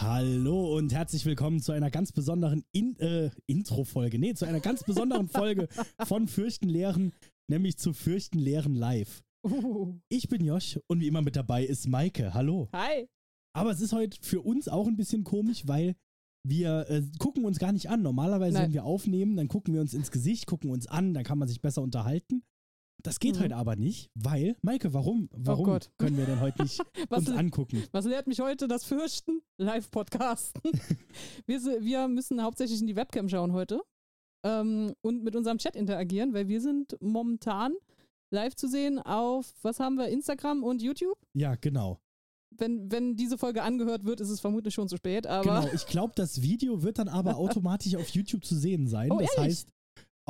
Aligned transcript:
Hallo 0.00 0.78
und 0.78 0.94
herzlich 0.94 1.26
willkommen 1.26 1.60
zu 1.60 1.72
einer 1.72 1.90
ganz 1.90 2.10
besonderen 2.10 2.64
In 2.72 2.98
äh, 3.00 3.30
Intro-Folge. 3.46 4.18
Nee, 4.18 4.32
zu 4.32 4.46
einer 4.46 4.60
ganz 4.60 4.82
besonderen 4.82 5.28
Folge 5.28 5.68
von 6.06 6.26
Fürchten 6.26 6.70
Lehren, 6.70 7.12
nämlich 7.50 7.76
zu 7.76 7.92
Fürchten 7.92 8.38
Lehren 8.38 8.74
live. 8.74 9.22
Uh. 9.46 10.00
Ich 10.08 10.30
bin 10.30 10.42
Josh 10.42 10.80
und 10.86 11.00
wie 11.00 11.06
immer 11.06 11.20
mit 11.20 11.36
dabei 11.36 11.66
ist 11.66 11.86
Maike. 11.86 12.32
Hallo. 12.32 12.70
Hi. 12.72 13.08
Aber 13.54 13.72
es 13.72 13.82
ist 13.82 13.92
heute 13.92 14.16
für 14.22 14.40
uns 14.40 14.68
auch 14.68 14.86
ein 14.86 14.96
bisschen 14.96 15.22
komisch, 15.22 15.68
weil 15.68 15.96
wir 16.48 16.88
äh, 16.88 17.02
gucken 17.18 17.44
uns 17.44 17.58
gar 17.58 17.72
nicht 17.72 17.90
an. 17.90 18.00
Normalerweise, 18.00 18.54
Nein. 18.54 18.64
wenn 18.68 18.72
wir 18.72 18.84
aufnehmen, 18.84 19.36
dann 19.36 19.48
gucken 19.48 19.74
wir 19.74 19.82
uns 19.82 19.92
ins 19.92 20.10
Gesicht, 20.10 20.46
gucken 20.46 20.70
uns 20.70 20.86
an, 20.86 21.12
dann 21.12 21.24
kann 21.24 21.38
man 21.38 21.46
sich 21.46 21.60
besser 21.60 21.82
unterhalten. 21.82 22.42
Das 23.02 23.18
geht 23.20 23.36
Mhm. 23.36 23.40
heute 23.40 23.56
aber 23.56 23.76
nicht, 23.76 24.10
weil, 24.14 24.56
Maike, 24.62 24.92
warum, 24.92 25.28
warum 25.32 25.64
Gott. 25.64 25.90
können 25.98 26.16
wir 26.16 26.26
denn 26.26 26.40
heute 26.40 26.62
nicht 26.62 26.80
Was, 27.08 27.20
uns 27.28 27.30
angucken? 27.30 27.82
was 27.92 28.04
lehrt 28.04 28.26
mich 28.26 28.40
heute 28.40 28.68
das 28.68 28.84
Fürchten? 28.84 29.40
Live-Podcasten. 29.58 30.62
wir, 31.46 31.60
wir 31.82 32.08
müssen 32.08 32.42
hauptsächlich 32.42 32.80
in 32.80 32.86
die 32.86 32.96
Webcam 32.96 33.28
schauen 33.28 33.52
heute 33.52 33.80
ähm, 34.44 34.94
und 35.02 35.22
mit 35.22 35.36
unserem 35.36 35.58
Chat 35.58 35.76
interagieren, 35.76 36.34
weil 36.34 36.48
wir 36.48 36.60
sind 36.60 36.96
momentan 37.00 37.72
live 38.32 38.54
zu 38.54 38.68
sehen 38.68 38.98
auf, 38.98 39.52
was 39.62 39.80
haben 39.80 39.96
wir, 39.96 40.08
Instagram 40.08 40.62
und 40.62 40.82
YouTube? 40.82 41.18
Ja, 41.34 41.56
genau. 41.56 42.00
Wenn, 42.56 42.90
wenn 42.92 43.16
diese 43.16 43.38
Folge 43.38 43.62
angehört 43.62 44.04
wird, 44.04 44.20
ist 44.20 44.28
es 44.28 44.40
vermutlich 44.40 44.74
schon 44.74 44.88
zu 44.88 44.96
spät, 44.96 45.26
aber 45.26 45.62
Genau, 45.62 45.72
ich 45.74 45.86
glaube, 45.86 46.12
das 46.16 46.42
Video 46.42 46.82
wird 46.82 46.98
dann 46.98 47.08
aber 47.08 47.36
automatisch 47.36 47.94
auf 47.96 48.08
YouTube 48.10 48.44
zu 48.44 48.56
sehen 48.56 48.86
sein. 48.88 49.10
Oh, 49.10 49.18
das 49.18 49.30
ehrlich? 49.36 49.50
heißt, 49.52 49.68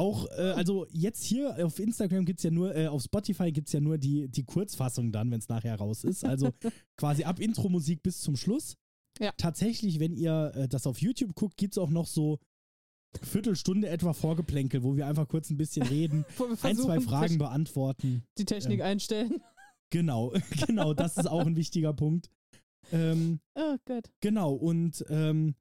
auch, 0.01 0.27
äh, 0.31 0.53
also 0.57 0.87
jetzt 0.91 1.23
hier 1.25 1.65
auf 1.65 1.79
Instagram 1.79 2.25
gibt 2.25 2.41
es 2.41 2.45
ja 2.45 2.51
nur, 2.51 2.75
äh, 2.75 2.87
auf 2.87 3.03
Spotify 3.03 3.53
gibt 3.53 3.69
es 3.69 3.75
ja 3.75 3.81
nur 3.81 3.99
die, 3.99 4.29
die 4.29 4.45
Kurzfassung 4.45 5.13
dann, 5.13 5.31
wenn 5.31 5.41
es 5.41 5.49
nachher 5.49 5.77
raus 5.77 6.05
ist. 6.05 6.25
Also 6.25 6.51
quasi 6.97 7.25
ab 7.25 7.39
Intro-Musik 7.39 8.03
bis 8.03 8.21
zum 8.21 8.37
Schluss. 8.37 8.77
Ja. 9.19 9.33
Tatsächlich, 9.37 10.01
wenn 10.01 10.15
ihr 10.15 10.53
äh, 10.55 10.69
das 10.69 10.87
auf 10.87 11.03
YouTube 11.03 11.35
guckt, 11.35 11.59
gibt 11.59 11.75
es 11.75 11.79
auch 11.79 11.91
noch 11.91 12.07
so 12.07 12.39
Viertelstunde 13.23 13.89
etwa 13.89 14.15
Vorgeplänkel, 14.15 14.83
wo 14.83 14.97
wir 14.97 15.07
einfach 15.07 15.29
kurz 15.29 15.51
ein 15.51 15.59
bisschen 15.59 15.87
reden, 15.87 16.25
ein, 16.63 16.77
zwei 16.77 17.01
Fragen 17.01 17.37
beantworten. 17.39 18.23
die 18.39 18.47
Technik 18.47 18.81
Ähm, 18.81 18.87
einstellen. 18.87 19.43
Genau, 19.91 20.33
genau, 20.67 20.95
das 20.95 21.19
ist 21.19 21.29
auch 21.29 21.45
ein 21.45 21.57
wichtiger 21.57 21.93
Punkt. 21.93 22.31
Ähm, 22.93 23.41
Oh 23.55 23.77
Gott. 23.85 24.11
Genau, 24.21 24.55
und, 24.55 25.05
ähm, 25.11 25.55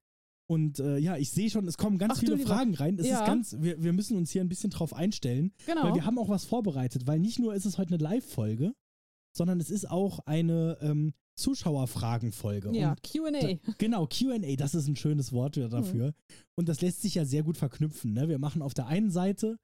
und 0.49 0.79
äh, 0.79 0.97
ja, 0.97 1.15
ich 1.17 1.29
sehe 1.31 1.49
schon, 1.49 1.67
es 1.67 1.77
kommen 1.77 1.97
ganz 1.99 2.13
Ach, 2.15 2.19
viele. 2.19 2.37
Fragen 2.39 2.73
rein. 2.75 2.97
Es 2.97 3.05
Ja. 3.07 3.19
ist 3.19 3.25
ganz, 3.27 3.55
wir, 3.59 3.81
wir 3.83 3.93
müssen 3.93 4.17
uns 4.17 4.31
hier 4.31 4.41
ein 4.41 4.49
bisschen 4.49 4.71
drauf 4.71 4.93
einstellen, 4.93 5.51
Genau. 5.65 5.83
weil 5.83 5.93
wir 5.95 6.05
haben 6.05 6.17
auch 6.17 6.29
was 6.29 6.45
vorbereitet, 6.45 7.05
weil 7.07 7.19
nicht 7.19 7.37
nur 7.39 7.53
ist 7.53 7.65
es 7.65 7.77
heute 7.77 7.93
eine 7.93 8.03
Live-Folge, 8.03 8.73
sondern 9.37 9.59
es 9.59 9.69
ist 9.69 9.89
auch 9.89 10.19
eine 10.25 10.77
ähm, 10.81 11.13
Zuschauerfragenfolge. 11.35 12.71
ja, 12.75 12.95
QA. 13.03 13.57
genau, 13.77 14.07
QA, 14.07 14.55
das 14.57 14.75
ist 14.75 14.87
ein 14.87 14.95
schönes 14.95 15.31
Wort 15.31 15.57
dafür. 15.57 16.13
Und 16.55 16.67
das 16.69 16.81
lässt 16.81 17.01
sich 17.01 17.15
ja 17.15 17.25
sehr 17.25 17.43
gut 17.43 17.57
verknüpfen. 17.57 18.13
Ne? 18.13 18.27
Wir 18.27 18.39
machen 18.39 18.61
auf 18.61 18.73
der 18.73 18.87
einen 18.87 19.11
Seite 19.11 19.57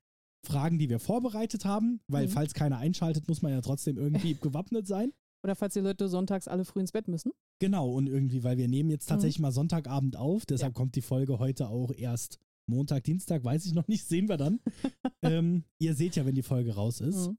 Fragen, 0.46 0.78
die 0.78 0.90
wir 0.90 1.00
vorbereitet 1.00 1.66
haben, 1.66 2.00
weil 2.08 2.28
Mhm. 2.28 2.32
falls 2.32 2.54
keiner 2.54 2.78
einschaltet, 2.78 3.28
muss 3.28 3.42
man 3.42 3.52
ja 3.52 3.62
trotzdem 3.62 3.98
irgendwie 3.98 4.36
gewappnet 4.42 4.86
sein. 4.88 5.12
Oder 5.44 5.56
falls 5.56 5.74
die 5.74 5.80
Leute 5.80 6.08
sonntags 6.08 6.48
alle 6.48 6.66
früh 6.66 6.80
ins 6.82 6.92
Bett 6.92 7.08
müssen. 7.08 7.32
Genau, 7.60 7.90
und 7.92 8.08
irgendwie, 8.08 8.44
weil 8.44 8.58
wir 8.58 8.68
nehmen 8.68 8.88
Mhm. 8.88 8.94
jetzt 8.94 9.08
tatsächlich 9.08 9.40
mal 9.40 9.52
Sonntagabend 9.52 10.18
auf, 10.18 10.46
deshalb 10.46 10.74
kommt 10.74 10.96
die 10.96 11.02
Folge 11.02 11.40
heute 11.40 11.70
auch 11.70 11.92
erst 11.94 12.38
Montag, 12.68 13.04
Dienstag, 13.06 13.44
weiß 13.44 13.66
ich 13.66 13.74
noch 13.74 13.88
nicht, 13.88 14.06
sehen 14.08 14.28
wir 14.28 14.38
dann. 14.38 14.60
ähm, 15.24 15.64
ihr 15.80 15.94
seht 15.96 16.16
ja, 16.16 16.26
wenn 16.26 16.36
die 16.36 16.44
Folge 16.44 16.76
raus 16.76 17.00
ist. 17.02 17.28
Mhm. 17.30 17.38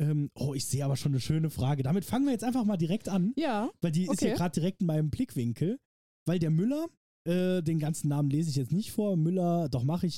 Ähm, 0.00 0.30
oh, 0.34 0.54
ich 0.54 0.64
sehe 0.66 0.84
aber 0.84 0.96
schon 0.96 1.12
eine 1.12 1.20
schöne 1.20 1.50
Frage. 1.50 1.84
Damit 1.84 2.04
fangen 2.04 2.24
wir 2.24 2.32
jetzt 2.32 2.42
einfach 2.42 2.64
mal 2.64 2.76
direkt 2.76 3.08
an, 3.08 3.32
Ja, 3.36 3.70
weil 3.80 3.92
die 3.92 4.04
ist 4.04 4.08
Okay. 4.10 4.26
hier 4.28 4.34
gerade 4.34 4.54
direkt 4.54 4.80
in 4.80 4.88
meinem 4.88 5.10
Blickwinkel. 5.10 5.78
Weil 6.26 6.40
der 6.40 6.50
Müller, 6.50 6.86
äh, 7.28 7.62
den 7.62 7.78
ganzen 7.78 8.08
Namen 8.08 8.28
lese 8.30 8.50
ich 8.50 8.56
jetzt 8.56 8.72
nicht 8.72 8.90
vor, 8.90 9.16
Müller, 9.16 9.68
doch 9.68 9.84
mache 9.84 10.06
ich 10.08 10.16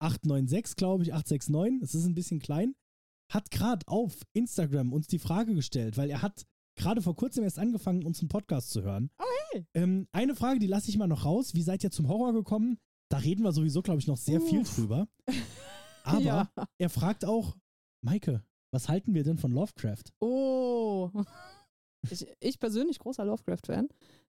06896, 0.00 0.76
glaube 0.76 1.02
ich, 1.02 1.12
869, 1.12 1.80
das 1.80 1.94
ist 1.94 2.06
ein 2.06 2.14
bisschen 2.14 2.38
klein, 2.40 2.74
hat 3.32 3.50
gerade 3.50 3.86
auf 3.88 4.22
Instagram 4.32 4.92
uns 4.92 5.08
die 5.08 5.18
Frage 5.18 5.54
gestellt, 5.54 5.96
weil 5.96 6.08
er 6.10 6.22
hat 6.22 6.46
gerade 6.76 7.02
vor 7.02 7.14
kurzem 7.16 7.44
erst 7.44 7.58
angefangen, 7.58 8.04
unseren 8.04 8.28
Podcast 8.28 8.70
zu 8.70 8.82
hören. 8.82 9.10
hey. 9.52 9.66
Ähm, 9.74 10.08
eine 10.12 10.34
Frage, 10.34 10.58
die 10.58 10.66
lasse 10.66 10.88
ich 10.90 10.98
mal 10.98 11.06
noch 11.06 11.24
raus. 11.24 11.54
Wie 11.54 11.62
seid 11.62 11.84
ihr 11.84 11.90
zum 11.90 12.08
Horror 12.08 12.32
gekommen? 12.32 12.78
Da 13.08 13.18
reden 13.18 13.42
wir 13.44 13.52
sowieso, 13.52 13.82
glaube 13.82 14.00
ich, 14.00 14.06
noch 14.06 14.16
sehr 14.16 14.40
viel 14.40 14.60
Uff. 14.60 14.74
drüber. 14.74 15.06
Aber 16.04 16.18
Ja. 16.20 16.50
er 16.78 16.90
fragt 16.90 17.24
auch, 17.24 17.56
Maike, 18.02 18.42
was 18.72 18.88
halten 18.88 19.14
wir 19.14 19.22
denn 19.24 19.38
von 19.38 19.52
Lovecraft? 19.52 20.02
Oh. 20.20 21.10
Ich, 22.10 22.26
ich 22.40 22.58
persönlich 22.58 22.98
großer 22.98 23.24
Lovecraft-Fan. 23.24 23.88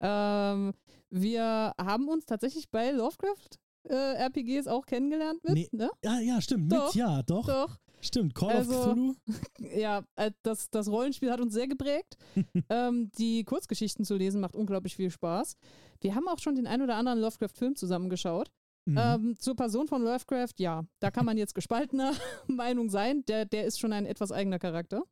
Ähm, 0.01 0.73
wir 1.09 1.73
haben 1.79 2.09
uns 2.09 2.25
tatsächlich 2.25 2.69
bei 2.69 2.91
Lovecraft 2.91 3.57
äh, 3.87 3.93
RPGs 4.25 4.67
auch 4.67 4.85
kennengelernt 4.85 5.43
mit, 5.43 5.53
Nee. 5.53 5.69
ne? 5.71 5.89
Ja, 6.03 6.19
ja, 6.19 6.41
stimmt. 6.41 6.71
Doch, 6.71 6.87
mit, 6.87 6.95
ja, 6.95 7.23
doch. 7.23 7.47
Doch. 7.47 7.77
Stimmt. 8.01 8.35
Call 8.35 8.49
Also- 8.51 8.73
of 8.73 8.81
Cthulhu. 8.83 9.13
Ja, 9.75 10.03
äh, 10.15 10.31
das, 10.43 10.69
das 10.69 10.87
Rollenspiel 10.89 11.31
hat 11.31 11.41
uns 11.41 11.53
sehr 11.53 11.67
geprägt. 11.67 12.17
ähm, 12.69 13.09
die 13.17 13.43
Kurzgeschichten 13.43 14.05
zu 14.05 14.15
lesen 14.15 14.41
macht 14.41 14.55
unglaublich 14.55 14.95
viel 14.95 15.09
Spaß. 15.09 15.55
Wir 16.01 16.13
haben 16.15 16.27
auch 16.27 16.39
schon 16.39 16.55
den 16.55 16.67
ein 16.67 16.81
oder 16.81 16.95
anderen 16.95 17.19
Lovecraft-Film 17.19 17.75
zusammengeschaut. 17.75 18.51
Mhm. 18.87 18.97
Ähm, 18.99 19.35
zur 19.39 19.55
Person 19.55 19.87
von 19.87 20.03
Lovecraft, 20.03 20.53
ja, 20.59 20.83
da 20.99 21.09
kann 21.09 21.25
man 21.25 21.37
jetzt 21.37 21.55
gespaltener 21.55 22.13
Meinung 22.47 22.89
sein. 22.89 23.25
Der, 23.25 23.45
der 23.45 23.65
ist 23.65 23.79
schon 23.79 23.91
ein 23.93 24.05
etwas 24.05 24.31
eigener 24.31 24.59
Charakter. 24.59 25.03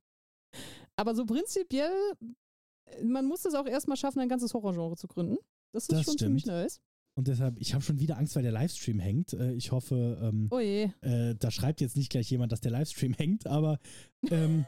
Aber 0.95 1.15
so 1.15 1.25
prinzipiell, 1.25 1.91
äh, 2.85 3.03
man 3.03 3.25
muss 3.25 3.45
es 3.45 3.55
auch 3.55 3.65
erstmal 3.65 3.97
schaffen, 3.97 4.19
ein 4.19 4.29
ganzes 4.29 4.53
Horrorgenre 4.53 4.95
zu 4.95 5.07
gründen. 5.07 5.38
Das 5.71 5.83
ist 5.83 5.91
Das 5.91 6.03
schon 6.03 6.13
stimmt. 6.13 6.19
ziemlich 6.19 6.45
nice. 6.45 6.79
Und 7.16 7.28
deshalb, 7.28 7.59
ich 7.59 7.74
habe 7.74 7.84
schon 7.84 8.00
wieder 8.00 8.18
Angst, 8.18 8.35
weil 8.35 8.44
der 8.44 8.51
Livestream 8.51 9.00
hängt. 9.00 9.34
Äh, 9.34 9.53
ich 9.53 9.72
hoffe, 9.72 10.19
ähm, 10.22 10.47
Oh 10.51 10.57
äh, 10.59 11.35
da 11.35 11.51
schreibt 11.51 11.79
jetzt 11.81 11.96
nicht 11.96 12.09
gleich 12.12 12.29
jemand, 12.31 12.51
dass 12.51 12.62
der 12.62 12.72
Livestream 12.72 13.13
hängt, 13.18 13.46
aber 13.47 13.79
ähm, 14.31 14.66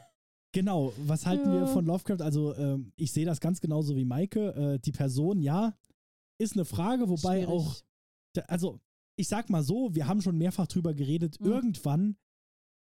genau, 0.52 0.92
was 1.06 1.26
halten 1.26 1.48
Ja. 1.52 1.60
wir 1.62 1.66
von 1.66 1.84
Lovecraft? 1.86 2.20
Also, 2.22 2.54
ähm, 2.56 2.92
ich 2.96 3.12
sehe 3.12 3.26
das 3.26 3.40
ganz 3.40 3.60
genauso 3.60 3.96
wie 3.96 4.04
Maike. 4.04 4.74
Äh, 4.74 4.78
die 4.78 4.92
Person, 4.92 5.40
ja, 5.42 5.76
ist 6.38 6.52
eine 6.54 6.64
Frage, 6.64 7.08
wobei 7.08 7.44
Schwierig. 7.44 7.48
auch, 7.48 7.76
also, 8.46 8.80
ich 9.16 9.26
sag 9.28 9.50
mal 9.50 9.62
so, 9.64 9.94
wir 9.94 10.06
haben 10.06 10.22
schon 10.22 10.38
mehrfach 10.38 10.66
drüber 10.68 10.94
geredet, 10.94 11.40
Mhm. 11.40 11.46
irgendwann 11.46 12.16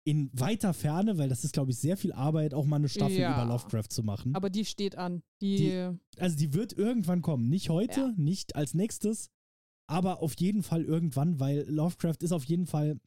in 0.07 0.29
weiter 0.35 0.75
Ferne, 0.75 1.17
weil 1.17 1.31
das 1.31 1.45
ist, 1.45 1.55
glaube 1.55 1.71
ich, 1.71 1.79
sehr 1.79 1.97
viel 1.97 2.13
Arbeit, 2.13 2.53
auch 2.53 2.67
mal 2.67 2.77
eine 2.77 2.91
Staffel 2.91 3.17
Ja. 3.21 3.33
über 3.43 3.51
Lovecraft 3.51 3.89
zu 3.89 4.03
machen. 4.03 4.35
Aber 4.35 4.51
die 4.51 4.67
steht 4.67 4.99
an. 4.99 5.23
Die, 5.41 5.89
Also 6.19 6.37
die 6.37 6.53
wird 6.53 6.75
irgendwann 6.75 7.23
kommen. 7.23 7.49
Nicht 7.49 7.71
heute, 7.71 8.01
Ja. 8.01 8.13
nicht 8.19 8.55
als 8.57 8.75
nächstes, 8.75 9.31
aber 9.87 10.23
auf 10.23 10.35
jeden 10.39 10.63
Fall 10.63 10.85
irgendwann, 10.85 11.41
weil 11.41 11.69
Lovecraft 11.69 12.17
ist 12.21 12.33
auf 12.33 12.45
jeden 12.45 12.67
Fall 12.67 12.99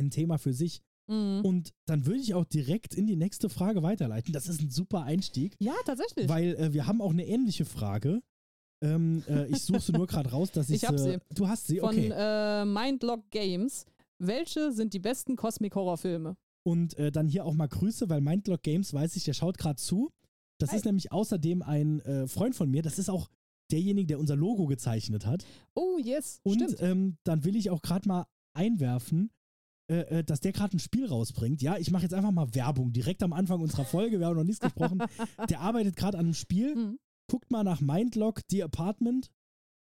ein 0.00 0.10
Thema 0.10 0.38
für 0.38 0.52
sich. 0.52 0.80
Mhm. 1.08 1.40
Und 1.42 1.72
dann 1.86 2.06
würde 2.06 2.20
ich 2.20 2.34
auch 2.34 2.44
direkt 2.44 2.94
in 2.94 3.06
die 3.06 3.16
nächste 3.16 3.48
Frage 3.48 3.82
weiterleiten. 3.82 4.32
Das 4.32 4.46
ist 4.46 4.60
ein 4.60 4.70
super 4.70 5.04
Einstieg, 5.04 5.56
ja, 5.58 5.74
tatsächlich. 5.84 6.28
weil 6.28 6.54
äh, 6.56 6.72
wir 6.72 6.86
haben 6.86 7.00
auch 7.00 7.10
eine 7.12 7.26
ähnliche 7.26 7.64
Frage. 7.64 8.20
Ähm, 8.84 9.24
äh, 9.26 9.46
ich 9.46 9.62
suche 9.62 9.80
sie 9.80 9.92
nur 9.92 10.06
gerade 10.06 10.30
raus, 10.30 10.50
dass 10.52 10.68
ich, 10.70 10.82
Ich 10.82 10.88
hab 10.88 10.94
äh, 10.94 10.98
sie. 10.98 11.18
Du 11.34 11.48
hast 11.48 11.66
sie, 11.66 11.78
Von 11.78 11.88
okay. 11.90 12.12
äh, 12.14 12.64
Mindlock 12.64 13.30
Games. 13.30 13.86
Welche 14.18 14.72
sind 14.72 14.92
die 14.94 14.98
besten 14.98 15.36
Cosmic-Horror-Filme? 15.36 16.36
Und 16.64 16.98
äh, 16.98 17.10
dann 17.10 17.28
hier 17.28 17.44
auch 17.44 17.54
mal 17.54 17.68
Grüße, 17.68 18.10
weil 18.10 18.20
Mindlock 18.20 18.62
Games 18.62 18.92
weiß 18.92 19.16
ich, 19.16 19.24
der 19.24 19.32
schaut 19.32 19.56
gerade 19.58 19.80
zu. 19.80 20.10
Das 20.60 20.70
Hi. 20.70 20.76
ist 20.76 20.84
nämlich 20.84 21.12
außerdem 21.12 21.62
ein 21.62 22.00
äh, 22.00 22.26
Freund 22.26 22.54
von 22.54 22.70
mir. 22.70 22.82
Das 22.82 22.98
ist 22.98 23.08
auch 23.08 23.28
derjenige, 23.70 24.06
der 24.08 24.18
unser 24.20 24.36
Logo 24.36 24.66
gezeichnet 24.66 25.26
hat. 25.26 25.44
Oh, 25.74 25.98
yes. 26.02 26.40
Und 26.42 26.62
Stimmt. 26.62 26.80
ähm, 26.82 27.16
dann 27.24 27.44
will 27.44 27.56
ich 27.56 27.70
auch 27.70 27.82
gerade 27.82 28.08
mal 28.08 28.26
einwerfen, 28.54 29.30
äh, 29.90 30.18
äh, 30.18 30.24
dass 30.24 30.40
der 30.40 30.52
gerade 30.52 30.76
ein 30.76 30.80
Spiel 30.80 31.06
rausbringt. 31.06 31.62
Ja, 31.62 31.76
ich 31.78 31.90
mache 31.90 32.02
jetzt 32.02 32.14
einfach 32.14 32.30
mal 32.32 32.54
Werbung 32.54 32.92
direkt 32.92 33.22
am 33.22 33.32
Anfang 33.32 33.60
unserer 33.60 33.84
Folge. 33.84 34.18
Wir 34.20 34.26
haben 34.26 34.36
noch 34.36 34.44
nichts 34.44 34.60
gesprochen. 34.60 34.98
Der 35.50 35.60
arbeitet 35.60 35.96
gerade 35.96 36.18
an 36.18 36.26
einem 36.26 36.34
Spiel. 36.34 36.74
Mhm. 36.74 36.98
Guckt 37.30 37.50
mal 37.50 37.62
nach 37.64 37.80
Mindlock, 37.80 38.40
The 38.50 38.62
Apartment. 38.64 39.30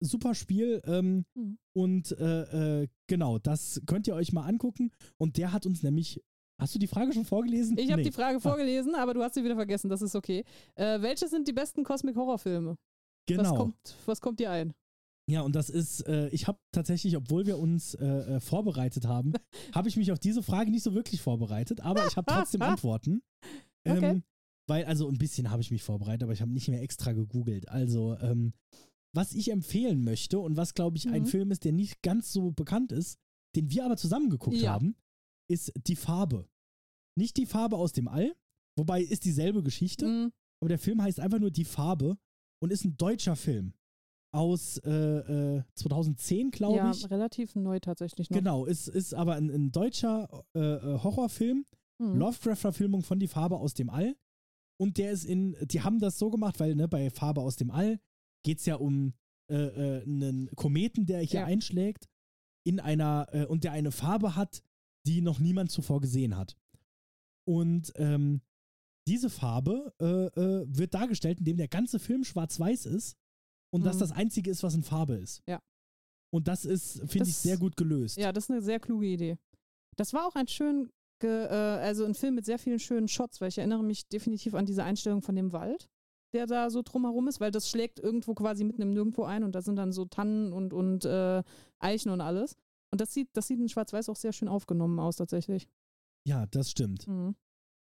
Super 0.01 0.35
Spiel. 0.35 0.83
Ähm, 0.85 1.25
Mhm. 1.35 1.59
Und 1.75 2.13
äh, 2.19 2.83
äh, 2.83 2.89
genau, 3.07 3.39
das 3.39 3.83
könnt 3.87 4.07
ihr 4.07 4.15
euch 4.15 4.33
mal 4.33 4.47
angucken. 4.47 4.91
Und 5.19 5.37
der 5.37 5.53
hat 5.53 5.67
uns 5.67 5.83
nämlich. 5.83 6.23
Hast 6.59 6.75
du 6.75 6.79
die 6.79 6.87
Frage 6.87 7.13
schon 7.13 7.27
vorgelesen? 7.27 7.77
Ich 7.77 7.91
habe 7.91 8.01
Nee. 8.01 8.09
die 8.09 8.13
Frage 8.13 8.41
vorgelesen, 8.41 8.95
aber 8.95 9.13
du 9.13 9.23
hast 9.23 9.35
sie 9.35 9.45
wieder 9.45 9.57
vergessen. 9.57 9.91
Das 9.91 10.01
ist 10.01 10.15
okay. 10.17 10.43
Äh, 10.75 11.03
welche 11.03 11.29
sind 11.29 11.47
die 11.49 11.53
besten 11.53 11.85
Cosmic-Horror-Filme? 11.85 12.77
Genau. 13.27 13.43
Was 13.51 13.57
kommt, 13.57 13.97
was 14.07 14.21
kommt 14.21 14.41
dir 14.41 14.51
ein? 14.51 14.73
Ja, 15.29 15.41
und 15.43 15.57
das 15.57 15.71
ist, 15.71 16.07
äh, 16.07 16.29
ich 16.29 16.47
habe 16.47 16.59
tatsächlich, 16.73 17.17
obwohl 17.17 17.47
wir 17.47 17.59
uns 17.59 17.95
äh, 17.95 18.07
äh, 18.07 18.41
vorbereitet 18.41 19.07
haben, 19.07 19.33
habe 19.75 19.89
ich 19.89 19.97
mich 19.97 20.13
auf 20.13 20.21
diese 20.21 20.43
Frage 20.43 20.71
nicht 20.71 20.85
so 20.85 20.95
wirklich 20.95 21.21
vorbereitet, 21.21 21.81
aber 21.81 22.07
ich 22.07 22.17
habe 22.17 22.31
trotzdem 22.33 22.63
Antworten. 22.63 23.23
Ähm, 23.85 23.97
Okay. 23.97 24.23
Weil, 24.69 24.85
also 24.87 25.09
ein 25.09 25.19
bisschen 25.19 25.51
habe 25.51 25.63
ich 25.63 25.71
mich 25.71 25.85
vorbereitet, 25.85 26.25
aber 26.25 26.33
ich 26.33 26.41
habe 26.43 26.51
nicht 26.51 26.67
mehr 26.69 26.83
extra 26.83 27.13
gegoogelt. 27.13 27.69
Also, 27.69 28.17
ähm, 28.21 28.53
was 29.15 29.33
ich 29.33 29.53
empfehlen 29.53 30.03
möchte 30.03 30.41
und 30.41 30.57
was, 30.57 30.75
glaube 30.75 30.97
ich, 30.97 31.09
ein 31.09 31.23
Mhm. 31.23 31.27
Film 31.27 31.51
ist, 31.53 31.65
der 31.65 31.71
nicht 31.73 32.03
ganz 32.03 32.33
so 32.33 32.51
bekannt 32.51 32.91
ist, 32.91 33.17
den 33.55 33.71
wir 33.71 33.85
aber 33.85 33.97
zusammen 33.97 34.29
geguckt 34.29 34.57
Ja. 34.57 34.73
haben, 34.73 34.97
ist 35.49 35.73
Die 35.87 35.95
Farbe. 35.95 36.49
Nicht 37.17 37.37
die 37.37 37.47
Farbe 37.47 37.77
aus 37.77 37.93
dem 37.93 38.09
All, 38.09 38.35
wobei 38.77 39.03
ist 39.03 39.25
dieselbe 39.25 39.63
Geschichte, 39.63 40.07
Mhm. 40.09 40.33
aber 40.61 40.69
der 40.69 40.81
Film 40.81 41.01
heißt 41.01 41.21
einfach 41.21 41.39
nur 41.39 41.53
Die 41.53 41.65
Farbe 41.65 42.19
und 42.61 42.73
ist 42.73 42.85
ein 42.85 42.97
deutscher 42.97 43.37
Film. 43.37 43.73
aus 44.33 44.77
äh, 44.85 44.91
äh, 44.91 45.63
2010, 45.75 46.51
glaube 46.51 46.77
ja, 46.77 46.91
ich. 46.91 47.11
relativ 47.11 47.55
neu 47.55 47.81
tatsächlich 47.81 48.29
noch. 48.29 48.37
Genau, 48.37 48.67
ist, 48.67 48.87
ist 48.89 49.15
aber 49.15 49.35
ein, 49.37 49.49
ein 49.49 49.73
deutscher 49.73 50.29
äh, 50.55 50.59
äh, 50.61 50.99
Horrorfilm, 51.03 51.65
Mhm. 51.99 52.17
Lovecraft-Verfilmung 52.19 53.03
von 53.03 53.19
Die 53.19 53.29
Farbe 53.29 53.57
aus 53.57 53.73
dem 53.73 53.89
All. 53.89 54.15
Und 54.79 54.99
der 54.99 55.13
ist 55.13 55.25
in, 55.25 55.57
die 55.63 55.81
haben 55.81 55.99
das 56.01 56.19
so 56.19 56.29
gemacht, 56.29 56.61
weil 56.61 56.75
ne, 56.75 56.87
bei 56.89 57.09
Farbe 57.09 57.41
aus 57.41 57.57
dem 57.57 57.71
All 57.71 57.99
geht 58.45 58.59
es 58.59 58.67
ja 58.67 58.75
um 58.75 59.15
äh, 59.51 59.55
äh, 59.55 60.03
einen 60.03 60.51
Kometen, 60.57 61.07
der 61.07 61.21
hier 61.21 61.41
Ja. 61.41 61.47
einschlägt, 61.47 62.07
in 62.67 62.81
einer, 62.81 63.29
äh, 63.33 63.47
und 63.47 63.65
der 63.65 63.73
eine 63.73 63.93
Farbe 63.93 64.37
hat, 64.37 64.63
die 65.07 65.23
noch 65.23 65.39
niemand 65.39 65.71
zuvor 65.71 66.03
gesehen 66.03 66.37
hat. 66.37 66.55
Und 67.49 67.93
ähm, 67.97 68.43
diese 69.07 69.31
Farbe 69.31 69.93
äh, 70.01 70.05
äh, 70.27 70.67
wird 70.69 70.95
dargestellt, 70.95 71.39
indem 71.39 71.57
der 71.57 71.69
ganze 71.69 71.99
Film 71.99 72.25
schwarz-weiß 72.25 72.87
ist 72.87 73.17
und 73.73 73.85
das 73.85 73.97
Mhm. 73.97 74.01
das 74.01 74.13
einzige 74.13 74.51
ist, 74.51 74.63
was 74.63 74.75
in 74.75 74.83
Farbe 74.83 75.15
ist. 75.15 75.43
Ja. 75.47 75.61
Und 76.33 76.49
das 76.49 76.65
ist, 76.65 76.99
finde 77.01 77.25
ich, 77.29 77.35
Das- 77.35 77.43
sehr 77.43 77.57
gut 77.57 77.77
gelöst. 77.77 78.17
Ja, 78.17 78.33
das 78.33 78.45
ist 78.45 78.51
eine 78.51 78.63
sehr 78.63 78.81
kluge 78.81 79.07
Idee. 79.07 79.39
Das 79.97 80.13
war 80.13 80.27
auch 80.27 80.35
ein 80.35 80.49
schön, 80.49 80.91
äh, 81.23 81.29
also 81.29 82.05
ein 82.05 82.15
Film 82.15 82.35
mit 82.35 82.45
sehr 82.45 82.59
vielen 82.59 82.79
schönen 82.81 83.09
Shots, 83.09 83.41
weil 83.41 83.49
ich 83.49 83.59
erinnere 83.59 83.83
mich 83.85 84.09
definitiv 84.09 84.55
an 84.55 84.67
diese 84.67 84.83
Einstellung 84.85 85.23
von 85.23 85.37
dem 85.37 85.53
Wald, 85.53 85.89
der 86.35 86.47
da 86.47 86.69
so 86.69 86.83
drumherum 86.83 87.29
ist, 87.29 87.41
weil 87.41 87.53
das 87.53 87.71
schlägt 87.71 88.01
irgendwo 88.01 88.35
quasi 88.35 88.65
mitten 88.65 88.83
im 88.83 88.93
Nirgendwo 88.93 89.23
ein 89.23 89.45
und 89.45 89.55
da 89.55 89.63
sind 89.63 89.77
dann 89.77 89.93
so 89.93 90.05
Tannen 90.05 90.53
und, 90.53 90.73
und 90.75 91.05
äh, 91.05 91.43
Eichen 91.79 92.11
und 92.11 92.21
alles. 92.21 92.57
Und 92.93 93.01
das 93.01 93.15
sieht, 93.15 93.29
das 93.35 93.47
sieht 93.47 93.61
in 93.61 93.69
Schwarz-Weiß 93.69 94.09
auch 94.09 94.17
sehr 94.17 94.33
schön 94.33 94.49
aufgenommen 94.49 94.99
aus, 94.99 95.17
tatsächlich. 95.17 95.69
Ja, 96.27 96.47
das 96.47 96.71
stimmt. 96.71 97.07
Mhm. 97.07 97.37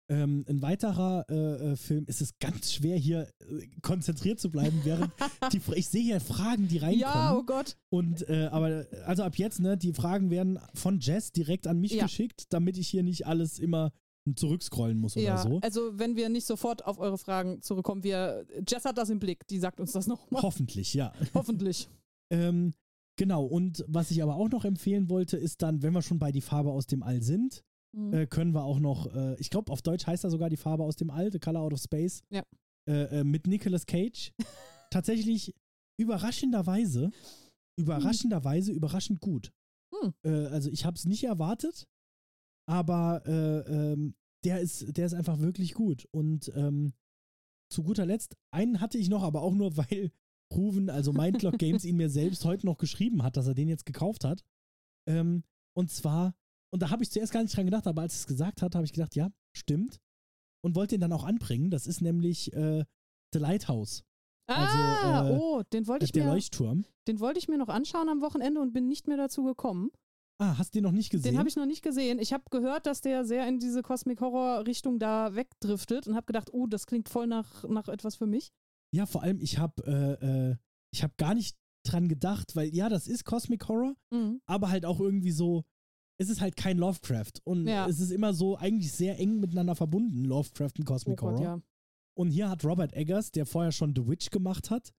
Ähm, 0.07 0.45
ein 0.47 0.61
weiterer 0.61 1.25
äh, 1.29 1.71
äh, 1.71 1.75
Film, 1.75 2.05
es 2.07 2.21
ist 2.21 2.39
ganz 2.39 2.71
schwer 2.73 2.95
hier 2.95 3.27
äh, 3.39 3.67
konzentriert 3.81 4.39
zu 4.39 4.51
bleiben, 4.51 4.81
während 4.83 5.11
die, 5.51 5.59
ich 5.75 5.87
sehe 5.87 6.03
hier 6.03 6.19
Fragen, 6.21 6.67
die 6.67 6.77
reinkommen. 6.77 6.99
Ja, 7.01 7.35
oh 7.35 7.43
Gott. 7.43 7.75
Und 7.89 8.27
äh, 8.29 8.45
aber 8.51 8.85
also 9.05 9.23
ab 9.23 9.35
jetzt, 9.37 9.59
ne, 9.59 9.77
die 9.77 9.93
Fragen 9.93 10.29
werden 10.29 10.59
von 10.75 10.99
Jess 10.99 11.31
direkt 11.31 11.65
an 11.65 11.79
mich 11.79 11.93
Ja. 11.93 12.03
geschickt, 12.03 12.43
damit 12.53 12.77
ich 12.77 12.87
hier 12.87 13.01
nicht 13.01 13.25
alles 13.25 13.57
immer 13.57 13.91
zurückscrollen 14.35 14.97
muss 14.99 15.15
oder 15.15 15.25
Ja, 15.25 15.37
so. 15.37 15.59
also 15.61 15.97
wenn 15.97 16.15
wir 16.15 16.29
nicht 16.29 16.45
sofort 16.47 16.85
auf 16.85 16.99
eure 16.99 17.17
Fragen 17.17 17.61
zurückkommen, 17.61 18.03
wir, 18.03 18.45
Jess 18.67 18.85
hat 18.85 18.97
das 18.97 19.09
im 19.09 19.19
Blick, 19.19 19.47
die 19.47 19.59
sagt 19.59 19.79
uns 19.79 19.91
das 19.91 20.05
nochmal. 20.07 20.41
Hoffentlich, 20.43 20.93
ja. 20.93 21.13
Hoffentlich. 21.33 21.89
Ähm, 22.31 22.73
genau, 23.17 23.45
und 23.45 23.85
was 23.87 24.09
ich 24.09 24.23
aber 24.23 24.35
auch 24.35 24.49
noch 24.49 24.65
empfehlen 24.65 25.11
wollte, 25.11 25.37
ist 25.37 25.61
dann, 25.61 25.83
wenn 25.83 25.93
wir 25.93 26.01
schon 26.01 26.17
bei 26.17 26.31
die 26.31 26.41
Farbe 26.41 26.71
aus 26.71 26.87
dem 26.87 27.03
All 27.03 27.21
sind, 27.21 27.63
Mhm. 27.95 28.13
äh, 28.13 28.27
können 28.27 28.53
wir 28.53 28.63
auch 28.63 28.79
noch, 28.79 29.13
äh, 29.15 29.35
ich 29.39 29.49
glaube, 29.49 29.71
auf 29.71 29.81
Deutsch 29.81 30.05
heißt 30.05 30.23
er 30.23 30.29
sogar 30.29 30.49
die 30.49 30.57
Farbe 30.57 30.83
aus 30.83 30.97
dem 30.97 31.09
All, 31.09 31.31
The 31.31 31.39
Color 31.39 31.61
Out 31.61 31.73
of 31.73 31.79
Space. 31.79 32.23
Ja. 32.29 32.43
Äh, 32.87 33.19
äh, 33.19 33.23
mit 33.23 33.47
Nicolas 33.47 33.85
Cage. 33.85 34.31
Tatsächlich 34.91 35.55
überraschenderweise, 35.99 37.11
überraschenderweise 37.79 38.71
überraschend 38.71 39.21
gut. 39.21 39.51
Hm. 39.93 40.13
Äh, 40.23 40.47
also 40.47 40.69
ich 40.69 40.85
habe 40.85 40.95
es 40.95 41.05
nicht 41.05 41.23
erwartet, 41.23 41.87
aber 42.69 43.23
äh, 43.25 43.93
ähm, 43.93 44.15
der, 44.43 44.59
ist, 44.59 44.97
der 44.97 45.05
ist 45.05 45.13
einfach 45.13 45.39
wirklich 45.39 45.73
gut. 45.73 46.07
Und 46.11 46.51
ähm, 46.55 46.93
zu 47.71 47.83
guter 47.83 48.05
Letzt, 48.05 48.35
einen 48.51 48.81
hatte 48.81 48.97
ich 48.97 49.09
noch, 49.09 49.23
aber 49.23 49.41
auch 49.41 49.53
nur, 49.53 49.77
weil 49.77 50.11
Ruven, 50.53 50.89
also 50.89 51.13
Mindlock 51.13 51.57
Games, 51.57 51.85
ihn 51.85 51.95
mir 51.95 52.09
selbst 52.09 52.45
heute 52.45 52.65
noch 52.65 52.77
geschrieben 52.77 53.23
hat, 53.23 53.37
dass 53.37 53.47
er 53.47 53.55
den 53.55 53.69
jetzt 53.69 53.85
gekauft 53.85 54.25
hat. 54.25 54.43
Ähm, 55.07 55.43
und 55.73 55.89
zwar, 55.89 56.35
und 56.71 56.81
da 56.81 56.89
habe 56.89 57.03
ich 57.03 57.11
zuerst 57.11 57.31
gar 57.31 57.41
nicht 57.43 57.55
dran 57.55 57.65
gedacht, 57.65 57.87
aber 57.87 58.01
als 58.01 58.15
es 58.15 58.27
gesagt 58.27 58.61
hat, 58.61 58.75
habe 58.75 58.85
ich 58.85 58.93
gedacht, 58.93 59.15
ja, 59.15 59.29
stimmt. 59.55 59.99
Und 60.63 60.75
wollte 60.75 60.95
den 60.95 61.01
dann 61.01 61.13
auch 61.13 61.23
anbringen. 61.25 61.69
Das 61.69 61.85
ist 61.87 62.01
nämlich 62.01 62.51
äh, 62.53 62.83
The 63.33 63.39
Lighthouse, 63.39 64.03
Ah, 64.47 65.19
Also, 65.21 65.33
äh, 65.33 65.37
oh, 65.37 65.63
den 65.73 65.87
wollte 65.87 66.05
ich 66.05 66.11
der 66.11 66.25
mir, 66.25 66.31
Leuchtturm. 66.31 66.85
den 67.07 67.19
wollte 67.19 67.39
ich 67.39 67.47
mir 67.47 67.57
noch 67.57 67.69
anschauen 67.69 68.09
am 68.09 68.21
Wochenende 68.21 68.61
und 68.61 68.73
bin 68.73 68.87
nicht 68.87 69.07
mehr 69.07 69.17
dazu 69.17 69.43
gekommen. 69.43 69.89
Ah, 70.39 70.57
hast 70.57 70.73
du 70.75 70.79
den 70.79 70.83
noch 70.83 70.91
nicht 70.91 71.09
gesehen? 71.11 71.31
Den 71.31 71.39
habe 71.39 71.47
ich 71.49 71.55
noch 71.55 71.65
nicht 71.65 71.81
gesehen. 71.81 72.19
Ich 72.19 72.33
habe 72.33 72.43
gehört, 72.51 72.85
dass 72.85 73.01
der 73.01 73.25
sehr 73.25 73.47
in 73.47 73.57
diese 73.59 73.81
Cosmic 73.81 74.19
Horror 74.21 74.65
Richtung 74.67 74.99
da 74.99 75.33
wegdriftet 75.35 76.07
und 76.07 76.15
habe 76.15 76.25
gedacht, 76.25 76.49
oh, 76.51 76.67
das 76.67 76.85
klingt 76.87 77.09
voll 77.09 77.25
nach, 77.27 77.63
nach 77.69 77.87
etwas 77.87 78.15
für 78.17 78.27
mich. 78.27 78.51
Ja, 78.93 79.05
vor 79.05 79.23
allem, 79.23 79.39
ich 79.39 79.57
habe 79.59 79.81
äh, 80.21 80.49
äh, 80.51 80.55
ich 80.93 81.03
hab 81.03 81.17
gar 81.17 81.33
nicht 81.35 81.55
dran 81.85 82.07
gedacht, 82.07 82.55
weil 82.55 82.73
ja, 82.75 82.89
das 82.89 83.07
ist 83.07 83.23
Cosmic 83.23 83.67
Horror, 83.67 83.95
Mhm. 84.11 84.41
aber 84.45 84.69
halt 84.69 84.85
auch 84.85 84.99
irgendwie 84.99 85.31
so, 85.31 85.63
es 86.17 86.29
ist 86.29 86.41
halt 86.41 86.55
kein 86.55 86.77
Lovecraft. 86.77 87.33
Und 87.43 87.67
Ja. 87.67 87.87
es 87.87 87.99
ist 87.99 88.11
immer 88.11 88.33
so 88.33 88.57
eigentlich 88.57 88.91
sehr 88.91 89.19
eng 89.19 89.39
miteinander 89.39 89.75
verbunden, 89.75 90.23
Lovecraft 90.25 90.73
und 90.79 90.83
Oh 90.89 90.93
Cosmic 90.93 91.17
Gott, 91.17 91.33
Horror. 91.33 91.43
ja. 91.43 91.61
Und 92.17 92.29
hier 92.29 92.49
hat 92.49 92.63
Robert 92.63 92.93
Eggers, 92.93 93.31
der 93.31 93.45
vorher 93.45 93.71
schon 93.71 93.93
The 93.95 94.07
Witch 94.07 94.29
gemacht 94.29 94.69
hat, 94.69 94.93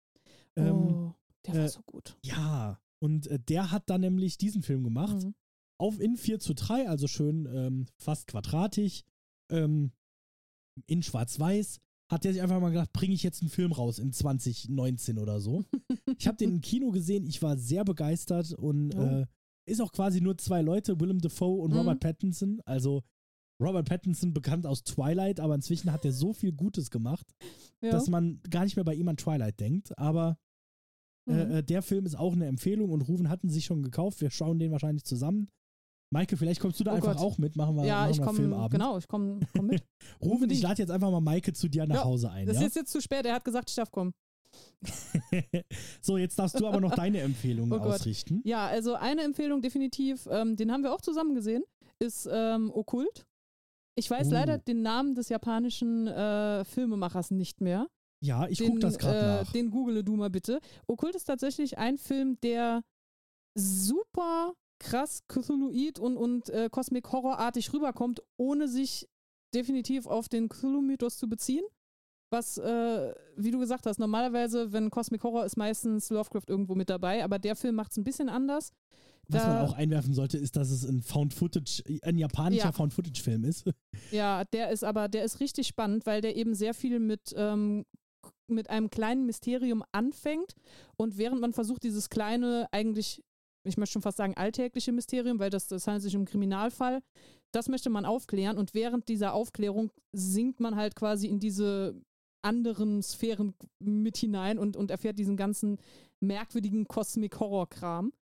ähm, 0.57 0.75
oh, 0.75 1.13
der 1.45 1.53
war 1.55 1.63
äh, 1.65 1.69
so 1.69 1.81
gut. 1.85 2.17
ja, 2.23 2.79
und 2.99 3.27
äh, 3.27 3.39
der 3.39 3.71
hat 3.71 3.89
dann 3.89 4.01
nämlich 4.01 4.37
diesen 4.37 4.61
Film 4.63 4.83
gemacht. 4.83 5.23
Mhm. 5.23 5.33
Auf 5.77 5.99
in 5.99 6.15
4 6.17 6.39
zu 6.39 6.53
3, 6.55 6.87
also 6.89 7.07
schön 7.07 7.45
ähm, 7.51 7.85
fast 7.97 8.27
quadratisch, 8.27 9.03
ähm, 9.51 9.91
in 10.87 11.03
schwarz-weiß, 11.03 11.79
hat 12.11 12.23
der 12.23 12.33
sich 12.33 12.41
einfach 12.41 12.59
mal 12.59 12.69
gedacht, 12.69 12.91
bringe 12.93 13.13
ich 13.13 13.23
jetzt 13.23 13.41
einen 13.41 13.49
Film 13.49 13.71
raus 13.71 13.97
in 13.99 14.11
2019 14.13 15.17
oder 15.17 15.39
so. 15.41 15.63
ich 16.17 16.27
habe 16.27 16.37
den 16.37 16.51
im 16.51 16.61
Kino 16.61 16.91
gesehen, 16.91 17.25
ich 17.25 17.41
war 17.41 17.57
sehr 17.57 17.83
begeistert 17.85 18.51
und 18.53 18.93
Oh. 18.95 19.01
äh, 19.01 19.25
ist 19.65 19.81
auch 19.81 19.91
quasi 19.91 20.21
nur 20.21 20.37
zwei 20.37 20.61
Leute, 20.61 20.99
Willem 20.99 21.19
Dafoe 21.19 21.61
und 21.61 21.71
Mhm. 21.71 21.77
Robert 21.79 21.99
Pattinson. 21.99 22.61
Also 22.65 23.03
Robert 23.61 23.87
Pattinson 23.87 24.33
bekannt 24.33 24.65
aus 24.67 24.83
Twilight, 24.83 25.39
aber 25.39 25.55
inzwischen 25.55 25.91
hat 25.91 26.03
er 26.05 26.11
so 26.11 26.33
viel 26.33 26.51
Gutes 26.51 26.91
gemacht, 26.91 27.25
ja. 27.81 27.91
dass 27.91 28.09
man 28.09 28.41
gar 28.49 28.63
nicht 28.65 28.75
mehr 28.75 28.85
bei 28.85 28.93
ihm 28.95 29.07
an 29.07 29.17
Twilight 29.17 29.59
denkt. 29.59 29.97
Aber 29.97 30.37
Mhm. 31.27 31.33
äh, 31.35 31.57
äh, 31.59 31.63
der 31.63 31.81
Film 31.81 32.05
ist 32.05 32.15
auch 32.15 32.33
eine 32.33 32.45
Empfehlung 32.47 32.91
und 32.91 33.01
Ruven 33.03 33.29
hatten 33.29 33.49
sich 33.49 33.65
schon 33.65 33.81
gekauft. 33.81 34.21
Wir 34.21 34.29
schauen 34.29 34.59
den 34.59 34.71
wahrscheinlich 34.71 35.03
zusammen. 35.05 35.49
Maike, 36.13 36.37
vielleicht 36.37 36.61
kommst 36.61 36.79
du 36.79 36.83
da 36.83 36.91
Oh 36.91 36.95
einfach 36.95 37.15
Gott. 37.17 37.23
auch 37.25 37.37
mit. 37.39 37.55
Machen 37.55 37.75
wir, 37.77 37.85
ja, 37.85 38.01
machen 38.01 38.11
ich 38.11 38.17
wir 38.19 38.25
komme, 38.25 38.37
Filmabend. 38.37 38.71
genau, 38.71 38.97
ich 38.99 39.07
komme 39.07 39.39
komm 39.55 39.67
mit. 39.67 39.83
Rufen, 40.21 40.49
ich 40.51 40.61
lade 40.61 40.81
jetzt 40.81 40.91
einfach 40.91 41.09
mal 41.09 41.19
Maike 41.21 41.51
zu 41.53 41.67
dir 41.67 41.87
nach 41.87 41.95
Ja, 41.95 42.03
Hause 42.03 42.29
ein. 42.29 42.45
Das 42.45 42.57
Ja? 42.59 42.67
ist 42.67 42.75
jetzt 42.75 42.91
zu 42.91 43.01
spät, 43.01 43.25
er 43.25 43.33
hat 43.35 43.43
gesagt, 43.43 43.69
ich 43.69 43.75
darf 43.75 43.91
kommen. 43.91 44.11
so, 46.01 46.17
jetzt 46.17 46.37
darfst 46.37 46.59
du 46.59 46.67
aber 46.67 46.79
noch 46.79 46.93
deine 46.95 47.19
Empfehlungen 47.21 47.71
Oh 47.73 47.79
Gott. 47.79 47.95
ausrichten. 47.95 48.41
Ja, 48.43 48.67
also 48.67 48.93
eine 48.95 49.23
Empfehlung 49.23 49.61
definitiv, 49.61 50.27
ähm, 50.29 50.55
den 50.55 50.71
haben 50.71 50.83
wir 50.83 50.93
auch 50.93 51.01
zusammen 51.01 51.33
gesehen, 51.35 51.63
ist 51.99 52.27
ähm, 52.31 52.71
Okkult. 52.73 53.25
Ich 53.97 54.09
weiß 54.09 54.27
Oh. 54.27 54.31
leider 54.33 54.57
den 54.57 54.81
Namen 54.81 55.15
des 55.15 55.29
japanischen 55.29 56.07
äh, 56.07 56.65
Filmemachers 56.65 57.31
nicht 57.31 57.61
mehr. 57.61 57.87
Ja, 58.21 58.47
ich 58.47 58.59
gucke 58.59 58.79
das 58.79 58.97
gerade 58.97 59.19
äh, 59.19 59.43
nach. 59.43 59.51
Den 59.51 59.69
google 59.71 60.03
du 60.03 60.15
mal 60.15 60.29
bitte. 60.29 60.59
Okkult 60.87 61.15
ist 61.15 61.25
tatsächlich 61.25 61.77
ein 61.77 61.97
Film, 61.97 62.37
der 62.41 62.81
super 63.57 64.53
krass 64.79 65.21
Cthulhuid 65.27 65.99
und, 65.99 66.17
und 66.17 66.49
äh, 66.49 66.69
Cosmic 66.69 67.11
Horror-artig 67.11 67.71
rüberkommt, 67.73 68.21
ohne 68.37 68.67
sich 68.67 69.07
definitiv 69.53 70.05
auf 70.07 70.27
den 70.27 70.49
Cthulhu-Mythos 70.49 71.17
zu 71.17 71.29
beziehen. 71.29 71.63
Was, 72.31 72.57
äh, 72.57 73.13
wie 73.37 73.51
du 73.51 73.59
gesagt 73.59 73.85
hast, 73.85 73.99
normalerweise, 73.99 74.71
wenn 74.73 74.89
Cosmic 74.89 75.23
Horror 75.23 75.45
ist 75.45 75.57
meistens 75.57 76.09
Lovecraft 76.09 76.43
irgendwo 76.47 76.75
mit 76.75 76.89
dabei, 76.89 77.23
aber 77.23 77.39
der 77.39 77.55
Film 77.55 77.75
macht 77.75 77.91
es 77.91 77.97
ein 77.97 78.03
bisschen 78.03 78.29
anders. 78.29 78.71
Was 79.27 79.43
da- 79.43 79.47
man 79.49 79.65
auch 79.65 79.73
einwerfen 79.73 80.13
sollte, 80.13 80.37
ist, 80.37 80.55
dass 80.55 80.69
es 80.69 80.83
ein 80.85 81.01
Found-Footage, 81.01 81.83
ein 82.03 82.17
japanischer 82.17 82.65
Ja. 82.65 82.71
Found-Footage-Film 82.71 83.43
ist. 83.45 83.65
Ja, 84.11 84.43
der 84.45 84.69
ist 84.69 84.83
aber, 84.83 85.07
der 85.07 85.23
ist 85.23 85.39
richtig 85.39 85.67
spannend, 85.67 86.05
weil 86.05 86.21
der 86.21 86.35
eben 86.35 86.53
sehr 86.55 86.73
viel 86.73 86.99
mit, 86.99 87.33
ähm, 87.35 87.85
mit 88.47 88.69
einem 88.69 88.89
kleinen 88.89 89.25
Mysterium 89.25 89.83
anfängt 89.91 90.53
und 90.97 91.17
während 91.17 91.41
man 91.41 91.53
versucht, 91.53 91.83
dieses 91.83 92.09
kleine, 92.09 92.67
eigentlich, 92.71 93.23
ich 93.63 93.77
möchte 93.77 93.93
schon 93.93 94.01
fast 94.03 94.17
sagen, 94.17 94.35
alltägliche 94.35 94.91
Mysterium, 94.91 95.39
weil 95.39 95.49
das, 95.49 95.67
das 95.67 95.87
handelt 95.87 96.03
sich 96.03 96.15
um 96.15 96.21
einen 96.21 96.27
Kriminalfall, 96.27 97.01
das 97.51 97.67
möchte 97.69 97.89
man 97.89 98.05
aufklären 98.05 98.57
und 98.57 98.73
während 98.75 99.07
dieser 99.09 99.33
Aufklärung 99.33 99.91
sinkt 100.11 100.59
man 100.59 100.75
halt 100.75 100.95
quasi 100.95 101.27
in 101.27 101.39
diese 101.39 101.95
anderen 102.45 103.01
Sphären 103.03 103.53
mit 103.79 104.15
hinein 104.17 104.57
und, 104.57 104.77
und 104.77 104.91
erfährt 104.91 105.19
diesen 105.19 105.35
ganzen 105.35 105.77
merkwürdigen 106.21 106.87
Cosmic-Horror-Kram. 106.87 108.13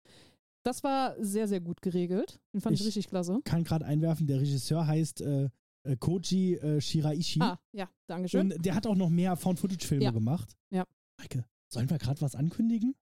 Das 0.64 0.84
war 0.84 1.16
sehr, 1.24 1.48
sehr 1.48 1.60
gut 1.60 1.82
geregelt. 1.82 2.40
Den 2.54 2.62
fand 2.62 2.74
ich, 2.76 2.82
Ich- 2.82 2.88
richtig 2.88 3.10
klasse. 3.10 3.40
Kann 3.44 3.64
gerade 3.64 3.86
einwerfen, 3.86 4.26
der 4.28 4.40
Regisseur 4.40 4.88
heißt 4.88 5.22
äh, 5.22 5.50
äh, 5.84 5.98
Koji 5.98 6.56
äh, 6.56 6.80
Shiraishi. 6.82 7.42
Ah, 7.42 7.60
ja, 7.74 7.90
Dankeschön. 8.08 8.54
und 8.54 8.66
der 8.66 8.74
hat 8.76 8.88
auch 8.88 8.96
noch 8.96 9.10
mehr 9.10 9.36
Found-Footage-Filme 9.36 10.04
Ja. 10.06 10.12
gemacht. 10.12 10.56
Ja. 10.72 10.86
Maike, 11.20 11.46
sollen 11.72 11.90
wir 11.90 11.98
gerade 11.98 12.22
was 12.22 12.36
ankündigen? 12.36 12.96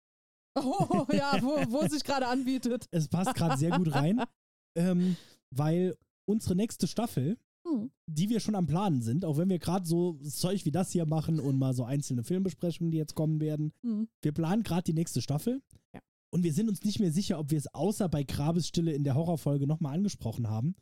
Oh 0.56 1.06
ja, 1.14 1.38
wo, 1.42 1.52
wo 1.72 1.82
es 1.82 1.92
sich 1.94 2.04
gerade 2.04 2.28
anbietet. 2.28 2.88
Es 2.92 3.08
passt 3.08 3.36
gerade 3.36 3.58
sehr 3.58 3.72
gut 3.78 3.94
rein, 3.94 4.22
ähm, 4.76 5.16
weil 5.52 5.96
unsere 6.26 6.56
nächste 6.56 6.88
Staffel, 6.88 7.38
Hm. 7.72 7.92
die 8.08 8.30
wir 8.30 8.40
schon 8.40 8.56
am 8.56 8.68
Planen 8.68 9.02
sind, 9.02 9.24
auch 9.26 9.38
wenn 9.38 9.50
wir 9.50 9.60
gerade 9.60 9.86
so 9.86 10.14
Zeug 10.24 10.66
wie 10.66 10.72
das 10.72 10.92
hier 10.92 11.06
machen 11.06 11.40
und 11.40 11.58
mal 11.58 11.74
so 11.74 11.84
einzelne 11.86 12.24
Filmbesprechungen, 12.24 12.92
die 12.92 12.98
jetzt 12.98 13.16
kommen 13.16 13.40
werden, 13.40 13.72
Hm. 13.84 14.08
wir 14.22 14.32
planen 14.34 14.64
gerade 14.64 14.84
die 14.84 14.94
nächste 14.94 15.22
Staffel. 15.22 15.62
Ja. 15.94 16.00
Und 16.34 16.44
wir 16.44 16.54
sind 16.54 16.70
uns 16.70 16.84
nicht 16.84 17.00
mehr 17.00 17.12
sicher, 17.12 17.40
ob 17.40 17.52
wir 17.52 17.58
es 17.58 17.74
außer 17.74 18.08
bei 18.10 18.24
Grabesstille 18.24 18.94
in 18.94 19.04
der 19.04 19.16
Horrorfolge 19.16 19.68
nochmal 19.68 19.96
angesprochen 19.96 20.50
haben. 20.50 20.76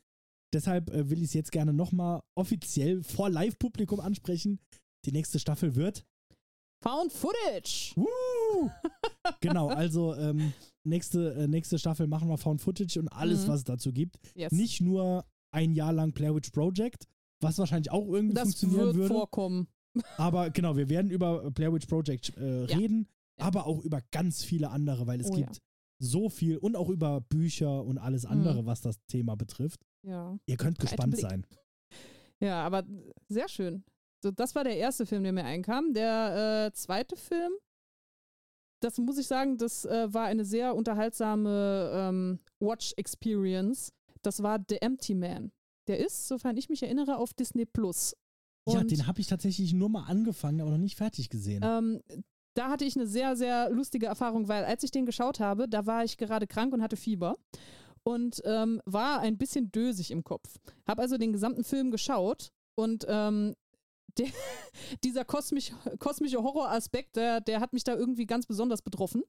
Deshalb 0.54 0.90
äh, 0.90 1.10
will 1.10 1.20
ich 1.20 1.26
es 1.26 1.34
jetzt 1.34 1.52
gerne 1.52 1.74
nochmal 1.74 2.22
offiziell 2.36 3.04
vor 3.04 3.30
Live-Publikum 3.30 4.00
ansprechen. 4.00 4.60
Die 5.06 5.12
nächste 5.12 5.40
Staffel 5.40 5.76
wird 5.76 6.06
Found 6.84 7.12
Footage. 7.12 7.94
Woo! 7.96 8.70
genau, 9.42 9.68
also 9.68 10.16
ähm, 10.16 10.54
nächste, 10.86 11.34
äh, 11.36 11.48
nächste 11.48 11.78
Staffel 11.78 12.08
machen 12.08 12.30
wir 12.30 12.38
Found 12.38 12.62
Footage 12.62 13.00
und 13.00 13.10
alles, 13.10 13.44
Mhm. 13.46 13.50
was 13.50 13.58
es 13.60 13.64
dazu 13.66 13.92
gibt. 13.92 14.18
Yes. 14.36 14.52
Nicht 14.52 14.82
nur 14.82 15.26
ein 15.52 15.74
Jahr 15.74 15.94
lang 15.94 16.12
Blair 16.14 16.36
Witch 16.36 16.52
Project, 16.52 17.06
was 17.42 17.58
wahrscheinlich 17.58 17.92
auch 17.92 18.08
irgendwie 18.08 18.34
das 18.36 18.44
funktionieren 18.44 18.86
wird 18.88 18.96
würde. 18.96 19.14
vorkommen. 19.14 19.68
Aber 20.18 20.50
genau, 20.52 20.76
wir 20.78 20.90
werden 20.90 21.10
über 21.12 21.50
Blair 21.52 21.74
Witch 21.74 21.88
Project 21.88 22.36
äh, 22.38 22.66
Ja. 22.66 22.78
reden, 22.78 23.08
Ja. 23.40 23.46
aber 23.48 23.66
auch 23.66 23.84
über 23.84 24.02
ganz 24.12 24.44
viele 24.44 24.70
andere, 24.70 25.08
weil 25.08 25.20
es 25.20 25.28
Oh, 25.32 25.36
gibt 25.36 25.58
so 26.00 26.30
viel 26.30 26.58
und 26.58 26.76
auch 26.76 26.90
über 26.90 27.22
Bücher 27.22 27.84
und 27.84 27.98
alles 27.98 28.26
andere, 28.26 28.66
was 28.66 28.82
das 28.82 28.98
Thema 29.08 29.36
betrifft. 29.36 29.82
Ja. 30.06 30.38
Ihr 30.46 30.58
könnt 30.58 30.78
Breiten 30.78 30.88
gespannt 30.90 31.14
Blick. 31.14 31.22
sein. 31.30 31.46
Ja, 32.42 32.66
aber 32.66 32.86
sehr 33.28 33.50
schön. 33.50 33.84
So, 34.24 34.32
das 34.32 34.56
war 34.56 34.64
der 34.64 34.78
erste 34.78 35.06
Film, 35.06 35.24
der 35.24 35.34
mir 35.34 35.44
einkam. 35.44 35.94
Der 35.94 36.68
äh, 36.68 36.74
zweite 36.74 37.18
Film, 37.18 37.52
das 38.82 38.98
muss 38.98 39.18
ich 39.18 39.28
sagen, 39.28 39.58
das 39.58 39.84
äh, 39.84 40.14
war 40.14 40.24
eine 40.26 40.46
sehr 40.46 40.74
unterhaltsame 40.76 41.92
ähm, 41.94 42.40
Watch-Experience. 42.62 43.92
Das 44.22 44.44
war 44.44 44.60
The 44.68 44.82
Empty 44.82 45.16
Man. 45.16 45.52
Der 45.88 46.00
ist, 46.00 46.28
sofern 46.28 46.58
ich 46.58 46.70
mich 46.70 46.84
erinnere, 46.84 47.18
auf 47.18 47.34
Disney 47.34 47.66
Plus. 47.66 48.16
ja, 48.68 48.80
Und, 48.80 48.92
den 48.92 49.08
habe 49.08 49.20
ich 49.22 49.28
tatsächlich 49.28 49.74
nur 49.74 49.90
mal 49.90 50.04
angefangen, 50.04 50.62
aber 50.62 50.72
noch 50.72 50.78
nicht 50.78 50.98
fertig 50.98 51.30
gesehen. 51.30 51.64
ähm, 51.64 52.02
da 52.56 52.70
hatte 52.70 52.86
ich 52.86 52.96
eine 52.96 53.08
sehr, 53.08 53.36
sehr 53.36 53.70
lustige 53.70 54.08
Erfahrung, 54.08 54.48
weil 54.48 54.66
als 54.66 54.84
ich 54.84 54.92
den 54.92 55.06
geschaut 55.06 55.40
habe, 55.40 55.70
da 55.70 55.86
war 55.86 56.04
ich 56.04 56.18
gerade 56.18 56.48
krank 56.48 56.74
und 56.74 56.82
hatte 56.82 56.98
Fieber 56.98 57.38
und 58.04 58.42
ähm, 58.46 58.82
war 58.86 59.20
ein 59.20 59.38
bisschen 59.38 59.72
dösig 59.72 60.12
im 60.12 60.24
Kopf. 60.24 60.58
Habe 60.88 61.02
also 61.02 61.18
den 61.18 61.32
gesamten 61.32 61.64
Film 61.64 61.92
geschaut 61.92 62.52
und 62.76 63.06
ähm, 63.08 63.56
der, 64.18 64.28
dieser 65.04 65.24
kosmisch, 65.24 65.72
kosmische 66.00 66.44
Horroraspekt, 66.44 67.16
der, 67.16 67.42
der 67.42 67.62
hat 67.62 67.74
mich 67.74 67.84
da 67.84 67.96
irgendwie 67.96 68.26
ganz 68.26 68.46
besonders 68.46 68.82
betroffen. 68.82 69.24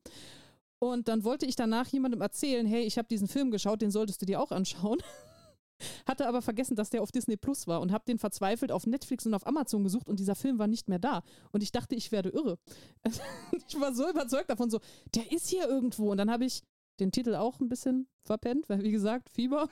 Und 0.80 1.08
dann 1.08 1.24
wollte 1.24 1.44
ich 1.46 1.56
danach 1.56 1.86
jemandem 1.88 2.22
erzählen, 2.22 2.66
hey, 2.66 2.82
ich 2.82 2.96
habe 2.96 3.06
diesen 3.06 3.28
Film 3.28 3.50
geschaut, 3.50 3.82
den 3.82 3.90
solltest 3.90 4.22
du 4.22 4.26
dir 4.26 4.40
auch 4.40 4.50
anschauen. 4.50 4.98
Hatte 6.06 6.26
aber 6.26 6.42
vergessen, 6.42 6.74
dass 6.74 6.90
der 6.90 7.02
auf 7.02 7.12
Disney 7.12 7.36
Plus 7.36 7.66
war 7.66 7.80
und 7.80 7.90
habe 7.90 8.04
den 8.06 8.18
verzweifelt 8.18 8.70
auf 8.70 8.86
Netflix 8.86 9.24
und 9.24 9.32
auf 9.32 9.46
Amazon 9.46 9.82
gesucht 9.82 10.10
und 10.10 10.20
dieser 10.20 10.34
Film 10.34 10.58
war 10.58 10.66
nicht 10.66 10.90
mehr 10.90 10.98
da. 10.98 11.22
Und 11.52 11.62
ich 11.62 11.72
dachte, 11.72 11.94
ich 11.94 12.12
werde 12.12 12.28
irre. 12.28 12.58
ich 13.68 13.80
war 13.80 13.94
so 13.94 14.08
überzeugt 14.08 14.50
davon, 14.50 14.68
so, 14.68 14.80
der 15.14 15.32
ist 15.32 15.48
hier 15.48 15.66
irgendwo. 15.66 16.10
Und 16.10 16.18
dann 16.18 16.30
habe 16.30 16.44
ich 16.44 16.62
den 16.98 17.12
Titel 17.12 17.34
auch 17.34 17.60
ein 17.60 17.70
bisschen 17.70 18.08
verpennt, 18.26 18.68
weil 18.68 18.82
wie 18.82 18.90
gesagt, 18.90 19.30
Fieber. 19.30 19.68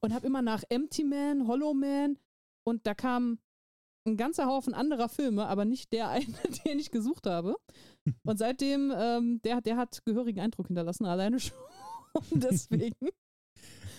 Und 0.00 0.14
habe 0.14 0.26
immer 0.26 0.42
nach 0.42 0.64
Empty 0.68 1.04
Man, 1.04 1.46
Hollow 1.46 1.74
Man 1.74 2.18
und 2.64 2.86
da 2.86 2.94
kam 2.94 3.38
ein 4.06 4.16
ganzer 4.16 4.46
Haufen 4.46 4.74
anderer 4.74 5.08
Filme, 5.08 5.46
aber 5.46 5.64
nicht 5.64 5.92
der 5.92 6.08
eine, 6.08 6.26
den 6.66 6.78
ich 6.78 6.90
gesucht 6.90 7.26
habe. 7.26 7.56
Und 8.24 8.38
seitdem, 8.38 8.92
ähm, 8.96 9.40
der, 9.44 9.60
der 9.60 9.76
hat 9.76 10.04
gehörigen 10.04 10.40
Eindruck 10.40 10.68
hinterlassen, 10.68 11.04
alleine 11.06 11.38
schon. 11.40 11.56
Deswegen. 12.32 12.96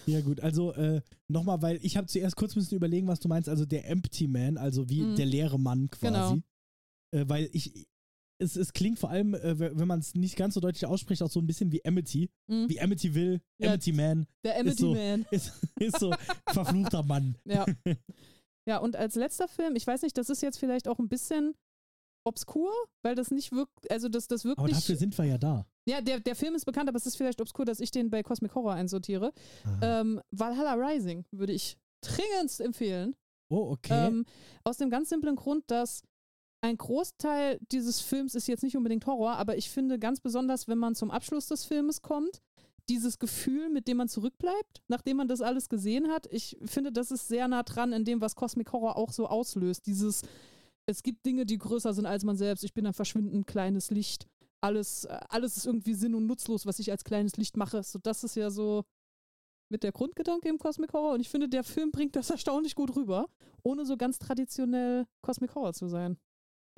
Ja, 0.08 0.22
gut, 0.22 0.40
also 0.42 0.74
äh, 0.74 1.02
nochmal, 1.28 1.62
weil 1.62 1.80
ich 1.84 1.96
habe 1.96 2.08
zuerst 2.08 2.36
kurz 2.36 2.56
ein 2.56 2.60
bisschen 2.60 2.78
überlegen, 2.78 3.08
was 3.08 3.20
du 3.20 3.28
meinst, 3.28 3.48
also 3.48 3.66
der 3.66 3.88
Empty 3.88 4.28
Man, 4.28 4.58
also 4.58 4.90
wie 4.90 5.04
Mhm. 5.04 5.16
der 5.16 5.26
leere 5.28 5.60
Mann 5.60 5.90
quasi. 5.92 6.12
Genau. 6.12 6.38
Äh, 7.14 7.30
weil 7.30 7.50
ich, 7.54 7.86
es, 8.40 8.56
es 8.56 8.74
klingt 8.74 8.98
vor 8.98 9.12
allem, 9.12 9.36
äh, 9.36 9.60
wenn 9.78 9.88
man 9.88 10.00
es 10.00 10.16
nicht 10.16 10.36
ganz 10.36 10.56
so 10.56 10.60
deutlich 10.60 10.88
ausspricht, 10.88 11.22
auch 11.22 11.30
so 11.30 11.40
ein 11.40 11.46
bisschen 11.46 11.72
wie 11.72 11.86
Amity. 11.86 12.32
Mhm. 12.48 12.68
Wie 12.68 12.82
Amity 12.82 13.14
will, 13.14 13.42
Ja. 13.60 13.70
Amity 13.70 13.92
Man, 13.94 14.26
Der 14.44 14.60
Amity 14.60 14.82
so. 14.82 14.96
Man. 14.96 15.26
ist, 15.32 15.54
ist 15.80 16.00
so 16.00 16.12
verfluchter 16.48 17.04
Mann. 17.04 17.36
Ja. 17.46 17.66
Ja, 18.68 18.78
und 18.78 18.96
als 18.96 19.16
letzter 19.16 19.48
Film, 19.48 19.76
ich 19.76 19.88
weiß 19.88 20.02
nicht, 20.04 20.18
das 20.18 20.30
ist 20.30 20.42
jetzt 20.42 20.60
vielleicht 20.60 20.88
auch 20.88 21.00
ein 21.00 21.10
bisschen 21.10 21.56
obskur, 22.24 22.72
weil 23.04 23.16
das 23.16 23.32
nicht 23.32 23.52
wirkt, 23.52 23.90
also 23.90 24.08
das, 24.08 24.28
das 24.28 24.46
Aber 24.46 24.58
wirklich. 24.58 24.78
dafür 24.78 24.96
sind 24.96 25.18
wir 25.18 25.26
ja 25.26 25.38
da. 25.38 25.66
ja, 25.88 26.02
der, 26.02 26.20
der 26.20 26.36
Film 26.36 26.54
ist 26.56 26.66
bekannt, 26.66 26.88
aber 26.88 26.98
es 26.98 27.06
ist 27.08 27.18
vielleicht 27.18 27.42
obskur, 27.42 27.66
dass 27.66 27.80
ich 27.80 27.92
den 27.92 28.10
bei 28.10 28.22
Cosmic 28.22 28.54
Horror 28.54 28.74
einsortiere. 28.74 29.34
Ah. 29.66 30.02
Ähm, 30.02 30.22
Valhalla 30.32 30.74
Rising 30.74 31.26
würde 31.32 31.54
ich 31.54 31.78
dringendst 32.02 32.62
empfehlen. 32.62 33.16
oh, 33.50 33.72
okay. 33.72 34.08
Ähm, 34.08 34.26
aus 34.64 34.78
dem 34.78 34.90
ganz 34.90 35.10
simplen 35.10 35.36
Grund, 35.36 35.64
dass 35.68 36.04
ein 36.64 36.78
Großteil 36.78 37.58
dieses 37.72 38.02
Films 38.02 38.36
ist 38.36 38.48
jetzt 38.48 38.62
nicht 38.64 38.78
unbedingt 38.78 39.08
Horror, 39.08 39.38
aber 39.38 39.58
ich 39.58 39.72
finde 39.72 39.98
ganz 39.98 40.20
besonders, 40.20 40.68
wenn 40.68 40.78
man 40.78 40.94
zum 40.94 41.10
Abschluss 41.10 41.48
des 41.48 41.66
Filmes 41.66 42.04
kommt, 42.04 42.42
dieses 42.92 43.20
Gefühl, 43.20 43.70
mit 43.70 43.88
dem 43.88 43.98
man 43.98 44.10
zurückbleibt, 44.10 44.84
nachdem 44.90 45.18
man 45.18 45.30
das 45.30 45.40
alles 45.40 45.70
gesehen 45.70 46.10
hat, 46.10 46.28
ich 46.30 46.58
finde, 46.66 46.92
das 46.92 47.10
ist 47.10 47.30
sehr 47.30 47.48
nah 47.48 47.64
dran 47.64 47.94
in 47.94 48.04
dem, 48.04 48.20
was 48.20 48.36
Cosmic 48.36 48.74
Horror 48.74 48.98
auch 48.98 49.14
so 49.14 49.28
auslöst. 49.28 49.86
Dieses, 49.86 50.24
es 50.86 51.02
gibt 51.02 51.26
Dinge, 51.26 51.46
die 51.46 51.58
größer 51.58 51.94
sind 51.94 52.06
als 52.06 52.26
man 52.26 52.36
selbst. 52.36 52.66
Ich 52.66 52.74
bin 52.74 52.86
ein 52.86 52.94
verschwindend 52.94 53.48
kleines 53.48 53.92
Licht. 53.92 54.28
Alles, 54.60 55.06
äh, 55.06 55.18
alles 55.30 55.56
ist 55.56 55.68
irgendwie 55.68 55.94
sinn- 55.94 56.16
und 56.16 56.26
nutzlos, 56.26 56.66
was 56.66 56.80
ich 56.80 56.92
als 56.92 57.06
kleines 57.06 57.38
Licht 57.38 57.56
mache. 57.56 57.82
So, 57.82 57.98
das 57.98 58.26
ist 58.26 58.36
ja 58.36 58.50
so 58.50 58.84
mit 59.70 59.84
der 59.84 59.94
Grundgedanke 59.94 60.50
im 60.50 60.58
Cosmic 60.58 60.92
Horror. 60.92 61.14
Und 61.14 61.22
ich 61.22 61.30
finde, 61.30 61.48
der 61.48 61.64
Film 61.64 61.92
bringt 61.92 62.18
das 62.18 62.30
erstaunlich 62.30 62.76
gut 62.76 62.94
rüber, 62.98 63.30
ohne 63.64 63.86
so 63.86 63.96
ganz 63.96 64.20
traditionell 64.20 65.06
Cosmic 65.22 65.56
Horror 65.56 65.74
zu 65.74 65.88
sein. 65.88 66.18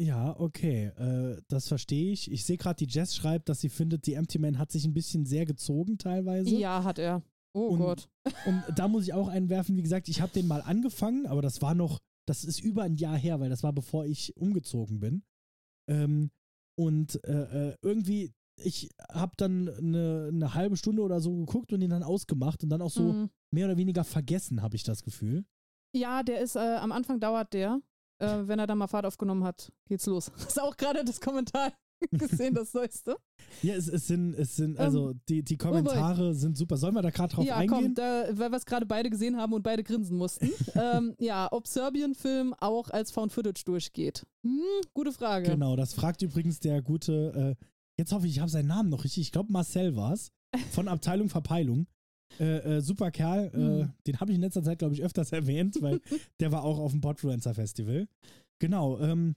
Ja, 0.02 0.38
okay, 0.40 0.88
äh, 0.98 1.42
das 1.50 1.68
verstehe 1.68 2.12
ich. 2.12 2.32
Ich 2.32 2.46
sehe 2.46 2.58
gerade, 2.58 2.84
die 2.86 2.92
Jess 2.92 3.16
schreibt, 3.16 3.48
dass 3.50 3.62
sie 3.62 3.70
findet, 3.70 4.08
die 4.08 4.14
Empty 4.16 4.40
Man 4.40 4.58
hat 4.58 4.72
sich 4.72 4.86
ein 4.86 4.94
bisschen 4.94 5.26
sehr 5.26 5.46
gezogen 5.46 5.98
teilweise. 5.98 6.50
Ja, 6.50 6.84
hat 6.84 6.98
er. 7.00 7.22
Oh 7.56 7.68
Und- 7.68 7.80
Gott. 7.80 8.10
Und 8.48 8.64
da 8.76 8.88
muss 8.88 9.04
ich 9.04 9.14
auch 9.14 9.28
einwerfen, 9.28 9.76
wie 9.76 9.84
gesagt, 9.84 10.10
ich 10.10 10.20
habe 10.22 10.34
den 10.34 10.48
mal 10.48 10.62
angefangen, 10.62 11.28
aber 11.28 11.42
das 11.44 11.62
war 11.62 11.76
noch, 11.76 12.00
das 12.28 12.44
ist 12.44 12.60
über 12.62 12.84
ein 12.84 12.96
Jahr 12.96 13.18
her, 13.18 13.40
weil 13.40 13.50
das 13.50 13.62
war 13.64 13.74
bevor 13.74 14.06
ich 14.06 14.36
umgezogen 14.36 15.00
bin. 15.00 15.24
Ähm, 15.90 16.32
und 16.76 17.24
äh, 17.26 17.70
äh, 17.70 17.76
irgendwie, 17.84 18.32
ich 18.60 18.90
habe 19.12 19.34
dann 19.38 19.70
eine, 19.70 20.30
eine 20.32 20.54
halbe 20.56 20.78
Stunde 20.78 21.04
oder 21.04 21.20
so 21.20 21.36
geguckt 21.36 21.72
und 21.72 21.82
ihn 21.82 21.90
dann 21.92 22.02
ausgemacht 22.04 22.64
und 22.64 22.70
dann 22.70 22.82
auch 22.82 22.90
so 22.90 23.14
Mhm. 23.14 23.30
mehr 23.54 23.66
oder 23.68 23.78
weniger 23.78 24.04
vergessen, 24.04 24.62
habe 24.64 24.76
ich 24.76 24.84
das 24.84 25.04
Gefühl. 25.04 25.46
Ja, 25.96 26.24
der 26.24 26.40
ist, 26.42 26.56
äh, 26.56 26.60
am 26.78 26.92
Anfang 26.92 27.20
dauert 27.20 27.54
der. 27.54 27.80
Äh, 28.24 28.48
wenn 28.48 28.60
er 28.60 28.68
dann 28.68 28.78
mal 28.78 28.88
Fahrt 28.88 29.06
aufgenommen 29.06 29.44
hat, 29.44 29.72
geht's 29.88 30.06
los. 30.06 30.32
Hast 30.38 30.58
du 30.58 30.62
auch 30.62 30.78
gerade 30.78 31.04
das 31.04 31.20
Kommentar 31.20 31.74
gesehen, 32.12 32.54
das 32.54 32.74
Neueste? 32.74 33.18
Ja, 33.62 33.76
es, 33.76 33.88
es 33.88 34.08
sind, 34.08 34.34
es 34.34 34.56
sind, 34.56 34.78
also 34.80 35.14
die, 35.30 35.44
die 35.44 35.58
boy. 35.58 35.68
Kommentare 35.68 36.34
sind 36.34 36.58
super. 36.58 36.78
Sollen 36.78 36.96
wir 36.96 37.02
da 37.02 37.10
gerade 37.10 37.34
drauf 37.34 37.46
ja, 37.46 37.58
eingehen? 37.58 37.82
komm, 37.84 37.96
da, 37.96 38.26
weil 38.32 38.52
wir 38.52 38.58
es 38.58 38.66
gerade 38.66 38.86
beide 38.86 39.10
gesehen 39.10 39.38
haben 39.38 39.54
und 39.54 39.64
beide 39.64 39.84
grinsen 39.84 40.18
mussten. 40.18 40.50
ähm, 40.76 41.16
ja, 41.20 41.48
ob 41.52 41.68
Serbien-Film 41.68 42.54
auch 42.60 42.90
als 42.90 43.12
Found 43.12 43.32
Footage 43.32 43.64
durchgeht. 43.66 44.26
Hm, 44.44 44.62
gute 44.94 45.12
Frage. 45.12 45.50
Genau, 45.50 45.76
das 45.76 45.94
fragt 45.94 46.22
übrigens 46.22 46.60
der 46.60 46.82
gute, 46.82 47.58
äh, 47.60 47.66
jetzt 47.98 48.12
hoffe 48.12 48.28
ich, 48.28 48.34
ich 48.34 48.40
habe 48.40 48.52
seinen 48.52 48.68
Namen 48.68 48.90
noch 48.90 49.04
richtig. 49.04 49.24
Ich 49.24 49.32
glaube, 49.32 49.52
Marcel 49.52 49.96
war 49.96 50.14
es, 50.14 50.32
von 50.72 50.88
Abteilung 50.88 51.30
Verpeilung. 51.30 51.88
Äh, 52.40 52.78
äh, 52.78 52.82
super 52.82 53.12
Kerl, 53.12 53.48
äh, 53.54 53.84
Hm. 53.84 53.94
den 54.08 54.20
habe 54.20 54.32
ich 54.32 54.36
in 54.36 54.42
letzter 54.42 54.64
Zeit, 54.64 54.80
glaube 54.80 54.94
ich, 54.94 55.04
öfters 55.04 55.32
erwähnt, 55.34 55.78
weil 55.82 56.02
der 56.40 56.52
war 56.52 56.64
auch 56.64 56.80
auf 56.80 56.92
dem 56.92 57.02
Podfluencer 57.02 57.54
Festival. 57.54 58.08
Genau, 58.60 59.00
ähm, 59.00 59.36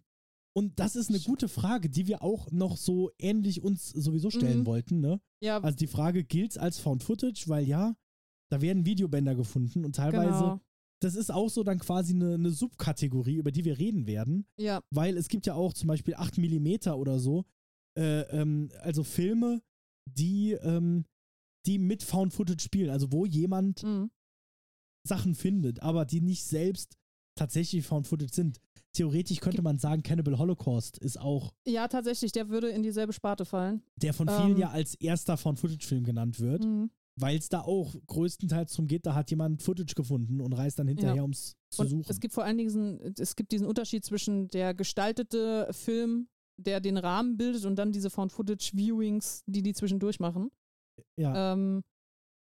und 0.56 0.78
das 0.80 0.96
ist 0.96 1.10
eine 1.10 1.20
gute 1.20 1.48
Frage, 1.48 1.90
die 1.90 2.06
wir 2.06 2.22
auch 2.22 2.50
noch 2.50 2.76
so 2.78 3.10
ähnlich 3.18 3.62
uns 3.62 3.90
sowieso 3.90 4.30
stellen 4.30 4.60
Mhm. 4.60 4.66
wollten. 4.66 5.00
Ne? 5.00 5.20
Ja, 5.42 5.58
Also 5.58 5.76
die 5.76 5.86
Frage, 5.86 6.24
gilt 6.24 6.56
als 6.58 6.78
Found 6.78 7.02
Footage? 7.04 7.44
Weil 7.48 7.64
ja, 7.66 7.94
da 8.50 8.62
werden 8.62 8.86
Videobänder 8.86 9.34
gefunden 9.34 9.84
und 9.84 9.96
teilweise, 9.96 10.38
genau. 10.44 10.60
das 11.02 11.14
ist 11.14 11.30
auch 11.30 11.50
so 11.50 11.62
dann 11.62 11.78
quasi 11.78 12.14
eine, 12.14 12.34
eine 12.34 12.50
Subkategorie, 12.50 13.34
über 13.36 13.52
die 13.52 13.64
wir 13.66 13.78
reden 13.78 14.06
werden 14.06 14.46
Ja, 14.58 14.80
weil 14.90 15.18
es 15.18 15.28
gibt 15.28 15.44
ja 15.46 15.54
auch 15.54 15.74
zum 15.74 15.88
Beispiel 15.88 16.14
8 16.14 16.38
mm 16.38 16.88
oder 16.94 17.18
so, 17.18 17.44
äh, 17.98 18.20
ähm, 18.30 18.70
also 18.80 19.02
Filme, 19.04 19.60
die, 20.08 20.52
ähm, 20.52 21.04
die 21.66 21.78
mit 21.78 22.02
Found 22.02 22.32
Footage 22.32 22.62
spielen, 22.62 22.90
also 22.90 23.12
wo 23.12 23.26
jemand 23.26 23.82
mhm. 23.82 24.10
Sachen 25.06 25.34
findet, 25.34 25.82
aber 25.82 26.04
die 26.04 26.20
nicht 26.20 26.44
selbst 26.44 26.96
tatsächlich 27.36 27.86
Found 27.86 28.06
Footage 28.06 28.32
sind. 28.34 28.60
Theoretisch 28.92 29.40
könnte 29.40 29.60
man 29.62 29.78
sagen, 29.78 30.02
Cannibal 30.02 30.38
Holocaust 30.38 30.96
ist 30.98 31.20
auch 31.20 31.52
ja, 31.66 31.86
tatsächlich, 31.86 32.32
der 32.32 32.48
würde 32.48 32.68
in 32.70 32.82
dieselbe 32.82 33.12
Sparte 33.12 33.44
fallen. 33.44 33.82
der 33.96 34.14
von 34.14 34.26
vielen 34.28 34.52
Ähm. 34.52 34.58
ja 34.58 34.70
als 34.70 34.94
erster 34.94 35.36
Found 35.36 35.58
Footage 35.60 35.86
Film 35.86 36.04
genannt 36.04 36.40
wird, 36.40 36.64
Mhm. 36.64 36.90
weil 37.16 37.36
es 37.36 37.48
da 37.50 37.60
auch 37.60 37.94
größtenteils 38.06 38.72
darum 38.72 38.86
geht, 38.86 39.04
da 39.04 39.14
hat 39.14 39.30
jemand 39.30 39.62
Footage 39.62 39.94
gefunden 39.94 40.40
und 40.40 40.54
reist 40.54 40.78
dann 40.78 40.88
hinterher, 40.88 41.16
Ja. 41.16 41.22
um 41.22 41.30
es 41.30 41.56
zu 41.70 41.82
Und 41.82 41.88
suchen. 41.88 42.04
es 42.08 42.20
gibt 42.20 42.32
vor 42.32 42.44
allen 42.44 42.56
Dingen 42.56 42.68
diesen, 42.68 43.14
es 43.18 43.36
gibt 43.36 43.52
diesen 43.52 43.66
Unterschied 43.66 44.04
zwischen 44.04 44.48
der 44.48 44.72
gestaltete 44.72 45.68
Film, 45.72 46.28
der 46.56 46.80
den 46.80 46.96
Rahmen 46.96 47.36
bildet, 47.36 47.66
und 47.66 47.76
dann 47.76 47.92
diese 47.92 48.08
Found-Footage-Viewings, 48.08 49.42
die 49.46 49.62
die 49.62 49.74
zwischendurch 49.74 50.20
machen. 50.20 50.50
Ja, 51.16 51.52
Ähm, 51.52 51.82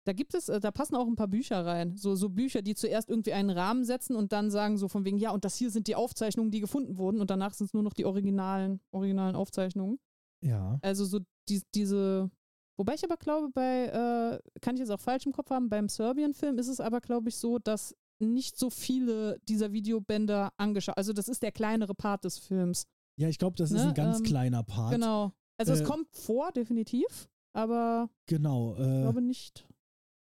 da 0.08 0.14
gibt 0.14 0.36
es, 0.36 0.50
äh, 0.50 0.60
da 0.60 0.72
passen 0.72 0.96
auch 0.96 1.08
ein 1.08 1.16
paar 1.16 1.28
Bücher 1.28 1.66
rein. 1.66 1.98
So, 1.98 2.14
so 2.16 2.30
Bücher, 2.30 2.62
die 2.62 2.76
zuerst 2.76 3.10
irgendwie 3.10 3.34
einen 3.34 3.50
Rahmen 3.50 3.84
setzen 3.86 4.16
und 4.16 4.32
dann 4.34 4.52
sagen 4.52 4.78
so 4.78 4.88
von 4.88 5.04
wegen, 5.04 5.18
ja, 5.18 5.32
und 5.32 5.44
das 5.46 5.56
hier 5.56 5.72
sind 5.72 5.88
die 5.88 5.96
Aufzeichnungen, 5.96 6.52
die 6.52 6.60
gefunden 6.60 6.98
wurden 6.98 7.22
und 7.22 7.30
danach 7.32 7.54
sind 7.54 7.68
es 7.68 7.74
nur 7.74 7.82
noch 7.84 7.94
die 7.94 8.06
originalen, 8.06 8.82
originalen 8.92 9.36
Aufzeichnungen. 9.36 9.98
ja. 10.42 10.78
Also 10.84 11.06
so 11.06 11.20
die, 11.50 11.62
diese, 11.74 12.30
wobei 12.78 12.94
ich 12.94 13.04
aber 13.04 13.18
glaube, 13.18 13.50
bei, 13.54 13.86
äh, 13.88 14.60
kann 14.62 14.76
ich 14.76 14.80
jetzt 14.82 14.92
auch 14.92 15.00
falsch 15.00 15.26
im 15.26 15.32
Kopf 15.32 15.50
haben, 15.50 15.70
beim 15.70 15.90
Serbien-Film 15.90 16.60
ist 16.60 16.68
es 16.68 16.80
aber, 16.80 17.02
glaube 17.02 17.30
ich, 17.30 17.38
so, 17.38 17.58
dass 17.60 17.96
nicht 18.20 18.58
so 18.58 18.70
viele 18.70 19.40
dieser 19.50 19.74
Videobänder 19.74 20.54
angeschaut, 20.58 20.98
also 20.98 21.14
das 21.14 21.28
ist 21.28 21.42
der 21.44 21.52
kleinere 21.52 21.96
Part 21.96 22.24
des 22.26 22.38
Films. 22.38 22.86
Ja, 23.18 23.28
ich 23.28 23.38
glaube, 23.40 23.56
das 23.58 23.72
ist 23.72 23.78
Ne, 23.82 23.88
ein 23.90 23.94
ganz 23.96 24.20
ähm, 24.20 24.24
kleiner 24.26 24.62
Part. 24.64 24.94
Genau. 24.94 25.32
Also 25.58 25.72
Äh, 25.74 25.76
es 25.78 25.84
kommt 25.84 26.08
vor, 26.12 26.52
definitiv, 26.52 27.28
aber 27.56 28.10
Genau. 28.28 28.74
ich 28.76 28.80
Äh, 28.82 29.02
glaube 29.02 29.22
nicht. 29.22 29.66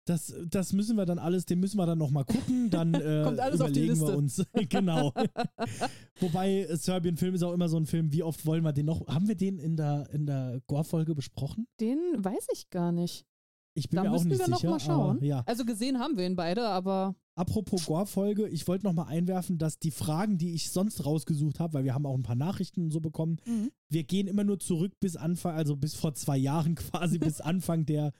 das, 0.05 0.33
das 0.49 0.71
müssen 0.73 0.95
wir 0.97 1.05
dann 1.05 1.17
alles, 1.19 1.45
den 1.45 1.59
müssen 1.59 1.77
wir 1.77 1.85
dann 1.85 1.97
nochmal 1.97 2.25
gucken. 2.25 2.69
Dann 2.69 2.93
äh, 2.93 3.23
Kommt 3.25 3.39
alles 3.39 3.59
auf 3.61 3.71
die 3.71 3.79
überlegen 3.85 3.99
wir 3.99 4.15
Liste. 4.17 4.17
uns. 4.17 4.43
genau. 4.69 5.13
Wobei 6.19 6.61
äh, 6.61 6.77
Serbian 6.77 7.17
Film 7.17 7.35
ist 7.35 7.43
auch 7.43 7.53
immer 7.53 7.69
so 7.69 7.77
ein 7.77 7.85
Film, 7.85 8.11
wie 8.13 8.23
oft 8.23 8.45
wollen 8.45 8.63
wir 8.63 8.73
den 8.73 8.85
noch? 8.85 9.05
Haben 9.07 9.27
wir 9.27 9.35
den 9.35 9.57
in 9.59 9.75
der, 9.75 10.09
in 10.11 10.25
der 10.25 10.61
Gore-Folge 10.67 11.15
besprochen? 11.15 11.67
Den 11.79 11.97
weiß 12.17 12.47
ich 12.53 12.69
gar 12.69 12.91
nicht. 12.91 13.25
Ich 13.73 13.89
bin 13.89 13.97
Da 13.97 14.03
mir 14.03 14.09
auch 14.09 14.13
müssen 14.13 14.29
nicht 14.29 14.39
wir 14.39 14.47
noch 14.47 14.57
sicher. 14.59 14.69
mal 14.69 14.79
schauen. 14.79 15.23
Ja. 15.23 15.43
Also 15.45 15.65
gesehen 15.65 15.99
haben 15.99 16.17
wir 16.17 16.25
ihn 16.25 16.35
beide, 16.37 16.67
aber 16.67 17.15
Apropos 17.37 17.85
Gore-Folge, 17.85 18.47
ich 18.47 18.65
wollte 18.67 18.85
nochmal 18.85 19.07
einwerfen, 19.07 19.57
dass 19.57 19.77
die 19.77 19.91
Fragen, 19.91 20.37
die 20.37 20.53
ich 20.53 20.71
sonst 20.71 21.05
rausgesucht 21.05 21.59
habe, 21.59 21.73
weil 21.73 21.83
wir 21.83 21.93
haben 21.93 22.05
auch 22.05 22.15
ein 22.15 22.23
paar 22.23 22.35
Nachrichten 22.35 22.81
und 22.81 22.91
so 22.91 23.01
bekommen, 23.01 23.41
mhm. 23.45 23.71
wir 23.89 24.03
gehen 24.03 24.27
immer 24.27 24.45
nur 24.45 24.59
zurück 24.59 24.93
bis 25.01 25.17
Anfang, 25.17 25.53
also 25.55 25.75
bis 25.75 25.95
vor 25.95 26.13
zwei 26.13 26.37
Jahren 26.37 26.75
quasi, 26.75 27.17
bis 27.19 27.41
Anfang 27.41 27.85
der, 27.85 28.13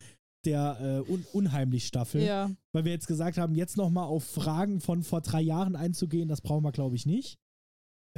der 0.43 1.03
äh, 1.07 1.11
Un 1.11 1.25
Unheimlich-Staffel. 1.31 2.23
ja. 2.23 2.51
Weil 2.73 2.83
wir 2.83 2.91
jetzt 2.91 3.07
gesagt 3.07 3.37
haben, 3.37 3.55
jetzt 3.55 3.77
nochmal 3.77 4.05
auf 4.05 4.25
Fragen 4.25 4.81
von 4.81 5.01
vor 5.01 5.21
drei 5.21 5.41
Jahren 5.41 5.77
einzugehen, 5.77 6.27
das 6.27 6.41
brauchen 6.41 6.63
wir, 6.65 6.71
glaube 6.73 6.95
ich, 6.95 7.05
nicht. 7.05 7.39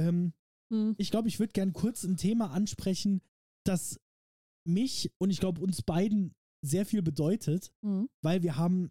Ähm, 0.00 0.32
Hm. 0.70 0.94
ich 0.98 1.10
glaube, 1.10 1.28
ich 1.28 1.38
würde 1.38 1.52
gern 1.54 1.72
kurz 1.72 2.04
ein 2.04 2.18
Thema 2.18 2.50
ansprechen, 2.50 3.22
das 3.64 3.98
mich 4.66 5.10
und 5.18 5.30
ich 5.30 5.40
glaube 5.40 5.62
uns 5.62 5.80
beiden 5.80 6.34
sehr 6.62 6.84
viel 6.84 7.00
bedeutet, 7.02 7.72
Hm. 7.82 8.08
weil 8.22 8.42
wir 8.42 8.56
haben 8.56 8.90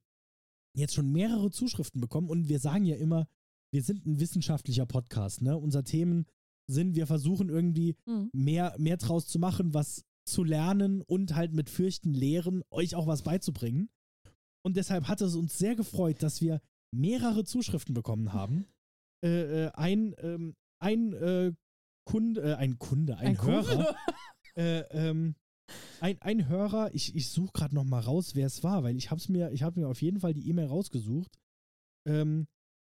jetzt 0.78 0.94
schon 0.94 1.12
mehrere 1.12 1.52
Zuschriften 1.52 2.02
bekommen 2.02 2.30
und 2.30 2.48
wir 2.48 2.60
sagen 2.60 2.86
ja 2.86 2.96
immer, 2.96 3.28
wir 3.72 3.84
sind 3.84 4.06
ein 4.06 4.20
wissenschaftlicher 4.20 4.86
Podcast, 4.86 5.42
ne? 5.42 5.58
Unser 5.58 5.84
Themen 5.84 6.26
sind, 6.68 6.96
wir 6.96 7.08
versuchen 7.08 7.50
irgendwie 7.50 7.96
Hm. 8.06 8.30
mehr, 8.34 8.76
mehr 8.78 8.98
draus 8.98 9.28
zu 9.28 9.40
machen, 9.40 9.74
was 9.74 10.06
zu 10.26 10.44
lernen 10.44 11.02
und 11.02 11.36
halt 11.36 11.54
mit 11.54 11.70
Fürchten 11.70 12.14
lehren, 12.14 12.64
euch 12.70 12.96
auch 12.96 13.08
was 13.08 13.24
beizubringen. 13.24 13.90
Und 14.62 14.76
deshalb 14.76 15.08
hat 15.08 15.22
es 15.22 15.36
uns 15.36 15.58
sehr 15.58 15.76
gefreut, 15.76 16.22
dass 16.22 16.42
wir 16.42 16.62
mehrere 16.92 17.46
Zuschriften 17.46 17.94
bekommen 17.94 18.34
haben. 18.34 18.68
Äh, 19.24 19.66
äh, 19.66 19.72
ein 19.74 20.14
ähm, 20.20 20.56
ein 20.80 21.14
äh, 21.14 21.54
Kunde, 22.06 22.42
äh, 22.42 22.56
ein 22.56 22.78
Kunde, 22.78 23.18
ein, 23.18 23.42
Hörer, 23.42 23.64
Kunde. 23.64 23.96
äh, 24.56 24.80
ähm, 24.92 25.36
ein, 26.00 26.22
ein 26.22 26.48
Hörer, 26.48 26.94
ich, 26.94 27.16
ich 27.16 27.30
suche 27.30 27.52
gerade 27.54 27.76
noch 27.76 27.84
mal 27.84 28.00
raus, 28.00 28.36
wer 28.36 28.48
es 28.48 28.64
war, 28.64 28.84
weil 28.84 28.96
ich 28.96 29.12
habe 29.12 29.22
mir, 29.30 29.52
ich 29.52 29.64
habe 29.64 29.80
mir 29.80 29.88
auf 29.88 30.02
jeden 30.02 30.20
Fall 30.20 30.34
die 30.34 30.48
E-Mail 30.50 30.68
rausgesucht, 30.68 31.38
ähm, 32.08 32.48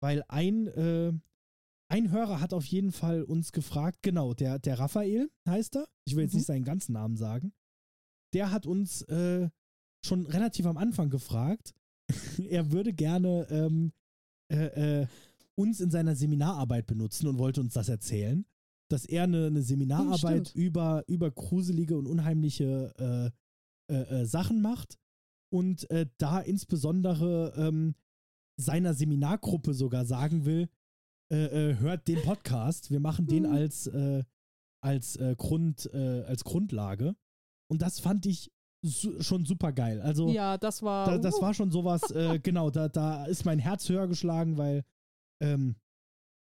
weil 0.02 0.24
ein, 0.28 0.66
äh, 0.68 1.12
ein 1.90 2.10
Hörer 2.10 2.40
hat 2.40 2.54
auf 2.54 2.64
jeden 2.66 2.92
Fall 2.92 3.22
uns 3.24 3.52
gefragt, 3.52 3.98
genau, 4.02 4.34
der, 4.34 4.58
der 4.58 4.78
Raphael 4.78 5.30
heißt 5.48 5.76
er, 5.76 5.88
ich 6.04 6.14
will 6.14 6.22
jetzt 6.24 6.32
Mhm. 6.34 6.38
nicht 6.38 6.46
seinen 6.46 6.64
ganzen 6.64 6.92
Namen 6.92 7.16
sagen, 7.16 7.52
der 8.32 8.52
hat 8.52 8.66
uns 8.66 9.02
äh, 9.02 9.50
schon 10.04 10.26
relativ 10.26 10.66
am 10.66 10.76
Anfang 10.76 11.10
gefragt, 11.10 11.74
er 12.48 12.70
würde 12.70 12.92
gerne 12.92 13.46
ähm, 13.50 13.92
äh, 14.52 15.02
äh, 15.02 15.06
uns 15.56 15.80
in 15.80 15.90
seiner 15.90 16.16
Seminararbeit 16.16 16.86
benutzen 16.86 17.26
und 17.26 17.38
wollte 17.38 17.60
uns 17.60 17.74
das 17.74 17.88
erzählen, 17.88 18.46
dass 18.90 19.04
er 19.04 19.25
eine, 19.25 19.47
eine 19.47 19.62
Seminararbeit 19.62 20.49
stimmt. 20.49 20.54
über, 20.54 21.04
über 21.06 21.30
gruselige 21.30 21.97
und 21.97 22.06
unheimliche 22.06 23.32
äh, 23.90 23.94
äh, 23.94 24.23
äh, 24.23 24.26
Sachen 24.26 24.62
macht 24.62 24.99
und 25.52 25.91
äh, 25.91 26.06
da 26.19 26.41
insbesondere 26.41 27.52
ähm, 27.56 27.95
seiner 28.60 28.95
Seminargruppe 28.95 29.75
sogar 29.75 30.04
sagen 30.04 30.45
will, 30.45 30.69
äh, 31.32 31.76
hört 31.76 32.08
den 32.08 32.21
Podcast, 32.23 32.91
wir 32.91 33.00
machen 33.00 33.26
den 33.26 33.45
Mhm. 33.45 33.52
als, 33.52 33.91
als, 34.82 35.19
Grund, 35.36 35.88
äh, 35.95 36.23
als 36.25 36.45
Grundlage. 36.45 37.14
Und 37.71 37.82
das 37.82 38.00
fand 38.00 38.26
ich 38.26 38.50
su 38.82 39.23
schon 39.23 39.45
super 39.45 39.73
geil. 39.73 40.00
Also 40.00 40.28
ja, 40.30 40.58
das 40.58 40.82
war. 40.82 41.06
da, 41.06 41.19
das 41.19 41.36
uh, 41.36 41.43
war 41.43 41.54
schon 41.54 41.71
sowas, 41.71 42.10
äh, 42.10 42.38
genau, 42.43 42.71
da, 42.71 42.88
da 42.88 43.25
ist 43.26 43.45
mein 43.45 43.58
Herz 43.58 43.88
höher 43.88 44.08
geschlagen, 44.08 44.56
weil 44.56 44.84
ähm, 45.43 45.76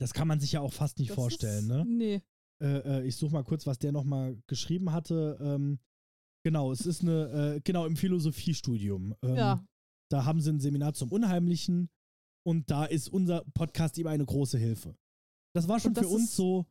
das 0.00 0.12
kann 0.14 0.28
man 0.28 0.40
sich 0.40 0.52
ja 0.52 0.60
auch 0.60 0.72
fast 0.72 0.98
nicht 0.98 1.10
das 1.10 1.16
vorstellen, 1.16 1.64
ist, 1.64 1.68
ne? 1.68 1.84
Nee. 1.86 2.22
Äh, 2.60 3.00
äh, 3.00 3.06
ich 3.06 3.16
suche 3.16 3.32
mal 3.32 3.44
kurz, 3.44 3.66
was 3.66 3.78
der 3.78 3.92
nochmal 3.92 4.36
geschrieben 4.46 4.92
hatte. 4.92 5.38
Ähm, 5.40 5.78
genau, 6.44 6.72
es 6.72 6.86
ist 6.86 7.02
eine, 7.02 7.56
äh, 7.56 7.60
genau, 7.62 7.86
im 7.86 7.96
Philosophiestudium. 7.96 9.14
Ähm, 9.22 9.36
Ja. 9.36 9.64
Da 10.10 10.24
haben 10.24 10.40
sie 10.40 10.50
ein 10.50 10.60
Seminar 10.60 10.94
zum 10.94 11.12
Unheimlichen 11.12 11.90
und 12.46 12.70
da 12.70 12.86
ist 12.86 13.08
unser 13.08 13.44
Podcast 13.52 13.98
ihm 13.98 14.06
eine 14.06 14.24
große 14.24 14.56
Hilfe. 14.56 14.96
Das 15.54 15.68
war 15.68 15.80
schon 15.80 15.92
das 15.92 16.04
für 16.04 16.10
uns 16.10 16.34
so 16.34 16.64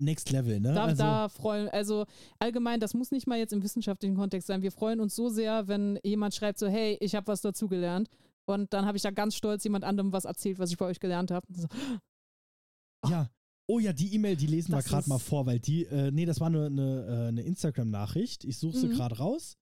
Next 0.00 0.30
Level, 0.30 0.60
ne? 0.60 0.72
Da, 0.72 0.84
also, 0.86 1.02
da 1.02 1.28
freuen, 1.28 1.68
also 1.68 2.06
allgemein, 2.38 2.80
das 2.80 2.94
muss 2.94 3.10
nicht 3.10 3.26
mal 3.26 3.38
jetzt 3.38 3.52
im 3.52 3.62
wissenschaftlichen 3.62 4.16
Kontext 4.16 4.48
sein. 4.48 4.62
Wir 4.62 4.72
freuen 4.72 4.98
uns 4.98 5.14
so 5.14 5.28
sehr, 5.28 5.68
wenn 5.68 5.98
jemand 6.02 6.34
schreibt 6.34 6.58
so, 6.58 6.66
hey, 6.66 6.96
ich 7.00 7.14
habe 7.14 7.26
was 7.28 7.42
dazugelernt. 7.42 8.08
Und 8.46 8.72
dann 8.72 8.86
habe 8.86 8.96
ich 8.96 9.02
da 9.02 9.10
ganz 9.10 9.36
stolz 9.36 9.62
jemand 9.62 9.84
anderem 9.84 10.12
was 10.12 10.24
erzählt, 10.24 10.58
was 10.58 10.70
ich 10.70 10.78
bei 10.78 10.86
euch 10.86 10.98
gelernt 10.98 11.30
habe. 11.30 11.46
So, 11.52 11.68
ja. 13.08 13.30
Oh 13.70 13.78
ja, 13.78 13.92
die 13.92 14.12
E-Mail, 14.14 14.36
die 14.36 14.46
lesen 14.46 14.72
wir 14.72 14.76
Das 14.78 14.86
gerade 14.86 15.08
mal 15.08 15.18
vor, 15.18 15.46
weil 15.46 15.60
die, 15.60 15.84
äh, 15.84 16.10
nee, 16.10 16.24
das 16.26 16.40
war 16.40 16.48
eine, 16.48 16.66
eine, 16.66 17.06
äh, 17.06 17.28
eine 17.28 17.42
Instagram-Nachricht. 17.42 18.44
Ich 18.44 18.58
suche 18.58 18.76
sie 18.78 18.88
Mhm. 18.88 18.92
gerade 18.94 19.16
raus. 19.18 19.56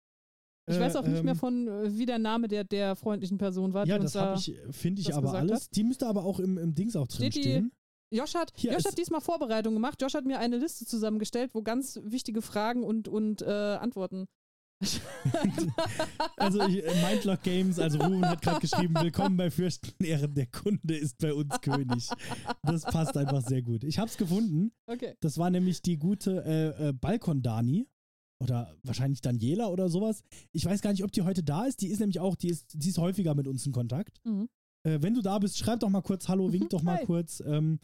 ich 0.67 0.77
Äh, 0.77 0.81
weiß 0.81 0.97
auch 0.97 1.07
nicht 1.07 1.23
mehr 1.25 1.33
ähm, 1.35 1.39
von, 1.39 1.69
äh, 1.69 1.97
wie 1.99 2.07
der 2.07 2.19
Name 2.19 2.47
der, 2.49 2.65
der 2.65 2.95
freundlichen 2.97 3.39
Person 3.39 3.73
war. 3.75 3.87
Ja, 3.87 3.99
das 3.99 4.15
habe 4.15 4.35
da- 4.35 4.39
ich, 4.39 4.55
finde 4.71 5.01
ich 5.03 5.15
aber 5.15 5.33
alles. 5.35 5.63
hat. 5.65 5.77
Die 5.77 5.85
müsste 5.85 6.07
aber 6.07 6.25
auch 6.25 6.41
im, 6.41 6.59
im 6.59 6.75
Dings 6.75 6.95
auch 6.97 7.07
drin 7.09 7.33
stehen. 7.33 7.73
Josh 8.11 8.35
hat, 8.35 8.53
Hier 8.57 8.73
Josh 8.73 8.85
hat 8.87 8.97
diesmal 8.97 9.21
Vorbereitung 9.21 9.75
gemacht. 9.75 10.01
Josh 10.01 10.15
hat 10.15 10.25
mir 10.25 10.39
eine 10.39 10.57
Liste 10.57 10.87
zusammengestellt, 10.87 11.51
wo 11.55 11.63
ganz 11.63 12.01
wichtige 12.05 12.41
Fragen 12.41 12.83
und, 12.85 13.09
und 13.09 13.43
äh, 13.43 13.47
Antworten. 13.47 14.27
Also 16.37 16.63
ich, 16.67 16.85
äh, 16.85 17.03
Mindlock 17.03 17.43
Games, 17.43 17.79
also 17.79 17.99
Ruben 17.99 18.25
hat 18.25 18.43
gerade 18.43 18.61
geschrieben, 18.61 18.95
willkommen 19.01 19.37
bei 19.37 19.51
Fürsten 19.51 20.05
Ehren, 20.05 20.35
der 20.35 20.47
Kunde 20.47 20.97
ist 20.97 21.19
bei 21.19 21.35
uns 21.35 21.61
König. 21.61 22.09
Das 22.63 22.85
passt 22.85 23.17
einfach 23.17 23.43
sehr 23.43 23.63
gut. 23.63 23.85
Ich 23.85 23.99
habe 23.99 24.09
es 24.09 24.17
gefunden. 24.17 24.73
Okay. 24.87 25.15
Das 25.21 25.37
war 25.39 25.51
nämlich 25.51 25.83
die 25.83 25.99
gute 25.99 26.45
äh, 26.45 26.89
äh, 26.89 26.93
Balkon-Dani. 26.93 27.87
Oder 28.41 28.77
wahrscheinlich 28.85 29.21
Daniela 29.21 29.67
oder 29.67 29.89
sowas. 29.89 30.23
Ich 30.53 30.65
weiß 30.65 30.81
gar 30.81 30.93
nicht, 30.93 31.03
ob 31.03 31.11
die 31.11 31.23
heute 31.23 31.43
da 31.43 31.65
ist. 31.65 31.81
Die 31.81 31.89
ist 31.89 31.99
nämlich 31.99 32.21
auch, 32.21 32.37
die 32.37 32.51
ist, 32.51 32.73
die 32.73 32.89
ist 32.89 32.99
häufiger 32.99 33.35
mit 33.35 33.49
uns 33.49 33.67
in 33.67 33.73
Kontakt. 33.73 34.21
Mhm. 34.25 34.49
Äh, 34.87 35.03
wenn 35.03 35.15
du 35.15 35.23
da 35.23 35.41
bist, 35.41 35.59
schreib 35.59 35.81
doch 35.81 35.89
mal 35.89 36.03
kurz 36.03 36.29
Hallo, 36.29 36.53
wink 36.53 36.71
doch 36.71 36.83
mal 36.83 36.99
Hi. 36.99 37.05
kurz. 37.05 37.43
Ähm, 37.45 37.81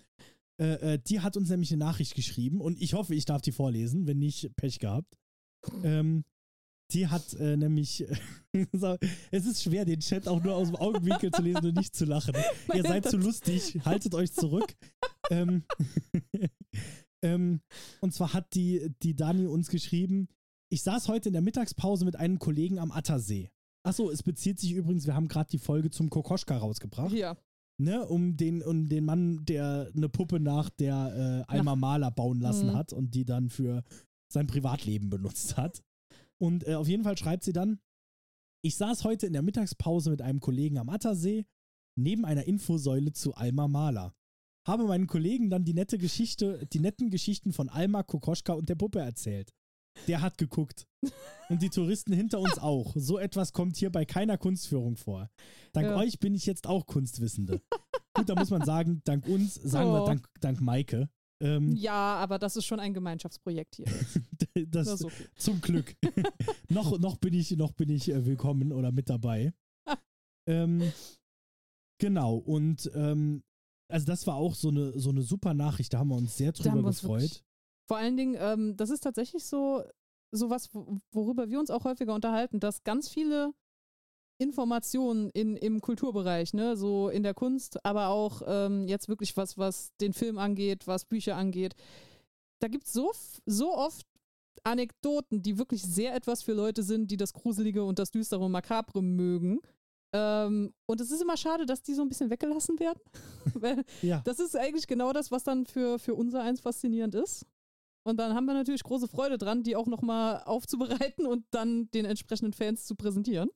äh, 0.60 0.94
äh, 0.94 0.98
die 1.04 1.20
hat 1.20 1.36
uns 1.36 1.50
nämlich 1.50 1.72
eine 1.72 1.84
Nachricht 1.84 2.14
geschrieben 2.14 2.60
und 2.60 2.80
ich 2.80 2.94
hoffe, 2.94 3.16
ich 3.16 3.24
darf 3.24 3.42
die 3.42 3.50
vorlesen, 3.50 4.06
wenn 4.06 4.20
nicht, 4.20 4.54
Pech 4.54 4.78
gehabt. 4.78 5.18
Ähm, 5.82 6.24
die 6.92 7.06
hat 7.08 7.34
äh, 7.34 7.56
nämlich, 7.56 8.04
es 9.30 9.46
ist 9.46 9.62
schwer, 9.62 9.84
den 9.84 10.00
Chat 10.00 10.28
auch 10.28 10.42
nur 10.42 10.54
aus 10.54 10.68
dem 10.68 10.76
Augenwinkel 10.76 11.30
zu 11.30 11.42
lesen 11.42 11.66
und 11.66 11.76
nicht 11.76 11.94
zu 11.96 12.04
lachen. 12.04 12.34
Ihr 12.74 12.82
seid 12.82 13.08
zu 13.08 13.16
lustig, 13.16 13.80
haltet 13.84 14.14
euch 14.14 14.32
zurück. 14.32 14.74
ähm, 15.30 15.64
ähm, 17.22 17.60
und 18.00 18.12
zwar 18.12 18.32
hat 18.34 18.54
die, 18.54 18.94
die 19.02 19.16
Dani 19.16 19.46
uns 19.46 19.68
geschrieben, 19.68 20.28
ich 20.70 20.82
saß 20.82 21.08
heute 21.08 21.28
in 21.28 21.32
der 21.34 21.42
Mittagspause 21.42 22.04
mit 22.04 22.16
einem 22.16 22.38
Kollegen 22.38 22.78
am 22.78 22.92
Attersee. 22.92 23.50
Achso, 23.86 24.10
es 24.10 24.22
bezieht 24.22 24.58
sich 24.60 24.72
übrigens, 24.72 25.06
wir 25.06 25.14
haben 25.14 25.28
gerade 25.28 25.50
die 25.50 25.58
Folge 25.58 25.90
zum 25.90 26.10
Kokoschka 26.10 26.56
rausgebracht, 26.56 27.12
Hier. 27.12 27.36
ne, 27.78 28.06
um 28.06 28.36
den, 28.36 28.62
um 28.62 28.88
den 28.88 29.04
Mann, 29.04 29.44
der 29.44 29.90
eine 29.94 30.08
Puppe 30.08 30.40
nach 30.40 30.70
der 30.70 31.44
äh, 31.48 31.52
Alma 31.52 31.76
Maler 31.76 32.10
bauen 32.10 32.40
lassen 32.40 32.68
Mhm. 32.68 32.74
hat 32.76 32.92
und 32.92 33.14
die 33.14 33.24
dann 33.24 33.50
für 33.50 33.84
sein 34.32 34.46
Privatleben 34.46 35.10
benutzt 35.10 35.56
hat. 35.56 35.82
Und 36.40 36.66
äh, 36.66 36.74
auf 36.74 36.88
jeden 36.88 37.04
Fall 37.04 37.16
schreibt 37.16 37.44
sie 37.44 37.52
dann, 37.52 37.80
ich 38.62 38.76
saß 38.76 39.04
heute 39.04 39.26
in 39.26 39.32
der 39.34 39.42
Mittagspause 39.42 40.10
mit 40.10 40.22
einem 40.22 40.40
Kollegen 40.40 40.78
am 40.78 40.88
Attersee 40.88 41.46
neben 41.96 42.24
einer 42.24 42.44
Infosäule 42.44 43.12
zu 43.12 43.34
Alma 43.34 43.68
Maler. 43.68 44.14
Habe 44.66 44.84
meinen 44.84 45.06
Kollegen 45.06 45.50
dann 45.50 45.64
die 45.64 45.74
nette 45.74 45.98
Geschichte, 45.98 46.66
die 46.72 46.80
netten 46.80 47.10
Geschichten 47.10 47.52
von 47.52 47.68
Alma, 47.68 48.02
Kokoschka 48.02 48.54
und 48.54 48.68
der 48.68 48.74
Puppe 48.76 49.00
erzählt. 49.00 49.52
Der 50.08 50.22
hat 50.22 50.38
geguckt. 50.38 50.88
Und 51.50 51.62
die 51.62 51.68
Touristen 51.68 52.12
hinter 52.14 52.40
uns 52.40 52.58
auch. 52.58 52.94
So 52.96 53.18
etwas 53.18 53.52
kommt 53.52 53.76
hier 53.76 53.92
bei 53.92 54.04
keiner 54.06 54.38
Kunstführung 54.38 54.96
vor. 54.96 55.30
Dank 55.72 55.88
Ja. 55.88 55.96
euch 55.96 56.18
bin 56.18 56.34
ich 56.34 56.46
jetzt 56.46 56.66
auch 56.66 56.86
Kunstwissende. 56.86 57.60
Gut, 58.14 58.28
da 58.28 58.34
muss 58.34 58.50
man 58.50 58.64
sagen, 58.64 59.02
dank 59.04 59.26
uns, 59.28 59.54
sagen 59.54 59.90
wir 59.90 60.02
Oh. 60.02 60.06
dank, 60.06 60.26
dank 60.40 60.60
Maike. 60.60 61.08
Ähm, 61.40 61.74
Ja, 61.76 62.16
aber 62.16 62.38
das 62.38 62.56
ist 62.56 62.64
schon 62.66 62.80
ein 62.80 62.94
Gemeinschaftsprojekt 62.94 63.76
hier. 63.76 63.86
das, 64.68 64.86
Das 64.88 65.04
okay. 65.04 65.26
zum 65.36 65.60
Glück. 65.60 65.94
noch, 66.68 66.98
noch 66.98 67.16
bin 67.16 67.34
ich, 67.34 67.50
noch 67.56 67.72
bin 67.72 67.90
ich 67.90 68.08
äh, 68.10 68.24
willkommen 68.24 68.72
oder 68.72 68.92
mit 68.92 69.08
dabei. 69.10 69.52
ähm, 70.48 70.92
genau, 71.98 72.36
und 72.36 72.90
ähm, 72.94 73.42
also 73.90 74.06
das 74.06 74.26
war 74.26 74.36
auch 74.36 74.54
so 74.54 74.68
eine, 74.68 74.98
so 74.98 75.10
eine 75.10 75.22
super 75.22 75.54
Nachricht, 75.54 75.92
da 75.92 75.98
haben 75.98 76.08
wir 76.08 76.16
uns 76.16 76.36
sehr 76.36 76.52
drüber 76.52 76.82
gefreut. 76.82 77.22
wirklich- 77.22 77.44
Vor 77.88 77.96
allen 77.98 78.16
Dingen, 78.16 78.36
ähm, 78.38 78.76
das 78.76 78.90
ist 78.90 79.00
tatsächlich 79.00 79.44
so 79.44 79.82
sowas, 80.32 80.72
wo- 80.74 81.00
worüber 81.12 81.48
wir 81.48 81.60
uns 81.60 81.70
auch 81.70 81.84
häufiger 81.84 82.14
unterhalten, 82.14 82.58
dass 82.60 82.82
ganz 82.82 83.08
viele 83.08 83.52
Informationen 84.38 85.30
in, 85.30 85.56
im 85.56 85.80
Kulturbereich, 85.80 86.54
ne, 86.54 86.76
so 86.76 87.08
in 87.08 87.22
der 87.22 87.34
Kunst, 87.34 87.84
aber 87.84 88.08
auch 88.08 88.42
ähm, 88.46 88.86
jetzt 88.88 89.08
wirklich 89.08 89.36
was, 89.36 89.56
was 89.58 89.92
den 90.00 90.12
Film 90.12 90.38
angeht, 90.38 90.86
was 90.86 91.04
Bücher 91.04 91.36
angeht, 91.36 91.74
da 92.60 92.68
gibt 92.68 92.86
es 92.86 92.92
so, 92.92 93.12
so 93.46 93.74
oft 93.74 94.06
Anekdoten, 94.64 95.42
die 95.42 95.58
wirklich 95.58 95.82
sehr 95.82 96.14
etwas 96.14 96.42
für 96.42 96.52
Leute 96.54 96.82
sind, 96.82 97.10
die 97.10 97.16
das 97.16 97.32
Gruselige 97.32 97.84
und 97.84 97.98
das 97.98 98.10
Düstere 98.10 98.42
und 98.44 98.52
Makabre 98.52 99.02
mögen. 99.02 99.60
Ähm, 100.12 100.72
und 100.86 101.00
es 101.00 101.10
ist 101.10 101.20
immer 101.20 101.36
schade, 101.36 101.66
dass 101.66 101.82
die 101.82 101.92
so 101.94 102.02
ein 102.02 102.08
bisschen 102.08 102.30
weggelassen 102.30 102.78
werden. 102.80 103.00
Weil 103.54 103.84
Ja. 104.00 104.22
das 104.24 104.38
ist 104.40 104.56
eigentlich 104.56 104.86
genau 104.86 105.12
das, 105.12 105.30
was 105.30 105.44
dann 105.44 105.66
für, 105.66 105.98
für 105.98 106.14
unser 106.14 106.42
eins 106.42 106.60
faszinierend 106.60 107.14
ist. 107.14 107.46
Und 108.04 108.18
dann 108.18 108.34
haben 108.34 108.46
wir 108.46 108.54
natürlich 108.54 108.82
große 108.84 109.08
Freude 109.08 109.38
dran, 109.38 109.62
die 109.62 109.76
auch 109.76 109.86
nochmal 109.86 110.42
aufzubereiten 110.44 111.26
und 111.26 111.44
dann 111.50 111.90
den 111.90 112.04
entsprechenden 112.04 112.52
Fans 112.52 112.86
zu 112.86 112.94
präsentieren. 112.94 113.50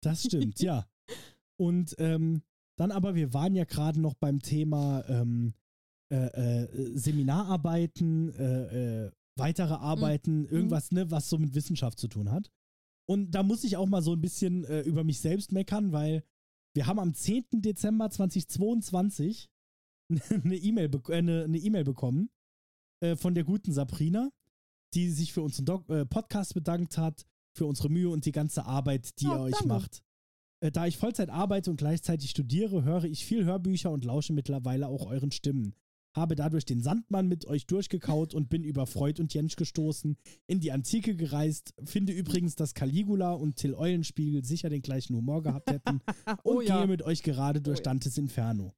Das 0.00 0.24
stimmt, 0.24 0.60
ja. 0.60 0.86
Und 1.60 1.94
ähm, 1.98 2.42
dann 2.78 2.90
aber, 2.90 3.14
wir 3.14 3.34
waren 3.34 3.54
ja 3.54 3.64
gerade 3.64 4.00
noch 4.00 4.14
beim 4.14 4.40
Thema 4.40 5.04
ähm, 5.08 5.54
äh, 6.12 6.64
äh, 6.64 6.98
Seminararbeiten, 6.98 8.34
äh, 8.34 9.04
äh, 9.04 9.12
weitere 9.38 9.72
Arbeiten, 9.72 10.44
irgendwas, 10.44 10.92
ne, 10.92 11.10
was 11.10 11.30
so 11.30 11.38
mit 11.38 11.54
Wissenschaft 11.54 11.98
zu 11.98 12.06
tun 12.06 12.30
hat. 12.30 12.50
Und 13.08 13.30
da 13.30 13.42
muss 13.42 13.64
ich 13.64 13.78
auch 13.78 13.86
mal 13.86 14.02
so 14.02 14.12
ein 14.12 14.20
bisschen 14.20 14.64
äh, 14.64 14.82
über 14.82 15.04
mich 15.04 15.20
selbst 15.20 15.52
meckern, 15.52 15.92
weil 15.92 16.22
wir 16.74 16.86
haben 16.86 16.98
am 16.98 17.14
10. 17.14 17.46
Dezember 17.52 18.10
2022 18.10 19.48
eine 20.44 20.56
E-Mail 20.56 20.90
bek 20.90 21.08
äh, 21.08 21.14
eine, 21.14 21.44
eine 21.44 21.58
E-Mail 21.58 21.84
bekommen 21.84 22.30
von 23.16 23.34
der 23.34 23.42
guten 23.42 23.72
Sabrina, 23.72 24.30
die 24.94 25.10
sich 25.10 25.32
für 25.32 25.42
unseren 25.42 25.64
Doc 25.64 25.86
Podcast 26.08 26.54
bedankt 26.54 26.96
hat, 26.96 27.26
für 27.54 27.66
unsere 27.66 27.88
Mühe 27.90 28.08
und 28.08 28.24
die 28.26 28.32
ganze 28.32 28.64
Arbeit, 28.64 29.20
die 29.20 29.26
Oh, 29.26 29.32
ihr 29.34 29.40
euch 29.40 29.52
danke. 29.52 29.68
macht. 29.68 30.02
Äh, 30.60 30.70
da 30.72 30.86
ich 30.86 30.96
Vollzeit 30.96 31.28
arbeite 31.30 31.70
und 31.70 31.76
gleichzeitig 31.76 32.30
studiere, 32.30 32.84
höre 32.84 33.04
ich 33.04 33.24
viel 33.24 33.44
Hörbücher 33.44 33.90
und 33.90 34.04
lausche 34.04 34.32
mittlerweile 34.32 34.88
auch 34.88 35.06
euren 35.06 35.30
Stimmen. 35.32 35.74
Habe 36.14 36.36
dadurch 36.36 36.66
den 36.66 36.82
Sandmann 36.82 37.26
mit 37.26 37.46
euch 37.46 37.66
durchgekaut 37.66 38.34
und 38.34 38.50
bin 38.50 38.64
über 38.64 38.86
Freud 38.86 39.18
und 39.20 39.32
Jensch 39.32 39.56
gestoßen, 39.56 40.18
in 40.46 40.60
die 40.60 40.70
Antike 40.70 41.16
gereist, 41.16 41.72
finde 41.84 42.12
übrigens, 42.12 42.54
dass 42.54 42.74
Caligula 42.74 43.32
und 43.32 43.56
Till 43.56 43.74
Eulenspiegel 43.74 44.44
sicher 44.44 44.68
den 44.68 44.82
gleichen 44.82 45.16
Humor 45.16 45.42
gehabt 45.42 45.70
hätten 45.70 46.00
Ah, 46.26 46.34
und 46.44 46.56
oh 46.56 46.60
ja. 46.60 46.78
gehe 46.78 46.86
mit 46.86 47.00
euch 47.02 47.22
gerade 47.22 47.62
durch 47.62 47.78
Oh 47.78 47.80
ja. 47.80 47.84
Dantes 47.84 48.18
Inferno. 48.18 48.74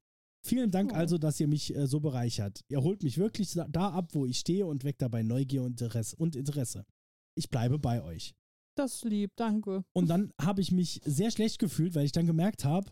Vielen 0.46 0.70
Dank 0.70 0.92
Oh. 0.92 0.96
also, 0.96 1.18
dass 1.18 1.40
ihr 1.40 1.48
mich 1.48 1.74
äh, 1.74 1.86
so 1.88 1.98
bereichert. 2.00 2.60
Ihr 2.68 2.82
holt 2.82 3.02
mich 3.02 3.18
wirklich 3.18 3.50
da- 3.52 3.66
da 3.66 3.88
ab, 3.90 4.10
wo 4.14 4.26
ich 4.26 4.38
stehe 4.38 4.66
und 4.66 4.84
weckt 4.84 5.02
dabei 5.02 5.22
Neugier 5.24 5.62
und 5.64 5.80
Interesse. 5.80 6.14
Und 6.16 6.36
Interesse. 6.36 6.86
Ich 7.34 7.50
bleibe 7.50 7.80
bei 7.80 8.00
euch. 8.02 8.34
Das 8.76 8.94
ist 8.96 9.04
lieb, 9.04 9.30
danke. 9.36 9.84
Und 9.92 10.08
dann 10.08 10.32
habe 10.40 10.60
ich 10.60 10.72
mich 10.72 11.00
sehr 11.04 11.30
schlecht 11.30 11.58
gefühlt, 11.58 11.94
weil 11.94 12.04
ich 12.04 12.12
dann 12.12 12.26
gemerkt 12.26 12.64
habe, 12.64 12.90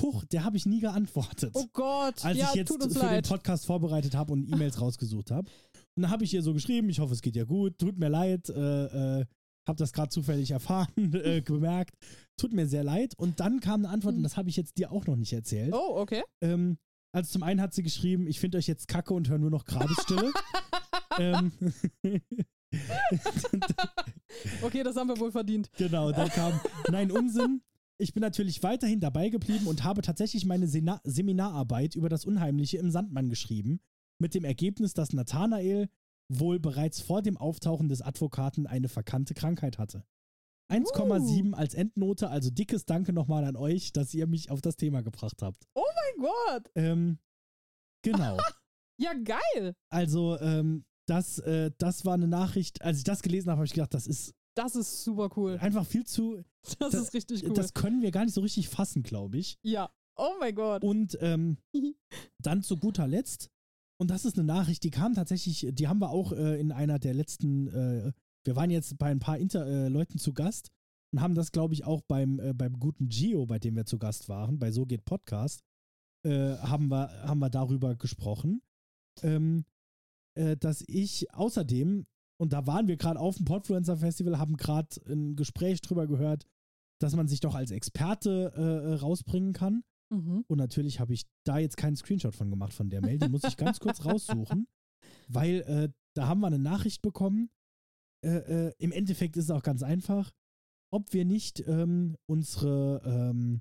huch, 0.00 0.24
der 0.26 0.44
habe 0.44 0.56
ich 0.56 0.66
nie 0.66 0.80
geantwortet. 0.80 1.52
Oh 1.54 1.66
Gott, 1.72 2.24
als 2.24 2.38
ja, 2.38 2.48
ich 2.50 2.54
jetzt 2.56 2.72
für 2.72 2.98
leid. 3.00 3.24
den 3.24 3.28
Podcast 3.28 3.66
vorbereitet 3.66 4.14
habe 4.14 4.32
und 4.32 4.46
E-Mails 4.48 4.80
rausgesucht 4.80 5.30
habe. 5.30 5.48
Und 5.96 6.02
dann 6.02 6.10
habe 6.10 6.24
ich 6.24 6.34
ihr 6.34 6.42
so 6.42 6.52
geschrieben, 6.52 6.88
ich 6.90 7.00
hoffe, 7.00 7.14
es 7.14 7.22
geht 7.22 7.34
dir 7.34 7.46
gut, 7.46 7.78
tut 7.78 7.98
mir 7.98 8.08
leid, 8.08 8.48
äh, 8.50 9.20
äh, 9.20 9.24
habe 9.66 9.78
das 9.78 9.92
gerade 9.92 10.10
zufällig 10.10 10.50
erfahren, 10.52 10.92
äh, 11.14 11.40
gemerkt, 11.40 11.94
tut 12.38 12.52
mir 12.52 12.66
sehr 12.68 12.84
leid. 12.84 13.14
Und 13.16 13.40
dann 13.40 13.60
kam 13.60 13.84
eine 13.84 13.88
Antwort, 13.88 14.14
und 14.14 14.20
Mhm. 14.20 14.24
das 14.24 14.36
habe 14.36 14.48
ich 14.48 14.56
jetzt 14.56 14.78
dir 14.78 14.92
auch 14.92 15.06
noch 15.06 15.16
nicht 15.16 15.32
erzählt. 15.32 15.72
Oh, 15.74 15.98
okay. 15.98 16.22
Ähm, 16.42 16.76
also 17.12 17.32
zum 17.32 17.42
einen 17.42 17.60
hat 17.62 17.72
sie 17.74 17.82
geschrieben, 17.82 18.26
ich 18.28 18.38
finde 18.38 18.58
euch 18.58 18.66
jetzt 18.66 18.86
kacke 18.88 19.14
und 19.14 19.28
höre 19.28 19.38
nur 19.38 19.50
noch 19.50 19.64
Grabesstille. 19.64 20.32
ähm, 21.18 21.52
Okay, 24.62 24.82
das 24.82 24.96
haben 24.96 25.08
wir 25.08 25.18
wohl 25.18 25.32
verdient. 25.32 25.70
genau, 25.78 26.12
dann 26.12 26.28
kam, 26.28 26.60
nein, 26.90 27.10
Unsinn. 27.10 27.62
Ich 27.98 28.12
bin 28.12 28.20
natürlich 28.20 28.62
weiterhin 28.62 29.00
dabei 29.00 29.30
geblieben 29.30 29.66
und 29.66 29.82
habe 29.82 30.02
tatsächlich 30.02 30.44
meine 30.44 30.68
Sena 30.68 31.00
Seminararbeit 31.04 31.94
über 31.94 32.10
das 32.10 32.26
Unheimliche 32.26 32.76
im 32.76 32.90
Sandmann 32.90 33.30
geschrieben, 33.30 33.80
mit 34.18 34.34
dem 34.34 34.44
Ergebnis, 34.44 34.92
dass 34.92 35.14
Nathanael 35.14 35.88
wohl 36.28 36.58
bereits 36.60 37.00
vor 37.00 37.22
dem 37.22 37.38
Auftauchen 37.38 37.88
des 37.88 38.02
Advokaten 38.02 38.66
eine 38.66 38.88
verkannte 38.88 39.32
Krankheit 39.32 39.78
hatte. 39.78 40.04
1,7 40.70 41.54
als 41.54 41.74
Endnote, 41.74 42.28
also 42.28 42.50
dickes 42.50 42.84
Danke 42.84 43.12
nochmal 43.12 43.44
an 43.44 43.56
euch, 43.56 43.92
dass 43.92 44.12
ihr 44.12 44.26
mich 44.26 44.50
auf 44.50 44.60
das 44.60 44.76
Thema 44.76 45.02
gebracht 45.02 45.40
habt. 45.40 45.64
Mein 45.74 46.24
Gott. 46.28 46.70
Ähm, 46.74 47.18
genau. 48.02 48.36
Ja, 48.98 49.12
geil. 49.12 49.74
Also, 49.90 50.40
ähm, 50.40 50.86
das, 51.06 51.38
äh, 51.40 51.70
das 51.78 52.04
war 52.04 52.14
eine 52.14 52.28
Nachricht, 52.28 52.82
als 52.82 52.98
ich 52.98 53.04
das 53.04 53.22
gelesen 53.22 53.48
habe, 53.50 53.58
habe 53.58 53.66
ich 53.66 53.72
gedacht, 53.72 53.94
das 53.94 54.06
ist 54.06 54.34
Das 54.56 54.74
ist 54.76 55.04
super 55.04 55.30
cool. 55.36 55.58
einfach 55.60 55.86
viel 55.86 56.04
zu, 56.04 56.42
Das, 56.78 56.90
das- 56.92 56.94
ist 56.94 57.14
richtig 57.14 57.44
cool. 57.44 57.54
das 57.54 57.74
können 57.74 58.02
wir 58.02 58.10
gar 58.10 58.24
nicht 58.24 58.34
so 58.34 58.40
richtig 58.40 58.68
fassen, 58.68 59.02
glaube 59.02 59.38
ich. 59.38 59.58
ja. 59.62 59.90
Oh 60.18 60.32
mein 60.40 60.54
Gott. 60.54 60.82
Und 60.82 61.18
ähm, 61.20 61.58
dann 62.42 62.62
zu 62.62 62.78
guter 62.78 63.06
Letzt, 63.06 63.50
und 64.00 64.10
das 64.10 64.24
ist 64.24 64.38
eine 64.38 64.46
Nachricht, 64.46 64.82
die 64.82 64.90
kam 64.90 65.12
tatsächlich, 65.14 65.68
die 65.72 65.88
haben 65.88 65.98
wir 66.00 66.08
auch 66.08 66.32
äh, 66.32 66.58
in 66.58 66.72
einer 66.72 66.98
der 66.98 67.12
letzten, 67.12 67.66
äh, 67.68 68.12
wir 68.44 68.56
waren 68.56 68.70
jetzt 68.70 68.96
bei 68.96 69.10
ein 69.10 69.18
paar 69.18 69.36
Inter 69.36 69.66
äh, 69.66 69.88
Leuten 69.88 70.18
zu 70.18 70.32
Gast 70.32 70.70
und 71.12 71.20
haben 71.20 71.34
das, 71.34 71.52
glaube 71.52 71.74
ich, 71.74 71.84
auch 71.84 72.00
beim, 72.00 72.40
äh, 72.40 72.54
beim 72.54 72.78
guten 72.80 73.10
Gio, 73.10 73.44
bei 73.44 73.58
dem 73.58 73.76
wir 73.76 73.84
zu 73.84 73.98
Gast 73.98 74.30
waren, 74.30 74.58
bei 74.58 74.72
So 74.72 74.86
geht 74.86 75.04
Podcast, 75.04 75.60
äh, 76.24 76.56
haben, 76.56 76.88
wir, 76.88 77.10
haben 77.28 77.40
wir 77.40 77.50
darüber 77.50 77.94
gesprochen, 77.94 78.62
ähm, 79.22 79.66
äh, 80.36 80.56
dass 80.56 80.84
ich 80.86 81.32
außerdem, 81.34 82.06
und 82.38 82.52
da 82.52 82.66
waren 82.66 82.88
wir 82.88 82.96
gerade 82.96 83.18
auf 83.18 83.36
dem 83.36 83.46
Podfluencer 83.46 83.96
Festival, 83.96 84.38
haben 84.38 84.56
gerade 84.56 85.00
ein 85.08 85.36
Gespräch 85.36 85.80
drüber 85.80 86.06
gehört, 86.06 86.46
dass 87.00 87.16
man 87.16 87.28
sich 87.28 87.40
doch 87.40 87.54
als 87.54 87.70
Experte 87.70 88.52
äh, 88.56 88.92
äh, 88.92 88.94
rausbringen 88.94 89.52
kann. 89.52 89.82
Mhm. 90.10 90.44
Und 90.46 90.58
natürlich 90.58 91.00
habe 91.00 91.14
ich 91.14 91.24
da 91.44 91.58
jetzt 91.58 91.76
keinen 91.76 91.96
Screenshot 91.96 92.34
von 92.34 92.50
gemacht 92.50 92.72
von 92.72 92.90
der 92.90 93.00
Mail. 93.00 93.18
Die 93.18 93.28
muss 93.28 93.44
ich 93.44 93.56
ganz 93.56 93.80
kurz 93.80 94.04
raussuchen, 94.04 94.66
weil 95.28 95.60
äh, 95.62 95.88
da 96.14 96.28
haben 96.28 96.40
wir 96.40 96.46
eine 96.46 96.58
Nachricht 96.58 97.02
bekommen. 97.02 97.50
Äh, 98.24 98.68
äh, 98.68 98.72
Im 98.78 98.92
Endeffekt 98.92 99.36
ist 99.36 99.44
es 99.44 99.50
auch 99.50 99.62
ganz 99.62 99.82
einfach, 99.82 100.32
ob 100.92 101.12
wir 101.12 101.24
nicht 101.24 101.60
ähm, 101.66 102.16
unsere, 102.26 103.02
ähm, 103.04 103.60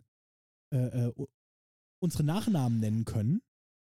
äh, 0.71 1.11
unsere 2.01 2.23
Nachnamen 2.23 2.79
nennen 2.79 3.05
können, 3.05 3.41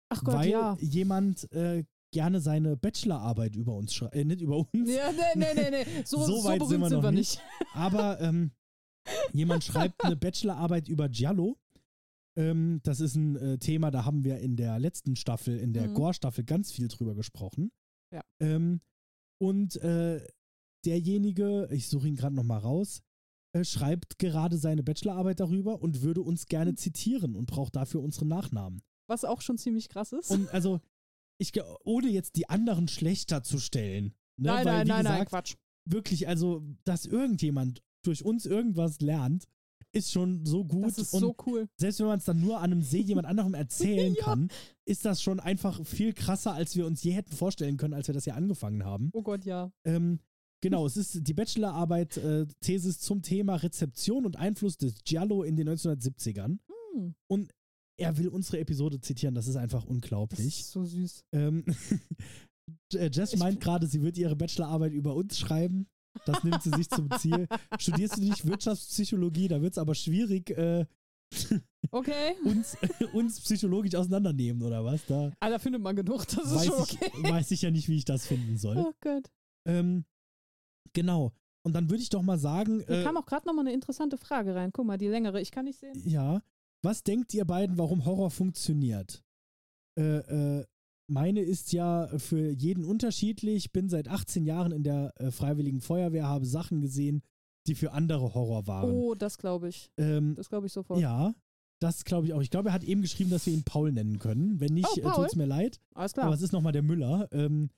Ach 0.09 0.23
Gott, 0.23 0.35
weil 0.35 0.49
ja. 0.49 0.77
jemand 0.79 1.51
äh, 1.51 1.83
gerne 2.15 2.39
seine 2.39 2.78
Bachelorarbeit 2.78 3.56
über 3.58 3.75
uns 3.75 3.93
schreibt. 3.93 4.15
Äh, 4.15 4.23
nicht 4.23 4.41
über 4.41 4.58
uns, 4.58 4.89
Ja, 4.89 5.12
nee, 5.12 5.21
nee, 5.36 5.54
nee, 5.54 5.69
nee. 5.84 5.86
So, 6.06 6.23
So 6.23 6.43
weit 6.45 6.62
sind 6.65 6.80
wir 6.80 6.88
sind 6.89 6.97
noch 6.97 7.04
wir 7.04 7.12
nicht. 7.12 7.36
nicht. 7.36 7.41
Aber 7.75 8.19
ähm, 8.21 8.51
jemand 9.34 9.63
schreibt 9.65 10.04
eine 10.04 10.15
Bachelorarbeit 10.15 10.88
über 10.88 11.10
Giallo. 11.10 11.58
Ähm, 12.38 12.80
das 12.84 13.01
ist 13.01 13.15
ein 13.15 13.36
äh, 13.36 13.58
Thema, 13.60 13.91
da 13.91 14.06
haben 14.06 14.23
wir 14.23 14.39
in 14.39 14.56
der 14.56 14.80
letzten 14.80 15.15
Staffel, 15.17 15.58
in 15.58 15.73
der 15.73 15.89
Mhm. 15.89 15.93
Gore-Staffel, 15.95 16.43
ganz 16.45 16.71
viel 16.71 16.88
drüber 16.88 17.15
gesprochen. 17.15 17.71
Ja. 18.13 18.21
Ähm, 18.39 18.80
und 19.41 19.75
äh, 19.84 20.25
derjenige, 20.86 21.67
ich 21.71 21.89
suche 21.89 22.08
ihn 22.08 22.15
gerade 22.15 22.36
nochmal 22.36 22.60
raus, 22.60 23.01
äh, 23.54 23.63
schreibt 23.65 24.19
gerade 24.19 24.58
seine 24.58 24.84
Bachelorarbeit 24.84 25.39
darüber 25.41 25.82
und 25.82 26.01
würde 26.01 26.21
uns 26.21 26.45
gerne 26.45 26.71
Mhm. 26.71 26.78
zitieren 26.78 27.36
und 27.36 27.47
braucht 27.47 27.75
dafür 27.75 28.01
unsere 28.01 28.25
Nachnamen. 28.25 28.82
Was 29.08 29.23
auch 29.25 29.41
schon 29.41 29.58
ziemlich 29.58 29.89
krass 29.89 30.13
ist. 30.13 30.32
Und 30.32 30.49
also, 30.54 30.80
ich, 31.38 31.52
ohne 31.84 32.08
jetzt 32.10 32.36
die 32.36 32.50
anderen 32.50 32.88
schlechter 32.88 33.43
zu 33.43 33.58
stellen. 33.60 34.13
Ne? 34.38 34.50
nein, 34.50 34.65
Weil, 34.65 34.78
nein, 34.78 34.88
nein, 34.88 35.04
nein, 35.04 35.13
gesagt, 35.13 35.30
Quatsch. 35.30 35.56
wirklich, 35.86 36.28
also, 36.28 36.63
dass 36.84 37.06
irgendjemand 37.06 37.82
durch 38.04 38.24
uns 38.24 38.45
irgendwas 38.45 39.00
lernt, 39.02 39.45
ist 39.91 40.12
schon 40.12 40.45
so 40.45 40.65
gut. 40.65 40.84
Das 40.86 40.98
ist 40.98 41.13
und 41.13 41.21
so 41.21 41.36
cool. 41.45 41.69
selbst 41.78 42.00
wenn 42.00 42.08
man 42.08 42.19
es 42.19 42.26
dann 42.26 42.41
nur 42.41 42.58
an 42.58 42.65
einem 42.71 42.82
See 42.82 43.00
jemand 43.00 43.28
anderem 43.28 43.54
erzählen 43.54 44.13
Ja. 44.19 44.24
kann, 44.26 44.50
ist 44.86 45.06
das 45.06 45.21
schon 45.21 45.39
einfach 45.39 45.84
viel 45.86 46.13
krasser, 46.13 46.54
als 46.54 46.76
wir 46.76 46.86
uns 46.86 47.02
je 47.04 47.12
hätten 47.12 47.32
vorstellen 47.32 47.78
können, 47.78 47.93
als 47.93 48.08
wir 48.08 48.13
das 48.13 48.26
ja 48.26 48.36
angefangen 48.36 48.84
haben. 48.84 49.10
Oh 49.13 49.21
Gott, 49.24 49.45
ja. 49.45 49.71
Ähm, 49.86 50.19
genau, 50.62 50.86
es 50.86 50.98
ist 50.98 51.26
die 51.28 51.34
Bachelorarbeit, 51.34 52.17
äh, 52.17 52.45
Thesis 52.60 53.00
zum 53.00 53.21
Thema 53.21 53.56
Rezeption 53.56 54.26
und 54.26 54.36
Einfluss 54.36 54.78
des 54.78 54.95
Giallo 55.06 55.43
in 55.43 55.56
den 55.56 55.69
1970ern. 55.69 56.60
Hm, 56.93 57.15
Er 57.97 58.17
will 58.17 58.27
unsere 58.27 58.60
Episode 58.60 58.99
zitieren, 58.99 59.36
das 59.36 59.47
ist 59.47 59.55
einfach 59.55 59.84
das 59.84 59.89
unglaublich. 59.89 60.60
ist 60.60 60.71
so 60.71 60.84
süß. 60.84 61.23
Ähm, 61.34 61.63
äh, 62.93 63.10
Jess 63.12 63.34
Ich- 63.34 63.39
meint 63.39 63.60
gerade, 63.62 63.88
sie 63.88 64.01
wird 64.01 64.17
ihre 64.17 64.36
Bachelorarbeit 64.36 64.93
über 64.93 65.15
uns 65.15 65.38
schreiben. 65.39 65.88
Das 66.25 66.43
nimmt 66.43 66.62
sie 66.63 66.71
sich 66.71 66.89
zum 66.89 67.10
Ziel. 67.19 67.47
Studierst 67.79 68.17
du 68.17 68.21
nicht 68.21 68.45
Wirtschaftspsychologie, 68.45 69.47
da 69.49 69.62
wird 69.62 69.73
es 69.73 69.77
aber 69.77 69.95
schwierig, 69.95 70.49
äh, 70.51 70.86
Okay. 71.91 72.36
uns, 72.45 72.77
uns 73.13 73.41
psychologisch 73.41 73.95
auseinandernehmen, 73.95 74.62
oder 74.63 74.84
was? 74.86 75.05
Da 75.05 75.31
Ah, 75.39 75.49
da 75.49 75.60
findet 75.60 75.81
man 75.81 75.95
genug. 75.95 76.25
Das 76.27 76.51
ist 76.51 76.65
schon 76.65 76.84
ich, 76.84 77.01
okay. 77.01 77.23
weiß 77.31 77.51
ich 77.51 77.62
ja 77.63 77.71
nicht, 77.71 77.89
wie 77.89 77.97
ich 77.97 78.05
das 78.05 78.25
finden 78.25 78.58
soll. 78.58 78.77
Oh 78.77 78.93
Gott. 79.01 79.29
Ähm, 79.67 80.05
genau. 80.93 81.31
Und 81.63 81.73
dann 81.73 81.89
würde 81.89 82.01
ich 82.03 82.10
doch 82.10 82.21
mal 82.21 82.38
sagen, 82.38 82.84
Hier 82.88 82.99
äh, 83.01 83.03
kam 83.03 83.17
auch 83.17 83.25
gerade 83.25 83.47
nochmal 83.47 83.65
eine 83.65 83.73
interessante 83.73 84.17
Frage 84.17 84.53
rein. 84.55 84.71
Guck 84.71 84.86
mal, 84.86 84.97
die 84.97 85.08
längere. 85.08 85.41
Ich 85.41 85.51
kann 85.51 85.65
nicht 85.65 85.79
sehen. 85.79 86.01
ja, 86.05 86.41
was 86.86 87.04
denkt 87.04 87.34
ihr 87.34 87.43
beiden, 87.45 87.78
warum 87.78 88.06
Horror 88.06 88.32
funktioniert? 88.32 89.21
Äh, 90.00 90.60
äh, 90.60 90.65
meine 91.08 91.41
ist 91.41 91.74
ja 91.74 92.08
für 92.17 92.50
jeden 92.52 92.84
unterschiedlich. 92.86 93.71
Bin 93.71 93.89
seit 93.89 94.08
18 94.08 94.45
Jahren 94.45 94.71
in 94.71 94.84
der 94.84 95.13
äh, 95.19 95.32
Freiwilligen 95.32 95.82
Feuerwehr, 95.82 96.28
habe 96.28 96.45
Sachen 96.45 96.82
gesehen, 96.82 97.21
die 97.67 97.76
für 97.76 97.91
andere 97.91 98.34
Horror 98.34 98.65
waren. 98.67 98.91
Oh, 98.91 99.13
das 99.15 99.38
glaube 99.38 99.69
ich. 99.69 99.91
ähm, 99.98 100.36
Das 100.36 100.50
glaube 100.50 100.67
ich 100.67 100.74
sofort. 100.74 101.00
ja, 101.00 101.34
das 101.82 102.06
glaube 102.06 102.28
ich 102.28 102.34
auch. 102.34 102.41
Ich 102.41 102.50
glaube, 102.50 102.69
er 102.69 102.74
hat 102.74 102.84
eben 102.84 103.02
geschrieben, 103.02 103.30
dass 103.30 103.45
wir 103.45 103.54
ihn 103.54 103.63
Paul 103.63 103.91
nennen 103.91 104.17
können. 104.19 104.60
Wenn 104.60 104.74
nicht, 104.74 104.88
Oh, 104.95 105.00
äh, 105.00 105.02
Paul? 105.02 105.26
tut's 105.26 105.36
mir 105.36 105.45
leid. 105.45 105.80
Alles 105.93 106.13
Aber 106.13 106.21
klar. 106.24 106.34
es 106.34 106.41
ist 106.41 106.54
nochmal 106.54 106.71
der 106.74 106.84
Müller. 106.84 107.28
Ähm, 107.32 107.69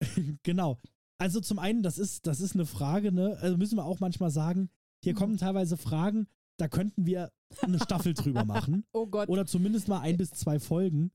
genau. 0.42 0.78
Also 1.18 1.40
zum 1.40 1.58
einen, 1.58 1.82
das 1.82 1.98
ist, 1.98 2.26
das 2.26 2.40
ist 2.40 2.54
eine 2.54 2.66
Frage, 2.66 3.12
ne? 3.12 3.38
Also 3.40 3.56
müssen 3.56 3.76
wir 3.76 3.84
auch 3.84 4.00
manchmal 4.00 4.30
sagen, 4.30 4.68
hier 5.02 5.12
Mhm. 5.14 5.18
kommen 5.18 5.36
teilweise 5.38 5.76
Fragen, 5.76 6.26
da 6.58 6.68
könnten 6.68 7.06
wir 7.06 7.32
eine 7.60 7.78
Staffel 7.80 8.14
drüber 8.14 8.44
machen. 8.44 8.84
Oh 8.92 9.06
Gott. 9.06 9.28
Oder 9.28 9.46
zumindest 9.46 9.88
mal 9.88 10.00
ein 10.00 10.16
bis 10.16 10.30
zwei 10.30 10.58
Folgen. 10.58 11.10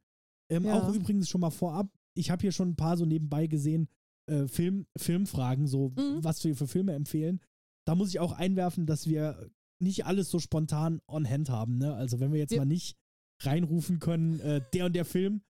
Ähm, 0.51 0.65
Ja. 0.65 0.75
Auch 0.81 0.93
übrigens 0.93 1.29
schon 1.29 1.41
mal 1.41 1.49
vorab, 1.51 1.87
ich 2.15 2.31
habe 2.31 2.41
hier 2.41 2.51
schon 2.51 2.69
ein 2.69 2.75
paar 2.75 2.97
so 2.97 3.05
nebenbei 3.05 3.47
gesehen, 3.47 3.87
äh, 4.29 4.47
Film, 4.47 4.85
Filmfragen, 4.97 5.67
so 5.67 5.89
Mhm. 5.89 6.23
was 6.23 6.43
wir 6.43 6.55
für 6.55 6.67
Filme 6.67 6.93
empfehlen. 6.93 7.39
Da 7.87 7.95
muss 7.95 8.09
ich 8.09 8.19
auch 8.19 8.33
einwerfen, 8.33 8.85
dass 8.85 9.07
wir 9.07 9.49
nicht 9.81 10.05
alles 10.05 10.29
so 10.29 10.39
spontan 10.39 11.01
on 11.07 11.27
hand 11.27 11.49
haben. 11.49 11.77
Ne? 11.77 11.93
Also 11.93 12.19
wenn 12.19 12.31
wir 12.33 12.39
jetzt 12.39 12.51
Wir- 12.51 12.59
mal 12.59 12.65
nicht 12.65 12.97
reinrufen 13.41 13.99
können, 13.99 14.39
äh, 14.41 14.61
der 14.73 14.85
und 14.87 14.93
der 14.95 15.05
Film, 15.05 15.41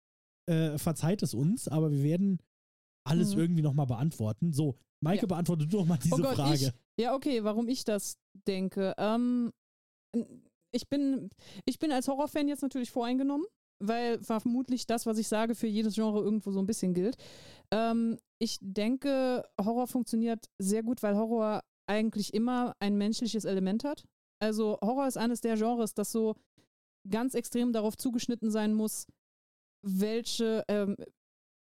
äh, 0.47 0.77
verzeiht 0.79 1.23
es 1.23 1.33
uns, 1.35 1.69
aber 1.69 1.91
wir 1.91 2.03
werden 2.03 2.39
alles 3.07 3.35
Mhm. 3.35 3.41
irgendwie 3.41 3.63
nochmal 3.63 3.87
beantworten. 3.87 4.53
So, 4.53 4.77
Maike, 5.01 5.23
Ja. 5.23 5.29
beantworte 5.29 5.67
du 5.67 5.79
doch 5.79 5.87
mal 5.87 5.97
diese 5.99 6.15
oh 6.15 6.19
Gott, 6.19 6.35
Frage. 6.37 6.75
Ich, 6.97 7.03
ja, 7.03 7.15
okay, 7.15 7.43
warum 7.45 7.69
ich 7.69 7.85
das 7.85 8.19
denke. 8.47 8.95
Ähm, 8.99 9.53
ich, 10.73 10.89
bin, 10.89 11.31
ich 11.65 11.79
bin 11.79 11.93
als 11.93 12.09
Horrorfan 12.09 12.49
jetzt 12.49 12.63
natürlich 12.63 12.91
voreingenommen, 12.91 13.47
weil 13.83 14.23
vermutlich 14.23 14.87
das, 14.87 15.07
was 15.07 15.19
ich 15.19 15.29
sage, 15.29 15.55
für 15.55 15.67
jedes 15.67 15.95
Genre 15.95 16.21
irgendwo 16.21 16.51
so 16.51 16.61
ein 16.61 16.67
bisschen 16.67 16.95
gilt. 16.95 17.17
Ähm, 17.71 18.19
ich 18.41 18.59
denke, 18.61 19.45
Horror 19.61 19.87
funktioniert 19.87 20.47
sehr 20.59 20.83
gut, 20.83 21.03
weil 21.03 21.17
Horror 21.17 21.63
eigentlich 21.89 22.35
immer 22.35 22.77
ein 22.81 22.97
menschliches 22.97 23.45
Element 23.45 23.85
hat. 23.85 24.05
Also 24.41 24.79
Horror 24.83 25.09
ist 25.09 25.17
eines 25.17 25.41
der 25.41 25.57
Genres, 25.57 25.95
das 25.95 26.13
so 26.13 26.37
ganz 27.09 27.35
extrem 27.35 27.73
darauf 27.73 27.97
zugeschnitten 27.97 28.51
sein 28.51 28.75
muss, 28.75 29.07
welche, 29.83 30.65
ähm, 30.69 30.97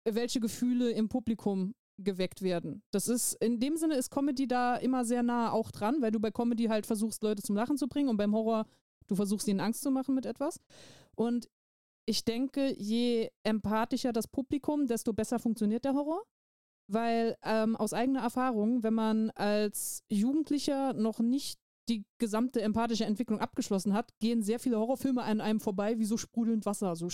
welche 0.09 0.40
Gefühle 0.40 0.90
im 0.90 1.09
Publikum 1.09 1.74
geweckt 2.03 2.43
werden. 2.43 2.83
Das 2.91 3.09
ist, 3.09 3.35
in 3.35 3.61
dem 3.61 3.77
Sinne 3.77 3.95
ist 3.95 4.11
Comedy 4.11 4.47
da 4.47 4.77
immer 4.77 5.05
sehr 5.05 5.23
nah 5.23 5.51
auch 5.53 5.71
dran, 5.71 6.01
weil 6.01 6.11
du 6.11 6.21
bei 6.21 6.31
Comedy 6.31 6.65
halt 6.65 6.87
versuchst, 6.87 7.23
Leute 7.23 7.43
zum 7.43 7.57
Lachen 7.57 7.77
zu 7.77 7.89
bringen 7.89 8.09
und 8.09 8.17
beim 8.17 8.35
Horror, 8.35 8.67
du 9.07 9.15
versuchst 9.15 9.49
ihnen 9.49 9.61
Angst 9.61 9.83
zu 9.83 9.91
machen 9.91 10.15
mit 10.15 10.27
etwas. 10.27 10.61
Und 11.15 11.49
ich 12.07 12.25
denke, 12.25 12.75
je 12.77 13.31
empathischer 13.43 14.13
das 14.13 14.27
Publikum, 14.27 14.87
desto 14.87 15.13
besser 15.13 15.39
funktioniert 15.39 15.85
der 15.85 15.95
Horror. 15.95 16.23
Weil 16.89 17.37
ähm, 17.45 17.77
aus 17.77 17.93
eigener 17.93 18.23
Erfahrung, 18.23 18.83
wenn 18.83 18.95
man 18.95 19.31
als 19.31 20.03
Jugendlicher 20.09 20.93
noch 20.93 21.21
nicht 21.21 21.61
die 21.89 22.05
gesamte 22.19 22.63
empathische 22.63 23.05
Entwicklung 23.05 23.39
abgeschlossen 23.41 23.93
hat, 23.93 24.11
gehen 24.19 24.43
sehr 24.43 24.59
viele 24.59 24.79
Horrorfilme 24.79 25.23
an 25.23 25.41
einem 25.41 25.61
vorbei 25.61 25.99
wie 25.99 26.05
so 26.05 26.17
sprudelnd 26.17 26.67
Wasser, 26.67 26.97
so. 26.97 27.09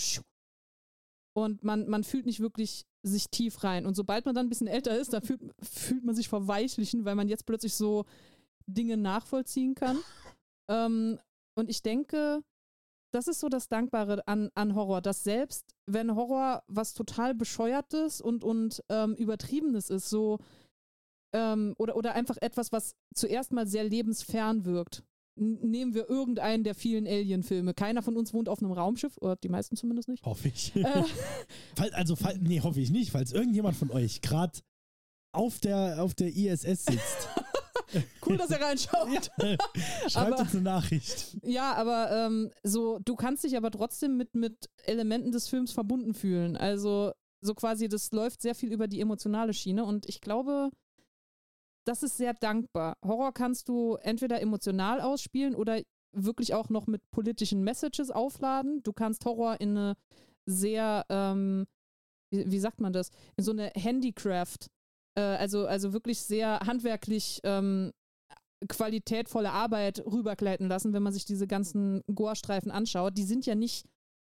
Und 1.37 1.63
man, 1.63 1.87
man 1.87 2.03
fühlt 2.03 2.25
nicht 2.25 2.39
wirklich 2.39 2.87
sich 3.03 3.29
tief 3.29 3.63
rein. 3.63 3.85
Und 3.85 3.93
sobald 3.93 4.25
man 4.25 4.33
dann 4.33 4.47
ein 4.47 4.49
bisschen 4.49 4.65
älter 4.65 4.97
ist, 4.97 5.13
dann 5.13 5.21
fühlt, 5.21 5.39
fühlt 5.61 6.03
man 6.03 6.15
sich 6.15 6.29
verweichlichen, 6.29 7.05
weil 7.05 7.13
man 7.13 7.29
jetzt 7.29 7.45
plötzlich 7.45 7.75
so 7.75 8.05
Dinge 8.65 8.97
nachvollziehen 8.97 9.75
kann. 9.75 9.99
ähm, 10.67 11.19
und 11.53 11.69
ich 11.69 11.83
denke, 11.83 12.41
das 13.13 13.27
ist 13.27 13.39
so 13.39 13.49
das 13.49 13.69
Dankbare 13.69 14.27
an, 14.27 14.49
an 14.55 14.73
Horror, 14.73 14.99
dass 14.99 15.23
selbst 15.23 15.75
wenn 15.85 16.15
Horror 16.15 16.63
was 16.65 16.95
total 16.95 17.35
bescheuertes 17.35 18.19
und, 18.19 18.43
und 18.43 18.83
ähm, 18.89 19.13
übertriebenes 19.13 19.91
ist, 19.91 20.09
so 20.09 20.39
ähm, 21.35 21.75
oder, 21.77 21.97
oder 21.97 22.15
einfach 22.15 22.37
etwas, 22.41 22.71
was 22.71 22.95
zuerst 23.13 23.53
mal 23.53 23.67
sehr 23.67 23.83
lebensfern 23.83 24.65
wirkt. 24.65 25.03
Nehmen 25.37 25.93
wir 25.93 26.09
irgendeinen 26.09 26.63
der 26.63 26.73
vielen 26.75 27.05
Alien-Filme. 27.05 27.73
Keiner 27.73 28.01
von 28.01 28.17
uns 28.17 28.33
wohnt 28.33 28.49
auf 28.49 28.59
einem 28.59 28.71
Raumschiff, 28.71 29.17
oder 29.17 29.35
die 29.35 29.49
meisten 29.49 29.75
zumindest 29.75 30.09
nicht. 30.09 30.25
Hoffe 30.25 30.47
ich. 30.47 30.75
Äh, 30.75 31.03
also, 31.93 32.15
nee, 32.39 32.61
hoffe 32.61 32.81
ich 32.81 32.89
nicht, 32.89 33.11
falls 33.11 33.31
irgendjemand 33.31 33.75
von 33.77 33.91
euch 33.91 34.21
gerade 34.21 34.59
auf 35.31 35.59
der, 35.59 36.01
auf 36.01 36.15
der 36.15 36.35
ISS 36.35 36.85
sitzt. 36.85 37.29
cool, 38.25 38.37
dass 38.37 38.49
ihr 38.49 38.59
reinschaut. 38.61 39.07
Schreibt 40.07 40.15
Aber- 40.15 40.39
uns 40.39 40.53
eine 40.53 40.63
Nachricht. 40.63 41.37
Ja, 41.43 41.73
aber 41.73 42.11
ähm, 42.11 42.51
so, 42.63 42.99
du 42.99 43.15
kannst 43.15 43.43
dich 43.43 43.55
aber 43.55 43.71
trotzdem 43.71 44.17
mit, 44.17 44.35
mit 44.35 44.69
Elementen 44.85 45.31
des 45.31 45.47
Films 45.47 45.71
verbunden 45.71 46.13
fühlen. 46.13 46.57
Also, 46.57 47.11
so 47.41 47.53
quasi, 47.53 47.87
das 47.87 48.11
läuft 48.11 48.41
sehr 48.41 48.55
viel 48.55 48.73
über 48.73 48.87
die 48.87 48.99
emotionale 49.01 49.53
Schiene 49.53 49.85
und 49.85 50.09
ich 50.09 50.21
glaube, 50.21 50.71
das 51.87 52.03
ist 52.03 52.17
sehr 52.17 52.33
dankbar. 52.33 52.97
Horror 53.05 53.33
kannst 53.33 53.69
du 53.69 53.95
entweder 53.95 54.41
emotional 54.41 54.99
ausspielen 54.99 55.55
oder 55.55 55.81
wirklich 56.11 56.53
auch 56.53 56.69
noch 56.69 56.87
mit 56.87 57.01
politischen 57.11 57.63
Messages 57.63 58.11
aufladen. 58.11 58.81
Du 58.83 58.91
kannst 58.93 59.23
Horror 59.25 59.61
in 59.61 59.77
eine 59.77 59.93
sehr, 60.45 61.05
ähm, 61.09 61.65
wie, 62.31 62.51
wie 62.51 62.59
sagt 62.59 62.81
man 62.81 62.93
das, 62.93 63.11
in 63.37 63.43
so 63.43 63.51
eine 63.51 63.71
Handicraft, 63.75 64.67
äh, 65.15 65.21
also, 65.21 65.65
also 65.65 65.93
wirklich 65.93 66.21
sehr 66.21 66.59
handwerklich 66.61 67.39
ähm, 67.43 67.91
qualitätvolle 68.67 69.51
Arbeit 69.51 70.03
rübergleiten 70.05 70.67
lassen, 70.67 70.93
wenn 70.93 71.03
man 71.03 71.13
sich 71.13 71.25
diese 71.25 71.47
ganzen 71.47 72.03
Gore-Streifen 72.13 72.71
anschaut. 72.71 73.17
Die 73.17 73.23
sind 73.23 73.45
ja 73.45 73.55
nicht, 73.55 73.85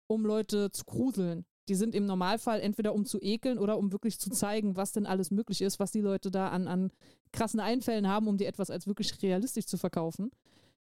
um 0.09 0.25
Leute 0.25 0.71
zu 0.71 0.85
gruseln. 0.85 1.45
Die 1.69 1.75
sind 1.75 1.95
im 1.95 2.07
Normalfall 2.07 2.61
entweder 2.61 2.95
um 2.95 3.07
zu 3.07 3.19
ekeln 3.23 3.59
oder 3.59 3.79
um 3.79 3.93
wirklich 3.93 4.19
zu 4.19 4.31
zeigen, 4.31 4.77
was 4.77 4.93
denn 4.93 5.07
alles 5.07 5.31
möglich 5.31 5.63
ist, 5.63 5.79
was 5.79 5.93
die 5.93 6.01
Leute 6.01 6.31
da 6.31 6.49
an, 6.49 6.69
an 6.69 6.91
krassen 7.33 7.61
Einfällen 7.61 8.07
haben, 8.09 8.29
um 8.29 8.37
dir 8.37 8.49
etwas 8.49 8.71
als 8.71 8.87
wirklich 8.87 9.23
realistisch 9.23 9.67
zu 9.67 9.79
verkaufen. 9.79 10.31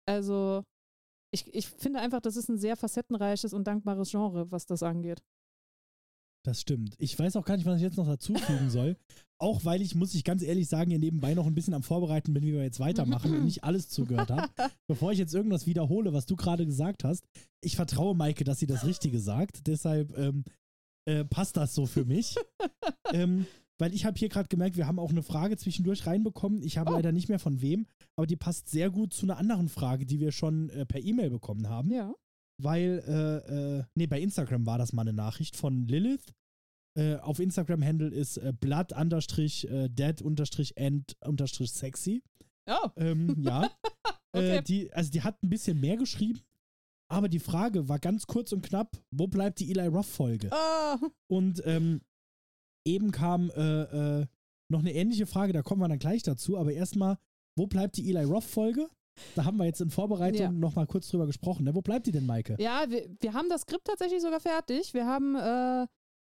Also, 0.06 0.62
ich, 1.30 1.52
ich 1.54 1.68
finde 1.68 2.00
einfach, 2.00 2.20
das 2.20 2.36
ist 2.36 2.48
ein 2.48 2.58
sehr 2.58 2.76
facettenreiches 2.76 3.52
und 3.52 3.66
dankbares 3.66 4.10
Genre, 4.10 4.50
was 4.50 4.66
das 4.66 4.82
angeht. 4.82 5.22
Das 6.44 6.60
stimmt. 6.60 6.96
Ich 6.98 7.16
weiß 7.16 7.36
auch 7.36 7.44
gar 7.44 7.56
nicht, 7.56 7.66
was 7.66 7.76
ich 7.76 7.82
jetzt 7.82 7.96
noch 7.96 8.06
dazufügen 8.06 8.68
soll. 8.68 8.96
Auch 9.38 9.64
weil 9.64 9.82
ich, 9.82 9.96
muss 9.96 10.14
ich 10.14 10.22
ganz 10.22 10.42
ehrlich 10.42 10.68
sagen, 10.68 10.90
hier 10.90 11.00
nebenbei 11.00 11.34
noch 11.34 11.46
ein 11.46 11.54
bisschen 11.54 11.74
am 11.74 11.82
Vorbereiten 11.82 12.32
bin, 12.32 12.44
wie 12.44 12.52
wir 12.52 12.62
jetzt 12.62 12.78
weitermachen 12.78 13.34
und 13.34 13.44
nicht 13.44 13.64
alles 13.64 13.88
zugehört 13.88 14.30
habe. 14.30 14.48
Bevor 14.86 15.10
ich 15.10 15.18
jetzt 15.18 15.34
irgendwas 15.34 15.66
wiederhole, 15.66 16.12
was 16.12 16.26
du 16.26 16.36
gerade 16.36 16.64
gesagt 16.64 17.02
hast, 17.02 17.24
ich 17.60 17.74
vertraue 17.74 18.14
Maike, 18.14 18.44
dass 18.44 18.60
sie 18.60 18.68
das 18.68 18.84
Richtige 18.84 19.18
sagt. 19.18 19.66
Deshalb 19.66 20.16
ähm, 20.16 20.44
äh, 21.06 21.24
passt 21.24 21.56
das 21.56 21.74
so 21.74 21.86
für 21.86 22.04
mich. 22.04 22.36
ähm, 23.12 23.46
weil 23.78 23.94
ich 23.94 24.04
habe 24.04 24.18
hier 24.18 24.28
gerade 24.28 24.48
gemerkt, 24.48 24.76
wir 24.76 24.86
haben 24.86 24.98
auch 24.98 25.10
eine 25.10 25.22
Frage 25.22 25.56
zwischendurch 25.56 26.06
reinbekommen. 26.06 26.62
Ich 26.62 26.78
habe 26.78 26.92
Oh. 26.92 26.94
leider 26.96 27.10
nicht 27.12 27.28
mehr 27.28 27.38
von 27.40 27.60
wem, 27.62 27.86
aber 28.16 28.26
die 28.26 28.36
passt 28.36 28.68
sehr 28.68 28.90
gut 28.90 29.12
zu 29.12 29.26
einer 29.26 29.38
anderen 29.38 29.68
Frage, 29.68 30.06
die 30.06 30.20
wir 30.20 30.30
schon 30.32 30.70
äh, 30.70 30.86
per 30.86 31.00
E-Mail 31.02 31.30
bekommen 31.30 31.68
haben 31.68 31.90
Ja. 31.90 32.14
weil, 32.62 33.02
äh, 33.08 33.78
äh, 33.78 33.84
nee, 33.96 34.06
bei 34.06 34.20
Instagram 34.20 34.66
war 34.66 34.78
das 34.78 34.92
mal 34.92 35.02
eine 35.02 35.12
Nachricht 35.12 35.56
von 35.56 35.86
Lilith. 35.88 36.32
Äh, 36.96 37.16
auf 37.16 37.38
Instagram-Handle 37.40 38.08
ist 38.10 38.36
äh, 38.36 38.52
blood 38.52 38.92
understrich 38.92 39.68
äh, 39.70 39.88
dead 39.88 40.20
unterstrich 40.22 40.76
end 40.76 41.16
unterstrich 41.26 41.72
sexy. 41.72 42.22
Oh, 42.68 42.88
Ähm, 42.96 43.42
ja. 43.42 43.68
Okay. 44.34 44.62
die, 44.62 44.90
also 44.94 45.10
die 45.10 45.20
hat 45.22 45.42
ein 45.42 45.50
bisschen 45.50 45.78
mehr 45.78 45.98
geschrieben, 45.98 46.40
aber 47.12 47.28
die 47.28 47.38
Frage 47.38 47.88
war 47.88 47.98
ganz 47.98 48.26
kurz 48.26 48.52
und 48.52 48.62
knapp, 48.62 48.96
wo 49.10 49.26
bleibt 49.26 49.60
die 49.60 49.70
Eli 49.70 49.86
Roth-Folge? 49.86 50.50
ah, 50.52 50.98
Und 51.28 51.62
ähm, 51.66 52.00
eben 52.86 53.10
kam 53.10 53.50
äh, 53.50 54.20
äh, 54.20 54.26
noch 54.70 54.80
eine 54.80 54.92
ähnliche 54.94 55.26
Frage, 55.26 55.52
da 55.52 55.62
kommen 55.62 55.80
wir 55.82 55.88
dann 55.88 55.98
gleich 55.98 56.22
dazu, 56.22 56.56
aber 56.58 56.72
erstmal, 56.72 57.18
wo 57.56 57.66
bleibt 57.66 57.96
die 57.96 58.08
Eli 58.10 58.24
Roth-Folge? 58.24 58.88
Da 59.34 59.44
haben 59.44 59.58
wir 59.58 59.66
jetzt 59.66 59.80
in 59.82 59.90
Vorbereitung 59.90 60.40
Ja. 60.40 60.50
noch 60.50 60.74
mal 60.74 60.86
kurz 60.86 61.08
drüber 61.08 61.26
gesprochen. 61.26 61.64
Ne? 61.64 61.74
Wo 61.74 61.82
bleibt 61.82 62.06
die 62.06 62.12
denn, 62.12 62.24
Maike? 62.24 62.56
Ja, 62.58 62.86
wir, 62.88 63.08
wir 63.20 63.34
haben 63.34 63.50
das 63.50 63.60
Skript 63.62 63.86
tatsächlich 63.86 64.22
sogar 64.22 64.40
fertig. 64.40 64.94
Wir 64.94 65.06
haben, 65.06 65.36
äh, 65.36 65.86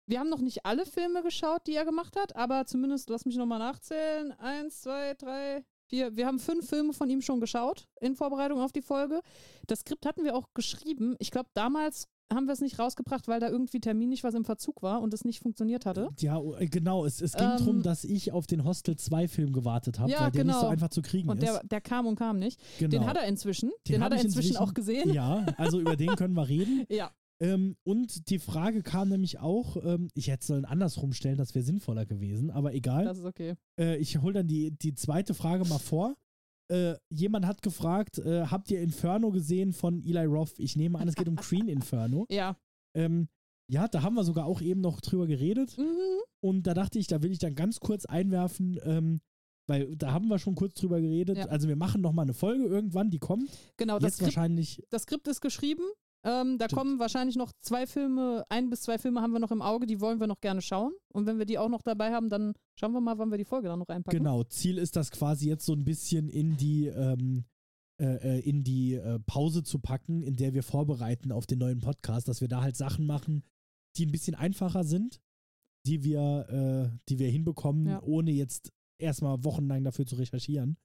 wir 0.09 0.19
haben 0.19 0.31
noch 0.31 0.41
nicht 0.41 0.65
alle 0.65 0.87
Filme 0.87 1.23
geschaut, 1.23 1.67
die 1.67 1.75
er 1.75 1.85
gemacht 1.85 2.17
hat, 2.17 2.35
aber 2.35 2.65
zumindest, 2.65 3.11
lass 3.11 3.27
mich 3.27 3.37
nochmal 3.37 3.59
nachzählen. 3.59 4.33
Eins, 4.39 4.81
zwei, 4.81 5.13
drei, 5.15 5.65
vier. 5.93 6.17
Wir 6.17 6.27
haben 6.27 6.39
fünf 6.39 6.69
Filme 6.69 6.93
von 6.93 7.11
ihm 7.11 7.21
schon 7.21 7.41
geschaut 7.41 7.87
in 8.01 8.15
Vorbereitung 8.17 8.61
auf 8.61 8.73
die 8.73 8.83
Folge. 8.83 9.21
Das 9.67 9.81
Skript 9.81 10.07
hatten 10.07 10.25
wir 10.25 10.35
auch 10.35 10.49
geschrieben. 10.55 11.17
Ich 11.19 11.31
glaube, 11.31 11.51
damals 11.55 12.09
haben 12.33 12.47
wir 12.47 12.55
es 12.55 12.63
nicht 12.63 12.79
rausgebracht, 12.79 13.29
weil 13.29 13.41
da 13.41 13.51
irgendwie 13.51 13.79
terminlich 13.79 14.25
was 14.25 14.33
im 14.33 14.47
Verzug 14.47 14.83
war 14.83 15.03
und 15.03 15.13
es 15.13 15.23
nicht 15.27 15.41
funktioniert 15.41 15.85
hatte. 15.85 16.09
Ja, 16.19 16.41
äh, 16.59 16.67
genau. 16.67 17.05
Es, 17.05 17.21
es 17.21 17.35
ging 17.35 17.45
Ähm, 17.47 17.59
darum, 17.59 17.83
dass 17.83 18.05
ich 18.05 18.33
auf 18.33 18.47
den 18.47 18.65
Hostel 18.65 18.97
2 18.97 19.29
Film 19.29 19.53
gewartet 19.53 19.99
habe, 19.99 20.11
Ja, 20.11 20.21
weil 20.23 20.31
der 20.31 20.45
nicht 20.45 20.55
so 20.55 20.61
genau. 20.61 20.73
einfach 20.73 20.89
zu 20.89 21.03
kriegen 21.03 21.29
Und 21.29 21.43
ist. 21.43 21.53
der, 21.53 21.61
der 21.63 21.81
kam 21.83 22.07
und 22.07 22.17
kam 22.17 22.39
nicht. 22.39 22.59
genau. 22.79 22.91
Den 22.91 23.07
hat 23.07 23.19
er 23.19 23.27
inzwischen. 23.27 23.69
Den, 23.87 23.97
Den 23.97 24.05
hat 24.05 24.13
er 24.13 24.23
inzwischen, 24.23 24.53
inzwischen- 24.53 24.57
auch 24.57 24.73
gesehen. 24.73 25.13
Ja, 25.13 25.45
also 25.59 25.79
über 25.79 25.95
den 25.95 26.17
können 26.17 26.33
wir 26.35 26.49
reden. 26.49 26.87
Ja. 26.89 27.11
Ähm, 27.41 27.77
und 27.83 28.29
die 28.31 28.39
Frage 28.39 28.83
kam 28.83 29.09
nämlich 29.09 29.41
auch, 29.41 29.77
ähm, 29.85 30.09
ich 30.15 30.29
hätte 30.29 30.43
es 30.43 30.47
sollen 30.47 30.65
andersrum 30.65 31.13
stellen, 31.13 31.39
das 31.39 31.55
wäre 31.55 31.65
sinnvoller 31.65 32.07
gewesen, 32.07 32.51
aber 32.51 32.75
egal. 32.75 33.05
das 33.05 33.19
ist 33.19 33.25
okay. 33.25 33.55
Äh, 33.79 33.97
ich 33.97 34.21
hole 34.21 34.35
dann 34.35 34.47
die, 34.47 34.71
die 34.71 34.95
zweite 34.95 35.35
Frage 35.35 35.65
mal 35.65 35.79
vor. 35.79 36.15
Äh, 36.71 36.95
jemand 37.11 37.47
hat 37.47 37.63
gefragt, 37.63 38.19
äh, 38.19 38.47
habt 38.47 38.71
ihr 38.71 38.81
Inferno 38.81 39.31
gesehen 39.31 39.73
von 39.73 40.03
Eli 40.05 40.25
Roth? 40.25 40.59
Ich 40.59 40.77
nehme 40.77 40.99
an, 40.99 41.09
es 41.09 41.15
geht 41.15 41.29
um 41.29 41.37
Green 41.37 41.69
Inferno. 41.69 42.27
Ja. 42.31 42.57
Ähm, 42.95 43.29
ja, 43.71 43.89
da 43.89 44.03
haben 44.03 44.15
wir 44.15 44.25
sogar 44.25 44.47
auch 44.47 44.61
eben 44.61 44.81
noch 44.81 45.01
drüber 45.01 45.27
geredet. 45.27 45.77
Mhm. 45.79 46.23
Und 46.41 46.67
da 46.67 46.75
dachte 46.75 46.99
ich, 46.99 47.07
da 47.07 47.23
will 47.23 47.33
ich 47.33 47.39
dann 47.39 47.55
ganz 47.55 47.81
kurz 47.81 48.05
einwerfen, 48.05 48.79
ähm, 48.85 49.21
weil 49.69 49.97
da 49.97 50.13
haben 50.13 50.29
wir 50.29 50.39
schon 50.39 50.55
kurz 50.55 50.75
drüber 50.75 51.01
geredet. 51.01 51.39
Ja. 51.39 51.47
Also 51.47 51.69
wir 51.69 51.77
machen 51.77 52.01
noch 52.01 52.13
mal 52.13 52.23
eine 52.23 52.35
Folge 52.35 52.65
irgendwann, 52.65 53.11
die 53.11 53.19
kommt. 53.19 53.51
Genau, 53.77 53.99
das 53.99 54.05
Jetzt 54.05 54.15
Skript, 54.17 54.37
wahrscheinlich, 54.37 54.83
das 54.91 55.03
Skript 55.03 55.29
ist 55.29 55.41
geschrieben. 55.41 55.85
Ähm, 56.25 56.57
da 56.59 56.67
Stimmt. 56.67 56.79
kommen 56.79 56.99
wahrscheinlich 57.01 57.37
noch 57.37 57.53
zwei 57.61 57.87
Filme, 57.87 58.45
ein 58.49 58.71
bis 58.71 58.83
zwei 58.83 58.97
Filme 58.99 59.21
haben 59.21 59.33
wir 59.33 59.41
noch 59.41 59.51
im 59.51 59.61
Auge, 59.63 59.87
die 59.87 60.01
wollen 60.01 60.21
wir 60.21 60.29
noch 60.29 60.41
gerne 60.41 60.63
schauen. 60.63 60.93
Und 61.13 61.27
wenn 61.27 61.39
wir 61.39 61.47
die 61.47 61.59
auch 61.59 61.69
noch 61.69 61.83
dabei 61.83 62.13
haben, 62.13 62.29
dann 62.29 62.55
schauen 62.79 62.93
wir 62.93 63.01
mal, 63.01 63.19
wann 63.19 63.31
wir 63.31 63.39
die 63.39 63.45
Folge 63.45 63.69
dann 63.69 63.81
noch 63.81 63.89
reinpacken. 63.89 64.19
Genau, 64.19 64.45
Ziel 64.45 64.79
ist 64.79 64.95
das 64.95 65.11
quasi 65.11 65.49
jetzt 65.49 65.67
so 65.67 65.73
ein 65.73 65.85
bisschen 65.85 66.29
in 66.29 66.57
die, 66.57 66.87
ähm, 66.87 67.45
äh, 68.01 68.39
äh, 68.39 68.41
in 68.49 68.63
die 68.63 68.95
äh, 68.95 69.19
Pause 69.27 69.65
zu 69.65 69.81
packen, 69.81 70.23
in 70.23 70.37
der 70.37 70.55
wir 70.55 70.63
vorbereiten 70.63 71.33
auf 71.33 71.47
den 71.47 71.59
neuen 71.59 71.81
Podcast, 71.81 72.29
dass 72.29 72.41
wir 72.41 72.49
da 72.49 72.63
halt 72.63 72.77
Sachen 72.77 73.05
machen, 73.05 73.43
die 73.97 74.07
ein 74.07 74.13
bisschen 74.13 74.37
einfacher 74.37 74.85
sind, 74.85 75.21
die 75.87 76.05
wir, 76.05 76.93
äh, 76.93 76.99
die 77.09 77.19
wir 77.19 77.29
hinbekommen, 77.31 77.87
Ja. 77.87 78.03
ohne 78.05 78.31
jetzt 78.31 78.71
erstmal 79.01 79.43
wochenlang 79.43 79.83
dafür 79.83 80.07
zu 80.07 80.15
recherchieren. 80.15 80.77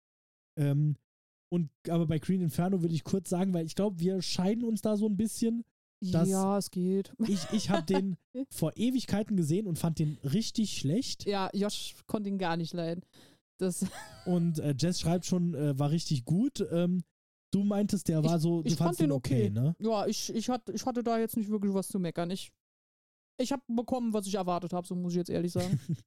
Ähm, 0.57 0.95
und 1.49 1.69
aber 1.89 2.05
bei 2.05 2.19
Green 2.19 2.41
Inferno 2.41 2.81
will 2.81 2.93
ich 2.93 3.03
kurz 3.03 3.29
sagen, 3.29 3.53
weil 3.53 3.65
ich 3.65 3.75
glaube, 3.75 3.99
wir 3.99 4.21
scheiden 4.21 4.63
uns 4.63 4.81
da 4.81 4.97
so 4.97 5.07
ein 5.07 5.17
bisschen. 5.17 5.63
Ja, 5.99 6.57
es 6.59 6.69
geht. 6.69 7.11
Ich, 7.27 7.47
ich 7.53 7.69
habe 7.71 7.83
den 7.83 8.17
vor 8.51 8.71
Ewigkeiten 8.75 9.35
gesehen 9.35 9.65
und 9.65 9.79
fand 9.79 9.97
den 9.97 10.17
richtig 10.23 10.77
schlecht. 10.77 11.25
Ja, 11.25 11.49
Josh 11.53 11.95
konnte 12.05 12.29
ihn 12.29 12.37
gar 12.37 12.55
nicht 12.55 12.73
leiden. 12.73 13.03
Das, 13.57 13.83
Und 14.25 14.59
äh, 14.59 14.75
Jess 14.77 14.99
schreibt 14.99 15.25
schon, 15.25 15.55
äh, 15.55 15.77
war 15.79 15.89
richtig 15.89 16.23
gut. 16.25 16.63
Ähm, 16.71 17.03
du 17.51 17.63
meintest, 17.63 18.07
der 18.07 18.23
war 18.23 18.39
so, 18.39 18.61
du 18.61 18.67
ich 18.67 18.75
fandst 18.75 18.99
fand 18.99 19.09
den 19.09 19.11
okay, 19.11 19.45
okay. 19.45 19.49
ne? 19.49 19.75
ja, 19.79 20.05
ich, 20.05 20.33
ich, 20.35 20.49
hatte, 20.49 20.71
ich 20.73 20.85
hatte 20.85 21.01
da 21.03 21.17
jetzt 21.17 21.35
nicht 21.37 21.49
wirklich 21.49 21.73
was 21.73 21.87
zu 21.87 21.97
meckern. 21.97 22.29
Ich, 22.29 22.51
ich 23.41 23.51
habe 23.51 23.63
bekommen, 23.67 24.13
was 24.13 24.27
ich 24.27 24.35
erwartet 24.35 24.73
habe, 24.73 24.85
so 24.85 24.95
muss 24.95 25.13
ich 25.13 25.17
jetzt 25.17 25.29
ehrlich 25.29 25.51
sagen. 25.51 25.79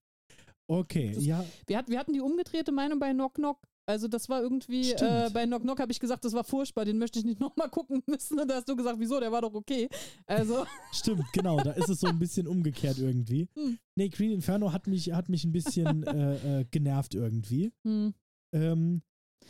Okay, 0.70 1.14
Das- 1.14 1.24
ja, 1.24 1.44
wir, 1.66 1.78
hat, 1.78 1.88
wir 1.88 1.98
hatten 1.98 2.12
die 2.12 2.20
umgedrehte 2.20 2.70
Meinung 2.70 3.00
bei 3.00 3.12
Knock 3.12 3.34
Knock. 3.34 3.58
Also 3.86 4.06
das 4.08 4.28
war 4.28 4.42
irgendwie, 4.42 4.92
äh, 4.92 5.30
bei 5.32 5.46
Knock 5.46 5.62
Knock 5.62 5.80
habe 5.80 5.90
ich 5.90 5.98
gesagt, 5.98 6.24
das 6.24 6.32
war 6.32 6.44
furchtbar, 6.44 6.84
den 6.84 6.98
möchte 6.98 7.18
ich 7.18 7.24
nicht 7.24 7.40
nochmal 7.40 7.68
gucken 7.68 8.02
müssen. 8.06 8.38
Und 8.38 8.48
da 8.48 8.56
hast 8.56 8.68
du 8.68 8.76
gesagt, 8.76 8.98
wieso, 8.98 9.18
der 9.18 9.32
war 9.32 9.42
doch 9.42 9.54
okay. 9.54 9.88
Also, 10.26 10.64
stimmt, 10.92 11.24
genau. 11.32 11.58
Da 11.58 11.72
ist 11.72 11.88
es 11.88 12.00
so 12.00 12.06
ein 12.06 12.18
bisschen 12.18 12.46
umgekehrt 12.46 12.98
irgendwie. 12.98 13.48
Hm. 13.54 13.78
Nee, 13.96 14.08
Green 14.08 14.32
Inferno 14.32 14.72
hat 14.72 14.86
mich, 14.86 15.12
hat 15.12 15.28
mich 15.28 15.44
ein 15.44 15.52
bisschen 15.52 16.02
äh, 16.06 16.60
äh, 16.60 16.64
genervt 16.70 17.14
irgendwie. 17.14 17.72
hm. 17.84 18.14
Ähm, 18.52 19.02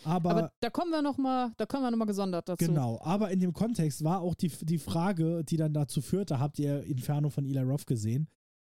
aber, 0.04 0.30
aber 0.30 0.52
da 0.60 0.70
kommen 0.70 0.90
wir 0.90 1.02
nochmal, 1.02 1.52
da 1.56 1.66
kommen 1.66 1.82
wir 1.82 1.90
nochmal 1.90 2.06
gesondert 2.06 2.48
dazu. 2.48 2.64
genau, 2.64 3.00
aber 3.02 3.30
in 3.30 3.40
dem 3.40 3.52
Kontext 3.52 4.02
war 4.02 4.20
auch 4.20 4.34
die, 4.34 4.48
die 4.48 4.78
Frage, 4.78 5.44
die 5.44 5.56
dann 5.56 5.74
dazu 5.74 6.00
führte, 6.00 6.38
habt 6.38 6.58
ihr 6.58 6.84
Inferno 6.84 7.28
von 7.28 7.44
Eli 7.44 7.60
Roth 7.60 7.86
gesehen? 7.86 8.28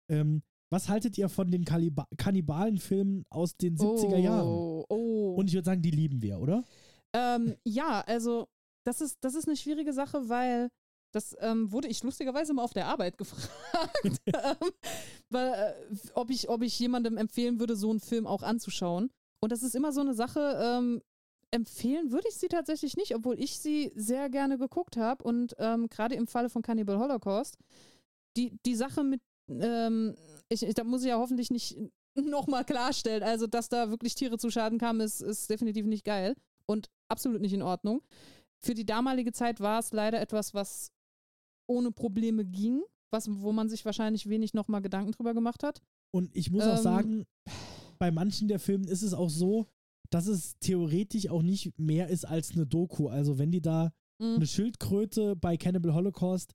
Ähm, 0.10 0.42
was 0.72 0.88
haltet 0.88 1.18
ihr 1.18 1.30
von 1.30 1.50
den 1.50 1.66
Kannibalenfilmen 1.66 3.26
aus 3.30 3.58
den 3.58 3.76
70er 3.76 4.18
Jahren? 4.18 4.48
Oh, 4.48 4.86
oh. 4.90 5.09
Und 5.36 5.48
ich 5.48 5.54
würde 5.54 5.66
sagen, 5.66 5.82
die 5.82 5.92
lieben 5.92 6.22
wir, 6.22 6.40
oder? 6.40 6.64
Ähm, 7.14 7.56
ja, 7.64 8.02
also 8.02 8.48
das 8.84 9.02
ist, 9.02 9.18
das 9.22 9.36
ist 9.36 9.48
eine 9.48 9.58
schwierige 9.58 9.94
Sache, 9.94 10.30
weil 10.30 10.70
das 11.12 11.36
ähm, 11.40 11.72
wurde 11.72 11.88
ich 11.88 12.04
lustigerweise 12.04 12.54
mal 12.54 12.64
auf 12.64 12.74
der 12.74 12.88
Arbeit 12.88 13.18
gefragt, 13.18 14.22
ähm, 14.26 14.72
weil, 15.30 15.54
äh, 15.54 15.98
ob, 16.14 16.30
ich, 16.30 16.50
ob 16.50 16.62
ich 16.62 16.78
jemandem 16.80 17.18
empfehlen 17.18 17.60
würde, 17.60 17.76
so 17.76 17.90
einen 17.90 18.00
Film 18.00 18.28
auch 18.28 18.44
anzuschauen. 18.44 19.10
Und 19.42 19.52
das 19.52 19.64
ist 19.64 19.76
immer 19.76 19.92
so 19.92 20.02
eine 20.02 20.14
Sache, 20.14 20.60
ähm, 20.62 21.02
empfehlen 21.52 22.12
würde 22.12 22.28
ich 22.30 22.36
sie 22.36 22.48
tatsächlich 22.48 22.96
nicht, 22.96 23.16
obwohl 23.16 23.40
ich 23.40 23.60
sie 23.60 23.92
sehr 23.96 24.30
gerne 24.30 24.58
geguckt 24.58 24.98
habe. 24.98 25.24
Und 25.24 25.56
ähm, 25.58 25.88
gerade 25.88 26.16
im 26.16 26.28
Falle 26.28 26.50
von 26.50 26.62
Cannibal 26.62 27.00
Holocaust, 27.00 27.58
die, 28.38 28.58
die 28.66 28.76
Sache 28.76 29.04
mit, 29.04 29.22
ähm, 29.50 30.16
ich, 30.50 30.64
ich, 30.64 30.74
da 30.76 30.84
muss 30.84 31.02
ich 31.02 31.10
ja 31.10 31.18
hoffentlich 31.18 31.50
nicht 31.50 31.78
nochmal 32.26 32.66
klarstellen, 32.66 33.24
also 33.24 33.48
dass 33.48 33.70
da 33.70 33.90
wirklich 33.90 34.16
Tiere 34.16 34.38
zu 34.38 34.50
Schaden 34.50 34.80
kamen, 34.80 35.02
ist, 35.02 35.22
ist 35.22 35.50
definitiv 35.50 35.86
nicht 35.86 36.06
geil 36.06 36.36
und 36.66 36.90
absolut 37.08 37.42
nicht 37.42 37.54
in 37.54 37.62
Ordnung. 37.62 38.02
Für 38.62 38.74
die 38.74 38.86
damalige 38.86 39.32
Zeit 39.32 39.60
war 39.60 39.80
es 39.80 39.92
leider 39.94 40.20
etwas, 40.20 40.54
was 40.54 40.92
ohne 41.68 41.92
Probleme 41.92 42.44
ging, 42.46 42.82
was, 43.12 43.30
wo 43.42 43.52
man 43.52 43.70
sich 43.70 43.86
wahrscheinlich 43.86 44.28
wenig 44.30 44.54
nochmal 44.54 44.82
Gedanken 44.82 45.12
drüber 45.12 45.34
gemacht 45.34 45.64
hat. 45.64 45.82
Und 46.12 46.36
ich 46.36 46.52
muss 46.52 46.64
auch 46.64 46.78
Ähm. 46.78 46.84
sagen, 46.84 47.26
bei 48.00 48.12
manchen 48.12 48.48
der 48.48 48.60
Filmen 48.60 48.88
ist 48.88 49.02
es 49.04 49.14
auch 49.14 49.30
so, 49.30 49.68
dass 50.10 50.28
es 50.28 50.58
theoretisch 50.60 51.30
auch 51.30 51.44
nicht 51.44 51.78
mehr 51.80 52.08
ist 52.10 52.26
als 52.26 52.52
eine 52.52 52.66
Doku. 52.66 53.08
Also 53.10 53.38
wenn 53.38 53.52
die 53.52 53.62
da 53.62 53.92
Mhm. 54.22 54.36
eine 54.36 54.48
Schildkröte 54.48 55.36
bei 55.38 55.56
Cannibal 55.56 55.94
Holocaust 55.94 56.54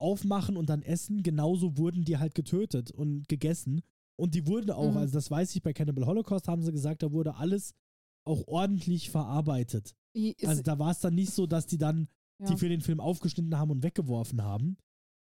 aufmachen 0.00 0.56
und 0.56 0.68
dann 0.68 0.82
essen, 0.82 1.22
genauso 1.22 1.78
wurden 1.78 2.04
die 2.04 2.18
halt 2.18 2.34
getötet 2.34 2.90
und 2.90 3.28
gegessen. 3.28 3.82
Und 4.16 4.34
die 4.34 4.46
wurden 4.46 4.70
auch, 4.70 4.92
Mhm. 4.92 4.96
also 4.98 5.14
das 5.14 5.30
weiß 5.30 5.54
ich, 5.56 5.62
bei 5.62 5.72
Cannibal 5.72 6.06
Holocaust 6.06 6.46
haben 6.48 6.62
sie 6.62 6.72
gesagt, 6.72 7.02
da 7.02 7.10
wurde 7.12 7.34
alles 7.36 7.74
auch 8.26 8.46
ordentlich 8.46 9.10
verarbeitet. 9.10 9.94
Ist- 10.14 10.46
Also 10.46 10.62
da 10.62 10.78
war 10.78 10.90
es 10.92 11.00
dann 11.00 11.14
nicht 11.14 11.32
so, 11.32 11.46
dass 11.46 11.66
die 11.66 11.78
dann 11.78 12.08
ja. 12.40 12.46
die 12.46 12.56
für 12.56 12.68
den 12.68 12.80
Film 12.80 13.00
aufgeschnitten 13.00 13.56
haben 13.58 13.70
und 13.70 13.82
weggeworfen 13.82 14.42
haben. 14.42 14.76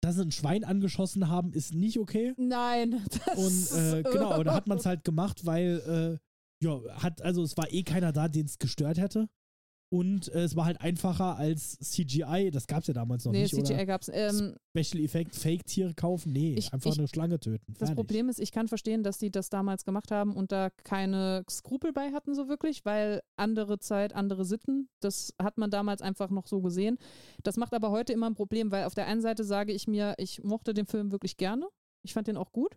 Dass 0.02 0.16
sie 0.16 0.22
ein 0.24 0.32
Schwein 0.32 0.64
angeschossen 0.66 1.30
haben, 1.30 1.54
ist 1.54 1.74
nicht 1.74 1.98
okay. 1.98 2.34
Nein. 2.38 3.02
Das 3.26 3.74
Und 3.74 3.80
äh, 3.80 4.04
genau, 4.04 4.44
da 4.44 4.54
hat 4.54 4.68
man 4.68 4.78
es 4.78 4.86
halt 4.86 5.04
gemacht, 5.06 5.46
weil, 5.46 6.20
äh, 6.62 6.66
ja, 6.66 6.82
hat, 7.02 7.22
also 7.22 7.42
es 7.44 7.56
war 7.58 7.72
eh 7.72 7.84
keiner 7.84 8.12
da, 8.12 8.28
den 8.28 8.46
es 8.46 8.60
gestört 8.60 8.98
hätte. 8.98 9.30
Und 9.94 10.34
äh, 10.34 10.42
es 10.46 10.56
war 10.56 10.66
halt 10.66 10.82
einfacher 10.82 11.36
als 11.38 11.78
CGI, 11.78 12.50
das 12.52 12.66
gab 12.66 12.80
es 12.82 12.88
ja 12.88 12.96
damals 12.96 13.26
noch 13.26 13.32
Nee, 13.32 13.44
nicht, 13.44 13.54
CGI 13.54 13.74
oder 13.76 13.86
gab's. 13.86 14.10
Ähm, 14.12 14.56
Special 14.76 15.04
Effect, 15.04 15.36
Fake-Tiere 15.36 15.94
kaufen, 15.94 16.34
nee, 16.34 16.56
Ich- 16.58 16.74
einfach 16.74 16.90
ich- 16.92 16.98
eine 16.98 17.08
Schlange 17.08 17.40
töten. 17.40 17.64
das 17.74 17.78
Fertig. 17.90 17.96
Problem 17.98 18.28
ist, 18.28 18.40
ich 18.40 18.52
kann 18.52 18.68
verstehen, 18.68 19.04
dass 19.04 19.20
die 19.20 19.30
das 19.30 19.50
damals 19.52 19.86
gemacht 19.86 20.10
haben 20.10 20.36
und 20.36 20.52
da 20.52 20.72
keine 20.84 21.44
Skrupel 21.48 21.94
bei 21.94 22.12
hatten, 22.12 22.34
so 22.34 22.48
wirklich, 22.50 22.86
weil 22.86 23.22
andere 23.36 23.78
Zeit, 23.78 24.16
andere 24.16 24.46
Sitten, 24.46 24.90
das 25.00 25.36
hat 25.40 25.60
man 25.60 25.70
damals 25.70 26.02
einfach 26.02 26.32
noch 26.32 26.48
so 26.48 26.62
gesehen. 26.62 26.98
Das 27.44 27.58
macht 27.58 27.76
aber 27.76 27.92
heute 27.92 28.14
immer 28.14 28.26
ein 28.28 28.34
Problem, 28.36 28.72
weil 28.72 28.86
auf 28.86 28.96
der 28.96 29.06
einen 29.06 29.22
Seite 29.22 29.44
sage 29.44 29.74
ich 29.74 29.88
mir, 29.88 30.16
ich 30.18 30.44
mochte 30.44 30.74
den 30.74 30.88
Film 30.88 31.12
wirklich 31.12 31.38
gerne. 31.38 31.68
Ich 32.04 32.14
fand 32.14 32.26
den 32.28 32.38
auch 32.38 32.52
gut. 32.52 32.76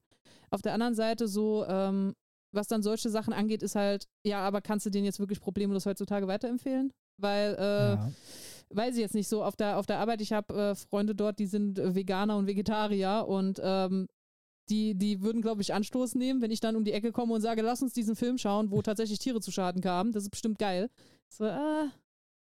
Auf 0.50 0.60
der 0.60 0.74
anderen 0.74 0.94
Seite 0.94 1.28
so, 1.28 1.64
ähm, 1.66 2.14
was 2.52 2.68
dann 2.68 2.82
solche 2.82 3.08
Sachen 3.08 3.32
angeht, 3.32 3.62
ist 3.62 3.74
halt, 3.74 4.04
ja, 4.22 4.40
aber 4.46 4.60
kannst 4.60 4.84
du 4.84 4.90
den 4.90 5.04
jetzt 5.06 5.18
wirklich 5.18 5.40
problemlos 5.40 5.86
heutzutage 5.86 6.26
weiterempfehlen? 6.28 6.92
Weil, 7.18 7.54
äh, 7.58 7.94
ja. 7.94 8.12
weiß 8.70 8.94
ich 8.94 9.00
jetzt 9.00 9.14
nicht 9.14 9.28
so, 9.28 9.42
auf 9.42 9.56
der, 9.56 9.78
auf 9.78 9.86
der 9.86 9.98
Arbeit, 9.98 10.20
ich 10.20 10.32
habe 10.32 10.54
äh, 10.54 10.74
Freunde 10.74 11.14
dort, 11.14 11.38
die 11.38 11.46
sind 11.46 11.78
äh, 11.78 11.94
Veganer 11.94 12.36
und 12.36 12.46
Vegetarier 12.46 13.24
und 13.26 13.60
ähm, 13.62 14.06
die, 14.68 14.94
die 14.96 15.22
würden, 15.22 15.42
glaube 15.42 15.62
ich, 15.62 15.72
Anstoß 15.72 16.16
nehmen, 16.16 16.42
wenn 16.42 16.50
ich 16.50 16.60
dann 16.60 16.74
um 16.76 16.84
die 16.84 16.92
Ecke 16.92 17.12
komme 17.12 17.32
und 17.34 17.40
sage, 17.40 17.62
lass 17.62 17.82
uns 17.82 17.92
diesen 17.92 18.16
Film 18.16 18.36
schauen, 18.36 18.70
wo 18.70 18.82
tatsächlich 18.82 19.18
Tiere 19.20 19.40
zu 19.40 19.52
Schaden 19.52 19.80
kamen. 19.80 20.12
Das 20.12 20.24
ist 20.24 20.30
bestimmt 20.30 20.58
geil. 20.58 20.90
So, 21.32 21.44
äh, 21.46 21.88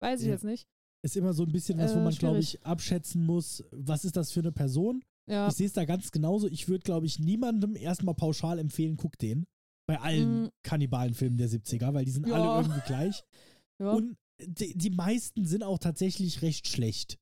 weiß 0.01 0.21
ich 0.21 0.27
Ja. 0.27 0.33
jetzt 0.33 0.45
nicht. 0.45 0.65
Ist 1.05 1.17
immer 1.17 1.33
so 1.33 1.43
ein 1.43 1.51
bisschen 1.51 1.77
was, 1.79 1.93
wo 1.93 1.99
Äh, 1.99 2.03
man, 2.03 2.13
glaube 2.15 2.39
ich, 2.39 2.63
abschätzen 2.65 3.25
muss, 3.25 3.61
was 3.71 4.05
ist 4.05 4.15
das 4.15 4.31
für 4.31 4.39
eine 4.39 4.53
Person? 4.53 5.03
Ja. 5.29 5.49
Ich 5.49 5.55
sehe 5.55 5.67
es 5.67 5.73
da 5.73 5.83
ganz 5.83 6.11
genauso. 6.11 6.47
Ich 6.47 6.69
würde, 6.69 6.83
glaube 6.83 7.05
ich, 7.05 7.19
niemandem 7.19 7.75
erstmal 7.75 8.15
pauschal 8.15 8.57
empfehlen, 8.57 8.95
guck 8.95 9.17
den. 9.17 9.45
Bei 9.85 9.99
allen 9.99 10.43
Mm. 10.45 10.49
Kannibalenfilmen 10.63 11.37
der 11.37 11.49
70er, 11.49 11.93
weil 11.93 12.05
die 12.05 12.11
sind 12.11 12.27
Ja. 12.27 12.35
alle 12.35 12.61
irgendwie 12.61 12.81
gleich. 12.87 13.21
ja. 13.81 13.91
Und 13.91 14.15
die, 14.39 14.77
die 14.77 14.89
meisten 14.89 15.45
sind 15.45 15.63
auch 15.63 15.79
tatsächlich 15.79 16.41
recht 16.41 16.67
schlecht. 16.67 17.17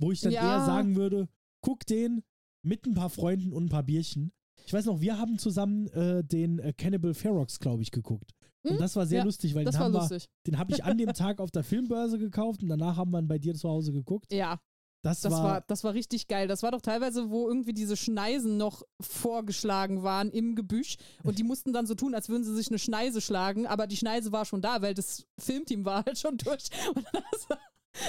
Wo 0.00 0.12
ich 0.12 0.20
dann 0.20 0.32
Ja. 0.32 0.46
eher 0.46 0.64
sagen 0.64 0.96
würde, 0.96 1.28
guck 1.62 1.84
den 1.86 2.22
mit 2.62 2.86
ein 2.86 2.94
paar 2.94 3.10
Freunden 3.10 3.52
und 3.52 3.64
ein 3.66 3.68
paar 3.68 3.82
Bierchen. 3.82 4.32
Ich 4.66 4.72
weiß 4.72 4.84
noch, 4.86 5.00
wir 5.00 5.18
haben 5.18 5.38
zusammen 5.38 5.88
äh, 5.88 6.22
den 6.24 6.58
äh, 6.58 6.72
Cannibal 6.72 7.14
Ferox, 7.14 7.58
glaube 7.58 7.82
ich, 7.82 7.90
geguckt. 7.90 8.32
Hm? 8.66 8.72
Und 8.72 8.80
das 8.80 8.94
war 8.96 9.06
sehr 9.06 9.18
Ja, 9.18 9.24
lustig, 9.24 9.54
weil 9.54 9.64
den, 9.64 10.58
habe 10.58 10.72
ich 10.72 10.84
an 10.84 10.98
dem 10.98 11.12
Tag 11.14 11.40
auf 11.40 11.50
der 11.50 11.64
Filmbörse 11.64 12.18
gekauft 12.18 12.62
und 12.62 12.68
danach 12.68 12.96
haben 12.96 13.10
wir 13.10 13.18
ihn 13.20 13.28
bei 13.28 13.38
dir 13.38 13.54
zu 13.54 13.68
Hause 13.68 13.92
geguckt. 13.92 14.32
Ja, 14.32 14.60
Das, 15.02 15.22
das 15.22 15.32
war, 15.32 15.44
war, 15.44 15.60
das 15.62 15.82
war 15.82 15.94
richtig 15.94 16.28
geil. 16.28 16.46
Das 16.46 16.62
war 16.62 16.72
doch 16.72 16.82
teilweise, 16.82 17.30
wo 17.30 17.48
irgendwie 17.48 17.72
diese 17.72 17.96
Schneisen 17.96 18.58
noch 18.58 18.82
vorgeschlagen 19.00 20.02
waren 20.02 20.30
im 20.30 20.54
Gebüsch 20.54 20.96
und 21.24 21.38
die 21.38 21.42
mussten 21.42 21.72
dann 21.72 21.86
so 21.86 21.94
tun, 21.94 22.14
als 22.14 22.28
würden 22.28 22.44
sie 22.44 22.54
sich 22.54 22.68
eine 22.68 22.78
Schneise 22.78 23.22
schlagen, 23.22 23.66
aber 23.66 23.86
die 23.86 23.96
Schneise 23.96 24.30
war 24.30 24.44
schon 24.44 24.60
da, 24.60 24.82
weil 24.82 24.92
das 24.92 25.26
Filmteam 25.38 25.86
war 25.86 26.04
halt 26.04 26.18
schon 26.18 26.36
durch 26.36 26.68
und 26.94 27.06
dann 27.12 27.22
hast 27.32 27.50
du 27.50 27.56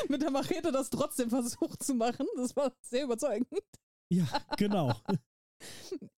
mit 0.09 0.22
der 0.22 0.32
Machete 0.32 0.72
das 0.72 0.89
trotzdem 0.89 1.30
versucht 1.30 1.82
zu 1.82 1.93
machen. 1.95 2.28
Das 2.36 2.55
war 2.55 2.74
sehr 2.82 3.05
überzeugend. 3.05 3.47
ja, 4.09 4.28
genau. 4.57 4.93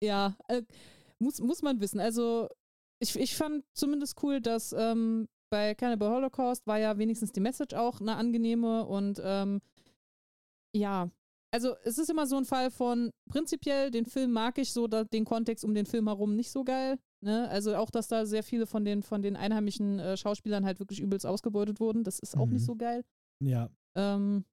Ja, 0.01 0.36
äh, 0.46 0.62
muss, 1.18 1.40
muss 1.40 1.62
man 1.62 1.80
wissen. 1.80 1.99
Also 1.99 2.49
ich, 3.01 3.16
ich 3.16 3.34
fand 3.34 3.64
zumindest 3.74 4.22
cool, 4.22 4.40
dass 4.40 4.72
ähm, 4.72 5.28
bei 5.51 5.74
Cannibal 5.74 6.11
Holocaust 6.11 6.66
war 6.66 6.78
ja 6.78 6.96
wenigstens 6.99 7.32
die 7.32 7.40
Message 7.40 7.74
auch 7.74 8.01
eine 8.01 8.14
angenehme 8.14 8.86
und 8.86 9.20
ähm, 9.24 9.61
ja, 10.74 11.10
also 11.54 11.74
es 11.84 11.98
ist 11.98 12.08
immer 12.08 12.26
so 12.26 12.36
ein 12.36 12.44
Fall 12.46 12.70
von 12.70 13.10
prinzipiell, 13.30 13.90
den 13.90 14.06
Film 14.06 14.32
mag 14.32 14.56
ich 14.58 14.72
so, 14.72 14.86
da, 14.86 15.04
den 15.04 15.24
Kontext 15.24 15.64
um 15.64 15.74
den 15.74 15.84
Film 15.86 16.08
herum 16.08 16.34
nicht 16.34 16.50
so 16.50 16.64
geil. 16.64 16.98
Ne? 17.24 17.48
Also 17.50 17.76
auch, 17.76 17.90
dass 17.90 18.08
da 18.08 18.24
sehr 18.26 18.42
viele 18.42 18.66
von 18.66 18.84
den, 18.84 19.02
von 19.02 19.22
den 19.22 19.36
einheimischen 19.36 19.98
äh, 19.98 20.16
Schauspielern 20.16 20.64
halt 20.64 20.80
wirklich 20.80 21.00
übelst 21.00 21.26
ausgebeutet 21.26 21.78
wurden, 21.78 22.04
das 22.04 22.18
ist 22.18 22.36
auch 22.36 22.46
Mhm. 22.46 22.52
nicht 22.54 22.64
so 22.64 22.74
geil. 22.74 23.04
ja, 23.42 23.68
Ähm, 23.94 24.44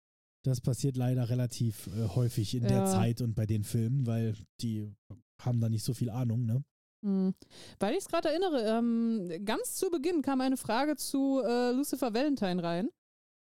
das 0.45 0.61
passiert 0.61 0.97
leider 0.97 1.29
relativ 1.29 1.87
äh, 1.87 2.07
häufig 2.15 2.53
in 2.55 2.63
der 2.63 2.79
Ja. 2.79 2.85
Zeit 2.85 3.21
und 3.21 3.33
bei 3.35 3.45
den 3.45 3.63
Filmen, 3.63 4.05
weil 4.05 4.35
die 4.61 4.93
haben 5.41 5.59
da 5.61 5.69
nicht 5.69 5.83
so 5.85 5.93
viel 5.93 6.09
Ahnung, 6.09 6.45
ne? 6.45 6.63
Hm. 7.05 7.33
Weil 7.79 7.93
ich 7.93 7.99
es 7.99 8.07
gerade 8.09 8.27
erinnere, 8.29 8.61
ähm, 8.77 9.45
ganz 9.45 9.75
zu 9.75 9.89
Beginn 9.89 10.21
kam 10.21 10.41
eine 10.41 10.57
Frage 10.57 10.97
zu 10.97 11.41
äh, 11.41 11.71
Lucifer 11.71 12.13
Valentine 12.13 12.61
rein. 12.61 12.89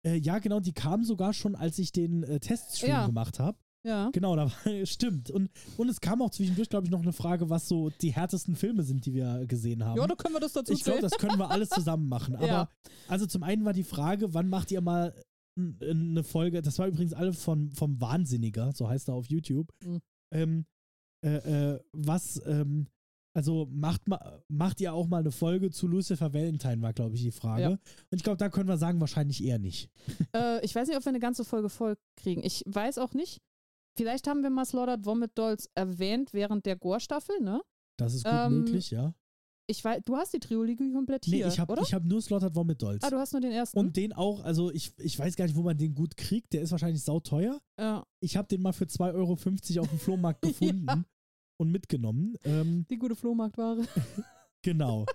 Äh, 0.05 0.15
ja, 0.17 0.39
genau, 0.39 0.59
die 0.59 0.73
kam 0.73 1.03
sogar 1.03 1.33
schon, 1.33 1.55
als 1.55 1.79
ich 1.79 1.91
den 1.91 2.23
äh, 2.23 2.39
Teststream 2.39 2.89
Ja. 2.91 3.05
gemacht 3.07 3.39
habe. 3.39 3.57
Ja. 3.85 4.09
Genau, 4.13 4.35
da 4.35 4.45
war, 4.45 4.51
stimmt. 4.85 5.29
Und, 5.29 5.49
und 5.77 5.89
es 5.89 6.01
kam 6.01 6.21
auch 6.21 6.31
zwischendurch, 6.31 6.69
glaube 6.69 6.85
ich, 6.85 6.91
noch 6.91 7.01
eine 7.03 7.13
Frage, 7.13 7.49
was 7.49 7.67
so 7.67 7.89
die 8.01 8.13
härtesten 8.13 8.55
Filme 8.55 8.83
sind, 8.83 9.05
die 9.05 9.13
wir 9.13 9.45
gesehen 9.45 9.83
haben. 9.85 9.97
Ja, 9.99 10.07
da 10.07 10.15
können 10.15 10.33
wir 10.33 10.39
das 10.39 10.53
dazu 10.53 10.73
ich 10.73 10.83
glaube, 10.83 11.01
das 11.01 11.13
können 11.13 11.37
wir 11.37 11.51
alles 11.51 11.69
zusammen 11.69 12.07
machen. 12.07 12.35
Aber 12.35 12.47
Ja. 12.47 12.69
also 13.07 13.25
zum 13.27 13.43
einen 13.43 13.63
war 13.65 13.73
die 13.73 13.83
Frage, 13.83 14.33
wann 14.33 14.49
macht 14.49 14.71
ihr 14.71 14.81
mal 14.81 15.13
eine 15.57 16.23
Folge? 16.23 16.61
Das 16.61 16.79
war 16.79 16.87
übrigens 16.87 17.13
alle 17.13 17.31
von, 17.33 17.71
vom 17.71 18.01
Wahnsinniger, 18.01 18.71
so 18.73 18.89
heißt 18.89 19.07
er 19.09 19.13
auf 19.13 19.27
YouTube. 19.27 19.71
Mhm. 19.83 20.01
Ähm, 20.33 20.65
äh, 21.23 21.73
äh, 21.73 21.79
was, 21.93 22.41
ähm, 22.45 22.87
also 23.35 23.67
macht, 23.69 24.07
ma, 24.07 24.41
macht 24.47 24.79
ihr 24.81 24.93
auch 24.93 25.07
mal 25.07 25.19
eine 25.19 25.31
Folge 25.31 25.69
zu 25.69 25.87
Lucifer 25.87 26.33
Valentine, 26.33 26.81
war, 26.81 26.93
glaube 26.93 27.15
ich, 27.15 27.21
die 27.21 27.31
Frage. 27.31 27.61
Ja. 27.61 27.69
Und 27.69 27.79
ich 28.11 28.23
glaube, 28.23 28.37
da 28.37 28.49
können 28.49 28.69
wir 28.69 28.77
sagen, 28.77 28.99
wahrscheinlich 29.01 29.43
eher 29.43 29.59
nicht. 29.59 29.89
Äh, 30.33 30.63
ich 30.65 30.73
weiß 30.73 30.87
nicht, 30.87 30.97
ob 30.97 31.03
wir 31.05 31.09
eine 31.09 31.19
ganze 31.19 31.43
Folge 31.45 31.69
voll 31.69 31.95
kriegen. 32.15 32.41
Ich 32.43 32.63
weiß 32.65 32.97
auch 32.97 33.13
nicht. 33.13 33.41
Vielleicht 33.97 34.27
haben 34.27 34.41
wir 34.43 34.49
mal 34.49 34.65
Slaughtered 34.65 35.05
Vomit 35.05 35.31
Dolls 35.37 35.69
erwähnt 35.75 36.33
während 36.33 36.65
der 36.65 36.75
Gore-Staffel, 36.75 37.39
ne? 37.41 37.61
Das 37.97 38.13
ist 38.13 38.23
gut 38.25 38.33
Ähm, 38.33 38.59
möglich, 38.59 38.91
ja. 38.91 39.13
Ich 39.67 39.83
weiß, 39.83 40.01
du 40.05 40.15
hast 40.15 40.33
die 40.33 40.39
Trilogie 40.39 40.91
komplett 40.91 41.25
Nee, 41.27 41.37
hier, 41.37 41.47
ich 41.47 41.59
habe 41.59 41.73
oder? 41.73 41.81
hab 41.81 42.03
nur 42.03 42.21
Slaughtered 42.21 42.53
Vomit 42.55 42.81
Dolls. 42.81 43.03
ah, 43.03 43.09
du 43.09 43.17
hast 43.17 43.31
nur 43.33 43.41
den 43.41 43.51
ersten. 43.51 43.79
und 43.79 43.95
den 43.97 44.13
auch, 44.13 44.43
also 44.43 44.71
ich, 44.71 44.93
ich 44.99 45.17
weiß 45.17 45.35
gar 45.35 45.45
nicht, 45.45 45.55
wo 45.55 45.63
man 45.63 45.77
den 45.77 45.95
gut 45.95 46.15
kriegt. 46.17 46.53
Der 46.53 46.61
ist 46.61 46.71
wahrscheinlich 46.71 47.03
sauteuer. 47.03 47.59
ja, 47.79 48.03
Ich 48.19 48.37
habe 48.37 48.47
den 48.47 48.61
mal 48.61 48.73
für 48.73 48.85
2,50 48.85 49.15
Euro 49.15 49.33
auf 49.33 49.43
dem 49.89 49.99
Flohmarkt 49.99 50.41
gefunden 50.43 51.05
und 51.57 51.71
mitgenommen. 51.71 52.35
Ähm, 52.43 52.85
die 52.89 52.97
gute 52.97 53.15
Flohmarktware. 53.15 53.83
genau. 54.61 55.05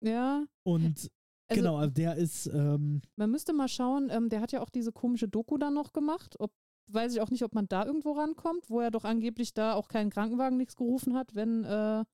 ja. 0.00 0.44
Und 0.62 1.10
Also, 1.48 1.62
genau, 1.62 1.76
also 1.76 1.92
der 1.92 2.16
ist, 2.16 2.46
ähm, 2.46 3.02
Man 3.16 3.30
müsste 3.30 3.52
mal 3.52 3.68
schauen, 3.68 4.08
ähm, 4.10 4.28
der 4.28 4.40
hat 4.40 4.52
ja 4.52 4.60
auch 4.60 4.70
diese 4.70 4.92
komische 4.92 5.28
Doku 5.28 5.58
dann 5.58 5.74
noch 5.74 5.92
gemacht. 5.92 6.36
Ob, 6.38 6.52
weiß 6.88 7.12
ich 7.14 7.20
auch 7.20 7.30
nicht, 7.30 7.44
ob 7.44 7.54
man 7.54 7.68
da 7.68 7.84
irgendwo 7.84 8.12
rankommt, 8.12 8.70
wo 8.70 8.80
er 8.80 8.90
doch 8.90 9.04
angeblich 9.04 9.54
da 9.54 9.74
auch 9.74 9.88
keinen 9.88 10.10
Krankenwagen 10.10 10.56
nichts 10.56 10.76
gerufen 10.76 11.14
hat, 11.14 11.34
wenn, 11.34 11.64
äh, 11.64 12.04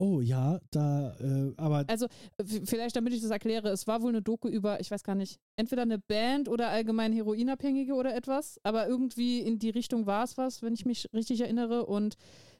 oh 0.00 0.20
ja, 0.20 0.60
da, 0.70 1.16
äh, 1.18 1.52
aber 1.56 1.84
also 1.88 2.06
v- 2.40 2.64
vielleicht 2.64 2.96
damit 2.96 3.12
ich 3.12 3.20
das 3.20 3.30
erkläre, 3.30 3.68
es 3.70 3.86
war 3.86 4.00
wohl 4.02 4.10
eine 4.10 4.22
Doku 4.22 4.48
über, 4.48 4.80
ich 4.80 4.90
weiß 4.90 5.02
gar 5.02 5.14
nicht, 5.14 5.38
entweder 5.56 5.82
eine 5.82 5.98
Band 5.98 6.48
oder 6.48 6.68
allgemein 6.68 7.12
Heroinabhängige 7.12 7.94
oder 7.94 8.14
etwas, 8.14 8.58
aber 8.62 8.86
irgendwie 8.86 9.40
in 9.40 9.58
die 9.58 9.70
Richtung 9.70 10.06
war 10.06 10.24
es 10.24 10.38
was, 10.38 10.62
wenn 10.62 10.74
ich 10.74 10.86
mich 10.86 11.08
richtig 11.12 11.40
erinnere. 11.40 11.86
Und 11.86 12.16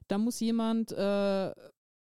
da 0.08 0.18
muss 0.18 0.40
jemand 0.40 0.90
äh, 0.92 1.52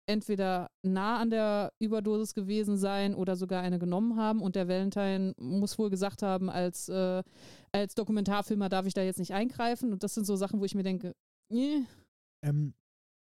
entweder 0.07 0.71
nah 0.83 1.19
an 1.19 1.31
der 1.31 1.73
Überdosis 1.81 2.35
gewesen 2.35 2.77
sein 2.77 3.15
oder 3.15 3.37
sogar 3.37 3.63
eine 3.63 3.79
genommen 3.79 4.17
haben. 4.17 4.41
Und 4.43 4.55
der 4.55 4.69
Valentine 4.69 5.33
muss 5.39 5.79
wohl 5.79 5.91
gesagt 5.91 6.23
haben, 6.23 6.51
als, 6.51 6.89
äh, 6.89 7.23
als 7.73 7.95
Dokumentarfilmer 7.95 8.69
darf 8.69 8.87
ich 8.87 8.95
da 8.95 9.03
jetzt 9.03 9.19
nicht 9.19 9.33
eingreifen. 9.33 9.93
Und 9.93 10.03
das 10.03 10.15
sind 10.15 10.27
so 10.27 10.37
Sachen, 10.37 10.61
wo 10.61 10.65
ich 10.65 10.75
mir 10.75 10.83
denke, 10.83 11.15
äh, 11.51 11.81
ähm, 12.45 12.75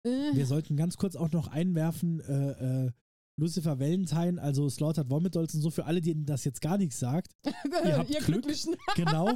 äh, 0.04 0.34
wir 0.34 0.46
sollten 0.46 0.76
ganz 0.76 0.96
kurz 0.96 1.16
auch 1.16 1.30
noch 1.32 1.48
einwerfen, 1.48 2.20
äh, 2.20 2.86
äh, 2.86 2.90
Lucifer 3.36 3.80
Valentine, 3.80 4.40
also 4.40 4.68
Slaughtered 4.68 5.08
Vomit 5.08 5.34
Dolls 5.34 5.54
und 5.54 5.62
so, 5.62 5.70
für 5.70 5.86
alle, 5.86 6.00
denen 6.02 6.26
das 6.26 6.44
jetzt 6.44 6.60
gar 6.60 6.76
nichts 6.78 6.98
sagt. 6.98 7.32
ihr 7.84 7.96
habt 7.98 8.08
Glück. 8.10 8.24
Glücklichen. 8.26 8.76
Genau. 8.96 9.30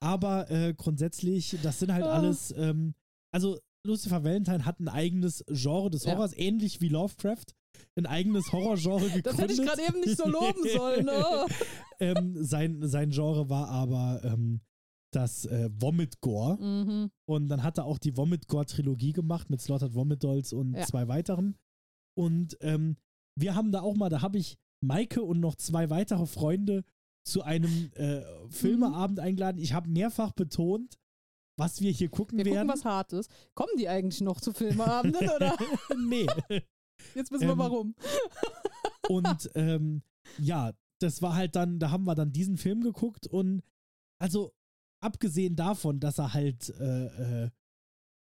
aber 0.00 0.50
äh, 0.50 0.74
grundsätzlich, 0.74 1.56
das 1.62 1.78
sind 1.78 1.92
halt 1.92 2.04
Ah. 2.04 2.14
alles, 2.14 2.52
ähm, 2.56 2.94
also 3.32 3.58
Lucifer 3.86 4.24
Valentine 4.24 4.64
hat 4.64 4.80
ein 4.80 4.88
eigenes 4.88 5.44
Genre 5.48 5.88
des 5.90 6.04
Ja. 6.04 6.12
Horrors, 6.14 6.36
ähnlich 6.36 6.80
wie 6.80 6.88
Lovecraft. 6.88 7.44
Ein 7.94 8.06
eigenes 8.06 8.50
Horrorgenre 8.52 9.08
gegründet. 9.10 9.26
Das 9.26 9.38
hätte 9.38 9.52
ich 9.52 9.62
gerade 9.62 9.82
eben 9.82 10.00
nicht 10.00 10.16
so 10.18 10.28
loben 10.28 10.68
sollen. 10.76 11.08
Oh. 11.08 11.46
ähm, 12.00 12.34
sein, 12.44 12.78
sein 12.88 13.10
Genre 13.10 13.48
war 13.48 13.68
aber 13.68 14.20
ähm, 14.24 14.60
das 15.12 15.46
äh, 15.46 15.70
Vomit 15.72 16.20
Gore. 16.20 16.56
Mhm. 16.62 17.10
Und 17.26 17.48
dann 17.48 17.62
hat 17.62 17.78
er 17.78 17.84
auch 17.86 17.98
die 17.98 18.16
Vomit 18.16 18.46
Gore 18.48 18.66
Trilogie 18.66 19.12
gemacht 19.12 19.48
mit 19.50 19.60
Slaughtered 19.60 19.94
Vomit 19.94 20.22
Dolls 20.22 20.52
und 20.52 20.74
Ja. 20.74 20.84
zwei 20.86 21.08
weiteren. 21.08 21.56
Und 22.16 22.56
ähm, 22.60 22.96
wir 23.38 23.54
haben 23.54 23.72
da 23.72 23.80
auch 23.82 23.94
mal, 23.96 24.08
da 24.10 24.22
habe 24.22 24.38
ich 24.38 24.58
Maike 24.80 25.22
und 25.22 25.40
noch 25.40 25.54
zwei 25.56 25.90
weitere 25.90 26.26
Freunde 26.26 26.84
zu 27.24 27.42
einem 27.42 27.90
äh, 27.94 28.22
Filmeabend 28.50 29.20
eingeladen. 29.20 29.58
Ich 29.60 29.72
habe 29.72 29.88
mehrfach 29.88 30.32
betont, 30.32 30.98
was 31.58 31.80
wir 31.80 31.90
hier 31.90 32.08
gucken 32.08 32.38
Wir 32.38 32.44
werden. 32.46 32.68
gucken 32.68 32.80
was 32.80 32.84
Hartes. 32.84 33.28
Kommen 33.54 33.72
die 33.78 33.88
eigentlich 33.88 34.20
noch 34.20 34.40
zu 34.40 34.52
Filmeabenden 34.52 35.28
oder? 35.36 35.56
nee. 35.96 36.26
Jetzt 37.14 37.30
wissen 37.32 37.46
wir 37.46 37.52
Ähm, 37.52 37.58
warum. 37.58 37.94
Und 39.08 39.50
ähm, 39.54 40.02
ja, 40.38 40.72
das 41.00 41.22
war 41.22 41.34
halt 41.34 41.56
dann, 41.56 41.78
da 41.78 41.90
haben 41.90 42.04
wir 42.04 42.14
dann 42.14 42.32
diesen 42.32 42.56
Film 42.56 42.82
geguckt 42.82 43.26
und 43.26 43.62
also 44.20 44.52
abgesehen 45.00 45.56
davon, 45.56 46.00
dass 46.00 46.18
er 46.18 46.34
halt 46.34 46.70
äh, 46.80 47.44
äh, 47.46 47.50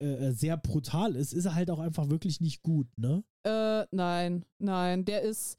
äh, 0.02 0.32
sehr 0.32 0.56
brutal 0.56 1.16
ist, 1.16 1.32
ist 1.32 1.44
er 1.44 1.54
halt 1.54 1.70
auch 1.70 1.78
einfach 1.78 2.08
wirklich 2.08 2.40
nicht 2.40 2.62
gut, 2.62 2.88
ne? 2.96 3.22
Äh, 3.46 3.86
nein, 3.90 4.44
nein, 4.58 5.04
der 5.04 5.22
ist 5.22 5.58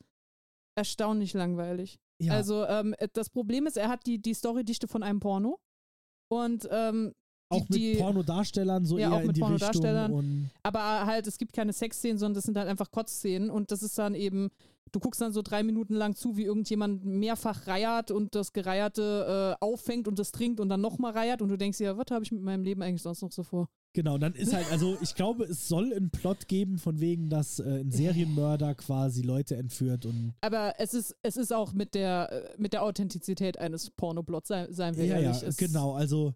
erstaunlich 0.75 1.33
langweilig. 1.33 1.99
Ja, 2.19 2.33
Also 2.33 2.65
ähm, 2.65 2.95
das 3.13 3.29
Problem 3.29 3.65
ist, 3.67 3.77
er 3.77 3.89
hat 3.89 4.05
die, 4.05 4.21
die 4.21 4.33
Storydichte 4.33 4.87
von 4.87 5.03
einem 5.03 5.19
Porno. 5.19 5.59
Und 6.31 6.67
ähm, 6.71 7.13
auch 7.51 7.69
mit 7.69 7.79
die- 7.79 7.95
Pornodarstellern 7.95 8.85
so 8.85 8.97
Ja, 8.97 9.09
eher 9.09 9.15
auch 9.15 9.21
in 9.21 9.27
mit 9.27 9.37
die 9.37 9.41
Richtung 9.41 9.57
Pornodarstellern. 9.59 10.11
und 10.13 10.49
aber 10.63 11.05
halt, 11.05 11.27
es 11.27 11.37
gibt 11.37 11.53
keine 11.53 11.73
Sexszenen, 11.73 12.17
sondern 12.17 12.35
das 12.35 12.45
sind 12.45 12.57
halt 12.57 12.67
einfach 12.67 12.91
Kotzszenen 12.91 13.49
und 13.49 13.71
das 13.71 13.83
ist 13.83 13.97
dann 13.97 14.15
eben, 14.15 14.49
du 14.91 14.99
guckst 14.99 15.21
dann 15.21 15.31
so 15.31 15.41
drei 15.41 15.63
Minuten 15.63 15.93
lang 15.95 16.15
zu, 16.15 16.35
wie 16.37 16.43
irgendjemand 16.43 17.05
mehrfach 17.05 17.67
reiert 17.67 18.11
und 18.11 18.35
das 18.35 18.51
Gereierte 18.53 19.55
äh, 19.61 19.63
auffängt 19.65 20.07
und 20.07 20.19
das 20.19 20.31
trinkt 20.31 20.59
und 20.59 20.69
dann 20.69 20.81
nochmal 20.81 21.13
reiert 21.13 21.41
und 21.41 21.49
du 21.49 21.57
denkst 21.57 21.77
dir, 21.77 21.97
was 21.97 22.05
habe 22.11 22.23
ich 22.23 22.31
mit 22.31 22.41
meinem 22.41 22.63
Leben 22.63 22.81
eigentlich 22.81 23.01
sonst 23.01 23.21
noch 23.21 23.31
so 23.31 23.43
vor? 23.43 23.67
genau, 23.93 24.17
dann 24.17 24.33
ist 24.35 24.53
halt, 24.53 24.71
also 24.71 24.97
ich 25.01 25.15
glaube, 25.15 25.43
es 25.43 25.67
soll 25.67 25.93
einen 25.93 26.11
Plot 26.11 26.47
geben, 26.47 26.77
von 26.77 27.01
wegen, 27.01 27.29
dass 27.29 27.59
äh, 27.59 27.81
ein 27.81 27.91
Serienmörder 27.91 28.73
quasi 28.75 29.21
Leute 29.21 29.57
entführt 29.57 30.05
und 30.05 30.33
Aber 30.39 30.75
es 30.77 30.93
ist, 30.93 31.13
es 31.23 31.35
ist 31.35 31.51
auch 31.53 31.73
mit 31.73 31.93
der, 31.93 32.31
äh, 32.31 32.49
mit 32.57 32.71
der 32.71 32.83
Authentizität 32.83 33.57
eines 33.57 33.89
Pornoblots, 33.91 34.47
sei, 34.47 34.67
seien 34.71 34.95
wir 34.95 35.05
ja, 35.05 35.19
ehrlich. 35.19 35.41
ja, 35.41 35.49
genau. 35.57 35.91
Also 35.93 36.33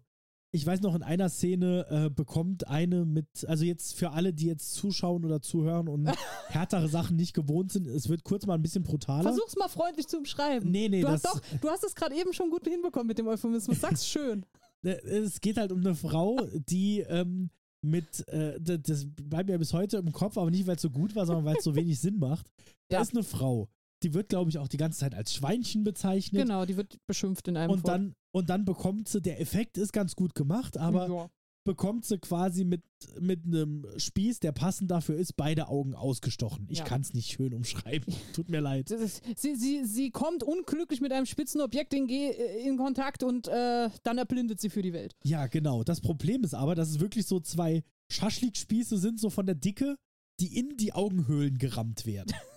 ich 0.52 0.64
weiß 0.64 0.80
noch, 0.80 0.94
in 0.94 1.02
einer 1.02 1.28
Szene 1.28 1.86
äh, 1.90 2.10
bekommt 2.10 2.66
eine 2.68 3.04
mit, 3.04 3.26
also 3.46 3.64
jetzt 3.64 3.94
für 3.94 4.12
alle, 4.12 4.32
die 4.32 4.46
jetzt 4.46 4.74
zuschauen 4.74 5.24
oder 5.24 5.42
zuhören 5.42 5.88
und 5.88 6.06
härtere 6.48 6.88
Sachen 6.88 7.16
nicht 7.16 7.34
gewohnt 7.34 7.72
sind, 7.72 7.86
es 7.86 8.08
wird 8.08 8.24
kurz 8.24 8.46
mal 8.46 8.54
ein 8.54 8.62
bisschen 8.62 8.82
brutaler. 8.84 9.24
Versuch's 9.24 9.56
mal 9.56 9.68
freundlich 9.68 10.06
zu 10.06 10.18
umschreiben. 10.18 10.70
Nee, 10.70 10.88
nee, 10.88 11.02
du, 11.02 11.08
das, 11.08 11.24
hast 11.24 11.34
doch, 11.34 11.58
du 11.60 11.68
hast 11.68 11.84
es 11.84 11.94
gerade 11.94 12.14
eben 12.14 12.32
schon 12.32 12.50
gut 12.50 12.66
hinbekommen 12.66 13.06
mit 13.08 13.18
dem 13.18 13.26
Euphemismus. 13.28 13.80
Sag's 13.80 14.06
schön. 14.08 14.46
äh, 14.82 14.90
es 14.90 15.40
geht 15.40 15.56
halt 15.58 15.72
um 15.72 15.80
eine 15.80 15.94
Frau, 15.94 16.38
die 16.68 17.00
ähm, 17.00 17.50
mit, 17.82 18.26
äh, 18.28 18.58
das, 18.60 18.80
das 18.82 19.06
bleibt 19.06 19.48
mir 19.50 19.58
bis 19.58 19.72
heute 19.72 19.98
im 19.98 20.10
Kopf, 20.12 20.38
aber 20.38 20.50
nicht, 20.50 20.66
weil 20.66 20.76
es 20.76 20.82
so 20.82 20.90
gut 20.90 21.14
war, 21.14 21.26
sondern 21.26 21.44
weil 21.44 21.56
es 21.58 21.64
so 21.64 21.74
wenig 21.74 22.00
Sinn 22.00 22.18
macht. 22.18 22.46
Da 22.88 22.98
Ja. 22.98 23.02
ist 23.02 23.14
eine 23.14 23.24
Frau, 23.24 23.68
die 24.02 24.14
wird, 24.14 24.28
glaube 24.28 24.50
ich, 24.50 24.58
auch 24.58 24.68
die 24.68 24.76
ganze 24.76 24.98
Zeit 25.00 25.14
als 25.14 25.34
Schweinchen 25.34 25.84
bezeichnet. 25.84 26.42
Genau, 26.42 26.64
die 26.66 26.76
wird 26.76 26.96
beschimpft 27.06 27.48
in 27.48 27.56
einem 27.56 27.70
Und 27.70 27.88
dann, 27.88 28.14
und 28.32 28.50
dann 28.50 28.64
bekommt 28.64 29.08
sie, 29.08 29.20
der 29.22 29.40
Effekt 29.40 29.78
ist 29.78 29.92
ganz 29.92 30.14
gut 30.16 30.34
gemacht, 30.34 30.76
aber 30.76 31.08
ja. 31.08 31.30
bekommt 31.64 32.04
sie 32.04 32.18
quasi 32.18 32.64
mit, 32.64 32.82
mit 33.20 33.44
einem 33.46 33.86
Spieß, 33.96 34.40
der 34.40 34.52
passend 34.52 34.90
dafür 34.90 35.16
ist, 35.16 35.36
beide 35.36 35.68
Augen 35.68 35.94
ausgestochen. 35.94 36.66
Ich 36.70 36.78
Ja. 36.80 36.84
kann 36.84 37.00
es 37.00 37.14
nicht 37.14 37.30
schön 37.32 37.54
umschreiben. 37.54 38.14
Tut 38.34 38.50
mir 38.50 38.60
leid. 38.60 38.90
Ist- 38.90 39.22
Sie, 39.36 39.56
sie, 39.56 39.84
sie 39.84 40.10
kommt 40.10 40.42
unglücklich 40.44 41.00
mit 41.00 41.10
einem 41.12 41.26
spitzen 41.26 41.60
Objekt 41.62 41.94
in, 41.94 42.06
Ge- 42.06 42.36
in 42.66 42.76
Kontakt 42.76 43.22
und 43.22 43.48
äh, 43.48 43.88
dann 44.02 44.18
erblindet 44.18 44.60
sie 44.60 44.68
für 44.70 44.82
die 44.82 44.92
Welt. 44.92 45.14
Ja, 45.24 45.46
genau. 45.46 45.82
Das 45.84 46.00
Problem 46.02 46.44
ist 46.44 46.54
aber, 46.54 46.74
dass 46.74 46.90
es 46.90 47.00
wirklich 47.00 47.26
so 47.26 47.40
zwei 47.40 47.82
Schaschlik-Spieße 48.12 48.98
sind, 48.98 49.18
so 49.20 49.30
von 49.30 49.46
der 49.46 49.54
Dicke, 49.56 49.96
die 50.38 50.56
in 50.58 50.76
die 50.76 50.92
Augenhöhlen 50.92 51.56
gerammt 51.58 52.04
werden. 52.06 52.32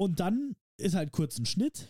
und 0.00 0.18
dann 0.18 0.56
ist 0.78 0.94
halt 0.94 1.12
kurz 1.12 1.38
ein 1.38 1.44
Schnitt. 1.44 1.86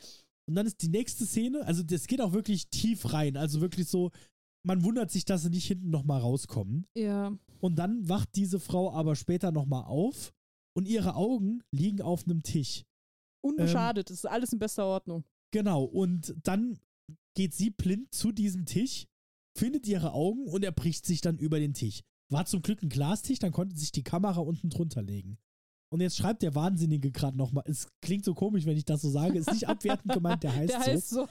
Und 0.48 0.56
dann 0.56 0.66
ist 0.66 0.82
die 0.82 0.88
nächste 0.88 1.24
Szene, 1.26 1.64
also 1.64 1.84
das 1.84 2.08
geht 2.08 2.20
auch 2.20 2.32
wirklich 2.32 2.68
tief 2.68 3.12
rein. 3.12 3.36
Also 3.36 3.60
wirklich 3.60 3.86
so, 3.86 4.10
man 4.66 4.82
wundert 4.82 5.12
sich, 5.12 5.24
dass 5.24 5.42
sie 5.42 5.50
nicht 5.50 5.66
hinten 5.66 5.90
nochmal 5.90 6.20
rauskommen. 6.20 6.86
Ja. 6.96 7.32
Und 7.60 7.76
dann 7.76 8.08
wacht 8.08 8.30
diese 8.34 8.58
Frau 8.58 8.92
aber 8.92 9.14
später 9.14 9.52
nochmal 9.52 9.84
auf 9.84 10.32
und 10.76 10.88
ihre 10.88 11.14
Augen 11.14 11.62
liegen 11.70 12.02
auf 12.02 12.24
einem 12.24 12.42
Tisch. 12.42 12.84
Unbeschadet, 13.42 14.10
das 14.10 14.18
ist 14.18 14.26
alles 14.26 14.52
in 14.52 14.58
bester 14.58 14.86
Ordnung. 14.86 15.24
Genau, 15.52 15.84
und 15.84 16.34
dann 16.42 16.80
geht 17.36 17.54
sie 17.54 17.70
blind 17.70 18.12
zu 18.12 18.32
diesem 18.32 18.66
Tisch, 18.66 19.06
findet 19.56 19.86
ihre 19.86 20.12
Augen 20.12 20.46
und 20.46 20.64
er 20.64 20.72
bricht 20.72 21.06
sich 21.06 21.20
dann 21.20 21.38
über 21.38 21.60
den 21.60 21.74
Tisch. 21.74 22.02
War 22.28 22.44
zum 22.44 22.62
Glück 22.62 22.82
ein 22.82 22.88
Glastisch, 22.88 23.38
dann 23.38 23.52
konnte 23.52 23.76
sich 23.76 23.92
die 23.92 24.02
Kamera 24.02 24.40
unten 24.40 24.68
drunter 24.68 25.00
legen. 25.02 25.38
Und 25.92 26.00
jetzt 26.00 26.16
schreibt 26.16 26.42
der 26.42 26.54
Wahnsinnige 26.54 27.10
gerade 27.10 27.36
nochmal, 27.36 27.64
es 27.66 27.88
klingt 28.00 28.24
so 28.24 28.32
komisch, 28.34 28.64
wenn 28.64 28.76
ich 28.76 28.84
das 28.84 29.02
so 29.02 29.10
sage, 29.10 29.38
ist 29.38 29.52
nicht 29.52 29.68
abwertend 29.68 30.12
gemeint, 30.12 30.42
der 30.44 30.54
heißt 30.56 30.70
Der 30.72 30.80
so. 30.80 30.86
heißt 30.90 31.08
so. 31.10 31.28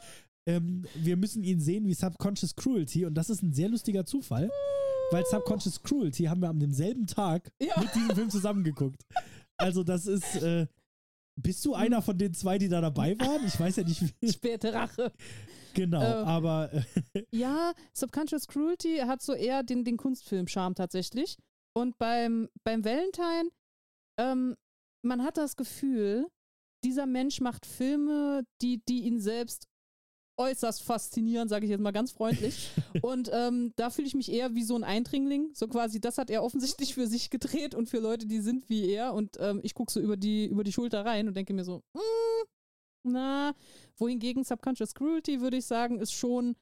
Ähm, 0.47 0.85
wir 0.95 1.15
müssen 1.17 1.43
ihn 1.43 1.59
sehen 1.61 1.85
wie 1.85 1.93
Subconscious 1.93 2.55
Cruelty 2.55 3.05
und 3.05 3.13
das 3.13 3.29
ist 3.29 3.41
ein 3.41 3.53
sehr 3.53 3.69
lustiger 3.69 4.05
Zufall, 4.05 4.49
weil 5.11 5.23
Subconscious 5.25 5.81
Cruelty 5.81 6.23
haben 6.25 6.41
wir 6.41 6.49
am 6.49 6.59
demselben 6.59 7.07
Tag 7.07 7.51
Ja. 7.61 7.79
mit 7.79 7.93
diesem 7.95 8.15
Film 8.15 8.29
zusammengeguckt. 8.29 9.01
Also 9.57 9.83
das 9.83 10.07
ist, 10.07 10.35
äh, 10.41 10.67
bist 11.41 11.63
du 11.65 11.73
einer 11.73 12.01
von 12.01 12.17
den 12.17 12.33
zwei, 12.33 12.57
die 12.57 12.67
da 12.67 12.81
dabei 12.81 13.17
waren? 13.19 13.45
Ich 13.47 13.57
weiß 13.59 13.77
ja 13.77 13.83
nicht, 13.83 14.01
wie. 14.21 14.29
Späte 14.31 14.73
Rache. 14.73 15.13
Genau, 15.73 16.01
Äh, 16.01 16.05
aber 16.25 16.73
äh, 16.73 16.83
Ja, 17.31 17.73
Subconscious 17.93 18.47
Cruelty 18.47 18.97
hat 19.05 19.21
so 19.21 19.33
eher 19.33 19.63
den, 19.63 19.85
den 19.85 19.95
Kunstfilm-Charme 19.97 20.75
tatsächlich. 20.75 21.37
Und 21.73 21.97
beim, 21.97 22.49
beim 22.65 22.83
Valentine, 22.83 23.49
ähm, 24.19 24.55
man 25.01 25.23
hat 25.23 25.37
das 25.37 25.55
Gefühl, 25.55 26.27
dieser 26.83 27.05
Mensch 27.05 27.41
macht 27.41 27.65
Filme, 27.65 28.43
die, 28.61 28.81
die 28.87 29.03
ihn 29.03 29.19
selbst 29.19 29.67
äußerst 30.37 30.81
faszinieren, 30.83 31.49
sage 31.49 31.65
ich 31.65 31.69
jetzt 31.71 31.81
mal 31.81 31.91
ganz 31.91 32.11
freundlich. 32.11 32.69
und 33.03 33.29
ähm, 33.33 33.73
da 33.75 33.89
fühle 33.89 34.07
ich 34.07 34.15
mich 34.15 34.31
eher 34.31 34.55
wie 34.55 34.63
so 34.63 34.75
ein 34.75 34.85
Eindringling. 34.85 35.49
So 35.53 35.67
quasi, 35.67 35.99
das 35.99 36.17
hat 36.17 36.29
er 36.29 36.43
offensichtlich 36.43 36.93
für 36.93 37.07
sich 37.07 37.29
gedreht 37.29 37.75
und 37.75 37.89
für 37.89 37.99
Leute, 37.99 38.25
die 38.25 38.39
sind 38.39 38.69
wie 38.69 38.89
er. 38.89 39.13
Und 39.13 39.37
ähm, 39.39 39.59
ich 39.63 39.73
gucke 39.73 39.91
so 39.91 39.99
über 39.99 40.15
die, 40.15 40.45
über 40.45 40.63
die 40.63 40.71
Schulter 40.71 41.05
rein 41.05 41.27
und 41.27 41.35
denke 41.35 41.53
mir 41.53 41.65
so, 41.65 41.83
mm, 41.93 42.45
na, 43.03 43.53
wohingegen 43.97 44.43
Subconscious 44.45 44.93
Cruelty, 44.93 45.41
würde 45.41 45.57
ich 45.57 45.65
sagen, 45.65 45.99
ist 45.99 46.13
schon, 46.13 46.55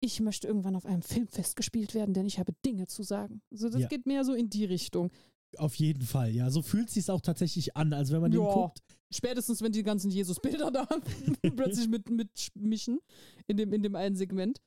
ich 0.00 0.20
möchte 0.20 0.46
irgendwann 0.46 0.76
auf 0.76 0.86
einem 0.86 1.02
Filmfest 1.02 1.56
gespielt 1.56 1.94
werden, 1.94 2.14
denn 2.14 2.26
ich 2.26 2.38
habe 2.38 2.52
Dinge 2.64 2.86
zu 2.86 3.02
sagen. 3.02 3.42
Also 3.50 3.68
das 3.68 3.82
Ja. 3.82 3.88
geht 3.88 4.06
mehr 4.06 4.24
so 4.24 4.32
in 4.32 4.48
die 4.48 4.64
Richtung. 4.64 5.10
Auf 5.58 5.74
jeden 5.76 6.02
Fall, 6.02 6.30
ja. 6.30 6.50
So 6.50 6.62
fühlt 6.62 6.88
es 6.88 6.94
sich 6.94 7.10
auch 7.10 7.20
tatsächlich 7.20 7.76
an. 7.76 7.92
Also 7.92 8.14
wenn 8.14 8.20
man 8.22 8.30
den 8.30 8.42
Ja. 8.42 8.52
guckt, 8.52 8.80
Spätestens, 9.14 9.60
wenn 9.60 9.72
die 9.72 9.82
ganzen 9.82 10.10
Jesus-Bilder 10.10 10.70
da 10.70 10.86
plötzlich 11.56 11.86
mit, 11.88 12.08
mitmischen 12.08 12.98
in 13.46 13.58
dem, 13.58 13.72
in 13.74 13.82
dem 13.82 13.94
einen 13.94 14.16
Segment. 14.16 14.60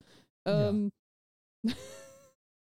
Ja. 0.48 0.70
Ähm, 0.70 0.92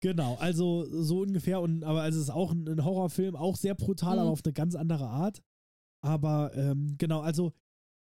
Genau, 0.04 0.36
also 0.38 0.86
so 1.04 1.22
ungefähr. 1.22 1.62
Und 1.62 1.84
aber 1.84 2.02
also 2.02 2.18
es 2.20 2.24
ist 2.26 2.30
auch 2.32 2.52
ein, 2.52 2.68
ein 2.68 2.84
Horrorfilm, 2.84 3.36
auch 3.36 3.56
sehr 3.56 3.76
brutal, 3.76 4.16
Mhm. 4.16 4.22
aber 4.22 4.30
auf 4.32 4.42
eine 4.44 4.54
ganz 4.54 4.74
andere 4.76 5.08
Art. 5.08 5.42
Aber 6.04 6.52
ähm, 6.56 6.96
genau, 6.98 7.22
also 7.22 7.54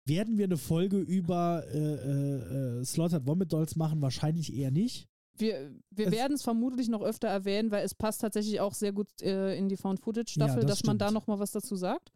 werden 0.05 0.37
wir 0.37 0.43
eine 0.45 0.57
Folge 0.57 0.97
über 0.99 1.65
äh, 1.73 1.77
äh, 1.77 2.79
äh, 2.81 2.83
Slaughtered 2.85 3.25
Vomit 3.25 3.53
Dolls 3.53 3.75
machen? 3.77 4.01
Wahrscheinlich 4.01 4.53
eher 4.53 4.71
nicht. 4.71 5.07
Wir 5.37 5.71
wir 5.91 6.11
werden 6.11 6.33
es 6.33 6.41
vermutlich 6.43 6.87
noch 6.89 7.01
öfter 7.01 7.27
erwähnen, 7.27 7.71
weil 7.71 7.83
es 7.85 7.93
passt 7.95 8.21
tatsächlich 8.21 8.59
auch 8.59 8.73
sehr 8.73 8.91
gut 8.93 9.07
äh, 9.21 9.55
in 9.57 9.69
die 9.69 9.77
Found-Footage-Staffel, 9.77 10.61
Ja, 10.61 10.67
das 10.67 10.79
dass 10.79 10.83
man 10.87 10.97
da 10.97 11.05
stimmt. 11.07 11.15
noch 11.15 11.27
mal 11.27 11.39
was 11.39 11.51
dazu 11.51 11.75
sagt. 11.75 12.11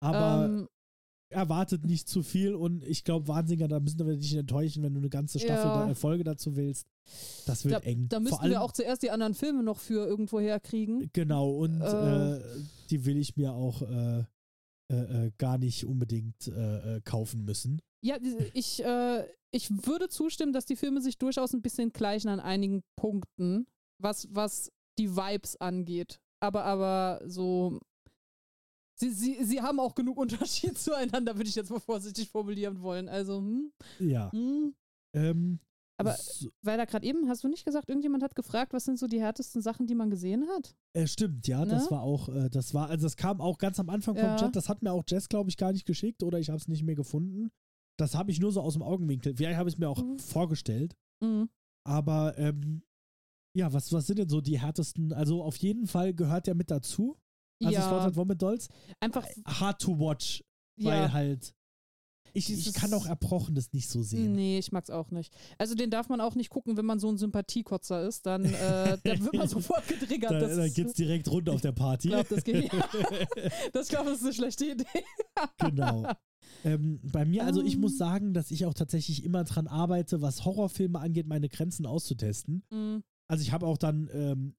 Aber 0.00 0.44
ähm, 0.46 0.68
erwartet 1.30 1.84
nicht 1.84 2.08
zu 2.08 2.22
viel 2.22 2.54
und 2.54 2.84
ich 2.84 3.02
glaube, 3.04 3.26
Wahnsinniger, 3.26 3.66
da 3.66 3.80
müssen 3.80 3.98
wir 4.06 4.16
dich 4.16 4.34
enttäuschen, 4.36 4.82
wenn 4.82 4.94
du 4.94 5.00
eine 5.00 5.08
ganze 5.10 5.38
Staffel 5.40 5.66
Ja. 5.70 5.84
da, 5.86 5.90
äh, 5.90 5.94
Folge 5.94 6.22
dazu 6.24 6.54
willst. 6.56 6.86
Das 7.46 7.64
wird 7.64 7.74
da, 7.74 7.78
eng. 7.80 8.06
da 8.08 8.20
müssten 8.20 8.48
wir 8.48 8.62
auch 8.62 8.72
zuerst 8.72 9.02
die 9.02 9.10
anderen 9.10 9.34
Filme 9.34 9.62
noch 9.62 9.78
für 9.80 10.06
irgendwo 10.06 10.38
herkriegen. 10.40 11.10
Genau, 11.12 11.50
und 11.50 11.80
Äh. 11.80 12.36
äh, 12.36 12.40
die 12.90 13.04
will 13.04 13.16
ich 13.16 13.36
mir 13.36 13.52
auch 13.52 13.82
äh, 14.94 15.26
äh, 15.26 15.30
gar 15.38 15.58
nicht 15.58 15.84
unbedingt 15.86 16.48
äh, 16.48 16.96
äh, 16.96 17.00
kaufen 17.02 17.44
müssen. 17.44 17.80
Ja, 18.04 18.16
ich, 18.52 18.84
äh, 18.84 19.26
ich 19.50 19.70
würde 19.86 20.08
zustimmen, 20.08 20.52
dass 20.52 20.66
die 20.66 20.76
Filme 20.76 21.00
sich 21.00 21.18
durchaus 21.18 21.54
ein 21.54 21.62
bisschen 21.62 21.92
gleichen 21.92 22.28
an 22.28 22.40
einigen 22.40 22.82
Punkten, 22.96 23.66
was, 24.02 24.28
was 24.30 24.70
die 24.98 25.16
Vibes 25.16 25.56
angeht. 25.56 26.20
Aber, 26.40 26.64
aber 26.64 27.22
so. 27.26 27.78
Sie, 28.96 29.10
sie, 29.10 29.44
sie 29.44 29.60
haben 29.60 29.80
auch 29.80 29.94
genug 29.94 30.18
Unterschied 30.18 30.78
zueinander, 30.78 31.36
würde 31.36 31.48
ich 31.48 31.56
jetzt 31.56 31.70
mal 31.70 31.80
vorsichtig 31.80 32.28
formulieren 32.28 32.80
wollen. 32.82 33.08
Also, 33.08 33.38
hm, 33.38 33.72
Ja. 33.98 34.30
hm. 34.32 34.74
Ähm, 35.14 35.58
Aber 35.96 36.12
so, 36.16 36.50
weil 36.62 36.76
da 36.76 36.84
gerade 36.86 37.06
eben, 37.06 37.28
hast 37.28 37.44
du 37.44 37.48
nicht 37.48 37.64
gesagt, 37.64 37.88
irgendjemand 37.88 38.22
hat 38.24 38.34
gefragt, 38.34 38.72
was 38.72 38.84
sind 38.84 38.98
so 38.98 39.06
die 39.06 39.20
härtesten 39.20 39.62
Sachen, 39.62 39.86
die 39.86 39.94
man 39.94 40.10
gesehen 40.10 40.46
hat? 40.48 40.74
äh, 40.94 41.06
stimmt, 41.06 41.46
ja, 41.46 41.60
Ne? 41.64 41.70
das 41.70 41.90
war 41.90 42.02
auch, 42.02 42.28
äh, 42.28 42.50
das 42.50 42.74
war, 42.74 42.90
also 42.90 43.06
das 43.06 43.16
kam 43.16 43.40
auch 43.40 43.58
ganz 43.58 43.78
am 43.78 43.88
Anfang 43.90 44.16
Ja. 44.16 44.30
vom 44.30 44.36
Chat, 44.38 44.56
das 44.56 44.68
hat 44.68 44.82
mir 44.82 44.92
auch 44.92 45.04
Jess, 45.08 45.28
glaube 45.28 45.50
ich, 45.50 45.56
gar 45.56 45.72
nicht 45.72 45.86
geschickt 45.86 46.22
oder 46.24 46.38
ich 46.40 46.48
habe 46.48 46.58
es 46.58 46.66
nicht 46.68 46.82
mehr 46.82 46.96
gefunden. 46.96 47.50
Das 47.96 48.16
habe 48.16 48.32
ich 48.32 48.40
nur 48.40 48.50
so 48.50 48.60
aus 48.60 48.72
dem 48.72 48.82
Augenwinkel. 48.82 49.36
Vielleicht 49.36 49.56
habe 49.56 49.68
ich 49.68 49.76
es 49.76 49.78
mir 49.78 49.88
auch 49.88 50.02
Mhm. 50.02 50.18
vorgestellt. 50.18 50.96
Mhm. 51.22 51.48
Aber 51.86 52.36
ähm, 52.38 52.82
ja, 53.56 53.72
was, 53.72 53.92
was 53.92 54.06
sind 54.08 54.18
denn 54.18 54.28
so 54.28 54.40
die 54.40 54.58
härtesten? 54.60 55.12
Also 55.12 55.44
auf 55.44 55.56
jeden 55.58 55.86
Fall 55.86 56.12
gehört 56.12 56.48
der 56.48 56.56
mit 56.56 56.72
dazu. 56.72 57.16
Also 57.62 57.72
ja, 57.72 57.82
Slaughtered 57.82 58.16
Vomit 58.16 58.42
Dolls. 58.42 58.68
einfach, 58.98 59.24
Hard 59.46 59.80
to 59.80 59.96
watch, 59.96 60.42
weil 60.76 61.02
ja. 61.02 61.12
halt. 61.12 61.54
Ich, 62.36 62.50
ich 62.52 62.72
kann 62.74 62.92
auch 62.92 63.06
Erbrochenes 63.06 63.72
nicht 63.72 63.88
so 63.88 64.02
sehen. 64.02 64.32
Nee, 64.34 64.58
ich 64.58 64.72
mag's 64.72 64.90
auch 64.90 65.10
nicht. 65.12 65.32
Also 65.56 65.74
den 65.76 65.88
darf 65.90 66.08
man 66.08 66.20
auch 66.20 66.34
nicht 66.34 66.50
gucken, 66.50 66.76
wenn 66.76 66.84
man 66.84 66.98
so 66.98 67.08
ein 67.08 67.16
Sympathiekotzer 67.16 68.06
ist, 68.06 68.26
dann, 68.26 68.44
äh, 68.44 68.98
dann 69.04 69.22
wird 69.24 69.34
man 69.34 69.48
sofort 69.48 69.86
getriggert. 69.86 70.32
Da, 70.32 70.40
das 70.40 70.56
da 70.56 70.64
ist- 70.64 70.74
geht's 70.74 70.94
direkt 70.94 71.30
rund 71.30 71.48
auf 71.48 71.60
der 71.60 71.72
Party. 71.72 72.08
glaub, 72.08 72.28
das 72.28 72.42
geht. 72.42 72.70
das 73.72 73.88
glaube 73.88 74.10
ich, 74.10 74.16
ist 74.16 74.24
eine 74.24 74.32
schlechte 74.32 74.66
Idee. 74.72 74.84
genau. 75.58 76.06
Ähm, 76.64 77.00
bei 77.12 77.24
mir, 77.24 77.44
also 77.44 77.62
ich 77.62 77.74
Ähm. 77.74 77.80
muss 77.82 77.96
sagen, 77.98 78.34
dass 78.34 78.50
ich 78.50 78.66
auch 78.66 78.74
tatsächlich 78.74 79.24
immer 79.24 79.44
dran 79.44 79.66
arbeite, 79.66 80.20
was 80.22 80.44
Horrorfilme 80.44 80.98
angeht, 80.98 81.26
meine 81.26 81.48
Grenzen 81.48 81.86
auszutesten. 81.86 82.64
Mhm. 82.70 83.02
Also 83.28 83.42
ich 83.42 83.52
habe 83.52 83.66
auch 83.66 83.78
dann 83.78 84.10
ähm, 84.12 84.54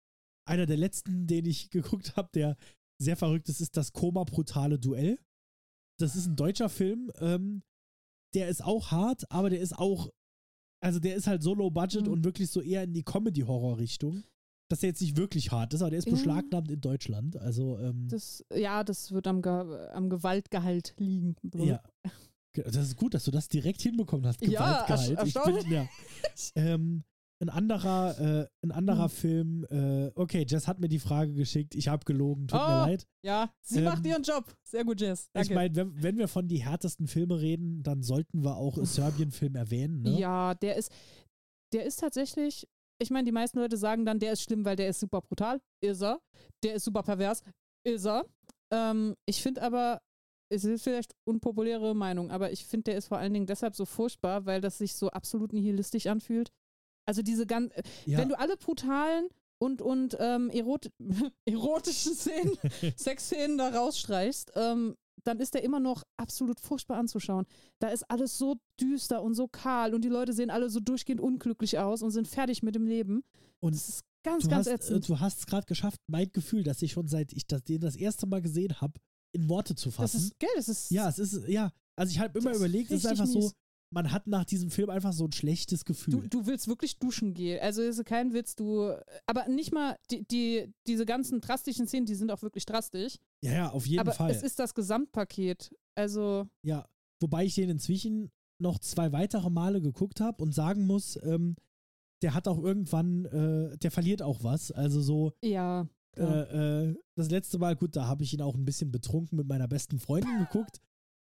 einer 0.47 0.65
der 0.65 0.77
letzten, 0.77 1.27
den 1.27 1.45
ich 1.45 1.69
geguckt 1.71 2.15
habe, 2.15 2.29
der 2.33 2.55
sehr 3.01 3.17
verrückt 3.17 3.49
ist, 3.49 3.59
ist 3.59 3.75
das 3.75 3.91
Koma 3.91 4.23
Brutale 4.23 4.79
Duell. 4.79 5.19
Das 5.99 6.15
ist 6.15 6.25
ein 6.27 6.35
deutscher 6.35 6.69
Film. 6.69 7.11
Ähm, 7.19 7.63
der 8.33 8.49
ist 8.49 8.63
auch 8.63 8.91
hart, 8.91 9.29
aber 9.31 9.49
der 9.49 9.59
ist 9.61 9.77
auch, 9.77 10.09
also 10.83 10.99
der 10.99 11.15
ist 11.15 11.27
halt 11.27 11.41
so 11.41 11.53
low 11.53 11.69
budget 11.71 12.05
Mhm. 12.07 12.11
und 12.13 12.23
wirklich 12.25 12.49
so 12.49 12.61
eher 12.61 12.83
in 12.83 12.93
die 12.93 13.03
Comedy-Horror-Richtung. 13.03 14.23
Dass 14.67 14.79
der 14.79 14.89
jetzt 14.89 15.01
nicht 15.01 15.15
wirklich 15.15 15.51
hart 15.51 15.73
ist, 15.75 15.81
aber 15.81 15.91
der 15.91 15.99
ist 15.99 16.05
Ja. 16.07 16.13
beschlagnahmt 16.13 16.71
in 16.71 16.81
Deutschland. 16.81 17.37
Also, 17.37 17.77
ähm, 17.77 18.07
Das, 18.09 18.43
ja, 18.51 18.83
das 18.83 19.11
wird 19.11 19.27
am, 19.27 19.43
Ge 19.43 19.51
am 19.51 20.09
Gewaltgehalt 20.09 20.95
liegen. 20.97 21.35
ja. 21.53 21.81
Das 22.55 22.77
ist 22.77 22.95
gut, 22.95 23.13
dass 23.13 23.25
du 23.25 23.31
das 23.31 23.47
direkt 23.49 23.81
hinbekommen 23.81 24.25
hast. 24.25 24.41
Ja, 24.41 24.85
Gewaltgehalt. 24.85 25.19
ersch- 25.19 25.27
Ich 25.57 25.63
bin, 25.63 25.71
ja. 25.71 25.87
ähm, 26.55 27.03
ein 27.41 27.49
anderer, 27.49 28.17
äh, 28.19 28.47
ein 28.63 28.71
anderer 28.71 29.05
Mhm. 29.05 29.09
Film, 29.09 29.65
äh, 29.69 30.11
okay, 30.15 30.45
Jess 30.47 30.67
hat 30.67 30.79
mir 30.79 30.87
die 30.87 30.99
Frage 30.99 31.33
geschickt, 31.33 31.75
ich 31.75 31.87
habe 31.89 32.05
gelogen, 32.05 32.47
tut 32.47 32.59
mir 32.59 32.65
Oh, 32.65 32.85
leid. 32.87 33.05
Ja, 33.23 33.51
sie 33.61 33.79
Ähm, 33.79 33.85
macht 33.85 34.05
ihren 34.05 34.23
Job. 34.23 34.55
Sehr 34.63 34.85
gut, 34.85 35.01
Jess. 35.01 35.29
Danke. 35.33 35.49
Ich 35.49 35.53
meine, 35.55 35.75
wenn, 35.75 36.01
wenn 36.03 36.17
wir 36.17 36.27
von 36.29 36.47
die 36.47 36.63
härtesten 36.63 37.07
Filme 37.07 37.39
reden, 37.41 37.83
dann 37.83 38.03
sollten 38.03 38.43
wir 38.43 38.55
auch 38.55 38.77
einen 38.77 38.85
Serbien-Film 38.85 39.55
erwähnen. 39.55 40.01
Ne? 40.03 40.17
Ja, 40.19 40.53
der 40.55 40.77
ist, 40.77 40.91
der 41.73 41.85
ist 41.85 41.99
tatsächlich, 41.99 42.67
ich 43.01 43.09
meine, 43.09 43.25
die 43.25 43.33
meisten 43.33 43.59
Leute 43.59 43.75
sagen 43.75 44.05
dann, 44.05 44.19
der 44.19 44.31
ist 44.33 44.41
schlimm, 44.41 44.63
weil 44.63 44.77
der 44.77 44.87
ist 44.87 45.01
super 45.01 45.21
brutal. 45.21 45.59
Ist 45.81 46.01
er. 46.01 46.21
Der 46.63 46.75
ist 46.75 46.85
super 46.85 47.03
pervers. 47.03 47.41
Ist 47.85 48.05
er. 48.05 48.25
Ähm, 48.71 49.15
ich 49.25 49.41
finde 49.43 49.61
aber, 49.61 50.01
es 50.49 50.63
ist 50.63 50.83
vielleicht 50.83 51.11
unpopuläre 51.27 51.93
Meinung, 51.95 52.31
aber 52.31 52.51
ich 52.51 52.65
finde, 52.65 52.85
der 52.91 52.97
ist 52.97 53.07
vor 53.07 53.17
allen 53.17 53.33
Dingen 53.33 53.45
deshalb 53.47 53.75
so 53.75 53.83
furchtbar, 53.85 54.45
weil 54.45 54.61
das 54.61 54.77
sich 54.77 54.95
so 54.95 55.09
absolut 55.09 55.51
nihilistisch 55.51 56.07
anfühlt. 56.07 56.49
Also 57.05 57.21
diese 57.21 57.45
ganz, 57.45 57.71
Ja, 58.05 58.17
wenn 58.19 58.29
du 58.29 58.39
alle 58.39 58.57
brutalen 58.57 59.27
und, 59.57 59.81
und 59.81 60.17
ähm, 60.19 60.49
erot 60.49 60.89
erotischen 61.45 62.13
Szenen, 62.15 62.51
Sexszenen 62.97 63.57
da 63.57 63.69
rausstreichst, 63.69 64.51
ähm, 64.55 64.95
dann 65.23 65.39
ist 65.39 65.53
der 65.55 65.63
immer 65.63 65.79
noch 65.79 66.03
absolut 66.17 66.59
furchtbar 66.59 66.97
anzuschauen. 66.97 67.45
Da 67.79 67.87
ist 67.89 68.03
alles 68.11 68.37
so 68.37 68.57
düster 68.79 69.23
und 69.23 69.33
so 69.33 69.47
kahl 69.47 69.95
und 69.95 70.03
die 70.03 70.09
Leute 70.09 70.33
sehen 70.33 70.49
alle 70.51 70.69
so 70.69 70.79
durchgehend 70.79 71.19
unglücklich 71.21 71.79
aus 71.79 72.03
und 72.03 72.11
sind 72.11 72.27
fertig 72.27 72.61
mit 72.63 72.75
dem 72.75 72.85
Leben. 72.85 73.23
und 73.59 73.73
Das 73.73 73.89
ist 73.89 74.01
ganz, 74.23 74.43
du 74.43 74.49
ganz 74.49 74.65
hast, 74.67 74.71
äh, 74.71 74.75
ätzend. 74.75 75.09
du 75.09 75.19
hast 75.19 75.39
es 75.39 75.45
gerade 75.47 75.65
geschafft, 75.65 75.99
mein 76.07 76.31
Gefühl, 76.31 76.63
dass 76.63 76.81
ich 76.81 76.91
schon 76.91 77.07
seit 77.07 77.33
ich 77.33 77.47
das, 77.47 77.63
den 77.63 77.81
das 77.81 77.95
erste 77.95 78.27
Mal 78.27 78.41
gesehen 78.41 78.79
habe, 78.81 78.93
in 79.31 79.49
Worte 79.49 79.73
zu 79.75 79.89
Das 79.89 79.95
fassen. 79.95 80.17
ist, 80.17 80.39
gell, 80.39 80.49
das 80.55 80.69
ist. 80.69 80.91
ja, 80.91 81.09
es 81.09 81.17
ist, 81.17 81.47
ja, 81.47 81.71
also 81.95 82.11
ich 82.11 82.19
habe 82.19 82.37
immer 82.37 82.49
Das 82.51 82.57
überlegt, 82.59 82.91
es 82.91 82.99
ist 83.03 83.05
einfach 83.07 83.25
so, 83.25 83.39
mies. 83.39 83.53
Man 83.89 84.11
hat 84.11 84.27
nach 84.27 84.45
diesem 84.45 84.71
Film 84.71 84.89
einfach 84.89 85.13
so 85.13 85.25
ein 85.25 85.31
schlechtes 85.31 85.85
Gefühl. 85.85 86.13
Du, 86.13 86.27
du 86.27 86.45
willst 86.47 86.67
wirklich 86.67 86.99
duschen 86.99 87.33
gehen. 87.33 87.59
Also 87.61 87.81
ist 87.81 88.03
kein 88.05 88.33
Witz, 88.33 88.55
du. 88.55 88.93
Aber 89.25 89.47
nicht 89.47 89.73
mal 89.73 89.97
die, 90.11 90.25
die, 90.27 90.73
diese 90.87 91.05
ganzen 91.05 91.41
drastischen 91.41 91.87
Szenen, 91.87 92.05
die 92.05 92.15
sind 92.15 92.31
auch 92.31 92.41
wirklich 92.41 92.65
drastisch. 92.65 93.17
ja, 93.41 93.53
ja, 93.53 93.69
auf 93.69 93.85
jeden 93.85 94.01
aber 94.01 94.13
Fall. 94.13 94.31
es 94.31 94.43
ist 94.43 94.59
das 94.59 94.73
Gesamtpaket. 94.73 95.73
Also, 95.95 96.47
Ja, 96.63 96.87
wobei 97.21 97.45
ich 97.45 97.55
den 97.55 97.69
inzwischen 97.69 98.31
noch 98.59 98.79
zwei 98.79 99.11
weitere 99.11 99.49
Male 99.49 99.81
geguckt 99.81 100.19
habe 100.19 100.43
und 100.43 100.53
sagen 100.53 100.85
muss, 100.85 101.19
ähm, 101.23 101.55
der 102.21 102.33
hat 102.33 102.47
auch 102.47 102.61
irgendwann, 102.61 103.25
äh, 103.25 103.77
der 103.77 103.91
verliert 103.91 104.21
auch 104.21 104.43
was. 104.43 104.71
Also 104.71 105.01
so, 105.01 105.33
ja. 105.43 105.87
äh, 106.17 106.23
äh, 106.89 106.95
das 107.15 107.29
letzte 107.29 107.57
Mal, 107.59 107.75
gut, 107.75 107.95
da 107.95 108.07
habe 108.07 108.23
ich 108.23 108.33
ihn 108.33 108.41
auch 108.41 108.55
ein 108.55 108.65
bisschen 108.65 108.91
betrunken 108.91 109.37
mit 109.37 109.47
meiner 109.47 109.67
besten 109.67 109.99
Freundin 109.99 110.39
geguckt. 110.39 110.81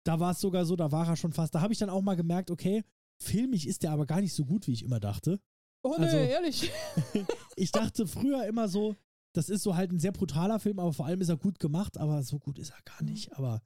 Da 0.06 0.20
war 0.20 0.30
es 0.32 0.40
sogar 0.40 0.64
so, 0.64 0.76
da 0.76 0.92
war 0.92 1.08
er 1.08 1.16
schon 1.16 1.32
fast. 1.32 1.54
Da 1.54 1.60
habe 1.60 1.72
ich 1.72 1.78
dann 1.78 1.90
auch 1.90 2.02
mal 2.02 2.14
gemerkt, 2.14 2.50
okay, 2.50 2.84
filmig 3.20 3.66
ist 3.66 3.82
der 3.82 3.90
aber 3.90 4.06
gar 4.06 4.20
nicht 4.20 4.34
so 4.34 4.44
gut, 4.44 4.66
wie 4.66 4.72
ich 4.72 4.84
immer 4.84 5.00
dachte. 5.00 5.40
oh 5.82 5.94
nee, 5.98 6.04
also- 6.04 6.16
ehrlich. 6.16 6.70
Ich 7.56 7.72
dachte 7.72 8.06
früher 8.06 8.46
immer 8.46 8.68
so, 8.68 8.94
das 9.34 9.48
ist 9.48 9.62
so 9.62 9.74
halt 9.76 9.90
ein 9.90 9.98
sehr 9.98 10.12
brutaler 10.12 10.60
Film, 10.60 10.78
aber 10.78 10.92
vor 10.92 11.06
allem 11.06 11.20
ist 11.22 11.28
er 11.30 11.36
gut 11.38 11.58
gemacht, 11.58 11.98
aber 11.98 12.22
so 12.22 12.38
gut 12.38 12.58
ist 12.58 12.70
er 12.70 12.82
gar 12.84 13.02
nicht. 13.02 13.32
Aber 13.36 13.62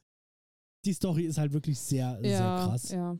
die 0.85 0.93
Story 0.93 1.25
ist 1.25 1.39
halt 1.39 1.53
wirklich 1.53 1.79
sehr, 1.79 2.19
sehr 2.21 2.31
ja, 2.31 2.67
krass. 2.67 2.91
ja, 2.91 3.19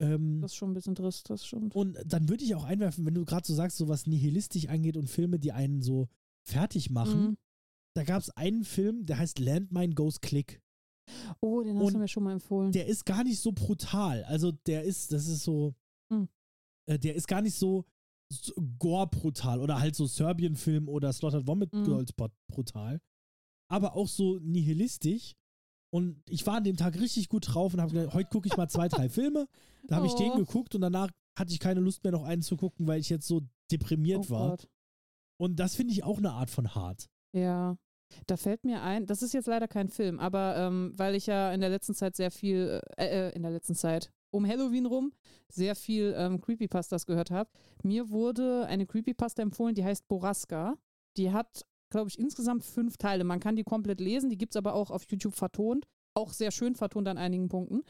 Ähm, 0.00 0.40
das 0.40 0.52
ist 0.52 0.56
schon 0.56 0.70
ein 0.70 0.74
bisschen 0.74 0.94
trist, 0.94 1.28
das 1.30 1.44
stimmt. 1.44 1.74
Und 1.74 1.98
dann 2.06 2.28
würde 2.28 2.44
ich 2.44 2.54
auch 2.54 2.64
einwerfen, 2.64 3.04
wenn 3.04 3.14
du 3.14 3.24
gerade 3.24 3.46
so 3.46 3.54
sagst, 3.54 3.76
so 3.76 3.88
was 3.88 4.06
nihilistisch 4.06 4.68
angeht 4.68 4.96
und 4.96 5.08
Filme, 5.10 5.38
die 5.38 5.52
einen 5.52 5.82
so 5.82 6.08
fertig 6.46 6.90
machen. 6.90 7.20
Mhm. 7.20 7.36
Da 7.96 8.04
gab 8.04 8.22
es 8.22 8.30
einen 8.30 8.64
Film, 8.64 9.04
der 9.06 9.18
heißt 9.18 9.38
Landmine 9.38 9.94
Goes 9.94 10.20
Click. 10.20 10.62
Oh, 11.40 11.62
den 11.62 11.76
hast 11.76 11.84
und 11.86 11.92
du 11.94 11.98
mir 11.98 12.08
schon 12.08 12.22
mal 12.24 12.32
empfohlen. 12.32 12.72
Der 12.72 12.86
ist 12.86 13.04
gar 13.04 13.24
nicht 13.24 13.38
so 13.40 13.52
brutal. 13.52 14.24
Also 14.24 14.52
der 14.52 14.82
ist, 14.84 15.12
das 15.12 15.26
ist 15.28 15.44
so. 15.44 15.74
Mhm. 16.10 16.28
äh, 16.86 16.98
der 16.98 17.14
ist 17.14 17.26
gar 17.28 17.40
nicht 17.42 17.56
so, 17.56 17.84
so 18.32 18.52
gore-brutal 18.78 19.60
oder 19.60 19.78
halt 19.80 19.94
so 19.96 20.06
Serbien-Film 20.06 20.88
oder 20.88 21.12
Slaughtered 21.12 21.46
Vomit 21.46 21.72
Mhm. 21.72 21.84
Girls 21.84 22.12
brutal, 22.48 23.00
aber 23.70 23.94
auch 23.96 24.08
so 24.08 24.38
nihilistisch. 24.38 25.34
Und 25.92 26.20
ich 26.28 26.44
war 26.46 26.56
an 26.56 26.64
dem 26.64 26.76
Tag 26.76 26.98
richtig 26.98 27.28
gut 27.28 27.46
drauf 27.54 27.72
und 27.72 27.80
habe 27.80 27.92
gedacht, 27.92 28.14
heute 28.14 28.28
gucke 28.30 28.48
ich 28.48 28.56
mal 28.56 28.68
zwei, 28.68 28.88
drei 28.88 29.08
Filme. 29.08 29.46
Da 29.86 29.96
habe 29.96 30.06
ich 30.06 30.14
den 30.14 30.32
Oh. 30.32 30.36
geguckt 30.36 30.74
und 30.74 30.80
danach 30.80 31.10
hatte 31.38 31.52
ich 31.52 31.60
keine 31.60 31.80
Lust 31.80 32.02
mehr, 32.02 32.12
noch 32.12 32.24
einen 32.24 32.42
zu 32.42 32.56
gucken, 32.56 32.86
weil 32.88 33.00
ich 33.00 33.08
jetzt 33.10 33.26
so 33.28 33.42
deprimiert 33.70 34.26
oh 34.26 34.30
war. 34.30 34.50
Gott. 34.50 34.68
Und 35.40 35.56
das 35.60 35.74
finde 35.76 35.92
ich 35.92 36.02
auch 36.04 36.18
eine 36.18 36.32
Art 36.32 36.50
von 36.50 36.74
hart. 36.74 37.08
Ja, 37.36 37.76
da 38.26 38.36
fällt 38.36 38.64
mir 38.64 38.82
ein, 38.82 39.06
das 39.06 39.22
ist 39.22 39.34
jetzt 39.34 39.46
leider 39.46 39.68
kein 39.68 39.88
Film, 39.88 40.18
aber 40.20 40.56
ähm, 40.56 40.92
weil 40.96 41.14
ich 41.14 41.26
ja 41.26 41.52
in 41.52 41.60
der 41.60 41.70
letzten 41.70 41.94
Zeit 41.94 42.16
sehr 42.16 42.30
viel, 42.30 42.80
äh, 42.96 43.28
äh, 43.28 43.34
in 43.34 43.42
der 43.42 43.50
letzten 43.50 43.74
Zeit, 43.74 44.10
um 44.30 44.46
Halloween 44.46 44.86
rum, 44.86 45.12
sehr 45.48 45.76
viel 45.76 46.14
ähm, 46.16 46.40
Creepypastas 46.40 47.06
gehört 47.06 47.30
habe. 47.30 47.50
Mir 47.82 48.10
wurde 48.10 48.66
eine 48.66 48.86
Creepypasta 48.86 49.42
empfohlen, 49.42 49.74
die 49.74 49.84
heißt 49.84 50.08
Boraska. 50.08 50.76
Die 51.16 51.32
hat, 51.32 51.64
glaube 51.90 52.08
ich, 52.08 52.18
insgesamt 52.18 52.64
fünf 52.64 52.96
Teile. 52.96 53.22
Man 53.22 53.38
kann 53.40 53.54
die 53.54 53.62
komplett 53.62 54.00
lesen, 54.00 54.30
die 54.30 54.38
gibt 54.38 54.54
es 54.54 54.56
aber 54.56 54.74
auch 54.74 54.90
auf 54.90 55.04
YouTube 55.08 55.34
vertont. 55.34 55.86
Auch 56.14 56.32
sehr 56.32 56.50
schön 56.50 56.74
vertont 56.74 57.06
an 57.08 57.18
einigen 57.18 57.48
Punkten. 57.48 57.82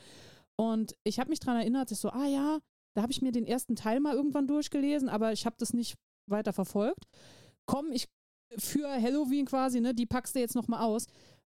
Und 0.57 0.95
ich 1.05 1.19
habe 1.19 1.31
mich 1.31 1.41
daran 1.41 1.61
erinnert, 1.61 1.91
ich 1.91 1.99
so, 1.99 2.11
ah 2.11 2.27
ja, 2.27 2.59
da 2.95 3.03
habe 3.03 3.13
ich 3.13 3.23
mir 3.23 3.33
den 3.33 3.47
ersten 3.47 3.77
Teil 3.77 4.01
mal 4.01 4.15
irgendwann 4.15 4.47
durchgelesen, 4.47 5.09
aber 5.09 5.33
ich 5.33 5.47
habe 5.47 5.57
das 5.59 5.73
nicht 5.73 5.97
weiter 6.27 6.53
verfolgt. 6.53 7.05
Komm, 7.67 7.91
ich 7.93 8.09
für 8.57 8.89
Halloween 8.89 9.47
quasi, 9.47 9.81
ne, 9.81 9.95
die 9.95 10.07
packst 10.07 10.35
du 10.35 10.41
jetzt 10.41 10.55
nochmal 10.55 10.81
aus. 10.81 11.07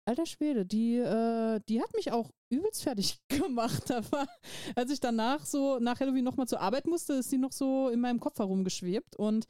Alter 0.06 0.26
Schwede, 0.26 0.66
die, 0.66 0.96
äh, 0.96 1.60
die 1.70 1.82
hat 1.82 1.94
mich 1.96 2.12
auch 2.12 2.32
übelst 2.50 2.84
fertig 2.84 3.20
gemacht. 3.30 3.92
Aber 3.92 4.28
als 4.76 4.92
ich 4.92 5.00
danach 5.00 5.46
so 5.46 5.80
nach 5.80 6.00
Halloween 6.00 6.24
nochmal 6.24 6.48
zur 6.48 6.62
Arbeit 6.62 6.88
musste, 6.88 7.14
ist 7.14 7.32
die 7.32 7.38
noch 7.38 7.52
so 7.52 7.90
in 7.90 8.00
meinem 8.00 8.20
Kopf 8.20 8.40
herumgeschwebt. 8.40 9.16
Und 9.18 9.48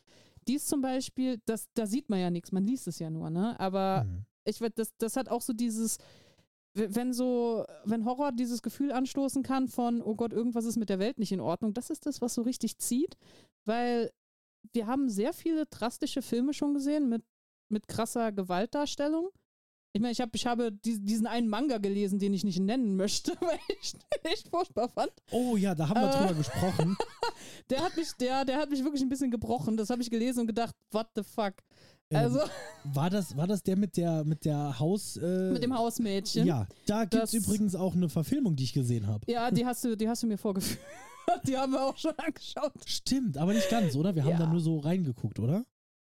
die 0.47 0.55
ist 0.55 0.67
zum 0.67 0.81
Beispiel, 0.81 1.39
das, 1.45 1.67
da 1.75 1.85
sieht 1.85 2.09
man 2.09 2.19
ja 2.19 2.29
nichts, 2.29 2.51
man 2.51 2.65
liest 2.65 2.87
es 2.87 2.99
ja 2.99 3.09
nur, 3.09 3.29
ne? 3.29 3.57
Aber 3.59 4.01
Hm. 4.01 4.25
ich 4.45 4.59
weiß, 4.59 4.71
das, 4.75 4.89
das 4.97 5.15
hat 5.15 5.29
auch 5.29 5.41
so 5.41 5.53
dieses, 5.53 5.97
wenn 6.73 7.13
so, 7.13 7.65
wenn 7.85 8.05
Horror 8.05 8.31
dieses 8.31 8.61
Gefühl 8.61 8.91
anstoßen 8.91 9.43
kann 9.43 9.67
von, 9.67 10.01
oh 10.01 10.15
Gott, 10.15 10.33
irgendwas 10.33 10.65
ist 10.65 10.77
mit 10.77 10.89
der 10.89 10.99
Welt 10.99 11.19
nicht 11.19 11.31
in 11.31 11.41
Ordnung, 11.41 11.73
das 11.73 11.89
ist 11.89 12.05
das, 12.05 12.21
was 12.21 12.33
so 12.33 12.41
richtig 12.41 12.77
zieht, 12.77 13.15
weil 13.65 14.11
wir 14.73 14.87
haben 14.87 15.09
sehr 15.09 15.33
viele 15.33 15.65
drastische 15.65 16.21
Filme 16.21 16.53
schon 16.53 16.73
gesehen 16.73 17.09
mit, 17.09 17.23
mit 17.69 17.87
krasser 17.87 18.31
Gewaltdarstellung. 18.31 19.29
Ich 19.91 20.01
meine, 20.01 20.11
ich, 20.11 20.21
hab, 20.21 20.35
ich 20.35 20.45
habe 20.45 20.71
die, 20.71 20.99
diesen 21.03 21.25
einen 21.25 21.47
Manga 21.49 21.79
gelesen, 21.79 22.19
den 22.19 22.31
ich 22.33 22.43
nicht 22.43 22.59
nennen 22.59 22.95
möchte, 22.95 23.31
weil 23.41 23.57
ich 23.81 23.93
den 23.93 24.31
echt 24.31 24.47
furchtbar 24.49 24.87
fand. 24.89 25.11
Oh 25.31 25.57
ja, 25.57 25.73
da 25.73 25.89
haben 25.89 25.99
wir 26.01 26.09
Äh. 26.13 26.17
drüber 26.19 26.33
gesprochen. 26.35 26.95
Der 27.69 27.83
hat 27.83 27.95
mich, 27.95 28.11
der, 28.19 28.43
der 28.43 28.57
hat 28.57 28.69
mich 28.69 28.83
wirklich 28.83 29.01
ein 29.01 29.07
bisschen 29.09 29.31
gebrochen. 29.31 29.77
Das 29.77 29.89
habe 29.89 30.01
ich 30.01 30.09
gelesen 30.09 30.41
und 30.41 30.47
gedacht, 30.47 30.75
what 30.91 31.07
the 31.15 31.23
fuck. 31.23 31.53
Ähm, 32.09 32.17
Also 32.17 32.39
war, 32.83 33.09
das, 33.09 33.35
war 33.37 33.47
das 33.47 33.63
der 33.63 33.77
mit 33.77 33.95
der, 33.95 34.23
mit 34.25 34.43
der 34.43 34.77
Haus. 34.77 35.15
Äh, 35.17 35.51
mit 35.51 35.63
dem 35.63 35.73
Hausmädchen. 35.77 36.45
Ja, 36.45 36.67
da 36.85 37.05
gibt 37.05 37.23
es 37.23 37.33
übrigens 37.33 37.75
auch 37.75 37.93
eine 37.95 38.09
Verfilmung, 38.09 38.55
die 38.55 38.65
ich 38.65 38.73
gesehen 38.73 39.07
habe. 39.07 39.31
Ja, 39.31 39.49
die 39.51 39.65
hast 39.65 39.83
du, 39.85 39.95
die 39.95 40.09
hast 40.09 40.21
du 40.23 40.27
mir 40.27 40.37
vorgeführt. 40.37 40.79
Die 41.47 41.57
haben 41.57 41.71
wir 41.73 41.83
auch 41.85 41.97
schon 41.97 42.13
angeschaut. 42.17 42.73
Stimmt, 42.85 43.37
aber 43.37 43.53
nicht 43.53 43.69
ganz, 43.69 43.95
oder? 43.95 44.15
Wir 44.15 44.23
haben 44.23 44.31
Ja. 44.31 44.39
da 44.39 44.47
nur 44.47 44.59
so 44.61 44.79
reingeguckt, 44.79 45.39
oder? 45.39 45.65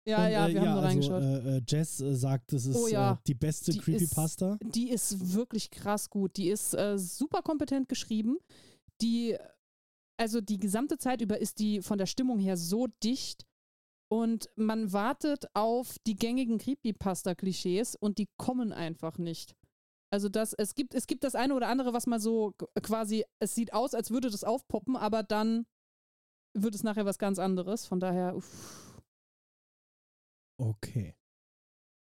Ja, 0.08 0.26
Und, 0.26 0.32
ja, 0.32 0.48
äh, 0.48 0.54
wir 0.54 0.62
haben 0.62 0.68
nur 0.72 0.84
also, 0.84 0.88
reingeschaut. 0.88 1.22
Äh, 1.24 1.58
äh, 1.58 1.62
Jess 1.68 2.00
äh, 2.02 2.16
sagt, 2.16 2.54
das 2.54 2.66
ist 2.66 2.76
Oh 2.76 2.88
ja. 2.88 3.14
äh, 3.14 3.18
die 3.28 3.36
beste 3.36 3.72
Die 3.72 3.78
ist- 3.78 3.84
Creepypasta. 3.84 4.58
die 4.74 4.90
ist 4.90 5.34
wirklich 5.34 5.70
krass 5.70 6.10
gut. 6.10 6.38
Die 6.38 6.50
ist 6.50 6.74
äh, 6.74 6.98
super 6.98 7.42
kompetent 7.44 7.88
geschrieben. 7.88 8.38
Die, 9.02 9.38
also 10.18 10.42
die 10.42 10.58
gesamte 10.58 10.98
Zeit 10.98 11.22
über 11.22 11.40
ist 11.40 11.60
die 11.60 11.82
von 11.82 11.98
der 12.00 12.08
Stimmung 12.08 12.40
her 12.40 12.58
so 12.58 12.88
dicht 13.04 13.46
und 14.10 14.50
man 14.56 14.92
wartet 14.92 15.46
auf 15.54 15.98
die 16.08 16.16
gängigen 16.16 16.58
Creepypasta-Klischees 16.58 17.96
und 17.96 18.18
die 18.18 18.28
kommen 18.38 18.72
einfach 18.74 19.18
nicht. 19.18 19.56
Also 20.14 20.28
das, 20.30 20.54
es 20.54 20.76
gibt, 20.76 20.94
es 20.94 21.08
gibt 21.08 21.24
das 21.24 21.36
eine 21.36 21.56
oder 21.56 21.68
andere, 21.70 21.94
was 21.94 22.06
mal 22.06 22.20
so 22.20 22.54
quasi, 22.82 23.24
es 23.40 23.56
sieht 23.56 23.74
aus, 23.74 23.94
als 23.94 24.12
würde 24.12 24.30
das 24.30 24.44
aufpoppen, 24.44 24.96
aber 24.98 25.24
dann 25.24 25.66
wird 26.54 26.76
es 26.76 26.84
nachher 26.84 27.06
was 27.06 27.18
ganz 27.18 27.40
anderes. 27.40 27.86
Von 27.86 28.00
daher, 28.02 28.36
uff. 28.36 29.02
Okay. 30.60 31.16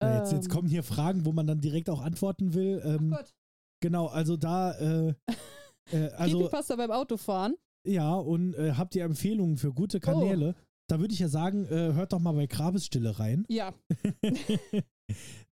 Ja, 0.02 0.18
jetzt, 0.18 0.32
jetzt 0.32 0.46
Ähm. 0.46 0.50
kommen 0.50 0.68
hier 0.68 0.82
Fragen, 0.82 1.26
wo 1.26 1.32
man 1.32 1.46
dann 1.46 1.60
direkt 1.60 1.90
auch 1.90 2.00
antworten 2.00 2.54
will. 2.54 2.80
Ähm, 2.84 3.10
Gott. 3.10 3.34
genau, 3.80 4.06
also 4.06 4.36
da, 4.38 4.72
äh, 4.78 5.14
äh, 5.92 6.08
also 6.12 6.38
Creepypasta 6.38 6.76
beim 6.76 6.90
Autofahren. 6.90 7.54
ja, 7.86 8.14
und 8.14 8.54
äh, 8.54 8.72
habt 8.72 8.94
ihr 8.94 9.04
Empfehlungen 9.04 9.58
für 9.58 9.74
gute 9.74 10.00
Kanäle? 10.00 10.54
Da 10.88 10.98
würde 11.00 11.12
ich 11.12 11.20
ja 11.20 11.28
sagen, 11.28 11.66
äh, 11.66 11.92
hört 11.92 12.12
doch 12.14 12.18
mal 12.18 12.32
bei 12.32 12.46
Grabesstille 12.46 13.18
rein. 13.18 13.44
Ja, 13.48 13.74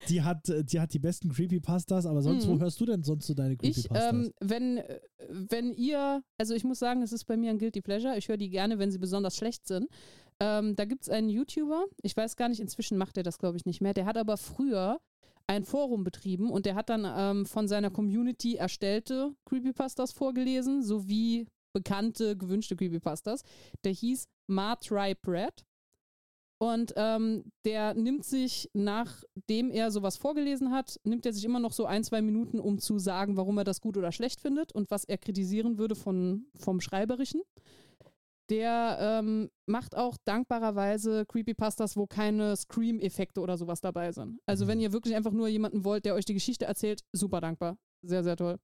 die, 0.08 0.22
hat, 0.22 0.52
die 0.70 0.80
hat 0.80 0.92
die 0.94 0.98
besten 0.98 1.30
Creepypastas, 1.30 2.06
aber 2.06 2.22
sonst, 2.22 2.46
wo 2.48 2.54
Mhm. 2.54 2.60
hörst 2.60 2.80
du 2.80 2.86
denn 2.86 3.02
sonst 3.02 3.26
so 3.26 3.34
deine 3.34 3.54
Ich, 3.54 3.58
Creepypastas? 3.58 4.12
ähm, 4.14 4.32
wenn, 4.40 4.78
äh, 4.78 5.00
wenn 5.28 5.72
ihr, 5.72 6.22
also 6.38 6.54
ich 6.54 6.64
muss 6.64 6.78
sagen, 6.78 7.02
es 7.02 7.12
ist 7.12 7.24
bei 7.24 7.36
mir 7.36 7.50
ein 7.50 7.58
Guilty 7.58 7.80
Pleasure. 7.80 8.16
Ich 8.16 8.28
höre 8.28 8.36
die 8.36 8.50
gerne, 8.50 8.78
wenn 8.78 8.90
sie 8.90 8.98
besonders 8.98 9.36
schlecht 9.36 9.66
sind. 9.66 9.88
Ähm, 10.40 10.76
da 10.76 10.84
gibt 10.84 11.02
es 11.02 11.08
einen 11.08 11.28
YouTuber, 11.28 11.86
ich 12.02 12.16
weiß 12.16 12.36
gar 12.36 12.48
nicht, 12.48 12.60
inzwischen 12.60 12.96
macht 12.96 13.16
er 13.16 13.24
das, 13.24 13.38
glaube 13.38 13.56
ich, 13.56 13.66
nicht 13.66 13.80
mehr. 13.80 13.92
Der 13.94 14.06
hat 14.06 14.16
aber 14.16 14.36
früher 14.36 15.00
ein 15.48 15.64
Forum 15.64 16.04
betrieben 16.04 16.50
und 16.50 16.64
der 16.66 16.74
hat 16.76 16.90
dann 16.90 17.04
ähm, 17.06 17.46
von 17.46 17.66
seiner 17.66 17.90
Community 17.90 18.54
erstellte 18.56 19.32
Creepypastas 19.46 20.12
vorgelesen, 20.12 20.82
sowie 20.82 21.46
bekannte, 21.72 22.36
gewünschte 22.36 22.76
Creepypastas. 22.76 23.42
Der 23.84 23.92
hieß 23.92 24.26
Ma 24.46 24.76
Tribe 24.76 25.20
Red. 25.26 25.64
Und 26.60 26.92
ähm, 26.96 27.44
der 27.64 27.94
nimmt 27.94 28.24
sich, 28.24 28.68
nachdem 28.72 29.70
er 29.70 29.92
sowas 29.92 30.16
vorgelesen 30.16 30.72
hat, 30.72 30.98
nimmt 31.04 31.24
er 31.24 31.32
sich 31.32 31.44
immer 31.44 31.60
noch 31.60 31.72
so 31.72 31.86
ein, 31.86 32.02
zwei 32.02 32.20
Minuten, 32.20 32.58
um 32.58 32.78
zu 32.80 32.98
sagen, 32.98 33.36
warum 33.36 33.58
er 33.58 33.64
das 33.64 33.80
gut 33.80 33.96
oder 33.96 34.10
schlecht 34.10 34.40
findet 34.40 34.72
und 34.72 34.90
was 34.90 35.04
er 35.04 35.18
kritisieren 35.18 35.78
würde 35.78 35.94
von, 35.94 36.46
vom 36.56 36.80
Schreiberischen. 36.80 37.42
Der 38.50 38.96
ähm, 39.00 39.50
macht 39.66 39.94
auch 39.94 40.16
dankbarerweise 40.24 41.26
Creepypastas, 41.26 41.96
wo 41.96 42.06
keine 42.06 42.56
Scream-Effekte 42.56 43.40
oder 43.40 43.58
sowas 43.58 43.80
dabei 43.80 44.10
sind. 44.10 44.40
Also 44.46 44.64
Mhm. 44.64 44.68
wenn 44.68 44.80
ihr 44.80 44.92
wirklich 44.92 45.14
einfach 45.14 45.32
nur 45.32 45.48
jemanden 45.48 45.84
wollt, 45.84 46.06
der 46.06 46.14
euch 46.14 46.24
die 46.24 46.34
Geschichte 46.34 46.64
erzählt, 46.64 47.02
super 47.12 47.40
dankbar. 47.40 47.76
Sehr, 48.02 48.24
sehr 48.24 48.36
toll. 48.36 48.56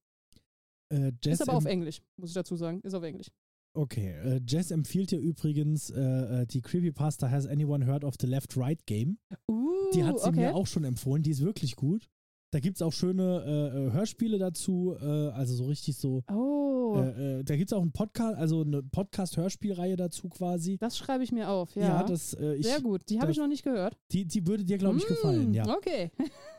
äh, 0.91 1.11
Ist 1.25 1.41
aber 1.41 1.53
auf 1.53 1.65
Englisch, 1.65 2.01
muss 2.17 2.29
ich 2.31 2.35
dazu 2.35 2.55
sagen. 2.55 2.81
Ist 2.81 2.93
auf 2.95 3.03
Englisch. 3.03 3.27
Okay, 3.75 4.13
äh, 4.23 4.41
Jess 4.47 4.71
empfiehlt 4.71 5.11
dir 5.11 5.19
übrigens 5.19 5.89
äh, 5.89 6.01
äh, 6.01 6.45
die 6.47 6.61
Creepypasta 6.61 7.29
Has 7.29 7.45
Anyone 7.45 7.85
Heard 7.85 8.03
of 8.05 8.15
the 8.19 8.27
Left-Right 8.27 8.85
Game? 8.85 9.17
Uh, 9.49 9.91
Die 9.93 10.03
hat 10.03 10.19
sie 10.19 10.29
okay. 10.29 10.39
mir 10.39 10.55
auch 10.55 10.65
schon 10.67 10.83
empfohlen, 10.85 11.23
die 11.23 11.31
ist 11.31 11.41
wirklich 11.41 11.75
gut. 11.75 12.07
Da 12.51 12.59
gibt 12.61 12.77
es 12.77 12.81
auch 12.81 12.93
schöne 12.93 13.43
äh, 13.45 13.87
äh, 13.87 13.91
Hörspiele 13.91 14.37
dazu, 14.37 14.95
äh, 15.01 15.05
also 15.05 15.55
so 15.55 15.65
richtig 15.65 15.97
so. 15.97 16.23
Oh, 16.31 16.95
da 17.43 17.55
gibt 17.57 17.69
es 17.69 17.73
auch 17.73 17.81
einen 17.81 17.91
Podcast, 17.91 18.37
also 18.37 18.61
eine 18.61 18.81
Podcast-Hörspielreihe 18.81 19.97
dazu 19.97 20.29
quasi. 20.29 20.77
das 20.77 20.97
schreibe 20.97 21.25
ich 21.25 21.33
mir 21.33 21.49
auf, 21.49 21.75
ja. 21.75 21.81
Ja, 21.81 22.03
das, 22.03 22.33
ich, 22.33 22.65
Sehr 22.65 22.79
gut, 22.79 23.01
die 23.09 23.19
habe 23.19 23.31
ich 23.31 23.37
noch 23.37 23.47
nicht 23.49 23.63
gehört. 23.63 23.97
Die, 24.11 24.25
die 24.25 24.47
würde 24.47 24.63
dir, 24.63 24.77
glaube 24.77 24.97
ich, 24.99 25.03
Mm, 25.03 25.07
gefallen, 25.09 25.53
ja. 25.53 25.67
Okay. 25.67 26.11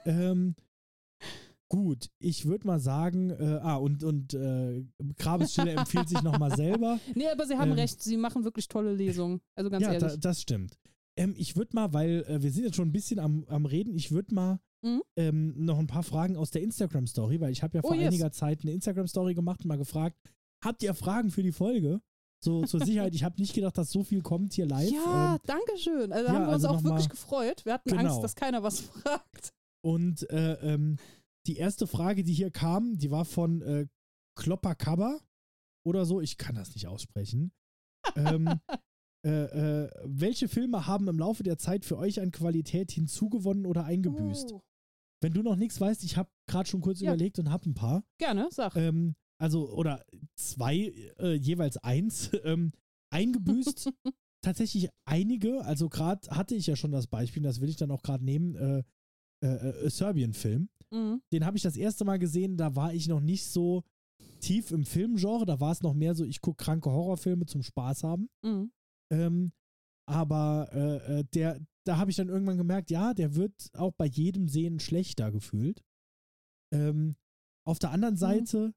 Ähm, 0.04 0.54
gut, 1.68 2.08
ich 2.18 2.46
würde 2.46 2.66
mal 2.66 2.78
sagen, 2.80 3.30
äh, 3.30 3.58
ah, 3.62 3.76
und, 3.76 4.04
und 4.04 4.34
äh, 4.34 4.84
Grabesstille 5.18 5.72
empfiehlt 5.72 6.08
sich 6.08 6.22
nochmal 6.22 6.54
selber. 6.56 6.98
Nee, 7.14 7.28
aber 7.28 7.46
Sie 7.46 7.56
haben 7.56 7.72
Ähm, 7.72 7.78
recht, 7.78 8.02
Sie 8.02 8.16
machen 8.16 8.44
wirklich 8.44 8.68
tolle 8.68 8.92
Lesungen. 8.94 9.40
Also 9.56 9.70
ganz 9.70 9.82
ja, 9.84 9.92
ehrlich. 9.92 10.12
da, 10.12 10.16
das 10.16 10.42
stimmt. 10.42 10.78
Ähm, 11.18 11.34
ich 11.36 11.56
würde 11.56 11.74
mal, 11.74 11.92
weil 11.92 12.24
äh, 12.28 12.42
wir 12.42 12.50
sind 12.52 12.64
jetzt 12.64 12.76
schon 12.76 12.88
ein 12.88 12.92
bisschen 12.92 13.18
am, 13.18 13.44
am 13.48 13.66
Reden, 13.66 13.94
ich 13.94 14.10
würde 14.12 14.34
mal 14.34 14.60
Mhm. 14.82 15.02
ähm, 15.16 15.64
noch 15.64 15.78
ein 15.78 15.86
paar 15.86 16.02
Fragen 16.02 16.36
aus 16.36 16.50
der 16.50 16.62
Instagram-Story, 16.62 17.40
weil 17.40 17.50
ich 17.50 17.62
habe 17.62 17.78
ja 17.78 17.82
Oh, 17.82 17.88
vor 17.88 17.96
yes. 17.96 18.08
einiger 18.08 18.30
Zeit 18.30 18.60
eine 18.62 18.72
Instagram-Story 18.72 19.34
gemacht 19.34 19.60
und 19.62 19.68
mal 19.68 19.78
gefragt, 19.78 20.16
habt 20.62 20.82
ihr 20.82 20.92
Fragen 20.94 21.30
für 21.30 21.42
die 21.42 21.50
Folge? 21.50 22.00
So 22.44 22.62
zur 22.66 22.84
Sicherheit, 22.84 23.14
ich 23.14 23.24
habe 23.24 23.40
nicht 23.40 23.54
gedacht, 23.54 23.76
dass 23.78 23.90
so 23.90 24.04
viel 24.04 24.20
kommt 24.20 24.52
hier 24.52 24.66
live. 24.66 24.90
ja, 24.92 25.34
Ähm, 25.36 25.40
danke 25.46 25.78
schön. 25.78 26.12
Also 26.12 26.26
ja, 26.28 26.34
haben 26.34 26.42
wir 26.46 26.52
uns 26.54 26.64
also 26.64 26.68
auch 26.68 26.72
noch 26.74 26.82
mal- 26.82 26.90
wirklich 26.90 27.08
gefreut. 27.08 27.64
Wir 27.64 27.72
hatten 27.72 27.88
Genau. 27.88 28.02
Angst, 28.02 28.22
dass 28.22 28.36
keiner 28.36 28.62
was 28.62 28.80
fragt. 29.02 29.54
und 29.82 30.28
äh, 30.30 30.52
ähm, 30.74 30.98
die 31.46 31.56
erste 31.56 31.86
Frage, 31.86 32.24
die 32.24 32.32
hier 32.32 32.50
kam, 32.50 32.98
die 32.98 33.10
war 33.10 33.24
von 33.24 33.62
äh, 33.62 33.86
Klopperkabber 34.38 35.20
oder 35.84 36.04
so, 36.04 36.20
ich 36.20 36.36
kann 36.38 36.54
das 36.54 36.74
nicht 36.74 36.86
aussprechen. 36.88 37.52
ähm, 38.16 38.60
äh, 39.24 39.30
äh, 39.84 39.90
welche 40.04 40.48
Filme 40.48 40.86
haben 40.86 41.08
im 41.08 41.18
Laufe 41.18 41.42
der 41.42 41.58
Zeit 41.58 41.84
für 41.84 41.98
euch 41.98 42.20
an 42.20 42.30
Qualität 42.30 42.92
hinzugewonnen 42.92 43.66
oder 43.66 43.84
eingebüßt? 43.84 44.52
Oh. 44.52 44.62
Wenn 45.22 45.32
du 45.32 45.42
noch 45.42 45.56
nichts 45.56 45.80
weißt, 45.80 46.04
ich 46.04 46.16
habe 46.16 46.30
gerade 46.48 46.68
schon 46.68 46.82
kurz 46.82 47.00
Ja. 47.00 47.10
überlegt 47.10 47.38
und 47.38 47.50
habe 47.50 47.68
ein 47.70 47.74
paar. 47.74 48.04
Gerne, 48.18 48.48
sag. 48.52 48.76
Ähm, 48.76 49.16
also, 49.38 49.70
oder 49.72 50.04
zwei, 50.36 50.92
äh, 51.18 51.34
jeweils 51.34 51.76
eins. 51.78 52.30
Ähm, 52.44 52.72
eingebüßt 53.12 53.90
tatsächlich 54.44 54.88
einige. 55.04 55.64
Also, 55.64 55.88
gerade 55.88 56.28
hatte 56.30 56.54
ich 56.54 56.66
ja 56.66 56.76
schon 56.76 56.92
das 56.92 57.06
Beispiel, 57.06 57.42
das 57.42 57.60
will 57.60 57.68
ich 57.68 57.76
dann 57.76 57.90
auch 57.90 58.02
gerade 58.02 58.24
nehmen. 58.24 58.54
Äh, 58.54 58.82
äh, 59.42 59.46
äh, 59.46 59.90
Serbien-Film. 59.90 60.68
Mhm. 60.92 61.22
Den 61.32 61.44
habe 61.44 61.56
ich 61.56 61.62
das 61.62 61.76
erste 61.76 62.04
Mal 62.04 62.18
gesehen, 62.18 62.56
da 62.56 62.76
war 62.76 62.94
ich 62.94 63.08
noch 63.08 63.20
nicht 63.20 63.46
so 63.46 63.82
tief 64.40 64.70
im 64.70 64.84
Filmgenre. 64.84 65.46
Da 65.46 65.60
war 65.60 65.72
es 65.72 65.82
noch 65.82 65.94
mehr 65.94 66.14
so, 66.14 66.24
ich 66.24 66.40
gucke 66.40 66.62
kranke 66.64 66.90
Horrorfilme 66.90 67.46
zum 67.46 67.62
Spaß 67.62 68.04
haben. 68.04 68.28
Mhm. 68.42 68.72
Ähm, 69.12 69.52
aber 70.08 70.68
äh, 70.72 71.20
äh, 71.20 71.24
der, 71.34 71.60
da 71.84 71.98
habe 71.98 72.10
ich 72.10 72.16
dann 72.16 72.28
irgendwann 72.28 72.58
gemerkt, 72.58 72.90
ja, 72.90 73.14
der 73.14 73.34
wird 73.34 73.70
auch 73.74 73.92
bei 73.92 74.06
jedem 74.06 74.48
Sehen 74.48 74.78
schlechter 74.78 75.32
gefühlt. 75.32 75.82
Ähm, 76.72 77.16
auf 77.66 77.78
der 77.78 77.90
anderen 77.90 78.16
Seite 78.16 78.72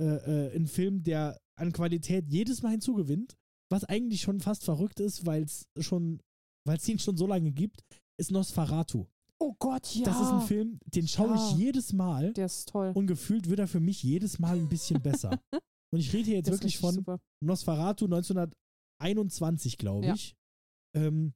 äh, 0.00 0.04
äh, 0.04 0.56
ein 0.56 0.66
Film, 0.66 1.02
der 1.02 1.40
an 1.56 1.72
Qualität 1.72 2.28
jedes 2.28 2.62
Mal 2.62 2.70
hinzugewinnt, 2.70 3.36
was 3.70 3.84
eigentlich 3.84 4.22
schon 4.22 4.40
fast 4.40 4.64
verrückt 4.64 5.00
ist, 5.00 5.26
weil 5.26 5.42
es 5.42 5.66
schon, 5.80 6.20
weil 6.66 6.76
es 6.76 6.88
ihn 6.88 6.98
schon 6.98 7.16
so 7.16 7.26
lange 7.26 7.50
gibt, 7.50 7.82
ist 8.18 8.30
Nosferatu. 8.30 9.06
Oh 9.40 9.54
Gott, 9.58 9.94
ja. 9.94 10.04
Das 10.04 10.20
ist 10.20 10.28
ein 10.30 10.40
Film, 10.40 10.78
den 10.86 11.06
schaue 11.06 11.28
Ja. 11.28 11.34
ich 11.36 11.56
jedes 11.56 11.92
Mal 11.92 12.32
Der 12.32 12.46
ist 12.46 12.68
toll. 12.70 12.92
und 12.94 13.06
gefühlt 13.06 13.48
wird 13.48 13.60
er 13.60 13.68
für 13.68 13.80
mich 13.80 14.02
jedes 14.02 14.38
Mal 14.38 14.56
ein 14.56 14.68
bisschen 14.68 15.00
besser. 15.00 15.30
und 15.92 15.98
ich 16.00 16.12
rede 16.12 16.24
hier 16.26 16.36
jetzt 16.36 16.46
Der 16.46 16.54
ist 16.54 16.60
wirklich 16.60 16.78
von 16.78 16.94
super. 16.94 17.18
Nosferatu 17.40 18.06
1921, 18.06 19.78
glaube 19.78 20.06
Ja. 20.06 20.14
ich. 20.14 20.34
Ähm, 20.96 21.34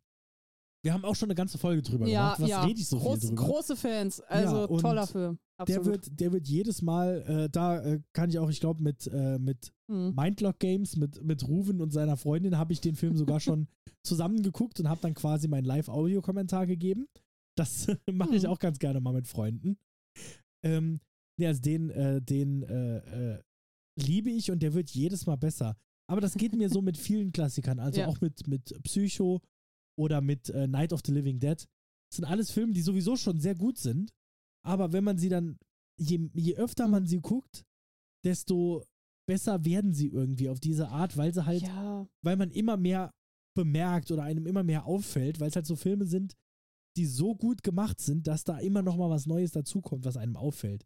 wir 0.85 0.93
haben 0.93 1.05
auch 1.05 1.15
schon 1.15 1.29
eine 1.29 1.37
ganze 1.37 1.59
Folge 1.59 1.81
drüber 1.83 2.09
Ja, 2.09 2.35
gemacht. 2.35 2.41
Was 2.41 2.49
ja. 2.51 2.65
rede 2.65 2.81
ich 2.81 2.89
so 2.89 2.99
Groß, 2.99 3.21
viel 3.21 3.29
drüber? 3.29 3.45
Große 3.45 3.77
Fans. 3.77 4.21
Also 4.23 4.63
Ja, 4.69 4.81
toller 4.81 5.07
Film. 5.07 5.39
der 5.61 5.77
Absolut. 5.77 5.87
wird, 5.87 6.21
der 6.21 6.33
wird 6.33 6.49
jedes 6.49 6.83
Mal, 6.83 7.23
äh, 7.23 7.49
da 7.51 7.81
äh, 7.85 8.01
kann 8.13 8.31
ich 8.31 8.39
auch, 8.41 8.51
ich 8.51 8.59
glaube, 8.59 8.83
mit, 8.83 9.07
äh, 9.07 9.39
mit 9.39 9.73
Hm. 9.89 10.13
Mindlock 10.17 10.59
Games, 10.59 10.97
mit, 10.97 11.23
mit 11.23 11.47
Ruven 11.47 11.81
und 11.81 11.93
seiner 11.93 12.17
Freundin 12.17 12.59
habe 12.59 12.73
ich 12.73 12.81
den 12.81 12.97
Film 12.97 13.17
sogar 13.17 13.39
schon 13.39 13.69
zusammengeguckt 14.03 14.81
und 14.81 14.89
habe 14.89 15.01
dann 15.03 15.15
quasi 15.15 15.47
meinen 15.47 15.67
Live-Audio-Kommentar 15.67 16.67
gegeben. 16.67 17.07
Das 17.57 17.87
mache 18.11 18.37
ich 18.37 18.45
Hm. 18.45 18.51
auch 18.51 18.59
ganz 18.59 18.79
gerne 18.79 19.01
mal 19.01 19.13
mit 19.13 19.29
Freunden. 19.29 19.77
Ähm, 20.65 21.01
nee, 21.39 21.47
also 21.47 21.61
den, 21.61 21.91
äh, 21.91 22.21
den 22.23 22.63
äh, 22.63 23.35
äh, 23.35 23.43
liebe 23.99 24.31
ich 24.31 24.51
und 24.51 24.63
der 24.63 24.75
wird 24.75 24.91
jedes 24.91 25.27
Mal 25.27 25.37
besser. 25.37 25.77
Aber 26.11 26.21
das 26.21 26.35
geht 26.35 26.55
mir 26.55 26.69
so 26.69 26.83
mit 26.83 26.97
vielen 26.99 27.33
Klassikern, 27.33 27.79
also 27.79 28.01
Ja. 28.01 28.07
auch 28.07 28.21
mit, 28.21 28.47
mit 28.47 28.75
Psycho 28.85 29.41
oder 29.99 30.21
mit 30.21 30.49
äh, 30.51 30.67
Night 30.67 30.93
of 30.93 31.01
the 31.05 31.13
Living 31.13 31.39
Dead. 31.41 31.59
Das 32.11 32.17
sind 32.17 32.25
alles 32.25 32.51
Filme, 32.51 32.73
die 32.73 32.83
sowieso 32.83 33.17
schon 33.17 33.41
sehr 33.41 33.55
gut 33.55 33.79
sind. 33.79 34.13
Aber 34.65 34.93
wenn 34.93 35.05
man 35.05 35.19
sie 35.19 35.29
dann, 35.29 35.59
je, 35.99 36.31
je 36.35 36.57
öfter 36.57 36.87
man 36.89 37.07
sie 37.07 37.21
guckt, 37.21 37.65
desto 38.25 38.85
besser 39.29 39.65
werden 39.65 39.93
sie 39.93 40.09
irgendwie 40.09 40.49
auf 40.49 40.61
diese 40.61 40.89
Art, 40.89 41.17
weil 41.17 41.33
sie 41.35 41.45
halt, 41.47 41.63
ja, 41.63 42.07
weil 42.25 42.37
man 42.37 42.51
immer 42.51 42.77
mehr 42.77 43.11
bemerkt 43.57 44.11
oder 44.11 44.23
einem 44.23 44.47
immer 44.47 44.63
mehr 44.63 44.85
auffällt, 44.87 45.41
weil 45.41 45.49
es 45.49 45.57
halt 45.57 45.67
so 45.67 45.77
Filme 45.77 46.07
sind, 46.07 46.35
die 46.97 47.07
so 47.07 47.35
gut 47.35 47.63
gemacht 47.63 48.01
sind, 48.01 48.27
dass 48.27 48.45
da 48.45 48.59
immer 48.59 48.83
noch 48.83 48.97
mal 48.97 49.11
was 49.11 49.27
Neues 49.27 49.53
dazukommt, 49.53 50.05
was 50.05 50.17
einem 50.17 50.37
auffällt. 50.37 50.85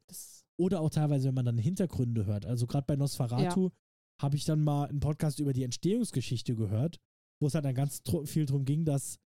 Oder 0.58 0.80
auch 0.80 0.90
teilweise, 0.90 1.28
wenn 1.28 1.34
man 1.34 1.44
dann 1.44 1.58
Hintergründe 1.58 2.26
hört. 2.26 2.46
Also 2.46 2.66
gerade 2.66 2.86
bei 2.86 2.96
Nosferatu 2.96 3.70
habe 4.20 4.36
ich 4.36 4.44
dann 4.44 4.62
mal 4.62 4.88
einen 4.88 5.00
Podcast 5.00 5.40
über 5.40 5.52
die 5.52 5.64
Entstehungsgeschichte 5.64 6.54
gehört, 6.54 6.98
wo 7.40 7.48
es 7.48 7.54
halt 7.54 7.64
dann 7.64 7.74
ganz 7.74 8.02
viel 8.24 8.46
darum 8.46 8.64
ging, 8.64 8.84
dass 8.84 9.18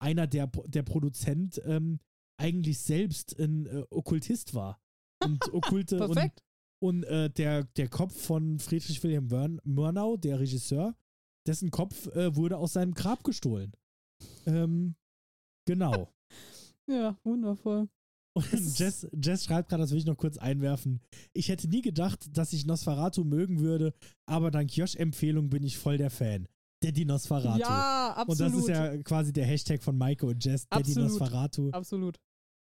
einer 0.00 0.26
der, 0.26 0.46
der 0.66 0.82
Produzent 0.82 1.60
ähm, 1.64 2.00
eigentlich 2.40 2.78
selbst 2.78 3.38
ein 3.38 3.66
äh, 3.66 3.84
Okkultist 3.90 4.54
war. 4.54 4.80
Und 5.22 5.42
okkulte 5.52 6.00
und, 6.00 6.14
perfekt. 6.14 6.44
und 6.80 7.04
äh, 7.04 7.28
der, 7.30 7.64
der 7.64 7.88
Kopf 7.88 8.18
von 8.18 8.58
Friedrich 8.60 9.02
Wilhelm 9.02 9.26
Mörn, 9.26 9.60
Murnau, 9.64 10.16
der 10.16 10.38
Regisseur, 10.38 10.96
dessen 11.46 11.70
Kopf 11.70 12.06
äh, 12.14 12.34
wurde 12.36 12.56
aus 12.56 12.74
seinem 12.74 12.94
Grab 12.94 13.24
gestohlen. 13.24 13.72
Ähm, 14.46 14.94
genau. 15.66 16.14
Ja, 16.88 17.16
wundervoll. 17.24 17.88
Und 18.34 18.78
Jess, 18.78 19.06
Jess 19.12 19.44
schreibt 19.44 19.68
gerade, 19.68 19.82
das 19.82 19.90
will 19.90 19.98
ich 19.98 20.06
noch 20.06 20.16
kurz 20.16 20.38
einwerfen. 20.38 21.00
Ich 21.32 21.48
hätte 21.48 21.68
nie 21.68 21.82
gedacht, 21.82 22.36
dass 22.36 22.52
ich 22.52 22.66
Nosferatu 22.66 23.24
mögen 23.24 23.58
würde, 23.60 23.92
aber 24.26 24.50
dank 24.50 24.74
Josh-Empfehlung 24.76 25.50
bin 25.50 25.64
ich 25.64 25.76
voll 25.78 25.98
der 25.98 26.10
Fan. 26.10 26.46
Daddy 26.82 27.04
Nosferatu. 27.04 27.58
Ja, 27.58 28.12
und 28.12 28.30
absolut. 28.30 28.40
das 28.54 28.60
ist 28.60 28.68
ja 28.68 28.96
quasi 29.02 29.32
der 29.32 29.44
Hashtag 29.44 29.82
von 29.82 29.98
Maike 29.98 30.26
und 30.26 30.44
Jess, 30.44 30.68
Daddy 30.68 30.90
Absolut. 30.92 31.08
Nosferatu. 31.10 31.70
Absolut. 31.72 32.16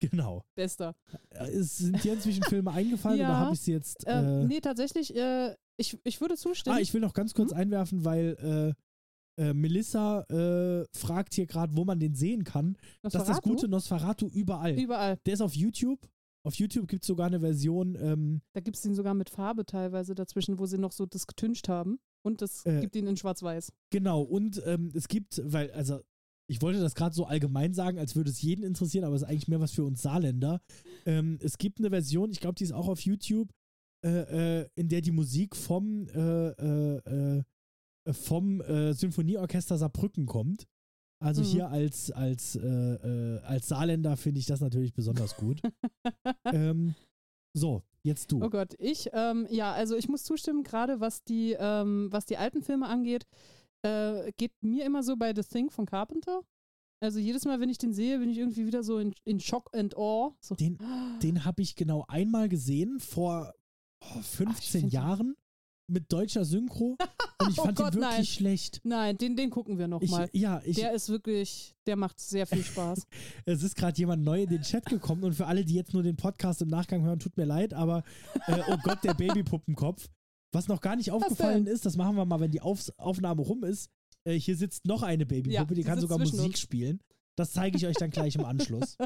Genau. 0.01 0.43
Bester. 0.57 0.97
Äh, 1.31 1.51
Es 1.51 1.77
sind 1.77 2.03
dir 2.03 2.15
inzwischen 2.15 2.43
Filme 2.45 2.73
eingefallen 2.73 3.19
Ja. 3.21 3.29
oder 3.29 3.37
habe 3.39 3.55
ich 3.55 3.61
sie 3.61 3.73
jetzt. 3.73 4.03
Ähm, 4.07 4.25
Äh, 4.25 4.45
nee, 4.47 4.61
tatsächlich, 4.61 5.15
äh, 5.15 5.55
ich, 5.77 5.97
ich 6.03 6.21
würde 6.21 6.37
zustimmen. 6.37 6.77
ah, 6.77 6.81
ich 6.81 6.93
will 6.95 7.01
noch 7.01 7.13
ganz 7.13 7.35
kurz 7.35 7.53
Hm? 7.53 7.59
einwerfen, 7.59 8.05
weil 8.05 8.75
äh, 9.39 9.53
Melissa 9.55 10.23
äh, 10.29 10.85
fragt 10.97 11.35
hier 11.35 11.47
gerade, 11.47 11.77
wo 11.77 11.85
man 11.85 11.99
den 12.01 12.15
sehen 12.15 12.45
kann. 12.45 12.77
Das 13.03 13.15
ist 13.15 13.21
das 13.21 13.29
Nosferatu? 13.29 13.49
gute 13.51 13.69
Nosferatu 13.69 14.27
überall. 14.29 14.79
Überall. 14.79 15.19
Der 15.27 15.35
ist 15.35 15.41
auf 15.41 15.55
YouTube. 15.55 16.09
Auf 16.43 16.55
YouTube 16.55 16.89
gibt 16.89 17.03
es 17.05 17.07
sogar 17.07 17.27
eine 17.27 17.41
Version, 17.41 17.97
ähm, 18.01 18.41
Da 18.55 18.61
gibt 18.61 18.77
es 18.79 18.85
ihn 18.87 18.95
sogar 18.95 19.13
mit 19.13 19.29
Farbe 19.29 19.67
teilweise 19.67 20.15
dazwischen, 20.15 20.59
wo 20.59 20.65
sie 20.65 20.79
noch 20.79 20.93
so 20.93 21.05
das 21.05 21.27
getüncht 21.27 21.69
haben. 21.69 21.99
Und 22.23 22.41
es 22.43 22.65
Äh, 22.65 22.81
gibt 22.81 22.97
ihn 22.97 23.07
in 23.07 23.17
Schwarz-Weiß. 23.17 23.73
Genau, 23.91 24.23
und 24.23 24.63
ähm, 24.67 24.91
es 24.95 25.07
gibt, 25.09 25.41
weil, 25.45 25.71
also, 25.73 26.01
ich 26.49 26.63
wollte 26.63 26.81
das 26.81 26.95
gerade 26.95 27.15
so 27.15 27.27
allgemein 27.27 27.75
sagen, 27.75 27.99
als 27.99 28.17
würde 28.17 28.31
es 28.31 28.41
jeden 28.43 28.65
interessieren, 28.65 29.05
aber 29.05 29.15
es 29.15 29.23
ist 29.23 29.29
eigentlich 29.29 29.49
mehr 29.49 29.61
was 29.61 29.73
für 29.73 29.85
uns 29.85 30.01
Saarländer. 30.03 30.61
Ähm, 31.07 31.39
es 31.43 31.59
gibt 31.59 31.79
eine 31.79 31.91
Version, 31.91 32.31
ich 32.31 32.41
glaube, 32.41 32.55
die 32.57 32.65
ist 32.65 32.73
auch 32.73 32.89
auf 32.89 33.01
YouTube, 33.03 33.51
äh, 34.05 34.63
äh, 34.63 34.69
in 34.77 34.89
der 34.89 35.03
die 35.03 35.13
Musik 35.13 35.55
vom, 35.55 36.09
äh, 36.09 36.49
äh, 36.49 36.97
äh, 37.39 37.43
vom 38.15 38.61
äh, 38.63 38.93
Symphonieorchester 38.95 39.79
Saarbrücken 39.79 40.27
kommt. 40.27 40.67
Also 41.23 41.43
Mhm. 41.43 41.47
hier 41.47 41.69
als, 41.69 42.11
als, 42.13 42.57
äh, 42.57 42.67
äh, 42.67 43.41
als 43.41 43.69
Saarländer 43.69 44.17
finde 44.17 44.41
ich 44.41 44.47
das 44.47 44.61
natürlich 44.61 44.95
besonders 44.95 45.37
gut. 45.37 45.61
ähm, 46.47 46.95
so, 47.55 47.83
jetzt 48.03 48.33
du. 48.33 48.43
Oh 48.43 48.49
Gott, 48.49 48.75
ich, 48.79 49.11
ähm, 49.13 49.47
ja, 49.51 49.73
also 49.73 49.97
ich 49.97 50.09
muss 50.09 50.23
zustimmen, 50.25 50.63
gerade 50.63 51.01
was 51.01 51.23
die, 51.25 51.57
ähm, 51.59 52.09
was 52.11 52.25
die 52.25 52.37
alten 52.39 52.63
Filme 52.63 52.87
angeht, 52.89 53.27
äh, 53.83 54.33
geht 54.39 54.53
mir 54.63 54.87
immer 54.87 55.03
so 55.03 55.17
bei 55.17 55.35
The 55.35 55.43
Thing 55.43 55.69
von 55.71 55.85
Carpenter. 55.87 56.41
Also 57.03 57.19
jedes 57.19 57.45
Mal, 57.47 57.61
wenn 57.61 57.71
ich 57.71 57.79
den 57.79 57.93
sehe, 57.95 58.19
bin 58.19 58.29
ich 58.31 58.39
irgendwie 58.39 58.67
wieder 58.67 58.83
so 58.83 58.99
in, 58.99 59.15
in 59.25 59.41
Shock 59.41 59.71
and 59.75 59.97
Awe. 59.97 60.35
So. 60.41 60.55
Den, 60.55 60.79
Den 61.23 61.45
habe 61.45 61.61
ich 61.63 61.75
genau 61.77 62.05
einmal 62.09 62.49
gesehen 62.49 62.99
vor 63.01 63.53
oh, 64.03 64.21
15 64.23 64.81
find- 64.83 64.93
Jahren 64.93 65.35
mit 65.91 66.13
deutscher 66.13 66.45
Synchro 66.45 66.97
und 67.41 67.51
ich 67.51 67.59
Oh 67.59 67.65
fand 67.65 67.77
Gott, 67.79 67.95
ihn 67.95 68.01
wirklich 68.01 68.17
nein. 68.17 68.25
schlecht. 68.27 68.81
Nein, 68.85 69.19
den, 69.19 69.37
den 69.37 69.51
gucken 69.51 69.79
wir 69.79 69.89
nochmal. 69.89 70.29
ja, 70.33 70.61
ich, 70.65 70.77
Der 70.77 70.93
ist 70.93 71.09
wirklich, 71.09 71.75
der 71.87 71.97
macht 71.97 72.19
sehr 72.21 72.47
viel 72.47 72.63
Spaß. 72.65 73.07
es 73.45 73.63
ist 73.63 73.77
gerade 73.77 73.99
jemand 73.99 74.23
neu 74.25 74.43
in 74.43 74.49
den 74.51 74.63
Chat 74.63 74.87
gekommen 74.87 75.25
und 75.25 75.35
für 75.35 75.47
alle, 75.47 75.65
die 75.65 75.75
jetzt 75.75 75.93
nur 75.95 76.03
den 76.03 76.17
Podcast 76.17 76.63
im 76.63 76.69
Nachgang 76.69 77.03
hören, 77.03 77.19
tut 77.19 77.37
mir 77.37 77.45
leid, 77.45 77.75
aber 77.75 78.03
äh, 78.47 78.61
oh 78.69 78.77
Gott, 78.83 79.03
der 79.05 79.15
Babypuppenkopf. 79.15 80.09
Was 80.53 80.67
noch 80.67 80.81
gar 80.81 80.97
nicht 80.97 81.13
aufgefallen 81.13 81.67
ist, 81.67 81.87
das 81.87 81.97
machen 81.97 82.17
wir 82.17 82.25
mal, 82.25 82.41
wenn 82.41 82.51
die 82.51 82.61
Auf 82.61 82.91
Aufnahme 82.97 83.43
rum 83.43 83.63
ist. 83.63 83.89
Äh, 84.25 84.35
hier 84.39 84.57
sitzt 84.57 84.85
noch 84.85 85.03
eine 85.03 85.25
Babypuppe, 85.25 85.55
Ja, 85.55 85.65
die 85.65 85.75
die 85.75 85.83
kann 85.85 86.01
sogar 86.01 86.19
Musik 86.19 86.41
uns. 86.41 86.59
spielen. 86.61 87.01
Das 87.41 87.53
zeige 87.53 87.79
ich 87.79 87.87
euch 87.87 87.97
dann 87.97 88.11
gleich 88.11 88.35
im 88.37 88.45
Anschluss. 88.45 88.99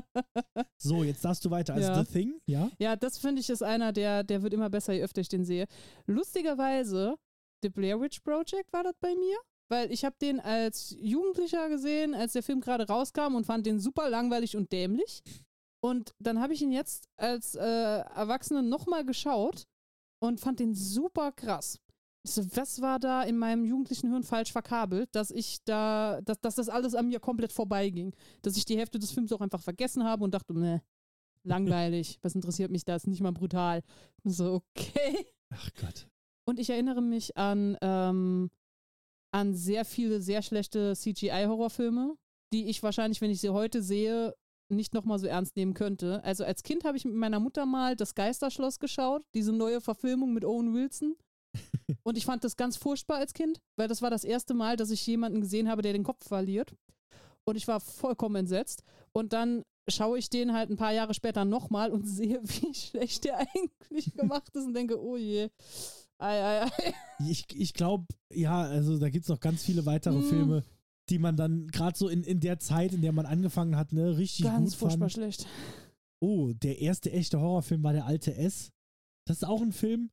So, 0.76 1.04
jetzt 1.04 1.24
darfst 1.24 1.44
du 1.44 1.50
weiter. 1.52 1.74
Also 1.74 1.88
Ja. 1.88 2.04
The 2.04 2.12
Thing, 2.12 2.40
ja? 2.46 2.68
Ja, 2.80 2.96
das 2.96 3.16
finde 3.16 3.40
ich 3.40 3.48
ist 3.48 3.62
einer, 3.62 3.92
der, 3.92 4.24
der 4.24 4.42
wird 4.42 4.52
immer 4.52 4.68
besser, 4.68 4.92
je 4.92 5.04
öfter 5.04 5.20
ich 5.20 5.28
den 5.28 5.44
sehe. 5.44 5.66
Lustigerweise, 6.06 7.14
The 7.62 7.68
Blair 7.68 8.00
Witch 8.00 8.18
Project 8.20 8.72
war 8.72 8.82
das 8.82 8.96
bei 9.00 9.14
mir, 9.14 9.36
weil 9.70 9.92
ich 9.92 10.04
habe 10.04 10.16
den 10.20 10.40
als 10.40 10.96
Jugendlicher 10.98 11.68
gesehen, 11.68 12.12
als 12.12 12.32
der 12.32 12.42
Film 12.42 12.60
gerade 12.60 12.88
rauskam 12.88 13.36
und 13.36 13.46
fand 13.46 13.66
den 13.66 13.78
super 13.78 14.10
langweilig 14.10 14.56
und 14.56 14.72
dämlich. 14.72 15.22
Und 15.80 16.12
dann 16.18 16.40
habe 16.40 16.54
ich 16.54 16.62
ihn 16.62 16.72
jetzt 16.72 17.08
als 17.16 17.54
äh, 17.54 17.60
Erwachsene 17.60 18.64
nochmal 18.64 19.04
geschaut 19.04 19.64
und 20.20 20.40
fand 20.40 20.58
den 20.58 20.74
super 20.74 21.30
krass. 21.30 21.78
So, 22.26 22.42
was 22.56 22.80
war 22.80 22.98
da 22.98 23.22
in 23.22 23.36
meinem 23.36 23.64
jugendlichen 23.66 24.08
Hirn 24.10 24.22
falsch 24.22 24.50
verkabelt, 24.50 25.14
dass 25.14 25.30
ich 25.30 25.62
da, 25.64 26.20
dass, 26.22 26.40
dass 26.40 26.54
das 26.54 26.68
alles 26.70 26.94
an 26.94 27.08
mir 27.08 27.20
komplett 27.20 27.52
vorbeiging. 27.52 28.14
Dass 28.40 28.56
ich 28.56 28.64
die 28.64 28.78
Hälfte 28.78 28.98
des 28.98 29.10
Films 29.10 29.30
auch 29.32 29.42
einfach 29.42 29.60
vergessen 29.60 30.04
habe 30.04 30.24
und 30.24 30.32
dachte, 30.32 30.58
ne, 30.58 30.82
langweilig, 31.42 32.18
was 32.22 32.34
interessiert 32.34 32.70
mich 32.70 32.84
das, 32.84 33.06
nicht 33.06 33.20
mal 33.20 33.32
brutal. 33.32 33.82
So, 34.24 34.62
okay. 34.74 35.26
Ach 35.50 35.70
Gott. 35.80 36.08
Und 36.46 36.58
ich 36.58 36.70
erinnere 36.70 37.02
mich 37.02 37.36
an, 37.36 37.76
ähm, 37.82 38.50
an 39.32 39.54
sehr 39.54 39.84
viele 39.84 40.22
sehr 40.22 40.40
schlechte 40.40 40.94
CGI-Horrorfilme, 40.94 42.16
die 42.52 42.68
ich 42.68 42.82
wahrscheinlich, 42.82 43.20
wenn 43.20 43.30
ich 43.30 43.40
sie 43.40 43.50
heute 43.50 43.82
sehe, 43.82 44.34
nicht 44.70 44.94
nochmal 44.94 45.18
so 45.18 45.26
ernst 45.26 45.56
nehmen 45.56 45.74
könnte. 45.74 46.24
Also 46.24 46.44
als 46.44 46.62
Kind 46.62 46.84
habe 46.84 46.96
ich 46.96 47.04
mit 47.04 47.14
meiner 47.14 47.40
Mutter 47.40 47.66
mal 47.66 47.96
das 47.96 48.14
Geisterschloss 48.14 48.78
geschaut, 48.78 49.22
diese 49.34 49.52
neue 49.52 49.82
Verfilmung 49.82 50.32
mit 50.32 50.44
Owen 50.44 50.72
Wilson. 50.74 51.16
Und 52.02 52.16
ich 52.18 52.24
fand 52.24 52.44
das 52.44 52.56
ganz 52.56 52.76
furchtbar 52.76 53.18
als 53.18 53.32
Kind, 53.34 53.60
weil 53.76 53.88
das 53.88 54.02
war 54.02 54.10
das 54.10 54.24
erste 54.24 54.54
Mal, 54.54 54.76
dass 54.76 54.90
ich 54.90 55.06
jemanden 55.06 55.40
gesehen 55.40 55.68
habe, 55.68 55.82
der 55.82 55.92
den 55.92 56.04
Kopf 56.04 56.26
verliert. 56.26 56.74
Und 57.44 57.56
ich 57.56 57.68
war 57.68 57.80
vollkommen 57.80 58.36
entsetzt. 58.36 58.82
Und 59.12 59.32
dann 59.32 59.62
schaue 59.88 60.18
ich 60.18 60.30
den 60.30 60.52
halt 60.54 60.70
ein 60.70 60.76
paar 60.76 60.92
Jahre 60.92 61.12
später 61.14 61.44
nochmal 61.44 61.90
und 61.90 62.04
sehe, 62.08 62.40
wie 62.42 62.74
schlecht 62.74 63.24
der 63.24 63.38
eigentlich 63.38 64.14
gemacht 64.14 64.50
ist 64.54 64.64
und 64.64 64.74
denke, 64.74 65.00
oh 65.00 65.16
je. 65.16 65.50
Ei, 66.18 66.42
ei, 66.42 66.62
ei. 66.64 66.94
Ich, 67.28 67.44
ich 67.54 67.74
glaube, 67.74 68.06
ja, 68.32 68.62
also 68.62 68.98
da 68.98 69.10
gibt 69.10 69.24
es 69.24 69.28
noch 69.28 69.40
ganz 69.40 69.62
viele 69.62 69.84
weitere 69.84 70.18
Mm. 70.18 70.22
Filme, 70.28 70.64
die 71.10 71.18
man 71.18 71.36
dann 71.36 71.68
gerade 71.68 71.98
so 71.98 72.08
in, 72.08 72.22
in 72.24 72.40
der 72.40 72.58
Zeit, 72.60 72.92
in 72.94 73.02
der 73.02 73.12
man 73.12 73.26
angefangen 73.26 73.76
hat, 73.76 73.92
ne, 73.92 74.16
richtig 74.16 74.46
Ganz 74.46 74.70
gut 74.70 74.78
furchtbar 74.78 75.10
fand. 75.10 75.12
schlecht. 75.12 75.46
Oh, 76.20 76.52
der 76.54 76.80
erste 76.80 77.10
echte 77.12 77.40
Horrorfilm 77.40 77.82
war 77.82 77.92
der 77.92 78.06
alte 78.06 78.34
S. 78.36 78.70
Das 79.26 79.38
ist 79.38 79.44
auch 79.44 79.60
ein 79.60 79.72
Film, 79.72 80.10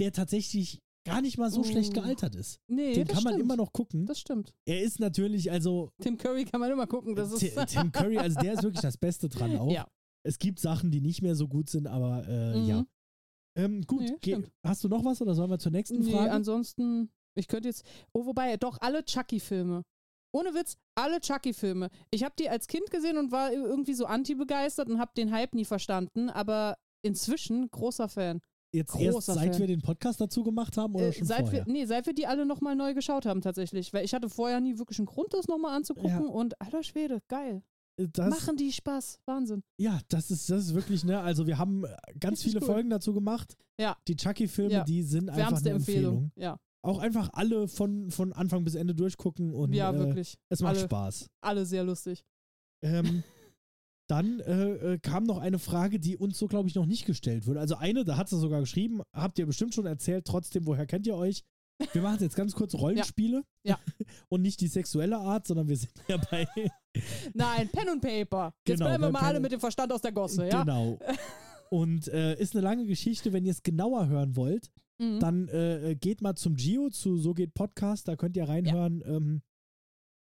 der 0.00 0.12
tatsächlich 0.12 0.80
gar 1.06 1.20
nicht 1.22 1.38
mal 1.38 1.50
so 1.50 1.60
Oh. 1.60 1.64
schlecht 1.64 1.94
gealtert 1.94 2.34
ist. 2.34 2.58
Nee, 2.68 2.92
Den 2.94 3.06
kann 3.06 3.22
man 3.22 3.32
stimmt. 3.34 3.44
immer 3.44 3.56
noch 3.56 3.72
gucken. 3.72 4.04
Das 4.06 4.20
stimmt. 4.20 4.52
Er 4.66 4.82
ist 4.82 5.00
natürlich, 5.00 5.50
also 5.50 5.90
Tim 6.02 6.18
Curry 6.18 6.44
kann 6.44 6.60
man 6.60 6.70
immer 6.70 6.86
gucken. 6.86 7.14
Das 7.14 7.32
ist 7.32 7.40
Ti- 7.40 7.52
Tim 7.66 7.90
Curry, 7.92 8.18
also 8.18 8.38
der 8.40 8.52
ist 8.54 8.62
wirklich 8.62 8.82
das 8.82 8.98
Beste 8.98 9.28
dran 9.28 9.56
auch. 9.58 9.70
Ja. 9.70 9.86
Es 10.26 10.38
gibt 10.38 10.58
Sachen, 10.60 10.90
die 10.90 11.00
nicht 11.00 11.22
mehr 11.22 11.34
so 11.34 11.48
gut 11.48 11.70
sind, 11.70 11.86
aber 11.86 12.26
äh, 12.28 12.58
Mhm. 12.58 12.66
ja. 12.68 12.84
Ähm, 13.56 13.82
gut, 13.86 14.02
Nee, 14.24 14.44
hast 14.64 14.84
du 14.84 14.88
noch 14.88 15.04
was 15.04 15.20
oder 15.22 15.34
sollen 15.34 15.50
wir 15.50 15.58
zur 15.58 15.72
nächsten 15.72 16.00
Nee, 16.00 16.12
Frage? 16.12 16.30
ansonsten, 16.30 17.10
ich 17.34 17.48
könnte 17.48 17.68
jetzt. 17.68 17.84
Oh, 18.12 18.26
wobei, 18.26 18.56
doch, 18.58 18.78
alle 18.80 19.04
Chucky-Filme. 19.04 19.82
Ohne 20.32 20.54
Witz, 20.54 20.76
alle 20.94 21.20
Chucky-Filme. 21.20 21.88
Ich 22.12 22.22
habe 22.22 22.34
die 22.38 22.48
als 22.48 22.68
Kind 22.68 22.90
gesehen 22.90 23.16
und 23.18 23.32
war 23.32 23.52
irgendwie 23.52 23.94
so 23.94 24.04
anti-begeistert 24.06 24.88
und 24.88 25.00
habe 25.00 25.10
den 25.16 25.32
Hype 25.32 25.54
nie 25.54 25.64
verstanden, 25.64 26.30
aber 26.30 26.76
inzwischen 27.02 27.68
großer 27.70 28.08
Fan. 28.08 28.40
Jetzt 28.72 28.94
erst 28.96 29.22
seit 29.26 29.50
Fan. 29.52 29.58
wir 29.58 29.66
den 29.66 29.80
Podcast 29.82 30.20
dazu 30.20 30.44
gemacht 30.44 30.76
haben 30.76 30.94
oder 30.94 31.08
Äh, 31.08 31.12
schon 31.12 31.26
seit 31.26 31.40
vorher? 31.40 31.66
wir, 31.66 31.72
nee, 31.72 31.86
seit 31.86 32.06
wir 32.06 32.14
die 32.14 32.26
alle 32.26 32.46
nochmal 32.46 32.76
neu 32.76 32.94
geschaut 32.94 33.26
haben, 33.26 33.40
tatsächlich. 33.40 33.92
Weil 33.92 34.04
ich 34.04 34.14
hatte 34.14 34.28
vorher 34.30 34.60
nie 34.60 34.78
wirklich 34.78 34.98
einen 34.98 35.06
Grund, 35.06 35.32
das 35.34 35.48
nochmal 35.48 35.74
anzugucken 35.76 36.10
Ja. 36.10 36.18
und 36.20 36.60
alter 36.60 36.82
Schwede, 36.82 37.20
geil. 37.28 37.62
Äh, 37.96 38.06
das, 38.12 38.30
Machen 38.30 38.56
die 38.56 38.70
Spaß. 38.72 39.18
Wahnsinn. 39.26 39.62
Ja, 39.76 39.98
das 40.08 40.30
ist, 40.30 40.48
das 40.50 40.66
ist 40.66 40.74
wirklich, 40.74 41.02
ne, 41.04 41.20
also 41.20 41.46
wir 41.48 41.58
haben 41.58 41.84
ganz 42.20 42.38
Richtig 42.40 42.52
viele 42.52 42.60
cool. 42.60 42.66
Folgen 42.74 42.90
dazu 42.90 43.12
gemacht. 43.12 43.56
Ja. 43.80 43.96
Die 44.06 44.14
Chucky-Filme, 44.16 44.72
Ja. 44.72 44.84
die 44.84 45.02
sind 45.02 45.28
einfach 45.30 45.50
Wärmste 45.50 45.70
eine 45.70 45.78
Empfehlung. 45.78 46.14
Empfehlung. 46.24 46.32
Ja, 46.36 46.56
Auch 46.82 46.98
einfach 47.00 47.30
alle 47.32 47.66
von, 47.66 48.10
von 48.10 48.32
Anfang 48.32 48.62
bis 48.64 48.74
Ende 48.76 48.94
durchgucken 48.94 49.52
und 49.52 49.72
ja 49.74 49.90
äh, 49.92 49.98
wirklich. 49.98 50.38
es 50.48 50.60
macht 50.62 50.76
alle. 50.76 50.84
Spaß. 50.84 51.26
Alle 51.40 51.66
sehr 51.66 51.82
lustig. 51.84 52.24
Ähm, 52.82 53.22
dann 54.10 54.40
äh, 54.40 54.94
äh, 54.94 54.98
kam 54.98 55.24
noch 55.24 55.38
eine 55.38 55.58
Frage, 55.58 55.98
die 56.00 56.16
uns 56.16 56.38
so, 56.38 56.46
glaube 56.46 56.68
ich, 56.68 56.74
noch 56.74 56.86
nicht 56.86 57.06
gestellt 57.06 57.46
wurde. 57.46 57.60
Also 57.60 57.76
eine, 57.76 58.04
da 58.04 58.16
hat 58.16 58.28
sie 58.28 58.38
sogar 58.38 58.60
geschrieben, 58.60 59.02
habt 59.14 59.38
ihr 59.38 59.46
bestimmt 59.46 59.74
schon 59.74 59.86
erzählt, 59.86 60.24
trotzdem, 60.26 60.66
woher 60.66 60.86
kennt 60.86 61.06
ihr 61.06 61.14
euch? 61.16 61.42
Wir 61.92 62.02
machen 62.02 62.18
jetzt 62.20 62.36
ganz 62.36 62.54
kurz 62.54 62.74
Rollenspiele. 62.74 63.42
Ja. 63.66 63.78
Und 64.28 64.40
nicht 64.42 64.60
die 64.62 64.68
sexuelle 64.68 65.18
Art, 65.18 65.46
sondern 65.46 65.68
wir 65.68 65.76
sind 65.76 65.92
ja 66.08 66.16
bei. 66.30 66.46
Nein, 67.34 67.68
Pen 67.68 67.90
und 67.90 68.00
Paper. 68.00 68.54
Jetzt 68.66 68.78
Genau, 68.78 68.86
bleiben 68.88 69.04
wir 69.04 69.10
mal 69.10 69.18
Pen 69.18 69.28
alle 69.28 69.40
mit 69.40 69.52
dem 69.52 69.60
Verstand 69.60 69.92
aus 69.92 70.00
der 70.00 70.12
Gosse, 70.12 70.48
ja? 70.48 70.62
Genau. 70.62 70.98
Und 71.68 72.08
äh, 72.08 72.38
ist 72.40 72.54
eine 72.54 72.62
lange 72.64 72.86
Geschichte. 72.86 73.34
Wenn 73.34 73.44
ihr 73.44 73.52
es 73.52 73.62
genauer 73.62 74.08
hören 74.08 74.34
wollt, 74.36 74.70
Mhm. 75.00 75.18
dann 75.18 75.48
äh, 75.48 75.96
geht 75.98 76.20
mal 76.20 76.34
zum 76.36 76.56
Gio, 76.56 76.90
zu 76.90 77.16
So 77.16 77.32
geht 77.32 77.54
Podcast, 77.54 78.06
da 78.06 78.16
könnt 78.16 78.36
ihr 78.36 78.46
reinhören. 78.46 79.02
Ähm, 79.06 79.42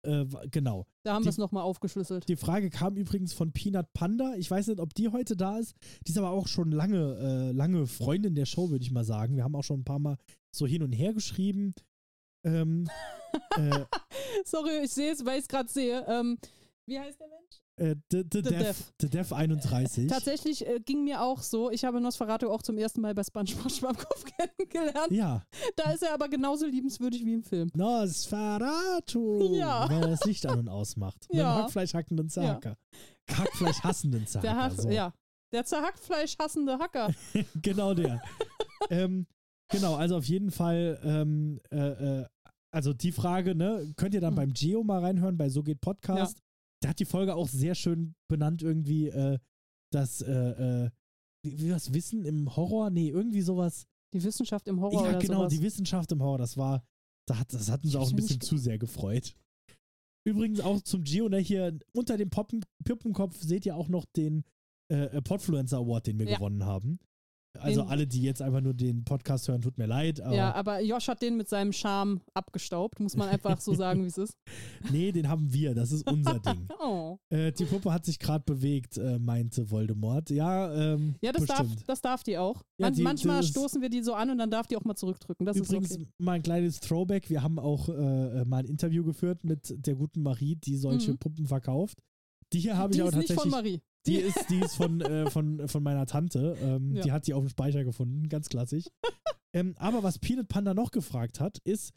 äh, 0.03 0.25
genau. 0.51 0.85
Da 1.03 1.13
haben 1.13 1.25
wir 1.25 1.29
es 1.29 1.37
nochmal 1.37 1.63
aufgeschlüsselt. 1.63 2.27
Die 2.27 2.35
Frage 2.35 2.69
kam 2.69 2.95
übrigens 2.95 3.33
von 3.33 3.51
Peanut 3.51 3.93
Panda. 3.93 4.35
Ich 4.35 4.49
weiß 4.49 4.67
nicht, 4.67 4.79
ob 4.79 4.93
die 4.93 5.09
heute 5.09 5.35
da 5.35 5.57
ist. 5.57 5.75
Die 6.05 6.11
ist 6.11 6.17
aber 6.17 6.31
auch 6.31 6.47
schon 6.47 6.71
lange, 6.71 7.17
äh, 7.17 7.51
lange 7.51 7.87
Freundin 7.87 8.35
der 8.35 8.45
Show, 8.45 8.69
würde 8.69 8.83
ich 8.83 8.91
mal 8.91 9.05
sagen. 9.05 9.35
Wir 9.35 9.43
haben 9.43 9.55
auch 9.55 9.63
schon 9.63 9.81
ein 9.81 9.85
paar 9.85 9.99
Mal 9.99 10.17
so 10.51 10.67
hin 10.67 10.83
und 10.83 10.91
her 10.91 11.13
geschrieben. 11.13 11.73
Ähm, 12.45 12.89
äh, 13.57 13.85
Sorry, 14.45 14.83
ich 14.83 14.91
sehe 14.91 15.11
es, 15.11 15.25
weil 15.25 15.37
ich 15.37 15.43
es 15.43 15.47
gerade 15.47 15.69
sehe. 15.69 16.05
Ähm, 16.07 16.37
wie 16.85 16.99
heißt 16.99 17.19
der 17.19 17.27
Mensch? 17.27 17.62
Äh, 17.78 17.95
The, 18.11 18.17
the, 18.19 18.26
The 18.32 18.41
Def, 18.41 18.59
Def. 18.59 18.93
The 19.01 19.09
Def 19.09 19.34
31. 19.34 20.07
Tatsächlich 20.07 20.65
äh, 20.67 20.80
ging 20.80 21.03
mir 21.03 21.21
auch 21.21 21.41
so. 21.41 21.71
Ich 21.71 21.84
habe 21.86 21.99
Nosferatu 22.01 22.49
auch 22.49 22.61
zum 22.61 22.78
ersten 22.78 23.01
Mal 23.01 23.13
bei 23.15 23.24
SpongeBob 23.24 23.71
Schwammkopf 23.71 24.24
kennengelernt. 24.38 25.11
Ja. 25.11 25.43
Da 25.76 25.91
ist 25.91 26.03
er 26.03 26.13
aber 26.13 26.30
genauso 26.30 26.65
liebenswürdig 26.67 27.26
wie 27.26 27.34
im 27.34 27.43
Film. 27.43 27.69
Nosferatu. 27.76 29.55
Ja. 29.55 29.89
Wenn 29.89 30.01
er 30.03 30.09
das 30.09 30.24
Licht 30.26 30.45
an 30.45 30.59
und 30.59 30.69
ausmacht. 30.69 31.28
Mit 31.32 31.39
Ja. 31.41 31.55
dem 31.57 31.63
Hackfleisch 31.63 31.93
hackenden 31.93 32.30
Zacker. 32.30 32.78
Hackfleisch 33.32 33.80
hassenden 33.84 34.28
Zacker. 34.28 34.41
Der 34.47 34.55
Hack, 34.57 34.74
so. 34.74 34.89
ja. 34.89 35.13
Der 35.51 35.65
Zerhackfleisch 35.65 36.36
hassende 36.39 36.80
Hacker. 36.80 37.13
genau 37.61 37.93
der. 37.93 38.21
ähm, 38.89 39.28
genau, 39.71 39.95
also 39.95 40.17
auf 40.17 40.26
jeden 40.26 40.49
Fall, 40.51 40.99
ähm, 41.03 41.59
äh, 41.71 41.78
äh, 42.21 42.26
also 42.74 42.91
die 42.93 43.11
Frage, 43.11 43.53
ne, 43.53 43.93
könnt 43.95 44.15
ihr 44.15 44.21
dann 44.21 44.34
Mhm. 44.34 44.38
beim 44.38 44.53
Geo 44.53 44.84
mal 44.84 44.99
reinhören, 45.01 45.38
bei 45.38 45.49
So 45.49 45.61
geht 45.61 45.80
Podcast. 45.80 46.39
Der 46.84 46.89
hat 46.89 46.99
die 46.99 47.05
Folge 47.05 47.36
auch 47.36 47.47
sehr 47.47 47.75
schön 47.75 48.13
benannt, 48.29 48.61
irgendwie, 48.61 49.07
äh, 49.07 49.39
das, 49.91 50.21
äh, 50.21 50.31
äh, 50.86 50.89
wie, 51.45 51.59
wie 51.59 51.71
was 51.71 51.93
Wissen 51.93 52.25
im 52.25 52.55
Horror? 52.55 52.89
Nee, 52.89 53.09
irgendwie 53.09 53.41
sowas. 53.41 53.88
Die 54.13 54.23
Wissenschaft 54.23 54.67
im 54.67 54.81
Horror 54.81 55.11
ja, 55.11 55.19
genau, 55.19 55.39
sowas. 55.39 55.53
die 55.53 55.61
Wissenschaft 55.61 56.11
im 56.11 56.21
Horror, 56.21 56.38
das 56.38 56.57
war, 56.57 56.84
da 57.27 57.39
hat, 57.39 57.53
das 57.53 57.69
hat 57.71 57.84
uns 57.84 57.93
Ich 57.93 57.97
auch 57.97 58.09
ein 58.09 58.15
bisschen 58.15 58.41
zu 58.41 58.57
sehr 58.57 58.77
gefreut. 58.77 59.36
Übrigens 60.25 60.59
auch 60.61 60.81
zum 60.81 61.03
Geo, 61.03 61.27
ne, 61.29 61.38
hier 61.39 61.77
unter 61.93 62.17
dem 62.17 62.29
Poppen, 62.29 62.63
Pippenkopf 62.86 63.41
seht 63.41 63.65
ihr 63.65 63.75
auch 63.75 63.88
noch 63.89 64.05
den 64.05 64.43
äh, 64.89 65.21
Podfluencer 65.21 65.77
Award, 65.77 66.07
den 66.07 66.19
wir 66.19 66.27
Ja. 66.29 66.38
gewonnen 66.38 66.65
haben. 66.65 66.99
Also 67.59 67.81
Den- 67.81 67.89
alle, 67.89 68.07
die 68.07 68.21
jetzt 68.23 68.41
einfach 68.41 68.61
nur 68.61 68.73
den 68.73 69.03
Podcast 69.03 69.47
hören, 69.47 69.61
tut 69.61 69.77
mir 69.77 69.85
leid, 69.85 70.19
aber 70.21 70.35
ja, 70.35 70.53
aber 70.55 70.81
Josh 70.81 71.07
hat 71.07 71.21
den 71.21 71.37
mit 71.37 71.47
seinem 71.47 71.71
Charme 71.71 72.21
abgestaubt, 72.33 72.99
muss 72.99 73.15
man 73.15 73.29
einfach 73.29 73.59
so 73.61 73.73
sagen, 73.75 74.03
wie 74.03 74.07
es 74.07 74.17
ist. 74.17 74.33
nee, 74.91 75.11
den 75.11 75.29
haben 75.29 75.53
wir, 75.53 75.75
das 75.75 75.91
ist 75.91 76.09
unser 76.09 76.39
Ding. 76.39 76.67
Oh. 76.79 77.17
Äh, 77.29 77.51
die 77.53 77.65
Puppe 77.65 77.93
hat 77.93 78.05
sich 78.05 78.19
gerade 78.19 78.43
bewegt, 78.43 78.97
äh, 78.97 79.17
meinte 79.19 79.69
Voldemort. 79.71 80.29
Ja, 80.31 80.73
ähm, 80.95 81.15
Ja, 81.21 81.31
das 81.31 81.45
darf, 81.45 81.67
das 81.87 82.01
darf 82.01 82.23
die 82.23 82.37
auch. 82.37 82.61
Ja, 82.77 82.87
Man, 82.87 82.93
die- 82.95 83.01
manchmal 83.03 83.43
stoßen 83.43 83.81
wir 83.81 83.89
die 83.89 84.01
so 84.01 84.13
an 84.15 84.29
und 84.31 84.37
dann 84.39 84.49
darf 84.51 84.67
die 84.67 84.75
auch 84.75 84.83
mal 84.83 84.95
zurückdrücken. 84.95 85.45
Das 85.45 85.55
Übrigens 85.55 85.91
ist 85.91 85.97
okay. 85.97 86.07
mal 86.17 86.33
ein 86.33 86.41
kleines 86.43 86.79
Throwback. 86.79 87.29
Wir 87.29 87.41
haben 87.43 87.59
auch 87.59 87.87
äh, 87.87 87.93
äh, 87.93 88.45
mal 88.45 88.57
ein 88.57 88.65
Interview 88.65 89.03
geführt 89.03 89.43
mit 89.43 89.73
der 89.85 89.95
guten 89.95 90.23
Marie, 90.23 90.55
die 90.55 90.75
solche 90.75 91.11
Mhm. 91.11 91.17
Puppen 91.19 91.45
verkauft. 91.47 91.99
Die 92.51 92.59
hier 92.59 92.77
habe 92.77 92.93
ich 92.93 92.99
aber 93.01 93.09
ist 93.11 93.15
nicht 93.15 93.27
tatsächlich. 93.29 93.51
von 93.53 93.61
Marie. 93.63 93.79
Die 94.05 94.17
ist, 94.17 94.49
die 94.49 94.59
ist 94.59 94.75
von, 94.75 95.01
äh, 95.01 95.29
von, 95.29 95.67
von 95.67 95.81
meiner 95.83 96.05
Tante. 96.05 96.57
Ähm, 96.61 96.95
Ja. 96.95 97.01
Die 97.03 97.11
hat 97.11 97.27
die 97.27 97.33
auf 97.33 97.43
dem 97.43 97.49
Speicher 97.49 97.83
gefunden, 97.83 98.27
ganz 98.29 98.49
klassisch. 98.49 98.85
ähm, 99.53 99.75
aber 99.77 100.03
was 100.03 100.19
Peanut 100.19 100.47
Panda 100.49 100.73
noch 100.73 100.91
gefragt 100.91 101.39
hat, 101.39 101.59
ist, 101.63 101.93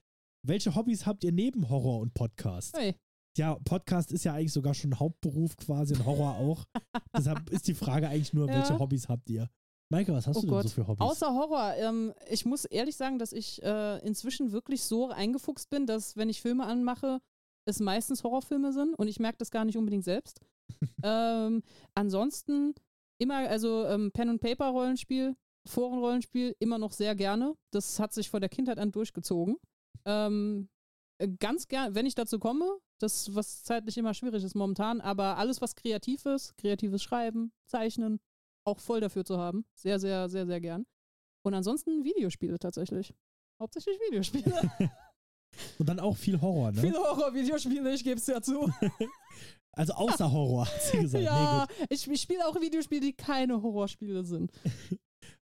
welche 0.47 0.75
Hobbys 0.75 1.07
habt 1.07 1.25
ihr 1.25 1.33
neben 1.33 1.69
Horror 1.69 1.99
und 2.01 2.15
Podcast? 2.15 2.77
Hey, 2.79 2.95
Ja, 3.37 3.57
Podcast 3.65 4.13
ist 4.13 4.25
ja 4.25 4.35
eigentlich 4.35 4.53
sogar 4.53 4.75
schon 4.75 4.99
Hauptberuf 4.99 5.57
quasi 5.57 5.95
und 5.95 6.07
Horror 6.07 6.37
auch. 6.37 6.65
Deshalb 7.17 7.51
ist 7.51 7.67
die 7.69 7.75
Frage 7.75 8.09
eigentlich 8.09 8.33
nur, 8.33 8.49
Ja. 8.49 8.55
welche 8.55 8.79
Hobbys 8.79 9.09
habt 9.09 9.29
ihr? 9.29 9.51
Maike, 9.91 10.13
was 10.13 10.27
hast 10.27 10.37
Oh 10.39 10.41
du 10.41 10.47
denn 10.47 10.55
Gott. 10.55 10.63
so 10.65 10.69
für 10.71 10.87
Hobbys? 10.87 11.01
Außer 11.01 11.29
Horror. 11.35 11.75
Ähm, 11.77 12.13
ich 12.31 12.45
muss 12.45 12.65
ehrlich 12.65 12.97
sagen, 12.97 13.19
dass 13.19 13.33
ich 13.33 13.63
äh, 13.63 13.99
inzwischen 14.07 14.53
wirklich 14.53 14.83
so 14.85 15.11
eingefuchst 15.11 15.71
bin, 15.71 15.87
dass 15.87 16.17
wenn 16.17 16.29
ich 16.29 16.41
Filme 16.41 16.65
anmache, 16.67 17.21
es 17.69 17.79
meistens 17.81 18.23
Horrorfilme 18.25 18.73
sind 18.73 18.95
und 18.95 19.07
ich 19.09 19.19
merke 19.21 19.39
das 19.39 19.51
gar 19.51 19.65
nicht 19.65 19.77
unbedingt 19.77 20.05
selbst. 20.05 20.41
Ähm, 21.03 21.63
ansonsten 21.95 22.75
immer, 23.19 23.49
also 23.49 23.87
ähm, 23.87 24.11
Pen 24.13 24.31
und 24.31 24.41
Paper 24.41 24.69
Rollenspiel, 24.69 25.37
Forenrollenspiel 25.67 26.55
immer 26.59 26.79
noch 26.79 26.93
sehr 26.93 27.15
gerne. 27.15 27.55
Das 27.73 27.99
hat 27.99 28.13
sich 28.13 28.31
von 28.31 28.41
der 28.41 28.49
Kindheit 28.49 28.79
an 28.79 28.93
durchgezogen. 28.93 29.57
Ähm, 30.05 30.69
äh, 31.19 31.29
ganz 31.41 31.69
gern, 31.69 31.95
wenn 31.95 32.07
ich 32.07 32.15
dazu 32.15 32.39
komme, 32.39 32.79
das 33.01 33.35
was 33.35 33.65
zeitlich 33.65 33.99
immer 33.99 34.15
schwierig 34.15 34.45
ist 34.45 34.55
momentan, 34.55 35.01
aber 35.01 35.37
alles 35.39 35.61
was 35.61 35.75
kreativ 35.75 36.25
ist, 36.27 36.57
kreatives 36.57 37.03
Schreiben, 37.03 37.53
Zeichnen, 37.67 38.21
auch 38.65 38.79
voll 38.79 39.01
dafür 39.01 39.25
zu 39.25 39.39
haben. 39.39 39.65
Sehr, 39.75 39.99
sehr, 39.99 40.29
sehr, 40.29 40.47
sehr 40.47 40.61
gern. 40.61 40.87
Und 41.45 41.55
ansonsten 41.55 42.05
Videospiele 42.05 42.59
tatsächlich. 42.59 43.15
Hauptsächlich 43.61 43.99
Videospiele. 44.09 44.71
Und 45.79 45.89
dann 45.89 46.01
auch 46.01 46.17
viel 46.17 46.41
Horror, 46.41 46.73
ne? 46.73 46.81
Viele 46.81 46.99
Horror-Videospiele, 46.99 47.95
ich 47.95 48.05
gebe 48.05 48.19
es 48.21 48.27
ja 48.27 48.43
zu. 48.43 48.71
Also 49.77 49.93
außer 49.95 50.31
Horror, 50.33 50.67
hat 50.67 50.83
sie 50.83 50.99
gesagt. 50.99 51.23
Nee, 51.23 51.27
ja, 51.27 51.67
gut. 51.67 51.87
ich, 51.91 52.21
spiele 52.21 52.47
auch 52.47 52.61
Videospiele, 52.61 53.01
die 53.01 53.13
keine 53.13 53.63
Horrorspiele 53.63 54.25
sind. 54.25 54.53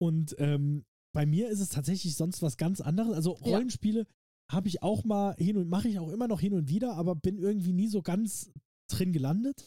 Und 0.00 0.34
ähm, 0.38 0.84
bei 1.14 1.26
mir 1.26 1.48
ist 1.48 1.60
es 1.60 1.68
tatsächlich 1.68 2.14
sonst 2.16 2.42
was 2.42 2.56
ganz 2.56 2.80
anderes. 2.80 3.14
Also 3.14 3.36
Ja. 3.42 3.52
Rollenspiele 3.56 4.06
habe 4.50 4.68
ich 4.68 4.82
auch 4.82 5.04
mal 5.04 5.34
hin 5.38 5.56
und 5.56 5.68
mache 5.68 5.88
ich 5.88 5.98
auch 5.98 6.10
immer 6.10 6.28
noch 6.28 6.40
hin 6.40 6.52
und 6.52 6.68
wieder, 6.68 6.94
aber 6.94 7.14
bin 7.14 7.38
irgendwie 7.38 7.72
nie 7.72 7.88
so 7.88 8.02
ganz 8.02 8.50
drin 8.90 9.12
gelandet. 9.12 9.64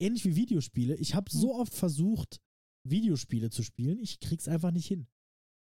Ähnlich 0.00 0.24
wie 0.24 0.36
Videospiele. 0.36 0.94
Ich 0.96 1.14
habe 1.14 1.30
Hm. 1.30 1.40
so 1.40 1.54
oft 1.54 1.74
versucht, 1.74 2.38
Videospiele 2.88 3.50
zu 3.50 3.62
spielen. 3.62 3.98
Ich 3.98 4.20
krieg's 4.20 4.46
einfach 4.48 4.70
nicht 4.70 4.86
hin. 4.86 5.06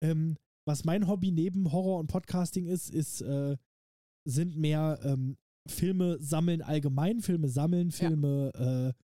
Ähm, 0.04 0.38
was 0.68 0.84
mein 0.84 1.08
Hobby 1.08 1.32
neben 1.32 1.72
Horror 1.72 2.00
und 2.00 2.08
Podcasting 2.08 2.66
ist, 2.66 2.90
ist 2.90 3.22
äh, 3.22 3.58
sind 4.28 4.58
mehr 4.58 5.00
ähm, 5.04 5.38
Filme 5.72 6.18
sammeln 6.22 6.61
allgemein, 6.61 7.22
Filme 7.22 7.49
sammeln, 7.49 7.91
Filme 7.91 8.51
äh, 8.95 9.03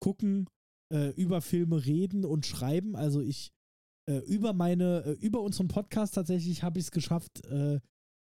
gucken, 0.00 0.48
äh, 0.92 1.10
über 1.14 1.40
Filme 1.40 1.84
reden 1.84 2.24
und 2.24 2.46
schreiben. 2.46 2.96
Also 2.96 3.20
ich 3.20 3.52
äh, 4.08 4.18
über 4.26 4.52
meine, 4.52 5.04
äh, 5.04 5.12
über 5.12 5.40
unseren 5.40 5.68
Podcast 5.68 6.14
tatsächlich 6.14 6.62
habe 6.62 6.78
ich 6.78 6.86
es 6.86 6.90
geschafft, 6.90 7.44
äh, 7.46 7.80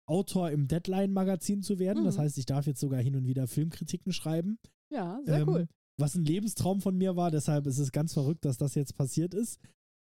Autor 0.08 0.50
im 0.52 0.68
Deadline-Magazin 0.68 1.62
zu 1.64 1.80
werden. 1.80 2.04
Das 2.04 2.18
Mhm. 2.18 2.22
heißt, 2.22 2.38
ich 2.38 2.46
darf 2.46 2.66
jetzt 2.68 2.80
sogar 2.82 3.00
hin 3.02 3.16
und 3.16 3.28
wieder 3.28 3.48
Filmkritiken 3.48 4.12
schreiben. 4.12 4.58
Ja, 4.92 5.22
sehr 5.24 5.42
Ähm, 5.42 5.48
cool. 5.50 5.68
Was 5.98 6.16
ein 6.16 6.26
Lebenstraum 6.26 6.82
von 6.82 6.98
mir 6.98 7.16
war, 7.16 7.30
deshalb 7.32 7.68
ist 7.68 7.78
es 7.78 7.92
ganz 7.92 8.14
verrückt, 8.14 8.44
dass 8.46 8.58
das 8.58 8.74
jetzt 8.76 8.96
passiert 8.96 9.34
ist. 9.34 9.60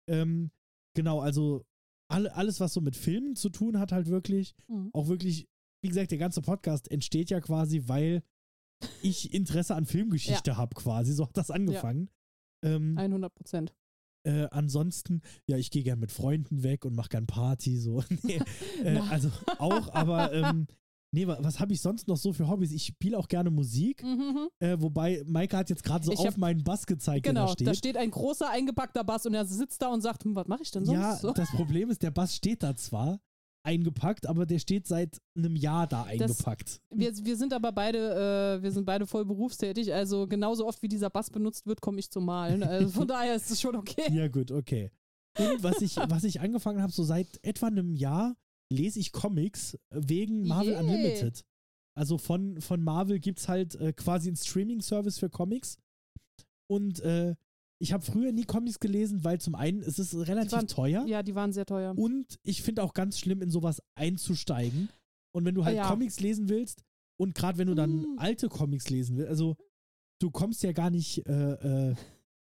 Ähm, 0.09 0.51
genau, 0.97 1.21
also 1.21 1.65
alle, 2.11 2.35
alles, 2.35 2.59
was 2.61 2.73
so 2.73 2.81
mit 2.81 2.97
Filmen 2.97 3.37
zu 3.37 3.51
tun 3.51 3.79
hat, 3.79 3.93
halt 3.93 4.09
wirklich, 4.09 4.55
Mhm. 4.69 4.91
auch 4.93 5.07
wirklich, 5.09 5.47
wie 5.83 5.89
gesagt, 5.89 6.11
der 6.11 6.19
ganze 6.19 6.43
Podcast 6.43 6.91
entsteht 6.91 7.31
ja 7.31 7.41
quasi, 7.41 7.83
weil 7.87 8.23
ich 9.03 9.33
Interesse 9.35 9.75
an 9.75 9.85
Filmgeschichte 9.87 10.57
habe, 10.57 10.75
quasi. 10.75 11.13
So 11.13 11.27
hat 11.27 11.37
das 11.37 11.51
angefangen. 11.51 12.09
Ähm, 12.65 12.97
100 12.99 13.35
Prozent. 13.35 13.75
Äh, 14.27 14.49
ansonsten, 14.51 15.23
ja, 15.47 15.57
ich 15.57 15.71
gehe 15.71 15.83
gern 15.83 15.99
mit 15.99 16.13
Freunden 16.13 16.63
weg 16.63 16.85
und 16.85 16.95
mache 16.95 17.09
gern 17.09 17.27
Party, 17.27 17.79
so. 17.79 18.03
nee, 18.23 18.41
äh, 18.85 18.99
also 19.11 19.31
auch, 19.59 19.93
aber 19.95 20.31
ähm, 20.35 20.67
nee, 21.11 21.27
wa- 21.27 21.39
was 21.41 21.59
habe 21.59 21.73
ich 21.73 21.81
sonst 21.81 22.07
noch 22.07 22.19
so 22.19 22.35
für 22.35 22.47
Hobbys? 22.47 22.73
Ich 22.73 22.85
spiele 22.85 23.17
auch 23.19 23.29
gerne 23.29 23.51
Musik, 23.51 24.03
Mhm. 24.03 24.49
äh, 24.59 24.77
wobei 24.79 25.23
Maike 25.27 25.57
hat 25.57 25.71
jetzt 25.71 25.83
gerade 25.83 26.05
so 26.05 26.13
Ich 26.13 26.19
auf 26.19 26.27
hab- 26.27 26.37
meinen 26.37 26.63
Bass 26.63 26.85
gezeigt, 26.87 27.25
Genau, 27.25 27.47
da 27.47 27.53
steht. 27.53 27.67
da 27.67 27.75
steht 27.75 27.97
ein 27.97 28.11
großer 28.11 28.51
eingepackter 28.51 29.05
Bass 29.05 29.25
und 29.25 29.33
er 29.33 29.47
sitzt 29.47 29.81
da 29.81 29.89
und 29.89 30.03
sagt, 30.03 30.25
hm, 30.25 30.35
was 30.35 30.47
mache 30.47 30.63
ich 30.63 30.71
denn 30.71 30.85
sonst? 30.85 30.99
ja, 30.99 31.17
so? 31.17 31.33
das 31.33 31.51
Problem 31.51 31.89
ist, 31.89 32.03
der 32.03 32.11
Bass 32.11 32.37
steht 32.37 32.63
da 32.63 32.77
zwar 32.77 33.21
eingepackt, 33.63 34.27
aber 34.27 34.47
der 34.47 34.59
steht 34.59 34.87
seit 34.87 35.19
einem 35.37 35.57
Jahr 35.57 35.87
da 35.87 36.05
eingepackt. 36.05 36.81
Wir, 36.91 37.13
wir 37.17 37.37
sind 37.37 37.53
aber 37.53 37.73
beide, 37.73 38.59
äh, 38.59 38.63
wir 38.63 38.73
sind 38.73 38.85
beide 38.87 39.07
voll 39.07 39.25
berufstätig, 39.25 39.93
also 39.93 40.27
genauso 40.27 40.67
oft 40.67 40.83
wie 40.83 40.89
dieser 40.89 41.11
Bass 41.11 41.31
benutzt 41.31 41.67
wird, 41.67 41.81
komme 41.81 41.99
ich 41.99 42.11
zum 42.11 42.25
Malen. 42.25 42.63
Also 42.63 42.89
von 42.91 43.09
daher 43.09 43.35
ist 43.35 43.51
es 43.51 43.61
schon 43.61 43.77
okay. 43.77 44.11
Ja, 44.13 44.29
gut, 44.29 44.51
okay. 44.51 44.91
Und 45.39 45.63
was 45.63 45.81
ich, 45.81 45.97
was 45.97 46.25
ich 46.25 46.41
angefangen 46.41 46.83
habe, 46.83 46.93
so 46.93 47.05
seit 47.05 47.27
etwa 47.43 47.67
einem 47.67 47.95
Jahr 47.95 48.37
lese 48.73 48.99
ich 48.99 49.13
Comics 49.13 49.79
wegen 49.91 50.47
Marvel 50.47 50.73
Yeah. 50.73 50.81
Unlimited. 50.81 51.45
Also 51.97 52.19
von, 52.19 52.61
von 52.61 52.83
Marvel 52.83 53.19
gibt 53.19 53.41
es 53.41 53.49
halt 53.49 53.75
äh, 53.77 53.93
quasi 53.93 54.29
einen 54.29 54.37
Streaming-Service 54.37 55.19
für 55.19 55.29
Comics. 55.29 55.77
Und 56.69 57.01
äh, 57.01 57.35
ich 57.83 57.93
habe 57.93 58.05
früher 58.05 58.31
nie 58.33 58.45
Comics 58.45 58.79
gelesen, 58.79 59.25
weil 59.25 59.41
zum 59.41 59.55
einen 59.55 59.81
es 59.83 59.99
ist 59.99 60.15
relativ 60.15 60.53
waren- 60.53 60.67
teuer 60.69 61.07
Ja, 61.07 61.23
die 61.23 61.35
waren 61.35 61.53
sehr 61.53 61.67
teuer. 61.67 61.97
und 61.97 62.39
ich 62.43 62.63
finde 62.63 62.83
auch 62.83 62.93
ganz 62.95 63.19
schlimm, 63.19 63.41
in 63.43 63.51
sowas 63.51 63.81
einzusteigen. 63.95 64.89
Und 65.35 65.45
wenn 65.45 65.55
du 65.55 65.65
halt 65.65 65.77
Ja. 65.77 65.89
Comics 65.89 66.21
lesen 66.21 66.49
willst 66.49 66.83
und 67.19 67.35
gerade 67.35 67.57
wenn 67.59 67.69
du 67.69 67.75
dann 67.75 68.03
Mm. 68.03 68.19
alte 68.19 68.49
Comics 68.49 68.91
lesen 68.91 69.17
willst, 69.17 69.31
also 69.31 69.57
du 70.21 70.31
kommst 70.31 70.63
ja 70.63 70.73
gar 70.73 70.91
nicht 70.91 71.27
äh, 71.27 71.91
äh, 71.91 71.95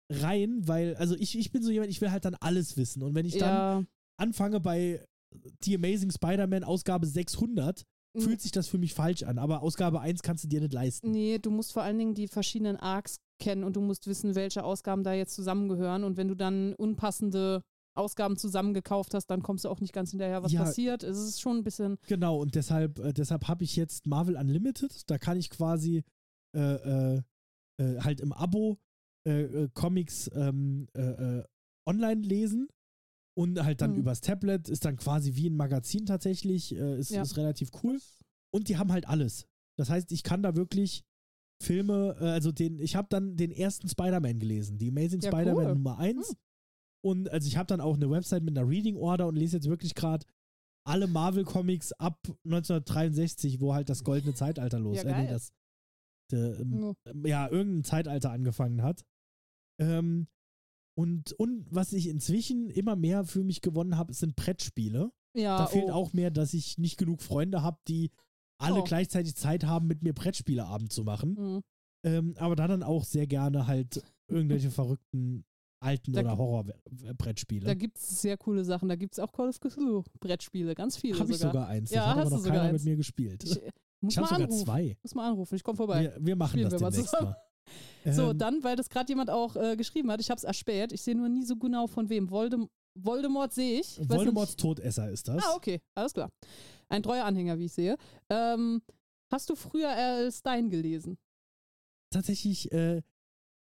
rein, 0.09 0.67
weil, 0.67 0.95
also 0.95 1.15
ich, 1.15 1.37
ich 1.37 1.51
bin 1.51 1.63
so 1.63 1.71
jemand, 1.71 1.89
ich 1.91 1.99
will 1.99 2.11
halt 2.11 2.23
dann 2.25 2.35
alles 2.35 2.77
wissen. 2.77 3.01
Und 3.03 3.15
wenn 3.15 3.25
ich 3.25 3.37
dann 3.37 3.49
ja, 3.81 3.85
anfange 4.17 4.59
bei 4.59 5.03
The 5.63 5.75
Amazing 5.75 6.11
Spider-Man 6.11 6.63
Ausgabe 6.63 7.07
600, 7.07 7.81
Mm. 7.81 7.85
Fühlt 8.21 8.41
sich 8.41 8.51
das 8.51 8.67
für 8.67 8.77
mich 8.77 8.93
falsch 8.93 9.23
an. 9.23 9.37
Aber 9.37 9.61
Ausgabe 9.61 9.99
1 10.01 10.21
kannst 10.23 10.43
du 10.43 10.47
dir 10.47 10.61
nicht 10.61 10.73
leisten. 10.73 11.11
nee, 11.11 11.37
du 11.39 11.51
musst 11.51 11.73
vor 11.73 11.83
allen 11.83 11.97
Dingen 11.97 12.13
die 12.13 12.27
verschiedenen 12.27 12.77
Arcs 12.77 13.17
kennen 13.39 13.63
und 13.63 13.75
du 13.75 13.81
musst 13.81 14.07
wissen, 14.07 14.35
welche 14.35 14.63
Ausgaben 14.63 15.03
da 15.03 15.13
jetzt 15.13 15.35
zusammengehören. 15.35 16.03
Und 16.03 16.17
wenn 16.17 16.27
du 16.27 16.35
dann 16.35 16.73
unpassende 16.75 17.61
Ausgaben 17.97 18.35
zusammengekauft 18.37 19.13
hast, 19.13 19.27
dann 19.27 19.41
kommst 19.41 19.63
du 19.65 19.69
auch 19.69 19.79
nicht 19.79 19.93
ganz 19.93 20.11
hinterher, 20.11 20.43
was 20.43 20.51
Ja. 20.51 20.63
passiert. 20.63 21.03
Es 21.03 21.17
ist 21.17 21.39
schon 21.41 21.57
ein 21.57 21.63
bisschen. 21.63 21.97
Genau, 22.07 22.39
und 22.41 22.55
deshalb, 22.55 22.99
äh, 22.99 23.13
deshalb 23.13 23.47
habe 23.47 23.63
ich 23.63 23.75
jetzt 23.75 24.05
Marvel 24.07 24.35
Unlimited. 24.35 25.09
Da 25.09 25.17
kann 25.17 25.37
ich 25.37 25.49
quasi 25.49 26.03
äh, 26.55 26.59
äh, 26.59 27.21
äh, 27.81 27.99
halt 28.01 28.19
im 28.21 28.31
Abo 28.33 28.77
äh, 29.27 29.41
äh, 29.43 29.69
Comics 29.73 30.29
ähm, 30.35 30.87
äh, 30.93 31.01
äh, 31.39 31.43
online 31.85 32.21
lesen. 32.21 32.67
Und 33.37 33.61
halt 33.63 33.81
dann 33.81 33.91
Mhm. 33.91 33.97
übers 33.99 34.21
Tablet 34.21 34.69
ist 34.69 34.85
dann 34.85 34.95
quasi 34.95 35.35
wie 35.35 35.49
ein 35.49 35.55
Magazin 35.57 36.05
tatsächlich. 36.05 36.73
Äh, 36.75 36.97
ist, 36.99 37.11
Ja. 37.11 37.21
ist 37.21 37.35
relativ 37.37 37.69
cool. 37.83 37.99
Und 38.53 38.69
die 38.69 38.77
haben 38.77 38.91
halt 38.91 39.07
alles. 39.07 39.45
Das 39.77 39.89
heißt, 39.89 40.11
ich 40.13 40.23
kann 40.23 40.41
da 40.41 40.55
wirklich 40.55 41.03
Filme, 41.61 42.15
äh, 42.19 42.25
also 42.31 42.51
den, 42.51 42.79
ich 42.79 42.95
habe 42.95 43.07
dann 43.09 43.35
den 43.35 43.51
ersten 43.51 43.89
Spider-Man 43.89 44.39
gelesen, 44.39 44.77
die 44.77 44.89
Amazing 44.89 45.21
Ja, 45.21 45.29
Spider-Man 45.31 45.65
cool. 45.65 45.73
Nummer 45.75 45.97
1. 45.99 46.29
Hm. 46.29 46.35
Und 47.03 47.29
also 47.29 47.47
ich 47.47 47.57
habe 47.57 47.67
dann 47.67 47.81
auch 47.81 47.95
eine 47.95 48.09
Website 48.09 48.43
mit 48.43 48.57
einer 48.57 48.67
Reading 48.67 48.95
Order 48.97 49.27
und 49.27 49.35
lese 49.35 49.57
jetzt 49.57 49.67
wirklich 49.69 49.95
gerade 49.95 50.25
alle 50.87 51.07
Marvel-Comics 51.07 51.91
ab 51.93 52.19
1963, 52.45 53.59
wo 53.59 53.73
halt 53.73 53.89
das 53.89 54.03
goldene 54.03 54.33
Zeitalter 54.33 54.79
los, 54.79 54.97
Ja, 54.97 55.09
äh, 55.09 55.21
nee, 55.23 55.29
das, 55.29 55.51
der, 56.31 56.59
ähm, 56.59 56.95
Ja. 57.05 57.45
ja, 57.45 57.51
irgendein 57.51 57.83
Zeitalter 57.83 58.31
angefangen 58.31 58.81
hat. 58.81 59.03
Ähm, 59.79 60.27
und, 60.97 61.33
und 61.33 61.65
was 61.69 61.93
ich 61.93 62.07
inzwischen 62.07 62.69
immer 62.69 62.95
mehr 62.95 63.25
für 63.25 63.43
mich 63.43 63.61
gewonnen 63.61 63.97
habe, 63.97 64.13
sind 64.13 64.35
Brettspiele. 64.35 65.11
Ja, 65.35 65.57
da 65.57 65.67
fehlt 65.67 65.85
oh. 65.89 65.91
auch 65.91 66.13
mehr, 66.13 66.31
dass 66.31 66.53
ich 66.53 66.77
nicht 66.77 66.97
genug 66.97 67.21
Freunde 67.21 67.61
habe, 67.61 67.77
die 67.87 68.11
alle 68.57 68.79
Oh. 68.79 68.83
gleichzeitig 68.83 69.35
Zeit 69.35 69.65
haben, 69.65 69.87
mit 69.87 70.01
mir 70.01 70.13
Brettspieleabend 70.13 70.93
zu 70.93 71.03
machen. 71.03 71.33
Mhm. 71.37 71.61
Ähm, 72.05 72.33
aber 72.37 72.55
da 72.55 72.67
dann 72.67 72.83
auch 72.83 73.03
sehr 73.03 73.27
gerne 73.27 73.67
halt 73.67 74.01
irgendwelche 74.27 74.71
verrückten 74.71 75.43
alten 75.81 76.13
Da 76.13 76.21
oder 76.21 76.29
gi- 76.29 76.35
Da 76.35 76.37
Horror-Brettspiele. 76.37 77.75
gibt 77.75 77.97
es 77.97 78.21
sehr 78.21 78.37
coole 78.37 78.63
Sachen. 78.63 78.87
Da 78.89 78.95
gibt 78.95 79.13
es 79.13 79.19
auch 79.19 79.31
Call 79.33 79.49
of 79.49 79.59
Cthulhu 79.59 80.03
Brettspiele, 80.19 80.73
ganz 80.75 80.97
viele 80.97 81.19
Habe 81.19 81.31
ich 81.31 81.37
sogar. 81.37 81.51
sogar 81.53 81.67
eins. 81.67 81.89
Das 81.89 81.95
Ja, 81.95 82.05
hat 82.07 82.17
aber 82.25 82.35
hast 82.35 82.43
noch 82.45 82.49
keiner 82.51 82.71
mit 82.71 82.83
mir 82.83 82.95
gespielt. 82.95 83.43
Ich, 83.43 83.57
Ich, 83.57 83.71
muss 84.01 84.17
habe 84.17 84.43
mal 84.43 84.49
sogar 84.51 84.65
zwei. 84.65 84.97
Muss 85.03 85.15
mal 85.15 85.29
anrufen, 85.29 85.55
ich 85.55 85.63
komme 85.63 85.75
vorbei. 85.77 86.03
Wir, 86.03 86.17
wir 86.25 86.35
machen 86.35 86.51
Spielen 86.51 86.69
das 86.69 86.79
wir 86.79 86.85
mal 86.85 86.91
demnächst 86.91 87.11
zusammen. 87.13 87.35
So, 88.11 88.29
Ähm, 88.31 88.37
dann, 88.37 88.63
weil 88.63 88.75
das 88.75 88.89
gerade 88.89 89.09
jemand 89.09 89.29
auch 89.29 89.55
äh, 89.55 89.75
geschrieben 89.75 90.11
hat, 90.11 90.21
ich 90.21 90.29
habe 90.29 90.37
es 90.37 90.43
erspäht, 90.43 90.91
ich 90.91 91.01
sehe 91.01 91.15
nur 91.15 91.29
nie 91.29 91.43
so 91.43 91.55
genau 91.55 91.87
von 91.87 92.07
wem. 92.09 92.29
Voldem 92.29 92.69
Voldemort 92.97 93.51
sehe 93.53 93.81
ich. 93.81 93.99
ich 93.99 94.09
Voldemorts 94.09 94.51
nicht- 94.51 94.59
Todesser 94.59 95.09
ist 95.11 95.27
das. 95.27 95.43
Ah, 95.43 95.55
okay, 95.55 95.81
alles 95.95 96.13
klar. 96.13 96.29
Ein 96.87 97.03
treuer 97.03 97.25
Anhänger, 97.25 97.57
wie 97.59 97.65
ich 97.65 97.73
sehe. 97.73 97.97
Ähm, 98.29 98.81
hast 99.33 99.49
du 99.49 99.55
früher 99.55 99.89
R.L. 99.89 100.31
Stein 100.31 100.69
gelesen? 100.69 101.17
Tatsächlich, 102.13 102.71
äh, 102.71 103.01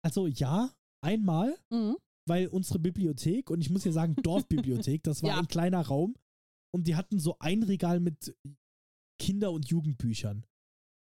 also 0.04 0.28
ja, 0.28 0.72
einmal, 1.02 1.56
Mhm. 1.70 1.96
weil 2.28 2.48
unsere 2.48 2.80
Bibliothek, 2.80 3.50
und 3.50 3.62
ich 3.62 3.70
muss 3.70 3.84
hier 3.84 3.94
sagen, 3.94 4.16
Dorfbibliothek, 4.22 5.04
das 5.04 5.24
war 5.24 5.30
Ja. 5.30 5.38
ein 5.40 5.48
kleiner 5.48 5.82
Raum 5.86 6.16
und 6.74 6.88
die 6.88 6.96
hatten 6.96 7.20
so 7.20 7.36
ein 7.40 7.64
Regal 7.64 8.00
mit 8.00 8.36
Kinder- 9.20 9.52
und 9.52 9.70
Jugendbüchern. 9.70 10.46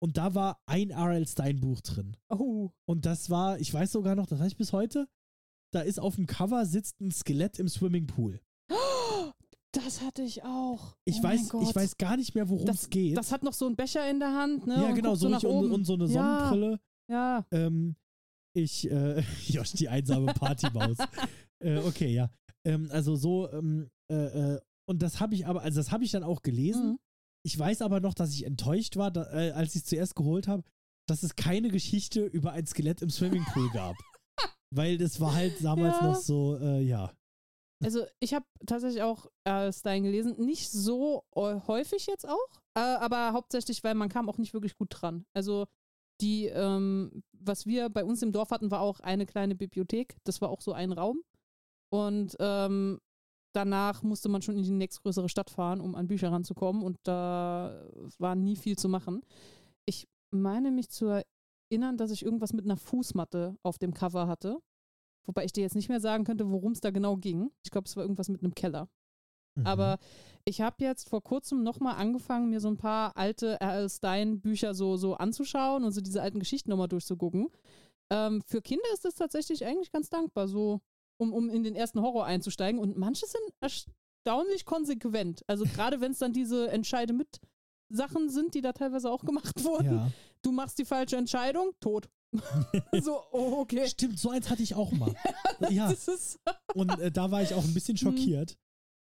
Und 0.03 0.16
da 0.16 0.34
war 0.34 0.61
ein 0.66 0.90
R.L. 0.90 1.28
Stein 1.28 1.61
Buch 1.61 1.80
drin. 1.80 2.16
Oh, 2.28 2.70
Und 2.86 3.07
das 3.07 3.30
war, 3.30 3.61
ich 3.61 3.72
weiß 3.72 3.92
sogar 3.92 4.16
noch, 4.16 4.26
das 4.26 4.40
weiß 4.40 4.48
ich 4.48 4.57
bis 4.57 4.72
heute, 4.72 5.07
da 5.72 5.80
ist 5.80 6.00
auf 6.00 6.16
dem 6.16 6.26
Cover 6.26 6.66
sitzt 6.66 7.00
ein 7.00 7.12
Skelett 7.12 7.61
im 7.61 7.68
Swimmingpool. 7.68 8.40
das 9.72 10.03
hatte 10.03 10.22
ich 10.22 10.42
auch. 10.42 10.96
Ich 11.05 11.20
oh 11.20 11.22
weiß, 11.22 11.55
ich 11.62 11.76
weiß 11.76 11.98
gar 11.98 12.16
nicht 12.16 12.34
mehr, 12.34 12.48
worum 12.48 12.68
es 12.68 12.90
geht. 12.90 13.16
Das 13.16 13.30
hat 13.30 13.44
noch 13.44 13.53
so 13.53 13.66
einen 13.66 13.76
Becher 13.76 14.11
in 14.11 14.18
der 14.18 14.32
Hand, 14.32 14.66
ne? 14.66 14.74
ja, 14.74 14.88
und 14.88 14.94
genau, 14.96 15.14
so, 15.14 15.28
und, 15.28 15.70
und 15.70 15.84
so 15.84 15.94
eine 15.94 16.07
Ja. 16.07 16.48
Sonnenbrille. 16.48 16.80
Ja, 17.09 17.46
Ähm, 17.53 17.94
ich, 18.55 18.90
äh, 18.90 19.20
Josh, 19.46 19.70
die 19.74 19.88
einsame 19.88 20.34
Partymaus. 20.34 20.96
äh, 21.61 21.78
okay, 21.78 22.12
ja. 22.12 22.28
Ähm, 22.64 22.88
also 22.90 23.14
so, 23.14 23.48
ähm, 23.53 23.88
äh, 24.11 24.14
äh, 24.55 24.61
und 24.88 25.00
das 25.00 25.20
habe 25.20 25.36
ich 25.36 25.46
aber, 25.46 25.62
also 25.62 25.78
das 25.78 25.92
habe 25.92 26.03
ich 26.03 26.11
dann 26.11 26.24
auch 26.24 26.42
gelesen. 26.42 26.90
Mhm. 26.90 26.98
Ich 27.45 27.59
weiß 27.59 27.82
aber 27.82 28.01
noch, 28.01 28.14
dass 28.14 28.32
ich 28.34 28.45
enttäuscht 28.45 28.97
war, 28.97 29.11
da, 29.11 29.24
äh, 29.32 29.51
als 29.53 29.74
ich 29.74 29.82
es 29.82 29.88
zuerst 29.88 30.14
geholt 30.14 30.49
habe, 30.49 30.62
dass 31.09 31.22
es 31.22 31.34
keine 31.34 31.68
Geschichte 31.68 32.24
über 32.24 32.53
ein 32.53 32.66
Skelett 32.66 33.03
im 33.03 33.11
Swimmingpool 33.11 33.70
gab. 33.70 33.97
Weil 34.74 34.97
das 34.99 35.20
war 35.20 35.34
halt 35.34 35.62
damals 35.62 35.97
Ja. 36.01 36.07
noch 36.07 36.16
so, 36.16 36.57
äh, 36.59 36.80
ja. 36.80 37.12
Also 37.82 38.05
ich 38.20 38.32
habe 38.32 38.47
tatsächlich 38.64 39.03
auch 39.03 39.26
äh, 39.45 39.72
Stein 39.72 40.05
gelesen. 40.05 40.36
Nicht 40.38 40.70
so 40.70 41.24
häufig 41.34 42.07
jetzt 42.07 42.28
auch, 42.28 42.61
äh, 42.76 42.80
aber 42.80 43.32
hauptsächlich, 43.32 43.82
weil 43.82 43.95
man 43.95 44.09
kam 44.09 44.28
auch 44.28 44.38
nicht 44.38 44.55
wirklich 44.55 44.76
gut 44.76 44.88
dran. 44.93 45.24
Also 45.34 45.66
die, 46.20 46.47
ähm, 46.47 47.24
was 47.32 47.66
wir 47.66 47.88
bei 47.88 48.05
uns 48.05 48.22
im 48.22 48.30
Dorf 48.30 48.51
hatten, 48.53 48.70
war 48.70 48.80
auch 48.80 49.01
eine 49.01 49.26
kleine 49.26 49.57
Bibliothek. 49.57 50.14
Das 50.22 50.40
war 50.40 50.51
auch 50.51 50.61
so 50.61 50.72
ein 50.72 50.93
Raum. 50.93 51.22
Und 51.90 52.36
ähm, 52.38 53.01
danach 53.53 54.03
musste 54.03 54.28
man 54.28 54.42
schon 54.42 54.57
in 54.57 54.62
die 54.62 54.70
nächstgrößere 54.70 55.28
Stadt 55.28 55.50
fahren, 55.50 55.80
um 55.80 55.94
an 55.94 56.09
Bücher 56.09 56.32
ranzukommen. 56.32 56.82
Und 56.82 56.98
da 57.05 57.84
war 58.18 58.34
nie 58.34 58.57
viel 58.57 58.76
zu 58.76 58.88
machen. 58.88 59.22
Ich 59.84 60.09
meine 60.30 60.70
mich 60.70 60.88
zu 60.88 61.22
erinnern, 61.70 61.96
dass 61.96 62.11
ich 62.11 62.24
irgendwas 62.24 62.53
mit 62.53 62.64
einer 62.64 62.76
Fußmatte 62.76 63.57
auf 63.62 63.78
dem 63.78 63.94
Cover 63.94 64.26
hatte. 64.26 64.59
Wobei 65.24 65.44
ich 65.44 65.53
dir 65.53 65.62
jetzt 65.62 65.76
nicht 65.76 65.88
mehr 65.88 66.00
sagen 66.00 66.24
könnte, 66.24 66.50
worum 66.50 66.72
es 66.72 66.80
da 66.80 66.90
genau 66.90 67.16
ging. 67.16 67.50
Ich 67.62 67.70
glaube, 67.70 67.86
es 67.86 67.96
war 67.96 68.03
irgendwas 68.03 68.28
mit 68.28 68.42
einem 68.42 68.55
Keller. 68.55 68.88
Mhm. 69.55 69.66
Aber 69.66 69.98
ich 70.44 70.61
habe 70.61 70.76
jetzt 70.84 71.09
vor 71.09 71.22
kurzem 71.22 71.62
nochmal 71.62 71.96
angefangen, 71.96 72.50
mir 72.50 72.61
so 72.61 72.68
ein 72.68 72.76
paar 72.76 73.16
alte 73.16 73.61
R.L. 73.61 73.88
Stein-Bücher 73.88 74.74
so, 74.74 74.96
so 74.96 75.14
anzuschauen 75.14 75.84
und 75.84 75.92
so 75.92 76.00
diese 76.00 76.22
alten 76.22 76.40
Geschichten 76.40 76.70
nochmal 76.70 76.88
durchzugucken. 76.88 77.48
Ähm, 78.11 78.42
für 78.42 78.61
Kinder 78.61 78.88
ist 78.92 79.05
das 79.05 79.14
tatsächlich 79.14 79.64
eigentlich 79.64 79.92
ganz 79.92 80.11
dankbar, 80.11 80.48
so 80.48 80.80
um, 81.18 81.32
um 81.32 81.48
in 81.50 81.62
den 81.62 81.74
ersten 81.74 82.00
Horror 82.00 82.26
einzusteigen. 82.26 82.80
Und 82.80 82.96
manche 82.96 83.26
sind 83.26 83.42
erstaunlich 83.60 84.64
konsequent. 84.64 85.42
Also 85.46 85.64
gerade 85.64 86.00
wenn 86.00 86.12
es 86.12 86.18
dann 86.18 86.32
diese 86.32 86.70
Entscheide 86.70 87.12
mit 87.12 87.40
Sachen 87.88 88.30
sind, 88.30 88.54
die 88.54 88.60
da 88.60 88.72
teilweise 88.72 89.10
auch 89.10 89.24
gemacht 89.24 89.54
wurden. 89.64 89.86
ja. 89.96 90.10
Du 90.42 90.50
machst 90.52 90.78
die 90.78 90.84
falsche 90.84 91.16
Entscheidung, 91.16 91.70
tot. 91.80 92.08
so, 93.02 93.20
oh, 93.32 93.60
okay. 93.60 93.86
Stimmt, 93.88 94.18
so 94.18 94.30
eins 94.30 94.48
hatte 94.50 94.62
ich 94.62 94.74
auch 94.74 94.90
mal. 94.92 95.14
ja, 95.70 95.92
und 96.74 96.98
äh, 96.98 97.12
da 97.12 97.30
war 97.30 97.42
ich 97.42 97.54
auch 97.54 97.62
ein 97.64 97.74
bisschen 97.74 97.96
Hm. 97.96 98.16
schockiert. 98.16 98.56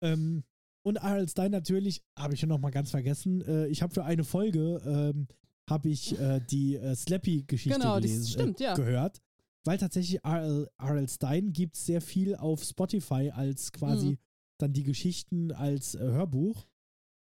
Ähm, 0.04 0.44
und 0.84 0.96
R.L. 0.98 1.30
Stein 1.30 1.52
natürlich, 1.52 2.02
habe 2.18 2.34
ich 2.34 2.42
ja 2.42 2.48
noch 2.48 2.58
mal 2.58 2.72
ganz 2.72 2.90
vergessen, 2.90 3.42
äh, 3.44 3.68
ich 3.68 3.84
habe 3.84 3.94
für 3.94 4.04
eine 4.04 4.24
Folge, 4.24 4.82
ähm, 4.84 5.28
habe 5.70 5.90
ich 5.90 6.20
äh, 6.20 6.42
die 6.50 6.76
äh, 6.76 6.96
Slappy-Geschichte 6.96 7.78
Genau, 7.80 7.96
gelesen, 7.96 8.28
stimmt, 8.28 8.60
äh, 8.60 8.64
ja. 8.64 8.74
gehört. 8.74 9.22
Weil 9.66 9.78
tatsächlich 9.78 10.24
R.L. 10.24 10.70
R.L. 10.80 11.08
Stein 11.08 11.54
gibt 11.54 11.76
es 11.76 11.86
sehr 11.86 12.02
viel 12.02 12.36
auf 12.36 12.64
Spotify 12.64 13.32
als 13.34 13.72
quasi 13.72 14.12
Mhm. 14.12 14.18
dann 14.60 14.74
die 14.74 14.84
Geschichten 14.84 15.52
als 15.52 15.96
äh, 15.96 16.00
Hörbuch. 16.00 16.66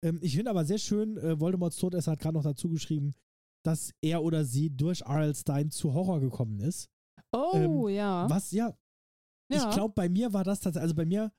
Ähm, 0.05 0.19
ich 0.23 0.35
finde 0.37 0.51
aber 0.51 0.65
sehr 0.65 0.79
schön, 0.79 1.17
äh, 1.19 1.39
Voldemorts 1.39 1.77
Todesser 1.77 2.13
hat 2.13 2.21
gerade 2.21 2.35
noch 2.35 2.43
dazu 2.45 2.69
geschrieben, 2.69 3.13
dass 3.65 3.93
er 4.01 4.23
oder 4.23 4.45
sie 4.45 4.71
durch 4.71 5.03
R.L. 5.03 5.35
Stein 5.35 5.71
zu 5.71 5.93
Horror 5.95 6.21
gekommen 6.21 6.61
ist. 6.61 6.89
oh, 7.33 7.53
Ähm, 7.55 7.89
ja. 7.95 8.29
Was 8.29 8.51
ja 8.53 8.75
Ja. 9.51 9.69
Ich 9.69 9.75
glaube, 9.75 9.93
bei 9.95 10.09
mir 10.09 10.33
war 10.33 10.45
das 10.45 10.61
tatsächlich, 10.61 10.83
also 10.83 10.95
bei 10.95 11.05
mir 11.05 11.31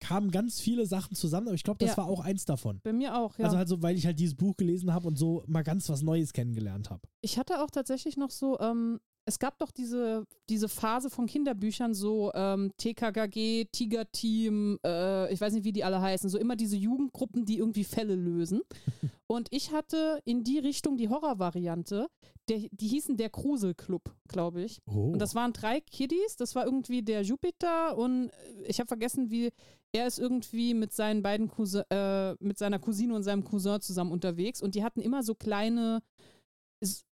kamen 0.00 0.30
ganz 0.30 0.60
viele 0.60 0.86
Sachen 0.86 1.14
zusammen, 1.16 1.48
aber 1.48 1.54
ich 1.54 1.62
glaube, 1.64 1.78
das 1.78 1.90
Ja. 1.90 1.96
war 1.98 2.06
auch 2.06 2.20
eins 2.20 2.44
davon. 2.44 2.80
Bei 2.84 2.92
mir 2.92 3.16
auch, 3.18 3.36
ja. 3.38 3.46
Also 3.46 3.56
halt 3.56 3.66
so, 3.68 3.82
weil 3.82 3.96
ich 3.96 4.06
halt 4.06 4.18
dieses 4.20 4.34
Buch 4.36 4.56
gelesen 4.56 4.92
habe 4.92 5.08
und 5.08 5.16
so 5.16 5.42
mal 5.48 5.62
ganz 5.62 5.88
was 5.88 6.02
Neues 6.02 6.32
kennengelernt 6.32 6.90
habe. 6.90 7.08
Ich 7.22 7.38
hatte 7.38 7.62
auch 7.64 7.70
tatsächlich 7.70 8.16
noch 8.16 8.30
so, 8.30 8.58
ähm, 8.60 9.00
es 9.28 9.40
gab 9.40 9.58
doch 9.58 9.72
diese, 9.72 10.24
diese 10.48 10.68
Phase 10.68 11.10
von 11.10 11.26
Kinderbüchern, 11.26 11.94
so 11.94 12.30
ähm, 12.32 12.70
TKKG, 12.76 13.66
Tiger 13.72 14.10
Team, 14.12 14.78
äh, 14.86 15.32
ich 15.32 15.40
weiß 15.40 15.52
nicht, 15.52 15.64
wie 15.64 15.72
die 15.72 15.82
alle 15.82 16.00
heißen, 16.00 16.30
so 16.30 16.38
immer 16.38 16.54
diese 16.54 16.76
Jugendgruppen, 16.76 17.44
die 17.44 17.58
irgendwie 17.58 17.82
Fälle 17.82 18.14
lösen. 18.14 18.62
Und 19.26 19.48
ich 19.50 19.72
hatte 19.72 20.20
in 20.24 20.44
die 20.44 20.60
Richtung 20.60 20.96
die 20.96 21.08
Horrorvariante, 21.08 22.06
der, 22.48 22.60
die 22.70 22.86
hießen 22.86 23.16
der 23.16 23.28
Krusel 23.28 23.74
Club, 23.74 24.14
glaube 24.28 24.62
ich. 24.62 24.80
Oh. 24.86 25.10
Und 25.10 25.18
das 25.18 25.34
waren 25.34 25.52
drei 25.52 25.80
Kiddies, 25.80 26.36
das 26.36 26.54
war 26.54 26.64
irgendwie 26.64 27.02
der 27.02 27.22
Jupiter 27.22 27.98
und 27.98 28.28
äh, 28.28 28.62
ich 28.68 28.78
habe 28.78 28.86
vergessen, 28.86 29.30
wie 29.30 29.50
er 29.90 30.06
ist 30.06 30.20
irgendwie 30.20 30.74
mit 30.74 30.92
seinen 30.92 31.22
beiden 31.24 31.48
Cousin, 31.48 31.82
äh, 31.90 32.34
mit 32.38 32.58
seiner 32.58 32.78
Cousine 32.78 33.14
und 33.16 33.24
seinem 33.24 33.42
Cousin 33.42 33.80
zusammen 33.80 34.12
unterwegs 34.12 34.62
und 34.62 34.76
die 34.76 34.84
hatten 34.84 35.00
immer 35.00 35.24
so 35.24 35.34
kleine, 35.34 36.00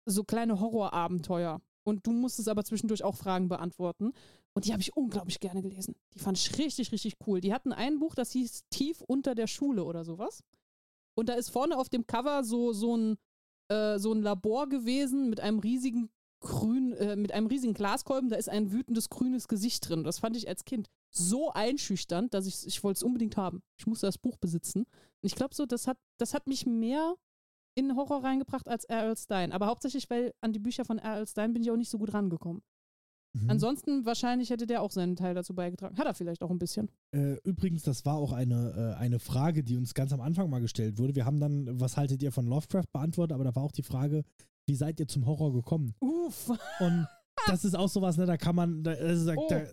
so 0.05 0.25
kleine 0.25 0.59
Horrorabenteuer. 0.59 1.61
Und 1.83 2.05
du 2.05 2.11
musstest 2.11 2.47
aber 2.47 2.63
zwischendurch 2.63 3.03
auch 3.03 3.15
Fragen 3.15 3.49
beantworten. 3.49 4.13
Und 4.53 4.65
die 4.65 4.73
habe 4.73 4.81
ich 4.81 4.95
unglaublich 4.95 5.39
gerne 5.39 5.61
gelesen. 5.61 5.95
Die 6.13 6.19
fand 6.19 6.37
ich 6.37 6.57
richtig, 6.57 6.91
richtig 6.91 7.17
cool. 7.25 7.41
Die 7.41 7.53
hatten 7.53 7.73
ein 7.73 7.99
Buch, 7.99 8.15
das 8.15 8.31
hieß 8.31 8.65
Tief 8.69 9.01
unter 9.01 9.35
der 9.35 9.47
Schule 9.47 9.83
oder 9.83 10.03
sowas. 10.03 10.43
Und 11.15 11.29
da 11.29 11.33
ist 11.33 11.49
vorne 11.49 11.77
auf 11.77 11.89
dem 11.89 12.05
Cover 12.05 12.43
so, 12.43 12.73
so, 12.73 12.95
ein, 12.95 13.17
äh, 13.69 13.97
so 13.97 14.13
ein 14.13 14.21
Labor 14.21 14.69
gewesen 14.69 15.29
mit 15.29 15.39
einem 15.39 15.59
riesigen 15.59 16.09
grün, 16.41 16.93
äh, 16.93 17.15
mit 17.15 17.31
einem 17.31 17.47
riesigen 17.47 17.73
Glaskolben, 17.73 18.29
da 18.29 18.35
ist 18.35 18.49
ein 18.49 18.71
wütendes 18.71 19.09
grünes 19.09 19.47
Gesicht 19.47 19.87
drin. 19.87 20.03
Das 20.03 20.19
fand 20.19 20.35
ich 20.35 20.47
als 20.47 20.65
Kind 20.65 20.89
so 21.09 21.51
einschüchternd, 21.51 22.33
dass 22.33 22.47
ich, 22.47 22.65
ich 22.65 22.83
wollte 22.83 22.97
es 22.97 23.03
unbedingt 23.03 23.37
haben. 23.37 23.61
Ich 23.77 23.87
musste 23.87 24.07
das 24.07 24.17
Buch 24.17 24.37
besitzen. 24.37 24.81
Und 24.81 25.27
ich 25.27 25.35
glaube 25.35 25.53
so, 25.53 25.65
das 25.65 25.87
hat, 25.87 25.97
das 26.17 26.33
hat 26.33 26.47
mich 26.47 26.65
mehr 26.65 27.15
in 27.75 27.95
Horror 27.95 28.23
reingebracht 28.23 28.67
als 28.67 28.85
R.L. 28.85 29.15
Stein. 29.17 29.51
Aber 29.51 29.67
hauptsächlich, 29.67 30.09
weil 30.09 30.33
an 30.41 30.53
die 30.53 30.59
Bücher 30.59 30.85
von 30.85 30.97
R.L. 30.97 31.27
Stein 31.27 31.53
bin 31.53 31.61
ich 31.61 31.71
auch 31.71 31.77
nicht 31.77 31.89
so 31.89 31.97
gut 31.97 32.13
rangekommen. 32.13 32.61
Mhm. 33.33 33.49
Ansonsten 33.49 34.05
wahrscheinlich 34.05 34.49
hätte 34.49 34.67
der 34.67 34.81
auch 34.81 34.91
seinen 34.91 35.15
Teil 35.15 35.33
dazu 35.33 35.55
beigetragen. 35.55 35.97
Hat 35.97 36.05
er 36.05 36.13
vielleicht 36.13 36.43
auch 36.43 36.49
ein 36.49 36.59
bisschen. 36.59 36.89
Äh, 37.15 37.35
übrigens, 37.43 37.83
das 37.83 38.05
war 38.05 38.15
auch 38.17 38.33
eine, 38.33 38.95
äh, 38.97 38.99
eine 38.99 39.19
Frage, 39.19 39.63
die 39.63 39.77
uns 39.77 39.93
ganz 39.93 40.11
am 40.11 40.19
Anfang 40.19 40.49
mal 40.49 40.59
gestellt 40.59 40.97
wurde. 40.99 41.15
Wir 41.15 41.25
haben 41.25 41.39
dann, 41.39 41.79
was 41.79 41.95
haltet 41.95 42.21
ihr 42.21 42.31
von 42.33 42.45
Lovecraft 42.45 42.91
beantwortet, 42.91 43.33
aber 43.33 43.45
da 43.45 43.55
war 43.55 43.63
auch 43.63 43.71
die 43.71 43.83
Frage, 43.83 44.23
wie 44.67 44.75
seid 44.75 44.99
ihr 44.99 45.07
zum 45.07 45.25
Horror 45.25 45.53
gekommen? 45.53 45.95
Uff. 46.01 46.49
Und 46.81 47.07
das 47.47 47.63
ist 47.63 47.75
auch 47.75 47.87
sowas, 47.87 48.17
ne, 48.17 48.25
da 48.25 48.35
kann 48.37 48.55
man, 48.55 48.83
da, 48.83 48.91
also 48.91 49.25
da, 49.27 49.35
Oh. 49.37 49.47
da, 49.49 49.63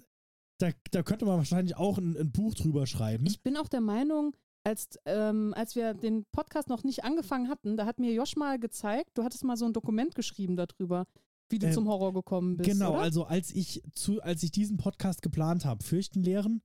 da, 0.61 0.70
da 0.92 1.03
könnte 1.03 1.26
man 1.26 1.36
wahrscheinlich 1.38 1.76
auch 1.76 1.99
ein, 1.99 2.16
ein 2.16 2.30
Buch 2.30 2.55
drüber 2.55 2.86
schreiben. 2.86 3.26
Ich 3.26 3.42
bin 3.42 3.57
auch 3.57 3.68
der 3.68 3.80
Meinung, 3.80 4.34
als, 4.69 4.89
ähm, 5.07 5.53
als 5.55 5.75
wir 5.75 5.95
den 5.95 6.25
Podcast 6.33 6.69
noch 6.69 6.85
nicht 6.85 7.05
angefangen 7.05 7.49
hatten, 7.49 7.77
da 7.77 7.87
hat 7.87 7.99
mir 7.99 8.12
Josh 8.12 8.37
mal 8.37 8.59
gezeigt, 8.59 9.11
du 9.14 9.25
hattest 9.25 9.45
mal 9.45 9.57
so 9.57 9.64
ein 9.66 9.73
Dokument 9.73 10.14
geschrieben 10.14 10.57
darüber, 10.57 11.07
wie 11.51 11.59
du 11.59 11.66
Ähm, 11.66 11.73
zum 11.73 11.89
Horror 11.89 12.12
gekommen 12.12 12.57
bist. 12.57 12.69
genau, 12.71 12.91
oder? 12.93 13.01
also 13.01 13.25
als 13.25 13.51
ich 13.55 13.83
zu, 13.95 14.21
als 14.23 14.43
ich 14.43 14.51
diesen 14.53 14.77
Podcast 14.77 15.23
geplant 15.23 15.64
habe, 15.64 15.83
Fürchten 15.83 16.23
lehren, 16.23 16.61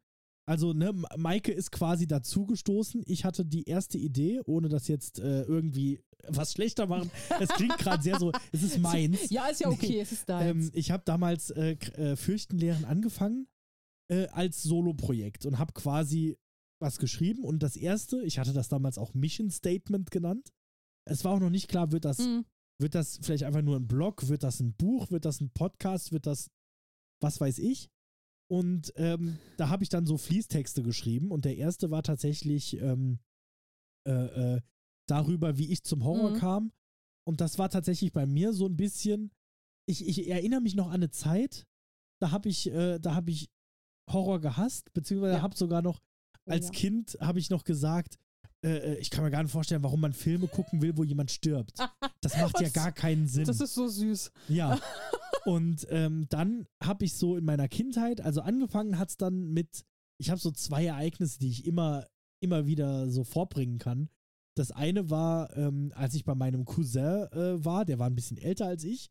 also 0.45 0.73
ne, 0.73 0.91
Ma- 0.91 1.07
Maike 1.17 1.53
ist 1.53 1.71
quasi 1.71 2.05
dazugestoßen. 2.05 3.01
Ich 3.05 3.23
hatte 3.23 3.45
die 3.45 3.63
erste 3.63 3.97
Idee, 3.97 4.41
ohne 4.45 4.67
das 4.67 4.89
jetzt 4.89 5.19
äh, 5.19 5.43
irgendwie 5.43 6.01
was 6.27 6.51
schlechter 6.51 6.85
machen. 6.85 7.09
Es 7.39 7.47
klingt 7.49 7.77
gerade 7.77 8.03
sehr 8.03 8.19
so, 8.19 8.31
es 8.51 8.61
ist 8.61 8.77
meins. 8.79 9.29
Ja, 9.29 9.47
ist 9.47 9.61
ja 9.61 9.69
okay, 9.69 10.01
es 10.01 10.11
ist 10.11 10.27
deins. 10.27 10.65
Ähm, 10.65 10.71
ich 10.73 10.91
habe 10.91 11.03
damals 11.05 11.49
äh, 11.51 11.77
äh, 11.95 12.17
Fürchten 12.17 12.57
lehren 12.57 12.83
angefangen 12.83 13.47
äh, 14.09 14.27
als 14.27 14.61
Solo-Projekt 14.63 15.45
und 15.45 15.59
habe 15.59 15.71
quasi 15.71 16.37
was 16.83 16.99
geschrieben. 16.99 17.43
Und 17.43 17.63
das 17.63 17.75
erste, 17.75 18.21
ich 18.23 18.37
hatte 18.37 18.53
das 18.53 18.67
damals 18.69 18.97
auch 18.99 19.13
Mission 19.15 19.49
Statement 19.49 20.11
genannt. 20.11 20.53
Es 21.09 21.23
war 21.25 21.33
auch 21.33 21.39
noch 21.39 21.49
nicht 21.49 21.67
klar, 21.67 21.91
wird 21.91 22.05
das, 22.05 22.19
Mhm. 22.19 22.45
wird 22.79 22.93
das 22.93 23.17
vielleicht 23.23 23.43
einfach 23.43 23.61
nur 23.63 23.77
ein 23.77 23.87
Blog, 23.87 24.27
wird 24.27 24.43
das 24.43 24.59
ein 24.59 24.73
Buch, 24.75 25.09
wird 25.09 25.25
das 25.25 25.41
ein 25.41 25.49
Podcast, 25.49 26.11
wird 26.11 26.27
das 26.27 26.49
was 27.21 27.39
weiß 27.39 27.57
ich. 27.59 27.89
Und 28.51 28.91
ähm, 28.97 29.37
da 29.57 29.69
habe 29.69 29.83
ich 29.83 29.89
dann 29.89 30.05
so 30.05 30.17
Fließtexte 30.17 30.83
geschrieben 30.83 31.31
und 31.31 31.45
der 31.45 31.55
erste 31.55 31.89
war 31.89 32.03
tatsächlich 32.03 32.77
ähm, 32.81 33.19
äh, 34.05 34.55
äh, 34.57 34.61
darüber, 35.07 35.57
wie 35.57 35.71
ich 35.71 35.83
zum 35.83 36.03
Horror 36.03 36.31
Mhm. 36.31 36.35
kam. 36.37 36.71
Und 37.25 37.39
das 37.39 37.57
war 37.57 37.69
tatsächlich 37.69 38.11
bei 38.11 38.25
mir 38.25 38.51
so 38.51 38.65
ein 38.67 38.75
bisschen. 38.75 39.31
Ich, 39.87 40.05
ich 40.05 40.27
erinnere 40.29 40.59
mich 40.61 40.75
noch 40.75 40.87
an 40.87 40.95
eine 40.95 41.09
Zeit, 41.11 41.65
da 42.21 42.31
habe 42.31 42.49
ich, 42.49 42.69
äh, 42.69 42.99
da 42.99 43.15
habe 43.15 43.31
ich 43.31 43.49
Horror 44.11 44.41
gehasst, 44.41 44.91
beziehungsweise 44.93 45.35
Ja. 45.35 45.41
habe 45.41 45.55
sogar 45.55 45.81
noch 45.81 46.01
als 46.45 46.65
ja. 46.67 46.71
Kind 46.71 47.17
habe 47.19 47.39
ich 47.39 47.49
noch 47.49 47.63
gesagt, 47.63 48.17
äh, 48.63 48.93
äh, 48.93 48.97
ich 48.97 49.09
kann 49.09 49.23
mir 49.23 49.31
gar 49.31 49.43
nicht 49.43 49.51
vorstellen, 49.51 49.83
warum 49.83 50.01
man 50.01 50.13
Filme 50.13 50.47
gucken 50.47 50.81
will, 50.81 50.97
wo 50.97 51.03
jemand 51.03 51.31
stirbt. 51.31 51.73
Das 52.21 52.37
macht 52.37 52.59
ja 52.61 52.69
gar 52.69 52.91
keinen 52.91 53.27
Sinn. 53.27 53.45
Das 53.45 53.59
ist 53.59 53.73
so 53.73 53.87
süß. 53.87 54.31
Ja. 54.49 54.79
Und 55.45 55.85
ähm, 55.89 56.27
dann 56.29 56.67
habe 56.81 57.03
ich 57.03 57.15
so 57.15 57.35
in 57.35 57.43
meiner 57.43 57.67
Kindheit, 57.67 58.21
also 58.21 58.41
angefangen 58.41 58.97
hat 58.97 59.09
es 59.09 59.17
dann 59.17 59.51
mit, 59.51 59.83
ich 60.17 60.29
habe 60.29 60.39
so 60.39 60.51
zwei 60.51 60.85
Ereignisse, 60.85 61.39
die 61.39 61.49
ich 61.49 61.65
immer, 61.65 62.07
immer 62.41 62.65
wieder 62.65 63.09
so 63.09 63.25
vorbringen 63.25 63.77
kann. 63.77 64.09
Das 64.55 64.71
eine 64.71 65.09
war, 65.09 65.55
ähm, 65.57 65.91
als 65.95 66.13
ich 66.13 66.23
bei 66.23 66.35
meinem 66.35 66.63
Cousin 66.63 67.27
äh, 67.33 67.65
war, 67.65 67.83
der 67.83 67.99
war 67.99 68.07
ein 68.07 68.15
bisschen 68.15 68.37
älter 68.37 68.67
als 68.67 68.83
ich 68.85 69.09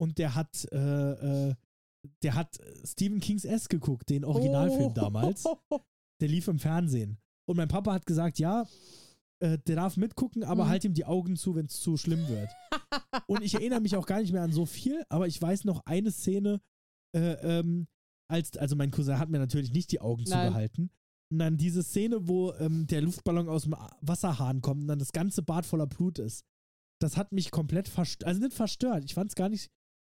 und 0.00 0.18
der 0.18 0.34
hat, 0.34 0.66
äh, 0.72 1.48
äh, 1.50 1.54
der 2.22 2.34
hat 2.34 2.58
Stephen 2.84 3.20
Kings 3.20 3.44
S 3.44 3.68
geguckt, 3.68 4.08
den 4.10 4.24
Originalfilm 4.24 4.90
Oh. 4.90 4.94
damals. 4.94 5.44
Der 6.20 6.28
lief 6.28 6.48
im 6.48 6.58
Fernsehen. 6.58 7.18
Und 7.48 7.56
mein 7.56 7.68
Papa 7.68 7.92
hat 7.92 8.06
gesagt, 8.06 8.38
ja, 8.38 8.66
äh, 9.40 9.58
der 9.66 9.76
darf 9.76 9.96
mitgucken, 9.96 10.42
aber 10.44 10.64
Mhm. 10.64 10.68
halt 10.68 10.84
ihm 10.84 10.94
die 10.94 11.04
Augen 11.04 11.36
zu, 11.36 11.54
wenn 11.54 11.66
es 11.66 11.80
zu 11.80 11.96
schlimm 11.96 12.26
wird. 12.28 12.50
Und 13.28 13.42
ich 13.42 13.54
erinnere 13.54 13.80
mich 13.80 13.96
auch 13.96 14.06
gar 14.06 14.20
nicht 14.20 14.32
mehr 14.32 14.42
an 14.42 14.52
so 14.52 14.66
viel, 14.66 15.02
aber 15.08 15.26
ich 15.26 15.40
weiß 15.40 15.64
noch 15.64 15.80
eine 15.86 16.10
Szene, 16.10 16.60
äh, 17.16 17.34
ähm, 17.60 17.86
als, 18.30 18.56
also 18.56 18.74
mein 18.76 18.90
Cousin 18.90 19.18
hat 19.18 19.30
mir 19.30 19.38
natürlich 19.38 19.72
nicht 19.72 19.92
die 19.92 20.00
Augen 20.00 20.24
Nein. 20.26 20.48
zugehalten. 20.48 20.90
Und 21.30 21.38
dann 21.38 21.56
diese 21.56 21.82
Szene, 21.82 22.26
wo 22.26 22.52
ähm, 22.54 22.86
der 22.86 23.02
Luftballon 23.02 23.48
aus 23.48 23.62
dem 23.64 23.76
Wasserhahn 24.00 24.60
kommt 24.60 24.82
und 24.82 24.88
dann 24.88 24.98
das 24.98 25.12
ganze 25.12 25.42
Bad 25.42 25.66
voller 25.66 25.86
Blut 25.86 26.18
ist. 26.18 26.42
Das 27.00 27.16
hat 27.16 27.32
mich 27.32 27.50
komplett 27.50 27.86
verstört, 27.88 28.26
also 28.26 28.40
nicht 28.40 28.54
verstört, 28.54 29.04
ich 29.04 29.14
fand 29.14 29.30
es 29.30 29.34
gar 29.36 29.48
nicht, 29.48 29.68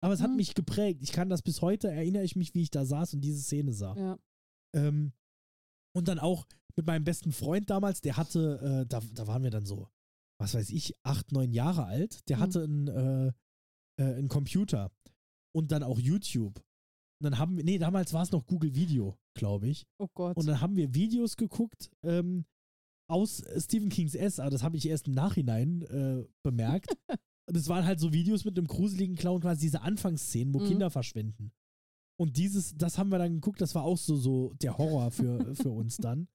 aber 0.03 0.13
es 0.13 0.21
hat 0.21 0.31
Mhm. 0.31 0.35
mich 0.37 0.53
geprägt. 0.53 1.01
Ich 1.01 1.11
kann 1.13 1.29
das 1.29 1.41
bis 1.41 1.61
heute, 1.61 1.89
erinnere 1.89 2.23
ich 2.23 2.35
mich, 2.35 2.53
wie 2.55 2.63
ich 2.63 2.71
da 2.71 2.83
saß 2.83 3.13
und 3.13 3.21
diese 3.21 3.41
Szene 3.41 3.71
sah. 3.73 3.95
Ja. 3.95 4.19
Ähm, 4.75 5.13
und 5.95 6.07
dann 6.07 6.19
auch 6.19 6.45
mit 6.75 6.85
meinem 6.87 7.03
besten 7.03 7.31
Freund 7.31 7.69
damals, 7.69 8.01
der 8.01 8.17
hatte, 8.17 8.83
äh, 8.83 8.85
da, 8.87 8.99
da 9.13 9.27
waren 9.27 9.43
wir 9.43 9.51
dann 9.51 9.65
so, 9.65 9.89
was 10.39 10.53
weiß 10.55 10.69
ich, 10.71 10.95
acht, 11.03 11.31
neun 11.31 11.51
Jahre 11.53 11.85
alt. 11.85 12.27
Der 12.29 12.37
Mhm. 12.37 12.41
hatte 12.41 12.63
einen, 12.63 12.87
äh, 12.87 13.27
äh, 14.01 14.15
einen 14.15 14.27
Computer 14.27 14.91
und 15.55 15.71
dann 15.71 15.83
auch 15.83 15.99
YouTube. 15.99 16.57
Und 17.21 17.25
dann 17.31 17.37
haben 17.37 17.55
wir, 17.57 17.63
nee, 17.63 17.77
damals 17.77 18.11
war 18.13 18.23
es 18.23 18.31
noch 18.31 18.45
Google 18.47 18.73
Video, 18.75 19.17
glaube 19.37 19.67
ich. 19.67 19.85
Oh 19.99 20.07
Gott. 20.13 20.35
Und 20.35 20.47
dann 20.47 20.59
haben 20.61 20.75
wir 20.75 20.93
Videos 20.95 21.37
geguckt 21.37 21.91
ähm, 22.03 22.45
aus 23.07 23.43
Stephen 23.57 23.89
Kings 23.89 24.15
S, 24.15 24.39
aber 24.39 24.49
das 24.49 24.63
habe 24.63 24.75
ich 24.77 24.87
erst 24.87 25.07
im 25.07 25.13
Nachhinein 25.13 25.83
äh, 25.83 26.25
bemerkt. 26.43 26.87
Und 27.45 27.57
es 27.57 27.67
waren 27.67 27.85
halt 27.85 27.99
so 27.99 28.13
Videos 28.13 28.45
mit 28.45 28.57
einem 28.57 28.67
gruseligen 28.67 29.15
Clown, 29.17 29.41
quasi 29.41 29.61
diese 29.61 29.81
Anfangsszenen, 29.81 30.53
wo 30.53 30.59
Mhm. 30.59 30.67
Kinder 30.67 30.89
verschwinden. 30.89 31.51
Und 32.19 32.37
dieses, 32.37 32.75
das 32.75 32.97
haben 32.97 33.09
wir 33.11 33.17
dann 33.17 33.33
geguckt, 33.33 33.59
das 33.61 33.75
war 33.75 33.83
auch 33.83 33.97
so, 33.97 34.15
so 34.15 34.53
der 34.61 34.77
Horror 34.77 35.11
für, 35.11 35.55
für 35.55 35.71
uns 35.71 35.97
dann. 35.97 36.27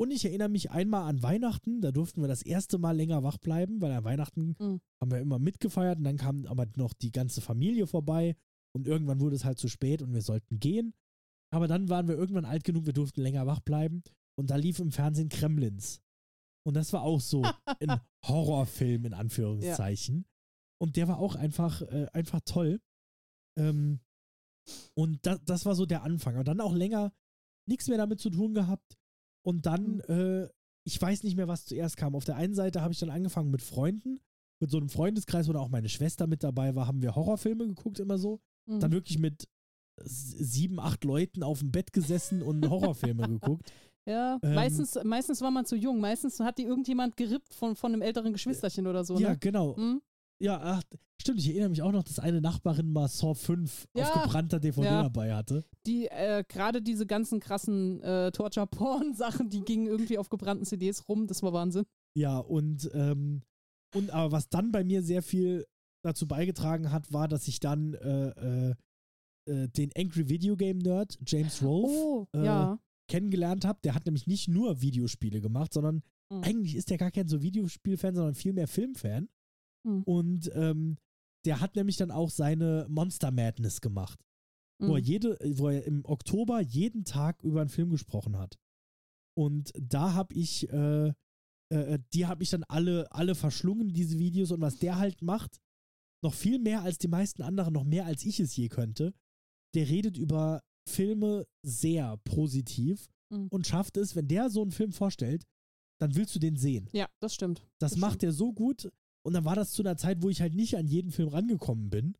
Und 0.00 0.10
ich 0.10 0.24
erinnere 0.24 0.48
mich 0.48 0.70
einmal 0.70 1.08
an 1.08 1.22
Weihnachten, 1.22 1.80
da 1.80 1.92
durften 1.92 2.22
wir 2.22 2.28
das 2.28 2.42
erste 2.42 2.78
Mal 2.78 2.96
länger 2.96 3.22
wach 3.22 3.38
bleiben, 3.38 3.80
weil 3.80 3.92
an 3.92 4.04
Weihnachten 4.04 4.56
Mhm. 4.58 4.80
haben 5.00 5.10
wir 5.10 5.18
immer 5.20 5.38
mitgefeiert 5.38 5.98
und 5.98 6.04
dann 6.04 6.16
kam 6.16 6.46
aber 6.46 6.66
noch 6.76 6.92
die 6.92 7.12
ganze 7.12 7.40
Familie 7.40 7.86
vorbei 7.86 8.34
und 8.74 8.86
irgendwann 8.88 9.20
wurde 9.20 9.36
es 9.36 9.44
halt 9.44 9.58
zu 9.58 9.68
spät 9.68 10.02
und 10.02 10.12
wir 10.12 10.22
sollten 10.22 10.58
gehen. 10.58 10.94
Aber 11.54 11.68
dann 11.68 11.88
waren 11.90 12.08
wir 12.08 12.16
irgendwann 12.16 12.46
alt 12.46 12.64
genug, 12.64 12.86
wir 12.86 12.94
durften 12.94 13.20
länger 13.20 13.46
wach 13.46 13.60
bleiben 13.60 14.02
und 14.36 14.50
da 14.50 14.56
lief 14.56 14.78
im 14.80 14.90
Fernsehen 14.90 15.28
Kremlins. 15.28 16.00
Und 16.66 16.74
das 16.74 16.92
war 16.92 17.02
auch 17.02 17.20
so 17.20 17.42
ein 17.42 18.00
Horrorfilm 18.26 19.04
in 19.04 19.14
Anführungszeichen. 19.14 20.24
Und 20.80 20.96
der 20.96 21.06
war 21.08 21.18
auch 21.18 21.34
einfach, 21.36 21.82
äh, 21.82 22.06
einfach 22.12 22.40
toll. 22.44 22.80
Ähm, 23.58 24.00
und 24.94 25.24
das, 25.26 25.40
das 25.44 25.66
war 25.66 25.74
so 25.74 25.86
der 25.86 26.02
Anfang. 26.02 26.36
Und 26.36 26.48
dann 26.48 26.60
auch 26.60 26.74
länger 26.74 27.12
nichts 27.68 27.88
mehr 27.88 27.98
damit 27.98 28.20
zu 28.20 28.30
tun 28.30 28.54
gehabt. 28.54 28.96
Und 29.44 29.66
dann, 29.66 30.00
äh, 30.00 30.48
ich 30.84 31.00
weiß 31.00 31.22
nicht 31.24 31.36
mehr, 31.36 31.48
was 31.48 31.64
zuerst 31.64 31.96
kam. 31.96 32.14
Auf 32.14 32.24
der 32.24 32.36
einen 32.36 32.54
Seite 32.54 32.82
habe 32.82 32.92
ich 32.92 33.00
dann 33.00 33.10
angefangen 33.10 33.50
mit 33.50 33.62
Freunden, 33.62 34.20
mit 34.60 34.70
so 34.70 34.78
einem 34.78 34.88
Freundeskreis, 34.88 35.48
wo 35.48 35.52
auch 35.54 35.68
meine 35.68 35.88
Schwester 35.88 36.26
mit 36.26 36.42
dabei 36.44 36.74
war, 36.74 36.86
haben 36.86 37.02
wir 37.02 37.14
Horrorfilme 37.14 37.66
geguckt, 37.66 37.98
immer 37.98 38.18
so. 38.18 38.40
Mhm. 38.66 38.80
Dann 38.80 38.92
wirklich 38.92 39.18
mit 39.18 39.48
sieben, 40.04 40.80
acht 40.80 41.04
Leuten 41.04 41.42
auf 41.42 41.58
dem 41.60 41.70
Bett 41.70 41.92
gesessen 41.92 42.42
und 42.42 42.68
Horrorfilme 42.68 43.28
geguckt. 43.28 43.72
ja, 44.06 44.38
ähm, 44.42 44.54
meistens, 44.54 44.98
meistens 45.04 45.40
war 45.40 45.50
man 45.50 45.66
zu 45.66 45.76
jung. 45.76 46.00
Meistens 46.00 46.40
hat 46.40 46.58
die 46.58 46.64
irgendjemand 46.64 47.16
gerippt 47.16 47.54
von, 47.54 47.76
von 47.76 47.92
einem 47.92 48.02
älteren 48.02 48.32
Geschwisterchen 48.32 48.86
oder 48.86 49.04
so. 49.04 49.18
Ja, 49.18 49.30
Ne? 49.30 49.38
genau. 49.38 49.76
Mhm. 49.76 50.02
Ja, 50.42 50.60
ach, 50.60 50.82
stimmt, 51.20 51.38
ich 51.38 51.48
erinnere 51.50 51.68
mich 51.70 51.82
auch 51.82 51.92
noch, 51.92 52.02
dass 52.02 52.18
eine 52.18 52.40
Nachbarin 52.40 52.92
mal 52.92 53.08
Saw 53.08 53.34
5 53.34 53.86
Ja, 53.96 54.04
auf 54.12 54.22
gebrannter 54.24 54.58
DVD 54.60 54.86
ja. 54.86 55.02
dabei 55.04 55.32
hatte. 55.34 55.64
Die, 55.86 56.06
äh, 56.08 56.42
gerade 56.48 56.82
diese 56.82 57.06
ganzen 57.06 57.38
krassen 57.40 58.02
äh, 58.02 58.32
Torture-Porn-Sachen, 58.32 59.48
die 59.50 59.60
gingen 59.60 59.86
irgendwie 59.86 60.18
auf 60.18 60.28
gebrannten 60.30 60.64
CDs 60.64 61.08
rum. 61.08 61.26
Das 61.26 61.42
war 61.42 61.52
Wahnsinn. 61.52 61.84
Ja, 62.16 62.38
und, 62.38 62.90
ähm, 62.92 63.42
und 63.94 64.10
aber 64.10 64.32
was 64.32 64.48
dann 64.48 64.72
bei 64.72 64.84
mir 64.84 65.02
sehr 65.02 65.22
viel 65.22 65.66
dazu 66.04 66.26
beigetragen 66.26 66.90
hat, 66.90 67.12
war, 67.12 67.28
dass 67.28 67.46
ich 67.46 67.60
dann 67.60 67.94
äh, 67.94 68.28
äh, 68.30 68.74
äh, 69.48 69.68
den 69.68 69.90
Angry 69.96 70.28
Video 70.28 70.56
Game 70.56 70.78
Nerd, 70.78 71.18
James 71.26 71.62
Rolfe, 71.62 71.94
Oh, 71.94 72.26
äh, 72.34 72.44
ja. 72.44 72.78
kennengelernt 73.08 73.64
habe. 73.64 73.78
Der 73.84 73.94
hat 73.94 74.06
nämlich 74.06 74.26
nicht 74.26 74.48
nur 74.48 74.80
Videospiele 74.82 75.40
gemacht, 75.40 75.72
sondern 75.72 76.02
Mhm. 76.32 76.42
eigentlich 76.44 76.74
ist 76.76 76.90
der 76.90 76.98
gar 76.98 77.10
kein 77.10 77.28
so 77.28 77.42
Videospielfan, 77.42 78.14
sondern 78.16 78.34
viel 78.34 78.52
mehr 78.54 78.66
Filmfan. 78.68 79.28
Mhm. 79.84 80.02
Und 80.04 80.50
ähm, 80.54 80.98
der 81.44 81.60
hat 81.60 81.74
nämlich 81.76 81.96
dann 81.96 82.10
auch 82.10 82.30
seine 82.30 82.86
Monster 82.88 83.30
Madness 83.30 83.80
gemacht, 83.80 84.20
wo, 84.80 84.94
er 84.94 85.00
Mhm. 85.00 85.06
jede, 85.06 85.38
wo 85.58 85.68
er 85.68 85.84
im 85.84 86.04
Oktober 86.04 86.60
jeden 86.60 87.04
Tag 87.04 87.42
über 87.42 87.60
einen 87.60 87.70
Film 87.70 87.90
gesprochen 87.90 88.36
hat. 88.38 88.58
Und 89.36 89.72
da 89.78 90.14
habe 90.14 90.34
ich, 90.34 90.68
äh, 90.70 91.12
äh, 91.72 91.98
die 92.14 92.26
habe 92.26 92.42
ich 92.42 92.50
dann 92.50 92.64
alle, 92.64 93.10
alle 93.12 93.34
verschlungen, 93.34 93.92
diese 93.92 94.18
Videos. 94.18 94.50
Und 94.52 94.60
was 94.60 94.78
der 94.78 94.98
halt 94.98 95.22
macht, 95.22 95.58
noch 96.24 96.34
viel 96.34 96.58
mehr 96.58 96.82
als 96.82 96.98
die 96.98 97.08
meisten 97.08 97.42
anderen, 97.42 97.72
noch 97.72 97.84
mehr 97.84 98.06
als 98.06 98.24
ich 98.24 98.38
es 98.38 98.54
je 98.54 98.68
könnte, 98.68 99.14
der 99.74 99.88
redet 99.88 100.16
über 100.16 100.62
Filme 100.88 101.46
sehr 101.64 102.16
positiv 102.24 103.08
Mhm. 103.32 103.48
und 103.48 103.66
schafft 103.66 103.96
es, 103.96 104.14
wenn 104.14 104.28
der 104.28 104.50
so 104.50 104.60
einen 104.62 104.72
Film 104.72 104.92
vorstellt, 104.92 105.44
dann 106.00 106.14
willst 106.14 106.34
du 106.34 106.38
den 106.38 106.56
sehen. 106.56 106.88
Ja, 106.92 107.08
das 107.20 107.34
stimmt. 107.34 107.60
Das, 107.80 107.92
Das 107.92 107.96
macht 108.00 108.22
er 108.22 108.32
so 108.32 108.52
gut. 108.52 108.92
Und 109.24 109.34
dann 109.34 109.44
war 109.44 109.54
das 109.54 109.72
zu 109.72 109.82
einer 109.82 109.96
Zeit, 109.96 110.22
wo 110.22 110.28
ich 110.28 110.40
halt 110.40 110.54
nicht 110.54 110.76
an 110.76 110.86
jeden 110.86 111.10
Film 111.12 111.28
rangekommen 111.28 111.90
bin. 111.90 112.16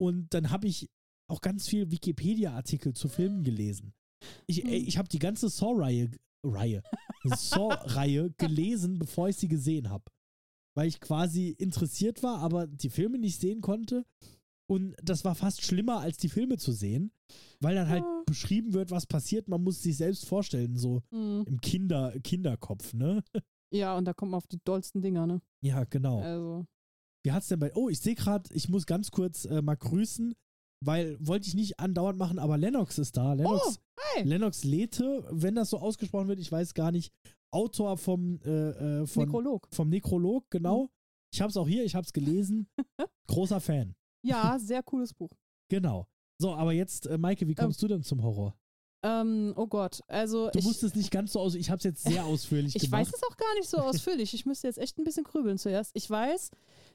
Und 0.00 0.32
dann 0.34 0.50
habe 0.50 0.66
ich 0.68 0.88
auch 1.28 1.40
ganz 1.40 1.66
viel 1.68 1.90
Wikipedia-Artikel 1.90 2.92
zu 2.94 3.08
Filmen 3.08 3.42
gelesen. 3.42 3.92
Ich, 4.46 4.58
Hm. 4.62 4.68
ey, 4.68 4.78
ich 4.78 4.96
habe 4.98 5.08
die 5.08 5.18
ganze 5.18 5.48
Saw-Reihe 5.48 6.10
Reihe, 6.44 6.82
Saw-Reihe 7.24 8.30
gelesen, 8.38 8.98
bevor 8.98 9.28
ich 9.28 9.36
sie 9.36 9.48
gesehen 9.48 9.90
habe. 9.90 10.04
Weil 10.76 10.88
ich 10.88 11.00
quasi 11.00 11.48
interessiert 11.50 12.22
war, 12.22 12.38
aber 12.38 12.66
die 12.66 12.90
Filme 12.90 13.18
nicht 13.18 13.40
sehen 13.40 13.60
konnte. 13.60 14.04
Und 14.68 14.94
das 15.02 15.24
war 15.24 15.34
fast 15.34 15.62
schlimmer, 15.62 16.00
als 16.00 16.16
die 16.18 16.28
Filme 16.28 16.58
zu 16.58 16.72
sehen, 16.72 17.12
weil 17.60 17.74
dann 17.76 17.88
halt 17.88 18.02
Ja. 18.02 18.22
beschrieben 18.26 18.72
wird, 18.74 18.90
was 18.90 19.06
passiert. 19.06 19.48
Man 19.48 19.62
muss 19.62 19.82
sich 19.82 19.96
selbst 19.96 20.26
vorstellen, 20.26 20.76
so 20.76 21.02
Mhm. 21.10 21.44
im 21.46 21.60
Kinder, 21.60 22.12
Kinderkopf, 22.22 22.92
ne? 22.92 23.22
Ja, 23.72 23.96
und 23.96 24.04
da 24.04 24.14
kommt 24.14 24.30
man 24.32 24.38
auf 24.38 24.46
die 24.46 24.60
dollsten 24.64 25.02
Dinger, 25.02 25.26
ne? 25.26 25.40
Ja, 25.62 25.84
genau. 25.84 26.20
Also. 26.20 26.66
Wie 27.24 27.32
hat's 27.32 27.48
denn 27.48 27.58
bei. 27.58 27.74
Oh, 27.74 27.88
ich 27.88 28.00
sehe 28.00 28.14
gerade, 28.14 28.48
ich 28.54 28.68
muss 28.68 28.86
ganz 28.86 29.10
kurz 29.10 29.44
äh, 29.46 29.60
mal 29.62 29.76
grüßen, 29.76 30.34
weil 30.84 31.16
wollte 31.20 31.48
ich 31.48 31.54
nicht 31.54 31.80
andauernd 31.80 32.18
machen, 32.18 32.38
aber 32.38 32.56
Lennox 32.56 32.98
ist 32.98 33.16
da. 33.16 33.32
Lennox, 33.32 33.80
Hi! 34.14 34.22
Lennox 34.22 34.62
Lethe, 34.64 35.26
wenn 35.30 35.54
das 35.56 35.70
so 35.70 35.78
ausgesprochen 35.78 36.28
wird, 36.28 36.38
ich 36.38 36.52
weiß 36.52 36.74
gar 36.74 36.92
nicht. 36.92 37.12
Autor 37.52 37.96
vom, 37.96 38.40
äh, 38.44 39.00
äh, 39.00 39.06
von, 39.06 39.24
Nekrolog. 39.24 39.66
vom 39.72 39.88
Nekrolog, 39.88 40.44
Mhm. 40.44 40.48
genau. 40.50 40.88
Ich 41.32 41.40
hab's 41.40 41.56
auch 41.56 41.66
hier, 41.66 41.84
ich 41.84 41.94
hab's 41.94 42.12
gelesen. 42.12 42.68
Großer 43.28 43.60
Fan. 43.60 43.94
Ja, 44.24 44.58
sehr 44.58 44.82
cooles 44.82 45.12
Buch. 45.14 45.30
Genau. 45.68 46.06
So, 46.40 46.54
aber 46.54 46.72
jetzt, 46.72 47.06
äh, 47.06 47.18
Maike, 47.18 47.46
wie 47.48 47.54
kommst 47.54 47.82
du 47.82 47.88
denn 47.88 48.02
zum 48.02 48.22
Horror? 48.22 48.56
Ähm, 49.06 49.52
oh 49.56 49.66
Gott, 49.66 50.00
also 50.08 50.50
Du 50.50 50.58
ich, 50.58 50.64
musstest 50.64 50.96
nicht 50.96 51.10
ganz 51.10 51.32
so 51.32 51.40
aus, 51.40 51.54
ich 51.54 51.70
hab's 51.70 51.84
jetzt 51.84 52.02
sehr 52.02 52.24
ausführlich 52.24 52.74
ich 52.74 52.82
gemacht. 52.82 53.02
weiß 53.06 53.14
es 53.14 53.22
auch 53.22 53.36
gar 53.36 53.54
nicht 53.54 53.68
so 53.68 53.76
ausführlich. 53.78 54.34
Ich 54.34 54.46
müsste 54.46 54.66
jetzt 54.66 54.78
echt 54.78 54.98
ein 54.98 55.04
bisschen 55.04 55.24
grübeln 55.24 55.58
zuerst. 55.58 55.92
Ich 55.94 56.08
weiß, 56.10 56.50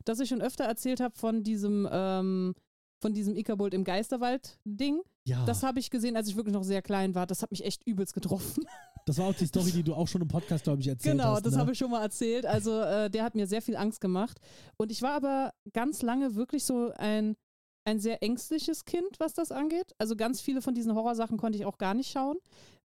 dass 0.05 0.19
ich 0.19 0.29
schon 0.29 0.41
öfter 0.41 0.65
erzählt 0.65 0.99
habe 0.99 1.17
von 1.17 1.43
diesem, 1.43 1.88
ähm, 1.91 2.53
von 2.99 3.13
diesem 3.13 3.35
Ickerbold 3.35 3.73
im 3.73 3.83
Geisterwald-Ding. 3.83 5.01
ja, 5.25 5.45
Das 5.45 5.63
habe 5.63 5.79
ich 5.79 5.89
gesehen, 5.89 6.15
als 6.15 6.27
ich 6.27 6.35
wirklich 6.35 6.53
noch 6.53 6.63
sehr 6.63 6.81
klein 6.81 7.15
war. 7.15 7.25
Das 7.27 7.41
hat 7.41 7.51
mich 7.51 7.63
echt 7.65 7.85
übelst 7.88 8.13
getroffen. 8.13 8.63
das 9.05 9.17
war 9.17 9.27
auch 9.27 9.33
die 9.35 9.45
Story, 9.47 9.71
die 9.71 9.83
du 9.83 9.93
auch 9.93 10.07
schon 10.07 10.21
im 10.21 10.27
Podcast, 10.27 10.63
glaube 10.65 10.81
ich, 10.81 10.88
erzählt 10.88 11.13
Genau, 11.17 11.33
hast. 11.35 11.45
das 11.45 11.53
ne? 11.53 11.59
habe 11.59 11.71
ich 11.71 11.77
schon 11.77 11.89
mal 11.91 12.01
erzählt. 12.01 12.45
Also 12.45 12.79
äh, 12.79 13.09
der 13.09 13.23
hat 13.23 13.35
mir 13.35 13.47
sehr 13.47 13.61
viel 13.61 13.75
Angst 13.75 14.01
gemacht. 14.01 14.39
Und 14.77 14.91
ich 14.91 15.01
war 15.01 15.13
aber 15.13 15.53
ganz 15.73 16.01
lange 16.01 16.35
wirklich 16.35 16.63
so 16.63 16.91
ein, 16.97 17.35
ein 17.85 17.99
sehr 17.99 18.21
ängstliches 18.21 18.85
Kind, 18.85 19.19
was 19.19 19.33
das 19.33 19.51
angeht. 19.51 19.93
Also 19.97 20.15
ganz 20.15 20.41
viele 20.41 20.61
von 20.61 20.75
diesen 20.75 20.93
Horrorsachen 20.93 21.37
konnte 21.37 21.57
ich 21.57 21.65
auch 21.65 21.77
gar 21.77 21.93
nicht 21.93 22.11
schauen. 22.11 22.37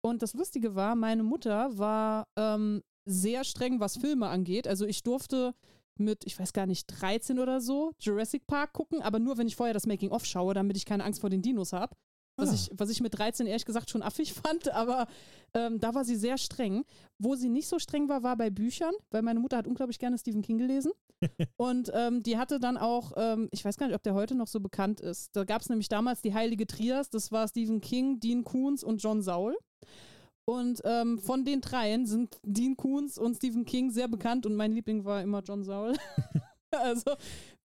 Und 0.01 0.21
das 0.21 0.33
Lustige 0.33 0.75
war, 0.75 0.95
meine 0.95 1.23
Mutter 1.23 1.77
war 1.77 2.27
ähm, 2.37 2.81
sehr 3.05 3.43
streng, 3.43 3.79
was 3.79 3.97
Filme 3.97 4.27
angeht. 4.27 4.67
Also 4.67 4.85
ich 4.85 5.03
durfte 5.03 5.53
mit, 5.97 6.25
ich 6.25 6.39
weiß 6.39 6.53
gar 6.53 6.65
nicht, 6.65 6.87
13 6.87 7.39
oder 7.39 7.61
so 7.61 7.93
Jurassic 7.99 8.47
Park 8.47 8.73
gucken, 8.73 9.01
aber 9.01 9.19
nur, 9.19 9.37
wenn 9.37 9.47
ich 9.47 9.55
vorher 9.55 9.73
das 9.73 9.87
Making-of 9.87 10.25
schaue, 10.25 10.53
damit 10.53 10.77
ich 10.77 10.85
keine 10.85 11.03
Angst 11.03 11.21
vor 11.21 11.29
den 11.29 11.41
Dinos 11.41 11.73
habe. 11.73 11.95
Was, 12.37 12.49
Ah. 12.49 12.53
ich, 12.53 12.69
was 12.73 12.89
ich 12.89 13.01
mit 13.01 13.17
13 13.17 13.47
ehrlich 13.47 13.65
gesagt 13.65 13.89
schon 13.89 14.01
affig 14.03 14.33
fand, 14.45 14.69
aber 14.69 15.07
ähm, 15.53 15.79
da 15.79 15.93
war 15.95 16.03
sie 16.03 16.15
sehr 16.15 16.37
streng. 16.37 16.83
Wo 17.17 17.35
sie 17.35 17.49
nicht 17.49 17.67
so 17.67 17.79
streng 17.79 18.09
war, 18.09 18.23
war 18.23 18.35
bei 18.35 18.49
Büchern, 18.49 18.93
weil 19.11 19.21
meine 19.21 19.39
Mutter 19.39 19.57
hat 19.57 19.67
unglaublich 19.67 19.99
gerne 19.99 20.17
Stephen 20.17 20.41
King 20.41 20.57
gelesen. 20.57 20.91
Und 21.57 21.91
ähm, 21.93 22.23
die 22.23 22.37
hatte 22.37 22.59
dann 22.59 22.77
auch, 22.77 23.13
ähm, 23.15 23.47
ich 23.51 23.63
weiß 23.63 23.77
gar 23.77 23.87
nicht, 23.87 23.95
ob 23.95 24.03
der 24.03 24.13
heute 24.15 24.35
noch 24.35 24.47
so 24.47 24.59
bekannt 24.59 24.99
ist. 24.99 25.35
Da 25.35 25.45
gab 25.45 25.61
es 25.61 25.69
nämlich 25.69 25.87
damals 25.87 26.21
die 26.21 26.33
Heilige 26.33 26.67
Trias, 26.67 27.09
das 27.09 27.31
war 27.31 27.47
Stephen 27.47 27.79
King, 27.79 28.19
Dean 28.19 28.43
Koons 28.43 28.83
und 28.83 29.01
John 29.01 29.21
Saul. 29.21 29.55
Und 30.47 30.81
ähm, 30.83 31.17
von 31.17 31.43
den 31.45 31.61
dreien 31.61 32.05
sind 32.05 32.37
Dean 32.43 32.75
Koons 32.75 33.17
und 33.17 33.35
Stephen 33.37 33.65
King 33.65 33.89
sehr 33.89 34.07
bekannt 34.07 34.45
und 34.45 34.55
mein 34.55 34.73
Liebling 34.73 35.03
war 35.05 35.21
immer 35.23 35.41
John 35.41 35.63
Saul. 35.63 35.93
also 36.71 37.15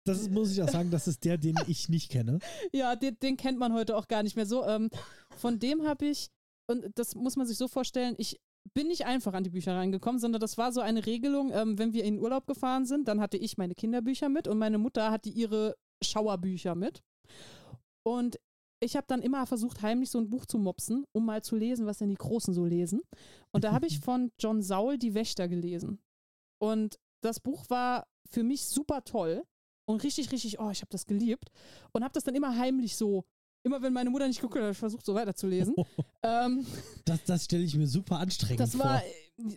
Das 0.08 0.22
ist, 0.22 0.32
muss 0.32 0.52
ich 0.52 0.62
auch 0.62 0.70
sagen, 0.70 0.92
das 0.92 1.08
ist 1.08 1.24
der, 1.26 1.38
den 1.38 1.56
ich 1.68 1.90
nicht 1.90 2.12
kenne. 2.12 2.40
ja, 2.72 2.96
den, 2.96 3.18
den 3.20 3.38
kennt 3.38 3.60
man 3.60 3.74
heute 3.74 3.96
auch 3.96 4.08
gar 4.08 4.24
nicht 4.24 4.36
mehr 4.36 4.46
so. 4.46 4.66
Ähm, 4.66 4.90
von 5.38 5.60
dem 5.60 5.86
habe 5.86 6.06
ich, 6.06 6.30
und 6.68 6.86
das 6.96 7.16
muss 7.16 7.36
man 7.36 7.48
sich 7.48 7.58
so 7.58 7.68
vorstellen, 7.68 8.16
ich 8.18 8.40
bin 8.74 8.88
nicht 8.88 9.06
einfach 9.06 9.34
an 9.34 9.44
die 9.44 9.50
Bücher 9.50 9.76
reingekommen, 9.76 10.20
sondern 10.20 10.42
das 10.42 10.58
war 10.58 10.72
so 10.72 10.82
eine 10.82 11.06
Regelung, 11.06 11.52
ähm, 11.54 11.78
wenn 11.78 11.94
wir 11.94 12.04
in 12.04 12.20
Urlaub 12.20 12.48
gefahren 12.48 12.86
sind, 12.86 13.08
dann 13.08 13.22
hatte 13.22 13.38
ich 13.38 13.58
meine 13.58 13.76
Kinderbücher 13.76 14.30
mit 14.30 14.48
und 14.48 14.58
meine 14.58 14.78
Mutter 14.78 15.12
hatte 15.12 15.30
ihre 15.30 15.76
Schauerbücher 16.04 16.76
mit. 16.76 17.02
Und 18.04 18.40
ich 18.80 18.96
habe 18.96 19.08
dann 19.08 19.22
immer 19.22 19.46
versucht, 19.48 19.82
heimlich 19.82 20.12
so 20.12 20.20
ein 20.20 20.30
Buch 20.30 20.46
zu 20.46 20.60
mopsen, 20.60 21.06
um 21.12 21.26
mal 21.26 21.44
zu 21.44 21.56
lesen, 21.56 21.86
was 21.86 21.98
denn 21.98 22.10
die 22.10 22.16
Großen 22.16 22.54
so 22.54 22.66
lesen. 22.66 23.02
Und 23.52 23.64
da 23.64 23.72
habe 23.72 23.88
ich 23.88 24.00
von 24.02 24.32
John 24.40 24.62
Saul 24.62 24.98
Die 24.98 25.14
Wächter 25.14 25.48
gelesen. 25.48 26.00
Und 26.60 27.00
das 27.24 27.40
Buch 27.40 27.70
war 27.70 28.08
für 28.30 28.44
mich 28.44 28.66
super 28.66 29.04
toll 29.04 29.44
und 29.88 30.04
richtig, 30.04 30.32
richtig, 30.32 30.60
oh, 30.60 30.70
ich 30.70 30.82
habe 30.82 30.90
das 30.92 31.06
geliebt 31.06 31.50
und 31.94 32.04
habe 32.04 32.14
das 32.14 32.24
dann 32.24 32.36
immer 32.36 32.56
heimlich 32.56 32.96
so, 32.96 33.26
immer 33.64 33.82
wenn 33.82 33.94
meine 33.94 34.10
Mutter 34.10 34.28
nicht 34.28 34.42
guckt, 34.42 34.56
habe 34.56 34.72
ich 34.72 34.78
versucht, 34.78 35.06
so 35.06 35.16
weiterzulesen. 35.16 35.74
ähm, 36.24 36.66
Das, 37.06 37.24
das 37.24 37.46
stelle 37.46 37.64
ich 37.64 37.76
mir 37.76 37.88
super 37.88 38.20
anstrengend 38.20 38.60
das 38.60 38.76
vor. 38.76 38.86
war, 38.86 39.02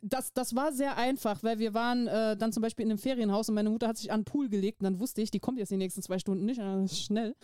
das, 0.03 0.33
das 0.33 0.55
war 0.55 0.73
sehr 0.73 0.97
einfach, 0.97 1.43
weil 1.43 1.59
wir 1.59 1.75
waren 1.75 2.07
äh, 2.07 2.37
dann 2.37 2.53
zum 2.53 2.63
Beispiel 2.63 2.85
in 2.85 2.93
einem 2.93 2.99
Ferienhaus 2.99 3.49
und 3.49 3.57
meine 3.57 3.71
Mutter 3.71 3.89
hat 3.89 3.99
sich 3.99 4.13
an 4.13 4.21
den 4.21 4.25
Pool 4.25 4.49
gelegt 4.49 4.81
und 4.81 4.85
dann 4.85 5.01
wusste 5.01 5.21
ich, 5.21 5.31
die 5.31 5.41
kommt 5.41 5.59
jetzt 5.59 5.71
die 5.71 5.77
nächsten 5.77 6.03
zwei 6.03 6.19
Stunden 6.19 6.45
nicht, 6.45 6.61
äh, 6.61 6.89
schnell. 6.89 7.35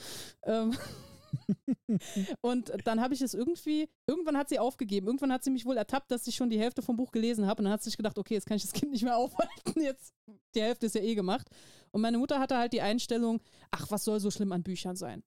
Ähm, 0.45 0.77
und 2.41 2.73
dann 2.85 3.01
habe 3.01 3.15
ich 3.15 3.21
es 3.21 3.35
irgendwie, 3.35 3.89
irgendwann 4.07 4.37
hat 4.37 4.49
sie 4.49 4.59
aufgegeben. 4.59 5.07
Irgendwann 5.07 5.33
hat 5.33 5.45
sie 5.45 5.51
mich 5.51 5.65
wohl 5.65 5.77
ertappt, 5.77 6.11
dass 6.11 6.27
ich 6.27 6.35
schon 6.35 6.51
die 6.51 6.59
Hälfte 6.59 6.83
vom 6.83 6.97
Buch 6.97 7.13
gelesen 7.13 7.47
habe. 7.47 7.61
Und 7.61 7.65
dann 7.65 7.73
hat 7.73 7.83
sie 7.83 7.91
sich 7.91 7.97
gedacht, 7.97 8.19
okay, 8.19 8.35
jetzt 8.35 8.47
kann 8.47 8.57
ich 8.57 8.63
das 8.63 8.73
Kind 8.73 8.93
nicht 8.93 9.03
mehr 9.03 9.17
aufhalten. 9.17 9.81
Jetzt, 9.81 10.15
die 10.55 10.63
Hälfte 10.63 10.87
ist 10.87 10.95
ja 10.95 11.03
eh 11.03 11.15
gemacht. 11.15 11.49
Und 11.97 12.03
meine 12.03 12.19
Mutter 12.19 12.39
hatte 12.39 12.59
halt 12.59 12.75
die 12.75 12.83
Einstellung, 12.83 13.41
ach, 13.71 13.91
was 13.91 14.05
soll 14.05 14.21
so 14.21 14.31
schlimm 14.31 14.53
an 14.53 14.63
Büchern 14.63 14.97
sein? 14.97 15.23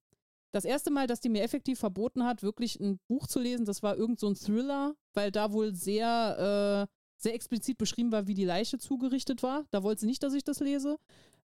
Das 0.51 0.65
erste 0.65 0.91
Mal, 0.91 1.07
dass 1.07 1.19
die 1.19 1.29
mir 1.29 1.41
effektiv 1.41 1.79
verboten 1.79 2.23
hat, 2.23 2.43
wirklich 2.43 2.79
ein 2.79 2.99
Buch 3.07 3.25
zu 3.25 3.39
lesen, 3.39 3.65
das 3.65 3.81
war 3.81 3.97
irgend 3.97 4.19
so 4.19 4.27
ein 4.27 4.35
Thriller, 4.35 4.93
weil 5.15 5.31
da 5.31 5.51
wohl 5.51 5.73
sehr, 5.73 6.87
äh, 6.87 6.93
sehr 7.19 7.33
explizit 7.33 7.79
beschrieben 7.79 8.11
war, 8.11 8.27
wie 8.27 8.35
die 8.35 8.45
Leiche 8.45 8.77
zugerichtet 8.77 9.41
war. 9.41 9.65
Da 9.71 9.81
wollte 9.81 10.01
sie 10.01 10.05
nicht, 10.05 10.21
dass 10.21 10.35
ich 10.35 10.43
das 10.43 10.59
lese. 10.59 10.99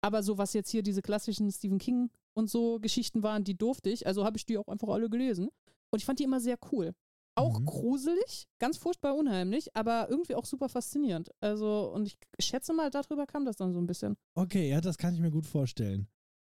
Aber 0.01 0.23
so 0.23 0.39
was 0.39 0.53
jetzt 0.53 0.71
hier 0.71 0.81
diese 0.81 1.03
klassischen 1.03 1.51
Stephen 1.51 1.77
King 1.77 2.09
und 2.33 2.49
so 2.49 2.79
Geschichten 2.79 3.21
waren, 3.21 3.43
die 3.43 3.55
durfte 3.55 3.91
ich. 3.91 4.07
Also 4.07 4.25
habe 4.25 4.37
ich 4.37 4.47
die 4.47 4.57
auch 4.57 4.69
einfach 4.69 4.87
alle 4.87 5.07
gelesen. 5.07 5.49
Und 5.91 5.99
ich 5.99 6.05
fand 6.05 6.17
die 6.17 6.23
immer 6.23 6.39
sehr 6.39 6.57
cool. 6.71 6.95
Auch 7.35 7.59
Mhm. 7.59 7.65
gruselig, 7.65 8.47
ganz 8.59 8.77
furchtbar 8.77 9.15
unheimlich, 9.15 9.75
aber 9.75 10.09
irgendwie 10.09 10.35
auch 10.35 10.45
super 10.45 10.67
faszinierend. 10.69 11.29
Also, 11.39 11.91
und 11.93 12.05
ich 12.07 12.17
schätze 12.39 12.73
mal, 12.73 12.89
darüber 12.89 13.25
kam 13.25 13.45
das 13.45 13.55
dann 13.55 13.71
so 13.73 13.79
ein 13.79 13.87
bisschen. 13.87 14.17
Okay, 14.35 14.69
ja, 14.69 14.81
das 14.81 14.97
kann 14.97 15.13
ich 15.13 15.21
mir 15.21 15.31
gut 15.31 15.45
vorstellen. 15.45 16.07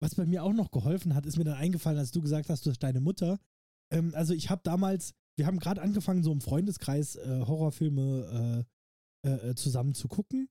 Was 0.02 0.16
bei 0.16 0.26
mir 0.26 0.44
auch 0.44 0.54
noch 0.54 0.72
geholfen 0.72 1.14
hat, 1.14 1.26
ist 1.26 1.38
mir 1.38 1.44
dann 1.44 1.58
eingefallen, 1.58 2.00
als 2.00 2.12
du 2.12 2.22
gesagt 2.22 2.50
hast, 2.50 2.66
durch 2.66 2.80
deine 2.80 3.02
Mutter. 3.02 3.40
Ähm, 3.92 4.14
also 4.16 4.34
ich 4.34 4.50
habe 4.50 4.62
damals, 4.64 5.14
wir 5.38 5.46
haben 5.46 5.60
gerade 5.60 5.82
angefangen, 5.82 6.24
so 6.24 6.32
im 6.32 6.42
Freundeskreis 6.42 7.18
äh, 7.18 7.42
Horrorfilme 7.46 8.66
äh, 9.24 9.30
äh, 9.30 9.50
äh, 9.50 9.56
zusammen 9.56 9.94
zu 9.94 10.08
gucken. 10.08 10.48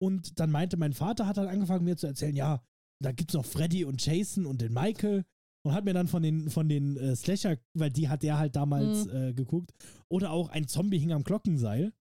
Und 0.00 0.38
dann 0.38 0.50
meinte 0.50 0.76
mein 0.76 0.92
Vater, 0.92 1.26
hat 1.26 1.38
dann 1.38 1.48
angefangen 1.48 1.84
mir 1.84 1.96
zu 1.96 2.06
erzählen, 2.06 2.36
ja, 2.36 2.62
da 3.02 3.12
gibt's 3.12 3.34
noch 3.34 3.46
Freddy 3.46 3.84
und 3.84 4.04
Jason 4.04 4.44
und 4.46 4.60
den 4.60 4.72
Michael. 4.74 5.24
Und 5.66 5.72
hat 5.72 5.84
mir 5.84 5.94
dann 5.94 6.08
von 6.08 6.22
den, 6.22 6.50
von 6.50 6.68
den 6.68 6.96
äh, 6.98 7.16
Slasher, 7.16 7.56
weil 7.74 7.90
die 7.90 8.08
hat 8.08 8.22
der 8.22 8.38
halt 8.38 8.54
damals 8.54 9.06
Mhm. 9.06 9.10
äh, 9.16 9.32
geguckt, 9.32 9.72
oder 10.08 10.30
auch 10.30 10.50
ein 10.50 10.68
Zombie 10.68 10.98
hing 10.98 11.12
am 11.12 11.24
Glockenseil. 11.24 11.92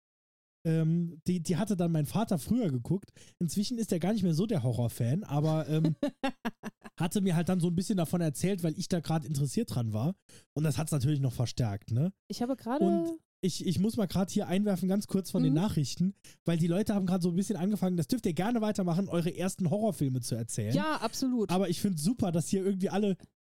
Ähm, 0.65 1.21
die, 1.27 1.41
die 1.41 1.57
hatte 1.57 1.77
dann 1.77 1.91
mein 1.91 2.07
Vater 2.07 2.39
früher 2.39 2.71
geguckt. 2.71 3.11
Inzwischen 3.41 3.79
ist 3.79 3.91
er 3.93 3.99
gar 3.99 4.13
nicht 4.13 4.23
mehr 4.23 4.35
so 4.35 4.47
der 4.47 4.63
Horrorfan, 4.63 5.25
aber 5.25 5.69
ähm, 5.69 5.97
hatte 6.99 7.21
mir 7.21 7.35
halt 7.35 7.49
dann 7.49 7.59
so 7.61 7.69
ein 7.69 7.75
bisschen 7.75 7.97
davon 7.97 8.21
erzählt, 8.21 8.63
weil 8.63 8.79
ich 8.79 8.89
da 8.89 9.01
gerade 9.01 9.27
interessiert 9.27 9.75
dran 9.75 9.93
war. 9.93 10.15
Und 10.55 10.63
das 10.65 10.79
hat 10.79 10.87
es 10.87 10.93
natürlich 10.93 11.21
noch 11.21 11.33
verstärkt, 11.33 11.91
ne? 11.91 12.13
Ich 12.29 12.43
habe 12.43 12.55
gerade. 12.57 12.85
Und 12.85 13.19
ich, 13.45 13.67
ich 13.67 13.81
muss 13.81 13.97
mal 13.97 14.07
gerade 14.07 14.33
hier 14.33 14.47
einwerfen, 14.47 14.89
ganz 14.89 15.09
kurz 15.09 15.33
von 15.33 15.43
den 15.43 15.53
Mhm. 15.53 15.59
Nachrichten, 15.61 16.15
weil 16.45 16.59
die 16.59 16.69
Leute 16.69 16.95
haben 16.95 17.07
gerade 17.07 17.23
so 17.23 17.31
ein 17.31 17.35
bisschen 17.37 17.57
angefangen, 17.57 17.97
das 17.97 18.07
dürft 18.07 18.25
ihr 18.27 18.35
gerne 18.35 18.61
weitermachen, 18.61 19.09
eure 19.09 19.37
ersten 19.37 19.69
Horrorfilme 19.69 20.21
zu 20.21 20.37
erzählen. 20.37 20.75
Ja, 20.75 20.97
absolut. 21.01 21.51
Aber 21.51 21.69
ich 21.69 21.81
finde 21.81 22.01
super, 22.01 22.31
dass 22.31 22.49
hier 22.49 22.65
irgendwie 22.65 22.89
alle 22.91 23.17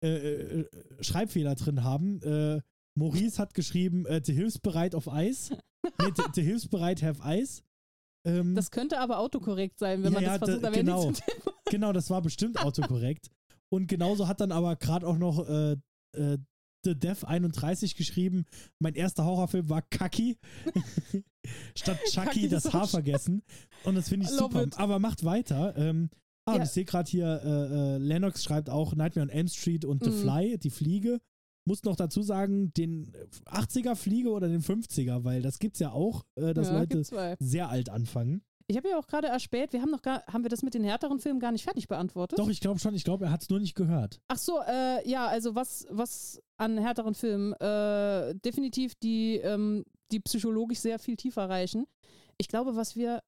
äh, 0.07 0.59
äh, 0.61 0.69
Schreibfehler 1.01 1.55
drin 1.55 1.83
haben. 1.83 2.21
Äh, 2.21 2.61
Maurice 2.95 3.39
hat 3.41 3.53
geschrieben, 3.53 4.05
äh, 4.05 4.21
The 4.23 4.33
Hilfsbereit 4.33 4.95
auf 4.95 5.11
Eis. 5.11 5.51
Nee, 5.99 6.11
The, 6.15 6.23
the 6.35 6.41
Hilfsbereit 6.43 7.03
have 7.03 7.21
Eis. 7.23 7.61
Ähm, 8.25 8.55
das 8.55 8.71
könnte 8.71 8.99
aber 8.99 9.17
autokorrekt 9.19 9.77
sein, 9.79 10.01
wenn 10.01 10.13
Ja, 10.13 10.19
man 10.21 10.23
das 10.23 10.37
versucht. 10.37 10.63
da- 10.63 10.71
wäre 10.71 10.81
genau. 10.83 11.11
Thema. 11.11 11.53
genau, 11.69 11.91
das 11.91 12.09
war 12.09 12.21
bestimmt 12.21 12.57
autokorrekt. 12.63 13.29
Und 13.69 13.87
genauso 13.87 14.29
hat 14.29 14.39
dann 14.39 14.53
aber 14.53 14.77
gerade 14.77 15.05
auch 15.05 15.17
noch 15.17 15.45
äh, 15.45 15.73
äh, 16.15 16.37
The 16.85 16.95
Dev 16.97 17.25
31 17.25 17.95
geschrieben, 17.97 18.45
mein 18.79 18.93
erster 18.95 19.25
Horrorfilm 19.25 19.67
war 19.69 19.81
Kaki. 19.81 20.37
Statt 21.75 21.99
Chucky 22.09 22.47
das 22.47 22.71
Haar 22.73 22.87
vergessen. 22.87 23.41
Und 23.83 23.95
das 23.95 24.07
finde 24.09 24.25
ich 24.25 24.31
Love 24.31 24.41
super. 24.43 24.63
it. 24.63 24.79
Aber 24.79 24.99
macht 24.99 25.23
weiter. 25.25 25.75
Ähm, 25.77 26.09
ah, 26.45 26.55
und 26.55 26.63
ich 26.63 26.69
sehe 26.69 26.85
gerade 26.85 27.09
hier, 27.09 27.41
äh, 27.43 27.95
äh, 27.95 27.97
Lennox 27.97 28.43
schreibt 28.43 28.69
auch 28.69 28.95
Nightmare 28.95 29.27
on 29.27 29.29
Elm 29.29 29.47
Street 29.47 29.85
und 29.85 30.03
The 30.03 30.09
Mhm. 30.09 30.13
Fly, 30.15 30.57
die 30.57 30.69
Fliege. 30.69 31.19
Muss 31.65 31.83
noch 31.83 31.95
dazu 31.95 32.21
sagen, 32.23 32.73
den 32.73 33.13
80er 33.45 33.95
Fliege 33.95 34.31
oder 34.31 34.49
den 34.49 34.61
50er, 34.61 35.23
weil 35.23 35.41
das 35.41 35.59
gibt's 35.59 35.79
ja 35.79 35.91
auch, 35.91 36.25
äh, 36.35 36.53
dass 36.53 36.67
ja, 36.67 36.79
Leute 36.79 37.03
sehr 37.39 37.69
alt 37.69 37.89
anfangen. 37.89 38.41
Ich 38.67 38.77
habe 38.77 38.89
ja 38.89 38.97
auch 38.97 39.07
gerade 39.07 39.27
erspäht, 39.27 39.71
wir 39.73 39.81
haben 39.81 39.91
noch 39.91 40.01
gar, 40.01 40.25
haben 40.27 40.43
wir 40.43 40.49
das 40.49 40.61
mit 40.61 40.73
den 40.73 40.83
härteren 40.83 41.19
Filmen 41.19 41.39
gar 41.39 41.51
nicht 41.51 41.63
fertig 41.63 41.87
beantwortet? 41.87 42.39
Doch, 42.39 42.49
ich 42.49 42.59
glaube 42.61 42.79
schon, 42.79 42.95
ich 42.95 43.03
glaube, 43.03 43.25
er 43.25 43.31
hat 43.31 43.43
es 43.43 43.49
nur 43.49 43.59
nicht 43.59 43.75
gehört. 43.75 44.19
Ach 44.29 44.37
so, 44.37 44.59
äh, 44.67 45.07
ja, 45.09 45.27
also 45.27 45.55
was, 45.55 45.85
was 45.89 46.41
an 46.57 46.77
härteren 46.77 47.13
Filmen, 47.13 47.53
äh, 47.53 48.35
definitiv 48.35 48.95
die, 48.95 49.35
ähm, 49.37 49.83
die 50.11 50.19
psychologisch 50.21 50.79
sehr 50.79 50.97
viel 50.99 51.15
tiefer 51.17 51.49
reichen. 51.49 51.85
Ich 52.37 52.47
glaube, 52.47 52.75
was 52.75 52.95
wir, 52.95 53.21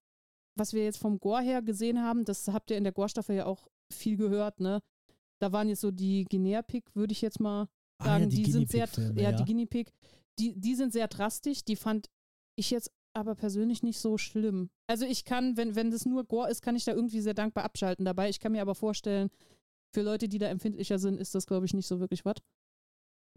was 0.55 0.73
wir 0.73 0.83
jetzt 0.83 0.97
vom 0.97 1.19
Gore 1.19 1.41
her 1.41 1.61
gesehen 1.61 2.01
haben, 2.01 2.25
das 2.25 2.47
habt 2.47 2.71
ihr 2.71 2.77
in 2.77 2.83
der 2.83 2.93
Gore-Staffel 2.93 3.35
ja 3.35 3.45
auch 3.45 3.67
viel 3.91 4.17
gehört, 4.17 4.59
ne? 4.59 4.81
Da 5.39 5.51
waren 5.51 5.67
jetzt 5.69 5.81
so 5.81 5.91
die 5.91 6.25
Guinea-Pig, 6.25 6.95
würde 6.95 7.11
ich 7.11 7.21
jetzt 7.21 7.39
mal 7.39 7.67
Ah, 7.97 8.05
sagen, 8.05 8.23
ja, 8.25 8.29
die, 8.29 8.51
sind 8.51 8.69
sehr, 8.69 8.89
ja, 9.15 9.21
ja. 9.21 9.31
die 9.31 9.45
Guinea 9.45 9.65
Pig, 9.65 9.91
die, 10.39 10.53
die 10.59 10.75
sind 10.75 10.91
sehr 10.91 11.07
drastisch, 11.07 11.63
die 11.63 11.75
fand 11.75 12.09
ich 12.57 12.71
jetzt 12.71 12.91
aber 13.13 13.35
persönlich 13.35 13.83
nicht 13.83 13.99
so 13.99 14.17
schlimm. 14.17 14.69
Also 14.87 15.05
ich 15.05 15.23
kann, 15.23 15.55
wenn, 15.55 15.75
wenn 15.75 15.91
das 15.91 16.05
nur 16.05 16.25
Gore 16.25 16.49
ist, 16.49 16.61
kann 16.61 16.75
ich 16.75 16.83
da 16.83 16.93
irgendwie 16.93 17.21
sehr 17.21 17.33
dankbar 17.33 17.63
abschalten 17.63 18.03
dabei. 18.03 18.29
Ich 18.29 18.39
kann 18.41 18.51
mir 18.51 18.61
aber 18.61 18.75
vorstellen, 18.75 19.29
für 19.93 20.01
Leute, 20.01 20.27
die 20.27 20.37
da 20.39 20.47
empfindlicher 20.47 20.99
sind, 20.99 21.19
ist 21.21 21.33
das, 21.35 21.47
glaube 21.47 21.65
ich, 21.65 21.73
nicht 21.73 21.87
so 21.87 22.01
wirklich 22.01 22.25
was. 22.25 22.35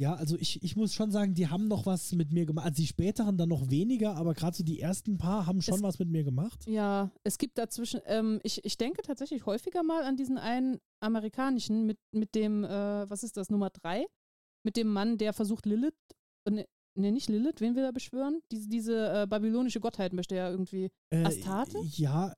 Ja, 0.00 0.14
also 0.14 0.36
ich, 0.38 0.62
ich 0.62 0.76
muss 0.76 0.94
schon 0.94 1.10
sagen, 1.10 1.34
die 1.34 1.48
haben 1.48 1.66
noch 1.66 1.84
was 1.84 2.12
mit 2.12 2.32
mir 2.32 2.46
gemacht. 2.46 2.66
Also 2.66 2.76
die 2.80 2.86
späteren 2.86 3.36
dann 3.36 3.48
noch 3.48 3.68
weniger, 3.68 4.14
aber 4.16 4.32
gerade 4.32 4.56
so 4.56 4.62
die 4.62 4.78
ersten 4.80 5.18
paar 5.18 5.44
haben 5.46 5.60
schon 5.60 5.74
Es- 5.74 5.82
was 5.82 5.98
mit 5.98 6.08
mir 6.08 6.22
gemacht. 6.22 6.66
Ja, 6.68 7.10
es 7.24 7.36
gibt 7.36 7.58
dazwischen, 7.58 8.00
ähm, 8.06 8.38
ich, 8.44 8.64
ich 8.64 8.78
denke 8.78 9.02
tatsächlich 9.02 9.44
häufiger 9.44 9.82
mal 9.82 10.04
an 10.04 10.16
diesen 10.16 10.38
einen 10.38 10.78
amerikanischen 11.00 11.84
mit, 11.84 11.98
mit 12.12 12.34
dem, 12.36 12.62
äh, 12.64 13.10
was 13.10 13.24
ist 13.24 13.36
das, 13.36 13.50
Nummer 13.50 13.70
drei? 13.70 14.06
Mit 14.64 14.76
dem 14.76 14.88
Mann, 14.88 15.18
der 15.18 15.32
versucht 15.32 15.66
Lilith, 15.66 15.94
äh, 16.46 16.50
ne, 16.52 16.66
ne, 16.96 17.10
nicht 17.10 17.28
Lilith, 17.28 17.60
wen 17.60 17.74
will 17.74 17.82
er 17.84 17.92
beschwören? 17.92 18.40
Diese, 18.52 18.68
diese 18.68 19.22
äh, 19.22 19.26
babylonische 19.26 19.80
Gottheit 19.80 20.12
möchte 20.12 20.36
er 20.36 20.50
irgendwie. 20.52 20.90
Äh, 21.12 21.24
Astarte? 21.24 21.78
Ja, 21.96 22.34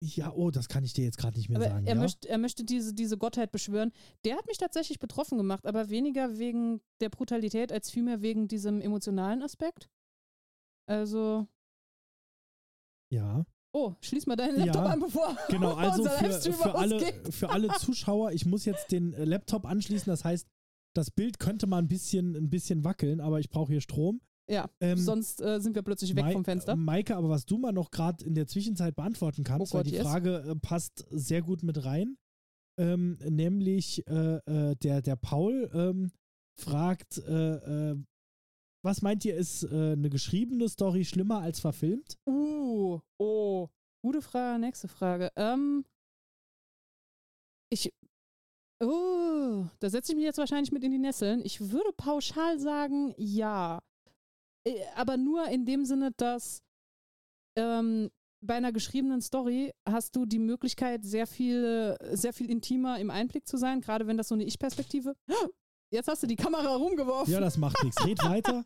ja, 0.00 0.32
oh, 0.32 0.50
das 0.50 0.68
kann 0.68 0.84
ich 0.84 0.92
dir 0.92 1.04
jetzt 1.04 1.18
gerade 1.18 1.36
nicht 1.36 1.48
mehr 1.48 1.58
Aber 1.58 1.68
sagen. 1.68 1.86
er, 1.86 1.94
ja? 1.94 2.00
möchte, 2.00 2.28
er 2.28 2.38
möchte 2.38 2.64
diese, 2.64 2.94
diese 2.94 3.18
Gottheit 3.18 3.50
beschwören. 3.50 3.92
Der 4.24 4.36
hat 4.36 4.46
mich 4.46 4.58
tatsächlich 4.58 4.98
betroffen 4.98 5.38
gemacht, 5.38 5.66
aber 5.66 5.90
weniger 5.90 6.38
wegen 6.38 6.80
der 7.00 7.08
Brutalität 7.08 7.72
als 7.72 7.90
vielmehr 7.90 8.22
wegen 8.22 8.46
diesem 8.46 8.80
emotionalen 8.80 9.42
Aspekt. 9.42 9.90
Also, 10.86 11.48
ja, 13.10 13.44
oh, 13.72 13.94
schließ 14.00 14.26
mal 14.26 14.36
deinen 14.36 14.58
Ja, 14.58 14.66
Laptop 14.66 14.84
an, 14.84 15.00
bevor 15.00 15.36
genau. 15.48 15.74
Also 15.74 16.04
für, 16.04 16.52
für, 16.52 16.74
alle, 16.74 17.12
für 17.30 17.50
alle 17.50 17.68
Zuschauer, 17.78 18.32
ich 18.32 18.46
muss 18.46 18.64
jetzt 18.64 18.92
den 18.92 19.12
äh, 19.14 19.24
Laptop 19.24 19.64
anschließen. 19.64 20.10
Das 20.10 20.24
heißt, 20.24 20.46
das 20.94 21.10
Bild 21.10 21.38
könnte 21.38 21.66
mal 21.66 21.78
ein 21.78 21.88
bisschen, 21.88 22.36
ein 22.36 22.50
bisschen 22.50 22.84
wackeln, 22.84 23.20
aber 23.20 23.40
ich 23.40 23.50
brauche 23.50 23.72
hier 23.72 23.80
Strom. 23.80 24.20
Ja, 24.50 24.70
Ähm, 24.80 24.96
sonst 24.96 25.42
äh, 25.42 25.60
sind 25.60 25.74
wir 25.74 25.82
plötzlich 25.82 26.14
weg 26.16 26.24
Mai- 26.24 26.32
vom 26.32 26.44
Fenster. 26.44 26.74
Maike, 26.74 27.14
aber 27.16 27.28
was 27.28 27.44
du 27.44 27.58
mal 27.58 27.72
noch 27.72 27.90
gerade 27.90 28.24
in 28.24 28.34
der 28.34 28.46
Zwischenzeit 28.46 28.96
beantworten 28.96 29.44
kannst, 29.44 29.72
Oh 29.72 29.76
weil 29.76 29.84
Gott, 29.84 29.92
die 29.92 29.96
yes. 29.96 30.06
Frage 30.06 30.36
äh, 30.38 30.54
passt 30.56 31.04
sehr 31.10 31.42
gut 31.42 31.62
mit 31.62 31.84
rein. 31.84 32.16
Ähm, 32.80 33.18
nämlich 33.28 34.06
äh, 34.08 34.36
äh, 34.36 34.76
der, 34.76 35.02
der 35.02 35.16
Paul 35.16 35.68
ähm, 35.74 36.12
fragt, 36.58 37.18
äh, 37.18 37.90
äh, 37.90 37.96
was 38.84 39.02
meint 39.02 39.24
ihr, 39.24 39.34
ist 39.36 39.64
eine 39.66 40.08
geschriebene 40.08 40.68
Story 40.68 41.04
schlimmer 41.04 41.40
als 41.40 41.58
verfilmt? 41.60 42.16
Uh, 42.26 43.00
oh, 43.20 43.68
gute 44.04 44.22
Frage, 44.22 44.60
nächste 44.60 44.86
Frage. 44.86 45.30
Ähm, 45.36 45.84
ich, 47.70 47.92
oh, 48.82 49.66
da 49.80 49.90
setze 49.90 50.12
ich 50.12 50.16
mich 50.16 50.24
jetzt 50.24 50.38
wahrscheinlich 50.38 50.70
mit 50.72 50.84
in 50.84 50.92
die 50.92 50.98
Nesseln. 50.98 51.42
Ich 51.44 51.60
würde 51.72 51.92
pauschal 51.96 52.58
sagen, 52.60 53.12
ja. 53.18 53.82
Äh, 54.68 54.84
Aber 54.94 55.16
nur 55.16 55.46
in 55.48 55.64
dem 55.64 55.84
Sinne, 55.84 56.12
dass 56.16 56.62
ähm, 57.56 58.10
bei 58.40 58.54
einer 58.54 58.72
geschriebenen 58.72 59.20
Story 59.20 59.72
hast 59.88 60.14
du 60.14 60.24
die 60.26 60.38
Möglichkeit, 60.38 61.04
sehr 61.04 61.26
viel, 61.26 61.96
sehr 62.12 62.32
viel 62.32 62.50
intimer 62.50 62.98
im 62.98 63.10
Einblick 63.10 63.46
zu 63.48 63.56
sein, 63.56 63.80
gerade 63.80 64.06
wenn 64.06 64.16
das 64.16 64.28
so 64.28 64.34
eine 64.34 64.44
Ich-Perspektive. 64.44 65.16
Jetzt 65.90 66.06
hast 66.06 66.22
du 66.22 66.26
die 66.26 66.36
Kamera 66.36 66.76
rumgeworfen. 66.76 67.32
Ja, 67.32 67.40
das 67.40 67.56
macht 67.56 67.76
nichts. 67.82 68.04
Red 68.04 68.22
weiter. 68.22 68.62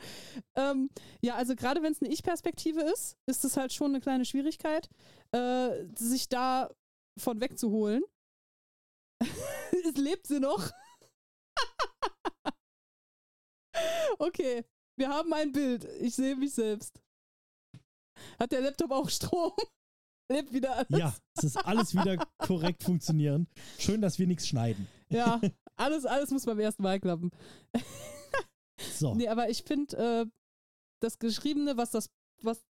Ähm, 0.56 0.90
ja, 1.20 1.36
also 1.36 1.54
gerade 1.54 1.80
wenn 1.82 1.92
es 1.92 2.02
eine 2.02 2.12
Ich-Perspektive 2.12 2.80
ist, 2.80 3.16
ist 3.26 3.44
es 3.44 3.56
halt 3.56 3.72
schon 3.72 3.92
eine 3.92 4.00
kleine 4.00 4.24
Schwierigkeit, 4.24 4.88
äh, 5.30 5.84
sich 5.96 6.28
da 6.28 6.68
von 7.16 7.40
wegzuholen. 7.40 8.02
es 9.22 9.96
lebt 9.96 10.26
sie 10.26 10.40
noch. 10.40 10.70
okay, 14.18 14.64
wir 15.02 15.08
haben 15.08 15.32
ein 15.32 15.50
Bild. 15.50 15.84
Ich 16.00 16.14
sehe 16.14 16.36
mich 16.36 16.54
selbst. 16.54 17.02
Hat 18.38 18.52
der 18.52 18.60
Laptop 18.60 18.92
auch 18.92 19.10
Strom? 19.10 19.50
lebt 20.30 20.52
wieder 20.52 20.76
alles. 20.76 20.98
Ja, 20.98 21.16
es 21.36 21.42
ist 21.44 21.56
alles 21.56 21.92
wieder 21.92 22.24
korrekt 22.38 22.84
funktionieren. 22.84 23.48
Schön, 23.78 24.00
dass 24.00 24.20
wir 24.20 24.28
nichts 24.28 24.46
schneiden. 24.46 24.86
Ja, 25.08 25.40
alles, 25.76 26.06
alles 26.06 26.30
muss 26.30 26.46
beim 26.46 26.60
ersten 26.60 26.82
Mal 26.82 27.00
klappen. 27.00 27.30
So. 28.98 29.14
Nee, 29.14 29.28
aber 29.28 29.48
ich 29.48 29.62
finde, 29.62 29.96
äh, 29.96 30.26
das 31.00 31.20
Geschriebene, 31.20 31.76
was 31.76 31.92
das, 31.92 32.10
was 32.42 32.64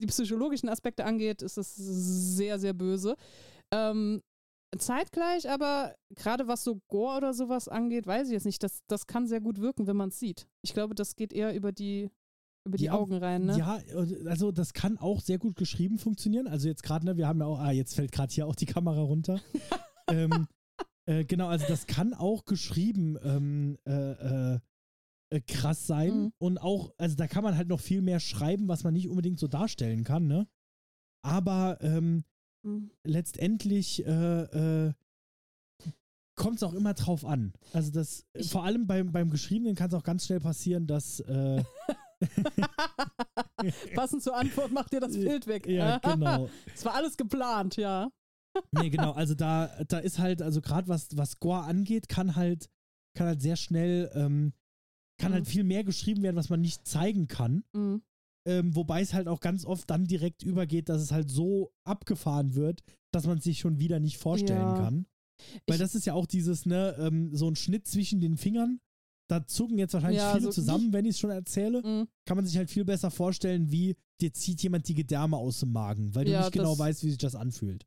die 0.00 0.06
psychologischen 0.06 0.70
Aspekte 0.70 1.04
angeht, 1.04 1.42
ist 1.42 1.58
es 1.58 1.74
sehr, 1.76 2.58
sehr 2.58 2.72
böse. 2.72 3.16
Ähm, 3.70 4.22
zeitgleich 4.76 5.48
aber, 5.48 5.94
gerade 6.10 6.46
was 6.46 6.64
so 6.64 6.80
Gore 6.88 7.16
oder 7.16 7.34
sowas 7.34 7.68
angeht, 7.68 8.06
weiß 8.06 8.28
ich 8.28 8.34
jetzt 8.34 8.46
nicht. 8.46 8.62
Das, 8.62 8.82
das 8.86 9.06
kann 9.06 9.26
sehr 9.26 9.40
gut 9.40 9.60
wirken, 9.60 9.86
wenn 9.86 9.96
man 9.96 10.10
es 10.10 10.18
sieht. 10.18 10.46
Ich 10.62 10.74
glaube, 10.74 10.94
das 10.94 11.16
geht 11.16 11.32
eher 11.32 11.54
über 11.54 11.72
die, 11.72 12.10
über 12.66 12.76
die 12.76 12.84
Ja, 12.84 12.92
Augen 12.92 13.14
rein, 13.16 13.46
ne? 13.46 13.58
Ja, 13.58 13.80
also 14.26 14.52
das 14.52 14.74
kann 14.74 14.98
auch 14.98 15.20
sehr 15.20 15.38
gut 15.38 15.56
geschrieben 15.56 15.98
funktionieren. 15.98 16.46
Also 16.46 16.68
jetzt 16.68 16.82
gerade, 16.82 17.06
ne, 17.06 17.16
wir 17.16 17.26
haben 17.26 17.40
ja 17.40 17.46
auch, 17.46 17.58
ah, 17.58 17.70
jetzt 17.70 17.94
fällt 17.94 18.12
gerade 18.12 18.32
hier 18.32 18.46
auch 18.46 18.56
die 18.56 18.66
Kamera 18.66 19.00
runter. 19.00 19.40
ähm, 20.10 20.46
äh, 21.06 21.24
genau, 21.24 21.48
also 21.48 21.66
das 21.66 21.86
kann 21.86 22.12
auch 22.12 22.44
geschrieben 22.44 23.16
ähm, 23.22 23.78
äh, 23.86 23.92
äh, 24.54 24.58
äh, 25.30 25.40
krass 25.40 25.86
sein. 25.86 26.24
Mhm. 26.24 26.32
Und 26.38 26.58
auch, 26.58 26.92
also 26.98 27.16
da 27.16 27.26
kann 27.26 27.44
man 27.44 27.56
halt 27.56 27.68
noch 27.68 27.80
viel 27.80 28.02
mehr 28.02 28.20
schreiben, 28.20 28.68
was 28.68 28.84
man 28.84 28.92
nicht 28.92 29.08
unbedingt 29.08 29.38
so 29.38 29.46
darstellen 29.46 30.04
kann, 30.04 30.26
ne? 30.26 30.46
Aber 31.22 31.78
ähm, 31.80 32.24
Mhm. 32.62 32.90
letztendlich 33.04 34.04
äh, 34.06 34.42
äh, 34.88 34.92
kommt 36.34 36.56
es 36.56 36.62
auch 36.62 36.74
immer 36.74 36.94
drauf 36.94 37.24
an. 37.24 37.52
Also 37.72 37.90
das, 37.90 38.24
Ich- 38.34 38.50
vor 38.50 38.64
allem 38.64 38.86
beim, 38.86 39.10
beim 39.12 39.30
Geschriebenen 39.30 39.74
kann 39.74 39.88
es 39.88 39.94
auch 39.94 40.02
ganz 40.04 40.26
schnell 40.26 40.40
passieren, 40.40 40.86
dass 40.86 41.20
äh, 41.20 41.62
Passend 43.94 44.22
zur 44.22 44.36
Antwort 44.36 44.72
macht 44.72 44.92
ihr 44.92 45.00
das 45.00 45.12
Bild 45.12 45.46
weg. 45.46 45.66
ja, 45.66 45.98
genau. 45.98 46.48
Es 46.74 46.84
war 46.84 46.94
alles 46.94 47.16
geplant, 47.16 47.76
ja. 47.76 48.10
Nee, 48.72 48.90
genau, 48.90 49.12
also 49.12 49.34
da, 49.34 49.66
da 49.86 49.98
ist 49.98 50.18
halt, 50.18 50.42
also 50.42 50.60
gerade 50.60 50.88
was, 50.88 51.16
was 51.16 51.38
Gore 51.38 51.62
angeht, 51.62 52.08
kann 52.08 52.34
halt, 52.34 52.68
kann 53.14 53.26
halt 53.28 53.40
sehr 53.42 53.56
schnell, 53.56 54.10
ähm, 54.14 54.52
kann 55.18 55.30
Mhm. 55.30 55.34
halt 55.34 55.46
viel 55.48 55.64
mehr 55.64 55.84
geschrieben 55.84 56.22
werden, 56.22 56.36
was 56.36 56.48
man 56.48 56.60
nicht 56.60 56.86
zeigen 56.86 57.28
kann. 57.28 57.62
Mhm. 57.72 58.02
Ähm, 58.48 58.74
wobei 58.74 59.00
es 59.02 59.12
halt 59.14 59.28
auch 59.28 59.40
ganz 59.40 59.64
oft 59.64 59.88
dann 59.90 60.06
direkt 60.06 60.42
übergeht, 60.42 60.88
dass 60.88 61.02
es 61.02 61.12
halt 61.12 61.30
so 61.30 61.70
abgefahren 61.84 62.54
wird, 62.54 62.82
dass 63.12 63.26
man 63.26 63.38
es 63.38 63.44
sich 63.44 63.58
schon 63.60 63.78
wieder 63.78 64.00
nicht 64.00 64.18
vorstellen 64.18 64.60
Ja. 64.60 64.74
kann. 64.76 65.06
Weil 65.66 65.76
Ich- 65.76 65.80
das 65.80 65.94
ist 65.94 66.06
ja 66.06 66.14
auch 66.14 66.26
dieses, 66.26 66.66
ne, 66.66 66.96
ähm, 66.98 67.34
so 67.34 67.48
ein 67.48 67.56
Schnitt 67.56 67.86
zwischen 67.86 68.20
den 68.20 68.36
Fingern 68.36 68.80
da 69.30 69.46
zucken 69.46 69.76
jetzt 69.78 69.92
wahrscheinlich 69.92 70.20
Ja, 70.22 70.30
viele 70.32 70.44
so- 70.44 70.50
zusammen, 70.52 70.92
wenn 70.94 71.04
ich 71.04 71.10
es 71.10 71.18
schon 71.18 71.28
erzähle. 71.30 71.82
Mhm. 71.82 72.08
Kann 72.26 72.36
man 72.38 72.46
sich 72.46 72.56
halt 72.56 72.70
viel 72.70 72.86
besser 72.86 73.10
vorstellen, 73.10 73.70
wie 73.70 73.94
dir 74.22 74.32
zieht 74.32 74.62
jemand 74.62 74.88
die 74.88 74.94
Gedärme 74.94 75.36
aus 75.36 75.60
dem 75.60 75.70
Magen, 75.72 76.14
weil 76.14 76.24
du 76.24 76.30
Ja, 76.32 76.40
nicht 76.40 76.52
genau 76.52 76.76
weißt, 76.78 77.04
wie 77.04 77.10
sich 77.10 77.18
das 77.18 77.34
anfühlt. 77.34 77.84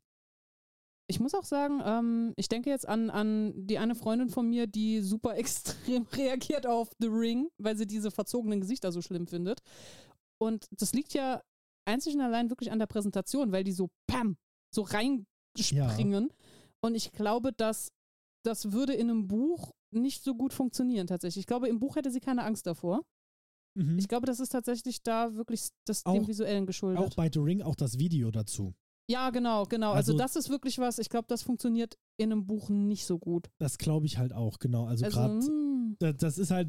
Ich 1.08 1.18
muss 1.20 1.34
auch 1.34 1.44
sagen, 1.44 1.80
ähm, 1.84 2.32
ich 2.36 2.48
denke 2.48 2.70
jetzt 2.70 2.88
an, 2.88 3.10
an 3.10 3.52
die 3.66 3.78
eine 3.78 3.94
Freundin 3.96 4.28
von 4.30 4.48
mir, 4.48 4.66
die 4.66 5.00
super 5.00 5.34
extrem 5.36 6.06
reagiert 6.12 6.66
auf 6.66 6.90
The 7.00 7.08
Ring, 7.08 7.48
weil 7.58 7.76
sie 7.76 7.86
diese 7.86 8.10
verzogenen 8.10 8.60
Gesichter 8.60 8.92
so 8.92 9.02
schlimm 9.02 9.26
findet. 9.26 9.60
Und 10.42 10.66
das 10.72 10.92
liegt 10.92 11.14
ja 11.14 11.40
einzig 11.88 12.14
und 12.14 12.20
allein 12.20 12.50
wirklich 12.50 12.72
an 12.72 12.78
der 12.78 12.86
Präsentation, 12.86 13.52
weil 13.52 13.64
die 13.64 13.72
so 13.72 13.88
pam, 14.10 14.36
so 14.74 14.82
reinspringen. 14.82 16.32
Und 16.84 16.94
ich 16.94 17.12
glaube, 17.12 17.52
dass 17.52 17.92
das 18.44 18.72
würde 18.72 18.92
in 18.94 19.08
einem 19.08 19.28
Buch 19.28 19.70
nicht 19.94 20.24
so 20.24 20.34
gut 20.34 20.52
funktionieren 20.52 21.06
tatsächlich. 21.06 21.42
Ich 21.42 21.46
glaube, 21.46 21.68
im 21.68 21.78
Buch 21.78 21.96
hätte 21.96 22.10
sie 22.10 22.18
keine 22.20 22.42
Angst 22.44 22.66
davor. 22.66 23.02
Mhm. 23.78 23.98
Ich 23.98 24.08
glaube, 24.08 24.26
das 24.26 24.40
ist 24.40 24.48
tatsächlich 24.50 25.02
da 25.02 25.34
wirklich 25.34 25.68
das 25.86 26.04
Auch- 26.04 26.14
dem 26.14 26.26
Visuellen 26.26 26.66
geschuldet. 26.66 27.02
Auch 27.04 27.14
bei 27.14 27.30
The 27.32 27.38
Ring 27.38 27.62
auch 27.62 27.76
das 27.76 27.98
Video 27.98 28.30
dazu. 28.30 28.74
ja, 29.10 29.30
genau, 29.30 29.64
genau. 29.64 29.92
Also, 29.92 30.12
Also- 30.12 30.18
das 30.18 30.36
ist 30.36 30.48
wirklich 30.48 30.78
was, 30.78 30.98
ich 30.98 31.08
glaube, 31.08 31.26
das 31.28 31.42
funktioniert 31.42 31.96
in 32.18 32.32
einem 32.32 32.46
Buch 32.46 32.68
nicht 32.68 33.04
so 33.06 33.18
gut. 33.18 33.48
Das 33.58 33.76
glaube 33.78 34.06
ich 34.06 34.16
halt 34.18 34.32
auch, 34.32 34.58
genau. 34.58 34.86
Also, 34.86 35.04
Also, 35.04 35.16
gerade, 35.18 35.40
mm, 36.00 36.16
das 36.18 36.38
ist 36.38 36.50
halt, 36.50 36.68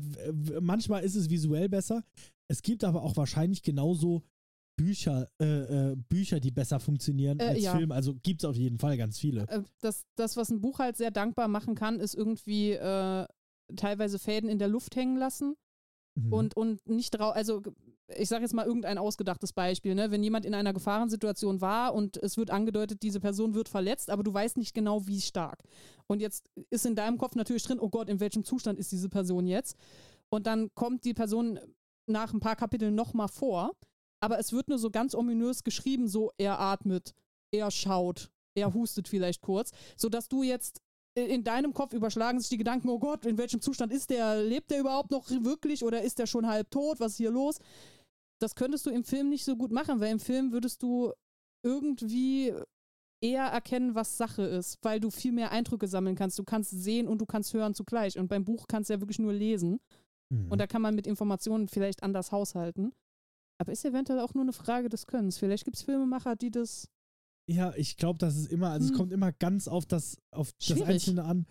manchmal 0.61 1.03
ist 1.03 1.15
es 1.15 1.29
visuell 1.29 1.69
besser. 1.69 2.03
Es 2.47 2.61
gibt 2.61 2.83
aber 2.83 3.03
auch 3.03 3.15
wahrscheinlich 3.17 3.61
genauso 3.63 4.23
Bücher, 4.75 5.29
äh, 5.39 5.91
äh, 5.91 5.95
Bücher, 6.09 6.39
die 6.39 6.51
besser 6.51 6.79
funktionieren 6.79 7.39
Äh, 7.39 7.43
als 7.43 7.61
ja. 7.63 7.75
Film. 7.77 7.91
Also 7.91 8.15
gibt 8.23 8.41
es 8.43 8.49
auf 8.49 8.55
jeden 8.55 8.79
Fall 8.79 8.97
ganz 8.97 9.19
viele. 9.19 9.47
äh, 9.47 9.61
das, 9.81 10.05
das, 10.15 10.35
was 10.35 10.49
ein 10.49 10.61
Buch 10.61 10.79
halt 10.79 10.97
sehr 10.97 11.11
dankbar 11.11 11.47
machen 11.47 11.75
kann, 11.75 11.99
ist 11.99 12.15
irgendwie 12.15 12.71
äh, 12.71 13.27
teilweise 13.75 14.17
Fäden 14.19 14.49
in 14.49 14.59
der 14.59 14.67
Luft 14.67 14.95
hängen 14.95 15.17
lassen 15.17 15.55
Mhm. 16.15 16.31
und, 16.33 16.55
und 16.57 16.87
nicht 16.87 17.09
drauf, 17.11 17.35
also 17.35 17.63
ich 18.07 18.29
sage 18.29 18.43
jetzt 18.43 18.53
mal 18.53 18.65
irgendein 18.65 18.97
ausgedachtes 18.97 19.53
Beispiel, 19.53 19.95
ne? 19.95 20.11
wenn 20.11 20.23
jemand 20.23 20.45
in 20.45 20.53
einer 20.53 20.73
Gefahrensituation 20.73 21.61
war 21.61 21.93
und 21.93 22.17
es 22.17 22.37
wird 22.37 22.51
angedeutet, 22.51 23.01
diese 23.01 23.19
Person 23.19 23.53
wird 23.53 23.69
verletzt, 23.69 24.09
aber 24.09 24.23
du 24.23 24.33
weißt 24.33 24.57
nicht 24.57 24.73
genau, 24.73 25.07
wie 25.07 25.21
stark. 25.21 25.63
Und 26.07 26.19
jetzt 26.19 26.49
ist 26.69 26.85
in 26.85 26.95
deinem 26.95 27.17
Kopf 27.17 27.35
natürlich 27.35 27.63
drin, 27.63 27.79
oh 27.79 27.89
Gott, 27.89 28.09
in 28.09 28.19
welchem 28.19 28.43
Zustand 28.43 28.77
ist 28.77 28.91
diese 28.91 29.09
Person 29.09 29.47
jetzt? 29.47 29.77
Und 30.29 30.47
dann 30.47 30.73
kommt 30.75 31.05
die 31.05 31.13
Person 31.13 31.59
nach 32.07 32.33
ein 32.33 32.39
paar 32.39 32.55
Kapiteln 32.55 32.95
nochmal 32.95 33.29
vor, 33.29 33.71
aber 34.19 34.39
es 34.39 34.51
wird 34.51 34.67
nur 34.67 34.79
so 34.79 34.89
ganz 34.89 35.15
ominös 35.15 35.63
geschrieben, 35.63 36.07
so 36.07 36.31
er 36.37 36.59
atmet, 36.59 37.13
er 37.51 37.71
schaut, 37.71 38.31
er 38.55 38.73
hustet 38.73 39.07
vielleicht 39.07 39.41
kurz, 39.41 39.71
sodass 39.95 40.27
du 40.27 40.43
jetzt 40.43 40.81
in 41.15 41.43
deinem 41.43 41.73
Kopf 41.73 41.93
überschlagen 41.93 42.39
sich 42.39 42.49
die 42.49 42.57
Gedanken, 42.57 42.89
oh 42.89 42.97
Gott, 42.97 43.25
in 43.25 43.37
welchem 43.37 43.61
Zustand 43.61 43.93
ist 43.93 44.09
der? 44.09 44.41
Lebt 44.41 44.71
der 44.71 44.79
überhaupt 44.79 45.11
noch 45.11 45.29
wirklich 45.29 45.83
oder 45.83 46.01
ist 46.01 46.17
der 46.17 46.25
schon 46.25 46.47
halb 46.47 46.71
tot? 46.71 46.99
Was 46.99 47.13
ist 47.13 47.17
hier 47.17 47.31
los? 47.31 47.59
Das 48.43 48.55
könntest 48.55 48.85
du 48.85 48.89
im 48.89 49.05
Film 49.05 49.29
nicht 49.29 49.45
so 49.45 49.55
gut 49.55 49.71
machen, 49.71 50.01
weil 50.01 50.11
im 50.11 50.19
Film 50.19 50.51
würdest 50.51 50.83
du 50.83 51.13
irgendwie 51.65 52.53
eher 53.21 53.45
erkennen, 53.45 53.95
was 53.95 54.17
Sache 54.17 54.43
ist, 54.43 54.79
weil 54.81 54.99
du 54.99 55.09
viel 55.09 55.31
mehr 55.31 55.51
Eindrücke 55.51 55.87
sammeln 55.87 56.17
kannst. 56.17 56.37
Du 56.37 56.43
kannst 56.43 56.71
sehen 56.71 57.07
und 57.07 57.19
du 57.19 57.25
kannst 57.25 57.53
hören 57.53 57.73
zugleich. 57.73 58.19
Und 58.19 58.27
beim 58.27 58.43
Buch 58.43 58.65
kannst 58.67 58.89
du 58.89 58.95
ja 58.95 58.99
wirklich 58.99 59.19
nur 59.19 59.31
lesen. 59.31 59.79
Mhm. 60.29 60.51
Und 60.51 60.57
da 60.59 60.67
kann 60.67 60.81
man 60.81 60.93
mit 60.93 61.07
Informationen 61.07 61.69
vielleicht 61.69 62.03
anders 62.03 62.33
haushalten. 62.33 62.91
Aber 63.59 63.71
ist 63.71 63.85
eventuell 63.85 64.19
auch 64.19 64.33
nur 64.33 64.43
eine 64.43 64.51
Frage 64.51 64.89
des 64.89 65.07
Könnens. 65.07 65.37
Vielleicht 65.37 65.63
gibt 65.63 65.77
es 65.77 65.83
Filmemacher, 65.83 66.35
die 66.35 66.51
das. 66.51 66.89
Ja, 67.49 67.73
ich 67.77 67.95
glaube, 67.95 68.19
das 68.19 68.35
ist 68.35 68.51
immer, 68.51 68.71
also 68.71 68.85
es 68.85 68.91
Hm. 68.91 68.97
kommt 68.97 69.13
immer 69.13 69.31
ganz 69.31 69.69
auf 69.69 69.85
das, 69.85 70.17
auf 70.31 70.51
das. 70.67 70.81
Einzelne 70.81 71.23
an. 71.23 71.45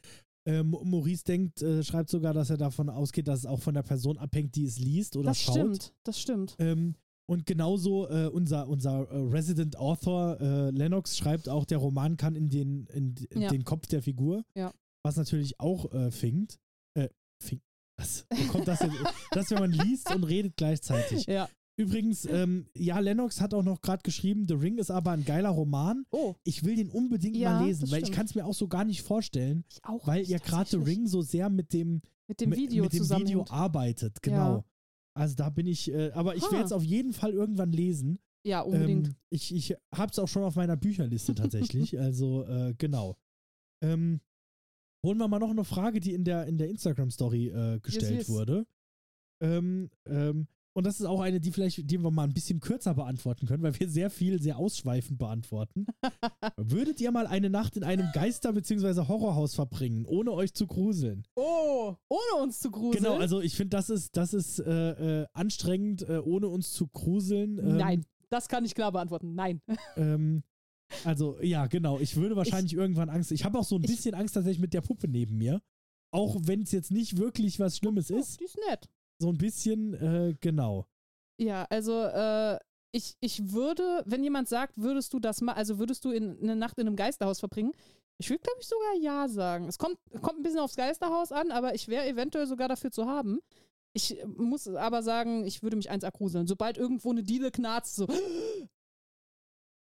Ähm, 0.45 0.71
Maurice 0.71 1.25
denkt, 1.25 1.63
äh, 1.63 1.83
schreibt 1.85 2.11
sogar, 2.11 2.35
dass 2.35 2.51
er 2.51 2.57
davon 2.57 2.89
ausgeht, 2.91 3.29
dass 3.29 3.41
es 3.41 3.47
auch 3.47 3.61
von 3.61 3.75
der 3.75 3.83
Person 3.83 4.19
abhängt, 4.19 4.57
die 4.57 4.65
es 4.65 4.79
liest 4.79 5.17
oder 5.17 5.27
das 5.31 5.39
schaut. 5.41 5.55
stimmt, 5.55 5.95
das 6.05 6.21
stimmt. 6.21 6.57
Ähm, 6.59 6.97
und 7.27 7.47
genauso 7.47 8.09
äh, 8.11 8.27
unser, 8.27 8.67
unser 8.69 9.09
äh, 9.09 9.17
Resident 9.17 9.77
Author 9.79 10.41
äh, 10.41 10.71
Lennox 10.71 11.17
schreibt 11.17 11.49
auch, 11.49 11.65
der 11.65 11.79
Roman 11.79 12.17
kann 12.17 12.35
in 12.35 12.49
den, 12.51 12.87
in, 12.87 13.15
in 13.31 13.43
Ja. 13.43 13.49
den 13.51 13.65
Kopf 13.65 13.87
der 13.87 14.03
Figur. 14.03 14.45
Ja. 14.57 14.73
Was 15.05 15.17
natürlich 15.17 15.59
auch 15.61 15.93
äh, 15.93 16.11
fingt. 16.11 16.59
Äh, 16.95 17.09
fingt. 17.41 17.63
Was? 17.97 18.27
Wo 18.31 18.53
kommt 18.53 18.67
das 18.69 18.81
jetzt? 18.81 18.95
das, 19.31 19.51
wenn 19.51 19.59
man 19.61 19.73
liest 19.73 20.13
und 20.15 20.25
redet 20.25 20.57
gleichzeitig. 20.57 21.27
Ja. 21.27 21.49
Übrigens, 21.77 22.27
ähm, 22.27 22.67
ja, 22.77 22.99
Lennox 22.99 23.41
hat 23.41 23.55
auch 23.55 23.63
noch 23.63 23.81
gerade 23.81 24.03
geschrieben, 24.03 24.47
The 24.47 24.55
Ring 24.55 24.79
ist 24.79 24.91
aber 24.91 25.13
ein 25.13 25.25
geiler 25.25 25.51
Roman. 25.51 26.05
Oh, 26.11 26.35
Ich 26.45 26.65
will 26.65 26.77
den 26.77 26.91
unbedingt 26.91 27.37
Ja, 27.37 27.59
mal 27.59 27.67
lesen, 27.67 27.91
weil 27.91 28.03
ich 28.03 28.13
kann 28.13 28.27
es 28.27 28.35
mir 28.35 28.45
auch 28.45 28.55
so 28.55 28.69
gar 28.69 28.85
nicht 28.85 29.03
vorstellen, 29.03 29.65
ich 29.71 29.85
auch. 29.85 30.07
weil 30.07 30.23
ja 30.23 30.39
gerade 30.39 30.69
The. 30.69 30.77
Ring 30.77 31.07
so 31.07 31.23
sehr 31.23 31.49
mit 31.49 31.73
dem, 31.73 32.03
mit 32.29 32.41
dem 32.41 32.55
Video 32.55 32.85
mit 32.85 32.93
dem. 32.93 33.09
Video 33.09 33.47
arbeitet. 33.49 34.23
Genau. 34.23 34.65
Also 35.15 35.35
da 35.35 35.51
bin 35.51 35.67
ich, 35.67 35.93
äh, 35.93 36.11
aber 36.13 36.37
ich 36.37 36.43
werde 36.51 36.65
es 36.65 36.73
auf 36.73 36.85
jeden 36.85 37.13
Fall 37.13 37.33
irgendwann 37.33 37.73
lesen. 37.73 38.19
Ja, 38.45 38.61
unbedingt. 38.61 39.09
Ähm, 39.09 39.17
ich 39.31 39.55
ich 39.55 39.75
habe 39.95 40.11
es 40.11 40.19
auch 40.19 40.29
schon 40.29 40.43
auf 40.43 40.57
meiner 40.57 40.77
Bücherliste 40.77 41.35
tatsächlich. 41.35 41.99
also 41.99 42.45
äh, 42.45 42.75
genau. 42.77 43.17
Ähm, 43.83 44.21
holen 45.05 45.19
wir 45.19 45.29
mal 45.29 45.39
noch 45.39 45.51
eine 45.51 45.65
Frage, 45.65 46.01
die 46.01 46.15
in 46.15 46.25
der, 46.25 46.47
in 46.47 46.59
der 46.59 46.69
Instagram-Story 46.69 47.49
äh, 47.49 47.81
gestellt 47.81 48.21
yes. 48.21 48.29
wurde. 48.29 48.67
Ähm, 49.41 49.91
ähm, 50.07 50.47
und 50.75 50.87
das 50.87 51.01
ist 51.01 51.07
auch 51.07 51.21
eine, 51.21 51.41
die 51.41 51.51
vielleicht, 51.53 51.91
die 51.91 51.99
wir 51.99 52.11
mal 52.11 52.25
ein 52.25 52.33
bisschen 52.33 52.61
kürzer 52.61 52.95
beantworten 52.95 53.47
können, 53.47 53.63
weil 53.63 53.79
wir 53.79 53.89
sehr 53.89 54.11
viel, 54.11 54.41
sehr 54.41 54.59
ausschweifend 54.59 55.19
beantworten. 55.19 55.87
Würdet 56.57 57.01
ihr 57.01 57.11
mal 57.13 57.27
eine 57.27 57.51
Nacht 57.51 57.77
in 57.77 57.85
einem 57.85 58.09
Geister- 58.13 58.53
bzw. 58.53 59.07
Horrorhaus 59.09 59.55
verbringen, 59.55 60.05
ohne 60.07 60.33
euch 60.33 60.55
zu 60.55 60.67
gruseln? 60.67 61.25
oh, 61.37 61.95
ohne 62.09 62.43
uns 62.43 62.61
zu 62.61 62.71
gruseln. 62.71 63.03
Genau, 63.05 63.17
also 63.19 63.41
ich 63.41 63.55
finde, 63.57 63.71
das 63.77 63.91
ist, 63.91 64.17
das 64.17 64.33
ist 64.35 64.59
äh, 64.61 65.23
äh, 65.23 65.27
anstrengend, 65.33 66.09
äh, 66.09 66.19
ohne 66.19 66.49
uns 66.49 66.73
zu 66.73 66.87
gruseln. 66.89 67.59
Ähm, 67.59 67.77
Nein, 67.77 68.07
das 68.31 68.49
kann 68.49 68.65
ich 68.65 68.75
klar 68.75 68.93
beantworten. 68.93 69.35
Nein. 69.35 69.61
Ähm, 69.97 70.43
also, 71.05 71.41
ja, 71.41 71.67
genau. 71.69 71.99
Ich 72.01 72.17
würde 72.17 72.37
wahrscheinlich 72.37 72.75
irgendwann 72.75 73.09
Angst. 73.09 73.33
Ich 73.33 73.45
habe 73.47 73.59
auch 73.59 73.65
so 73.65 73.77
ein 73.77 73.83
Ich- 73.85 73.91
bisschen 73.91 74.15
Angst 74.15 74.35
tatsächlich 74.35 74.61
mit 74.61 74.75
der 74.75 74.83
Puppe 74.83 75.09
neben 75.09 75.39
mir. 75.39 75.61
Auch 76.15 76.37
wenn 76.43 76.63
es 76.63 76.73
jetzt 76.73 76.91
nicht 76.91 77.17
wirklich 77.17 77.59
was 77.59 77.79
Schlimmes 77.79 78.11
Oh, 78.11 78.19
ist. 78.19 78.39
die 78.41 78.45
ist 78.45 78.59
nett. 78.69 78.89
So 79.23 79.29
ein 79.29 79.39
bisschen, 79.39 79.95
äh, 79.95 80.35
genau. 80.41 80.85
Ja, 81.41 81.65
also 81.71 82.03
äh, 82.03 82.59
ich, 82.93 83.15
ich 83.21 83.53
würde, 83.53 84.03
wenn 84.05 84.25
jemand 84.25 84.49
sagt, 84.49 84.77
würdest 84.77 85.13
du 85.13 85.21
das 85.21 85.41
mal, 85.41 85.53
also 85.53 85.79
würdest 85.79 86.05
du 86.05 86.11
in, 86.11 86.41
eine 86.43 86.57
Nacht 86.57 86.77
in 86.79 86.89
einem 86.89 86.97
Geisterhaus 86.97 87.39
verbringen, 87.39 87.73
ich 88.19 88.29
würde, 88.31 88.43
glaube 88.43 88.59
ich, 88.61 88.67
sogar 88.67 88.95
ja 89.01 89.29
sagen. 89.29 89.69
Es 89.69 89.79
kommt, 89.79 89.97
kommt 90.23 90.41
ein 90.41 90.43
bisschen 90.43 90.59
aufs 90.59 90.75
Geisterhaus 90.75 91.31
an, 91.31 91.53
aber 91.53 91.75
ich 91.77 91.87
wäre 91.87 92.07
eventuell 92.09 92.49
sogar 92.49 92.69
dafür 92.69 92.91
zu 92.91 93.07
haben. 93.07 93.39
Ich 93.95 94.19
äh, 94.21 94.27
muss 94.27 94.67
aber 94.67 95.05
sagen, 95.05 95.45
ich 95.47 95.63
würde 95.63 95.77
mich 95.77 95.89
eins 95.89 96.05
gruseln. 96.13 96.49
Sobald 96.49 96.77
irgendwo 96.77 97.11
eine 97.11 97.23
Diele 97.23 97.53
knarzt, 97.53 97.95
so. 97.95 98.09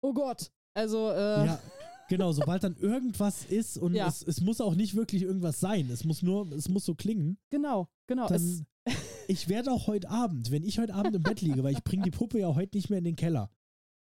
Oh 0.03 0.14
Gott. 0.14 0.51
Also, 0.76 1.11
äh, 1.11 1.45
Ja, 1.45 1.59
genau. 2.07 2.31
Sobald 2.31 2.64
dann 2.64 2.76
irgendwas 2.77 3.45
ist 3.45 3.77
und 3.77 3.93
Ja. 3.95 4.07
es, 4.07 4.22
es 4.22 4.41
muss 4.41 4.61
auch 4.61 4.76
nicht 4.76 4.95
wirklich 4.95 5.22
irgendwas 5.23 5.59
sein. 5.59 5.89
Es 5.91 6.03
muss 6.05 6.22
nur, 6.22 6.51
es 6.51 6.69
muss 6.69 6.85
so 6.85 6.95
klingen. 6.95 7.38
genau, 7.49 7.88
genau. 8.07 8.27
Es, 8.30 8.64
Dann, 8.85 8.95
ich 9.28 9.48
werde 9.49 9.72
auch 9.72 9.88
heute 9.88 10.10
Abend, 10.10 10.52
wenn 10.52 10.64
ich 10.64 10.80
heute 10.80 10.94
Abend 10.94 11.16
im 11.16 11.24
Bett 11.24 11.41
liege, 11.41 11.64
weil 11.64 11.74
ich 11.74 11.84
bringe 11.84 12.04
die 12.04 12.12
Puppe 12.12 12.40
ja 12.40 12.54
heute 12.56 12.78
nicht 12.78 12.90
mehr 12.90 12.99
in 12.99 13.06
den 13.06 13.16
Keller. 13.16 13.49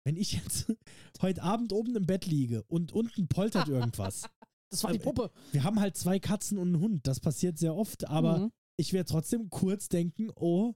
Wenn 0.04 0.16
ich 0.16 0.32
jetzt 0.32 0.72
heute 1.22 1.42
Abend 1.42 1.72
oben 1.72 1.94
im 1.96 2.06
Bett 2.06 2.26
liege 2.26 2.62
und 2.64 2.92
unten 2.92 3.28
poltert 3.28 3.68
irgendwas. 3.68 4.28
das 4.70 4.82
war 4.84 4.92
die 4.92 4.98
äh, 4.98 5.02
Puppe. 5.02 5.30
Wir 5.52 5.64
haben 5.64 5.80
halt 5.80 5.96
zwei 5.96 6.18
Katzen 6.18 6.58
und 6.58 6.68
einen 6.74 6.80
Hund. 6.80 7.06
Das 7.06 7.20
passiert 7.20 7.58
sehr 7.58 7.74
oft, 7.76 8.08
aber 8.08 8.38
Mhm. 8.38 8.52
ich 8.76 8.92
werde 8.92 9.10
trotzdem 9.10 9.48
kurz 9.50 9.88
denken, 9.88 10.30
oh, 10.34 10.74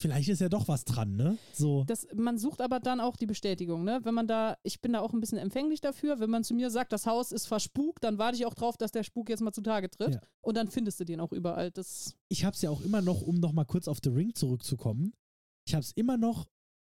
vielleicht 0.00 0.28
ist 0.28 0.40
ja 0.40 0.48
doch 0.48 0.66
was 0.66 0.84
dran, 0.84 1.16
ne? 1.16 1.36
So. 1.52 1.84
Das, 1.84 2.06
man 2.14 2.38
sucht 2.38 2.60
aber 2.60 2.80
dann 2.80 3.00
auch 3.00 3.16
die 3.16 3.26
Bestätigung, 3.26 3.84
ne? 3.84 4.00
Wenn 4.02 4.14
man 4.14 4.26
da, 4.26 4.56
ich 4.62 4.80
bin 4.80 4.94
da 4.94 5.00
auch 5.00 5.12
ein 5.12 5.20
bisschen 5.20 5.38
empfänglich 5.38 5.80
dafür, 5.80 6.20
wenn 6.20 6.30
man 6.30 6.42
zu 6.42 6.54
mir 6.54 6.70
sagt, 6.70 6.92
das 6.92 7.06
Haus 7.06 7.32
ist 7.32 7.46
verspukt, 7.46 8.02
dann 8.02 8.18
warte 8.18 8.36
ich 8.36 8.46
auch 8.46 8.54
drauf, 8.54 8.76
dass 8.76 8.92
der 8.92 9.04
Spuk 9.04 9.28
jetzt 9.28 9.42
mal 9.42 9.52
zutage 9.52 9.90
tritt. 9.90 10.14
Ja. 10.14 10.20
Und 10.40 10.56
dann 10.56 10.68
findest 10.68 11.00
du 11.00 11.04
den 11.04 11.20
auch 11.20 11.32
überall. 11.32 11.70
Das, 11.70 12.14
Ich 12.28 12.44
habe 12.44 12.54
es 12.54 12.62
ja 12.62 12.70
auch 12.70 12.80
immer 12.80 13.02
noch, 13.02 13.20
um 13.20 13.36
noch 13.36 13.52
mal 13.52 13.64
kurz 13.64 13.88
auf 13.88 13.98
The 14.02 14.10
Ring 14.10 14.34
zurückzukommen, 14.34 15.12
ich 15.66 15.74
habe 15.74 15.84
es 15.84 15.92
immer 15.92 16.16
noch, 16.16 16.48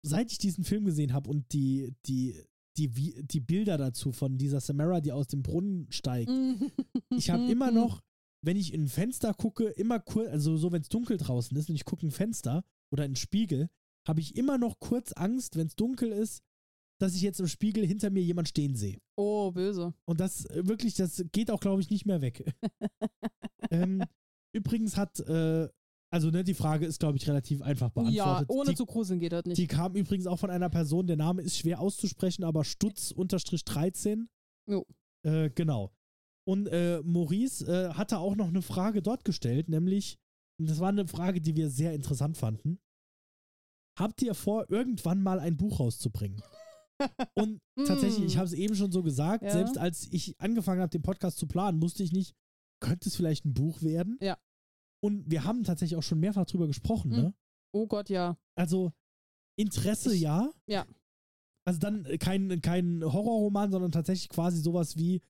seit 0.02 0.32
ich 0.32 0.38
diesen 0.38 0.64
Film 0.64 0.86
gesehen 0.86 1.14
habe 1.14 1.30
und 1.30 1.52
die, 1.54 1.94
die, 2.08 2.42
die, 2.78 2.90
die 3.24 3.40
Bilder 3.40 3.78
dazu 3.78 4.12
von 4.12 4.38
dieser 4.38 4.62
Samara, 4.62 5.02
die 5.02 5.12
aus 5.12 5.28
dem 5.28 5.44
Brunnen 5.44 5.88
steigt, 5.92 6.32
ich 7.10 7.30
habe 7.30 7.44
immer 7.52 7.72
noch, 7.72 8.02
wenn 8.42 8.58
ich 8.58 8.74
in 8.74 8.84
ein 8.84 8.88
Fenster 8.88 9.34
gucke, 9.34 9.66
immer 9.66 10.00
kurz, 10.00 10.30
also 10.30 10.58
so, 10.58 10.72
wenn 10.72 10.82
es 10.82 10.90
dunkel 10.90 11.18
draußen 11.18 11.56
ist 11.58 11.70
und 11.70 11.76
ich 11.76 11.86
gucke 11.86 12.06
ein 12.06 12.12
Fenster 12.12 12.64
oder 12.94 13.03
in 13.03 13.10
einen 13.10 13.15
Spiegel, 13.15 13.70
habe 14.07 14.20
ich 14.22 14.36
immer 14.36 14.57
noch 14.57 14.80
kurz 14.80 15.11
Angst, 15.14 15.56
wenn 15.57 15.68
es 15.68 15.76
dunkel 15.76 16.11
ist, 16.11 16.44
dass 17.02 17.15
ich 17.15 17.22
jetzt 17.22 17.40
im 17.40 17.48
Spiegel 17.48 17.86
hinter 17.86 18.10
mir 18.11 18.22
jemand 18.24 18.48
stehen 18.48 18.76
sehe. 18.76 18.99
Oh, 19.18 19.52
böse. 19.52 19.94
Und 20.06 20.20
das 20.20 20.45
äh, 20.45 20.65
wirklich, 20.68 20.94
das 20.94 21.24
geht 21.32 21.52
auch, 21.52 21.60
glaube 21.60 21.82
ich, 21.82 21.90
nicht 21.90 22.06
mehr 22.06 22.22
weg. 22.22 22.45
ähm, 23.72 24.03
übrigens 24.56 24.95
hat, 24.95 25.20
äh, 25.22 25.68
also 26.14 26.30
ne, 26.30 26.44
die 26.44 26.53
Frage 26.53 26.86
ist, 26.86 26.99
glaube 26.99 27.18
ich, 27.18 27.28
relativ 27.28 27.61
einfach 27.61 27.91
Ja, 28.10 28.36
beantwortet. 28.36 28.49
ohne 28.49 28.70
die, 28.70 28.76
zu 28.76 28.86
gruseln 28.86 29.20
geht 29.20 29.32
das 29.32 29.45
nicht. 29.45 29.57
die 29.57 29.68
kam 29.68 29.95
übrigens 29.95 30.28
auch 30.28 30.38
von 30.38 30.52
einer 30.52 30.70
Person, 30.70 31.07
der 31.07 31.18
Name 31.18 31.41
ist 31.41 31.57
schwer 31.57 31.80
auszusprechen, 31.80 32.44
aber 32.44 32.64
Stutz-13. 32.64 34.28
Jo. 34.70 34.86
Äh, 35.26 35.49
genau. 35.49 35.91
Und 36.45 36.68
äh, 36.68 37.02
Maurice 37.03 37.65
äh, 37.65 37.94
hatte 37.94 38.20
auch 38.20 38.36
noch 38.36 38.49
eine 38.49 38.61
Frage 38.61 39.02
dort 39.02 39.26
gestellt, 39.26 39.70
nämlich 39.70 40.20
das 40.60 40.80
war 40.80 40.90
eine 40.90 41.08
Frage, 41.08 41.42
die 41.42 41.56
wir 41.56 41.70
sehr 41.70 41.94
interessant 41.94 42.38
fanden. 42.38 42.80
Habt 44.00 44.22
ihr 44.22 44.34
vor, 44.34 44.70
irgendwann 44.70 45.22
mal 45.22 45.40
ein 45.40 45.58
Buch 45.58 45.80
rauszubringen? 45.80 46.42
Und 47.36 47.60
tatsächlich, 47.86 48.26
ich 48.26 48.38
habe 48.38 48.46
es 48.48 48.54
eben 48.54 48.76
schon 48.76 48.92
so 48.92 49.04
gesagt, 49.04 49.44
Ja. 49.44 49.52
selbst 49.52 49.78
als 49.78 50.08
ich 50.12 50.40
angefangen 50.40 50.82
habe, 50.82 50.90
den 50.90 51.02
Podcast 51.02 51.38
zu 51.38 51.48
planen, 51.48 51.82
wusste 51.82 52.04
ich 52.04 52.12
nicht, 52.12 52.34
könnte 52.82 53.10
es 53.10 53.16
vielleicht 53.16 53.46
ein 53.46 53.54
Buch 53.54 53.82
werden? 53.82 54.18
Ja. 54.22 54.38
Und 55.04 55.30
wir 55.30 55.44
haben 55.44 55.64
tatsächlich 55.64 55.98
auch 55.98 56.04
schon 56.04 56.20
mehrfach 56.20 56.46
drüber 56.46 56.68
gesprochen, 56.68 57.12
Mhm. 57.12 57.18
ne? 57.18 57.36
Oh 57.76 57.88
Gott, 57.88 58.10
ja. 58.10 58.38
Also 58.56 58.94
Interesse 59.60 60.14
Ich- 60.14 60.22
ja. 60.22 60.52
ja. 60.68 60.86
Also 61.66 61.80
dann 61.80 62.04
kein, 62.20 62.62
kein 62.62 63.04
Horrorroman, 63.04 63.72
sondern 63.72 63.92
tatsächlich 63.92 64.30
quasi 64.30 64.60
sowas 64.62 64.98
wie 64.98 65.22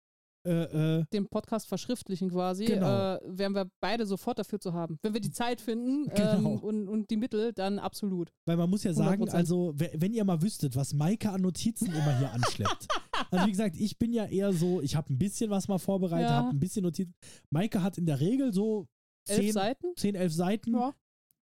äh, 0.46 1.00
äh, 1.00 1.06
Den 1.14 1.28
Podcast 1.28 1.68
verschriftlichen 1.68 2.30
quasi, 2.30 2.66
Genau. 2.66 3.16
äh, 3.16 3.20
wären 3.26 3.54
wir 3.56 3.70
beide 3.82 4.06
sofort 4.06 4.40
dafür 4.40 4.60
zu 4.60 4.74
haben. 4.74 5.00
Wenn 5.02 5.14
wir 5.14 5.22
die 5.22 5.32
Zeit 5.32 5.62
finden 5.62 6.10
Genau. 6.16 6.34
ähm, 6.38 6.46
und, 6.60 6.88
und 6.90 7.10
die 7.10 7.18
Mittel, 7.18 7.54
dann 7.54 7.80
absolut. 7.80 8.32
Weil 8.46 8.58
man 8.58 8.70
muss 8.70 8.84
ja 8.84 8.94
sagen, 8.94 9.24
100%. 9.24 9.34
also 9.34 9.74
we- 9.76 9.92
wenn 9.96 10.14
ihr 10.14 10.24
mal 10.26 10.42
wüsstet, 10.42 10.76
was 10.76 10.94
Maike 10.94 11.30
an 11.30 11.42
Notizen 11.42 11.88
immer 11.88 12.18
hier 12.20 12.32
anschleppt. 12.32 12.88
Also 13.32 13.46
wie 13.48 13.52
gesagt, 13.52 13.78
ich 13.78 13.98
bin 13.98 14.12
ja 14.12 14.26
eher 14.26 14.54
so, 14.54 14.82
ich 14.82 14.96
habe 14.96 15.12
ein 15.14 15.18
bisschen 15.18 15.50
was 15.50 15.68
mal 15.68 15.78
vorbereitet, 15.80 16.30
Ja. 16.30 16.36
habe 16.36 16.50
ein 16.50 16.60
bisschen 16.60 16.84
Notizen. 16.84 17.14
Maike 17.52 17.82
hat 17.82 17.98
in 17.98 18.06
der 18.06 18.20
Regel 18.20 18.54
so 18.54 18.88
Elf 19.28 19.40
10, 19.40 19.54
Seiten? 19.54 19.88
10 19.96 20.16
11 20.16 20.34
Seiten 20.34 20.74
Ja. 20.76 20.94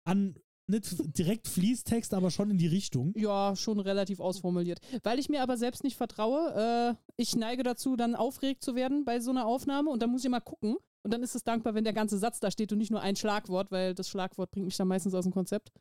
an 0.05 0.37
nicht 0.67 1.19
direkt 1.19 1.49
Fließtext, 1.49 2.15
aber 2.15 2.31
schon 2.31 2.51
in 2.51 2.59
die 2.59 2.67
Richtung. 2.67 3.13
Ja, 3.17 3.55
schon 3.57 3.81
relativ 3.81 4.21
ausformuliert. 4.21 4.81
Weil 5.03 5.19
ich 5.19 5.29
mir 5.29 5.43
aber 5.43 5.57
selbst 5.57 5.85
nicht 5.85 5.97
vertraue, 5.97 6.97
äh, 6.97 7.13
ich 7.17 7.35
neige 7.37 7.63
dazu, 7.63 7.97
dann 7.97 8.15
aufgeregt 8.15 8.63
zu 8.63 8.75
werden 8.75 9.05
bei 9.05 9.21
so 9.21 9.31
einer 9.31 9.47
Aufnahme 9.47 9.91
und 9.91 10.03
dann 10.03 10.11
muss 10.11 10.25
ich 10.25 10.31
mal 10.31 10.41
gucken. 10.41 10.77
Und 11.05 11.13
dann 11.13 11.23
ist 11.23 11.35
es 11.35 11.43
dankbar, 11.43 11.75
wenn 11.75 11.85
der 11.85 11.93
ganze 11.93 12.17
Satz 12.17 12.39
da 12.39 12.51
steht 12.51 12.73
und 12.73 12.79
nicht 12.79 12.93
nur 12.93 13.01
ein 13.01 13.17
Schlagwort, 13.17 13.73
weil 13.73 13.95
das 13.95 14.09
Schlagwort 14.09 14.53
bringt 14.53 14.67
mich 14.67 14.77
dann 14.77 14.89
meistens 14.89 15.15
aus 15.15 15.25
dem 15.25 15.33
Konzept. 15.33 15.73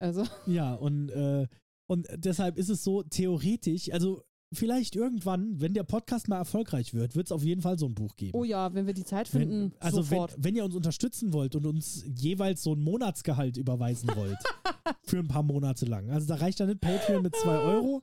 Also, 0.00 0.24
Ja, 0.46 0.74
und, 0.74 1.10
äh, 1.10 1.46
und 1.88 2.08
deshalb 2.16 2.58
ist 2.58 2.68
es 2.68 2.84
so 2.84 3.02
theoretisch, 3.02 3.92
also 3.92 4.22
vielleicht 4.54 4.96
irgendwann, 4.96 5.60
wenn 5.60 5.74
der 5.74 5.82
Podcast 5.84 6.28
mal 6.28 6.36
erfolgreich 6.38 6.94
wird, 6.94 7.14
wird 7.14 7.26
es 7.26 7.32
auf 7.32 7.42
jeden 7.42 7.60
Fall 7.60 7.78
so 7.78 7.86
ein 7.86 7.94
Buch 7.94 8.16
geben. 8.16 8.36
oh 8.36 8.44
ja, 8.44 8.72
wenn 8.74 8.86
wir 8.86 8.94
die 8.94 9.04
Zeit 9.04 9.28
finden, 9.28 9.72
Wenn, 9.72 9.80
also 9.80 9.98
wenn, 9.98 10.04
sofort. 10.04 10.34
wenn 10.38 10.56
ihr 10.56 10.64
uns 10.64 10.74
unterstützen 10.74 11.32
wollt 11.32 11.54
und 11.54 11.66
uns 11.66 12.04
jeweils 12.16 12.62
so 12.62 12.74
ein 12.74 12.80
Monatsgehalt 12.82 13.56
überweisen 13.58 14.08
wollt, 14.14 14.38
für 15.04 15.18
ein 15.18 15.28
paar 15.28 15.42
Monate 15.42 15.84
lang. 15.86 16.10
Also 16.10 16.26
da 16.28 16.36
reicht 16.36 16.60
dann 16.60 16.68
nicht 16.68 16.80
Patreon 16.80 17.22
mit 17.22 17.36
2 17.36 17.58
Euro. 17.58 18.02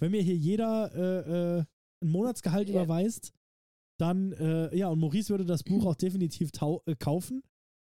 Wenn 0.00 0.12
mir 0.12 0.22
hier 0.22 0.36
jeder 0.36 0.92
äh, 0.94 1.58
äh, 1.58 1.64
ein 2.02 2.08
Monatsgehalt 2.10 2.68
Ja. 2.68 2.76
überweist, 2.82 3.32
dann, 4.00 4.32
äh, 4.32 4.74
ja, 4.76 4.88
und 4.88 4.98
Maurice 4.98 5.28
würde 5.30 5.44
das 5.44 5.62
Buch 5.62 5.84
auch 5.86 5.94
definitiv 5.94 6.50
äh, 6.86 6.94
kaufen. 6.96 7.42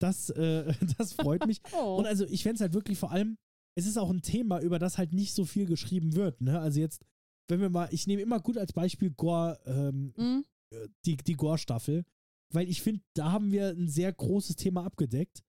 Das, 0.01 0.30
äh, 0.31 0.73
das 0.97 1.13
freut 1.13 1.47
mich. 1.47 1.61
Oh. 1.72 1.95
Und 1.95 2.05
also 2.05 2.26
ich 2.26 2.43
fände 2.43 2.55
es 2.55 2.61
halt 2.61 2.73
wirklich 2.73 2.97
vor 2.97 3.11
allem, 3.11 3.38
es 3.77 3.85
ist 3.88 3.97
auch 3.97 4.09
ein 4.09 4.22
Thema, 4.22 4.59
über 4.61 4.80
das 4.80 4.97
halt 4.97 5.13
nicht 5.13 5.34
so 5.34 5.45
viel 5.45 5.65
geschrieben 5.65 6.15
wird. 6.15 6.41
Ne? 6.41 6.59
Also 6.59 6.80
jetzt, 6.81 7.01
wenn 7.47 7.59
wir 7.61 7.69
mal, 7.69 7.88
ich 7.91 8.07
nehme 8.07 8.22
immer 8.22 8.39
gut 8.39 8.57
als 8.57 8.73
Beispiel 8.73 9.11
Gore, 9.11 9.59
ähm, 9.65 10.13
Mhm. 10.17 10.45
die, 11.05 11.17
die 11.17 11.34
Gore-Staffel, 11.34 12.03
weil 12.53 12.67
ich 12.69 12.81
finde, 12.81 13.01
da 13.15 13.31
haben 13.31 13.51
wir 13.51 13.69
ein 13.69 13.88
sehr 13.88 14.11
großes 14.11 14.55
Thema 14.55 14.84
abgedeckt. 14.85 15.43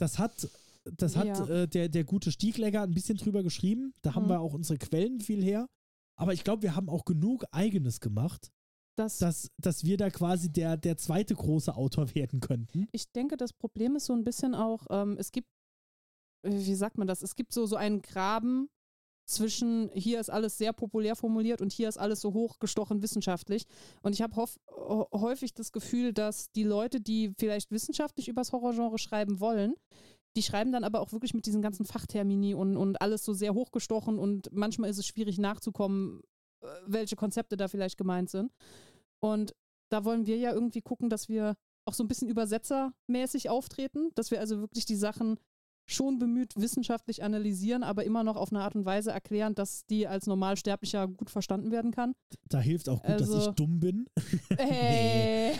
Das 0.00 0.18
hat, 0.18 0.48
das 0.96 1.16
hat 1.16 1.26
Ja. 1.26 1.46
äh, 1.46 1.68
der, 1.68 1.88
der 1.88 2.04
gute 2.04 2.32
Stieglegger 2.32 2.82
ein 2.82 2.94
bisschen 2.94 3.16
drüber 3.16 3.42
geschrieben. 3.42 3.94
Da 4.02 4.14
haben 4.14 4.24
Mhm. 4.24 4.30
wir 4.30 4.40
auch 4.40 4.52
unsere 4.54 4.78
Quellen 4.78 5.20
viel 5.20 5.42
her. 5.42 5.68
Aber 6.16 6.32
ich 6.32 6.44
glaube, 6.44 6.62
wir 6.62 6.74
haben 6.76 6.88
auch 6.88 7.04
genug 7.04 7.44
Eigenes 7.52 8.00
gemacht, 8.00 8.50
Das, 8.96 9.18
dass, 9.18 9.50
dass 9.60 9.84
wir 9.84 9.96
da 9.96 10.10
quasi 10.10 10.50
der, 10.52 10.76
der 10.76 10.96
zweite 10.96 11.34
große 11.34 11.74
Autor 11.74 12.06
werden 12.14 12.40
könnten. 12.40 12.86
ich 12.92 13.10
denke, 13.12 13.36
das 13.36 13.52
Problem 13.52 13.96
ist 13.96 14.06
so 14.06 14.12
ein 14.12 14.24
bisschen 14.24 14.54
auch, 14.54 14.86
ähm, 14.90 15.16
es 15.18 15.32
gibt, 15.32 15.48
äh, 16.42 16.50
wie 16.52 16.74
sagt 16.74 16.98
man 16.98 17.06
das, 17.08 17.22
es 17.22 17.34
gibt 17.36 17.52
so, 17.52 17.66
so 17.66 17.76
einen 17.76 18.02
Graben 18.02 18.68
zwischen, 19.26 19.90
hier 19.94 20.20
ist 20.20 20.30
alles 20.30 20.58
sehr 20.58 20.72
populär 20.72 21.16
formuliert 21.16 21.60
und 21.60 21.72
hier 21.72 21.88
ist 21.88 21.96
alles 21.96 22.20
so 22.20 22.34
hochgestochen 22.34 23.02
wissenschaftlich. 23.02 23.64
Und 24.02 24.12
ich 24.12 24.22
habe 24.22 24.36
häufig 24.76 25.54
das 25.54 25.72
Gefühl, 25.72 26.12
dass 26.12 26.50
die 26.52 26.64
Leute, 26.64 27.00
die 27.00 27.32
vielleicht 27.38 27.70
wissenschaftlich 27.70 28.28
übers 28.28 28.52
Horrorgenre 28.52 28.98
schreiben 28.98 29.40
wollen, 29.40 29.74
die 30.36 30.42
schreiben 30.42 30.72
dann 30.72 30.84
aber 30.84 31.00
auch 31.00 31.12
wirklich 31.12 31.34
mit 31.34 31.46
diesen 31.46 31.62
ganzen 31.62 31.84
Fachtermini 31.84 32.54
und, 32.54 32.76
und 32.76 33.00
alles 33.00 33.24
so 33.24 33.32
sehr 33.32 33.54
hochgestochen 33.54 34.18
und 34.18 34.48
manchmal 34.52 34.90
ist 34.90 34.98
es 34.98 35.06
schwierig 35.06 35.38
nachzukommen, 35.38 36.22
äh, 36.62 36.66
welche 36.86 37.16
Konzepte 37.16 37.56
da 37.56 37.68
vielleicht 37.68 37.96
gemeint 37.96 38.30
sind. 38.30 38.52
Und 39.20 39.54
da 39.90 40.04
wollen 40.04 40.26
wir 40.26 40.36
ja 40.36 40.52
irgendwie 40.52 40.82
gucken, 40.82 41.08
dass 41.08 41.28
wir 41.28 41.54
auch 41.84 41.94
so 41.94 42.02
ein 42.02 42.08
bisschen 42.08 42.28
übersetzermäßig 42.28 43.48
auftreten, 43.48 44.10
dass 44.14 44.30
wir 44.30 44.40
also 44.40 44.60
wirklich 44.60 44.86
die 44.86 44.96
Sachen 44.96 45.38
schon 45.86 46.18
bemüht 46.18 46.54
wissenschaftlich 46.56 47.22
analysieren, 47.22 47.82
aber 47.82 48.04
immer 48.04 48.24
noch 48.24 48.36
auf 48.36 48.50
eine 48.52 48.62
Art 48.62 48.74
und 48.74 48.84
Weise 48.86 49.10
erklären, 49.10 49.54
dass 49.54 49.84
die 49.86 50.06
als 50.06 50.26
Normalsterblicher 50.26 51.08
gut 51.08 51.28
verstanden 51.30 51.70
werden 51.70 51.90
kann. 51.90 52.14
Da 52.48 52.58
hilft 52.60 52.88
auch 52.88 53.02
gut, 53.02 53.20
dass 53.20 53.30
Also- 53.30 53.50
ich 53.50 53.54
dumm 53.56 53.80
bin. 53.80 54.06
Hey, 54.58 55.54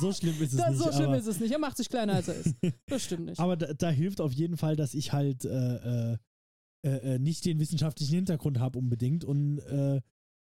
so 0.00 0.12
schlimm 0.12 0.34
ist 0.42 0.52
es 0.52 0.56
das, 0.58 0.70
nicht. 0.70 0.78
so 0.82 0.92
schlimm 0.92 1.12
ist 1.14 1.26
es 1.26 1.38
nicht. 1.40 1.52
Er 1.52 1.58
macht 1.58 1.76
sich 1.76 1.88
kleiner, 1.88 2.14
als 2.14 2.28
er 2.28 2.34
ist. 2.36 2.54
Das 2.86 3.02
stimmt 3.04 3.26
nicht. 3.26 3.38
aber 3.40 3.56
da, 3.56 3.72
da 3.74 3.90
hilft 3.90 4.20
auf 4.20 4.32
jeden 4.32 4.56
Fall, 4.56 4.74
dass 4.76 4.94
ich 4.94 5.12
halt 5.12 5.44
äh, 5.44 6.12
äh, 6.12 6.16
äh, 6.84 7.14
äh, 7.14 7.18
nicht 7.18 7.44
den 7.44 7.58
wissenschaftlichen 7.60 8.14
Hintergrund 8.14 8.58
habe 8.58 8.78
unbedingt 8.78 9.24
und, 9.24 9.58
äh, 9.60 10.00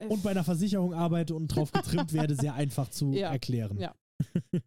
und 0.09 0.23
bei 0.23 0.31
einer 0.31 0.45
Versicherung 0.45 0.95
arbeite 0.95 1.35
und 1.35 1.49
drauf 1.49 1.73
getrimmt 1.73 2.13
werde, 2.13 2.37
sehr 2.37 2.55
einfach 2.55 2.89
zu 2.91 3.13
Ja, 3.13 3.33
erklären. 3.33 3.79
ja. 3.79 3.95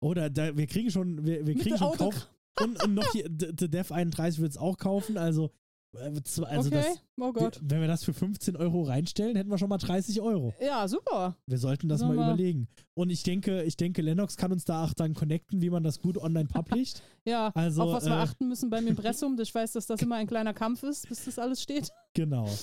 Oder 0.00 0.30
da, 0.30 0.56
wir 0.56 0.66
kriegen 0.66 0.90
schon, 0.90 1.24
wir, 1.24 1.46
wir 1.46 1.54
kriegen 1.56 1.76
schon 1.76 1.96
Kauf. 1.96 2.28
Und, 2.62 2.82
und 2.84 2.94
noch 2.94 3.10
hier, 3.12 3.24
The 3.28 3.68
Dev 3.68 3.92
31 3.92 4.40
wird 4.40 4.52
es 4.52 4.58
auch 4.58 4.76
kaufen. 4.78 5.16
Also, 5.18 5.50
äh, 5.94 5.98
also 6.04 6.42
okay, 6.44 6.70
das, 6.70 6.86
oh 7.20 7.32
Gott. 7.32 7.60
wir, 7.62 7.70
wenn 7.70 7.80
wir 7.80 7.88
das 7.88 8.04
für 8.04 8.12
15 8.12 8.56
Euro 8.56 8.82
reinstellen, 8.82 9.36
hätten 9.36 9.50
wir 9.50 9.58
schon 9.58 9.68
mal 9.68 9.78
30 9.78 10.20
Euro. 10.20 10.54
Ja, 10.60 10.86
super. 10.86 11.36
Wir 11.46 11.58
sollten 11.58 11.88
das 11.88 12.00
mal 12.02 12.14
wir- 12.16 12.24
überlegen. 12.24 12.68
Und 12.94 13.10
ich 13.10 13.22
denke, 13.22 13.62
ich 13.64 13.76
denke, 13.76 14.02
Lennox 14.02 14.36
kann 14.36 14.52
uns 14.52 14.64
da 14.64 14.84
auch 14.84 14.92
dann 14.92 15.14
connecten, 15.14 15.62
wie 15.62 15.70
man 15.70 15.82
das 15.82 16.00
gut 16.00 16.16
online 16.18 16.48
publisht. 16.52 17.02
Ja, 17.24 17.50
Also, 17.54 17.82
auf 17.82 17.92
was 17.94 18.04
wir 18.04 18.12
äh, 18.12 18.16
achten 18.20 18.48
müssen 18.48 18.70
beim 18.70 18.86
Impressum. 18.86 19.36
Ich 19.40 19.54
weiß, 19.54 19.72
dass 19.72 19.86
das 19.86 20.00
immer 20.02 20.16
ein 20.16 20.26
kleiner 20.26 20.54
Kampf 20.54 20.82
ist, 20.82 21.08
bis 21.08 21.24
das 21.24 21.38
alles 21.38 21.62
steht. 21.62 21.90
Genau. 22.14 22.48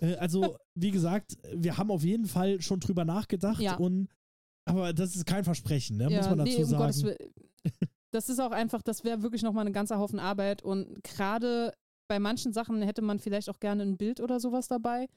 Äh, 0.00 0.16
also, 0.16 0.56
wie 0.74 0.90
gesagt, 0.90 1.36
wir 1.54 1.78
haben 1.78 1.92
auf 1.92 2.02
jeden 2.02 2.26
Fall 2.26 2.60
schon 2.60 2.80
drüber 2.80 3.04
nachgedacht 3.04 3.60
Ja. 3.60 3.76
und 3.76 4.08
aber 4.64 4.92
das 4.92 5.14
ist 5.14 5.26
kein 5.26 5.44
Versprechen, 5.44 5.96
ne? 5.96 6.10
muss 6.10 6.28
man 6.28 6.38
dazu 6.38 6.50
nee, 6.50 6.64
um 6.64 6.68
sagen. 6.70 7.14
Das 8.12 8.28
ist 8.28 8.40
auch 8.40 8.52
einfach, 8.52 8.82
das 8.82 9.04
wäre 9.04 9.22
wirklich 9.22 9.42
nochmal 9.42 9.66
ein 9.66 9.72
ganzer 9.72 9.98
Haufen 9.98 10.18
Arbeit 10.18 10.62
und 10.62 11.02
gerade 11.02 11.72
bei 12.08 12.18
manchen 12.18 12.52
Sachen 12.52 12.82
hätte 12.82 13.00
man 13.02 13.18
vielleicht 13.18 13.48
auch 13.48 13.58
gerne 13.58 13.82
ein 13.82 13.96
Bild 13.96 14.20
oder 14.20 14.38
sowas 14.38 14.68
dabei. 14.68 15.08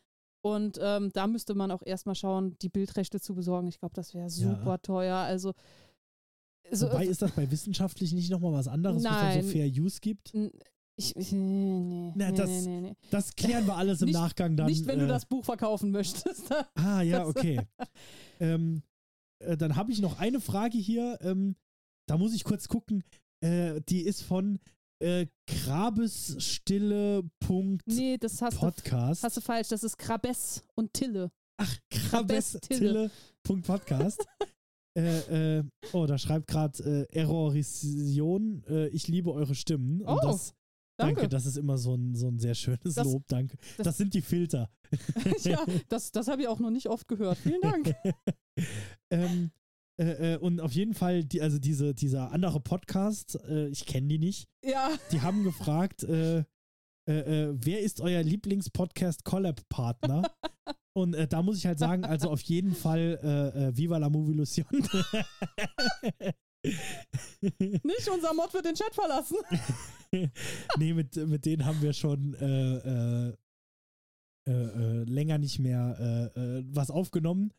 Und 0.42 0.80
ähm, 0.82 1.10
da 1.12 1.28
müsste 1.28 1.56
man 1.56 1.72
auch 1.72 1.82
erstmal 1.84 2.16
schauen, 2.16 2.56
die 2.62 2.70
Bildrechte 2.70 3.20
zu 3.20 3.34
besorgen. 3.34 3.68
Ich 3.68 3.80
glaube, 3.80 3.96
das 3.96 4.14
wäre 4.14 4.30
super 4.30 4.80
teuer. 4.82 5.18
Also, 5.18 5.54
so, 6.72 6.88
Wobei 6.88 7.06
ist 7.08 7.22
das 7.22 7.32
bei 7.32 7.50
wissenschaftlich 7.50 8.14
nicht 8.14 8.30
nochmal 8.30 8.54
was 8.54 8.68
anderes, 8.68 9.04
was 9.04 9.34
dann 9.34 9.42
so. 9.44 9.50
Fair 9.50 9.68
Use 9.68 10.00
gibt? 10.00 10.34
ich, 10.96 11.16
ich, 11.16 11.32
nee, 11.32 11.80
nee, 11.80 12.14
Na, 12.16 12.32
nee, 12.32 12.38
das- 12.38 12.50
nee, 12.50 12.82
nee. 12.82 12.96
Das 13.10 13.36
klären 13.36 13.66
wir 13.68 13.76
alles 13.76 14.02
im 14.02 14.06
Nicht- 14.06 14.16
Nachgang 14.16 14.56
dann. 14.56 14.68
Nicht, 14.68 14.86
wenn 14.88 15.00
du 15.00 15.06
äh, 15.06 15.10
das 15.10 15.26
Buch 15.26 15.44
verkaufen 15.44 15.92
möchtest. 15.92 16.50
Ah, 16.76 17.02
ja, 17.02 17.26
okay. 17.26 17.60
ähm, 18.40 18.84
äh, 19.40 19.58
dann 19.58 19.76
habe 19.76 19.92
ich 19.92 20.00
noch 20.00 20.20
eine 20.20 20.40
Frage 20.40 20.78
hier. 20.78 21.18
Ähm, 21.22 21.56
da 22.08 22.18
muss 22.18 22.34
ich 22.34 22.44
kurz 22.44 22.68
gucken. 22.68 23.04
Äh, 23.44 23.82
die 23.90 24.02
ist 24.02 24.22
von 24.22 24.60
äh, 25.04 25.28
grabesstille.podcast. 25.48 27.98
nee, 27.98 28.18
das 28.18 28.42
hast 28.42 28.62
du, 28.62 28.72
hast 28.92 29.38
du 29.38 29.42
falsch. 29.42 29.68
Das 29.70 29.84
ist 29.84 29.98
Krabess 29.98 30.64
und 30.76 30.94
Tille. 30.94 31.32
Ach, 31.58 31.78
Grabestille. 31.90 33.10
grabestille.podcast. 33.44 34.26
äh, 34.98 35.58
äh, 35.60 35.64
oh, 35.94 36.06
da 36.06 36.18
schreibt 36.18 36.48
gerade 36.48 37.08
äh, 37.12 37.18
Errorision. 37.18 38.64
Äh, 38.68 38.88
ich 38.90 39.08
liebe 39.08 39.32
eure 39.34 39.56
Stimmen. 39.56 40.02
Und 40.02 40.08
Oh, 40.10 40.20
das, 40.22 40.54
Danke. 40.98 41.16
danke, 41.16 41.30
das 41.30 41.46
ist 41.46 41.58
immer 41.58 41.78
so 41.78 41.96
ein, 41.96 42.16
so 42.16 42.28
ein 42.30 42.40
sehr 42.40 42.56
schönes 42.56 42.96
Das- 42.96 43.06
Lob. 43.06 43.24
Danke. 43.28 43.58
Das, 43.78 43.86
das- 43.86 43.98
sind 43.98 44.14
die 44.14 44.22
Filter. 44.22 44.70
ja, 45.44 45.64
das, 45.90 46.12
das 46.12 46.28
habe 46.30 46.42
ich 46.44 46.48
auch 46.48 46.60
noch 46.60 46.70
nicht 46.72 46.88
oft 46.88 47.08
gehört. 47.08 47.38
Vielen 47.38 47.62
Dank. 47.62 47.94
ähm, 49.12 49.52
äh, 49.98 50.34
äh, 50.34 50.38
und 50.38 50.60
auf 50.60 50.74
jeden 50.74 50.94
Fall, 50.94 51.24
die, 51.24 51.42
also 51.42 51.58
diese, 51.58 51.94
dieser 51.94 52.32
andere 52.32 52.60
Podcast, 52.60 53.40
äh, 53.48 53.68
ich 53.68 53.86
kenne 53.86 54.08
die 54.08 54.20
nicht, 54.20 54.50
Ja, 54.64 54.90
die 55.12 55.22
haben 55.22 55.44
gefragt, 55.44 56.04
äh, 56.04 56.44
äh, 57.08 57.48
äh, 57.48 57.54
wer 57.56 57.82
ist 57.82 58.02
euer 58.02 58.24
Lieblings-Podcast-Collab-Partner? 58.24 60.30
Und 60.98 61.14
da 61.30 61.42
muss 61.42 61.58
ich 61.58 61.66
halt 61.66 61.78
sagen, 61.78 62.06
also 62.06 62.30
auf 62.30 62.40
jeden 62.44 62.74
Fall 62.74 63.74
Viva 63.76 63.98
la 63.98 64.10
Movilusion. 64.10 64.66
nicht 67.42 68.10
unser 68.10 68.34
Mod 68.34 68.54
wird 68.54 68.64
den 68.64 68.76
Chat 68.76 68.96
verlassen. 68.96 69.36
nee, 70.78 70.94
mit, 70.94 71.18
mit 71.18 71.46
denen 71.46 71.66
haben 71.66 71.82
wir 71.82 71.92
schon 71.92 72.32
länger 74.46 75.38
nicht 75.38 75.60
mehr 75.60 76.32
was 76.72 76.92
aufgenommen. 76.92 77.52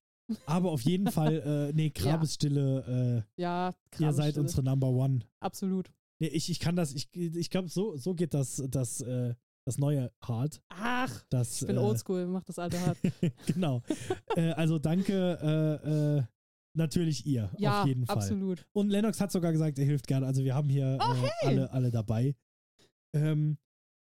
Aber 0.47 0.71
auf 0.73 0.81
jeden 0.83 1.11
Fall, 1.11 1.69
äh, 1.71 1.73
nee, 1.73 1.91
Grabesstille, 1.95 3.25
Ja, 3.37 3.69
äh, 3.69 3.73
ihr 3.73 4.13
seid 4.13 4.35
Grabesstille. 4.35 4.41
unsere 4.43 4.63
Number 4.65 4.89
One. 4.89 5.21
Absolut. 5.41 5.91
Nee, 6.19 6.29
ich, 6.29 6.51
ich 6.51 6.61
kann 6.61 6.77
das, 6.77 6.93
ich, 6.95 7.15
ich 7.15 7.51
glaube, 7.51 7.69
so, 7.69 7.97
so 7.97 8.15
geht 8.15 8.33
das, 8.35 8.63
das, 8.71 9.01
äh, 9.03 9.35
das 9.67 9.79
neue 9.79 10.11
Hard. 10.23 10.63
Ach, 10.71 11.25
Das, 11.29 11.61
ich 11.61 11.67
bin 11.67 11.77
äh, 11.77 11.81
oldschool, 11.81 12.27
mach 12.27 12.45
das 12.45 12.59
alte 12.59 12.81
hart. 12.81 12.97
genau. 13.47 13.83
äh, 14.37 14.51
also 14.53 14.79
danke 14.79 15.39
äh, 15.85 16.17
äh, 16.19 16.23
natürlich 16.75 17.27
ihr, 17.27 17.51
ja, 17.59 17.83
auf 17.83 17.87
jeden 17.89 18.07
Fall. 18.07 18.17
absolut. 18.17 18.67
Und 18.73 18.89
Lennox 18.91 19.21
hat 19.21 19.31
sogar 19.33 19.53
gesagt, 19.53 19.79
er 19.79 19.85
hilft 19.85 20.07
gerne. 20.07 20.27
Also 20.27 20.43
wir 20.45 20.55
haben 20.55 20.69
hier 20.69 20.99
Oh, 21.01 21.13
äh, 21.13 21.17
hey. 21.41 21.49
alle, 21.49 21.71
alle 21.73 21.91
dabei. 21.91 22.35
Ähm, 23.15 23.59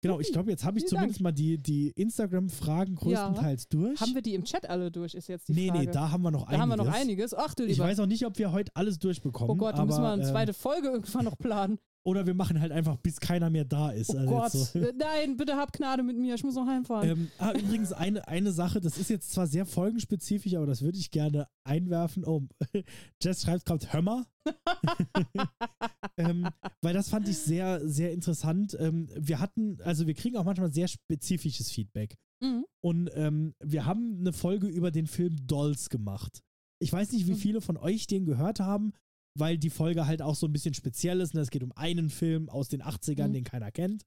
genau, 0.07 0.19
ich 0.19 0.31
glaube, 0.31 0.51
jetzt 0.51 0.63
habe 0.63 0.77
ich 0.77 0.83
vielen 0.83 0.97
zumindest 0.97 1.21
mal 1.21 1.31
die, 1.31 1.57
die 1.57 1.89
Instagram-Fragen 1.91 2.95
größtenteils 2.95 3.67
durch. 3.69 3.99
Haben 3.99 4.15
wir 4.15 4.21
die 4.21 4.33
im 4.33 4.43
Chat 4.43 4.69
alle 4.69 4.91
durch, 4.91 5.13
ist 5.13 5.27
jetzt 5.27 5.47
die 5.47 5.53
nee, 5.53 5.67
Frage. 5.67 5.79
nee, 5.85 5.91
da 5.91 6.11
haben 6.11 6.23
wir 6.23 6.31
noch 6.31 6.45
da 6.45 6.47
einiges. 6.47 6.61
haben 6.61 6.69
wir 6.69 6.77
noch 6.77 6.93
einiges. 6.93 7.33
Ach 7.33 7.53
du 7.55 7.63
Ich 7.63 7.73
lieber. 7.73 7.85
weiß 7.85 7.99
auch 7.99 8.05
nicht, 8.05 8.25
ob 8.25 8.37
wir 8.37 8.51
heute 8.51 8.71
alles 8.75 8.99
durchbekommen. 8.99 9.51
oh 9.51 9.55
Gott, 9.55 9.77
da 9.77 9.85
müssen 9.85 10.01
wir 10.01 10.11
eine 10.11 10.23
ähm, 10.23 10.29
zweite 10.29 10.53
Folge 10.53 10.87
irgendwann 10.93 11.25
noch 11.25 11.37
planen. 11.37 11.79
Oder 12.07 12.27
wir 12.27 12.35
machen 12.35 12.61
halt 12.61 12.71
einfach, 12.71 12.97
bis 12.97 13.19
keiner 13.19 13.49
mehr 13.49 13.65
da 13.65 13.89
ist. 13.89 14.11
Oh 14.13 14.17
also 14.17 14.29
Gott, 14.29 14.51
so. 14.51 14.79
nein, 14.97 15.37
bitte 15.37 15.55
hab 15.57 15.73
Gnade 15.73 16.03
mit 16.03 16.17
mir, 16.17 16.35
ich 16.35 16.43
muss 16.43 16.53
noch 16.53 16.67
heimfahren. 16.67 17.09
Ähm, 17.09 17.31
ah, 17.39 17.51
übrigens, 17.53 17.93
eine, 17.93 18.27
eine 18.27 18.51
Sache, 18.51 18.79
das 18.79 18.99
ist 18.99 19.09
jetzt 19.09 19.31
zwar 19.31 19.47
sehr 19.47 19.65
folgenspezifisch, 19.65 20.53
aber 20.55 20.67
das 20.67 20.83
würde 20.83 20.99
ich 20.99 21.09
gerne 21.09 21.47
einwerfen. 21.63 22.23
Oh, 22.23 22.43
Jess 23.23 23.41
schreibt 23.41 23.65
gerade 23.65 23.91
Hömmer. 23.91 24.25
ähm, 26.17 26.47
weil 26.81 26.93
das 26.93 27.09
fand 27.09 27.27
ich 27.27 27.39
sehr, 27.39 27.87
sehr 27.87 28.11
interessant. 28.11 28.77
Ähm, 28.79 29.09
wir 29.15 29.39
hatten, 29.39 29.79
also 29.81 30.05
wir 30.05 30.13
kriegen 30.13 30.37
auch 30.37 30.45
manchmal 30.45 30.71
sehr 30.71 30.87
spezifisches 30.87 31.71
Feedback. 31.71 32.15
Mhm. 32.41 32.65
Und 32.83 33.09
ähm, 33.15 33.55
wir 33.63 33.85
haben 33.85 34.17
eine 34.19 34.33
Folge 34.33 34.67
über 34.67 34.91
den 34.91 35.07
Film 35.07 35.35
Dolls 35.47 35.89
gemacht. 35.89 36.43
Ich 36.79 36.91
weiß 36.93 37.13
nicht, 37.13 37.25
wie 37.25 37.31
Mhm. 37.31 37.37
viele 37.37 37.61
von 37.61 37.77
euch 37.77 38.05
den 38.05 38.25
gehört 38.25 38.59
haben, 38.59 38.93
weil 39.37 39.57
die 39.57 39.69
Folge 39.69 40.07
halt 40.07 40.21
auch 40.21 40.35
so 40.35 40.47
ein 40.47 40.53
bisschen 40.53 40.73
speziell 40.73 41.19
ist. 41.21 41.33
Ne? 41.33 41.41
Es 41.41 41.49
geht 41.51 41.63
um 41.63 41.71
einen 41.73 42.09
Film 42.09 42.49
aus 42.49 42.69
den 42.69 42.81
80ern, 42.81 43.27
Mhm. 43.29 43.33
den 43.33 43.43
keiner 43.43 43.71
kennt. 43.71 44.03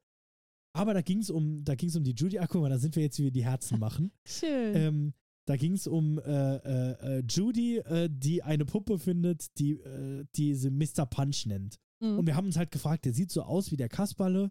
Aber 0.75 0.95
da 0.95 1.01
ging 1.01 1.19
es 1.19 1.31
um, 1.31 1.65
da 1.65 1.75
ging's 1.75 1.97
um 1.97 2.05
die 2.05 2.13
Judy, 2.15 2.39
ach 2.39 2.49
guck 2.49 2.63
mal, 2.63 2.69
da 2.71 2.79
sind 2.79 2.95
wir 2.97 3.03
jetzt, 3.03 3.19
wie 3.19 3.25
wir 3.25 3.31
die 3.31 3.45
Herzen 3.45 3.79
machen. 3.81 4.13
Schön. 4.27 4.77
ähm, 4.77 5.15
da 5.47 5.57
ging 5.57 5.73
es 5.73 5.87
um 5.87 6.19
äh, 6.19 6.57
äh, 6.57 7.19
äh, 7.19 7.23
Judy, 7.29 7.79
äh, 7.79 8.11
die 8.13 8.43
eine 8.43 8.67
Puppe 8.67 8.99
findet, 8.99 9.59
die, 9.59 9.73
äh, 9.81 10.25
die 10.37 10.55
sie 10.55 10.71
Mr. 10.71 11.07
Punch 11.07 11.47
nennt. 11.47 11.77
Mhm. 12.01 12.19
Und 12.19 12.27
wir 12.27 12.37
haben 12.37 12.47
uns 12.47 12.59
halt 12.59 12.71
gefragt, 12.71 13.07
der 13.07 13.15
sieht 13.15 13.31
so 13.33 13.43
aus 13.43 13.73
wie 13.73 13.77
der 13.79 13.89
Kasperle 13.89 14.51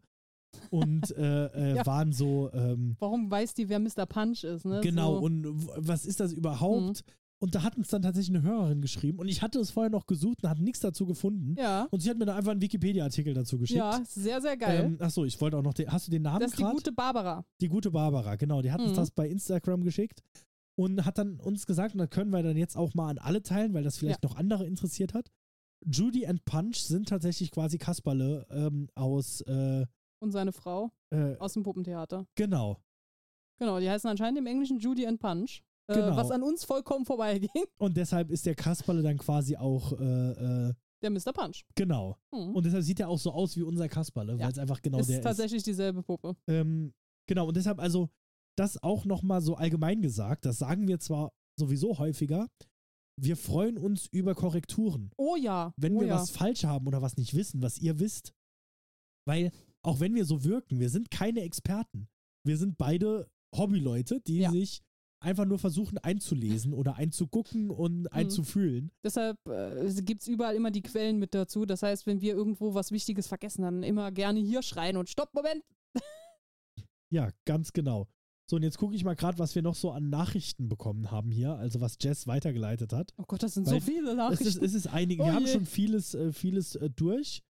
und 0.71 1.11
äh, 1.17 1.45
äh, 1.73 1.75
Ja. 1.75 1.85
waren 1.85 2.11
so, 2.13 2.51
ähm, 2.51 2.95
Warum 2.99 3.29
weiß 3.29 3.53
die, 3.53 3.69
wer 3.69 3.79
Mr. 3.79 4.05
Punch 4.07 4.43
ist, 4.43 4.65
ne? 4.65 4.81
genau, 4.81 5.17
So. 5.19 5.21
und 5.25 5.45
was 5.77 6.05
ist 6.05 6.19
das 6.19 6.33
überhaupt? 6.33 6.81
Mhm. 7.05 7.11
Und 7.39 7.53
da 7.53 7.61
hat 7.61 7.77
uns 7.77 7.89
dann 7.89 8.01
tatsächlich 8.01 8.35
eine 8.35 8.47
Hörerin 8.47 8.81
geschrieben 8.81 9.19
und 9.19 9.27
ich 9.27 9.43
hatte 9.43 9.59
es 9.59 9.69
vorher 9.69 9.91
noch 9.91 10.07
gesucht 10.07 10.43
und 10.43 10.49
hatte 10.49 10.63
nichts 10.63 10.79
dazu 10.79 11.05
gefunden. 11.05 11.55
Ja, 11.57 11.87
Und 11.91 11.99
sie 11.99 12.09
hat 12.09 12.17
mir 12.17 12.25
dann 12.25 12.35
einfach 12.37 12.51
einen 12.51 12.61
Wikipedia-Artikel 12.61 13.33
dazu 13.35 13.59
geschickt. 13.59 13.77
ja, 13.77 14.01
sehr, 14.05 14.41
sehr 14.41 14.57
geil. 14.57 14.85
Ähm, 14.85 14.97
achso, 14.99 15.23
ich 15.23 15.39
wollte 15.39 15.55
auch 15.57 15.61
noch 15.61 15.73
den. 15.75 15.91
Hast 15.91 16.07
du 16.07 16.11
den 16.11 16.23
Namen 16.23 16.39
das 16.39 16.51
ist 16.51 16.57
die 16.57 16.63
gerade? 16.63 16.75
gute 16.75 16.91
Barbara. 16.91 17.45
Die 17.61 17.67
gute 17.67 17.91
Barbara, 17.91 18.35
genau. 18.37 18.61
Die 18.63 18.71
hat 18.71 18.79
uns 18.81 18.91
Mhm. 18.93 18.95
das 18.95 19.11
bei 19.11 19.29
Instagram 19.29 19.83
geschickt 19.83 20.23
und 20.75 21.05
hat 21.05 21.19
dann 21.19 21.39
uns 21.39 21.67
gesagt, 21.67 21.93
und 21.93 21.99
das 21.99 22.09
können 22.09 22.31
wir 22.31 22.41
dann 22.41 22.57
jetzt 22.57 22.75
auch 22.75 22.95
mal 22.95 23.09
an 23.09 23.17
alle 23.19 23.43
teilen, 23.43 23.73
weil 23.75 23.83
das 23.83 23.97
vielleicht 23.99 24.23
noch 24.23 24.35
andere 24.35 24.65
interessiert 24.65 25.13
hat. 25.13 25.29
Judy 25.85 26.25
and 26.25 26.43
Punch 26.43 26.77
sind 26.77 27.07
tatsächlich 27.07 27.51
quasi 27.51 27.77
Kasperle 27.77 28.47
ähm, 28.49 28.89
aus, 28.95 29.41
äh, 29.41 29.85
Und 30.19 30.31
seine 30.31 30.51
Frau 30.53 30.91
äh, 31.11 31.35
aus 31.37 31.53
dem 31.53 31.61
Puppentheater. 31.61 32.25
genau. 32.35 32.77
Genau, 33.59 33.79
die 33.79 33.89
heißen 33.89 34.09
anscheinend 34.09 34.39
im 34.39 34.45
Englischen 34.47 34.79
Judy 34.79 35.05
and 35.07 35.19
Punch. 35.19 35.61
Äh, 35.87 35.93
Genau. 35.95 36.15
Was 36.17 36.31
an 36.31 36.43
uns 36.43 36.63
vollkommen 36.65 37.05
vorbeiging. 37.05 37.49
Und 37.77 37.95
deshalb 37.97 38.29
ist 38.29 38.45
der 38.45 38.55
Kasperle 38.55 39.01
dann 39.01 39.17
quasi 39.17 39.55
auch, 39.55 39.93
äh, 39.99 40.69
äh, 40.69 40.73
Der 41.01 41.09
Mr. 41.11 41.31
Punch. 41.33 41.63
genau. 41.75 42.17
Hm. 42.33 42.55
Und 42.55 42.65
deshalb 42.65 42.83
sieht 42.83 42.99
er 42.99 43.09
auch 43.09 43.19
so 43.19 43.31
aus 43.31 43.55
wie 43.55 43.61
unser 43.61 43.87
Kasperle, 43.87 44.33
Ja. 44.33 44.39
weil 44.45 44.51
es 44.51 44.57
einfach 44.57 44.81
genau 44.81 44.99
ist 44.99 45.09
der 45.09 45.19
ist. 45.19 45.23
tatsächlich 45.23 45.63
dieselbe 45.63 46.03
Puppe. 46.03 46.35
Ähm, 46.47 46.93
genau, 47.27 47.47
und 47.47 47.55
deshalb 47.57 47.79
also 47.79 48.09
das 48.57 48.81
auch 48.81 49.05
nochmal 49.05 49.41
so 49.41 49.55
allgemein 49.55 50.01
gesagt, 50.01 50.45
das 50.45 50.57
sagen 50.57 50.87
wir 50.87 50.99
zwar 50.99 51.31
sowieso 51.59 51.97
häufiger, 51.99 52.47
wir 53.19 53.37
freuen 53.37 53.77
uns 53.77 54.07
über 54.07 54.35
Korrekturen. 54.35 55.11
Oh 55.17 55.35
ja. 55.35 55.73
wenn 55.77 55.95
oh 55.95 56.01
wir 56.01 56.07
ja. 56.07 56.15
was 56.15 56.29
falsch 56.31 56.65
haben 56.65 56.85
oder 56.87 57.01
was 57.01 57.17
nicht 57.17 57.33
wissen, 57.33 57.61
was 57.61 57.77
ihr 57.79 57.99
wisst. 57.99 58.33
Weil 59.27 59.51
auch 59.83 59.99
wenn 59.99 60.15
wir 60.15 60.25
so 60.25 60.43
wirken, 60.43 60.79
wir 60.79 60.89
sind 60.89 61.11
keine 61.11 61.41
Experten. 61.41 62.07
Wir 62.45 62.57
sind 62.57 62.77
beide 62.77 63.29
Hobbyleute, 63.55 64.21
die 64.21 64.39
Ja. 64.39 64.51
sich 64.51 64.81
einfach 65.19 65.45
nur 65.45 65.57
versuchen 65.59 65.97
einzulesen 65.97 66.73
oder 66.73 66.95
einzugucken 66.95 67.69
und 67.71 68.01
Mhm. 68.01 68.07
einzufühlen. 68.11 68.91
Deshalb 69.03 69.37
äh, 69.47 69.91
gibt 70.03 70.21
es 70.21 70.27
überall 70.27 70.55
immer 70.55 70.69
die 70.71 70.81
Quellen 70.83 71.17
mit 71.19 71.33
dazu. 71.33 71.65
Das 71.65 71.81
heißt, 71.83 72.05
wenn 72.05 72.21
wir 72.21 72.33
irgendwo 72.35 72.73
was 72.73 72.91
Wichtiges 72.91 73.27
vergessen, 73.27 73.63
dann 73.63 73.83
immer 73.83 74.11
gerne 74.11 74.39
hier 74.39 74.61
schreien 74.61 74.97
und 74.97 75.09
Stopp, 75.09 75.33
Moment. 75.33 75.63
Ja, 77.09 77.29
ganz 77.45 77.71
genau. 77.73 78.07
So, 78.49 78.55
und 78.57 78.63
jetzt 78.63 78.77
gucke 78.77 78.95
ich 78.95 79.03
mal 79.03 79.15
gerade, 79.15 79.39
was 79.39 79.55
wir 79.55 79.61
noch 79.61 79.75
so 79.75 79.91
an 79.91 80.09
Nachrichten 80.09 80.69
bekommen 80.69 81.11
haben 81.11 81.31
hier, 81.31 81.55
also 81.55 81.81
was 81.81 81.97
Jess 82.01 82.27
weitergeleitet 82.27 82.93
hat. 82.93 83.13
Oh 83.17 83.23
Gott, 83.27 83.43
das 83.43 83.53
sind 83.53 83.65
Weil 83.67 83.79
so 83.81 83.85
viele 83.85 84.09
Es 84.11 84.15
Nachrichten. 84.15 84.45
ist, 84.47 84.61
es 84.61 84.73
ist 84.73 84.87
einige, 84.87 85.23
Oh 85.23 85.25
wir 85.25 85.33
haben 85.33 85.47
schon 85.47 85.65
vieles, 85.65 86.13
äh, 86.15 86.31
vieles 86.31 86.75
äh, 86.75 86.89
durch. 86.89 87.43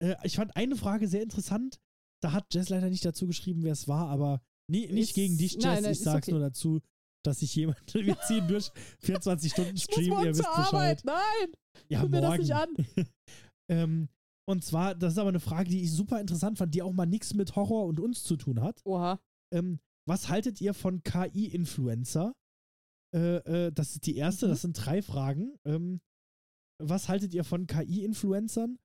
Äh, 0.00 0.14
ich 0.24 0.36
fand 0.36 0.56
eine 0.56 0.76
Frage 0.76 1.06
sehr 1.08 1.22
interessant. 1.22 1.78
Da 2.22 2.32
hat 2.32 2.52
Jess 2.54 2.68
leider 2.70 2.88
nicht 2.90 3.04
dazu 3.04 3.26
geschrieben, 3.26 3.62
wer 3.64 3.72
es 3.72 3.86
war, 3.88 4.08
aber 4.08 4.40
nie, 4.68 4.86
nicht 4.88 5.10
Ist- 5.10 5.14
gegen 5.14 5.36
dich, 5.36 5.54
Jess. 5.54 5.64
nein, 5.64 5.82
nein, 5.82 5.92
ich 5.92 6.00
sag's 6.00 6.26
okay. 6.28 6.32
nur 6.32 6.40
dazu, 6.40 6.80
dass 7.22 7.40
sich 7.40 7.54
jemand, 7.54 7.78
wir 7.94 8.18
ziehen 8.20 8.46
durch 8.48 8.70
24 9.00 9.52
Stunden 9.52 9.76
ich 9.76 9.86
muss 9.86 9.94
Stream, 9.94 10.08
morgen 10.10 10.24
ihr 10.24 10.30
wisst 10.30 10.42
zur 10.42 10.50
Arbeit. 10.54 11.02
Bescheid. 11.02 11.16
Nein, 11.40 11.52
Ja, 11.88 12.00
tu 12.02 12.08
mir 12.08 12.20
das 12.20 12.30
morgen. 12.30 12.42
nicht 12.42 12.54
an. 12.54 12.76
ähm, 13.70 14.08
und 14.48 14.64
zwar, 14.64 14.94
das 14.94 15.12
ist 15.14 15.18
aber 15.18 15.28
eine 15.28 15.40
Frage, 15.40 15.70
die 15.70 15.82
ich 15.82 15.92
super 15.92 16.20
interessant 16.20 16.58
fand, 16.58 16.74
die 16.74 16.82
auch 16.82 16.92
mal 16.92 17.06
nichts 17.06 17.34
mit 17.34 17.54
Horror 17.54 17.86
und 17.86 18.00
uns 18.00 18.24
zu 18.24 18.36
tun 18.36 18.60
hat. 18.60 18.80
Oha. 18.84 19.20
Ähm, 19.54 19.78
was 20.08 20.28
haltet 20.28 20.60
ihr 20.60 20.74
von 20.74 21.02
KI-Influencer? 21.04 22.34
Äh, 23.14 23.36
äh, 23.66 23.72
das 23.72 23.92
ist 23.92 24.06
die 24.06 24.16
erste, 24.16 24.46
Mhm. 24.46 24.50
das 24.50 24.62
sind 24.62 24.72
drei 24.74 25.00
Fragen. 25.02 25.56
Ähm, 25.64 26.00
was 26.82 27.08
haltet 27.08 27.34
ihr 27.34 27.44
von 27.44 27.66
KI-Influencern? 27.66 28.78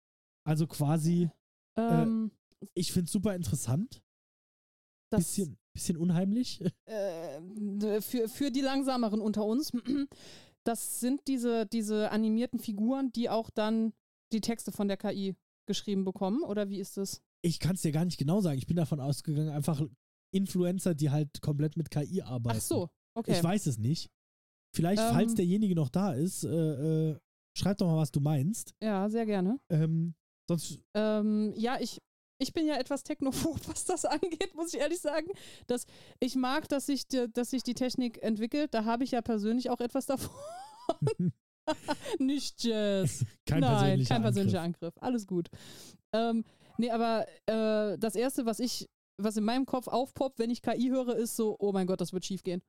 Also 0.47 0.67
quasi, 0.67 1.29
Ähm, 1.77 2.31
ich 2.75 2.91
finde 2.91 3.05
es 3.05 3.11
super 3.11 3.35
interessant. 3.35 4.03
das, 5.11 5.19
Bisschen, 5.25 5.57
bisschen 5.77 5.97
unheimlich. 5.97 6.61
äh, 6.85 8.01
für, 8.01 8.27
für 8.27 8.51
die 8.51 8.61
Langsameren 8.61 9.21
unter 9.21 9.45
uns, 9.45 9.71
das 10.63 10.99
sind 10.99 11.21
diese, 11.27 11.65
diese 11.67 12.11
animierten 12.11 12.59
Figuren, 12.59 13.11
die 13.11 13.29
auch 13.29 13.49
dann 13.49 13.93
die 14.33 14.41
Texte 14.41 14.71
von 14.71 14.87
der 14.87 14.97
KI 14.97 15.35
geschrieben 15.67 16.03
bekommen, 16.03 16.43
oder 16.43 16.69
wie 16.69 16.79
ist 16.79 16.97
das? 16.97 17.21
Ich 17.43 17.59
kann 17.59 17.75
es 17.75 17.81
dir 17.81 17.91
gar 17.91 18.05
nicht 18.05 18.17
genau 18.17 18.41
sagen. 18.41 18.57
Ich 18.57 18.67
bin 18.67 18.75
davon 18.77 18.99
ausgegangen, 18.99 19.49
einfach 19.49 19.81
Influencer, 20.33 20.95
die 20.95 21.09
halt 21.11 21.41
komplett 21.41 21.77
mit 21.77 21.91
KI 21.91 22.21
arbeiten. 22.21 22.57
Ach 22.57 22.61
so, 22.61 22.89
okay. 23.13 23.33
Ich 23.33 23.43
weiß 23.43 23.67
es 23.67 23.77
nicht. 23.77 24.09
Vielleicht, 24.75 25.01
Ähm. 25.01 25.09
falls 25.11 25.35
derjenige 25.35 25.75
noch 25.75 25.89
da 25.89 26.13
ist, 26.13 26.43
äh, 26.43 27.11
äh, 27.11 27.17
schreib 27.57 27.77
doch 27.77 27.87
mal, 27.87 27.97
was 27.97 28.11
du 28.11 28.19
meinst. 28.19 28.73
Ja, 28.81 29.09
sehr 29.09 29.25
gerne. 29.25 29.59
Ähm, 29.69 30.15
sonst, 30.49 30.79
Ähm, 30.95 31.53
ja, 31.55 31.77
ich, 31.79 31.99
ich 32.39 32.53
bin 32.53 32.65
ja 32.65 32.75
etwas 32.75 33.03
technophob, 33.03 33.59
was 33.67 33.85
das 33.85 34.05
angeht, 34.05 34.53
muss 34.55 34.73
ich 34.73 34.79
ehrlich 34.79 34.99
sagen. 34.99 35.27
Dass 35.67 35.85
ich 36.19 36.35
mag, 36.35 36.67
dass 36.69 36.85
sich, 36.85 37.07
die, 37.07 37.27
dass 37.31 37.51
sich 37.51 37.63
die 37.63 37.73
Technik 37.73 38.21
entwickelt. 38.23 38.73
Da 38.73 38.85
habe 38.85 39.03
ich 39.03 39.11
ja 39.11 39.21
persönlich 39.21 39.69
auch 39.69 39.79
etwas 39.79 40.05
davon. 40.05 40.31
Nicht 42.19 42.63
Jazz. 42.63 43.25
kein 43.45 43.59
Nein, 43.59 43.71
persönlicher 43.71 44.13
kein 44.13 44.21
persönlicher 44.21 44.61
Angriff. 44.61 44.83
Angriff. 44.83 45.03
Alles 45.03 45.27
gut. 45.27 45.49
Ähm, 46.13 46.45
nee, 46.77 46.89
aber 46.89 47.25
äh, 47.45 47.97
das 47.97 48.15
Erste, 48.15 48.45
was 48.45 48.59
ich, 48.59 48.87
was 49.17 49.35
in 49.37 49.43
meinem 49.43 49.65
Kopf 49.65 49.87
aufpoppt, 49.87 50.39
wenn 50.39 50.49
ich 50.49 50.61
KI 50.61 50.89
höre, 50.89 51.15
ist 51.15 51.35
so, 51.35 51.57
oh 51.59 51.71
mein 51.71 51.87
Gott, 51.87 51.99
das 51.99 52.13
wird 52.13 52.25
schief 52.25 52.43
gehen. 52.43 52.61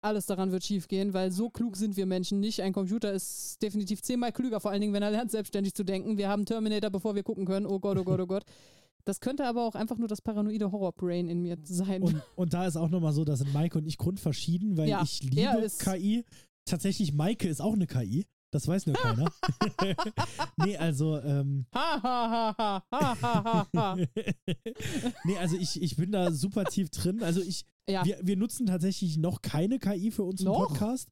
Alles 0.00 0.26
daran 0.26 0.52
wird 0.52 0.64
schief 0.64 0.88
gehen, 0.88 1.14
weil 1.14 1.30
so 1.30 1.50
klug 1.50 1.76
sind 1.76 1.96
wir 1.96 2.06
Menschen 2.06 2.40
nicht. 2.40 2.60
Ein 2.62 2.72
Computer 2.72 3.12
ist 3.12 3.60
definitiv 3.62 4.02
zehnmal 4.02 4.32
klüger, 4.32 4.60
vor 4.60 4.70
allen 4.70 4.80
Dingen, 4.80 4.92
wenn 4.92 5.02
er 5.02 5.10
lernt, 5.10 5.30
selbstständig 5.30 5.74
zu 5.74 5.84
denken. 5.84 6.16
Wir 6.18 6.28
haben 6.28 6.46
Terminator, 6.46 6.90
bevor 6.90 7.14
wir 7.14 7.22
gucken 7.22 7.44
können. 7.44 7.66
Oh 7.66 7.78
Gott, 7.78 7.98
oh 7.98 8.04
Gott, 8.04 8.20
oh 8.20 8.26
Gott. 8.26 8.44
Das 9.06 9.20
könnte 9.20 9.46
aber 9.46 9.64
auch 9.66 9.74
einfach 9.74 9.98
nur 9.98 10.08
das 10.08 10.22
paranoide 10.22 10.72
Horror-Brain 10.72 11.28
in 11.28 11.42
mir 11.42 11.58
sein. 11.64 12.02
Und, 12.02 12.22
und 12.36 12.54
da 12.54 12.66
ist 12.66 12.76
auch 12.76 12.88
nochmal 12.88 13.12
so, 13.12 13.24
da 13.24 13.36
sind 13.36 13.52
Maike 13.52 13.78
und 13.78 13.86
ich 13.86 13.98
grundverschieden, 13.98 14.76
weil 14.76 14.88
Ja, 14.88 15.02
ich 15.02 15.22
liebe 15.22 15.66
KI. 15.78 16.24
Tatsächlich, 16.64 17.12
Maike 17.12 17.46
ist 17.46 17.60
auch 17.60 17.74
eine 17.74 17.86
KI. 17.86 18.26
Das 18.50 18.68
weiß 18.68 18.86
nur 18.86 18.94
keiner. 18.94 19.30
nee, 20.58 20.76
also, 20.76 21.18
ähm, 21.20 21.66
ha, 21.74 22.00
ha, 22.02 22.54
ha, 22.56 22.84
ha, 22.90 23.16
ha, 23.20 23.44
ha, 23.44 23.68
ha. 23.76 23.96
nee, 25.24 25.36
also 25.38 25.56
ich, 25.56 25.82
ich 25.82 25.96
bin 25.96 26.12
da 26.12 26.30
super 26.30 26.64
tief 26.64 26.88
drin. 26.90 27.22
Also 27.22 27.42
ich, 27.42 27.66
Ja, 27.88 28.04
wir, 28.04 28.18
wir 28.22 28.36
nutzen 28.36 28.66
tatsächlich 28.66 29.16
noch 29.18 29.42
keine 29.42 29.80
KI 29.80 30.12
für 30.12 30.22
unseren 30.22 30.52
Noch? 30.52 30.68
Podcast. 30.68 31.08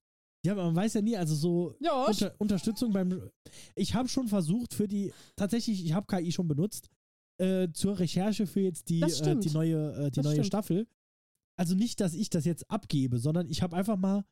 Ja, 0.47 0.53
aber 0.53 0.65
man 0.65 0.77
weiß 0.77 0.95
ja 0.95 1.03
nie, 1.03 1.17
also 1.17 1.35
so 1.35 1.75
ja 1.81 2.05
unter, 2.05 2.35
Unterstützung 2.39 2.93
beim. 2.93 3.29
Ich 3.75 3.95
habe 3.95 4.09
schon 4.09 4.29
versucht 4.29 4.73
für 4.73 4.89
die, 4.89 5.13
tatsächlich, 5.37 5.85
ich 5.85 5.93
habe 5.93 6.07
KI 6.07 6.33
schon 6.33 6.49
benutzt, 6.49 6.89
äh, 7.43 7.73
zur 7.73 7.99
Recherche 7.99 8.47
für 8.47 8.61
jetzt 8.61 8.89
die, 8.89 9.01
äh, 9.01 9.37
die 9.39 9.51
neue, 9.51 9.93
äh, 9.95 10.11
die 10.11 10.17
Das 10.17 10.25
neue 10.25 10.35
stimmt. 10.35 10.47
Staffel. 10.47 10.87
Also 11.57 11.75
nicht, 11.75 12.01
dass 12.01 12.15
ich 12.15 12.31
das 12.31 12.45
jetzt 12.45 12.71
abgebe, 12.71 13.19
sondern 13.19 13.49
ich 13.49 13.63
habe 13.63 13.77
einfach 13.77 13.97
mal 13.97 14.25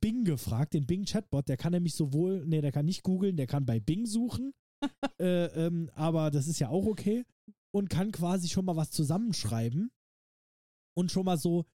Bing 0.00 0.24
gefragt, 0.24 0.74
den 0.74 0.86
Bing 0.86 1.04
Chatbot, 1.04 1.48
der 1.48 1.56
kann 1.56 1.72
nämlich 1.72 1.94
sowohl, 1.94 2.44
nee, 2.46 2.60
der 2.60 2.72
kann 2.72 2.84
nicht 2.84 3.02
googeln, 3.02 3.36
der 3.36 3.46
kann 3.46 3.66
bei 3.66 3.80
Bing 3.80 4.06
suchen 4.06 4.52
äh, 5.18 5.46
ähm, 5.66 5.90
aber 5.94 6.30
das 6.30 6.46
ist 6.46 6.58
ja 6.58 6.68
auch 6.68 6.86
okay. 6.86 7.24
Und 7.72 7.88
kann 7.88 8.12
quasi 8.12 8.48
schon 8.48 8.64
mal 8.64 8.76
was 8.76 8.90
zusammenschreiben. 8.90 9.90
Und 10.96 11.12
schon 11.12 11.24
mal 11.24 11.38
so, 11.38 11.66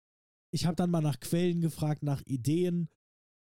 ich 0.52 0.66
habe 0.66 0.76
dann 0.76 0.92
mal 0.92 1.02
nach 1.02 1.20
Quellen 1.20 1.62
gefragt, 1.62 2.04
nach 2.04 2.22
Ideen, 2.26 2.90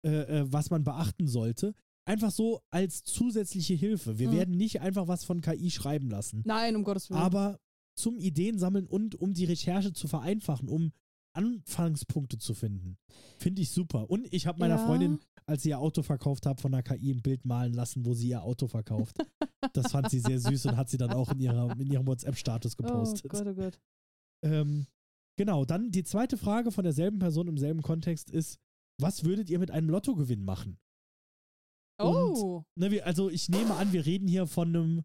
äh, 0.05 0.39
äh, 0.39 0.51
was 0.51 0.69
man 0.69 0.83
beachten 0.83 1.27
sollte. 1.27 1.73
Einfach 2.11 2.31
so 2.31 2.61
als 2.71 3.03
zusätzliche 3.05 3.73
Hilfe. 3.73 4.19
Wir 4.19 4.27
Mhm. 4.29 4.33
werden 4.33 4.57
nicht 4.57 4.81
einfach 4.81 5.07
was 5.07 5.23
von 5.23 5.39
KI 5.39 5.71
schreiben 5.71 6.09
lassen. 6.09 6.41
Nein, 6.45 6.75
um 6.75 6.83
Gottes 6.83 7.09
Willen. 7.09 7.19
Aber 7.21 7.57
zum 7.95 8.17
Ideen 8.19 8.57
sammeln 8.59 8.85
und 8.85 9.15
um 9.15 9.33
die 9.33 9.45
Recherche 9.45 9.93
zu 9.93 10.07
vereinfachen, 10.09 10.67
um 10.67 10.91
Anfangspunkte 11.33 12.37
zu 12.37 12.53
finden. 12.53 12.97
Finde 13.37 13.61
ich 13.61 13.69
super. 13.71 14.09
Und 14.09 14.27
ich 14.33 14.45
habe 14.47 14.59
meiner 14.59 14.75
Ja. 14.75 14.85
Freundin, 14.85 15.19
als 15.45 15.63
sie 15.63 15.69
ihr 15.69 15.79
Auto 15.79 16.01
verkauft 16.03 16.45
hat, 16.45 16.59
von 16.59 16.73
der 16.73 16.83
KI 16.83 17.11
ein 17.13 17.21
Bild 17.21 17.45
malen 17.45 17.73
lassen, 17.73 18.05
wo 18.05 18.13
sie 18.13 18.27
ihr 18.29 18.43
Auto 18.43 18.67
verkauft. 18.67 19.17
Das 19.73 19.91
fand 19.91 20.09
sie 20.09 20.19
sehr 20.19 20.39
süß 20.39 20.65
und 20.65 20.75
hat 20.75 20.89
sie 20.89 20.97
dann 20.97 21.11
auch 21.11 21.31
in, 21.31 21.39
ihrer, 21.39 21.79
in 21.79 21.89
ihrem 21.91 22.07
WhatsApp-Status 22.07 22.73
oh 22.73 22.83
gepostet. 22.83 23.29
Gott, 23.31 23.45
oh 23.47 23.53
Gott. 23.53 23.79
Ähm, 24.43 24.87
genau, 25.37 25.65
dann 25.65 25.91
die 25.91 26.03
zweite 26.03 26.35
Frage 26.35 26.71
von 26.71 26.83
derselben 26.83 27.19
Person 27.19 27.47
im 27.47 27.59
selben 27.59 27.83
Kontext 27.83 28.31
ist, 28.31 28.57
was 28.99 29.23
würdet 29.23 29.51
ihr 29.51 29.59
mit 29.59 29.69
einem 29.69 29.87
Lottogewinn 29.89 30.43
machen? 30.43 30.79
Oh, 32.03 32.63
Ne, 32.75 32.91
wir, 32.91 33.05
also 33.05 33.29
ich 33.29 33.49
nehme 33.49 33.75
an, 33.75 33.91
wir 33.91 34.05
reden 34.05 34.27
hier 34.27 34.47
von 34.47 34.69
einem, 34.69 35.03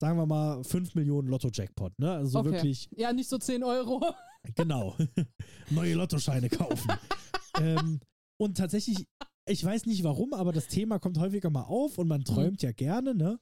sagen 0.00 0.18
wir 0.18 0.26
mal, 0.26 0.64
5 0.64 0.94
Millionen 0.94 1.28
Lotto-Jackpot. 1.28 1.98
Ne? 1.98 2.10
Also 2.12 2.38
Okay. 2.40 2.50
wirklich, 2.52 2.88
ja, 2.96 3.12
nicht 3.12 3.28
so 3.28 3.38
10 3.38 3.62
Euro. 3.64 4.02
genau, 4.54 4.96
neue 5.70 5.94
Lottoscheine 5.94 6.48
kaufen. 6.48 6.90
ähm, 7.60 8.00
und 8.40 8.56
tatsächlich, 8.56 9.06
ich 9.48 9.64
weiß 9.64 9.86
nicht 9.86 10.04
warum, 10.04 10.32
aber 10.32 10.52
das 10.52 10.68
Thema 10.68 10.98
kommt 10.98 11.18
häufiger 11.18 11.50
mal 11.50 11.64
auf 11.64 11.98
und 11.98 12.08
man 12.08 12.24
träumt 12.24 12.62
ja 12.62 12.72
gerne, 12.72 13.14
ne? 13.14 13.40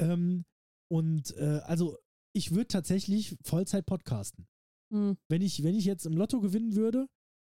Ähm, 0.00 0.44
und 0.90 1.36
äh, 1.36 1.60
also 1.64 1.96
ich 2.34 2.52
würde 2.52 2.68
tatsächlich 2.68 3.36
Vollzeit 3.44 3.84
podcasten. 3.86 4.46
Hm. 4.90 5.18
wenn 5.28 5.42
ich, 5.42 5.62
wenn 5.62 5.74
ich 5.74 5.84
jetzt 5.84 6.06
im 6.06 6.16
Lotto 6.16 6.40
gewinnen 6.40 6.74
würde, 6.74 7.08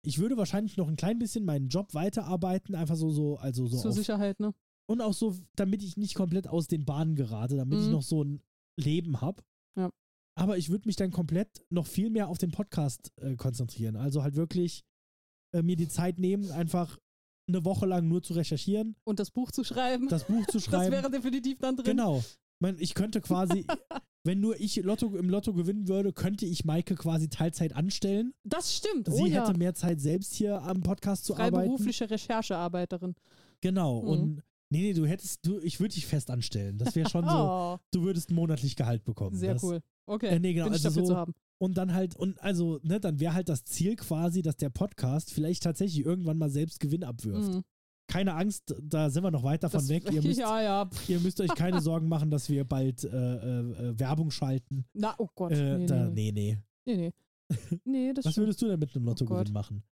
ich 0.02 0.18
würde 0.18 0.38
wahrscheinlich 0.38 0.76
noch 0.78 0.88
ein 0.88 0.96
klein 0.96 1.18
bisschen 1.18 1.44
meinen 1.44 1.68
Job 1.68 1.92
weiterarbeiten, 1.92 2.74
einfach 2.74 2.96
so, 2.96 3.10
so, 3.10 3.36
also 3.36 3.66
so 3.66 3.76
Zur 3.78 3.90
auf, 3.90 3.96
Sicherheit, 3.96 4.40
ne? 4.40 4.54
Und 4.88 5.00
auch 5.00 5.12
so, 5.14 5.36
damit 5.56 5.82
ich 5.82 5.96
nicht 5.96 6.14
komplett 6.14 6.48
aus 6.48 6.66
den 6.66 6.84
Bahnen 6.84 7.14
gerate, 7.14 7.56
damit 7.56 7.78
ich 7.78 7.86
Mhm. 7.86 7.92
noch 7.92 8.02
so 8.02 8.22
ein 8.24 8.40
Leben 8.80 9.20
habe. 9.20 9.42
Ja. 9.76 9.90
Aber 10.38 10.56
ich 10.58 10.70
würde 10.70 10.88
mich 10.88 10.96
dann 10.96 11.10
komplett 11.10 11.64
noch 11.70 11.86
viel 11.86 12.10
mehr 12.10 12.28
auf 12.28 12.38
den 12.38 12.50
Podcast 12.52 13.12
äh, 13.20 13.34
konzentrieren. 13.36 13.96
Also 13.96 14.22
halt 14.22 14.34
wirklich 14.36 14.82
äh, 15.54 15.62
mir 15.62 15.76
die 15.76 15.88
Zeit 15.88 16.18
nehmen, 16.18 16.50
einfach 16.52 16.98
eine 17.48 17.64
Woche 17.64 17.86
lang 17.86 18.06
nur 18.08 18.22
zu 18.22 18.34
recherchieren, 18.34 18.94
Und 19.04 19.18
das 19.18 19.30
Buch 19.30 19.50
zu 19.50 19.64
schreiben. 19.64 20.08
das 20.08 20.24
Buch 20.24 20.44
zu 20.46 20.52
das 20.58 20.64
schreiben. 20.64 20.92
wäre 20.92 21.10
definitiv 21.10 21.58
dann 21.58 21.76
drin. 21.76 21.96
Genau. 21.96 22.22
Ich 22.78 22.94
könnte 22.94 23.20
quasi, 23.20 23.64
wenn 24.24 24.40
nur 24.40 24.60
ich 24.60 24.76
Lotto, 24.76 25.16
im 25.16 25.30
Lotto 25.30 25.54
gewinnen 25.54 25.88
würde, 25.88 26.12
könnte 26.12 26.44
ich 26.44 26.64
Maike 26.64 26.94
quasi 26.96 27.28
Teilzeit 27.30 27.74
anstellen. 27.74 28.34
Das 28.44 28.74
stimmt. 28.76 29.06
Sie 29.10 29.22
oh 29.22 29.26
ja. 29.26 29.46
hätte 29.46 29.58
mehr 29.58 29.74
Zeit, 29.74 30.00
selbst 30.00 30.34
hier 30.34 30.60
am 30.62 30.82
Podcast 30.82 31.24
zu 31.24 31.34
arbeiten. 31.34 31.54
Freiberufliche 31.54 32.10
Recherchearbeiterin. 32.10 33.14
Genau. 33.60 34.02
Mhm. 34.02 34.08
Und 34.08 34.42
nee, 34.70 34.80
nee, 34.82 34.92
du 34.92 35.06
hättest, 35.06 35.44
du, 35.46 35.58
ich 35.60 35.80
würde 35.80 35.94
dich 35.94 36.06
fest 36.06 36.30
anstellen. 36.30 36.78
Das 36.78 36.94
wäre 36.94 37.08
schon 37.08 37.24
so, 37.24 37.30
Oh, 37.36 37.78
du 37.92 38.02
würdest 38.02 38.30
monatlich 38.30 38.76
Gehalt 38.76 39.04
bekommen. 39.04 39.36
sehr 39.36 39.54
das, 39.54 39.62
cool. 39.62 39.80
Okay. 40.06 40.28
Äh, 40.28 40.38
nee, 40.38 40.52
genau, 40.52 40.66
Bin 40.66 40.74
also 40.74 40.88
dafür 40.88 41.02
so- 41.06 41.12
zu 41.12 41.16
haben. 41.16 41.34
Und 41.60 41.76
dann 41.76 41.92
halt, 41.92 42.14
und 42.14 42.40
also, 42.40 42.78
ne, 42.84 43.00
dann 43.00 43.18
wäre 43.18 43.34
halt 43.34 43.48
das 43.48 43.64
Ziel 43.64 43.96
quasi, 43.96 44.42
dass 44.42 44.56
der 44.56 44.70
Podcast 44.70 45.32
vielleicht 45.32 45.64
tatsächlich 45.64 46.06
irgendwann 46.06 46.38
mal 46.38 46.50
selbst 46.50 46.78
Gewinn 46.78 47.02
abwirft. 47.02 47.52
Mhm. 47.52 47.64
Keine 48.06 48.34
Angst, 48.34 48.74
da 48.80 49.10
sind 49.10 49.24
wir 49.24 49.32
noch 49.32 49.42
weit 49.42 49.64
davon 49.64 49.80
Das- 49.80 49.88
weg. 49.88 50.10
Ihr 50.12 50.22
müsst, 50.22 50.38
ja, 50.38 50.62
ja. 50.62 50.88
ihr 51.08 51.18
müsst 51.20 51.40
euch 51.40 51.52
keine 51.54 51.80
Sorgen 51.82 52.08
machen, 52.08 52.30
dass 52.30 52.48
wir 52.48 52.64
bald 52.64 53.02
äh, 53.04 53.08
äh, 53.08 53.60
äh, 53.88 53.98
Werbung 53.98 54.30
schalten. 54.30 54.84
Na, 54.94 55.14
oh 55.18 55.28
Gott. 55.34 55.50
Äh, 55.52 55.78
nee, 55.78 55.86
da, 55.86 56.08
nee, 56.08 56.30
nee, 56.32 56.58
nee. 56.86 56.94
nee. 56.96 57.12
Nee, 57.84 58.12
das 58.14 58.24
Was 58.26 58.32
stimmt. 58.32 58.46
würdest 58.46 58.62
du 58.62 58.66
denn 58.68 58.78
mit 58.78 58.94
einem 58.94 59.04
Lottogewinn 59.06 59.44
Gott. 59.44 59.52
machen? 59.52 59.82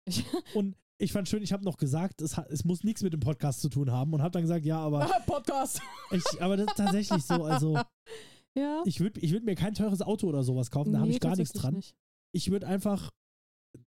Und 0.55 0.77
ich 0.99 1.13
fand 1.13 1.29
schön, 1.29 1.43
ich 1.43 1.53
habe 1.53 1.65
noch 1.65 1.77
gesagt, 1.77 2.21
es, 2.23 2.39
es 2.49 2.65
muss 2.65 2.83
nichts 2.85 3.03
mit 3.03 3.13
dem 3.13 3.21
Podcast 3.21 3.61
zu 3.61 3.69
tun 3.69 3.91
haben 3.91 4.13
und 4.15 4.23
habe 4.23 4.31
dann 4.33 4.43
gesagt, 4.43 4.65
ja, 4.65 4.79
aber 4.79 5.03
Ah, 5.15 5.21
Podcast. 5.27 5.81
ich, 6.11 6.25
aber 6.43 6.57
das 6.57 6.67
ist 6.69 6.77
tatsächlich 6.77 7.23
so. 7.25 7.45
Also 7.45 7.79
Ja. 8.57 8.83
ich 8.87 9.01
würde 9.01 9.21
ich 9.21 9.33
würd 9.33 9.45
mir 9.45 9.55
kein 9.55 9.75
teures 9.75 10.01
Auto 10.01 10.27
oder 10.27 10.43
sowas 10.43 10.71
kaufen, 10.71 10.93
da 10.95 11.01
habe 11.01 11.11
ich 11.11 11.21
gar 11.21 11.37
nichts 11.37 11.53
dran. 11.53 11.75
nicht. 11.75 11.95
Ich 12.33 12.51
würde 12.51 12.67
einfach 12.67 13.11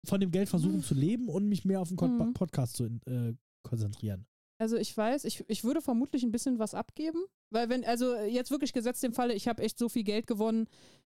von 0.06 0.20
dem 0.20 0.32
Geld 0.32 0.50
versuchen 0.50 0.84
zu 0.84 0.94
leben 0.94 1.30
und 1.30 1.48
mich 1.48 1.64
mehr 1.64 1.80
auf 1.80 1.88
den 1.88 1.96
Mhm. 1.98 2.34
Podcast 2.34 2.76
zu 2.76 2.86
äh, 3.06 3.34
konzentrieren. 3.64 4.26
Also 4.60 4.76
ich 4.76 4.96
weiß, 4.98 5.24
ich, 5.24 5.46
ich 5.48 5.64
würde 5.64 5.82
vermutlich 5.82 6.24
ein 6.24 6.32
bisschen 6.32 6.60
was 6.60 6.74
abgeben, 6.74 7.20
weil 7.54 7.70
wenn, 7.70 7.86
also 7.86 8.16
jetzt 8.16 8.52
wirklich 8.52 8.74
gesetzt 8.74 9.04
im 9.06 9.14
Falle, 9.14 9.34
ich 9.36 9.48
habe 9.48 9.64
echt 9.64 9.78
so 9.78 9.88
viel 9.88 10.04
Geld 10.04 10.28
gewonnen, 10.28 10.68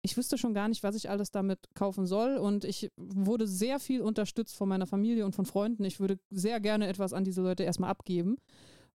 ich 0.02 0.16
wüsste 0.16 0.38
schon 0.38 0.54
gar 0.54 0.68
nicht, 0.68 0.82
was 0.82 0.94
ich 0.94 1.10
alles 1.10 1.30
damit 1.30 1.58
kaufen 1.74 2.06
soll 2.06 2.36
und 2.36 2.64
ich 2.64 2.90
wurde 2.96 3.46
sehr 3.46 3.80
viel 3.80 4.00
unterstützt 4.00 4.56
von 4.56 4.68
meiner 4.68 4.86
Familie 4.86 5.26
und 5.26 5.34
von 5.34 5.46
Freunden. 5.46 5.84
Ich 5.84 6.00
würde 6.00 6.18
sehr 6.30 6.60
gerne 6.60 6.86
etwas 6.86 7.12
an 7.12 7.24
diese 7.24 7.42
Leute 7.42 7.64
erstmal 7.64 7.90
abgeben 7.90 8.36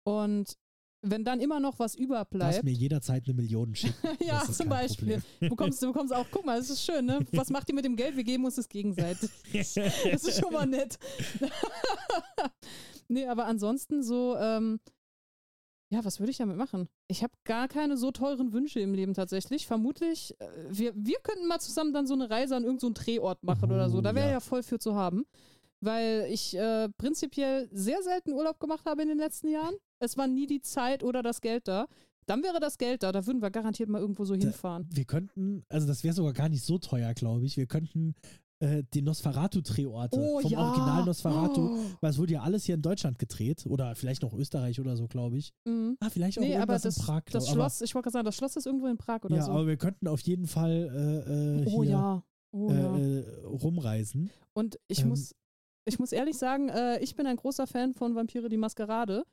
und 0.03 0.57
wenn 1.03 1.23
dann 1.23 1.39
immer 1.39 1.59
noch 1.59 1.79
was 1.79 1.93
Lass 1.93 2.03
überbleibt, 2.03 2.63
mir 2.63 2.73
jederzeit 2.73 3.23
eine 3.25 3.33
Million 3.33 3.73
schicken. 3.73 3.95
ja, 4.19 4.43
zum 4.43 4.69
Beispiel, 4.69 5.21
du 5.39 5.49
bekommst, 5.49 5.81
du 5.81 5.87
bekommst 5.87 6.13
auch, 6.13 6.27
guck 6.29 6.45
mal, 6.45 6.59
das 6.59 6.69
ist 6.69 6.83
schön, 6.83 7.05
ne? 7.05 7.25
Was 7.31 7.49
macht 7.49 7.69
ihr 7.69 7.75
mit 7.75 7.85
dem 7.85 7.95
Geld? 7.95 8.15
Wir 8.15 8.23
geben 8.23 8.45
uns 8.45 8.55
das 8.55 8.69
gegenseitig. 8.69 9.29
Das 9.51 10.23
ist 10.23 10.39
schon 10.39 10.53
mal 10.53 10.65
nett. 10.65 10.99
nee, 13.07 13.25
aber 13.25 13.45
ansonsten 13.45 14.03
so, 14.03 14.37
ähm, 14.37 14.79
ja, 15.91 16.05
was 16.05 16.19
würde 16.19 16.31
ich 16.31 16.37
damit 16.37 16.55
machen? 16.55 16.87
Ich 17.09 17.21
habe 17.21 17.33
gar 17.43 17.67
keine 17.67 17.97
so 17.97 18.11
teuren 18.11 18.53
Wünsche 18.53 18.79
im 18.79 18.93
Leben 18.93 19.13
tatsächlich. 19.13 19.67
Vermutlich, 19.67 20.33
äh, 20.39 20.47
wir, 20.69 20.93
wir 20.95 21.17
könnten 21.21 21.47
mal 21.47 21.59
zusammen 21.59 21.93
dann 21.93 22.07
so 22.07 22.13
eine 22.13 22.29
Reise 22.29 22.55
an 22.55 22.63
irgendeinen 22.63 22.95
so 22.95 23.03
Drehort 23.03 23.43
machen 23.43 23.69
oder 23.71 23.89
so. 23.89 23.97
Oh, 23.97 24.01
Da 24.01 24.15
wäre 24.15 24.27
ja. 24.27 24.33
ja 24.33 24.39
voll 24.39 24.63
für 24.63 24.79
zu 24.79 24.95
haben. 24.95 25.25
Weil 25.81 26.27
ich 26.29 26.55
äh, 26.55 26.87
prinzipiell 26.97 27.67
sehr 27.73 28.01
selten 28.03 28.31
Urlaub 28.31 28.59
gemacht 28.59 28.85
habe 28.85 29.01
in 29.01 29.09
den 29.09 29.17
letzten 29.17 29.49
Jahren. 29.49 29.75
Es 29.99 30.15
war 30.15 30.27
nie 30.27 30.47
die 30.47 30.61
Zeit 30.61 31.03
oder 31.03 31.23
das 31.23 31.41
Geld 31.41 31.67
da. 31.67 31.87
Dann 32.25 32.43
wäre 32.43 32.59
das 32.61 32.77
Geld 32.77 33.03
da. 33.03 33.11
Da 33.11 33.25
würden 33.25 33.41
wir 33.41 33.51
garantiert 33.51 33.89
mal 33.89 33.99
irgendwo 33.99 34.23
so 34.23 34.35
hinfahren. 34.35 34.87
Wir 34.93 35.05
könnten, 35.05 35.63
also 35.67 35.87
das 35.87 36.03
wäre 36.03 36.13
sogar 36.13 36.33
gar 36.33 36.49
nicht 36.49 36.63
so 36.63 36.77
teuer, 36.77 37.13
glaube 37.13 37.45
ich. 37.45 37.57
Wir 37.57 37.65
könnten 37.65 38.15
äh, 38.61 38.83
die 38.93 39.01
Nosferatu-Drehorte 39.01 40.15
vom 40.17 40.53
Original 40.53 41.05
Nosferatu, 41.05 41.61
Oh. 41.75 41.79
weil 41.99 42.11
es 42.11 42.17
wurde 42.17 42.33
ja 42.33 42.41
alles 42.41 42.63
hier 42.65 42.75
in 42.75 42.81
Deutschland 42.81 43.19
gedreht 43.19 43.65
oder 43.67 43.95
vielleicht 43.95 44.21
noch 44.21 44.33
Österreich 44.33 44.79
oder 44.79 44.95
so, 44.95 45.07
glaube 45.07 45.37
ich. 45.37 45.51
Mhm. 45.65 45.97
Ah, 45.99 46.09
vielleicht 46.09 46.37
auch 46.39 46.43
Nee, 46.43 46.55
aber 46.57 46.77
das, 46.79 46.97
in 46.97 47.03
Prag. 47.03 47.23
das 47.31 47.49
Schloss, 47.49 47.81
ich 47.81 47.93
wollte 47.95 48.05
gerade 48.05 48.13
sagen, 48.13 48.25
das 48.25 48.35
Schloss 48.35 48.55
ist 48.55 48.65
irgendwo 48.65 48.87
in 48.87 48.97
Prag 48.97 49.15
aber, 49.15 49.25
oder 49.25 49.35
ja, 49.37 49.43
so. 49.43 49.51
aber 49.51 49.67
wir 49.67 49.77
könnten 49.77 50.07
auf 50.07 50.21
jeden 50.21 50.47
Fall 50.47 50.71
äh, 51.27 51.61
äh, 51.61 51.65
oh 51.67 51.83
hier 51.83 51.91
ja. 51.91 52.23
Oh, 52.53 52.71
ja. 52.71 52.97
äh, 52.97 53.19
äh, 53.19 53.45
rumreisen. 53.45 54.29
Und 54.53 54.77
ich 54.87 55.01
ähm, 55.01 55.09
muss, 55.09 55.33
ich 55.85 55.99
muss 55.99 56.11
ehrlich 56.11 56.37
sagen, 56.37 56.69
äh, 56.69 56.99
ich 56.99 57.15
bin 57.15 57.25
ein 57.25 57.37
großer 57.37 57.65
Fan 57.65 57.93
von 57.93 58.13
Vampire 58.15 58.49
die 58.49 58.57
Maskerade. 58.57 59.23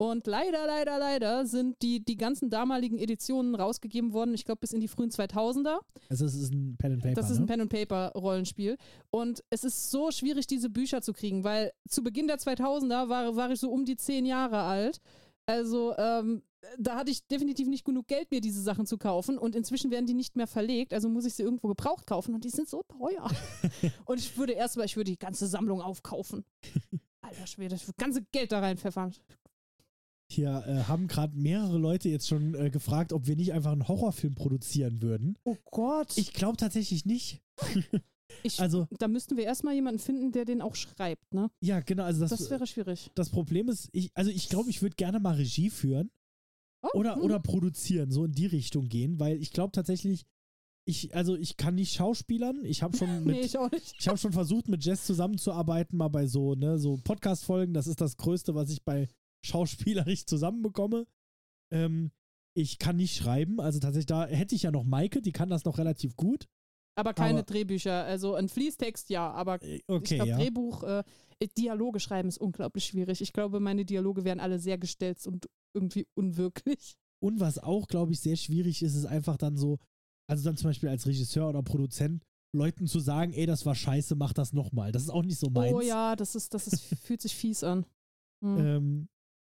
Und 0.00 0.28
leider, 0.28 0.64
leider, 0.64 0.96
leider 0.96 1.44
sind 1.44 1.82
die, 1.82 2.04
die 2.04 2.16
ganzen 2.16 2.50
damaligen 2.50 2.98
Editionen 2.98 3.56
rausgegeben 3.56 4.12
worden, 4.12 4.32
ich 4.32 4.44
glaube 4.44 4.60
bis 4.60 4.72
in 4.72 4.80
die 4.80 4.86
frühen 4.86 5.10
2000er. 5.10 5.80
Also 6.08 6.24
es 6.24 6.34
ist 6.34 6.52
ein 6.52 6.76
Pen 6.78 6.92
and 6.92 7.02
Paper. 7.02 7.14
Das 7.14 7.30
ist 7.30 7.38
ne? 7.38 7.44
ein 7.44 7.46
Pen-and-Paper-Rollenspiel. 7.48 8.76
Und 9.10 9.42
es 9.50 9.64
ist 9.64 9.90
so 9.90 10.12
schwierig, 10.12 10.46
diese 10.46 10.70
Bücher 10.70 11.02
zu 11.02 11.12
kriegen, 11.12 11.42
weil 11.42 11.72
zu 11.88 12.04
Beginn 12.04 12.28
der 12.28 12.38
2000er 12.38 13.08
war, 13.08 13.34
war 13.34 13.50
ich 13.50 13.58
so 13.58 13.70
um 13.70 13.84
die 13.84 13.96
zehn 13.96 14.24
Jahre 14.24 14.60
alt. 14.60 15.00
Also 15.46 15.96
ähm, 15.98 16.42
da 16.78 16.96
hatte 16.96 17.10
ich 17.10 17.26
definitiv 17.26 17.66
nicht 17.66 17.84
genug 17.84 18.06
Geld, 18.06 18.30
mir 18.30 18.40
diese 18.40 18.62
Sachen 18.62 18.86
zu 18.86 18.98
kaufen. 18.98 19.36
Und 19.36 19.56
inzwischen 19.56 19.90
werden 19.90 20.06
die 20.06 20.14
nicht 20.14 20.36
mehr 20.36 20.46
verlegt. 20.46 20.92
Also 20.92 21.08
muss 21.08 21.24
ich 21.24 21.34
sie 21.34 21.42
irgendwo 21.42 21.66
gebraucht 21.66 22.06
kaufen. 22.06 22.34
Und 22.34 22.44
die 22.44 22.50
sind 22.50 22.68
so 22.68 22.84
teuer. 22.84 23.28
und 24.04 24.18
ich 24.18 24.36
würde 24.36 24.52
erstmal, 24.52 24.86
ich 24.86 24.96
würde 24.96 25.10
die 25.10 25.18
ganze 25.18 25.48
Sammlung 25.48 25.80
aufkaufen. 25.80 26.44
Alter 27.20 27.46
Schwede, 27.46 27.76
das 27.76 27.96
ganze 27.96 28.22
Geld 28.30 28.52
da 28.52 28.60
reinpfeffern. 28.60 29.12
Hier 30.30 30.62
äh, 30.66 30.82
haben 30.84 31.06
gerade 31.08 31.36
mehrere 31.36 31.78
Leute 31.78 32.08
jetzt 32.08 32.28
schon 32.28 32.54
äh, 32.54 32.70
gefragt, 32.70 33.12
ob 33.12 33.26
wir 33.26 33.36
nicht 33.36 33.52
einfach 33.52 33.72
einen 33.72 33.88
Horrorfilm 33.88 34.34
produzieren 34.34 35.00
würden. 35.00 35.36
Oh 35.44 35.56
Gott. 35.70 36.16
Ich 36.18 36.32
glaube 36.32 36.56
tatsächlich 36.56 37.04
nicht. 37.06 37.40
Ich- 38.44 38.60
also, 38.60 38.86
da 38.98 39.08
müssten 39.08 39.36
wir 39.38 39.44
erstmal 39.44 39.74
jemanden 39.74 39.98
finden, 39.98 40.30
der 40.32 40.44
den 40.44 40.60
auch 40.60 40.74
schreibt, 40.76 41.32
ne? 41.34 41.50
ja, 41.60 41.80
genau. 41.80 42.04
Also 42.04 42.20
das, 42.20 42.30
Das 42.30 42.50
wäre 42.50 42.66
schwierig. 42.66 43.10
das 43.14 43.30
Problem 43.30 43.68
ist, 43.70 43.88
ich, 43.92 44.10
also 44.14 44.30
ich 44.30 44.48
glaube, 44.50 44.68
ich 44.68 44.82
würde 44.82 44.96
gerne 44.96 45.18
mal 45.18 45.34
Regie 45.34 45.70
führen 45.70 46.10
Oh, 46.82 46.98
oder, 46.98 47.16
hm. 47.16 47.22
oder 47.22 47.40
produzieren, 47.40 48.12
so 48.12 48.26
in 48.26 48.32
die 48.32 48.46
Richtung 48.46 48.88
gehen, 48.90 49.18
weil 49.18 49.40
ich 49.40 49.50
glaube 49.50 49.72
tatsächlich, 49.72 50.26
ich, 50.86 51.14
also 51.16 51.36
ich 51.36 51.56
kann 51.56 51.74
nicht 51.74 51.94
schauspielern. 51.94 52.64
Ich 52.64 52.82
habe 52.82 52.96
schon 52.96 53.08
mit, 53.24 53.34
nee, 53.36 53.40
ich. 53.40 53.56
Ich 53.98 54.06
habe 54.08 54.18
schon 54.18 54.32
versucht, 54.32 54.68
mit 54.68 54.84
Jess 54.84 55.04
zusammenzuarbeiten, 55.06 55.96
mal 55.98 56.08
bei 56.08 56.26
so, 56.26 56.54
ne, 56.54 56.78
so 56.78 56.98
Podcast-Folgen. 57.02 57.72
Das 57.74 57.86
ist 57.86 58.00
das 58.00 58.18
Größte, 58.18 58.54
was 58.54 58.70
ich 58.70 58.84
bei 58.84 59.08
schauspielerisch 59.44 60.26
zusammenbekomme. 60.26 61.06
Ähm, 61.72 62.10
ich 62.56 62.78
kann 62.78 62.96
nicht 62.96 63.16
schreiben, 63.16 63.60
also 63.60 63.78
tatsächlich, 63.78 64.06
da 64.06 64.26
hätte 64.26 64.54
ich 64.54 64.62
ja 64.62 64.70
noch 64.70 64.84
Maike, 64.84 65.20
die 65.22 65.32
kann 65.32 65.48
das 65.48 65.64
noch 65.64 65.78
relativ 65.78 66.16
gut. 66.16 66.46
Aber 66.96 67.14
keine 67.14 67.40
Aber- 67.40 67.42
Drehbücher. 67.44 68.04
Also 68.04 68.34
ein 68.34 68.48
Fließtext 68.48 69.10
ja, 69.10 69.30
aber 69.30 69.62
Äh, 69.62 69.76
ich 69.76 69.84
Okay, 69.86 70.16
glaube, 70.16 70.30
ja. 70.30 70.36
Drehbuch, 70.38 70.82
äh, 70.82 71.04
Dialoge 71.56 72.00
schreiben 72.00 72.28
ist 72.28 72.38
unglaublich 72.38 72.84
schwierig. 72.86 73.20
Ich 73.20 73.32
glaube, 73.32 73.60
meine 73.60 73.84
Dialoge 73.84 74.24
wären 74.24 74.40
alle 74.40 74.58
sehr 74.58 74.78
gestelzt 74.78 75.28
und 75.28 75.48
irgendwie 75.72 76.06
unwirklich. 76.16 76.96
Und 77.22 77.38
was 77.38 77.58
auch, 77.58 77.86
glaube 77.86 78.12
ich, 78.12 78.20
sehr 78.20 78.34
schwierig 78.36 78.82
ist, 78.82 78.96
ist 78.96 79.04
einfach 79.06 79.36
dann 79.36 79.56
so, 79.56 79.78
also 80.28 80.42
dann 80.44 80.56
zum 80.56 80.70
Beispiel 80.70 80.88
als 80.88 81.06
Regisseur 81.06 81.48
oder 81.48 81.62
Produzent, 81.62 82.24
Leuten 82.56 82.86
zu 82.88 82.98
sagen, 82.98 83.32
ey, 83.34 83.46
das 83.46 83.66
war 83.66 83.74
scheiße, 83.76 84.16
mach 84.16 84.32
das 84.32 84.52
nochmal. 84.52 84.90
Das 84.90 85.02
ist 85.02 85.10
auch 85.10 85.22
nicht 85.22 85.38
so 85.38 85.50
meins. 85.50 85.74
Oh 85.74 85.80
ja, 85.80 86.16
das 86.16 86.34
ist, 86.34 86.54
das 86.54 86.66
ist, 86.66 86.80
fühlt 86.82 87.20
sich 87.20 87.36
fies 87.36 87.62
an. 87.62 87.86
Hm. 88.42 88.58
Ähm, 88.58 89.08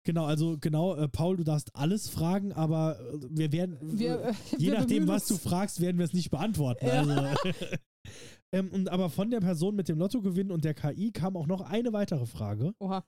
genau, 0.07 0.25
also 0.25 0.57
genau, 0.57 0.95
äh, 0.95 1.09
Paul, 1.09 1.38
du 1.38 1.43
darfst 1.43 1.75
alles 1.75 2.09
fragen, 2.09 2.53
aber 2.53 2.99
äh, 2.99 3.19
wir 3.29 3.51
werden, 3.51 3.77
wir, 3.81 4.21
äh, 4.21 4.34
je 4.57 4.71
wir 4.71 4.79
nachdem, 4.79 5.07
was 5.07 5.27
du 5.27 5.38
fragst, 5.38 5.81
werden 5.81 5.97
wir 5.97 6.05
es 6.05 6.13
nicht 6.13 6.31
beantworten. 6.31 6.88
Ja. 6.88 7.01
Also, 7.01 7.49
ähm, 8.53 8.71
und 8.71 8.89
aber 8.89 9.09
von 9.09 9.29
der 9.29 9.41
Person 9.41 9.75
mit 9.75 9.89
dem 9.89 9.99
Lottogewinn 9.99 10.49
und 10.49 10.63
der 10.63 10.73
KI 10.73 11.11
kam 11.11 11.35
auch 11.35 11.45
noch 11.45 11.61
eine 11.61 11.91
weitere 11.93 12.25
Frage. 12.25 12.73
Oha. 12.79 13.03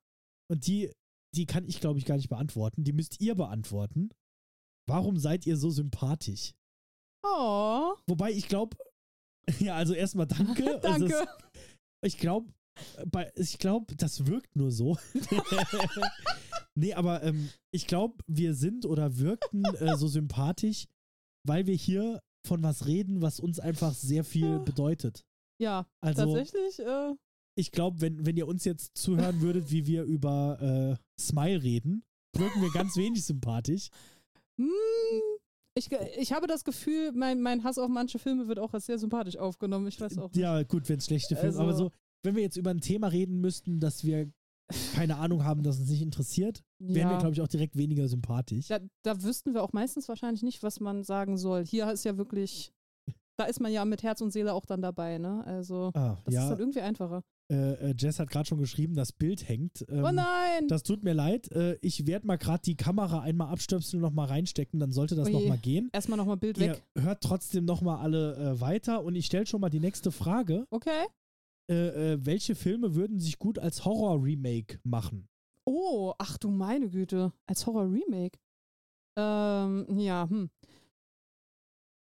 Und 0.51 0.67
die, 0.67 0.91
die 1.35 1.45
kann 1.45 1.65
ich, 1.65 1.79
glaube 1.79 1.99
ich, 1.99 2.05
gar 2.05 2.17
nicht 2.17 2.29
beantworten. 2.29 2.83
Die 2.83 2.93
müsst 2.93 3.21
ihr 3.21 3.33
beantworten. 3.33 4.09
Warum 4.87 5.17
seid 5.17 5.47
ihr 5.47 5.55
so 5.55 5.69
sympathisch? 5.69 6.53
Oh, 7.23 7.93
Wobei 8.07 8.31
ich 8.31 8.49
glaube, 8.49 8.75
ja, 9.59 9.75
also 9.75 9.93
erstmal 9.93 10.27
danke. 10.27 10.79
Danke. 10.83 11.27
es, 12.01 12.13
ich 12.13 12.17
glaube, 12.17 12.51
ich 13.35 13.57
glaube, 13.57 13.95
das 13.95 14.25
wirkt 14.25 14.55
nur 14.55 14.71
so. 14.71 14.97
Nee, 16.77 16.93
aber 16.93 17.23
ähm, 17.23 17.49
ich 17.71 17.87
glaube, 17.87 18.15
wir 18.27 18.53
sind 18.53 18.85
oder 18.85 19.17
wirkten 19.17 19.63
äh, 19.79 19.97
so 19.97 20.07
sympathisch, 20.07 20.85
weil 21.47 21.65
wir 21.67 21.75
hier 21.75 22.21
von 22.47 22.63
was 22.63 22.85
reden, 22.87 23.21
was 23.21 23.39
uns 23.39 23.59
einfach 23.59 23.93
sehr 23.93 24.23
viel 24.23 24.59
bedeutet. 24.59 25.23
ja, 25.61 25.85
Also, 26.01 26.25
tatsächlich. 26.25 26.79
Äh, 26.79 27.15
ich 27.57 27.71
glaube, 27.71 27.99
wenn, 27.99 28.25
wenn 28.25 28.37
ihr 28.37 28.47
uns 28.47 28.63
jetzt 28.63 28.97
zuhören 28.97 29.41
würdet, 29.41 29.69
wie 29.71 29.85
wir 29.85 30.03
über 30.03 30.97
äh, 30.97 31.21
Smile 31.21 31.61
reden, 31.61 32.03
wirken 32.37 32.61
wir 32.61 32.71
ganz 32.71 32.95
wenig 32.95 33.25
sympathisch. 33.25 33.89
hm, 34.57 34.69
ich, 35.77 35.89
ich 36.17 36.33
habe 36.33 36.47
das 36.47 36.63
Gefühl, 36.63 37.11
mein, 37.13 37.41
mein 37.41 37.63
Hass 37.63 37.77
auf 37.77 37.89
manche 37.89 38.19
Filme 38.19 38.47
wird 38.47 38.59
auch 38.59 38.73
als 38.73 38.85
sehr 38.85 38.97
sympathisch 38.99 39.37
aufgenommen. 39.37 39.87
Ich 39.87 39.99
weiß 39.99 40.17
auch 40.17 40.31
nicht. 40.31 40.37
Ja, 40.37 40.63
gut, 40.63 40.87
wenn 40.89 40.99
es 40.99 41.05
schlechte 41.05 41.35
Filme, 41.35 41.49
Also- 41.57 41.61
aber 41.61 41.73
so, 41.73 41.91
wenn 42.23 42.35
wir 42.35 42.41
jetzt 42.43 42.57
über 42.57 42.71
ein 42.71 42.81
Thema 42.81 43.07
reden 43.07 43.39
müssten, 43.41 43.79
dass 43.79 44.03
wir 44.03 44.29
keine 44.93 45.17
Ahnung 45.17 45.43
haben, 45.43 45.63
das 45.63 45.79
uns 45.79 45.89
nicht 45.89 46.01
interessiert, 46.01 46.63
wären 46.79 47.09
wir, 47.09 47.17
glaube 47.17 47.33
ich, 47.33 47.41
auch 47.41 47.47
direkt 47.47 47.75
weniger 47.75 48.07
sympathisch. 48.07 48.67
Da, 48.67 48.79
da 49.03 49.21
wüssten 49.23 49.53
wir 49.53 49.63
auch 49.63 49.73
meistens 49.73 50.07
wahrscheinlich 50.07 50.43
nicht, 50.43 50.61
was 50.63 50.79
man 50.79 51.03
sagen 51.03 51.37
soll. 51.37 51.65
Hier 51.65 51.91
ist 51.91 52.05
ja 52.05 52.17
wirklich, 52.17 52.71
da 53.37 53.45
ist 53.45 53.59
man 53.61 53.71
ja 53.71 53.85
mit 53.85 54.03
Herz 54.03 54.21
und 54.21 54.31
Seele 54.31 54.53
auch 54.53 54.65
dann 54.65 54.81
dabei, 54.81 55.17
ne? 55.17 55.43
Also, 55.45 55.91
Ah, 55.93 56.17
das 56.25 56.33
ist 56.33 56.33
ja, 56.33 56.49
dann 56.49 56.59
irgendwie 56.59 56.81
einfacher. 56.81 57.23
äh, 57.51 57.89
äh, 57.91 57.95
Jess 57.97 58.19
hat 58.19 58.29
gerade 58.29 58.47
schon 58.47 58.59
geschrieben, 58.59 58.93
das 58.95 59.11
Bild 59.11 59.47
hängt. 59.47 59.83
Ähm, 59.89 60.03
oh 60.03 60.11
nein! 60.11 60.67
Das 60.67 60.83
tut 60.83 61.03
mir 61.03 61.13
leid. 61.13 61.51
Äh, 61.51 61.77
ich 61.81 62.05
werde 62.05 62.27
mal 62.27 62.37
gerade 62.37 62.61
die 62.63 62.75
Kamera 62.75 63.21
einmal 63.21 63.47
abstöpseln 63.51 64.03
und 64.03 64.09
nochmal 64.09 64.27
reinstecken, 64.27 64.79
dann 64.79 64.91
sollte 64.91 65.15
das 65.15 65.27
Oje. 65.29 65.39
nochmal 65.39 65.57
gehen. 65.57 65.89
Erstmal 65.93 66.17
nochmal 66.17 66.37
Bild 66.37 66.57
Ihr 66.59 66.73
weg. 66.73 66.83
hört 66.97 67.21
trotzdem 67.23 67.65
nochmal 67.65 67.97
alle 67.99 68.35
äh, 68.35 68.61
weiter 68.61 69.03
und 69.03 69.15
ich 69.15 69.25
stelle 69.25 69.45
schon 69.47 69.61
mal 69.61 69.69
die 69.69 69.79
nächste 69.79 70.11
Frage. 70.11 70.65
Okay. 70.69 71.05
Äh, 71.69 72.13
äh, 72.13 72.25
welche 72.25 72.55
Filme 72.55 72.95
würden 72.95 73.19
sich 73.19 73.37
gut 73.37 73.59
als 73.59 73.85
Horror-Remake 73.85 74.79
machen? 74.83 75.27
Oh, 75.65 76.13
ach 76.17 76.37
du 76.39 76.49
meine 76.49 76.89
Güte. 76.89 77.31
Als 77.45 77.65
Horror-Remake. 77.67 78.39
Ähm, 79.17 79.85
ja, 79.99 80.27
hm. 80.29 80.49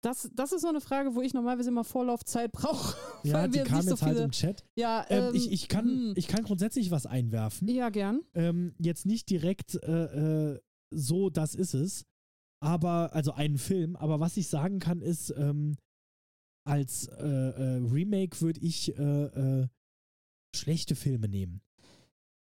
Das, 0.04 0.30
das 0.32 0.52
ist 0.52 0.60
so 0.62 0.68
eine 0.68 0.80
Frage, 0.80 1.16
wo 1.16 1.22
ich 1.22 1.34
normalerweise 1.34 1.70
immer 1.70 1.82
Vorlaufzeit 1.82 2.52
brauche. 2.52 2.96
Ja, 3.24 3.34
weil 3.34 3.48
die 3.48 3.54
wir 3.58 3.64
kam 3.64 3.82
so 3.82 3.90
jetzt 3.90 4.02
halt 4.02 4.12
viele- 4.14 4.24
im 4.26 4.30
Chat. 4.30 4.64
Ja, 4.76 5.04
Ähm, 5.10 5.24
ähm, 5.30 5.34
ich, 5.34 5.50
ich, 5.50 5.68
kann, 5.68 5.86
hm. 5.86 6.12
ich 6.16 6.28
kann 6.28 6.44
grundsätzlich 6.44 6.90
was 6.92 7.06
einwerfen. 7.06 7.66
Ja, 7.68 7.88
gern. 7.90 8.20
Ähm, 8.34 8.74
jetzt 8.78 9.06
nicht 9.06 9.28
direkt 9.28 9.74
äh, 9.82 10.52
äh, 10.52 10.60
so, 10.94 11.30
das 11.30 11.54
ist 11.56 11.74
es. 11.74 12.04
Aber, 12.60 13.12
also 13.12 13.32
einen 13.32 13.58
Film. 13.58 13.96
Aber 13.96 14.20
was 14.20 14.36
ich 14.36 14.48
sagen 14.48 14.78
kann, 14.78 15.00
ist, 15.00 15.30
ähm, 15.36 15.76
als 16.68 17.08
äh, 17.08 17.24
äh, 17.24 17.76
Remake 17.90 18.40
würde 18.40 18.60
ich 18.60 18.96
äh, 18.98 19.02
äh, 19.62 19.68
schlechte 20.54 20.94
Filme 20.94 21.28
nehmen. 21.28 21.60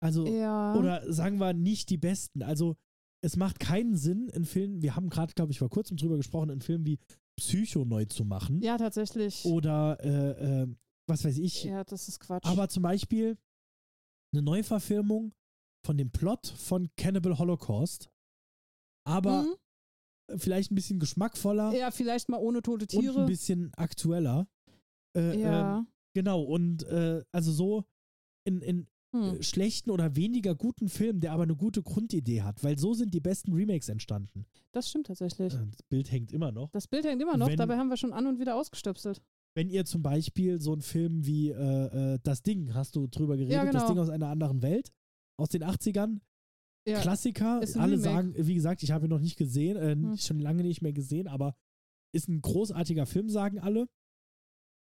Also, 0.01 0.25
Ja. 0.27 0.75
oder 0.75 1.11
sagen 1.11 1.37
wir 1.39 1.53
nicht 1.53 1.89
die 1.89 1.97
besten. 1.97 2.41
Also, 2.43 2.75
es 3.21 3.35
macht 3.37 3.59
keinen 3.59 3.95
Sinn, 3.95 4.29
einen 4.31 4.45
Film, 4.45 4.81
wir 4.81 4.95
haben 4.95 5.09
gerade, 5.09 5.33
glaube 5.33 5.51
ich, 5.51 5.59
vor 5.59 5.69
kurzem 5.69 5.97
drüber 5.97 6.17
gesprochen, 6.17 6.51
einen 6.51 6.61
Film 6.61 6.85
wie 6.85 6.99
Psycho 7.39 7.85
neu 7.85 8.05
zu 8.05 8.25
machen. 8.25 8.61
ja, 8.61 8.77
tatsächlich. 8.77 9.45
Oder, 9.45 9.97
äh, 10.03 10.63
äh, 10.63 10.67
was 11.07 11.23
weiß 11.25 11.37
ich, 11.37 11.63
Ja, 11.65 11.83
das 11.83 12.07
ist 12.07 12.19
Quatsch. 12.19 12.45
aber 12.45 12.69
zum 12.69 12.83
Beispiel 12.83 13.37
eine 14.33 14.41
Neuverfilmung 14.41 15.33
von 15.85 15.97
dem 15.97 16.11
Plot 16.11 16.47
von 16.47 16.89
Cannibal 16.97 17.37
Holocaust, 17.37 18.09
aber 19.05 19.43
Hm? 19.43 19.55
Vielleicht 20.37 20.71
ein 20.71 20.75
bisschen 20.75 20.99
geschmackvoller 20.99 21.73
Ja, 21.73 21.91
vielleicht 21.91 22.29
mal 22.29 22.37
ohne 22.37 22.61
tote 22.61 22.85
und 22.85 22.93
ein 22.95 22.99
Tiere. 23.01 23.25
bisschen 23.25 23.71
aktueller. 23.75 24.47
Äh, 25.17 25.39
Ja. 25.39 25.79
ähm, 25.79 25.87
genau, 26.13 26.41
und 26.43 26.83
äh, 26.83 27.23
also 27.31 27.51
so 27.51 27.83
in, 28.45 28.61
in 28.61 28.87
Hm. 29.15 29.35
äh, 29.39 29.43
schlechten 29.43 29.91
oder 29.91 30.15
weniger 30.15 30.55
guten 30.55 30.89
Film, 30.89 31.19
der 31.19 31.33
aber 31.33 31.43
eine 31.43 31.55
gute 31.55 31.83
Grundidee 31.83 32.41
hat, 32.41 32.63
weil 32.63 32.79
so 32.79 32.95
sind 32.95 33.13
die 33.13 33.19
besten 33.19 33.53
Remakes 33.53 33.87
entstanden. 33.89 34.45
Das 34.71 34.89
stimmt 34.89 35.05
tatsächlich. 35.05 35.53
Äh, 35.53 35.67
Das 35.69 35.83
Bild 35.83 36.11
hängt 36.11 36.31
immer 36.31 36.51
noch. 36.51 36.71
Das 36.71 36.87
Bild 36.87 37.05
hängt 37.05 37.21
immer 37.21 37.37
noch, 37.37 37.47
wenn- 37.47 37.57
dabei 37.57 37.77
haben 37.77 37.89
wir 37.89 37.97
schon 37.97 38.11
an 38.11 38.25
und 38.25 38.39
wieder 38.39 38.55
ausgestöpselt. 38.55 39.21
Wenn 39.55 39.69
ihr 39.69 39.85
zum 39.85 40.01
Beispiel 40.01 40.59
so 40.59 40.71
einen 40.71 40.81
Film 40.81 41.27
wie 41.27 41.49
äh, 41.51 42.13
äh, 42.15 42.19
Das 42.23 42.41
Ding, 42.41 42.73
hast 42.73 42.95
du 42.95 43.05
drüber 43.05 43.35
geredet, 43.37 43.53
Ja, 43.53 43.65
das 43.65 43.73
genau. 43.83 43.87
Ding 43.89 43.99
aus 43.99 44.09
einer 44.09 44.29
anderen 44.29 44.63
Welt, 44.63 44.91
aus 45.39 45.49
den 45.49 45.63
80ern, 45.63 46.19
Ja. 46.87 47.01
Klassiker. 47.01 47.61
Alle 47.61 47.93
Remake. 47.93 47.99
sagen, 47.99 48.33
wie 48.37 48.53
gesagt, 48.55 48.83
ich 48.83 48.91
habe 48.91 49.05
ihn 49.07 49.09
noch 49.09 49.19
nicht 49.19 49.37
gesehen, 49.37 49.77
äh, 49.77 49.91
Hm. 49.93 50.17
schon 50.17 50.39
lange 50.39 50.63
nicht 50.63 50.81
mehr 50.81 50.93
gesehen, 50.93 51.27
aber 51.27 51.55
ist 52.13 52.27
ein 52.27 52.41
großartiger 52.41 53.05
Film, 53.05 53.29
sagen 53.29 53.59
alle. 53.59 53.87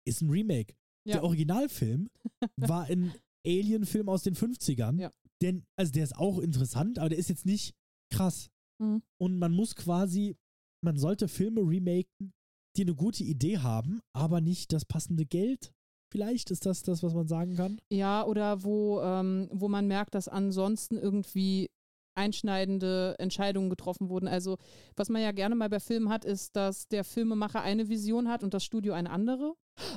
Ist 0.07 0.21
ein 0.23 0.31
Remake. 0.31 0.75
Ja. 1.07 1.15
Der 1.15 1.25
Originalfilm 1.25 2.11
war 2.57 2.85
ein 2.85 3.15
Alien-Film 3.47 4.09
aus 4.09 4.23
den 4.23 4.35
50ern. 4.35 5.01
Ja. 5.01 5.11
Denn, 5.43 5.65
also 5.79 5.93
der 5.93 6.05
ist 6.05 6.16
auch 6.16 6.39
interessant, 6.39 6.99
aber 6.99 7.11
der 7.11 7.19
ist 7.19 7.29
jetzt 7.29 7.47
nicht 7.47 7.75
krass. 8.12 8.51
Mhm. 8.83 9.03
Und 9.21 9.39
man 9.39 9.53
muss 9.53 9.75
quasi, 9.77 10.37
man 10.85 10.97
sollte 10.99 11.29
Filme 11.29 11.61
remaken, 11.61 12.33
die 12.77 12.83
eine 12.83 12.95
gute 12.95 13.23
Idee 13.25 13.59
haben, 13.59 14.01
aber 14.15 14.41
nicht 14.41 14.73
das 14.73 14.85
passende 14.85 15.27
Geld. 15.27 15.73
Vielleicht 16.12 16.51
ist 16.51 16.66
das 16.66 16.83
das, 16.83 17.03
was 17.03 17.15
man 17.15 17.29
sagen 17.29 17.55
kann. 17.57 17.81
Ja, 17.93 18.25
oder 18.27 18.62
wo, 18.62 19.01
ähm, 19.03 19.49
wo 19.53 19.69
man 19.69 19.87
merkt, 19.87 20.15
dass 20.15 20.29
ansonsten 20.29 20.97
irgendwie 20.97 21.71
einschneidende 22.15 23.16
Entscheidungen 23.19 23.70
getroffen 23.70 24.09
wurden. 24.09 24.28
Also, 24.28 24.57
was 24.97 25.09
man 25.09 25.23
ja 25.23 25.32
gerne 25.32 25.55
mal 25.55 25.69
bei 25.69 25.81
Filmen 25.81 26.09
hat, 26.09 26.24
ist, 26.24 26.57
dass 26.57 26.89
der 26.89 27.05
Filmemacher 27.05 27.62
eine 27.62 27.89
Vision 27.89 28.28
hat 28.28 28.43
und 28.43 28.55
das 28.55 28.65
Studio 28.65 28.95
eine 28.95 29.11
andere. 29.11 29.55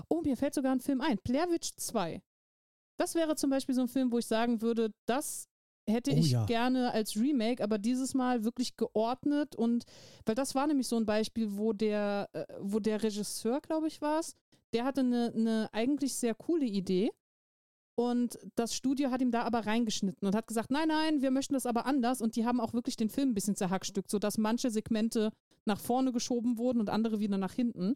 Oh, 0.09 0.21
mir 0.21 0.37
fällt 0.37 0.53
sogar 0.53 0.71
ein 0.71 0.79
Film 0.79 1.01
ein. 1.01 1.17
Blair 1.23 1.49
Witch 1.49 1.71
2. 1.75 2.21
Das 2.99 3.15
wäre 3.15 3.35
zum 3.35 3.49
Beispiel 3.49 3.75
so 3.75 3.81
ein 3.81 3.87
Film, 3.87 4.11
wo 4.11 4.17
ich 4.17 4.25
sagen 4.25 4.61
würde, 4.61 4.91
das 5.05 5.47
hätte 5.89 6.11
Oh 6.11 6.17
ich 6.17 6.31
ja. 6.31 6.45
gerne 6.45 6.91
als 6.91 7.15
Remake, 7.15 7.63
aber 7.63 7.77
dieses 7.77 8.13
Mal 8.13 8.43
wirklich 8.43 8.75
geordnet 8.75 9.55
und 9.55 9.85
weil 10.25 10.35
das 10.35 10.53
war 10.53 10.67
nämlich 10.67 10.87
so 10.87 10.97
ein 10.97 11.05
Beispiel, 11.05 11.57
wo 11.57 11.73
der, 11.73 12.29
äh, 12.33 12.45
wo 12.59 12.79
der 12.79 13.01
Regisseur, 13.03 13.61
glaube 13.61 13.87
ich, 13.87 14.01
war 14.01 14.19
es, 14.19 14.35
der 14.73 14.83
hatte 14.83 15.01
eine, 15.01 15.31
eine 15.33 15.69
eigentlich 15.71 16.13
sehr 16.15 16.35
coole 16.35 16.65
Idee 16.65 17.11
und 17.99 18.37
das 18.53 18.75
Studio 18.75 19.09
hat 19.09 19.23
ihm 19.23 19.31
da 19.31 19.41
aber 19.41 19.65
reingeschnitten 19.65 20.27
und 20.27 20.35
hat 20.35 20.45
gesagt, 20.45 20.69
nein, 20.69 20.87
nein, 20.87 21.23
wir 21.23 21.31
möchten 21.31 21.55
das 21.55 21.65
aber 21.65 21.87
anders. 21.87 22.21
Und 22.21 22.35
die 22.35 22.45
haben 22.45 22.61
auch 22.61 22.73
wirklich 22.73 22.95
den 22.95 23.09
Film 23.09 23.29
ein 23.29 23.33
bisschen 23.33 23.55
zerhackstückt, 23.55 24.11
sodass 24.11 24.37
manche 24.37 24.69
Segmente 24.69 25.31
nach 25.65 25.79
vorne 25.79 26.11
geschoben 26.11 26.59
wurden 26.59 26.79
und 26.79 26.91
andere 26.91 27.19
wieder 27.19 27.39
nach 27.39 27.53
hinten. 27.53 27.95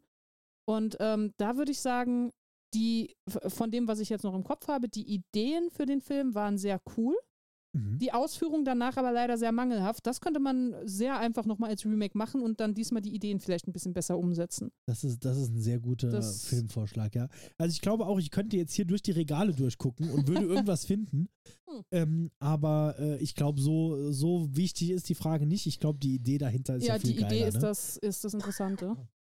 Und 0.66 0.98
ähm, 1.00 1.34
da 1.38 1.56
würde 1.56 1.72
ich 1.72 1.82
sagen, 1.82 2.32
die, 2.74 3.16
von 3.28 3.70
dem, 3.70 3.88
was 3.88 4.00
ich 4.00 4.10
jetzt 4.10 4.24
noch 4.24 4.34
im 4.34 4.44
Kopf 4.44 4.68
habe, 4.68 4.90
die 4.90 5.08
Ideen 5.08 5.70
für 5.70 5.86
den 5.86 6.02
Film 6.02 6.34
waren 6.34 6.58
sehr 6.58 6.82
cool. 6.98 7.16
Mhm. 7.74 7.98
Die 8.00 8.12
Ausführung 8.12 8.66
danach 8.66 8.98
aber 8.98 9.12
leider 9.12 9.38
sehr 9.38 9.52
mangelhaft. 9.52 10.06
Das 10.06 10.20
könnte 10.20 10.40
man 10.40 10.76
sehr 10.86 11.18
einfach 11.18 11.46
nochmal 11.46 11.70
als 11.70 11.86
Remake 11.86 12.18
machen 12.18 12.42
und 12.42 12.60
dann 12.60 12.74
diesmal 12.74 13.02
die 13.02 13.14
Ideen 13.16 13.40
vielleicht 13.40 13.68
ein 13.68 13.72
bisschen 13.74 13.94
besser 13.94 14.18
umsetzen. 14.18 14.72
Das 14.88 15.04
ist, 15.04 15.24
das 15.24 15.38
ist 15.38 15.52
ein 15.54 15.62
sehr 15.62 15.80
guter 15.80 16.10
Das- 16.10 16.46
Filmvorschlag, 16.46 17.16
ja. 17.16 17.30
Also 17.58 17.72
ich 17.74 17.82
glaube 17.82 18.06
auch, 18.06 18.20
ich 18.20 18.30
könnte 18.32 18.58
jetzt 18.58 18.74
hier 18.74 18.86
durch 18.86 19.02
die 19.02 19.12
Regale 19.12 19.54
durchgucken 19.54 20.10
und 20.12 20.28
würde 20.28 20.46
irgendwas 20.46 20.86
finden. 20.86 21.30
Hm. 21.70 21.82
Ähm, 21.92 22.32
aber 22.40 22.96
äh, 23.00 23.18
ich 23.18 23.36
glaube, 23.36 23.62
so, 23.62 24.12
so 24.12 24.50
wichtig 24.56 24.92
ist 24.92 25.08
die 25.10 25.16
Frage 25.16 25.46
nicht. 25.46 25.66
Ich 25.66 25.80
glaube, 25.80 26.00
die 26.00 26.16
Idee 26.16 26.38
dahinter 26.38 26.76
ist 26.76 26.86
ja, 26.88 26.96
ja, 26.96 27.00
viel 27.00 27.12
die 27.14 27.18
geiler. 27.18 27.32
Idee 27.36 27.48
ist, 27.48 27.54
ne? 27.56 27.62
das, 27.62 27.98
ist 27.98 28.24
das 28.26 28.34
Interessante. 28.34 28.96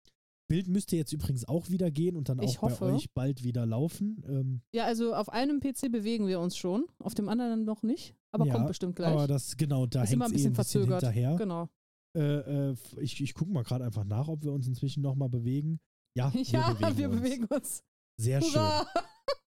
Bild 0.49 0.69
müsste 0.69 0.97
jetzt 0.97 1.13
übrigens 1.13 1.47
auch 1.49 1.71
wieder 1.71 1.91
gehen 1.91 2.17
und 2.17 2.29
dann 2.29 2.41
Ich 2.43 2.59
auch 2.59 2.63
hoffe. 2.63 2.85
bei 2.87 2.93
euch 2.95 3.13
bald 3.13 3.43
wieder 3.43 3.67
laufen. 3.67 4.23
Ähm, 4.29 4.61
Ja, 4.73 4.85
also 4.85 5.15
auf 5.15 5.29
einem 5.29 5.61
PC 5.61 5.91
bewegen 5.91 6.27
wir 6.29 6.39
uns 6.41 6.57
schon, 6.57 6.87
auf 6.99 7.15
dem 7.15 7.29
anderen 7.29 7.65
noch 7.65 7.83
nicht, 7.83 8.15
aber 8.33 8.47
Ja, 8.47 8.55
kommt 8.55 8.69
bestimmt 8.69 8.97
gleich. 8.97 9.13
aber 9.13 9.27
das, 9.27 9.57
genau, 9.57 9.87
da 9.87 10.03
ist 10.05 10.11
hängt 10.11 10.17
immer 10.17 10.27
es 10.27 10.31
ein 10.33 10.35
eh 10.35 10.37
bisschen 10.37 10.53
ein 10.53 10.57
bisschen 10.57 10.81
verzögert. 10.87 11.03
hinterher. 11.15 11.37
Genau. 11.37 11.69
Äh, 12.17 12.71
äh, 12.71 12.77
ich 13.01 13.21
ich 13.21 13.35
gucke 13.35 13.51
mal 13.51 13.63
gerade 13.65 13.85
einfach 13.85 14.05
nach, 14.05 14.29
ob 14.29 14.43
wir 14.45 14.53
uns 14.53 14.67
inzwischen 14.67 15.03
nochmal 15.03 15.29
bewegen. 15.29 15.81
Ja, 16.17 16.33
wir 16.35 16.43
ja, 16.45 16.73
bewegen 16.73 16.97
wir 16.99 17.09
uns. 17.11 17.21
bewegen 17.21 17.45
uns. 17.47 17.83
Sehr 18.19 18.41
schön. 18.41 18.55
Hurra! 18.55 18.87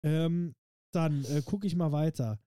Ähm, 0.05 0.53
dann 0.93 1.23
äh, 1.25 1.41
gucke 1.45 1.65
ich 1.65 1.77
mal 1.77 1.93
weiter. 1.93 2.37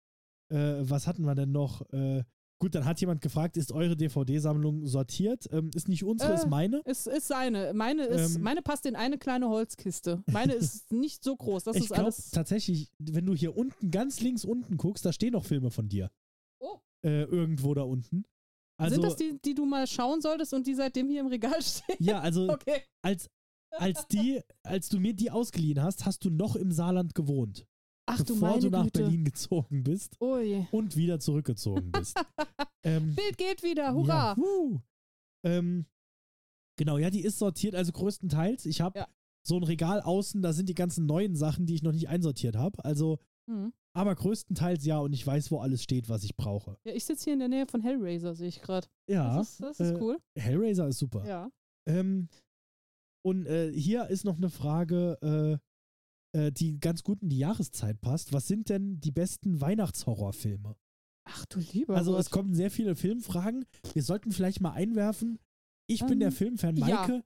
Äh, 0.53 0.75
was 0.83 1.07
hatten 1.07 1.25
wir 1.25 1.35
denn 1.35 1.53
noch? 1.53 1.81
Äh, 1.91 2.23
Gut, 2.59 2.75
dann 2.75 2.87
hat 2.87 2.99
jemand 3.01 3.21
gefragt, 3.21 3.59
ist 3.59 3.71
eure 3.71 3.97
DVD-Sammlung 3.97 4.87
sortiert? 4.87 5.47
Ähm, 5.53 5.71
ist 5.75 5.89
nicht 5.89 6.05
unsere, 6.05 6.33
Äh, 6.33 6.37
ist 6.37 6.47
meine. 6.49 6.81
Es 6.87 7.07
ist 7.07 7.29
seine. 7.29 7.75
Meine 7.75 8.05
ist, 8.05 8.37
Ähm. 8.37 8.43
meine 8.43 8.63
passt 8.63 8.87
in 8.87 8.97
eine 8.97 9.19
kleine 9.19 9.49
Holzkiste. 9.51 10.23
Meine 10.27 10.55
ist 10.55 10.91
nicht 10.93 11.23
so 11.23 11.37
groß. 11.37 11.65
Das 11.65 11.77
ich 11.77 11.83
ist 11.83 11.89
glaube 11.89 12.05
alles. 12.05 12.31
tatsächlich, 12.31 12.91
wenn 12.99 13.27
du 13.27 13.35
hier 13.35 13.55
unten, 13.57 13.91
ganz 13.91 14.21
links 14.21 14.45
unten 14.45 14.79
guckst, 14.79 15.05
da 15.05 15.13
stehen 15.13 15.33
noch 15.33 15.45
Filme 15.45 15.71
von 15.71 15.89
dir. 15.89 16.11
Oh. 16.59 16.79
Äh, 17.05 17.25
irgendwo 17.25 17.75
da 17.75 17.83
unten. 17.83 18.25
Also, 18.79 18.95
Sind 18.95 19.05
das 19.05 19.17
die, 19.17 19.39
die 19.45 19.55
du 19.55 19.67
mal 19.67 19.87
schauen 19.87 20.21
solltest 20.23 20.53
und 20.55 20.67
die 20.67 20.75
seitdem 20.75 21.09
hier 21.11 21.21
im 21.21 21.27
Regal 21.29 21.61
stehen? 21.63 21.97
ja, 21.99 22.21
also 22.21 22.49
Okay. 22.53 22.83
als, 23.03 23.29
als 23.71 24.07
die, 24.09 24.41
als 24.63 24.89
du 24.89 24.99
mir 24.99 25.13
die 25.13 25.31
ausgeliehen 25.31 25.83
hast, 25.83 26.07
hast 26.07 26.25
du 26.25 26.31
noch 26.31 26.57
im 26.57 26.73
Saarland 26.73 27.15
gewohnt. 27.15 27.67
Ach 28.07 28.19
du 28.23 28.35
bevor 28.35 28.49
meine 28.51 28.61
du 28.63 28.71
nach 28.71 28.85
Güte. 28.85 29.01
Berlin 29.03 29.25
gezogen 29.25 29.83
bist 29.83 30.17
Oh 30.21 30.39
je. 30.39 30.65
und 30.71 30.97
wieder 30.97 31.19
zurückgezogen 31.21 31.91
bist. 31.93 32.17
ähm, 32.85 33.15
Bild 33.15 33.37
geht 33.37 33.63
wieder. 33.63 33.93
Hurra. 33.95 34.37
Ja, 34.39 34.81
ähm, 35.45 35.87
genau, 36.77 36.99
ja, 36.99 37.11
die 37.11 37.23
ist 37.23 37.39
sortiert, 37.39 37.75
also 37.75 37.93
größtenteils. 37.93 38.67
Ich 38.67 38.81
habe 38.81 38.99
Ja. 39.01 39.09
so 39.47 39.57
ein 39.57 39.63
Regal 39.65 40.01
außen, 40.01 40.41
da 40.43 40.53
sind 40.53 40.69
die 40.69 40.75
ganzen 40.75 41.07
neuen 41.07 41.35
Sachen, 41.37 41.67
die 41.67 41.75
ich 41.75 41.83
noch 41.83 41.93
nicht 41.93 42.09
einsortiert 42.09 42.57
habe. 42.57 42.85
Also, 42.85 43.19
Hm. 43.49 43.73
aber 43.93 44.15
größtenteils 44.15 44.85
ja 44.85 44.99
und 44.99 45.13
ich 45.13 45.25
weiß, 45.27 45.51
wo 45.51 45.59
alles 45.59 45.83
steht, 45.83 46.09
was 46.09 46.25
ich 46.25 46.37
brauche. 46.37 46.79
Ja, 46.85 46.93
ich 46.95 47.05
sitze 47.05 47.25
hier 47.25 47.33
in 47.35 47.39
der 47.41 47.49
Nähe 47.49 47.67
von 47.67 47.81
Hellraiser, 47.81 48.35
sehe 48.35 48.49
ich 48.49 48.61
gerade. 48.63 48.89
Ja, 49.09 49.37
Das 49.39 49.51
ist, 49.53 49.63
das 49.63 49.81
ist 49.81 49.91
äh, 49.93 49.99
cool. 50.01 50.19
Hellraiser 50.37 50.89
ist 50.89 50.99
super. 50.99 51.25
Ja. 51.27 51.51
Ähm, 51.89 52.29
und 53.25 53.47
äh, 53.47 53.73
hier 53.73 54.07
ist 54.09 54.25
noch 54.25 54.37
eine 54.37 54.51
Frage, 54.51 55.19
äh, 55.23 55.59
äh, 56.37 56.53
die 56.53 56.79
ganz 56.79 57.03
gut 57.03 57.23
in 57.23 57.29
die 57.31 57.39
Jahreszeit 57.39 58.01
passt. 58.01 58.33
Was 58.33 58.47
sind 58.47 58.69
denn 58.69 59.01
die 59.01 59.11
besten 59.13 59.61
Weihnachtshorrorfilme? 59.61 60.77
Ach 61.25 61.45
du 61.47 61.59
lieber 61.73 61.97
Also 61.97 62.13
Gott. 62.13 62.21
es 62.21 62.31
kommen 62.31 62.55
sehr 62.55 62.71
viele 62.71 62.95
Filmfragen. 62.95 63.65
Wir 63.95 64.03
sollten 64.03 64.31
vielleicht 64.33 64.61
mal 64.61 64.73
einwerfen. 64.73 65.39
Ich 65.89 66.01
bin 66.01 66.15
Ähm, 66.15 66.21
der 66.21 66.33
Filmfan. 66.33 66.77
ja, 66.77 66.87
Maike, 66.87 67.25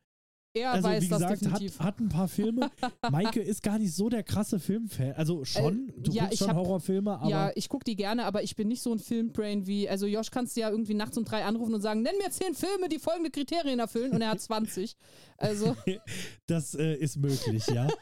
er 0.54 0.72
also 0.72 0.88
weiß 0.88 1.02
wie 1.04 1.08
das 1.08 1.18
gesagt, 1.18 1.32
hat, 1.32 1.40
definitiv. 1.60 1.80
hat 1.80 2.00
ein 2.00 2.08
paar 2.08 2.28
Filme. 2.28 2.70
Maike 3.10 3.40
ist 3.40 3.62
gar 3.62 3.78
nicht 3.78 3.94
so 3.94 4.08
der 4.08 4.22
krasse 4.22 4.58
Filmfan. 4.58 5.12
Also 5.12 5.44
schon, 5.44 5.92
du 5.98 6.10
Äh, 6.10 6.14
ja, 6.14 6.22
guckst 6.24 6.32
ich 6.34 6.38
schon 6.40 6.48
hab- 6.48 6.56
Horrorfilme, 6.56 7.18
aber 7.18 7.28
ja, 7.30 7.52
ich 7.54 7.68
gucke 7.68 7.84
die 7.84 7.94
gerne, 7.96 8.24
aber 8.24 8.42
ich 8.42 8.56
bin 8.56 8.68
nicht 8.68 8.82
so 8.82 8.92
ein 8.92 8.98
Filmbrain 8.98 9.66
wie, 9.66 9.88
also 9.88 10.06
Josh 10.06 10.30
kannst 10.30 10.56
du 10.56 10.60
ja 10.62 10.70
irgendwie 10.70 10.94
nachts 10.94 11.16
um 11.18 11.24
drei 11.24 11.44
anrufen 11.44 11.74
und 11.74 11.82
sagen, 11.82 12.02
nenn 12.02 12.16
mir 12.18 12.30
zehn 12.30 12.54
Filme, 12.54 12.88
die 12.88 12.98
folgende 12.98 13.30
Kriterien 13.30 13.78
erfüllen 13.78 14.12
und 14.12 14.22
er 14.22 14.30
hat 14.30 14.40
20. 14.40 14.96
Also, 15.36 15.76
das 16.46 16.74
äh, 16.74 16.94
ist 16.96 17.16
möglich, 17.18 17.66
ja. 17.68 17.86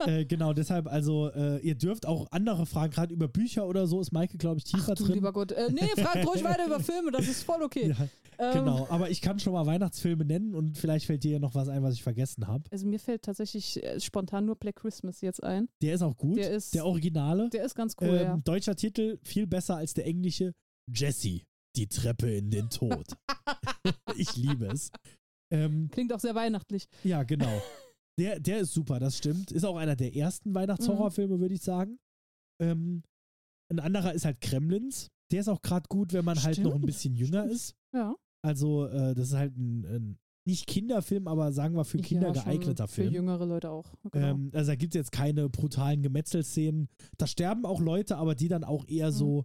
äh, 0.06 0.24
genau, 0.24 0.52
deshalb, 0.52 0.86
also 0.88 1.30
äh, 1.30 1.58
ihr 1.60 1.74
dürft 1.76 2.06
auch 2.06 2.26
andere 2.32 2.66
Fragen, 2.66 2.92
gerade 2.92 3.14
über 3.14 3.28
Bücher 3.28 3.66
oder 3.68 3.86
so, 3.86 4.00
ist 4.00 4.12
Maike, 4.12 4.36
glaube 4.38 4.58
ich, 4.58 4.64
tiefer 4.64 4.92
ach 4.92 4.96
du 4.96 5.04
drin. 5.04 5.14
lieber 5.14 5.32
Gott. 5.32 5.52
Äh, 5.52 5.70
nee, 5.72 5.86
frag 6.02 6.16
ruhig 6.26 6.42
weiter 6.44 6.66
über 6.66 6.80
Filme, 6.80 7.10
das 7.12 7.28
ist 7.28 7.42
voll 7.42 7.62
okay. 7.62 7.94
Ja, 8.36 8.52
Ähm, 8.52 8.64
genau, 8.64 8.88
aber 8.90 9.10
ich 9.10 9.20
kann 9.20 9.38
schon 9.38 9.52
mal 9.52 9.64
Weihnachtsfilme 9.64 10.24
nennen 10.24 10.56
und 10.56 10.76
vielleicht 10.76 11.06
fällt 11.06 11.22
dir 11.22 11.32
ja 11.34 11.38
noch 11.38 11.54
was 11.54 11.68
ein, 11.68 11.84
was 11.84 11.94
ich 11.94 12.02
vergessen 12.02 12.48
habe. 12.48 12.64
Also 12.72 12.84
mir 12.84 12.98
fällt 12.98 13.22
tatsächlich 13.22 13.80
äh, 13.84 14.00
spontan 14.00 14.44
nur 14.46 14.56
Black 14.56 14.74
Christmas 14.74 15.20
jetzt 15.20 15.40
ein. 15.44 15.68
Der 15.82 15.94
ist 15.94 16.02
auch 16.02 16.16
gut, 16.16 16.38
Der 16.38 16.50
ist- 16.50 16.74
der 16.74 16.84
Originale. 16.84 17.48
Der 17.50 17.64
ist 17.64 17.76
ganz 17.76 17.94
cool, 18.00 18.08
ähm, 18.08 18.14
ja. 18.22 18.36
Deutscher 18.38 18.74
Titel, 18.74 19.18
viel 19.22 19.46
besser 19.46 19.76
als 19.76 19.94
der 19.94 20.06
englische. 20.06 20.52
Jessie, 20.92 21.44
die 21.76 21.86
Treppe 21.86 22.34
in 22.34 22.50
den 22.50 22.68
Tod. 22.70 23.06
ich 24.16 24.34
liebe 24.36 24.66
es. 24.66 24.90
Ähm, 25.52 25.88
Klingt 25.92 26.12
auch 26.12 26.18
sehr 26.20 26.34
weihnachtlich. 26.34 26.88
ja, 27.04 27.22
genau. 27.22 27.62
Der, 28.18 28.38
der 28.40 28.60
ist 28.60 28.72
super, 28.72 28.98
das 29.00 29.18
stimmt. 29.18 29.50
Ist 29.50 29.64
auch 29.64 29.76
einer 29.76 29.96
der 29.96 30.14
ersten 30.14 30.54
Weihnachtshorrorfilme, 30.54 31.40
würde 31.40 31.54
ich 31.54 31.62
sagen. 31.62 31.98
Ähm, 32.60 33.02
ein 33.70 33.80
anderer 33.80 34.12
ist 34.14 34.24
halt 34.24 34.40
Kremlins. 34.40 35.08
Der 35.32 35.40
ist 35.40 35.48
auch 35.48 35.62
gerade 35.62 35.86
gut, 35.88 36.12
wenn 36.12 36.24
man 36.24 36.40
halt 36.42 36.58
noch 36.58 36.66
ein 36.72 36.78
Stimmt, 36.78 36.86
bisschen 36.86 37.14
jünger 37.16 37.44
ist. 37.50 37.74
Ja. 37.94 38.14
Also, 38.44 38.86
äh, 38.86 39.14
das 39.14 39.28
ist 39.28 39.34
halt 39.34 39.56
ein, 39.56 39.84
ein 39.86 40.18
nicht 40.46 40.66
Kinderfilm, 40.66 41.26
aber 41.26 41.52
sagen 41.52 41.74
wir 41.74 41.84
für 41.86 41.96
Kinder 41.98 42.26
ja, 42.34 42.42
geeigneter 42.42 42.86
Für 42.86 43.02
Film. 43.02 43.14
jüngere 43.14 43.46
Leute 43.46 43.70
auch. 43.70 43.94
Genau. 44.12 44.26
Ähm, 44.26 44.50
also 44.52 44.70
da 44.72 44.76
gibt 44.76 44.94
es 44.94 44.98
jetzt 44.98 45.12
keine 45.12 45.48
brutalen 45.48 46.02
Gemetzelszenen. 46.02 46.88
Da 47.16 47.26
sterben 47.26 47.64
auch 47.64 47.80
Leute, 47.80 48.18
aber 48.18 48.34
die 48.34 48.48
dann 48.48 48.62
auch 48.62 48.86
eher 48.86 49.08
Mhm. 49.08 49.14
so, 49.14 49.44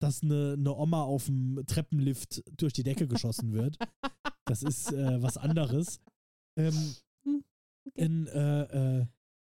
dass 0.00 0.22
eine, 0.22 0.54
eine 0.56 0.72
Oma 0.74 1.02
auf 1.02 1.26
dem 1.26 1.64
Treppenlift 1.66 2.44
durch 2.56 2.72
die 2.72 2.84
Decke 2.84 3.06
geschossen 3.08 3.52
wird. 3.52 3.76
Das 4.48 4.62
ist 4.62 4.92
äh, 4.92 5.20
was 5.20 5.36
anderes. 5.38 5.98
Ähm, 6.56 6.72
Hm, 6.72 6.94
okay. 7.86 8.04
ein, 8.04 8.26
äh, 8.28 9.00
äh, 9.00 9.06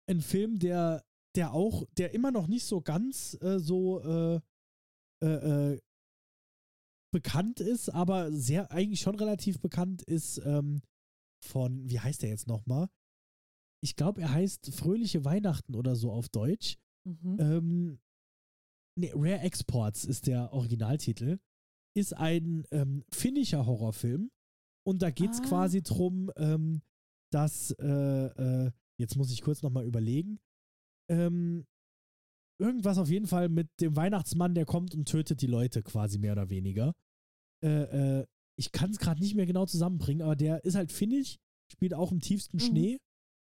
ein 0.10 0.22
Film, 0.22 0.60
der, 0.60 1.03
der 1.35 1.53
auch, 1.53 1.85
der 1.97 2.14
immer 2.14 2.31
noch 2.31 2.47
nicht 2.47 2.65
so 2.65 2.81
ganz 2.81 3.38
äh, 3.41 3.60
so 3.60 4.01
äh, 4.01 4.41
äh, 5.23 5.73
äh, 5.73 5.80
bekannt 7.14 7.60
ist, 7.60 7.89
aber 7.89 8.31
sehr 8.31 8.72
eigentlich 8.72 9.01
schon 9.01 9.15
relativ 9.15 9.60
bekannt 9.60 10.01
ist 10.01 10.39
ähm, 10.45 10.81
von, 11.43 11.88
wie 11.89 11.99
heißt 11.99 12.23
der 12.23 12.30
jetzt 12.30 12.47
nochmal? 12.47 12.89
Ich 13.84 13.95
glaube, 13.95 14.22
er 14.22 14.31
heißt 14.31 14.73
Fröhliche 14.73 15.23
Weihnachten 15.26 15.76
oder 15.76 15.95
so 15.95 16.11
auf 16.11 16.30
Deutsch. 16.30 16.77
Mhm. 17.05 17.38
Ähm, 17.39 17.99
nee, 18.97 19.11
Rare 19.14 19.39
Exports 19.41 20.05
ist 20.05 20.27
der 20.27 20.53
Originaltitel. 20.53 21.39
Ist 21.95 22.15
ein 22.15 22.65
ähm, 22.72 23.03
finnischer 23.11 23.65
Horrorfilm. 23.65 24.31
Und 24.85 25.01
da 25.01 25.11
geht 25.11 25.31
es 25.31 25.39
Ah. 25.41 25.43
quasi 25.43 25.84
drum, 25.84 26.31
ähm, 26.38 26.81
dass, 27.34 27.72
äh, 27.80 27.85
äh, 28.65 28.72
jetzt 28.99 29.15
muss 29.15 29.31
ich 29.31 29.41
kurz 29.41 29.61
nochmal 29.61 29.85
überlegen, 29.85 30.39
ähm, 31.10 31.65
irgendwas 32.61 32.97
auf 32.97 33.10
jeden 33.10 33.27
Fall 33.27 33.49
mit 33.49 33.69
dem 33.81 33.95
Weihnachtsmann, 33.95 34.55
der 34.55 34.65
kommt 34.65 34.93
und 34.95 35.07
tötet 35.07 35.41
die 35.41 35.47
Leute 35.47 35.84
quasi 35.84 36.18
mehr 36.19 36.34
oder 36.34 36.49
weniger. 36.49 36.93
Äh, 37.64 38.19
äh, 38.19 38.26
ich 38.60 38.72
kann 38.72 38.91
es 38.91 38.99
gerade 38.99 39.19
nicht 39.22 39.35
mehr 39.35 39.45
genau 39.45 39.65
zusammenbringen, 39.65 40.22
aber 40.22 40.35
der 40.35 40.64
ist 40.64 40.76
halt 40.76 40.91
finnisch, 40.91 41.38
spielt 41.72 41.93
auch 41.93 42.11
im 42.11 42.19
tiefsten 42.19 42.57
Mhm. 42.57 42.61
Schnee. 42.61 42.97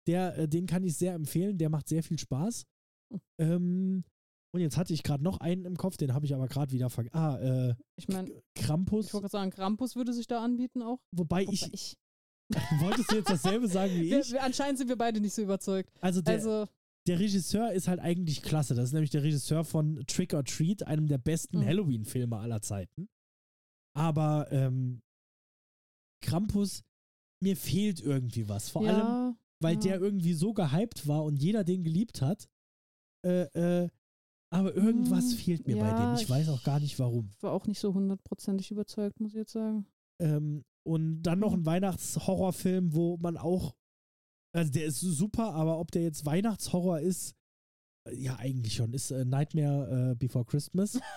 Der, 0.06 0.38
äh, 0.38 0.48
den 0.48 0.66
kann 0.66 0.84
ich 0.84 0.96
sehr 0.96 1.14
empfehlen, 1.14 1.58
der 1.58 1.68
macht 1.68 1.88
sehr 1.88 2.02
viel 2.02 2.18
Spaß. 2.18 2.64
Mhm. 3.12 3.20
Ähm, 3.38 4.04
und 4.54 4.60
jetzt 4.60 4.78
hatte 4.78 4.94
ich 4.94 5.02
gerade 5.02 5.22
noch 5.22 5.38
einen 5.40 5.66
im 5.66 5.76
Kopf, 5.76 5.98
den 5.98 6.14
habe 6.14 6.24
ich 6.24 6.34
aber 6.34 6.48
gerade 6.48 6.72
wieder 6.72 6.88
vergessen. 6.88 7.16
Ah, 7.16 7.38
äh, 7.38 7.74
ich 7.96 8.08
meine, 8.08 8.30
Krampus. 8.54 9.06
ich 9.06 9.12
wollte 9.12 9.24
gerade 9.24 9.32
sagen, 9.32 9.50
Krampus 9.50 9.96
würde 9.96 10.14
sich 10.14 10.26
da 10.26 10.42
anbieten 10.42 10.80
auch. 10.82 10.98
Wobei 11.14 11.42
Wobei 11.42 11.52
ich, 11.52 11.72
ich 11.74 11.98
wolltest 12.80 13.10
du 13.10 13.16
jetzt 13.16 13.30
dasselbe 13.30 13.68
sagen 13.68 13.92
wie 13.94 14.14
ich? 14.14 14.32
wir, 14.32 14.42
anscheinend 14.42 14.78
sind 14.78 14.88
wir 14.88 14.96
beide 14.96 15.20
nicht 15.20 15.34
so 15.34 15.42
überzeugt. 15.42 15.90
Also 16.00 16.20
der, 16.22 16.34
also, 16.34 16.66
der 17.06 17.18
Regisseur 17.18 17.72
ist 17.72 17.88
halt 17.88 18.00
eigentlich 18.00 18.42
klasse. 18.42 18.74
Das 18.74 18.86
ist 18.86 18.92
nämlich 18.92 19.10
der 19.10 19.22
Regisseur 19.22 19.64
von 19.64 20.04
Trick 20.06 20.32
or 20.34 20.44
Treat, 20.44 20.86
einem 20.86 21.06
der 21.08 21.18
besten 21.18 21.58
Mhm. 21.58 21.64
Halloween-Filme 21.66 22.36
aller 22.38 22.62
Zeiten. 22.62 23.08
Aber 23.96 24.46
ähm, 24.52 25.02
Krampus, 26.22 26.82
mir 27.42 27.56
fehlt 27.56 28.00
irgendwie 28.00 28.48
was. 28.48 28.70
Vor 28.70 28.82
allem, 28.86 28.98
ja, 28.98 29.36
weil 29.60 29.74
ja. 29.74 29.80
der 29.80 30.00
irgendwie 30.00 30.34
so 30.34 30.52
gehypt 30.52 31.06
war 31.06 31.24
und 31.24 31.36
jeder 31.42 31.64
den 31.64 31.82
geliebt 31.84 32.22
hat. 32.22 32.48
Äh, 33.24 33.42
äh, 33.84 33.88
aber 34.52 34.74
irgendwas 34.74 35.32
Hm, 35.32 35.38
fehlt 35.38 35.66
mir 35.66 35.76
bei 35.78 35.88
ja, 35.88 36.14
dem. 36.14 36.22
Ich 36.22 36.30
weiß 36.30 36.44
ich- 36.46 36.52
auch 36.52 36.62
gar 36.62 36.78
nicht 36.80 36.98
warum. 36.98 37.30
war 37.40 37.52
auch 37.52 37.66
nicht 37.66 37.80
so 37.80 37.92
hundertprozentig 37.94 38.70
überzeugt, 38.70 39.18
muss 39.20 39.30
ich 39.32 39.36
jetzt 39.38 39.52
sagen. 39.52 39.86
Ähm, 40.20 40.64
und 40.86 41.22
dann 41.22 41.40
noch 41.40 41.52
ein 41.52 41.66
Weihnachtshorrorfilm, 41.66 42.94
wo 42.94 43.16
man 43.18 43.36
auch, 43.36 43.74
also 44.54 44.72
der 44.72 44.86
ist 44.86 45.00
super, 45.00 45.52
aber 45.54 45.78
ob 45.78 45.90
der 45.90 46.02
jetzt 46.02 46.24
Weihnachtshorror 46.24 47.00
ist, 47.00 47.34
äh, 48.08 48.14
ja, 48.16 48.36
eigentlich 48.36 48.74
schon, 48.74 48.92
ist 48.92 49.10
äh, 49.10 49.24
Nightmare 49.24 50.12
äh, 50.12 50.14
Before 50.14 50.44
Christmas. 50.44 50.98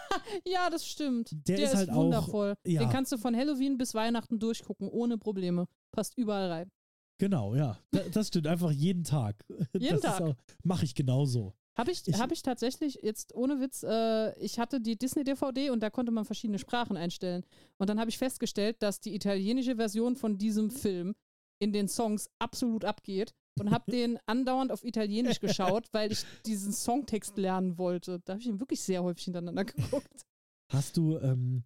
Ja, 0.45 0.69
das 0.69 0.85
stimmt. 0.85 1.31
Der 1.47 1.57
ist 1.59 1.75
halt 1.75 1.89
auch- 1.89 2.03
wundervoll. 2.03 2.53
ja. 2.65 2.81
Den 2.81 2.89
kannst 2.89 3.11
du 3.11 3.17
von 3.17 3.35
Halloween 3.35 3.77
bis 3.77 3.93
Weihnachten 3.95 4.37
durchgucken, 4.39 4.87
ohne 4.87 5.17
Probleme. 5.17 5.65
Passt 5.91 6.15
überall 6.17 6.51
rein. 6.51 6.71
Genau, 7.19 7.55
ja. 7.55 7.79
Da, 7.91 8.01
das 8.11 8.27
stimmt, 8.27 8.45
einfach 8.47 8.71
jeden 8.71 9.03
Tag. 9.03 9.43
Jeden 9.73 9.99
das 9.99 10.17
Tag. 10.17 10.35
Mache 10.63 10.85
ich 10.85 10.93
genauso. 10.95 11.53
Habe 11.79 11.91
ich, 11.91 12.07
Ich- 12.07 12.19
hab 12.19 12.31
ich 12.31 12.41
tatsächlich, 12.43 12.99
jetzt 13.01 13.33
ohne 13.35 13.59
Witz, 13.59 13.83
äh, 13.83 14.37
ich 14.39 14.59
hatte 14.59 14.79
die 14.81 14.97
Disney-DVD 14.97 15.69
und 15.71 15.81
da 15.81 15.89
konnte 15.89 16.11
man 16.11 16.25
verschiedene 16.25 16.59
Sprachen 16.59 16.97
einstellen. 16.97 17.43
Und 17.77 17.89
dann 17.89 17.99
habe 17.99 18.09
ich 18.09 18.17
festgestellt, 18.17 18.77
dass 18.81 18.99
die 18.99 19.15
italienische 19.15 19.75
Version 19.77 20.15
von 20.15 20.37
diesem 20.37 20.69
Film 20.71 21.15
in 21.61 21.73
den 21.73 21.87
Songs 21.87 22.29
absolut 22.39 22.85
abgeht 22.85 23.33
und 23.59 23.71
habe 23.71 23.91
den 23.91 24.17
andauernd 24.27 24.71
auf 24.71 24.83
Italienisch 24.83 25.39
geschaut, 25.39 25.87
weil 25.91 26.11
ich 26.11 26.23
diesen 26.45 26.71
Songtext 26.73 27.37
lernen 27.37 27.77
wollte. 27.77 28.19
Da 28.25 28.33
habe 28.33 28.41
ich 28.41 28.47
ihn 28.47 28.59
wirklich 28.59 28.81
sehr 28.81 29.03
häufig 29.03 29.25
hintereinander 29.25 29.65
geguckt. 29.65 30.25
Hast 30.71 30.95
du, 30.97 31.17
ähm, 31.19 31.63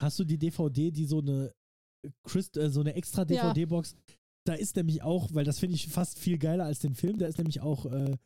hast 0.00 0.18
du 0.18 0.24
die 0.24 0.38
DVD, 0.38 0.90
die 0.90 1.04
so 1.04 1.18
eine 1.18 1.52
Christ, 2.22 2.56
äh, 2.56 2.70
so 2.70 2.80
eine 2.80 2.94
extra 2.94 3.22
Ja. 3.28 3.52
DVD-Box, 3.52 3.96
da 4.46 4.54
ist 4.54 4.76
nämlich 4.76 5.02
auch, 5.02 5.28
weil 5.34 5.44
das 5.44 5.58
finde 5.58 5.74
ich 5.74 5.88
fast 5.88 6.18
viel 6.18 6.38
geiler 6.38 6.64
als 6.64 6.78
den 6.78 6.94
Film, 6.94 7.18
da 7.18 7.26
ist 7.26 7.38
nämlich 7.38 7.60
auch 7.60 7.86
äh, 7.86 8.16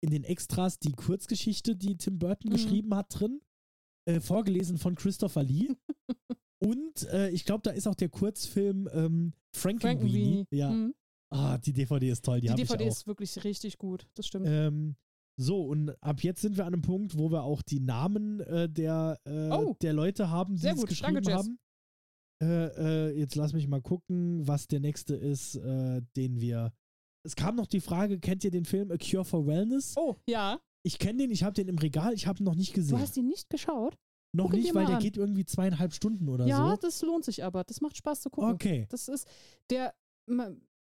in 0.00 0.10
den 0.10 0.24
Extras 0.24 0.78
die 0.78 0.92
Kurzgeschichte, 0.92 1.76
die 1.76 1.96
Tim 1.96 2.18
Burton 2.18 2.50
Mhm. 2.50 2.54
geschrieben 2.54 2.94
hat, 2.94 3.06
drin, 3.18 3.40
äh, 4.06 4.20
vorgelesen 4.20 4.78
von 4.78 4.94
Christopher 4.94 5.42
Lee. 5.42 5.68
Und 6.62 7.04
äh, 7.08 7.30
ich 7.30 7.44
glaube, 7.44 7.62
da 7.62 7.70
ist 7.70 7.86
auch 7.86 7.94
der 7.94 8.08
Kurzfilm 8.10 8.88
ähm, 8.92 9.32
Frankenweenie. 9.54 10.44
Frankenweenie. 10.44 10.46
Ja. 10.50 10.70
Mhm. 10.70 10.94
Ah, 11.32 11.58
die 11.58 11.72
DVD 11.72 12.10
ist 12.10 12.24
toll, 12.24 12.40
die, 12.40 12.48
Die 12.48 12.54
DVD 12.54 12.86
ist 12.86 13.06
wirklich 13.06 13.42
richtig 13.44 13.78
gut, 13.78 14.06
das 14.14 14.26
stimmt. 14.26 14.46
Ähm, 14.48 14.96
So, 15.38 15.62
und 15.64 15.90
ab 16.02 16.22
jetzt 16.22 16.42
sind 16.42 16.56
wir 16.58 16.66
an 16.66 16.74
einem 16.74 16.82
Punkt, 16.82 17.16
wo 17.16 17.30
wir 17.30 17.44
auch 17.44 17.62
die 17.62 17.80
Namen 17.80 18.40
äh, 18.40 18.68
der, 18.68 19.18
äh, 19.24 19.48
Oh. 19.50 19.74
der 19.80 19.92
Leute 19.94 20.28
haben, 20.28 20.56
die 20.56 20.66
es 20.66 20.84
geschrieben 20.84 21.22
Danke, 21.22 21.34
haben. 21.34 21.58
Äh, 22.42 23.08
äh, 23.08 23.18
jetzt 23.18 23.36
lass 23.36 23.52
mich 23.52 23.68
mal 23.68 23.80
gucken, 23.80 24.46
was 24.46 24.66
der 24.66 24.80
nächste 24.80 25.14
ist, 25.14 25.54
äh, 25.56 26.02
den 26.16 26.40
wir. 26.40 26.72
Es 27.22 27.36
kam 27.36 27.56
noch 27.56 27.66
die 27.66 27.80
Frage: 27.80 28.18
Kennt 28.18 28.44
ihr 28.44 28.50
den 28.50 28.64
Film 28.64 28.90
A 28.90 28.96
Cure 28.96 29.24
for 29.24 29.46
Wellness? 29.46 29.94
Oh, 29.96 30.16
ja. 30.26 30.60
Ich 30.82 30.98
kenne 30.98 31.18
den, 31.18 31.30
ich 31.30 31.42
habe 31.42 31.52
den 31.52 31.68
im 31.68 31.78
Regal, 31.78 32.14
ich 32.14 32.26
habe 32.26 32.38
ihn 32.42 32.44
noch 32.44 32.54
nicht 32.54 32.70
Du 32.72 32.80
gesehen. 32.80 32.98
hast 32.98 33.16
ihn 33.16 33.28
nicht 33.28 33.50
geschaut? 33.50 33.98
noch 34.32 34.44
guck 34.44 34.54
nicht, 34.54 34.74
weil 34.74 34.86
der 34.86 34.96
an. 34.96 35.02
geht 35.02 35.16
irgendwie 35.16 35.44
zweieinhalb 35.44 35.92
Stunden 35.92 36.28
oder 36.28 36.46
ja, 36.46 36.70
so. 36.70 36.76
das 36.76 37.02
lohnt 37.02 37.24
sich 37.24 37.44
aber. 37.44 37.64
Das 37.64 37.80
macht 37.80 37.96
Spaß 37.96 38.22
zu 38.22 38.30
gucken. 38.30 38.50
Okay. 38.52 38.86
Das 38.88 39.08
ist 39.08 39.26
der, 39.70 39.94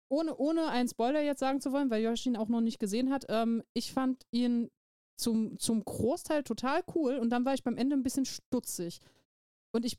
ohne, 0.09 0.37
ohne 0.37 0.69
einen 0.69 0.89
Spoiler 0.89 1.23
jetzt 1.23 1.41
sagen 1.41 1.61
zu 1.61 1.73
wollen, 1.73 1.91
weil 1.91 2.03
Josh 2.03 2.27
ihn 2.27 2.37
auch 2.37 2.49
noch 2.49 2.61
nicht 2.61 2.79
gesehen 2.79 3.11
hat, 3.11 3.27
ähm, 3.29 3.63
ich 3.73 3.93
fand 3.93 4.27
ihn 4.31 4.71
zum, 5.17 5.59
zum 5.59 5.85
Großteil 5.85 6.43
total 6.43 6.83
cool 6.95 7.17
und 7.17 7.31
dann 7.31 7.45
war 7.45 7.55
ich 7.55 7.63
beim 7.63 7.77
Ende 7.77 7.97
ein 7.97 8.03
bisschen 8.03 8.27
stutzig. 8.27 9.01
Und 9.73 9.85
ich, 9.87 9.99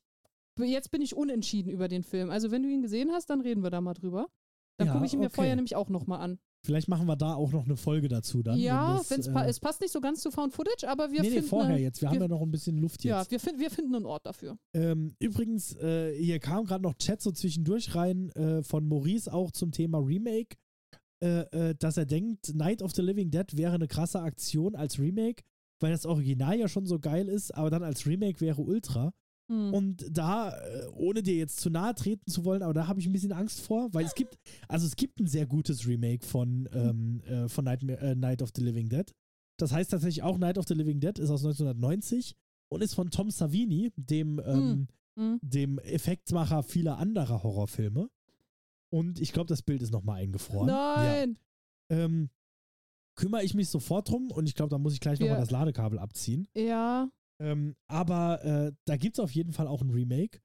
jetzt 0.59 0.91
bin 0.91 1.01
ich 1.01 1.15
unentschieden 1.15 1.71
über 1.71 1.87
den 1.87 2.03
Film. 2.03 2.29
Also 2.29 2.51
wenn 2.51 2.61
du 2.61 2.69
ihn 2.69 2.81
gesehen 2.81 3.11
hast, 3.11 3.29
dann 3.29 3.41
reden 3.41 3.63
wir 3.63 3.71
da 3.71 3.81
mal 3.81 3.93
drüber. 3.93 4.29
Dann 4.77 4.87
Ja, 4.87 4.93
gucke 4.93 5.05
ich 5.05 5.13
ihn 5.13 5.19
mir 5.19 5.27
okay. 5.27 5.35
vorher 5.35 5.55
nämlich 5.55 5.75
auch 5.75 5.89
nochmal 5.89 6.19
an. 6.21 6.39
Vielleicht 6.65 6.87
machen 6.87 7.05
wir 7.07 7.17
da 7.17 7.35
auch 7.35 7.51
noch 7.51 7.65
eine 7.65 7.75
Folge 7.75 8.07
dazu 8.07 8.41
dann. 8.41 8.57
ja, 8.57 9.01
wenn 9.09 9.17
das, 9.17 9.27
äh, 9.27 9.31
pa 9.33 9.45
es 9.45 9.59
passt 9.59 9.81
nicht 9.81 9.91
so 9.91 9.99
ganz 9.99 10.21
zu 10.21 10.31
Found 10.31 10.53
Footage, 10.53 10.87
aber 10.87 11.11
wir 11.11 11.21
nee, 11.21 11.27
nee, 11.27 11.33
finden. 11.35 11.49
vorher 11.49 11.73
eine- 11.75 11.83
jetzt. 11.83 12.01
Wir, 12.01 12.07
wir- 12.09 12.15
haben 12.15 12.21
ja 12.21 12.27
noch 12.29 12.41
ein 12.41 12.51
bisschen 12.51 12.77
Luft 12.77 13.03
jetzt. 13.03 13.09
Ja, 13.09 13.29
wir, 13.29 13.39
find, 13.39 13.59
wir 13.59 13.69
finden 13.69 13.93
einen 13.95 14.05
Ort 14.05 14.25
dafür. 14.25 14.57
Ähm, 14.73 15.13
übrigens, 15.19 15.75
äh, 15.75 16.15
hier 16.17 16.39
kam 16.39 16.63
gerade 16.65 16.81
noch 16.83 16.93
Chat 16.95 17.21
so 17.21 17.31
zwischendurch 17.31 17.93
rein 17.95 18.29
äh, 18.31 18.63
von 18.63 18.87
Maurice 18.87 19.31
auch 19.33 19.51
zum 19.51 19.71
Thema 19.73 19.97
Remake, 19.99 20.55
äh, 21.21 21.41
äh, 21.51 21.75
dass 21.75 21.97
er 21.97 22.05
denkt, 22.05 22.55
Night 22.55 22.81
of 22.81 22.93
the 22.95 23.01
Living 23.01 23.29
Dead 23.29 23.57
wäre 23.57 23.73
eine 23.75 23.87
krasse 23.89 24.21
Aktion 24.21 24.75
als 24.75 24.99
Remake, 24.99 25.43
weil 25.81 25.91
das 25.91 26.05
Original 26.05 26.57
ja 26.57 26.69
schon 26.69 26.85
so 26.85 26.97
geil 26.97 27.27
ist, 27.27 27.53
aber 27.53 27.69
dann 27.69 27.83
als 27.83 28.05
Remake 28.07 28.39
wäre 28.39 28.61
Ultra. 28.61 29.11
Hm. 29.53 29.73
Und 29.73 30.05
da, 30.09 30.49
äh, 30.57 30.87
ohne 30.93 31.21
dir 31.21 31.35
jetzt 31.35 31.59
zu 31.59 31.69
nahe 31.69 31.93
treten 31.95 32.29
zu 32.29 32.43
wollen, 32.45 32.63
aber 32.63 32.73
da 32.73 32.87
habe 32.87 32.99
ich 32.99 33.05
ein 33.05 33.13
bisschen 33.13 33.31
Angst 33.31 33.61
vor, 33.61 33.93
weil 33.93 34.05
es 34.05 34.15
gibt, 34.15 34.37
also 34.67 34.85
es 34.87 34.95
gibt 34.95 35.19
ein 35.19 35.27
sehr 35.27 35.45
gutes 35.45 35.87
Remake 35.87 36.25
von, 36.25 36.67
ähm, 36.73 37.21
äh, 37.25 37.47
von 37.47 37.65
Nightmare, 37.65 37.99
äh, 37.99 38.15
Night 38.15 38.41
of 38.41 38.49
the 38.55 38.61
Living 38.63 38.89
Dead. 38.89 39.13
Das 39.57 39.71
heißt 39.71 39.91
tatsächlich 39.91 40.23
auch 40.23 40.37
Night 40.37 40.57
of 40.57 40.65
the 40.67 40.73
Living 40.73 40.99
Dead 40.99 41.17
ist 41.19 41.29
aus 41.29 41.43
1990 41.43 42.35
und 42.69 42.81
ist 42.81 42.95
von 42.95 43.11
Tom 43.11 43.29
Savini, 43.29 43.91
dem, 43.95 44.41
ähm, 44.45 44.87
Hm. 45.15 45.39
dem 45.43 45.77
Effektmacher 45.79 46.63
vieler 46.63 46.97
anderer 46.97 47.43
Horrorfilme. 47.43 48.09
Und 48.89 49.19
ich 49.19 49.31
glaube, 49.31 49.47
das 49.47 49.61
Bild 49.61 49.81
ist 49.81 49.91
nochmal 49.91 50.21
eingefroren. 50.21 50.67
Nein! 50.67 51.37
Ja. 51.89 51.97
Ähm, 51.97 52.29
kümmere 53.15 53.43
ich 53.43 53.53
mich 53.53 53.69
sofort 53.69 54.09
drum 54.09 54.31
und 54.31 54.47
ich 54.47 54.55
glaube, 54.55 54.69
da 54.69 54.77
muss 54.77 54.93
ich 54.93 54.99
gleich 54.99 55.19
nochmal 55.19 55.39
das 55.39 55.51
Ladekabel 55.51 55.99
abziehen. 55.99 56.47
Ja. 56.55 57.09
Ähm, 57.43 57.75
aber 57.87 58.43
äh, 58.45 58.71
da 58.85 58.95
gibt 58.95 59.17
es 59.17 59.23
auf 59.23 59.31
jeden 59.31 59.51
Fall 59.51 59.67
auch 59.67 59.81
ein 59.81 59.89
Remake. 59.89 60.39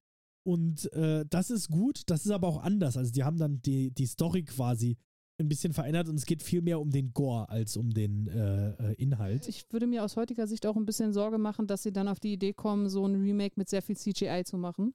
Und 0.44 0.92
äh, 0.94 1.24
das 1.28 1.50
ist 1.50 1.68
gut, 1.68 2.02
das 2.06 2.24
ist 2.24 2.32
aber 2.32 2.48
auch 2.48 2.62
anders. 2.62 2.96
Also 2.96 3.12
die 3.12 3.22
haben 3.22 3.38
dann 3.38 3.62
die, 3.62 3.92
die 3.92 4.06
Story 4.06 4.44
quasi 4.44 4.96
ein 5.40 5.48
bisschen 5.48 5.72
verändert 5.72 6.08
und 6.08 6.16
es 6.16 6.26
geht 6.26 6.42
viel 6.42 6.62
mehr 6.62 6.80
um 6.80 6.90
den 6.90 7.12
Gore 7.12 7.48
als 7.48 7.76
um 7.76 7.90
den 7.90 8.26
äh, 8.26 8.70
äh, 8.70 8.94
Inhalt. 8.94 9.46
Ich 9.46 9.70
würde 9.70 9.86
mir 9.86 10.02
aus 10.02 10.16
heutiger 10.16 10.48
Sicht 10.48 10.66
auch 10.66 10.74
ein 10.74 10.84
bisschen 10.84 11.12
Sorge 11.12 11.38
machen, 11.38 11.68
dass 11.68 11.84
sie 11.84 11.92
dann 11.92 12.08
auf 12.08 12.18
die 12.18 12.32
Idee 12.32 12.52
kommen, 12.52 12.88
so 12.88 13.06
ein 13.06 13.14
Remake 13.14 13.54
mit 13.56 13.68
sehr 13.68 13.82
viel 13.82 13.96
CGI 13.96 14.42
zu 14.44 14.58
machen. 14.58 14.94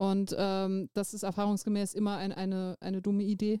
Und 0.00 0.34
ähm, 0.36 0.88
das 0.94 1.14
ist 1.14 1.22
erfahrungsgemäß 1.22 1.94
immer 1.94 2.16
ein, 2.16 2.32
eine, 2.32 2.76
eine 2.80 3.02
dumme 3.02 3.22
Idee. 3.22 3.60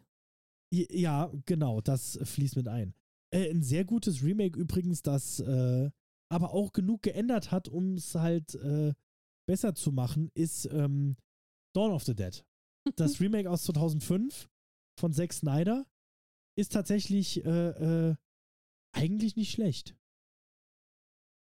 Ja, 0.72 1.30
genau, 1.46 1.80
das 1.80 2.18
fließt 2.22 2.56
mit 2.56 2.66
ein. 2.66 2.94
Äh, 3.32 3.50
ein 3.50 3.62
sehr 3.62 3.84
gutes 3.84 4.24
Remake 4.24 4.58
übrigens, 4.58 5.02
das 5.02 5.38
äh, 5.40 5.90
aber 6.30 6.54
auch 6.54 6.72
genug 6.72 7.02
geändert 7.02 7.50
hat, 7.50 7.68
um 7.68 7.94
es 7.94 8.14
halt 8.14 8.54
äh, 8.54 8.94
besser 9.46 9.74
zu 9.74 9.92
machen, 9.92 10.30
ist 10.34 10.66
ähm, 10.72 11.16
Dawn 11.74 11.92
of 11.92 12.04
the 12.04 12.14
Dead. 12.14 12.44
Das 12.96 13.20
Remake 13.20 13.50
aus 13.50 13.64
2005 13.64 14.48
von 14.98 15.12
Zack 15.12 15.34
Snyder 15.34 15.84
ist 16.56 16.72
tatsächlich 16.72 17.44
äh, 17.44 18.08
äh, 18.08 18.14
eigentlich 18.92 19.36
nicht 19.36 19.50
schlecht. 19.50 19.96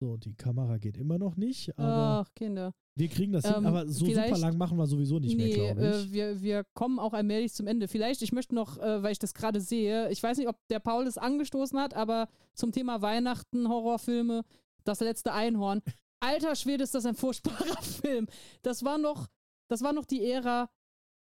So, 0.03 0.17
die 0.17 0.35
Kamera 0.35 0.79
geht 0.79 0.97
immer 0.97 1.17
noch 1.17 1.37
nicht, 1.37 1.79
aber 1.79 2.27
Ach, 2.27 2.35
Kinder. 2.35 2.75
wir 2.97 3.09
kriegen 3.09 3.33
das 3.33 3.47
hin. 3.47 3.55
ähm, 3.59 3.67
Aber 3.67 3.87
so 3.87 4.05
super 4.07 4.37
lang 4.37 4.59
machen 4.59 4.77
wir 4.77 4.87
sowieso 4.87 5.21
nicht 5.21 5.37
nee, 5.37 5.57
mehr, 5.57 5.75
glaube 5.75 5.91
ich. 5.91 6.07
Äh, 6.07 6.13
wir, 6.13 6.43
wir 6.43 6.65
kommen 6.75 6.99
auch 6.99 7.13
allmählich 7.13 7.53
zum 7.53 7.69
Ende. 7.69 7.87
Vielleicht, 7.87 8.21
ich 8.23 8.33
möchte 8.33 8.55
noch, 8.55 8.79
äh, 8.79 9.03
weil 9.03 9.13
ich 9.13 9.21
das 9.21 9.33
gerade 9.33 9.61
sehe, 9.61 10.11
ich 10.11 10.21
weiß 10.21 10.39
nicht, 10.39 10.49
ob 10.49 10.57
der 10.69 10.81
Paul 10.81 11.07
es 11.07 11.19
angestoßen 11.19 11.79
hat, 11.79 11.95
aber 11.95 12.29
zum 12.55 12.73
Thema 12.73 13.01
Weihnachten, 13.01 13.69
Horrorfilme, 13.69 14.43
das 14.85 15.01
letzte 15.01 15.33
Einhorn. 15.33 15.83
Alter 16.21 16.55
Schwede, 16.55 16.85
ist 16.85 16.95
das 16.95 17.07
ein 17.07 17.15
furchtbarer 17.15 17.83
Film. 17.83 18.29
Das 18.63 18.85
war 18.85 18.99
noch, 18.99 19.29
das 19.69 19.83
war 19.83 19.93
noch 19.93 20.05
die 20.05 20.25
Ära, 20.25 20.71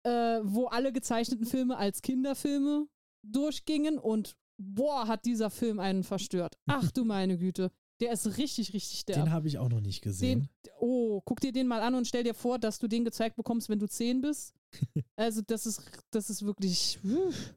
äh, 0.05 0.41
wo 0.43 0.67
alle 0.67 0.93
gezeichneten 0.93 1.47
Filme 1.47 1.77
als 1.77 2.03
Kinderfilme 2.03 2.89
durchgingen 3.23 3.99
und 3.99 4.37
boah, 4.59 5.07
hat 5.07 5.25
dieser 5.25 5.51
Film 5.51 5.79
einen 5.79 6.03
verstört. 6.03 6.59
Ach 6.67 6.91
du 6.91 7.05
meine 7.05 7.39
Güte. 7.39 7.71
Der 8.01 8.13
ist 8.13 8.39
richtig, 8.39 8.73
richtig 8.75 9.07
derb. 9.07 9.25
Den 9.25 9.33
habe 9.33 9.49
ich 9.49 9.59
auch 9.59 9.69
noch 9.69 9.81
nicht 9.81 10.03
gesehen. 10.03 10.49
Den, 10.65 10.73
oh, 10.79 11.21
guck 11.25 11.41
dir 11.41 11.51
den 11.51 11.67
mal 11.67 11.81
an 11.81 11.97
und 11.97 12.07
stell 12.07 12.23
dir 12.23 12.35
vor, 12.35 12.59
dass 12.59 12.79
du 12.79 12.87
den 12.87 13.05
gezeigt 13.05 13.35
bekommst, 13.35 13.69
wenn 13.69 13.79
du 13.79 13.87
10 13.87 14.21
bist. 14.21 14.55
Also, 15.17 15.43
das 15.43 15.67
ist, 15.67 15.83
das 16.13 16.31
ist 16.31 16.45
wirklich. 16.45 17.01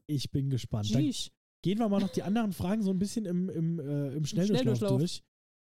Ich 0.07 0.31
bin 0.31 0.49
gespannt. 0.49 0.87
Gehen 0.87 1.77
wir 1.77 1.89
mal 1.89 1.99
noch 1.99 2.09
die 2.09 2.23
anderen 2.23 2.53
Fragen 2.53 2.81
so 2.81 2.89
ein 2.89 2.97
bisschen 2.97 3.25
im, 3.25 3.49
im, 3.49 3.79
äh, 3.79 4.15
im 4.15 4.25
Schnelldurchlauf, 4.25 4.77
Schnelldurchlauf. 4.77 4.97
durch. 4.97 5.23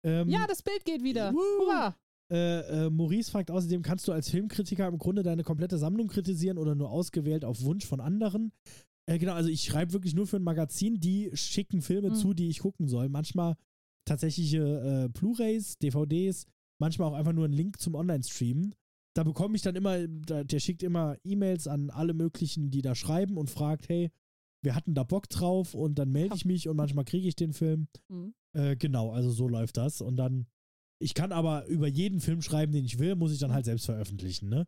Ähm, 0.03 0.29
Ja, 0.29 0.45
das 0.47 0.61
Bild 0.61 0.85
geht 0.85 1.03
wieder. 1.03 1.33
Woo. 1.33 1.39
Hurra! 1.65 1.95
äh, 2.29 2.85
äh, 2.85 2.89
Maurice 2.89 3.31
fragt 3.31 3.49
außerdem, 3.51 3.81
kannst 3.81 4.05
du 4.07 4.11
als 4.11 4.29
Filmkritiker 4.29 4.87
im 4.87 4.97
Grunde 4.97 5.23
deine 5.23 5.43
komplette 5.43 5.77
Sammlung 5.77 6.07
kritisieren 6.09 6.57
oder 6.57 6.75
nur 6.75 6.89
ausgewählt 6.91 7.45
auf 7.45 7.61
Wunsch 7.63 7.85
von 7.85 8.01
anderen? 8.01 8.51
Äh, 9.09 9.17
genau, 9.17 9.31
also 9.33 9.47
ich 9.49 9.63
schreibe 9.63 9.93
wirklich 9.93 10.13
nur 10.13 10.27
für 10.27 10.35
ein 10.35 10.43
Magazin, 10.43 10.99
die 10.99 11.29
schicken 11.33 11.81
Filme 11.81 12.09
Mhm. 12.09 12.15
zu, 12.15 12.33
die 12.33 12.49
ich 12.49 12.59
gucken 12.59 12.87
soll. 12.89 13.07
Manchmal 13.07 13.55
tatsächliche 14.05 15.05
äh, 15.05 15.09
Blu-rays, 15.09 15.77
DVDs, 15.79 16.45
manchmal 16.79 17.09
auch 17.09 17.13
einfach 17.15 17.33
nur 17.33 17.45
einen 17.45 17.53
Link 17.53 17.79
zum 17.79 17.95
Online-Streamen. 17.95 18.75
Da 19.15 19.23
bekomme 19.23 19.55
ich 19.55 19.61
dann 19.61 19.75
immer, 19.75 20.07
da, 20.07 20.43
der 20.43 20.59
schickt 20.59 20.83
immer 20.83 21.15
E-Mails 21.23 21.67
an 21.67 21.89
alle 21.89 22.13
möglichen, 22.13 22.69
die 22.71 22.81
da 22.81 22.93
schreiben 22.93 23.37
und 23.37 23.49
fragt, 23.49 23.89
hey, 23.89 24.11
wir 24.63 24.75
hatten 24.75 24.93
da 24.95 25.03
Bock 25.03 25.29
drauf 25.29 25.73
und 25.73 25.97
dann 25.97 26.11
melde 26.11 26.35
ich 26.41 26.45
mich 26.45 26.67
und 26.67 26.75
manchmal 26.75 27.05
kriege 27.05 27.27
ich 27.27 27.35
den 27.35 27.53
Film. 27.53 27.87
Mhm. 28.09 28.33
Äh, 28.57 28.75
genau, 28.75 29.11
also 29.11 29.29
so 29.29 29.47
läuft 29.47 29.77
das. 29.77 30.01
Und 30.01 30.17
dann, 30.17 30.47
ich 30.99 31.13
kann 31.13 31.31
aber 31.31 31.65
über 31.67 31.87
jeden 31.87 32.19
Film 32.19 32.41
schreiben, 32.41 32.71
den 32.71 32.85
ich 32.85 32.97
will, 32.97 33.15
muss 33.15 33.31
ich 33.31 33.39
dann 33.39 33.53
halt 33.53 33.65
selbst 33.65 33.85
veröffentlichen, 33.85 34.49
ne? 34.49 34.65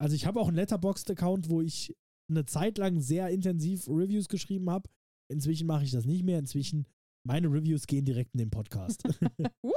Also 0.00 0.14
ich 0.14 0.26
habe 0.26 0.40
auch 0.40 0.48
einen 0.48 0.56
Letterboxd-Account, 0.56 1.48
wo 1.48 1.60
ich 1.60 1.94
eine 2.30 2.44
Zeit 2.46 2.78
lang 2.78 3.00
sehr 3.00 3.28
intensiv 3.30 3.88
Reviews 3.88 4.28
geschrieben 4.28 4.70
habe. 4.70 4.88
Inzwischen 5.30 5.66
mache 5.66 5.84
ich 5.84 5.90
das 5.90 6.04
nicht 6.06 6.22
mehr. 6.24 6.38
Inzwischen, 6.38 6.86
meine 7.26 7.48
Reviews 7.48 7.86
gehen 7.86 8.04
direkt 8.04 8.34
in 8.34 8.38
den 8.38 8.50
Podcast. 8.50 9.02
Uh, 9.62 9.72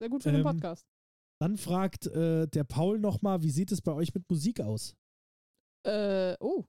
sehr 0.00 0.08
gut 0.08 0.22
für 0.22 0.30
den 0.30 0.40
Ähm, 0.40 0.46
Podcast. 0.46 0.86
dann 1.40 1.56
fragt 1.56 2.06
äh, 2.06 2.46
der 2.46 2.64
Paul 2.64 2.98
nochmal, 3.00 3.42
wie 3.42 3.50
sieht 3.50 3.72
es 3.72 3.80
bei 3.82 3.92
euch 3.92 4.14
mit 4.14 4.28
Musik 4.30 4.60
aus? 4.60 4.94
Äh, 5.84 6.36
oh, 6.40 6.64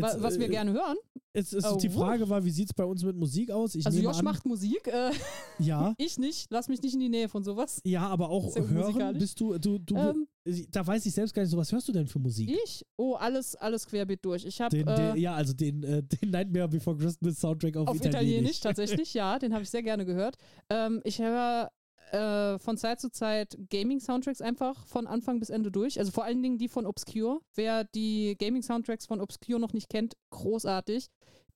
Jetzt, 0.00 0.22
was 0.22 0.38
wir 0.38 0.46
äh, 0.46 0.50
gerne 0.50 0.72
hören. 0.72 0.96
Jetzt 1.34 1.52
ist 1.52 1.66
Oh, 1.66 1.76
die. 1.76 1.90
Frage 1.90 2.28
war, 2.28 2.44
wie 2.44 2.50
sieht 2.50 2.68
es 2.70 2.74
bei 2.74 2.84
uns 2.84 3.04
mit 3.04 3.14
Musik 3.16 3.50
aus? 3.50 3.74
Ich 3.74 3.84
Also, 3.84 4.00
Josh 4.00 4.18
an, 4.18 4.24
macht 4.24 4.46
Musik. 4.46 4.86
Äh, 4.86 5.10
ja, 5.58 5.94
ich 5.98 6.18
nicht. 6.18 6.46
Lass 6.50 6.68
mich 6.68 6.80
nicht 6.80 6.94
in 6.94 7.00
die 7.00 7.08
Nähe 7.08 7.28
von 7.28 7.44
sowas. 7.44 7.80
ja, 7.84 8.06
aber 8.08 8.30
auch 8.30 8.50
Sehr 8.50 8.68
hören. 8.68 9.18
Bist 9.18 9.38
du, 9.40 9.58
du, 9.58 9.78
du, 9.78 9.94
Ähm, 9.96 10.26
da 10.70 10.86
weiß 10.86 11.04
ich 11.04 11.12
selbst 11.12 11.34
gar 11.34 11.42
nicht 11.42 11.50
so, 11.50 11.56
was 11.58 11.70
hörst 11.72 11.88
du 11.88 11.92
denn 11.92 12.06
für 12.06 12.18
Musik? 12.18 12.50
ich? 12.64 12.84
Oh, 12.96 13.14
alles, 13.14 13.54
alles 13.56 13.86
querbeet 13.86 14.24
durch. 14.24 14.44
Ich 14.46 14.60
habe 14.60 14.76
äh, 14.76 15.18
ja, 15.18 15.34
also 15.34 15.52
den, 15.52 15.82
äh, 15.82 16.02
den 16.22 16.30
Nightmare 16.30 16.68
Before 16.68 16.96
Christmas 16.96 17.38
Soundtrack 17.38 17.76
auf, 17.76 17.88
Auf 17.88 18.04
Italienisch, 18.04 18.60
tatsächlich, 18.60 19.12
ja, 19.12 19.38
den 19.38 19.52
habe 19.52 19.62
ich 19.62 19.70
sehr 19.70 19.82
gerne 19.82 20.06
gehört. 20.06 20.36
Ähm, 20.70 21.00
ich 21.04 21.18
höre 21.18 21.70
äh, 22.12 22.58
von 22.58 22.76
Zeit 22.76 23.00
zu 23.00 23.10
Zeit 23.10 23.56
Gaming-Soundtracks 23.70 24.40
einfach 24.40 24.86
von 24.86 25.06
Anfang 25.06 25.38
bis 25.40 25.50
Ende 25.50 25.70
durch. 25.70 25.98
Also 25.98 26.12
vor 26.12 26.24
allen 26.24 26.42
Dingen 26.42 26.58
die 26.58 26.68
von 26.68 26.86
Obscure. 26.86 27.40
Wer 27.54 27.84
die 27.84 28.36
Gaming-Soundtracks 28.38 29.06
von 29.06 29.20
Obscure 29.20 29.58
noch 29.60 29.72
nicht 29.72 29.88
kennt, 29.88 30.16
großartig. 30.30 31.08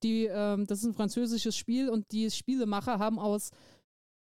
Die, 0.03 0.27
ähm, 0.27 0.67
das 0.67 0.81
ist 0.81 0.87
ein 0.87 0.95
französisches 0.95 1.57
Spiel 1.57 1.89
und 1.89 2.11
die 2.13 2.31
Spielemacher 2.31 2.99
haben 2.99 3.19
aus, 3.19 3.51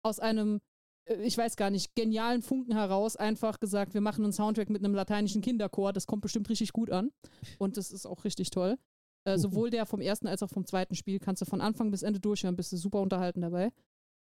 aus 0.03 0.21
einem, 0.21 0.61
äh, 1.07 1.23
ich 1.23 1.37
weiß 1.39 1.57
gar 1.57 1.71
nicht, 1.71 1.95
genialen 1.95 2.43
Funken 2.43 2.75
heraus 2.75 3.17
einfach 3.17 3.59
gesagt, 3.59 3.95
wir 3.95 4.01
machen 4.01 4.25
einen 4.25 4.33
Soundtrack 4.33 4.71
mit 4.71 4.85
einem 4.85 4.95
lateinischen 4.95 5.41
Kinderchor. 5.43 5.93
Das 5.93 6.07
kommt 6.07 6.23
bestimmt 6.23 6.49
richtig 6.51 6.73
gut 6.73 6.91
an. 6.91 7.11
Und 7.59 7.77
das 7.77 7.91
ist 7.91 8.07
auch 8.07 8.25
richtig 8.25 8.51
toll. 8.51 8.77
Äh, 9.25 9.37
Mhm. 9.37 9.41
sowohl 9.41 9.71
der 9.71 9.87
vom 9.87 10.01
ersten 10.01 10.27
als 10.27 10.43
auch 10.43 10.51
vom 10.51 10.67
zweiten 10.67 10.95
Spiel 10.95 11.19
kannst 11.21 11.43
du 11.43 11.47
von 11.47 11.61
Anfang 11.61 11.91
bis 11.91 12.03
Ende 12.03 12.21
durchhören, 12.21 12.57
bist 12.57 12.73
du 12.73 12.77
super 12.77 13.01
unterhalten 13.01 13.41
dabei. 13.41 13.71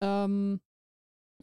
Ähm, 0.02 0.60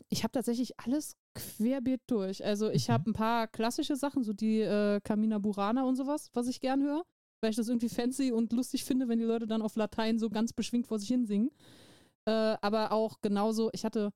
ich 0.09 0.23
habe 0.23 0.33
tatsächlich 0.33 0.79
alles 0.81 1.17
querbeet 1.35 2.03
durch. 2.07 2.45
Also 2.45 2.71
ich 2.71 2.89
Mhm. 2.89 2.93
habe 2.93 3.11
ein 3.11 3.15
paar 3.15 3.47
klassische 3.49 3.97
Sachen, 3.97 4.23
so 4.25 4.33
die 4.33 4.61
äh, 4.61 5.01
Camina 5.03 5.39
Burana 5.39 5.85
und 5.85 5.97
sowas, 5.97 6.31
was 6.33 6.49
ich 6.49 6.61
gern 6.61 6.83
höre, 6.83 7.05
weil 7.41 7.51
ich 7.51 7.57
das 7.57 7.69
irgendwie 7.69 7.89
fancy 7.89 8.33
und 8.33 8.53
lustig 8.53 8.85
finde, 8.85 9.09
wenn 9.09 9.19
die 9.19 9.25
Leute 9.25 9.47
dann 9.47 9.63
auf 9.63 9.77
Latein 9.77 10.19
so 10.19 10.31
ganz 10.31 10.53
beschwingt 10.53 10.87
vor 10.87 10.99
sich 10.99 11.09
hin 11.09 11.27
singen. 11.27 11.51
Äh, 12.27 12.31
aber 12.61 12.93
auch 12.93 13.21
genauso, 13.23 13.71
ich 13.73 13.85
hatte, 13.85 14.11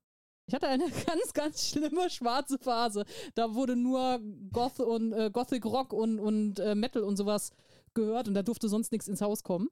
ich 0.47 0.53
hatte 0.53 0.67
eine 0.67 0.85
ganz, 1.07 1.33
ganz 1.33 1.69
schlimme 1.69 2.09
schwarze 2.09 2.57
Phase. 2.59 3.05
Da 3.33 3.53
wurde 3.55 3.75
nur 3.75 4.19
Goth 4.51 4.79
und 4.79 5.13
äh, 5.13 5.29
Gothic 5.31 5.65
Rock 5.65 5.93
und, 5.93 6.19
und 6.19 6.59
äh, 6.59 6.75
Metal 6.75 7.03
und 7.03 7.17
sowas 7.17 7.51
gehört 7.93 8.27
und 8.27 8.33
da 8.33 8.43
durfte 8.43 8.67
sonst 8.69 8.91
nichts 8.91 9.07
ins 9.07 9.21
Haus 9.21 9.43
kommen. 9.43 9.69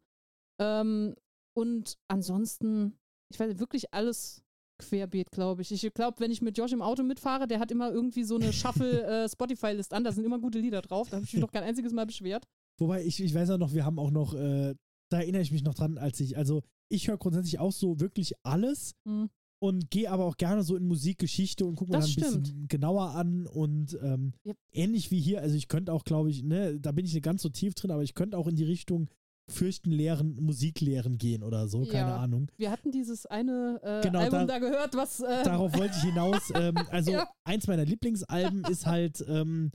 Ähm, 0.59 1.15
und 1.55 1.97
ansonsten, 2.07 2.97
ich 3.29 3.39
weiß 3.39 3.59
wirklich 3.59 3.93
alles 3.93 4.43
querbeet, 4.77 5.31
glaube 5.31 5.61
ich. 5.61 5.71
Ich 5.71 5.93
glaube, 5.93 6.19
wenn 6.19 6.31
ich 6.31 6.41
mit 6.41 6.57
Josh 6.57 6.71
im 6.73 6.81
Auto 6.81 7.03
mitfahre, 7.03 7.47
der 7.47 7.59
hat 7.59 7.71
immer 7.71 7.91
irgendwie 7.91 8.23
so 8.23 8.35
eine 8.35 8.51
Shuffle-Spotify-List 8.53 9.93
an, 9.93 10.03
da 10.03 10.11
sind 10.11 10.25
immer 10.25 10.39
gute 10.39 10.59
Lieder 10.59 10.81
drauf. 10.81 11.09
Da 11.09 11.17
habe 11.17 11.25
ich 11.25 11.33
mich 11.33 11.41
noch 11.41 11.51
kein 11.51 11.63
einziges 11.63 11.93
Mal 11.93 12.05
beschwert. 12.05 12.45
Wobei, 12.79 13.03
ich, 13.03 13.21
ich 13.21 13.33
weiß 13.33 13.51
auch 13.51 13.57
noch, 13.57 13.73
wir 13.73 13.85
haben 13.85 13.99
auch 13.99 14.11
noch, 14.11 14.33
äh, 14.33 14.75
da 15.09 15.19
erinnere 15.19 15.41
ich 15.41 15.51
mich 15.51 15.63
noch 15.63 15.75
dran, 15.75 15.97
als 15.97 16.19
ich, 16.19 16.37
also 16.37 16.63
ich 16.89 17.07
höre 17.07 17.17
grundsätzlich 17.17 17.59
auch 17.59 17.71
so 17.71 17.99
wirklich 17.99 18.33
alles 18.43 18.95
Hm. 19.07 19.29
und 19.61 19.91
gehe 19.91 20.09
aber 20.09 20.25
auch 20.25 20.37
gerne 20.37 20.63
so 20.63 20.75
in 20.75 20.87
Musikgeschichte 20.87 21.65
und 21.65 21.75
gucke 21.75 21.91
mir 21.91 21.99
Das 21.99 22.15
dann 22.15 22.23
ein 22.33 22.41
bisschen 22.43 22.67
genauer 22.67 23.11
an 23.11 23.45
und 23.45 23.97
ähm, 24.01 24.33
Yep. 24.45 24.57
ähnlich 24.71 25.11
wie 25.11 25.19
hier, 25.19 25.41
also 25.41 25.55
ich 25.55 25.67
könnte 25.67 25.93
auch, 25.93 26.03
glaube 26.03 26.31
ich, 26.31 26.43
ne, 26.43 26.79
da 26.79 26.91
bin 26.91 27.05
ich 27.05 27.13
nicht 27.13 27.23
ganz 27.23 27.41
so 27.43 27.49
tief 27.49 27.75
drin, 27.75 27.91
aber 27.91 28.03
ich 28.03 28.15
könnte 28.15 28.37
auch 28.37 28.47
in 28.47 28.55
die 28.55 28.63
Richtung 28.65 29.07
Fürchtenlehren, 29.53 30.35
Musiklehren 30.41 31.17
gehen 31.17 31.43
oder 31.43 31.67
so, 31.67 31.85
keine 31.85 32.09
Ja. 32.09 32.17
Ahnung. 32.17 32.49
Wir 32.57 32.71
hatten 32.71 32.91
dieses 32.91 33.25
eine 33.25 33.79
äh, 33.83 34.01
Genau, 34.01 34.19
Album 34.19 34.39
da- 34.39 34.45
da, 34.45 34.59
gehört, 34.59 34.95
was. 34.95 35.19
Äh, 35.21 35.43
Darauf 35.43 35.73
wollte 35.77 35.95
ich 35.97 36.03
hinaus. 36.03 36.51
Ähm, 36.55 36.75
also 36.91 37.11
Ja. 37.11 37.27
eins 37.45 37.67
meiner 37.67 37.85
Lieblingsalben 37.85 38.63
ist 38.69 38.85
halt 38.85 39.23
ähm, 39.27 39.71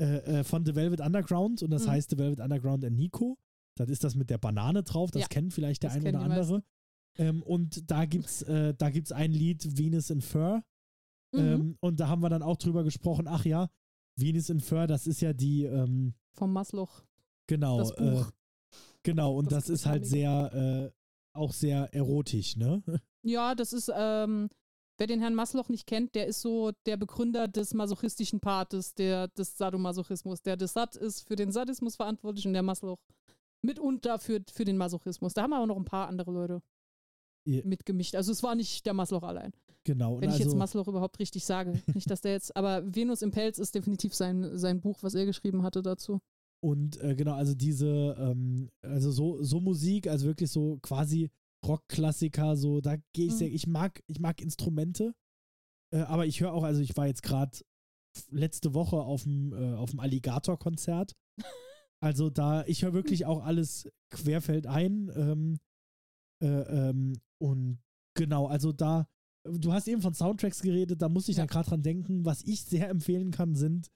äh, 0.00 0.40
äh, 0.40 0.44
von 0.44 0.64
The 0.66 0.74
Velvet 0.74 1.00
Underground 1.00 1.62
und 1.62 1.70
das 1.70 1.86
Mhm. 1.86 1.90
heißt 1.90 2.10
The 2.10 2.18
Velvet 2.18 2.40
Underground 2.40 2.84
and 2.84 2.96
Nico. 2.96 3.38
Das 3.78 3.88
ist 3.88 4.04
das 4.04 4.14
mit 4.14 4.28
der 4.28 4.38
Banane 4.38 4.82
drauf, 4.82 5.10
das 5.10 5.22
Ja, 5.22 5.28
kennt 5.28 5.54
vielleicht 5.54 5.82
der 5.82 5.90
das 5.90 5.96
ein 6.04 6.14
oder 6.14 6.20
andere. 6.20 6.62
Ähm, 7.18 7.42
und 7.42 7.90
da 7.90 8.04
gibt's, 8.06 8.42
äh, 8.42 8.74
da 8.74 8.90
gibt's 8.90 9.12
ein 9.12 9.32
Lied, 9.32 9.78
Venus 9.78 10.10
in 10.10 10.20
Fur. 10.20 10.62
mhm, 11.32 11.38
Ähm, 11.40 11.76
und 11.80 12.00
da 12.00 12.08
haben 12.08 12.22
wir 12.22 12.28
dann 12.30 12.42
auch 12.42 12.56
drüber 12.56 12.84
gesprochen, 12.84 13.26
ach 13.28 13.44
ja, 13.44 13.68
Venus 14.16 14.50
in 14.50 14.60
Fur, 14.60 14.86
das 14.86 15.06
ist 15.06 15.20
ja 15.22 15.32
die, 15.32 15.64
ähm, 15.64 16.14
vom 16.34 16.52
Masloch. 16.52 17.02
genau, 17.46 17.78
Das 17.78 17.94
Buch. 17.96 18.30
Genau, 19.04 19.36
und 19.36 19.50
Das 19.50 19.64
das, 19.66 19.70
ist 19.80 19.86
halt 19.86 20.06
sehr, 20.06 20.92
äh, 20.92 21.36
auch 21.36 21.52
sehr 21.52 21.92
erotisch, 21.94 22.56
ne? 22.56 22.82
Ja, 23.24 23.54
das 23.54 23.72
ist, 23.72 23.88
ähm, 23.94 24.48
wer 24.98 25.06
den 25.06 25.20
Herrn 25.20 25.34
Masloch 25.36 25.68
nicht 25.68 25.86
kennt, 25.86 26.14
der 26.16 26.26
ist 26.26 26.40
so 26.40 26.72
der 26.86 26.96
Begründer 26.96 27.46
des 27.46 27.72
masochistischen 27.72 28.40
Partes, 28.40 28.94
der, 28.94 29.28
des 29.28 29.56
Sadomasochismus. 29.56 30.42
Der 30.42 30.56
Desat 30.56 30.96
ist 30.96 31.20
für 31.28 31.36
den 31.36 31.52
Sadismus 31.52 31.94
verantwortlich 31.96 32.46
und 32.48 32.52
der 32.52 32.62
Masloch 32.62 32.98
mitunter 33.64 34.18
für, 34.18 34.40
für 34.52 34.64
den 34.64 34.76
Masochismus. 34.76 35.34
Da 35.34 35.42
haben 35.42 35.52
aber 35.52 35.66
noch 35.68 35.76
ein 35.76 35.84
paar 35.84 36.08
andere 36.08 36.32
Leute 36.32 36.62
Ja. 37.46 37.60
mitgemischt. 37.64 38.16
Also 38.16 38.32
es 38.32 38.42
war 38.42 38.56
nicht 38.56 38.84
der 38.86 38.94
Masloch 38.94 39.22
allein. 39.22 39.52
Genau. 39.84 40.20
Wenn 40.20 40.30
ich 40.30 40.38
jetzt 40.38 40.46
also- 40.48 40.56
Masloch 40.56 40.88
überhaupt 40.88 41.18
richtig 41.20 41.44
sage. 41.44 41.80
Nicht, 41.94 42.10
dass 42.10 42.20
der 42.22 42.32
jetzt, 42.32 42.56
aber 42.56 42.82
Venus 42.92 43.22
im 43.22 43.30
Pelz 43.30 43.58
ist 43.58 43.74
definitiv 43.76 44.14
sein, 44.14 44.56
sein 44.58 44.80
Buch, 44.80 44.98
was 45.02 45.14
er 45.14 45.26
geschrieben 45.26 45.62
hatte 45.62 45.82
dazu. 45.82 46.20
Und 46.64 47.00
äh, 47.00 47.16
genau, 47.16 47.34
also 47.34 47.54
diese, 47.54 48.14
ähm, 48.18 48.70
also 48.82 49.10
so, 49.10 49.42
so 49.42 49.60
Musik, 49.60 50.06
also 50.06 50.26
wirklich 50.26 50.50
so 50.50 50.78
quasi 50.80 51.30
Rockklassiker, 51.66 52.56
so, 52.56 52.80
da 52.80 52.96
gehe 53.12 53.26
ich 53.26 53.32
Mhm. 53.32 53.36
sehr, 53.38 53.52
ich 53.52 53.66
mag, 53.66 54.00
ich 54.06 54.20
mag 54.20 54.40
Instrumente, 54.40 55.14
äh, 55.92 56.00
aber 56.00 56.26
ich 56.26 56.40
höre 56.40 56.52
auch, 56.52 56.62
also 56.64 56.80
ich 56.80 56.96
war 56.96 57.06
jetzt 57.08 57.22
gerade 57.22 57.58
letzte 58.30 58.74
Woche 58.74 58.96
auf 58.96 59.24
dem, 59.24 59.52
äh, 59.52 59.74
auf 59.74 59.90
dem 59.90 60.00
Alligator-Konzert. 60.00 61.14
Also 62.04 62.30
da, 62.30 62.64
ich 62.66 62.82
höre 62.82 62.94
wirklich 62.94 63.26
auch 63.26 63.44
alles 63.44 63.88
querfeld 64.10 64.66
ein. 64.66 65.08
Ähm, 65.14 65.60
äh, 66.42 66.48
ähm, 66.48 67.12
und 67.40 67.78
genau, 68.14 68.46
also 68.48 68.72
da, 68.72 69.06
du 69.44 69.72
hast 69.72 69.86
eben 69.86 70.02
von 70.02 70.12
Soundtracks 70.12 70.62
geredet, 70.62 71.00
da 71.00 71.08
muss 71.08 71.28
ich 71.28 71.36
Ja. 71.36 71.42
dann 71.42 71.48
gerade 71.48 71.68
dran 71.68 71.82
denken. 71.82 72.24
Was 72.24 72.42
ich 72.42 72.62
sehr 72.64 72.88
empfehlen 72.88 73.30
kann, 73.30 73.54
sind 73.54 73.88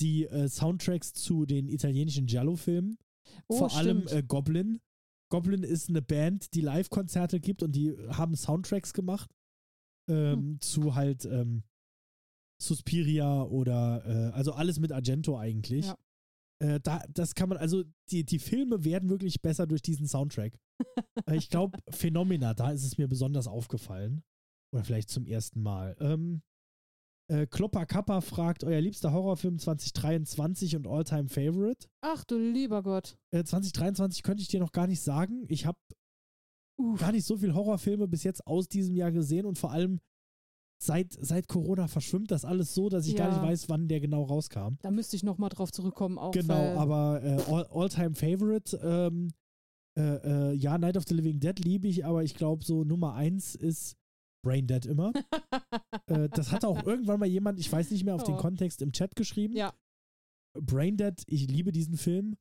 die 0.00 0.24
äh, 0.26 0.48
Soundtracks 0.48 1.12
zu 1.12 1.46
den 1.46 1.68
italienischen 1.68 2.26
Giallo-Filmen. 2.26 2.98
Oh, 3.48 3.58
Vor 3.58 3.76
allem 3.76 4.02
stimmt. 4.06 4.12
äh, 4.12 4.22
Goblin. 4.26 4.80
Goblin 5.30 5.62
ist 5.62 5.88
eine 5.88 6.02
Band, 6.02 6.54
die 6.54 6.60
Live-Konzerte 6.60 7.40
gibt 7.40 7.62
und 7.62 7.72
die 7.72 7.96
haben 8.08 8.36
Soundtracks 8.36 8.92
gemacht 8.92 9.30
ähm, 10.08 10.32
Hm. 10.38 10.60
zu 10.60 10.94
halt 10.94 11.24
ähm, 11.24 11.62
Suspiria 12.60 13.42
oder 13.42 14.04
äh, 14.06 14.32
also 14.34 14.52
alles 14.52 14.78
mit 14.78 14.92
Argento 14.92 15.38
eigentlich. 15.38 15.86
Ja. 15.86 15.96
Äh, 16.60 16.80
da, 16.80 17.02
das 17.12 17.34
kann 17.34 17.48
man, 17.48 17.58
also 17.58 17.84
die, 18.10 18.24
die 18.24 18.38
Filme 18.38 18.84
werden 18.84 19.08
wirklich 19.08 19.42
besser 19.42 19.66
durch 19.66 19.82
diesen 19.82 20.06
Soundtrack. 20.06 20.56
äh, 21.26 21.36
ich 21.36 21.48
glaube, 21.48 21.78
Phenomena, 21.90 22.54
da 22.54 22.70
ist 22.70 22.84
es 22.84 22.98
mir 22.98 23.08
besonders 23.08 23.46
aufgefallen. 23.46 24.22
Oder 24.72 24.84
vielleicht 24.84 25.10
zum 25.10 25.26
ersten 25.26 25.62
Mal. 25.62 25.96
Ähm, 26.00 26.42
äh, 27.28 27.46
Klopper 27.46 27.86
Kappa 27.86 28.20
fragt, 28.20 28.64
euer 28.64 28.80
liebster 28.80 29.12
Horrorfilm 29.12 29.58
2023 29.58 30.76
und 30.76 30.86
All-Time 30.86 31.28
Favorite? 31.28 31.86
Ach 32.02 32.24
du 32.24 32.36
lieber 32.38 32.82
Gott. 32.82 33.16
Äh, 33.32 33.44
2023 33.44 34.22
könnte 34.22 34.42
ich 34.42 34.48
dir 34.48 34.60
noch 34.60 34.72
gar 34.72 34.86
nicht 34.86 35.00
sagen. 35.00 35.44
Ich 35.48 35.66
habe 35.66 35.78
gar 36.98 37.12
nicht 37.12 37.24
so 37.24 37.36
viele 37.36 37.54
Horrorfilme 37.54 38.08
bis 38.08 38.24
jetzt 38.24 38.46
aus 38.46 38.68
diesem 38.68 38.96
Jahr 38.96 39.12
gesehen 39.12 39.46
und 39.46 39.58
vor 39.58 39.70
allem 39.70 40.00
seit, 40.82 41.12
seit 41.12 41.48
Corona 41.48 41.86
verschwimmt 41.86 42.30
das 42.30 42.44
alles 42.44 42.74
so, 42.74 42.88
dass 42.88 43.06
ich 43.06 43.16
gar 43.16 43.28
Ja. 43.28 43.34
nicht 43.34 43.42
weiß, 43.42 43.68
wann 43.68 43.88
der 43.88 44.00
genau 44.00 44.24
rauskam. 44.24 44.74
Da 44.82 44.90
müsste 44.90 45.16
ich 45.16 45.22
nochmal 45.22 45.48
drauf 45.50 45.70
zurückkommen. 45.72 46.18
Auch 46.18 46.32
Genau, 46.32 46.76
aber 46.76 47.22
äh, 47.22 47.42
All- 47.50 47.66
All-Time 47.70 48.14
Favorite, 48.14 48.76
ähm, 48.82 49.30
äh, 49.96 50.50
äh, 50.50 50.52
ja, 50.54 50.76
Night 50.76 50.96
of 50.96 51.04
the 51.06 51.14
Living 51.14 51.38
Dead 51.38 51.58
liebe 51.64 51.86
ich, 51.86 52.04
aber 52.04 52.24
ich 52.24 52.34
glaube, 52.34 52.64
so 52.64 52.82
Nummer 52.84 53.14
eins 53.14 53.54
ist 53.54 53.94
Brain 54.44 54.66
Dead 54.68 54.86
immer. 54.86 55.12
äh, 56.06 56.28
das 56.28 56.52
hat 56.52 56.64
auch 56.64 56.84
irgendwann 56.84 57.18
mal 57.18 57.26
jemand, 57.26 57.58
ich 57.58 57.72
weiß 57.72 57.90
nicht 57.90 58.04
mehr, 58.04 58.14
auf 58.14 58.22
den 58.22 58.34
Oh. 58.34 58.38
Kontext 58.38 58.82
im 58.82 58.92
Chat 58.92 59.16
geschrieben. 59.16 59.56
Ja. 59.56 59.74
Brain 60.56 60.96
Dead, 60.96 61.14
ich 61.26 61.48
liebe 61.48 61.72
diesen 61.72 61.96
Film. 61.96 62.36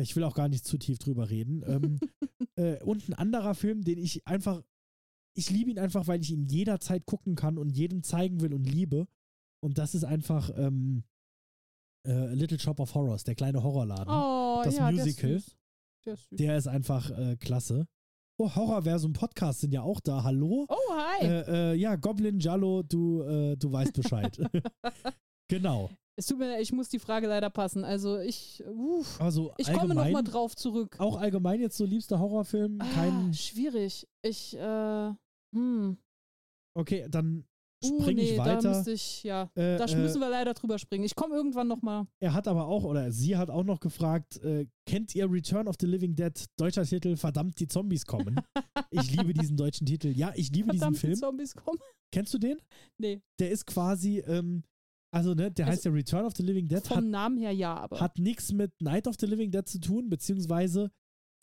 Ich 0.00 0.14
will 0.14 0.22
auch 0.22 0.34
gar 0.34 0.48
nicht 0.48 0.64
zu 0.64 0.78
tief 0.78 0.98
drüber 1.00 1.28
reden. 1.30 1.64
Ähm, 1.66 1.98
äh, 2.56 2.80
und 2.84 3.08
ein 3.08 3.14
anderer 3.14 3.54
Film, 3.56 3.82
den 3.82 3.98
ich 3.98 4.24
einfach, 4.28 4.62
ich 5.36 5.50
liebe 5.50 5.70
ihn 5.72 5.78
einfach, 5.80 6.06
weil 6.06 6.20
ich 6.20 6.30
ihn 6.30 6.46
jederzeit 6.46 7.04
gucken 7.06 7.34
kann 7.34 7.58
und 7.58 7.70
jedem 7.70 8.04
zeigen 8.04 8.40
will 8.40 8.54
und 8.54 8.64
liebe. 8.64 9.08
Und 9.60 9.78
das 9.78 9.96
ist 9.96 10.04
einfach 10.04 10.50
ähm, 10.56 11.02
äh, 12.06 12.32
Little 12.32 12.60
Shop 12.60 12.78
of 12.78 12.94
Horrors, 12.94 13.24
der 13.24 13.34
kleine 13.34 13.62
Horrorladen. 13.64 14.08
oh, 14.08 14.62
das 14.64 14.76
ja, 14.76 14.90
Musical. 14.90 15.30
Der 15.30 15.36
ist 15.36 15.46
süß. 15.46 15.56
Der 16.04 16.14
ist. 16.14 16.28
Der 16.30 16.56
ist 16.58 16.66
einfach 16.68 17.10
äh, 17.10 17.36
klasse. 17.36 17.88
Oh, 18.40 18.54
Horrorversum 18.54 19.12
Podcast 19.12 19.62
sind 19.62 19.72
ja 19.72 19.82
auch 19.82 19.98
da. 19.98 20.22
Hallo? 20.22 20.64
oh, 20.68 20.94
hi. 20.94 21.26
Äh, 21.26 21.72
äh, 21.72 21.74
ja, 21.74 21.96
Goblin 21.96 22.38
Jallo, 22.38 22.84
du, 22.84 23.22
äh, 23.22 23.56
du 23.56 23.72
weißt 23.72 23.92
Bescheid. 23.94 24.38
genau. 25.48 25.90
es 26.14 26.26
tut 26.26 26.38
mir 26.38 26.50
leid, 26.52 26.62
ich 26.62 26.72
muss 26.72 26.88
die 26.88 27.00
Frage 27.00 27.26
leider 27.26 27.50
passen. 27.50 27.84
Also 27.84 28.16
ich, 28.18 28.62
uff, 28.64 29.20
Also 29.20 29.52
ich 29.56 29.72
komme 29.72 29.92
nochmal 29.92 30.22
drauf 30.22 30.54
zurück. 30.54 30.94
auch 31.00 31.16
allgemein 31.16 31.60
jetzt 31.60 31.76
so 31.76 31.84
liebster 31.84 32.20
Horrorfilm, 32.20 32.78
kein. 32.78 33.30
ah, 33.30 33.32
schwierig. 33.32 34.06
Ich, 34.22 34.56
äh, 34.56 35.12
hm. 35.52 35.98
Okay, 36.74 37.08
dann 37.10 37.44
Uh, 37.84 38.00
springe 38.02 38.22
nee, 38.22 38.30
ich 38.30 38.36
da 38.36 38.44
weiter. 38.44 38.68
müsste 38.70 38.90
ich, 38.92 39.22
ja. 39.22 39.44
Äh, 39.54 39.76
Da 39.78 39.84
äh, 39.84 39.96
müssen 39.96 40.20
wir 40.20 40.28
leider 40.28 40.52
drüber 40.54 40.78
springen. 40.78 41.04
Ich 41.04 41.14
komme 41.14 41.36
irgendwann 41.36 41.68
nochmal. 41.68 42.06
er 42.20 42.34
hat 42.34 42.48
aber 42.48 42.66
auch, 42.66 42.82
oder 42.84 43.12
sie 43.12 43.36
hat 43.36 43.50
auch 43.50 43.62
noch 43.64 43.78
gefragt, 43.80 44.36
äh, 44.42 44.66
kennt 44.86 45.14
ihr 45.14 45.30
Return 45.30 45.68
of 45.68 45.76
the 45.80 45.86
Living 45.86 46.14
Dead? 46.16 46.32
Deutscher 46.56 46.84
Titel, 46.84 47.16
verdammt, 47.16 47.60
die 47.60 47.68
Zombies 47.68 48.04
kommen. 48.04 48.40
ich 48.90 49.14
liebe 49.16 49.32
diesen 49.32 49.56
deutschen 49.56 49.86
Titel. 49.86 50.08
Ja, 50.08 50.32
ich 50.34 50.50
liebe 50.50 50.70
Verdammt, 50.70 50.96
diesen 50.96 51.10
die 51.10 51.14
Film. 51.14 51.14
Zombies 51.20 51.54
kommen. 51.54 51.78
Kennst 52.12 52.34
du 52.34 52.38
den? 52.38 52.58
Nee, 52.98 53.20
Der 53.38 53.50
ist 53.50 53.64
quasi, 53.66 54.18
ähm, 54.20 54.64
also 55.14 55.34
ne, 55.34 55.50
der 55.52 55.66
Also, 55.66 55.76
heißt 55.76 55.84
ja 55.84 55.90
Return 55.92 56.24
of 56.24 56.34
the 56.36 56.42
Living 56.42 56.66
Dead, 56.68 56.84
vom 56.86 56.96
hat, 56.96 57.04
Namen 57.04 57.38
her 57.38 57.52
ja, 57.52 57.76
aber. 57.76 58.00
hat 58.00 58.18
nichts 58.18 58.52
mit 58.52 58.72
Night 58.80 59.06
of 59.06 59.14
the 59.20 59.26
Living 59.26 59.50
Dead 59.50 59.66
zu 59.68 59.78
tun, 59.78 60.08
beziehungsweise 60.10 60.90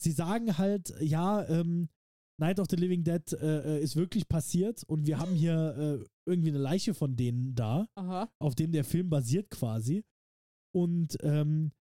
sie 0.02 0.12
sagen 0.12 0.58
halt, 0.58 0.92
ja, 1.00 1.48
ähm, 1.48 1.88
Night 2.38 2.60
of 2.60 2.66
the 2.70 2.76
Living 2.76 3.02
Dead 3.02 3.32
äh, 3.32 3.78
äh, 3.78 3.82
ist 3.82 3.96
wirklich 3.96 4.28
passiert 4.28 4.84
und 4.84 5.06
wir 5.06 5.18
haben 5.18 5.34
hier 5.34 6.00
äh, 6.02 6.04
irgendwie 6.28 6.50
eine 6.50 6.58
Leiche 6.58 6.94
von 6.94 7.16
denen 7.16 7.54
da, 7.54 7.88
Aha. 7.94 8.30
auf 8.38 8.54
dem 8.54 8.72
der 8.72 8.84
Film 8.84 9.08
basiert 9.08 9.50
quasi. 9.50 10.04
Und 10.74 11.16
ähm, 11.22 11.72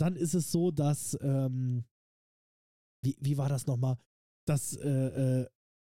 dann 0.00 0.14
ist 0.14 0.34
es 0.34 0.52
so, 0.52 0.70
dass, 0.70 1.18
ähm, 1.20 1.84
wie, 3.04 3.16
wie 3.20 3.36
war 3.36 3.48
das 3.48 3.66
nochmal? 3.66 3.98
Dass 4.46 4.76
äh, 4.76 5.40
äh, 5.40 5.48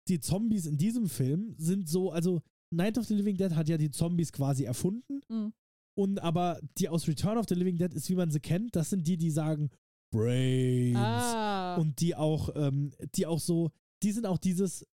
die 0.07 0.19
Zombies 0.19 0.65
in 0.65 0.77
diesem 0.77 1.07
Film 1.07 1.53
sind 1.57 1.87
so, 1.87 2.11
also 2.11 2.41
Night 2.73 2.97
of 2.97 3.05
the 3.05 3.13
Living 3.13 3.37
Dead 3.37 3.53
hat 3.53 3.69
ja 3.69 3.77
die 3.77 3.91
Zombies 3.91 4.31
quasi 4.31 4.63
erfunden. 4.63 5.21
Mhm. 5.29 5.53
Und 5.95 6.19
aber 6.19 6.59
die 6.77 6.89
aus 6.89 7.07
Return 7.07 7.37
of 7.37 7.45
the 7.47 7.55
Living 7.55 7.77
Dead 7.77 7.93
ist, 7.93 8.09
wie 8.09 8.15
man 8.15 8.31
sie 8.31 8.39
kennt, 8.39 8.75
das 8.75 8.89
sind 8.89 9.05
die, 9.05 9.17
die 9.17 9.31
sagen 9.31 9.69
Brains. 10.11 10.97
Ah. 10.97 11.75
Und 11.75 11.99
die 11.99 12.15
auch, 12.15 12.49
ähm, 12.55 12.91
die 13.15 13.27
auch 13.27 13.39
so, 13.39 13.69
die 14.03 14.11
sind 14.11 14.25
auch 14.25 14.37
dieses, 14.37 14.85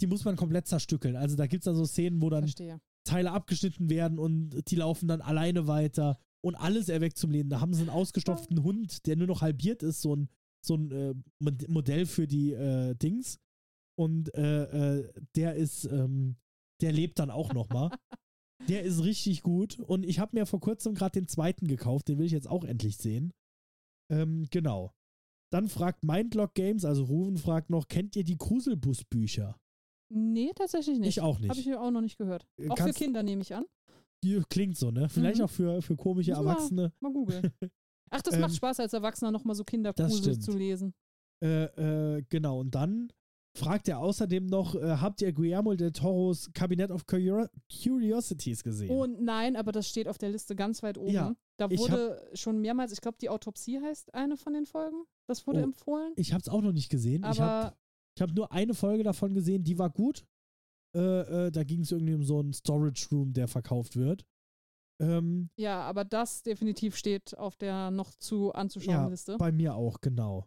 die 0.00 0.06
muss 0.06 0.24
man 0.24 0.36
komplett 0.36 0.66
zerstückeln. 0.66 1.16
Also 1.16 1.36
da 1.36 1.46
gibt 1.46 1.62
es 1.62 1.64
dann 1.66 1.76
so 1.76 1.84
Szenen, 1.84 2.20
wo 2.22 2.30
dann 2.30 2.44
Verstehe. 2.44 2.80
Teile 3.04 3.32
abgeschnitten 3.32 3.90
werden 3.90 4.18
und 4.18 4.70
die 4.70 4.76
laufen 4.76 5.08
dann 5.08 5.20
alleine 5.20 5.66
weiter 5.66 6.18
und 6.42 6.54
alles 6.56 6.88
erweckt 6.88 7.16
zum 7.18 7.30
Leben. 7.30 7.48
Da 7.50 7.60
haben 7.60 7.74
sie 7.74 7.80
einen 7.80 7.90
ausgestopften 7.90 8.62
Hund, 8.62 9.06
der 9.06 9.16
nur 9.16 9.26
noch 9.26 9.42
halbiert 9.42 9.82
ist, 9.82 10.02
so 10.02 10.14
ein, 10.16 10.28
so 10.64 10.74
ein 10.76 10.90
äh, 10.90 11.14
Mod- 11.38 11.68
Modell 11.68 12.06
für 12.06 12.26
die 12.26 12.52
äh, 12.52 12.94
Dings. 12.94 13.38
Und 13.96 14.34
äh, 14.34 14.98
äh, 14.98 15.12
der 15.36 15.54
ist, 15.54 15.84
ähm, 15.84 16.36
der 16.80 16.92
lebt 16.92 17.18
dann 17.18 17.30
auch 17.30 17.52
nochmal. 17.52 17.90
der 18.68 18.82
ist 18.82 19.04
richtig 19.04 19.42
gut. 19.42 19.78
Und 19.80 20.04
ich 20.04 20.18
habe 20.18 20.36
mir 20.36 20.46
vor 20.46 20.60
kurzem 20.60 20.94
gerade 20.94 21.20
den 21.20 21.28
zweiten 21.28 21.66
gekauft, 21.68 22.08
den 22.08 22.18
will 22.18 22.26
ich 22.26 22.32
jetzt 22.32 22.48
auch 22.48 22.64
endlich 22.64 22.96
sehen. 22.96 23.32
Ähm, 24.10 24.46
genau. 24.50 24.92
Dann 25.52 25.68
fragt 25.68 26.02
Mindlock 26.04 26.54
Games, 26.54 26.84
also 26.84 27.04
Ruven 27.04 27.36
fragt 27.38 27.70
noch, 27.70 27.86
kennt 27.88 28.16
ihr 28.16 28.24
die 28.24 28.36
Kruselbus-Bücher? 28.36 29.56
Nee, 30.12 30.52
tatsächlich 30.54 30.98
nicht. 30.98 31.08
Ich 31.08 31.20
auch 31.20 31.36
Habe 31.40 31.46
ich 31.58 31.66
nicht. 31.66 31.76
auch 31.76 31.90
noch 31.90 32.00
nicht 32.00 32.18
gehört. 32.18 32.44
Auch 32.68 32.76
für 32.76 32.84
Kannst- 32.84 32.98
Kinder 32.98 33.22
nehme 33.22 33.42
ich 33.42 33.54
an. 33.54 33.64
Klingt 34.48 34.76
so, 34.76 34.90
ne? 34.90 35.08
Vielleicht 35.08 35.38
Mhm. 35.38 35.44
auch 35.44 35.50
für, 35.50 35.82
für 35.82 35.96
komische 35.96 36.30
wir- 36.30 36.36
Erwachsene. 36.38 36.92
Mal 37.00 37.12
googeln. 37.12 37.42
Ach, 38.10 38.22
das 38.22 38.34
Ähm, 38.34 38.40
macht 38.40 38.54
Spaß 38.56 38.80
als 38.80 38.92
Erwachsener 38.94 39.30
nochmal 39.30 39.54
so 39.54 39.64
Kindergrusel 39.64 40.38
zu 40.38 40.52
lesen. 40.56 40.94
Äh, 41.42 41.64
äh, 42.18 42.22
genau, 42.28 42.60
und 42.60 42.74
dann 42.74 43.12
fragt 43.56 43.88
er 43.88 43.98
außerdem 44.00 44.46
noch, 44.46 44.74
äh, 44.74 44.96
habt 44.98 45.22
ihr 45.22 45.32
Guillermo 45.32 45.74
del 45.74 45.92
Toros 45.92 46.50
Cabinet 46.54 46.90
of 46.90 47.06
Curio- 47.06 47.48
Curiosities 47.82 48.62
gesehen? 48.64 48.90
Und 48.90 49.22
nein, 49.22 49.56
aber 49.56 49.72
das 49.72 49.88
steht 49.88 50.08
auf 50.08 50.18
der 50.18 50.30
Liste 50.30 50.56
ganz 50.56 50.82
weit 50.82 50.98
oben. 50.98 51.10
Ja, 51.12 51.34
da 51.56 51.70
wurde 51.70 52.28
schon 52.34 52.60
mehrmals, 52.60 52.92
ich 52.92 53.00
glaube, 53.00 53.18
die 53.20 53.28
Autopsie 53.28 53.80
heißt 53.80 54.12
eine 54.14 54.36
von 54.36 54.54
den 54.54 54.66
Folgen. 54.66 55.04
Das 55.28 55.46
wurde 55.46 55.60
Oh, 55.60 55.64
empfohlen. 55.64 56.12
ich 56.16 56.32
habe 56.32 56.40
es 56.42 56.48
auch 56.48 56.62
noch 56.62 56.72
nicht 56.72 56.90
gesehen. 56.90 57.22
ich 57.30 57.40
habe 57.40 57.66
Aber 57.68 57.76
ich 58.16 58.22
hab 58.22 58.30
nur 58.34 58.50
eine 58.52 58.74
Folge 58.74 59.02
davon 59.04 59.34
gesehen, 59.34 59.62
die 59.64 59.78
war 59.78 59.90
gut. 59.90 60.26
Äh, 60.96 61.46
äh, 61.46 61.50
da 61.50 61.64
ging 61.64 61.80
es 61.80 61.90
irgendwie 61.92 62.14
um 62.14 62.22
so 62.22 62.38
einen 62.40 62.52
Storage 62.52 63.08
Room, 63.10 63.32
der 63.32 63.48
verkauft 63.48 63.96
wird. 63.96 64.24
Ähm, 65.00 65.50
ja, 65.56 65.80
aber 65.82 66.04
das 66.04 66.42
definitiv 66.44 66.96
steht 66.96 67.36
auf 67.36 67.56
der 67.56 67.90
noch 67.90 68.14
zu 68.14 68.52
anzuschauenden 68.52 69.04
ja, 69.06 69.10
Liste. 69.10 69.36
bei 69.38 69.50
mir 69.50 69.74
auch, 69.74 70.00
genau. 70.00 70.46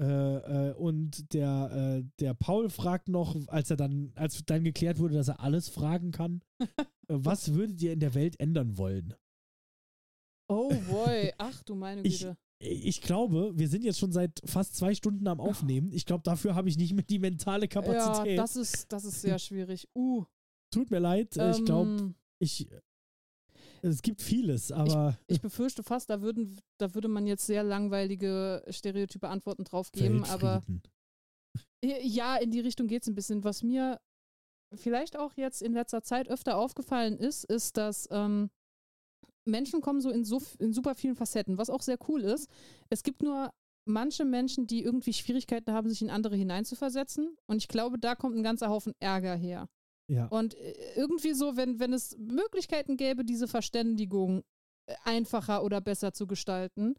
Äh, 0.00 0.70
äh, 0.70 0.74
und 0.76 1.34
der, 1.34 2.00
äh, 2.00 2.08
der 2.20 2.32
Paul 2.34 2.70
fragt 2.70 3.08
noch, 3.08 3.36
als 3.48 3.70
er 3.70 3.76
dann, 3.76 4.12
als 4.14 4.42
dann 4.46 4.64
geklärt 4.64 4.98
wurde, 4.98 5.14
dass 5.14 5.28
er 5.28 5.40
alles 5.40 5.68
fragen 5.68 6.10
kann, 6.10 6.40
was 7.08 7.52
würdet 7.52 7.82
ihr 7.82 7.92
in 7.92 8.00
der 8.00 8.14
Welt 8.14 8.40
ändern 8.40 8.78
wollen? 8.78 9.12
Oh 10.48 10.70
boy, 10.90 11.32
ach 11.38 11.62
du 11.64 11.74
meine 11.74 12.02
Ich- 12.02 12.20
Güte. 12.20 12.36
Ich 12.62 13.00
glaube, 13.00 13.52
wir 13.56 13.68
sind 13.70 13.84
jetzt 13.84 13.98
schon 13.98 14.12
seit 14.12 14.42
fast 14.44 14.76
zwei 14.76 14.94
Stunden 14.94 15.26
am 15.28 15.40
Aufnehmen. 15.40 15.92
Ich 15.94 16.04
glaube, 16.04 16.22
dafür 16.24 16.54
habe 16.54 16.68
ich 16.68 16.76
nicht 16.76 16.92
mehr 16.92 17.04
die 17.04 17.18
mentale 17.18 17.62
Ja, 17.62 17.68
Kapazität. 17.68 18.38
das 18.38 18.54
ist, 18.56 18.92
das 18.92 19.06
ist 19.06 19.22
sehr 19.22 19.38
schwierig. 19.38 19.88
Uh, 19.94 20.26
Tut 20.70 20.90
mir 20.90 20.98
leid. 20.98 21.38
äh, 21.38 21.52
ich 21.52 21.64
glaube, 21.64 21.88
ähm, 21.88 22.14
ich. 22.38 22.68
Es 23.82 24.02
gibt 24.02 24.20
vieles, 24.22 24.72
aber 24.72 25.18
ich 25.26 25.40
befürchte 25.40 25.82
fast, 25.82 26.10
da, 26.10 26.20
würden, 26.20 26.60
da 26.78 26.94
würde 26.94 27.08
man 27.08 27.26
jetzt 27.26 27.46
sehr 27.46 27.62
langweilige, 27.62 28.64
stereotype 28.68 29.28
Antworten 29.28 29.64
drauf 29.64 29.92
geben, 29.92 30.24
aber. 30.24 30.62
Ja, 31.82 32.36
in 32.36 32.50
die 32.50 32.60
Richtung 32.60 32.88
geht 32.88 33.02
es 33.02 33.08
ein 33.08 33.14
bisschen. 33.14 33.42
Was 33.42 33.62
mir 33.62 33.98
vielleicht 34.74 35.18
auch 35.18 35.32
jetzt 35.36 35.62
in 35.62 35.72
letzter 35.72 36.02
Zeit 36.02 36.28
öfter 36.28 36.56
aufgefallen 36.56 37.16
ist, 37.16 37.44
ist, 37.44 37.78
dass 37.78 38.06
ähm, 38.10 38.50
Menschen 39.44 39.80
kommen 39.80 40.00
so 40.00 40.10
in, 40.10 40.24
so 40.24 40.40
in 40.58 40.72
super 40.72 40.94
vielen 40.94 41.16
Facetten, 41.16 41.58
was 41.58 41.70
auch 41.70 41.82
sehr 41.82 41.98
cool 42.08 42.22
ist. 42.22 42.48
Es 42.90 43.02
gibt 43.02 43.22
nur 43.22 43.50
manche 43.86 44.24
Menschen, 44.24 44.66
die 44.66 44.82
irgendwie 44.82 45.12
Schwierigkeiten 45.12 45.72
haben, 45.72 45.88
sich 45.88 46.02
in 46.02 46.10
andere 46.10 46.36
hineinzuversetzen. 46.36 47.36
Und 47.46 47.56
ich 47.56 47.68
glaube, 47.68 47.98
da 47.98 48.14
kommt 48.14 48.36
ein 48.36 48.42
ganzer 48.42 48.68
Haufen 48.68 48.94
Ärger 49.00 49.34
her. 49.34 49.68
Ja. 50.10 50.26
Und 50.26 50.54
äh, 50.54 50.74
irgendwie 50.96 51.34
so, 51.34 51.56
wenn, 51.56 51.78
wenn 51.78 51.92
es 51.92 52.16
Möglichkeiten 52.18 52.96
gäbe, 52.96 53.24
diese 53.24 53.46
Verständigung 53.46 54.42
äh, 54.86 54.94
einfacher 55.04 55.62
oder 55.62 55.80
besser 55.80 56.12
zu 56.12 56.26
gestalten, 56.26 56.94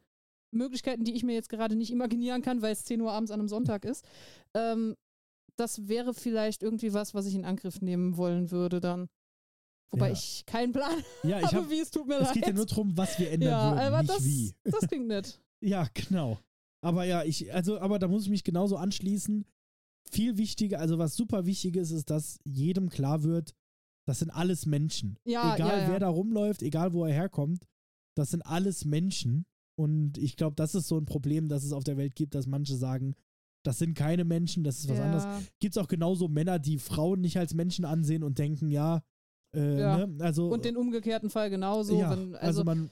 Möglichkeiten, 0.53 1.03
die 1.03 1.13
ich 1.13 1.23
mir 1.23 1.33
jetzt 1.33 1.49
gerade 1.49 1.75
nicht 1.75 1.91
imaginieren 1.91 2.41
kann, 2.41 2.61
weil 2.61 2.73
es 2.73 2.85
10 2.85 3.01
Uhr 3.01 3.11
abends 3.11 3.31
an 3.31 3.39
einem 3.39 3.49
Sonntag 3.49 3.85
ist, 3.85 4.05
ähm, 4.53 4.95
das 5.57 5.88
wäre 5.89 6.13
vielleicht 6.13 6.63
irgendwie 6.63 6.93
was, 6.93 7.13
was 7.13 7.25
ich 7.25 7.35
in 7.35 7.45
Angriff 7.45 7.81
nehmen 7.81 8.15
wollen 8.17 8.51
würde 8.51 8.79
dann. 8.79 9.07
Wobei 9.91 10.07
Ja. 10.07 10.13
ich 10.13 10.45
keinen 10.45 10.71
Plan 10.71 10.93
Ja, 11.23 11.39
ich 11.39 11.47
habe, 11.47 11.57
habe. 11.57 11.69
wie 11.69 11.79
es 11.79 11.91
tut 11.91 12.07
mir 12.07 12.15
Es 12.15 12.27
leid. 12.27 12.33
geht 12.35 12.47
ja 12.47 12.53
nur 12.53 12.65
darum, 12.65 12.95
was 12.97 13.19
wir 13.19 13.29
ändern 13.29 13.49
ja, 13.49 13.71
würden, 13.71 13.79
aber 13.79 13.97
nicht 14.03 14.09
das, 14.09 14.23
wie. 14.25 14.53
das 14.63 14.88
klingt 14.88 15.07
nett. 15.07 15.39
Ja, 15.63 15.88
genau. 15.93 16.39
Aber 16.83 17.03
ja, 17.03 17.23
ich, 17.23 17.53
also, 17.53 17.77
aber 17.79 17.99
da 17.99 18.07
muss 18.07 18.23
ich 18.23 18.29
mich 18.29 18.43
genauso 18.43 18.77
anschließen. 18.77 19.45
Viel 20.10 20.38
wichtiger, 20.38 20.80
also 20.80 20.98
was 20.98 21.15
super 21.15 21.45
wichtig 21.45 21.76
ist, 21.76 21.91
ist, 21.91 22.10
dass 22.10 22.40
jedem 22.44 22.90
klar 22.90 23.23
wird, 23.23 23.53
das 24.06 24.19
sind 24.19 24.32
alles 24.32 24.65
Menschen. 24.65 25.18
Ja, 25.26 25.56
egal 25.56 25.69
ja, 25.69 25.84
ja. 25.84 25.90
wer 25.90 25.99
da 25.99 26.10
rumläuft, 26.10 26.64
egal 26.64 26.94
wo 26.94 27.06
er 27.06 27.14
herkommt, 27.14 27.65
das 28.15 28.32
sind 28.32 28.41
alles 28.41 28.86
Menschen. 28.86 29.45
Und 29.78 30.18
ich 30.18 30.36
glaube, 30.36 30.56
das 30.56 30.76
ist 30.76 30.88
so 30.88 30.98
ein 30.98 31.06
Problem, 31.06 31.48
das 31.48 31.64
es 31.64 31.72
auf 31.72 31.84
der 31.84 31.98
Welt 31.98 32.15
gibt, 32.15 32.36
dass 32.36 32.45
manche 32.45 32.76
sagen, 32.76 33.15
das 33.64 33.78
sind 33.78 33.95
keine 33.95 34.26
Menschen, 34.26 34.64
das 34.64 34.80
ist 34.80 34.90
was 34.90 34.98
ja. 34.98 35.06
anderes. 35.06 35.49
Gibt 35.60 35.76
es 35.76 35.82
auch 35.82 35.88
genauso 35.88 36.28
Männer, 36.28 36.60
die 36.60 36.80
Frauen 36.80 37.22
nicht 37.22 37.38
als 37.38 37.53
Menschen 37.53 37.86
ansehen 37.86 38.23
und 38.23 38.40
denken, 38.40 38.69
ja, 38.69 39.02
äh, 39.56 39.80
Ja. 39.80 40.06
Ne? 40.07 40.23
also 40.23 40.49
Und 40.49 40.65
den 40.65 40.78
umgekehrten 40.78 41.30
Fall 41.30 41.49
genauso. 41.49 41.98
ja, 41.98 42.11
wenn, 42.11 42.36
also, 42.36 42.48
also, 42.48 42.64
man, 42.64 42.91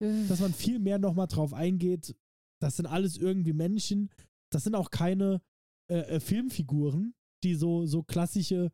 äh, 0.00 0.26
dass 0.28 0.40
man 0.40 0.52
viel 0.52 0.78
mehr 0.78 0.98
nochmal 0.98 1.26
drauf 1.26 1.52
eingeht, 1.52 2.16
das 2.60 2.76
sind 2.76 2.86
alles 2.86 3.16
irgendwie 3.16 3.52
Menschen, 3.52 4.10
das 4.50 4.64
sind 4.64 4.74
auch 4.74 4.90
keine 4.90 5.42
äh, 5.88 5.98
äh, 6.16 6.20
Filmfiguren, 6.20 7.14
die 7.44 7.54
so, 7.54 7.86
so 7.86 8.02
klassische 8.02 8.70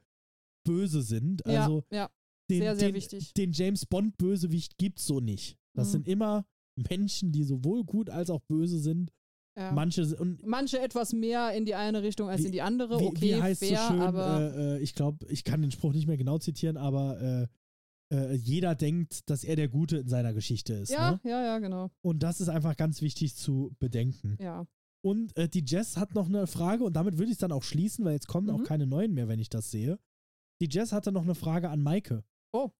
Böse 0.66 1.02
sind. 1.02 1.42
ja, 1.46 1.62
Also 1.64 1.84
ja, 1.90 2.08
den, 2.50 2.60
sehr, 2.60 2.76
sehr 2.76 2.88
den, 2.88 2.94
wichtig. 2.94 3.34
den 3.34 3.52
James 3.52 3.86
Bond 3.86 4.16
Bösewicht 4.16 4.78
gibt's 4.78 5.06
so 5.06 5.20
nicht. 5.20 5.56
Das 5.74 5.88
Mhm. 5.88 5.92
sind 5.92 6.08
immer 6.08 6.46
Menschen, 6.76 7.32
die 7.32 7.44
sowohl 7.44 7.84
gut 7.84 8.08
als 8.10 8.30
auch 8.30 8.40
böse 8.42 8.78
sind. 8.78 9.12
Ja. 9.58 9.72
Manche 9.72 10.16
und 10.16 10.46
Manche 10.46 10.80
etwas 10.80 11.12
mehr 11.12 11.52
in 11.54 11.66
die 11.66 11.74
eine 11.74 12.02
Richtung 12.02 12.30
als 12.30 12.40
Wie- 12.42 12.46
in 12.46 12.52
die 12.52 12.62
andere. 12.62 12.98
wie, 13.00 13.04
okay, 13.04 13.20
wie 13.20 13.42
heißt 13.42 13.62
fair, 13.62 13.78
so 13.86 13.92
schön, 13.92 14.00
aber 14.00 14.54
äh, 14.54 14.76
äh, 14.76 14.78
ich 14.80 14.94
glaube, 14.94 15.26
ich 15.28 15.44
kann 15.44 15.60
den 15.60 15.70
Spruch 15.70 15.92
nicht 15.92 16.06
mehr 16.06 16.16
genau 16.16 16.38
zitieren, 16.38 16.78
aber 16.78 17.20
äh, 18.10 18.14
äh, 18.14 18.34
jeder 18.34 18.74
denkt, 18.74 19.28
dass 19.28 19.44
er 19.44 19.56
der 19.56 19.68
Gute 19.68 19.98
in 19.98 20.08
seiner 20.08 20.32
Geschichte 20.32 20.72
ist. 20.74 20.90
ja, 20.90 21.12
Ne? 21.12 21.20
ja, 21.24 21.44
ja, 21.44 21.58
genau. 21.58 21.90
Und 22.00 22.22
das 22.22 22.40
ist 22.40 22.48
einfach 22.48 22.76
ganz 22.78 23.02
wichtig 23.02 23.34
zu 23.36 23.74
bedenken. 23.78 24.38
Ja. 24.40 24.66
Und 25.04 25.36
äh, 25.36 25.48
die 25.48 25.64
Jess 25.66 25.96
hat 25.96 26.14
noch 26.14 26.26
eine 26.28 26.46
Frage 26.46 26.84
und 26.84 26.94
damit 26.94 27.14
würde 27.18 27.26
ich 27.26 27.32
es 27.32 27.38
dann 27.38 27.52
auch 27.52 27.64
schließen, 27.64 28.04
weil 28.04 28.12
jetzt 28.12 28.28
kommen 28.28 28.48
auch 28.50 28.60
Mhm. 28.60 28.64
keine 28.64 28.86
neuen 28.86 29.12
mehr, 29.14 29.28
wenn 29.28 29.40
ich 29.40 29.48
das 29.48 29.70
sehe. 29.70 29.98
Die 30.60 30.68
Jess 30.70 30.92
hatte 30.92 31.10
noch 31.12 31.22
eine 31.22 31.34
Frage 31.34 31.68
an 31.70 31.82
Maike. 31.82 32.24
Oh. 32.52 32.70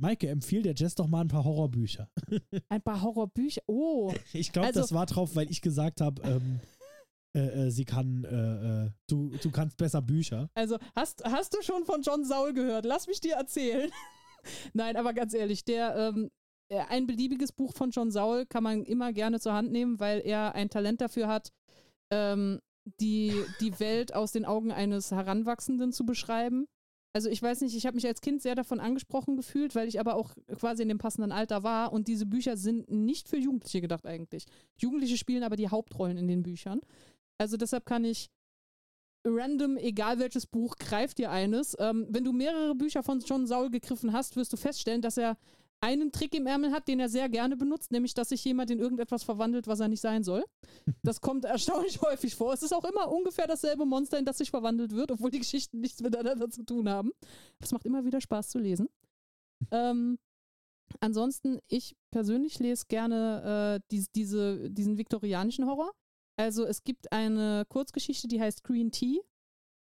Maike, 0.00 0.28
empfiehl 0.28 0.62
der 0.62 0.74
Jess 0.74 0.94
doch 0.94 1.08
mal 1.08 1.20
ein 1.20 1.28
paar 1.28 1.44
Horrorbücher. 1.44 2.08
Ein 2.68 2.80
paar 2.82 3.02
Horrorbücher. 3.02 3.62
Oh, 3.66 4.14
Ich 4.32 4.52
glaube, 4.52 4.68
Also- 4.68 4.80
das 4.80 4.92
war 4.92 5.06
drauf, 5.06 5.34
weil 5.36 5.50
ich 5.50 5.60
gesagt 5.60 6.00
habe, 6.00 6.22
ähm, 6.22 6.60
äh, 7.36 7.66
äh, 7.66 7.70
sie 7.70 7.84
kann, 7.84 8.24
äh, 8.24 8.86
äh, 8.86 8.90
du, 9.08 9.30
du 9.42 9.50
kannst 9.50 9.76
besser 9.76 10.00
Bücher. 10.00 10.48
also 10.54 10.78
hast, 10.94 11.22
hast 11.24 11.52
du 11.54 11.60
schon 11.62 11.84
von 11.84 12.00
John 12.02 12.24
Saul 12.24 12.54
gehört? 12.54 12.84
Lass 12.86 13.06
mich 13.08 13.20
dir 13.20 13.34
erzählen. 13.34 13.90
Nein, 14.72 14.96
aber 14.96 15.12
ganz 15.12 15.34
ehrlich, 15.34 15.64
der 15.64 15.96
ähm, 15.96 16.26
äh, 16.26 16.30
ein 16.70 17.06
beliebiges 17.06 17.52
Buch 17.52 17.72
von 17.72 17.90
John 17.90 18.10
Saul 18.10 18.46
kann 18.46 18.62
man 18.62 18.84
immer 18.84 19.12
gerne 19.12 19.40
zur 19.40 19.54
Hand 19.54 19.72
nehmen, 19.72 20.00
weil 20.00 20.20
er 20.20 20.54
ein 20.54 20.70
Talent 20.70 21.00
dafür 21.00 21.28
hat, 21.28 21.52
ähm, 22.10 22.60
die, 23.00 23.32
die 23.60 23.78
Welt 23.80 24.14
aus 24.14 24.32
den 24.32 24.44
Augen 24.44 24.72
eines 24.72 25.10
Heranwachsenden 25.10 25.92
zu 25.92 26.04
beschreiben. 26.04 26.66
Also 27.14 27.30
ich 27.30 27.42
weiß 27.42 27.62
nicht, 27.62 27.74
ich 27.74 27.86
habe 27.86 27.96
mich 27.96 28.06
als 28.06 28.20
Kind 28.20 28.42
sehr 28.42 28.54
davon 28.54 28.80
angesprochen 28.80 29.36
gefühlt, 29.36 29.74
weil 29.74 29.88
ich 29.88 29.98
aber 29.98 30.14
auch 30.14 30.34
quasi 30.56 30.82
in 30.82 30.88
dem 30.88 30.98
passenden 30.98 31.32
Alter 31.32 31.62
war 31.62 31.92
und 31.92 32.06
diese 32.06 32.26
Bücher 32.26 32.56
sind 32.56 32.90
nicht 32.90 33.28
für 33.28 33.38
Jugendliche 33.38 33.80
gedacht 33.80 34.06
eigentlich. 34.06 34.44
Jugendliche 34.76 35.16
spielen 35.16 35.42
aber 35.42 35.56
die 35.56 35.68
Hauptrollen 35.68 36.18
in 36.18 36.28
den 36.28 36.42
Büchern. 36.42 36.80
Also 37.38 37.56
deshalb 37.56 37.86
kann 37.86 38.04
ich 38.04 38.28
random, 39.26 39.76
egal 39.78 40.18
welches 40.18 40.46
Buch, 40.46 40.76
greif 40.76 41.14
dir 41.14 41.30
eines. 41.30 41.76
Ähm, 41.78 42.06
wenn 42.10 42.24
du 42.24 42.32
mehrere 42.32 42.74
Bücher 42.74 43.02
von 43.02 43.20
John 43.20 43.46
Saul 43.46 43.70
gegriffen 43.70 44.12
hast, 44.12 44.36
wirst 44.36 44.52
du 44.52 44.56
feststellen, 44.56 45.02
dass 45.02 45.16
er 45.16 45.36
einen 45.80 46.10
Trick 46.12 46.34
im 46.34 46.46
Ärmel 46.46 46.72
hat, 46.72 46.88
den 46.88 46.98
er 46.98 47.08
sehr 47.08 47.28
gerne 47.28 47.56
benutzt, 47.56 47.92
nämlich, 47.92 48.14
dass 48.14 48.30
sich 48.30 48.44
jemand 48.44 48.70
in 48.70 48.80
irgendetwas 48.80 49.22
verwandelt, 49.22 49.66
was 49.66 49.80
er 49.80 49.88
nicht 49.88 50.00
sein 50.00 50.24
soll. 50.24 50.44
Das 51.02 51.20
kommt 51.20 51.44
erstaunlich 51.44 52.00
häufig 52.02 52.34
vor. 52.34 52.52
Es 52.52 52.62
ist 52.62 52.72
auch 52.72 52.84
immer 52.84 53.10
ungefähr 53.10 53.46
dasselbe 53.46 53.86
Monster, 53.86 54.18
in 54.18 54.24
das 54.24 54.38
sich 54.38 54.50
verwandelt 54.50 54.92
wird, 54.92 55.10
obwohl 55.10 55.30
die 55.30 55.38
Geschichten 55.38 55.80
nichts 55.80 56.00
miteinander 56.02 56.50
zu 56.50 56.64
tun 56.64 56.88
haben. 56.88 57.12
Das 57.60 57.72
macht 57.72 57.86
immer 57.86 58.04
wieder 58.04 58.20
Spaß 58.20 58.48
zu 58.48 58.58
lesen. 58.58 58.88
Ähm, 59.70 60.18
ansonsten, 61.00 61.60
ich 61.68 61.96
persönlich 62.10 62.58
lese 62.58 62.86
gerne 62.88 63.78
äh, 63.78 63.86
dies, 63.90 64.10
diese, 64.10 64.70
diesen 64.70 64.98
viktorianischen 64.98 65.66
Horror. 65.66 65.92
Also 66.36 66.64
es 66.64 66.84
gibt 66.84 67.12
eine 67.12 67.64
Kurzgeschichte, 67.68 68.28
die 68.28 68.40
heißt 68.40 68.64
Green 68.64 68.90
Tea. 68.90 69.20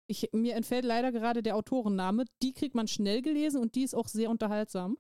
Ich, 0.10 0.30
mir 0.32 0.56
entfällt 0.56 0.86
leider 0.86 1.12
gerade 1.12 1.44
der 1.44 1.56
Autorenname. 1.56 2.26
Die 2.42 2.54
kriegt 2.54 2.76
man 2.76 2.88
schnell 2.88 3.22
gelesen 3.22 3.62
und 3.62 3.76
die 3.76 3.84
ist 3.84 3.96
auch 3.96 4.08
sehr 4.08 4.30
unterhaltsam. 4.30 4.98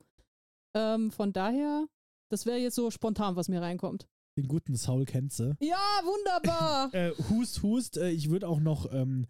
Ähm, 0.75 1.11
von 1.11 1.33
daher, 1.33 1.87
das 2.31 2.45
wäre 2.45 2.57
jetzt 2.57 2.75
so 2.75 2.91
spontan, 2.91 3.35
was 3.35 3.47
mir 3.49 3.61
reinkommt. 3.61 4.07
Den 4.37 4.47
guten 4.47 4.75
Saul 4.75 5.05
kennst 5.05 5.39
du. 5.39 5.55
Ja, 5.61 5.77
wunderbar! 6.03 6.89
Äh, 6.93 7.11
hust, 7.29 7.63
hust. 7.63 7.97
Äh, 7.97 8.11
ich 8.11 8.29
würde 8.29 8.47
auch 8.47 8.59
noch 8.59 8.91
ähm, 8.93 9.25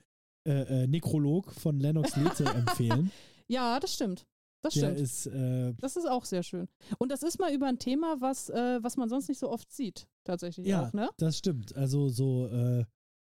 äh, 0.47 0.83
äh, 0.83 0.87
Nekrolog 0.87 1.51
von 1.53 1.79
Lennox 1.79 2.15
Lethe 2.17 2.43
empfehlen. 2.55 3.11
ja, 3.47 3.79
das 3.79 3.93
stimmt. 3.93 4.25
Das 4.63 4.73
Der 4.73 4.87
stimmt. 4.95 4.99
ist, 4.99 5.27
äh, 5.27 5.73
Das 5.79 5.95
ist 5.95 6.09
auch 6.09 6.25
sehr 6.25 6.43
schön. 6.43 6.67
Und 6.97 7.09
das 7.11 7.21
ist 7.23 7.39
mal 7.39 7.53
über 7.53 7.67
ein 7.67 7.79
Thema, 7.79 8.19
was, 8.19 8.49
äh, 8.49 8.79
was 8.83 8.97
man 8.97 9.07
sonst 9.07 9.29
nicht 9.29 9.37
so 9.39 9.49
oft 9.49 9.71
sieht, 9.71 10.07
tatsächlich 10.25 10.67
Ja. 10.67 10.87
auch, 10.87 10.93
ne? 10.93 11.09
das 11.17 11.37
stimmt. 11.37 11.75
Also 11.77 12.09
so, 12.09 12.47
äh, 12.47 12.83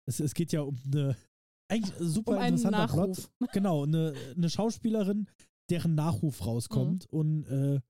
es, 0.07 0.21
es 0.21 0.35
geht 0.35 0.53
ja 0.53 0.61
um 0.61 0.77
eine 0.87 1.17
eigentlich 1.69 1.95
super 1.99 2.37
Um 2.37 2.43
interessanter 2.43 2.87
Plot. 2.87 3.09
Nachruf. 3.09 3.31
Genau, 3.53 3.83
eine, 3.85 4.15
eine 4.37 4.51
Schauspielerin, 4.51 5.29
deren 5.71 5.95
Nachruf 5.95 6.45
rauskommt 6.47 7.07
Mhm. 7.13 7.19
und 7.19 7.45
äh, 7.47 7.81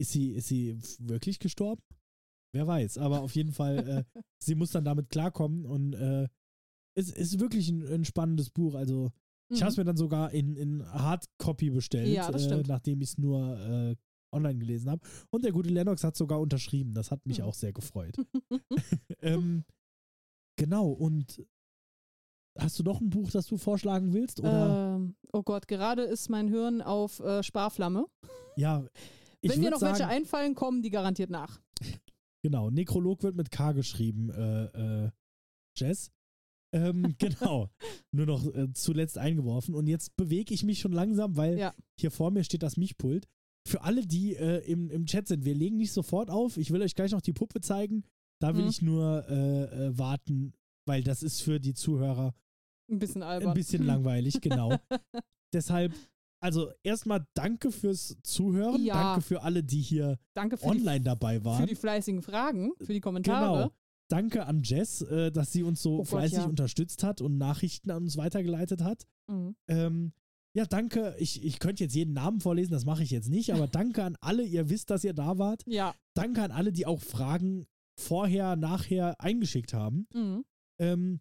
ist 0.00 0.10
sie, 0.12 0.32
ist 0.32 0.48
sie 0.48 0.78
wirklich 0.98 1.38
gestorben? 1.38 1.82
Wer 2.54 2.66
weiß, 2.66 2.98
aber 2.98 3.20
auf 3.22 3.34
jeden 3.34 3.52
Fall, 3.52 3.88
äh, 3.88 4.04
sie 4.42 4.54
muss 4.54 4.70
dann 4.70 4.84
damit 4.84 5.08
klarkommen 5.10 5.64
und 5.66 5.94
äh, 5.94 6.28
es 6.96 7.10
ist 7.10 7.40
wirklich 7.40 7.68
ein, 7.68 7.82
ein 7.86 8.04
spannendes 8.04 8.50
Buch. 8.50 8.74
Also, 8.74 9.10
ich 9.52 9.60
habe 9.62 9.70
es 9.70 9.76
Mhm. 9.76 9.80
mir 9.80 9.84
dann 9.86 9.96
sogar 9.96 10.30
in, 10.32 10.56
in 10.56 10.84
Hardcopy 10.86 11.70
bestellt, 11.70 12.14
Ja, 12.14 12.28
äh, 12.28 12.62
nachdem 12.66 13.00
ich 13.02 13.10
es 13.10 13.18
nur 13.18 13.58
äh, 13.58 13.96
online 14.32 14.58
gelesen 14.58 14.90
habe. 14.90 15.02
Und 15.30 15.44
der 15.44 15.52
gute 15.52 15.70
Lennox 15.70 16.02
hat 16.04 16.16
sogar 16.16 16.40
unterschrieben. 16.40 16.94
Das 16.94 17.10
hat 17.10 17.24
mich 17.26 17.38
Mhm. 17.38 17.44
auch 17.44 17.54
sehr 17.54 17.72
gefreut. 17.72 18.16
ähm, 19.20 19.64
genau, 20.56 20.88
und 20.90 21.44
hast 22.58 22.78
du 22.78 22.84
noch 22.84 23.00
ein 23.00 23.10
Buch, 23.10 23.30
das 23.30 23.46
du 23.46 23.56
vorschlagen 23.56 24.12
willst? 24.12 24.40
Oder 24.40 24.94
ähm, 24.96 25.16
oh 25.32 25.42
Gott, 25.42 25.66
gerade 25.68 26.02
ist 26.02 26.28
mein 26.30 26.48
Hirn 26.48 26.80
auf 26.82 27.18
äh, 27.20 27.42
Sparflamme. 27.42 28.06
ja, 28.56 28.86
Wenn 29.50 29.60
dir 29.62 29.70
noch 29.70 29.78
sagen, 29.78 29.98
welche 29.98 30.08
einfallen, 30.08 30.54
kommen 30.54 30.82
die 30.82 30.90
garantiert 30.90 31.30
nach. 31.30 31.60
Genau, 32.42 32.68
Nekrolog 32.68 33.22
wird 33.22 33.36
mit 33.36 33.50
K 33.50 33.72
geschrieben, 33.72 34.28
äh, 34.28 35.04
äh, 35.06 35.10
Jess. 35.78 36.10
Ähm, 36.74 37.14
genau, 37.18 37.70
nur 38.12 38.26
noch 38.26 38.44
äh, 38.54 38.70
zuletzt 38.74 39.16
eingeworfen. 39.16 39.74
Und 39.74 39.86
jetzt 39.86 40.14
bewege 40.16 40.52
ich 40.52 40.62
mich 40.62 40.78
schon 40.78 40.92
langsam, 40.92 41.38
weil 41.38 41.58
Ja. 41.58 41.72
hier 41.98 42.10
vor 42.10 42.30
mir 42.30 42.44
steht 42.44 42.62
das 42.62 42.76
Mischpult. 42.76 43.26
Für 43.66 43.80
alle, 43.80 44.06
die 44.06 44.36
äh, 44.36 44.58
im, 44.70 44.90
im 44.90 45.06
Chat 45.06 45.26
sind, 45.26 45.46
wir 45.46 45.54
legen 45.54 45.78
nicht 45.78 45.92
sofort 45.92 46.28
auf. 46.30 46.58
Ich 46.58 46.70
will 46.70 46.82
euch 46.82 46.94
gleich 46.94 47.12
noch 47.12 47.22
die 47.22 47.32
Puppe 47.32 47.62
zeigen. 47.62 48.04
Da 48.42 48.54
will 48.54 48.64
Mhm. 48.64 48.68
ich 48.68 48.82
nur 48.82 49.24
äh, 49.26 49.86
äh, 49.86 49.96
warten, 49.98 50.52
weil 50.86 51.02
das 51.02 51.22
ist 51.22 51.40
für 51.40 51.58
die 51.60 51.72
Zuhörer 51.72 52.34
Ein 52.90 52.98
bisschen 52.98 53.22
albern. 53.22 53.48
ein 53.48 53.54
bisschen 53.54 53.82
langweilig, 53.86 54.42
genau. 54.42 54.76
Deshalb, 55.54 55.94
also 56.44 56.70
erstmal 56.82 57.26
danke 57.32 57.72
fürs 57.72 58.18
Zuhören. 58.22 58.84
Ja. 58.84 58.94
Danke 58.94 59.22
für 59.22 59.42
alle, 59.42 59.64
die 59.64 59.80
hier 59.80 60.18
online 60.60 61.00
dabei 61.00 61.38
die, 61.38 61.44
waren. 61.46 61.60
für 61.62 61.66
die 61.66 61.74
fleißigen 61.74 62.20
Fragen, 62.20 62.72
für 62.82 62.92
die 62.92 63.00
Kommentare. 63.00 63.62
Genau. 63.62 63.74
Danke 64.10 64.44
an 64.44 64.62
Jess, 64.62 65.00
äh, 65.00 65.32
dass 65.32 65.52
sie 65.52 65.62
uns 65.62 65.80
so 65.80 65.94
Oh 65.94 65.98
Gott, 65.98 66.08
fleißig 66.08 66.38
ja. 66.38 66.44
unterstützt 66.44 67.02
hat 67.02 67.22
und 67.22 67.38
Nachrichten 67.38 67.90
an 67.90 68.02
uns 68.02 68.18
weitergeleitet 68.18 68.82
hat. 68.82 69.06
Mhm. 69.26 69.56
Ähm, 69.68 70.12
ja, 70.54 70.66
danke. 70.66 71.16
Ich, 71.18 71.42
ich 71.42 71.58
könnte 71.60 71.82
jetzt 71.82 71.94
jeden 71.94 72.12
Namen 72.12 72.40
vorlesen, 72.40 72.72
das 72.72 72.84
mache 72.84 73.02
ich 73.02 73.10
jetzt 73.10 73.30
nicht, 73.30 73.54
aber 73.54 73.66
danke 73.66 74.04
an 74.04 74.18
alle. 74.20 74.44
Ihr 74.44 74.68
wisst, 74.68 74.90
dass 74.90 75.02
ihr 75.02 75.14
da 75.14 75.38
wart. 75.38 75.62
Ja. 75.66 75.94
Danke 76.12 76.42
an 76.42 76.50
alle, 76.50 76.72
die 76.72 76.84
auch 76.84 77.00
Fragen 77.00 77.66
vorher, 77.98 78.54
nachher 78.56 79.18
eingeschickt 79.18 79.72
haben. 79.72 80.06
Mhm. 80.12 80.44
Ähm, 80.78 81.20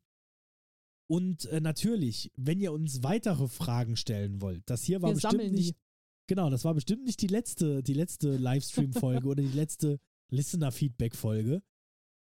und 1.07 1.45
äh, 1.45 1.61
natürlich, 1.61 2.31
wenn 2.35 2.59
ihr 2.59 2.71
uns 2.71 3.03
weitere 3.03 3.47
Fragen 3.47 3.95
stellen 3.95 4.41
wollt, 4.41 4.63
das 4.69 4.83
hier 4.83 5.01
war 5.01 5.09
Wir 5.09 5.15
bestimmt 5.15 5.51
nicht. 5.51 5.71
die. 5.71 5.75
Genau, 6.27 6.49
das 6.49 6.63
war 6.63 6.73
bestimmt 6.73 7.03
nicht 7.03 7.21
die 7.21 7.27
letzte, 7.27 7.83
die 7.83 7.93
letzte 7.93 8.37
Livestream-Folge 8.37 9.27
oder 9.27 9.43
die 9.43 9.49
letzte 9.49 9.99
Listener-Feedback-Folge. 10.29 11.61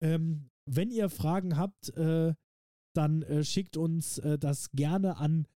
Ähm, 0.02 0.50
wenn 0.66 0.92
ihr 0.92 1.10
Fragen 1.10 1.58
habt, 1.58 1.90
äh, 1.98 2.34
dann 2.96 3.24
äh, 3.24 3.44
schickt 3.44 3.76
uns 3.78 4.20
äh, 4.20 4.40
das 4.40 4.72
gerne 4.72 5.18
an 5.18 5.48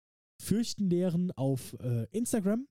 Fürchtenlehren 0.41 1.31
auf 1.31 1.73
äh, 1.79 2.07
Instagram. 2.11 2.67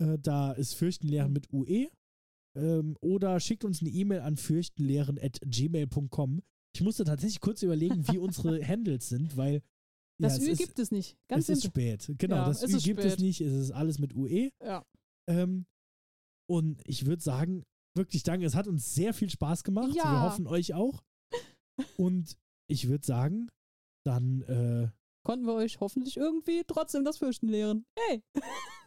Äh, 0.00 0.18
da 0.18 0.52
ist 0.52 0.74
Fürchtenlehren 0.74 1.32
mit 1.32 1.52
UE. 1.52 1.88
Ähm, 2.56 2.96
oder 3.00 3.40
schickt 3.40 3.64
uns 3.64 3.80
eine 3.80 3.90
E-Mail 3.90 4.20
an 4.20 4.36
fürchtenlehren.gmail.com. 4.36 6.42
Ich 6.74 6.82
musste 6.82 7.04
tatsächlich 7.04 7.40
kurz 7.40 7.62
überlegen, 7.62 8.06
wie 8.08 8.18
unsere 8.18 8.64
Handles 8.66 9.08
sind, 9.08 9.36
weil 9.36 9.62
Das 10.20 10.36
ja, 10.36 10.42
es 10.42 10.48
Ü 10.48 10.52
ist, 10.52 10.58
gibt 10.58 10.78
es 10.78 10.90
nicht. 10.90 11.16
Ganz 11.28 11.48
es 11.48 11.58
ist 11.58 11.64
spät. 11.64 12.12
Genau, 12.18 12.36
Ja, 12.36 12.46
das 12.46 12.62
es 12.62 12.72
Ü 12.74 12.78
gibt 12.78 13.00
es 13.00 13.14
spät. 13.14 13.24
nicht. 13.24 13.40
Es 13.40 13.52
ist 13.52 13.70
alles 13.70 13.98
mit 13.98 14.14
UE. 14.14 14.50
Ja. 14.62 14.84
Ähm, 15.28 15.66
und 16.48 16.80
ich 16.86 17.06
würde 17.06 17.22
sagen, 17.22 17.64
wirklich 17.96 18.22
danke. 18.22 18.44
Es 18.46 18.54
hat 18.54 18.66
uns 18.68 18.94
sehr 18.94 19.14
viel 19.14 19.30
Spaß 19.30 19.64
gemacht. 19.64 19.90
Wir 19.94 19.96
Ja. 20.02 20.22
hoffen 20.22 20.46
euch 20.46 20.74
auch. 20.74 21.02
Und 21.96 22.36
ich 22.68 22.88
würde 22.88 23.06
sagen, 23.06 23.48
dann 24.04 24.42
äh, 24.42 24.88
Konnten 25.26 25.46
wir 25.46 25.54
euch 25.54 25.80
hoffentlich 25.80 26.16
irgendwie 26.16 26.62
trotzdem 26.66 27.04
das 27.04 27.18
Fürchten 27.18 27.48
lehren. 27.48 27.84
Hey! 27.98 28.22